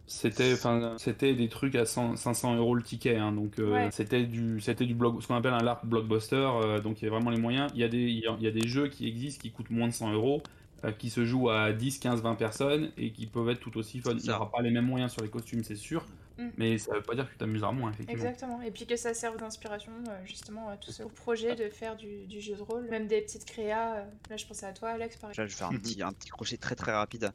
C'était, 0.05 0.51
enfin, 0.53 0.95
c'était 0.97 1.33
des 1.33 1.47
trucs 1.47 1.75
à 1.75 1.85
100 1.85 2.17
500 2.17 2.55
euros 2.55 2.75
le 2.75 2.83
ticket, 2.83 3.15
hein, 3.15 3.31
donc 3.31 3.57
euh, 3.57 3.71
Ouais. 3.71 3.89
c'était 3.91 4.23
du, 4.25 4.59
c'était 4.59 4.85
du 4.85 4.93
blog, 4.95 5.21
ce 5.21 5.27
qu'on 5.27 5.35
appelle 5.35 5.53
un 5.53 5.63
LARP 5.63 5.85
blockbuster, 5.85 6.35
euh, 6.35 6.79
donc 6.81 7.01
il 7.01 7.05
y 7.05 7.07
a 7.07 7.11
vraiment 7.11 7.29
les 7.31 7.39
moyens. 7.39 7.71
Il 7.73 7.79
y 7.79 7.83
a 7.85 7.87
des, 7.87 7.99
il 8.03 8.19
y 8.19 8.27
a, 8.27 8.35
il 8.37 8.43
y 8.43 8.47
a 8.47 8.51
des 8.51 8.67
jeux 8.67 8.89
qui 8.89 9.07
existent 9.07 9.41
qui 9.41 9.51
coûtent 9.51 9.69
moins 9.69 9.87
de 9.87 9.93
100 9.93 10.11
euros, 10.11 10.43
euh, 10.83 10.91
qui 10.91 11.09
se 11.09 11.23
jouent 11.23 11.49
à 11.49 11.71
10, 11.71 11.99
15, 11.99 12.21
20 12.21 12.35
personnes 12.35 12.91
et 12.97 13.11
qui 13.11 13.27
peuvent 13.27 13.47
être 13.49 13.61
tout 13.61 13.77
aussi 13.77 14.01
fun. 14.01 14.11
Il 14.11 14.15
n'y 14.17 14.21
ça. 14.23 14.35
aura 14.35 14.51
pas 14.51 14.61
les 14.61 14.71
mêmes 14.71 14.85
moyens 14.87 15.13
sur 15.13 15.21
les 15.23 15.29
costumes, 15.29 15.63
c'est 15.63 15.75
sûr, 15.77 16.05
Mm. 16.37 16.47
mais 16.57 16.77
ça 16.79 16.95
veut 16.95 17.01
pas 17.03 17.13
dire 17.15 17.25
que 17.27 17.31
tu 17.31 17.37
t'amuseras 17.37 17.71
moins, 17.71 17.91
effectivement. 17.91 18.23
Exactement. 18.23 18.61
Et 18.63 18.71
puis 18.71 18.85
que 18.87 18.95
ça 18.97 19.13
serve 19.13 19.37
d'inspiration 19.37 19.91
justement 20.25 20.67
à 20.67 20.77
tous 20.77 20.91
ceux 20.91 21.05
projets 21.05 21.55
de 21.55 21.69
faire 21.69 21.95
du, 21.95 22.25
du 22.27 22.41
jeu 22.41 22.55
de 22.55 22.61
rôle, 22.61 22.89
même 22.89 23.07
des 23.07 23.21
petites 23.21 23.45
créas. 23.45 24.03
Là, 24.29 24.35
je 24.35 24.45
pensais 24.45 24.65
à 24.65 24.73
toi, 24.73 24.89
Alex, 24.89 25.15
par 25.17 25.29
exemple. 25.29 25.47
je 25.47 25.53
vais 25.53 25.57
faire 25.59 25.67
un 25.69 25.77
petit, 25.77 26.01
un 26.03 26.11
petit 26.11 26.29
crochet 26.29 26.57
très 26.57 26.75
très 26.75 26.91
rapide, 26.91 27.31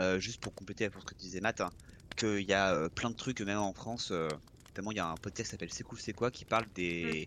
euh, 0.00 0.18
juste 0.18 0.40
pour 0.42 0.52
compléter 0.54 0.90
pour 0.90 1.00
ce 1.00 1.06
que 1.06 1.14
tu 1.14 1.20
disais, 1.20 1.40
Matt, 1.40 1.60
hein, 1.60 1.70
qu'il 2.16 2.42
y 2.42 2.52
a 2.52 2.74
euh, 2.74 2.88
plein 2.88 3.10
de 3.10 3.16
trucs, 3.16 3.40
même 3.40 3.58
en 3.58 3.72
France, 3.72 4.10
euh, 4.10 4.28
notamment 4.68 4.92
il 4.92 4.96
y 4.96 5.00
a 5.00 5.06
un 5.08 5.14
podcast 5.16 5.48
qui 5.48 5.50
s'appelle 5.52 5.72
C'est 5.72 5.84
cool, 5.84 5.98
c'est 5.98 6.12
quoi, 6.12 6.30
qui 6.30 6.44
parle 6.44 6.66
des, 6.74 7.26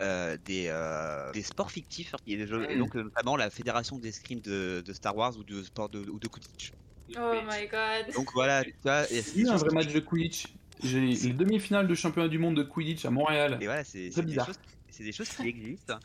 euh, 0.00 0.36
des, 0.44 0.66
euh, 0.68 1.32
des 1.32 1.42
sports 1.42 1.70
fictifs, 1.70 2.14
et, 2.26 2.36
des 2.36 2.46
jeux- 2.46 2.70
et 2.70 2.76
Mm. 2.76 2.78
donc 2.78 2.94
notamment 2.94 3.36
la 3.36 3.50
fédération 3.50 3.98
d'escrime 3.98 4.40
de, 4.40 4.82
de 4.84 4.92
Star 4.92 5.16
Wars 5.16 5.36
ou 5.38 5.44
de 5.44 5.62
sport 5.62 5.88
de, 5.88 6.00
ou 6.00 6.18
de 6.18 6.28
Quidditch. 6.28 6.72
Oh 7.16 7.32
my 7.46 7.66
god. 7.68 8.14
Donc 8.14 8.30
voilà, 8.34 8.64
tu 8.64 8.74
vois, 8.82 9.10
et 9.12 9.22
Il 9.34 9.46
y 9.46 9.48
a 9.48 9.52
un 9.52 9.56
vrai 9.56 9.70
match 9.74 9.92
de 9.92 10.00
Quidditch. 10.00 10.48
J'ai 10.82 11.00
les 11.00 11.32
demi-finales 11.32 11.88
de 11.88 11.94
championnat 11.94 12.28
du 12.28 12.38
monde 12.38 12.56
de 12.56 12.62
Quidditch 12.62 13.04
à 13.06 13.10
Montréal. 13.10 13.56
Et 13.60 13.64
voilà, 13.66 13.82
des, 13.84 14.10
choses- 14.10 14.58
c'est 14.90 15.04
des 15.04 15.12
choses 15.12 15.28
qui 15.30 15.46
existent 15.48 15.98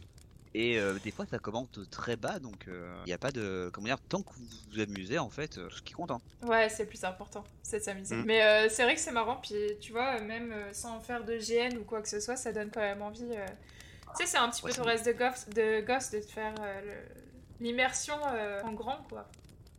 Et 0.54 0.78
euh, 0.80 0.98
des 1.04 1.12
fois, 1.12 1.26
ça 1.26 1.40
commente 1.40 1.80
très 1.90 2.18
bas, 2.18 2.40
donc 2.40 2.66
il 2.68 3.06
n'y 3.06 3.14
a 3.14 3.18
pas 3.18 3.32
de. 3.32 3.70
Comment 3.74 3.88
dire, 3.88 4.00
tant 4.10 4.22
que 4.22 4.34
vous 4.34 4.46
vous 4.74 4.80
amusez, 4.82 5.18
en 5.18 5.30
fait, 5.30 5.58
euh, 5.58 5.70
ce 5.70 5.82
qui 5.82 5.94
compte. 5.94 6.12
Hein. 6.12 6.20
Ouais, 6.44 6.68
c'est 6.70 6.84
le 6.84 6.90
plus 6.90 7.04
important, 7.06 7.44
c'est 7.64 7.80
de 7.80 7.84
s'amuser. 7.84 8.16
Mm. 8.16 8.24
Mais 8.26 8.44
euh, 8.44 8.68
c'est 8.70 8.84
vrai 8.84 8.96
que 8.96 9.00
c'est 9.02 9.12
marrant, 9.14 9.38
puis 9.38 9.54
tu 9.80 9.94
vois, 9.94 10.20
même 10.20 10.52
euh, 10.52 10.74
sans 10.74 11.00
faire 11.00 11.24
de 11.24 11.38
GN 11.38 11.78
ou 11.78 11.84
quoi 11.86 12.02
que 12.02 12.10
ce 12.10 12.20
soit, 12.20 12.36
ça 12.36 12.52
donne 12.52 12.70
quand 12.70 12.82
même 12.82 13.02
envie. 13.02 13.24
euh, 13.32 13.46
Tu 14.18 14.26
sais, 14.26 14.26
c'est 14.26 14.38
un 14.38 14.50
petit 14.50 14.64
Ouais, 14.66 14.72
peu 14.72 14.78
ton 14.78 14.84
reste 14.84 15.06
de 15.06 15.14
gosse 15.14 15.48
de, 15.50 15.82
gosse 15.86 16.12
de 16.12 16.20
te 16.20 16.32
faire 16.32 16.54
euh, 16.60 16.82
le- 16.82 17.66
l'immersion 17.66 18.16
euh, 18.34 18.62
en 18.64 18.74
grand, 18.74 18.98
quoi. 19.10 19.28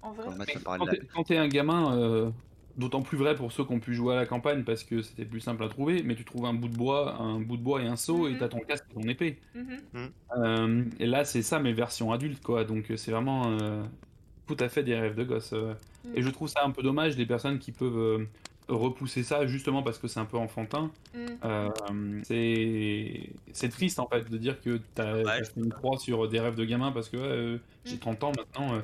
En 0.00 0.12
vrai. 0.12 0.26
Quand 0.64 0.86
t'es- 0.86 1.00
quand 1.12 1.24
t'es 1.24 1.36
un 1.36 1.48
gamin, 1.48 1.96
euh, 1.98 2.30
d'autant 2.76 3.02
plus 3.02 3.18
vrai 3.18 3.34
pour 3.34 3.52
ceux 3.52 3.64
qui 3.64 3.72
ont 3.72 3.80
pu 3.80 3.94
jouer 3.94 4.14
à 4.14 4.16
la 4.16 4.26
campagne 4.26 4.64
parce 4.64 4.82
que 4.84 5.02
c'était 5.02 5.24
plus 5.24 5.40
simple 5.40 5.62
à 5.64 5.68
trouver, 5.68 6.02
mais 6.02 6.14
tu 6.14 6.24
trouves 6.24 6.46
un 6.46 6.54
bout 6.54 6.68
de 6.68 6.76
bois, 6.76 7.16
un 7.20 7.38
bout 7.40 7.56
de 7.56 7.62
bois 7.62 7.82
et 7.82 7.86
un 7.86 7.96
seau 7.96 8.28
Mhm. 8.28 8.34
et 8.34 8.38
t'as 8.38 8.48
ton 8.48 8.60
casque 8.60 8.84
et 8.90 8.94
ton 8.94 9.02
épée. 9.08 9.38
Mhm. 9.54 10.10
Euh, 10.38 10.84
et 10.98 11.06
là, 11.06 11.24
c'est 11.24 11.42
ça 11.42 11.58
mes 11.58 11.72
versions 11.72 12.12
adultes, 12.12 12.42
quoi. 12.42 12.64
Donc 12.64 12.90
euh, 12.90 12.96
c'est 12.96 13.10
vraiment 13.12 13.44
euh, 13.60 13.82
tout 14.46 14.56
à 14.60 14.68
fait 14.68 14.82
des 14.82 14.94
rêves 14.98 15.14
de 15.14 15.24
gosse. 15.24 15.52
euh. 15.52 15.74
Mm. 16.04 16.16
Et 16.16 16.22
je 16.22 16.28
trouve 16.30 16.48
ça 16.48 16.60
un 16.64 16.70
peu 16.70 16.82
dommage 16.82 17.14
des 17.16 17.26
personnes 17.26 17.58
qui 17.58 17.72
peuvent 17.72 17.96
euh, 17.96 18.26
repousser 18.68 19.22
ça 19.22 19.46
justement 19.46 19.82
parce 19.82 19.98
que 19.98 20.08
c'est 20.08 20.20
un 20.20 20.24
peu 20.24 20.36
enfantin. 20.38 20.90
Mm. 21.14 21.18
Euh, 21.44 21.68
c'est 23.52 23.68
triste 23.70 23.98
en 23.98 24.06
fait 24.08 24.28
de 24.30 24.36
dire 24.38 24.60
que 24.60 24.80
t'as 24.94 25.14
Ouais. 25.16 25.22
t'as 25.24 25.44
fait 25.44 25.60
une 25.60 25.72
croix 25.72 25.98
sur 25.98 26.28
des 26.28 26.40
rêves 26.40 26.54
de 26.54 26.64
gamin 26.64 26.92
parce 26.92 27.08
que 27.08 27.16
euh, 27.16 27.58
j'ai 27.84 27.96
Mm. 27.96 28.00
30 28.00 28.24
ans 28.24 28.32
maintenant. 28.36 28.74
euh, 28.74 28.80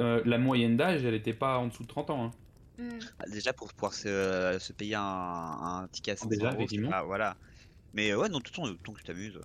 euh, 0.00 0.22
la 0.26 0.38
moyenne 0.38 0.76
d'âge, 0.76 1.04
elle 1.04 1.14
était 1.14 1.32
pas 1.32 1.58
en 1.58 1.66
dessous 1.68 1.82
de 1.82 1.88
30 1.88 2.10
ans. 2.10 2.24
hein. 2.26 2.30
Mm. 2.78 2.88
Ah, 3.18 3.24
Déjà 3.28 3.52
pour 3.52 3.72
pouvoir 3.72 3.92
se, 3.92 4.56
se 4.60 4.72
payer 4.72 4.94
un, 4.94 5.02
un 5.02 5.88
ticket 5.90 6.12
à 6.12 6.16
500 6.16 6.28
Déjà, 6.30 6.52
euros, 6.52 6.66
pas- 6.90 7.02
voilà. 7.02 7.36
Mais 7.94 8.10
euh, 8.12 8.18
ouais, 8.18 8.28
non, 8.28 8.38
de 8.38 8.42
toute 8.44 8.54
façon, 8.54 8.74
tant 8.84 8.92
que 8.92 8.98
tu 8.98 9.04
t'amuses. 9.04 9.40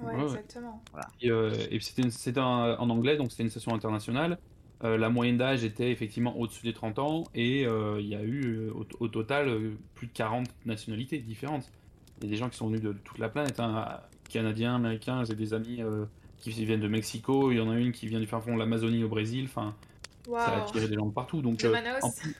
Ouais, 0.00 0.20
exactement. 0.22 0.82
Et, 1.20 1.30
euh, 1.30 1.52
et 1.70 1.78
c'était 1.80 2.40
en 2.40 2.90
anglais, 2.90 3.16
donc 3.16 3.30
c'était 3.30 3.44
une 3.44 3.50
session 3.50 3.74
internationale. 3.74 4.38
Euh, 4.84 4.96
la 4.98 5.10
moyenne 5.10 5.36
d'âge 5.36 5.62
était 5.62 5.92
effectivement 5.92 6.36
au-dessus 6.36 6.64
des 6.64 6.72
30 6.72 6.98
ans 6.98 7.22
et 7.36 7.64
euh, 7.66 8.00
il 8.00 8.08
y 8.08 8.16
a 8.16 8.22
eu 8.22 8.42
euh, 8.56 8.72
au, 8.74 8.84
au 8.98 9.08
total 9.08 9.48
euh, 9.48 9.76
plus 9.94 10.08
de 10.08 10.12
40 10.12 10.48
nationalités 10.66 11.18
différentes. 11.18 11.70
Il 12.18 12.24
y 12.24 12.26
a 12.26 12.30
des 12.30 12.36
gens 12.36 12.48
qui 12.48 12.56
sont 12.56 12.66
venus 12.66 12.80
de 12.80 12.92
toute 12.92 13.18
la 13.18 13.28
planète, 13.28 13.60
hein, 13.60 14.00
canadiens, 14.28 14.74
américains, 14.74 15.22
j'ai 15.24 15.34
des 15.36 15.54
amis 15.54 15.82
euh, 15.82 16.06
qui 16.38 16.50
viennent 16.64 16.80
de 16.80 16.88
Mexico, 16.88 17.52
il 17.52 17.58
y 17.58 17.60
en 17.60 17.70
a 17.70 17.76
une 17.76 17.92
qui 17.92 18.08
vient 18.08 18.18
du 18.18 18.26
fin 18.26 18.40
fond 18.40 18.54
de 18.54 18.58
l'Amazonie 18.58 19.04
au 19.04 19.08
Brésil, 19.08 19.44
enfin 19.44 19.76
ça 20.24 20.46
a 20.46 20.62
attiré 20.62 20.88
des 20.88 20.94
gens 20.96 21.06
de 21.06 21.12
partout. 21.12 21.42
Donc, 21.42 21.62
Le 21.62 21.68
euh, 21.68 21.72
Manaus. 21.72 22.02
en, 22.02 22.10
plus, 22.10 22.34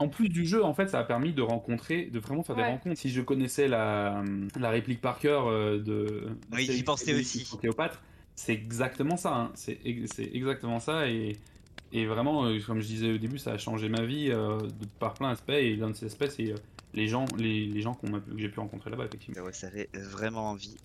en 0.00 0.08
plus 0.08 0.28
du 0.28 0.44
jeu, 0.44 0.64
en 0.64 0.74
fait, 0.74 0.88
ça 0.88 0.98
a 0.98 1.04
permis 1.04 1.32
de 1.32 1.42
rencontrer, 1.42 2.06
de 2.06 2.18
vraiment 2.18 2.42
faire 2.42 2.56
des 2.56 2.62
rencontres. 2.72 2.98
Si 2.98 3.10
je 3.10 3.20
connaissais 3.20 3.68
la, 3.68 4.24
la 4.58 4.70
réplique 4.70 5.00
par 5.00 5.18
cœur 5.20 5.46
euh, 5.46 5.78
de. 5.78 6.26
Oui, 6.52 6.66
série 6.66 6.78
j'y 6.78 6.82
pensais 6.82 7.04
télé 7.04 7.20
aussi. 7.20 7.46
Cléopâtre, 7.60 8.02
c'est 8.34 8.52
exactement 8.52 9.16
ça. 9.16 9.34
hein. 9.36 9.52
C'est 9.54 9.78
ex- 9.84 10.10
c'est 10.14 10.30
exactement 10.34 10.80
ça. 10.80 11.08
Et, 11.08 11.36
et 11.92 12.06
vraiment, 12.06 12.46
euh, 12.46 12.58
comme 12.66 12.80
je 12.80 12.86
disais 12.86 13.12
au 13.12 13.18
début, 13.18 13.38
ça 13.38 13.52
a 13.52 13.58
changé 13.58 13.88
ma 13.88 14.02
vie 14.04 14.30
euh, 14.30 14.58
de, 14.58 14.86
par 14.98 15.14
plein 15.14 15.28
d'aspects. 15.30 15.50
Et 15.50 15.76
l'un 15.76 15.90
de 15.90 15.94
ces 15.94 16.06
aspects, 16.06 16.28
c'est 16.28 16.54
les 16.94 17.06
gens, 17.06 17.26
les, 17.38 17.66
les 17.66 17.82
gens 17.82 17.94
qu'on 17.94 18.10
que 18.10 18.36
j'ai 18.36 18.48
pu 18.48 18.58
rencontrer 18.58 18.90
là-bas, 18.90 19.04
effectivement. 19.04 19.44
Ouais, 19.44 19.52
ça 19.52 19.70
fait 19.70 19.88
vraiment 19.94 20.50
envie. 20.50 20.76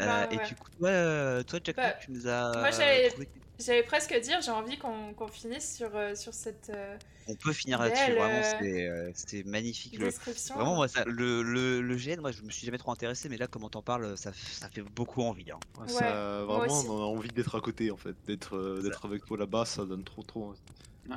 Euh, 0.00 0.06
Bah, 0.06 0.28
et 0.30 0.36
du 0.46 0.54
coup, 0.54 0.68
toi, 0.78 0.88
euh, 0.88 1.42
toi 1.42 1.58
Jack, 1.64 1.76
Bah, 1.76 1.92
tu 1.94 2.12
nous 2.12 2.26
as. 2.26 2.52
moi, 2.58 2.70
trouvé- 2.70 3.28
J'allais 3.60 3.82
presque 3.82 4.14
dire, 4.20 4.40
j'ai 4.40 4.52
envie 4.52 4.78
qu'on 4.78 5.12
qu'on 5.14 5.26
finisse 5.26 5.74
sur, 5.76 5.90
euh, 5.96 6.14
sur 6.14 6.32
cette 6.32 6.70
euh, 6.72 6.96
On 7.26 7.34
peut 7.34 7.52
finir 7.52 7.80
là-dessus, 7.80 8.12
vraiment, 8.12 8.40
euh, 8.62 9.10
c'était 9.16 9.42
euh, 9.44 9.50
magnifique. 9.50 9.98
Le-. 9.98 10.10
Vraiment, 10.54 10.76
moi, 10.76 10.86
ça, 10.86 11.02
le, 11.06 11.42
le, 11.42 11.80
le 11.80 11.96
GN, 11.96 12.20
moi, 12.20 12.30
je 12.30 12.42
me 12.42 12.50
suis 12.50 12.64
jamais 12.66 12.78
trop 12.78 12.92
intéressé, 12.92 13.28
mais 13.28 13.36
là, 13.36 13.48
comment 13.48 13.68
t'en 13.68 13.82
parles, 13.82 14.16
ça, 14.16 14.30
ça 14.32 14.68
fait 14.68 14.82
beaucoup 14.82 15.22
envie. 15.22 15.50
Hein. 15.50 15.58
Ouais, 15.80 15.88
ça, 15.88 16.44
vraiment, 16.44 16.84
on 16.86 16.98
a 17.02 17.04
envie 17.06 17.30
d'être 17.30 17.56
à 17.56 17.60
côté 17.60 17.90
en 17.90 17.96
fait, 17.96 18.14
d'être 18.28 18.56
euh, 18.56 18.80
d'être 18.80 19.04
avec 19.06 19.24
toi 19.24 19.36
là-bas, 19.36 19.64
ça 19.64 19.84
donne 19.84 20.04
trop 20.04 20.22
trop. 20.22 20.44
envie. 20.50 20.60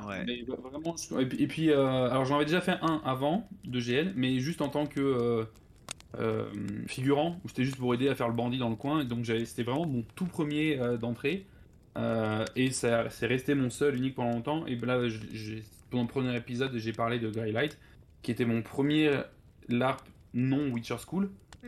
Ouais. 0.08 0.24
Mais 0.26 0.44
bah, 0.48 0.56
vraiment, 0.64 0.96
je- 0.98 1.22
et 1.22 1.26
puis, 1.28 1.44
et 1.44 1.48
puis, 1.48 1.70
euh, 1.70 2.10
alors 2.10 2.26
j'en 2.26 2.38
avais 2.38 2.46
déjà 2.46 2.62
fait 2.62 2.78
un 2.82 3.04
avant 3.06 3.48
de 3.66 3.80
GN, 3.80 4.14
mais 4.16 4.40
juste 4.40 4.62
en 4.62 4.70
tant 4.70 4.88
que 4.88 5.00
euh, 5.00 5.46
euh, 6.20 6.52
figurant, 6.88 7.40
où 7.44 7.50
c'était 7.50 7.64
juste 7.64 7.78
pour 7.78 7.94
aider 7.94 8.10
à 8.10 8.16
faire 8.16 8.28
le 8.28 8.34
bandit 8.34 8.58
dans 8.58 8.70
le 8.70 8.76
coin. 8.76 9.02
Et 9.02 9.06
donc 9.06 9.26
c'était 9.26 9.64
vraiment 9.64 9.86
mon 9.86 10.04
tout 10.16 10.26
premier 10.26 10.80
euh, 10.80 10.98
d'entrée. 10.98 11.46
Euh, 11.98 12.46
et 12.56 12.72
ça 12.72 13.10
c'est 13.10 13.28
resté 13.28 13.54
mon 13.54 13.70
seul, 13.70 13.96
unique 13.96 14.16
pendant 14.16 14.32
longtemps. 14.32 14.66
Et 14.66 14.76
ben 14.76 14.88
là, 14.88 15.10
pendant 15.90 16.04
le 16.04 16.10
premier 16.10 16.36
épisode, 16.36 16.72
j'ai 16.76 16.94
parlé 16.94 17.20
de 17.20 17.30
Greylight, 17.30 17.78
qui 18.22 18.32
était 18.32 18.46
mon 18.46 18.62
premier 18.62 19.12
LARP 19.68 20.06
non 20.34 20.70
Witcher 20.72 20.98
School. 21.06 21.30
Mm. 21.64 21.68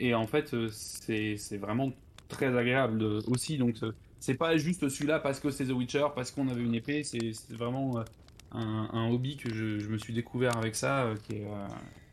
Et 0.00 0.14
en 0.14 0.26
fait, 0.26 0.54
c'est 0.70 1.36
c'est 1.36 1.58
vraiment 1.58 1.92
très 2.28 2.56
agréable 2.56 2.98
de- 2.98 3.22
aussi. 3.26 3.58
Donc 3.58 3.76
c'est 4.18 4.34
pas 4.34 4.56
juste 4.56 4.88
celui-là 4.88 5.18
parce 5.20 5.40
que 5.40 5.50
c'est 5.50 5.66
The 5.66 5.72
Witcher, 5.72 6.06
parce 6.14 6.30
qu'on 6.30 6.48
avait 6.48 6.62
une 6.62 6.74
épée. 6.74 7.04
C'est 7.04 7.32
c'est 7.32 7.54
vraiment 7.54 7.98
euh, 7.98 8.04
un, 8.52 8.88
un 8.92 9.10
hobby 9.10 9.36
que 9.36 9.52
je, 9.52 9.78
je 9.78 9.88
me 9.88 9.98
suis 9.98 10.12
découvert 10.12 10.56
avec 10.56 10.74
ça, 10.74 11.04
euh, 11.04 11.16
qui, 11.22 11.36
est, 11.36 11.44
euh, 11.44 11.66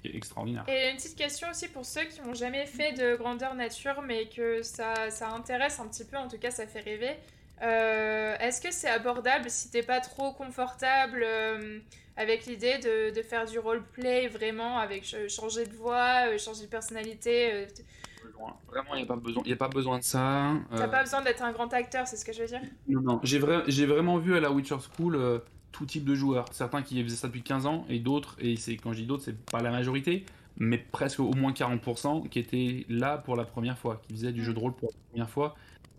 qui 0.10 0.14
est 0.14 0.18
extraordinaire. 0.18 0.64
Et 0.68 0.90
une 0.90 0.98
petite 0.98 1.18
question 1.18 1.50
aussi 1.50 1.68
pour 1.68 1.86
ceux 1.86 2.04
qui 2.06 2.22
n'ont 2.22 2.34
jamais 2.34 2.66
fait 2.66 2.94
de 2.94 3.16
grandeur 3.16 3.54
nature, 3.56 4.02
mais 4.02 4.28
que 4.28 4.62
ça, 4.62 5.10
ça 5.10 5.30
intéresse 5.30 5.80
un 5.80 5.88
petit 5.88 6.06
peu, 6.06 6.18
en 6.18 6.28
tout 6.28 6.38
cas 6.38 6.52
ça 6.52 6.66
fait 6.68 6.82
rêver. 6.82 7.12
Euh, 7.62 8.36
Est-ce 8.40 8.62
que 8.62 8.72
c'est 8.72 8.90
abordable 8.90 9.50
si 9.50 9.72
t'es 9.72 9.82
pas 9.84 10.00
trop 10.00 10.32
confortable 10.34 11.24
euh, 11.26 11.80
avec 12.16 12.46
l'idée 12.46 12.78
de, 12.78 13.16
de 13.16 13.22
faire 13.24 13.46
du 13.46 13.58
roleplay 13.58 14.28
vraiment 14.28 14.78
avec 14.78 15.06
ch- 15.06 15.28
changer 15.34 15.66
de 15.66 15.74
voix, 15.74 16.28
euh, 16.28 16.38
changer 16.38 16.64
de 16.66 16.70
personnalité 16.70 17.54
euh, 17.54 17.66
Vraiment, 18.68 18.94
il 18.94 18.98
n'y 18.98 19.04
a, 19.04 19.08
pas 19.08 19.16
besoin- 19.16 19.44
y 19.46 19.54
a 19.54 19.56
pas 19.56 19.68
besoin 19.70 19.98
de 19.98 20.04
ça. 20.04 20.54
T'as 20.70 20.88
pas 20.88 21.02
besoin 21.02 21.22
d'être 21.24 21.42
un 21.42 21.52
grand 21.52 21.74
acteur, 21.74 22.08
c'est 22.08 22.18
ce 22.18 22.24
que 22.26 22.34
je 22.34 22.42
veux 22.42 22.48
dire? 22.48 22.62
Non, 22.88 23.02
non. 23.02 23.20
J'ai 23.24 23.40
vra- 23.40 23.64
j'ai 23.68 23.86
vraiment 23.88 24.18
vu 24.20 24.36
à 24.38 24.40
la 24.40 24.52
Witcher 24.52 24.78
School 24.96 25.16
euh, 25.16 25.40
tout 25.72 25.86
type 25.86 26.06
de 26.06 26.16
joueurs. 26.16 26.46
Certains 26.52 26.82
qui 26.82 27.02
faisaient 27.04 27.16
ça 27.16 27.28
depuis 27.28 27.44
15 27.44 27.66
ans 27.66 27.86
et 27.90 28.00
d'autres, 28.00 28.36
et 28.40 28.56
c'est 28.56 28.78
quand 28.78 28.94
je 28.94 29.02
dis 29.02 29.06
d'autres, 29.06 29.24
c'est 29.24 29.38
pas 29.46 29.62
la 29.62 29.72
majorité, 29.72 30.26
mais 30.58 30.78
presque 30.78 31.20
au 31.20 31.34
moins 31.34 31.52
40% 31.52 32.30
qui 32.30 32.40
étaient 32.40 32.86
là 32.90 33.18
pour 33.18 33.36
la 33.36 33.46
première 33.46 33.78
fois, 33.78 34.02
qui 34.08 34.14
faisaient 34.14 34.32
du 34.32 34.44
jeu 34.44 34.54
de 34.54 34.60
rôle 34.60 34.74
pour 34.74 34.90
la 34.92 34.98
première 35.10 35.30
fois. 35.30 35.56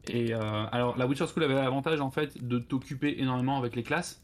Et 0.08 0.34
euh, 0.34 0.66
alors, 0.72 0.96
la 0.96 1.06
Witcher 1.06 1.26
School 1.26 1.44
avait 1.44 1.54
l'avantage 1.54 2.00
en 2.00 2.10
fait 2.10 2.46
de 2.46 2.58
t'occuper 2.58 3.20
énormément 3.20 3.58
avec 3.58 3.76
les 3.76 3.82
classes. 3.82 4.22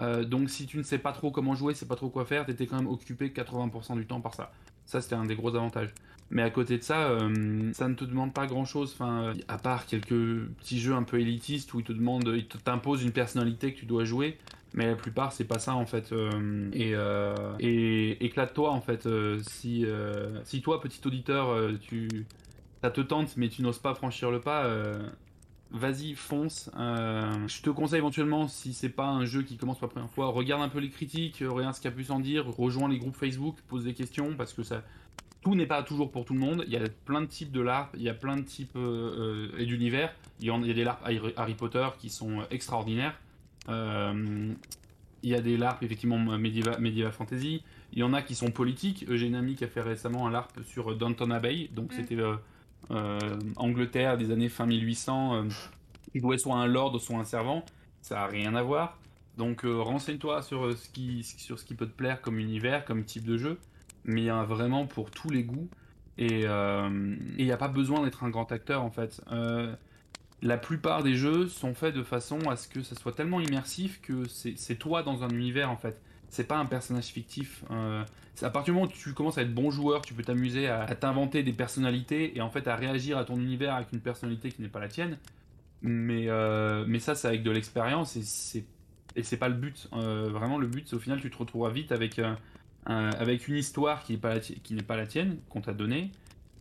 Euh, 0.00 0.24
donc, 0.24 0.50
si 0.50 0.66
tu 0.66 0.78
ne 0.78 0.82
sais 0.82 0.98
pas 0.98 1.12
trop 1.12 1.30
comment 1.30 1.54
jouer, 1.54 1.74
sais 1.74 1.86
pas 1.86 1.96
trop 1.96 2.08
quoi 2.08 2.24
faire, 2.24 2.46
t'étais 2.46 2.66
quand 2.66 2.76
même 2.76 2.86
occupé 2.86 3.28
80% 3.28 3.96
du 3.96 4.06
temps 4.06 4.20
par 4.20 4.34
ça. 4.34 4.52
Ça, 4.86 5.00
c'était 5.00 5.16
un 5.16 5.24
des 5.24 5.34
gros 5.34 5.54
avantages. 5.54 5.92
Mais 6.30 6.42
à 6.42 6.50
côté 6.50 6.78
de 6.78 6.82
ça, 6.82 7.08
euh, 7.08 7.72
ça 7.72 7.88
ne 7.88 7.94
te 7.94 8.04
demande 8.04 8.32
pas 8.32 8.46
grand 8.46 8.64
chose. 8.64 8.92
Enfin, 8.94 9.34
à 9.48 9.58
part 9.58 9.86
quelques 9.86 10.46
petits 10.58 10.78
jeux 10.78 10.94
un 10.94 11.02
peu 11.02 11.20
élitistes 11.20 11.72
où 11.74 11.80
ils 11.80 11.84
te 11.84 11.92
demandent, 11.92 12.32
ils 12.34 12.46
t'imposent 12.46 13.02
une 13.02 13.12
personnalité 13.12 13.72
que 13.74 13.80
tu 13.80 13.86
dois 13.86 14.04
jouer. 14.04 14.38
Mais 14.74 14.86
la 14.86 14.96
plupart, 14.96 15.32
c'est 15.32 15.44
pas 15.44 15.58
ça 15.58 15.74
en 15.74 15.86
fait. 15.86 16.12
Euh, 16.12 16.68
et, 16.72 16.92
euh, 16.94 17.34
et 17.58 18.24
éclate-toi 18.24 18.70
en 18.70 18.80
fait. 18.80 19.06
euh, 19.06 19.40
si, 19.48 19.86
si 20.44 20.62
toi, 20.62 20.80
petit 20.80 21.00
auditeur, 21.06 21.56
tu, 21.80 22.26
ça 22.82 22.90
te 22.90 23.00
tente, 23.00 23.36
mais 23.36 23.48
tu 23.48 23.62
n'oses 23.62 23.78
pas 23.78 23.94
franchir 23.94 24.30
le 24.30 24.40
pas, 24.40 24.70
vas-y, 25.70 26.14
fonce. 26.14 26.70
Je 26.76 27.62
te 27.62 27.70
conseille 27.70 27.98
éventuellement, 27.98 28.48
si 28.48 28.72
c'est 28.74 28.88
pas 28.88 29.06
un 29.06 29.24
jeu 29.24 29.42
qui 29.42 29.56
commence 29.56 29.78
pour 29.78 29.88
la 29.88 29.92
première 29.92 30.10
fois, 30.10 30.26
regarde 30.28 30.62
un 30.62 30.68
peu 30.68 30.80
les 30.80 30.90
critiques, 30.90 31.42
regarde 31.46 31.74
ce 31.74 31.80
qu'il 31.80 31.90
y 31.90 31.94
a 31.94 31.96
pu 31.96 32.04
s'en 32.04 32.20
dire, 32.20 32.46
rejoins 32.46 32.88
les 32.88 32.98
groupes 32.98 33.16
Facebook, 33.16 33.56
pose 33.68 33.84
des 33.84 33.94
questions 33.94 34.34
parce 34.36 34.52
que 34.52 34.62
ça, 34.62 34.82
tout 35.40 35.54
n'est 35.54 35.66
pas 35.66 35.82
toujours 35.82 36.10
pour 36.10 36.24
tout 36.24 36.34
le 36.34 36.40
monde. 36.40 36.64
Il 36.66 36.72
y 36.72 36.76
a 36.76 36.82
plein 37.06 37.22
de 37.22 37.26
types 37.26 37.52
de 37.52 37.62
LARP, 37.62 37.94
il 37.96 38.02
y 38.02 38.08
a 38.10 38.14
plein 38.14 38.36
de 38.36 38.42
types 38.42 38.76
et 39.58 39.64
d'univers. 39.64 40.14
Il 40.40 40.46
il 40.46 40.66
y 40.66 40.70
a 40.70 40.74
des 40.74 40.84
LARP 40.84 41.02
Harry 41.36 41.54
Potter 41.54 41.88
qui 41.98 42.10
sont 42.10 42.42
extraordinaires. 42.50 43.18
Euh, 43.68 44.52
il 45.22 45.30
y 45.30 45.34
a 45.34 45.40
des 45.40 45.56
LARP 45.56 45.82
effectivement 45.82 46.18
Medieval, 46.18 46.80
Medieval 46.80 47.12
Fantasy. 47.12 47.62
Il 47.92 47.98
y 47.98 48.02
en 48.02 48.12
a 48.14 48.22
qui 48.22 48.34
sont 48.34 48.50
politiques. 48.50 49.04
Euh, 49.08 49.16
J'ai 49.16 49.26
une 49.26 49.34
amie 49.34 49.56
qui 49.56 49.64
a 49.64 49.68
fait 49.68 49.80
récemment 49.82 50.26
un 50.26 50.30
LARP 50.30 50.60
sur 50.64 50.96
Downton 50.96 51.32
Abbey. 51.32 51.68
Donc 51.72 51.92
Mm. 51.92 51.96
c'était 51.96 52.16
euh, 52.20 52.36
euh, 52.90 53.18
Angleterre 53.56 54.16
des 54.16 54.30
années 54.30 54.48
fin 54.48 54.66
1800. 54.66 55.34
euh, 55.34 55.48
il 56.14 56.20
jouait 56.20 56.38
soit 56.38 56.56
un 56.56 56.66
lord, 56.66 56.98
soit 57.00 57.18
un 57.18 57.24
servant. 57.24 57.64
Ça 58.00 58.14
n'a 58.16 58.26
rien 58.26 58.54
à 58.54 58.62
voir. 58.62 58.98
Donc 59.36 59.64
euh, 59.64 59.80
renseigne-toi 59.80 60.42
sur, 60.42 60.66
euh, 60.66 60.76
ce 60.76 60.88
qui, 60.88 61.22
sur 61.24 61.58
ce 61.58 61.64
qui 61.64 61.74
peut 61.74 61.86
te 61.86 61.92
plaire 61.96 62.20
comme 62.22 62.38
univers, 62.38 62.84
comme 62.84 63.04
type 63.04 63.24
de 63.24 63.36
jeu. 63.36 63.58
Mais 64.04 64.22
il 64.22 64.24
y 64.26 64.30
en 64.30 64.40
a 64.40 64.44
vraiment 64.44 64.86
pour 64.86 65.10
tous 65.10 65.30
les 65.30 65.42
goûts. 65.44 65.68
Euh, 66.20 67.16
et 67.36 67.42
il 67.42 67.44
n'y 67.44 67.52
a 67.52 67.56
pas 67.56 67.68
besoin 67.68 68.02
d'être 68.04 68.24
un 68.24 68.30
grand 68.30 68.50
acteur 68.52 68.82
en 68.82 68.90
fait. 68.90 69.20
La 70.40 70.56
plupart 70.56 71.02
des 71.02 71.14
jeux 71.16 71.48
sont 71.48 71.74
faits 71.74 71.94
de 71.94 72.02
façon 72.04 72.38
à 72.48 72.56
ce 72.56 72.68
que 72.68 72.82
ça 72.82 72.94
soit 72.94 73.12
tellement 73.12 73.40
immersif 73.40 74.00
que 74.00 74.22
c'est 74.28 74.76
toi 74.76 75.02
dans 75.02 75.24
un 75.24 75.30
univers 75.30 75.70
en 75.70 75.76
fait. 75.76 76.00
C'est 76.28 76.46
pas 76.46 76.58
un 76.58 76.66
personnage 76.66 77.06
fictif. 77.06 77.64
Euh, 77.70 78.04
à 78.42 78.50
partir 78.50 78.72
du 78.72 78.78
moment 78.78 78.86
où 78.86 78.94
tu 78.94 79.14
commences 79.14 79.38
à 79.38 79.42
être 79.42 79.52
bon 79.54 79.70
joueur, 79.70 80.02
tu 80.02 80.14
peux 80.14 80.22
t'amuser 80.22 80.68
à, 80.68 80.86
t'inventer 80.94 81.42
des 81.42 81.52
personnalités 81.52 82.36
et 82.36 82.40
en 82.40 82.50
fait 82.50 82.68
à 82.68 82.76
réagir 82.76 83.18
à 83.18 83.24
ton 83.24 83.36
univers 83.36 83.74
avec 83.74 83.92
une 83.92 84.00
personnalité 84.00 84.52
qui 84.52 84.62
n'est 84.62 84.68
pas 84.68 84.78
la 84.78 84.88
tienne. 84.88 85.18
Mais, 85.82 86.28
euh, 86.28 86.98
ça, 87.00 87.14
c'est 87.14 87.28
avec 87.28 87.42
de 87.42 87.50
l'expérience 87.50 88.14
et 88.16 89.22
c'est 89.22 89.36
pas 89.38 89.48
le 89.48 89.54
but. 89.54 89.88
Euh, 89.92 90.28
vraiment, 90.30 90.58
le 90.58 90.66
but, 90.68 90.86
c'est 90.86 90.94
au 90.96 91.00
final, 91.00 91.20
tu 91.20 91.30
te 91.30 91.36
retrouveras 91.36 91.70
vite 91.70 91.90
avec, 91.90 92.20
un- 92.20 92.36
avec 92.86 93.48
une 93.48 93.56
histoire 93.56 94.04
qui 94.04 94.12
n'est 94.12 94.82
pas 94.82 94.96
la 94.96 95.06
tienne, 95.06 95.38
qu'on 95.48 95.62
t'a 95.62 95.72
donnée, 95.72 96.10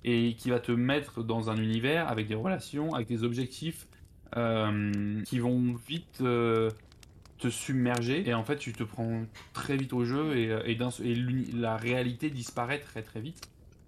et 0.10 0.36
qui 0.36 0.50
va 0.50 0.60
te 0.60 0.72
mettre 0.72 1.22
dans 1.24 1.50
un 1.50 1.58
univers 1.58 2.08
avec 2.10 2.28
des 2.28 2.36
relations, 2.36 2.94
avec 2.94 3.08
des 3.08 3.24
objectifs 3.24 3.88
euh, 4.36 5.22
qui 5.24 5.40
vont 5.40 5.76
vite 5.88 6.20
euh, 6.22 6.70
te 7.40 7.50
submerger 7.50 8.28
et 8.28 8.34
en 8.34 8.44
fait 8.44 8.58
tu 8.58 8.74
te 8.74 8.84
prends 8.84 9.24
très 9.54 9.76
vite 9.78 9.94
au 9.94 10.06
jeu 10.06 10.36
et, 10.38 10.72
et, 10.72 10.76
d'un- 10.76 10.90
et 11.04 11.14
l'uni- 11.14 11.52
la 11.52 11.78
réalité 11.78 12.30
disparaît 12.30 12.80
très 12.80 13.02
très 13.04 13.20
vite. 13.22 13.42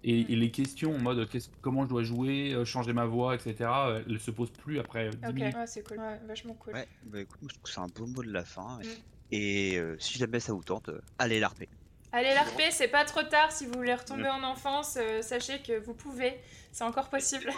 Et, 0.04 0.22
et 0.32 0.36
les 0.38 0.50
questions 0.50 0.96
en 0.96 1.00
mode 1.00 1.28
qu'est-ce- 1.30 1.50
comment 1.62 1.84
je 1.84 1.90
dois 1.90 2.04
jouer, 2.04 2.54
euh, 2.54 2.64
changer 2.64 2.94
ma 2.94 3.06
voix, 3.06 3.36
etc., 3.36 3.56
euh, 3.62 4.02
elles 4.08 4.20
se 4.20 4.32
posent 4.32 4.52
plus 4.52 4.80
après 4.80 5.10
10 5.10 5.18
Ok, 5.28 5.34
minutes. 5.34 5.56
ouais, 5.56 5.68
c'est 5.68 5.86
cool. 5.86 5.98
Ouais, 6.00 6.20
vachement 6.26 6.54
cool. 6.54 6.74
Ouais, 6.74 6.88
bah 7.06 7.20
écoute, 7.20 7.42
moi, 7.42 7.50
je 7.52 7.56
trouve 7.56 7.64
que 7.64 7.70
c'est 7.70 7.82
un 7.82 7.88
beau 7.88 8.08
mot 8.08 8.24
de 8.24 8.32
la 8.32 8.46
fin. 8.46 8.80
Mm. 8.80 8.84
Et 9.32 9.78
euh, 9.78 9.96
si 10.00 10.18
jamais 10.18 10.40
ça 10.40 10.54
vous 10.54 10.64
tente, 10.64 10.88
euh, 10.90 11.02
allez 11.18 11.40
l'ARP. 11.42 11.66
Allez, 12.12 12.34
l'ARP, 12.34 12.60
c'est 12.72 12.88
pas 12.88 13.06
trop 13.06 13.22
tard 13.24 13.52
si 13.52 13.66
vous 13.66 13.74
voulez 13.74 13.94
retomber 13.94 14.30
en 14.30 14.44
enfance. 14.44 14.98
euh, 15.00 15.22
sachez 15.22 15.60
que 15.60 15.80
vous 15.80 15.94
pouvez, 15.94 16.34
c'est 16.72 16.84
encore 16.84 17.10
possible. 17.10 17.52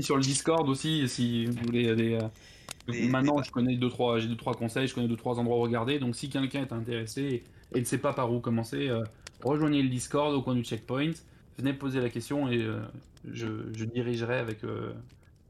Sur 0.00 0.16
le 0.16 0.22
Discord 0.22 0.68
aussi, 0.68 1.08
si 1.08 1.46
vous 1.46 1.56
voulez 1.64 1.94
des. 1.94 2.14
euh, 2.14 2.28
Des- 2.86 3.06
Maintenant, 3.08 3.36
des- 3.40 3.44
je 3.46 3.50
connais 3.50 3.76
deux 3.76 3.90
trois, 3.90 4.18
j'ai 4.18 4.28
deux 4.28 4.36
trois 4.36 4.54
conseils, 4.54 4.88
je 4.88 4.94
connais 4.94 5.08
deux 5.08 5.16
trois 5.16 5.38
endroits 5.38 5.58
où 5.58 5.60
regarder. 5.60 5.98
Donc, 5.98 6.16
si 6.16 6.30
quelqu'un 6.30 6.62
est 6.62 6.72
intéressé 6.72 7.42
et 7.74 7.80
ne 7.80 7.84
sait 7.84 7.98
pas 7.98 8.14
par 8.14 8.32
où 8.32 8.40
commencer, 8.40 8.88
euh, 8.88 9.02
rejoignez 9.44 9.82
le 9.82 9.90
Discord 9.90 10.34
au 10.34 10.40
coin 10.40 10.54
du 10.54 10.64
checkpoint. 10.64 11.10
Venez 11.58 11.74
poser 11.74 12.00
la 12.00 12.08
question 12.08 12.48
et 12.48 12.62
euh, 12.62 12.80
je, 13.30 13.46
je 13.76 13.84
dirigerai 13.84 14.38
avec 14.38 14.64
euh, 14.64 14.92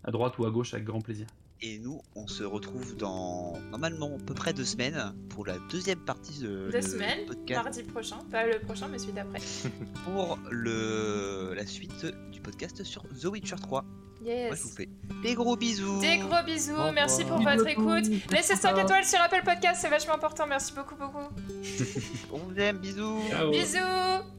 à 0.02 0.10
droite 0.10 0.36
ou 0.38 0.46
à 0.46 0.50
gauche 0.50 0.74
avec 0.74 0.84
grand 0.86 1.00
plaisir. 1.00 1.26
Et 1.60 1.78
nous, 1.80 2.00
on 2.14 2.28
se 2.28 2.44
retrouve 2.44 2.96
dans 2.96 3.58
normalement 3.72 4.14
à 4.14 4.24
peu 4.24 4.32
près 4.32 4.52
deux 4.52 4.64
semaines 4.64 5.12
pour 5.28 5.44
la 5.44 5.56
deuxième 5.70 5.98
partie 5.98 6.38
de 6.38 6.68
Deux 6.70 6.76
le 6.76 6.82
semaines, 6.82 7.26
podcast 7.26 7.64
mardi 7.64 7.82
prochain. 7.82 8.18
Pas 8.30 8.46
le 8.46 8.60
prochain, 8.60 8.86
mais 8.86 8.98
celui 8.98 9.12
d'après. 9.12 9.40
pour 10.04 10.38
le 10.50 11.54
la 11.56 11.66
suite 11.66 12.06
du 12.30 12.40
podcast 12.40 12.84
sur 12.84 13.02
The 13.20 13.24
Witcher 13.24 13.56
3. 13.60 13.82
Moi, 13.82 13.90
je 14.20 14.62
vous 14.62 14.68
Yes. 14.68 14.74
fais 14.76 14.88
des 15.22 15.34
gros 15.34 15.56
bisous. 15.56 16.00
Des 16.00 16.18
gros 16.18 16.42
bisous, 16.44 16.74
Au 16.74 16.92
merci 16.92 17.24
pour 17.24 17.38
votre 17.40 17.66
écoute. 17.66 18.04
Laissez 18.30 18.54
5 18.56 18.76
étoiles 18.78 19.04
sur 19.04 19.20
Apple 19.20 19.42
Podcast, 19.44 19.78
c'est 19.80 19.88
vachement 19.88 20.14
important. 20.14 20.46
Merci 20.46 20.72
beaucoup, 20.74 20.94
beaucoup. 20.96 21.28
On 22.32 22.38
vous 22.38 22.58
aime, 22.58 22.78
bisous. 22.78 23.18
Ciao. 23.30 23.50
Bisous 23.50 24.37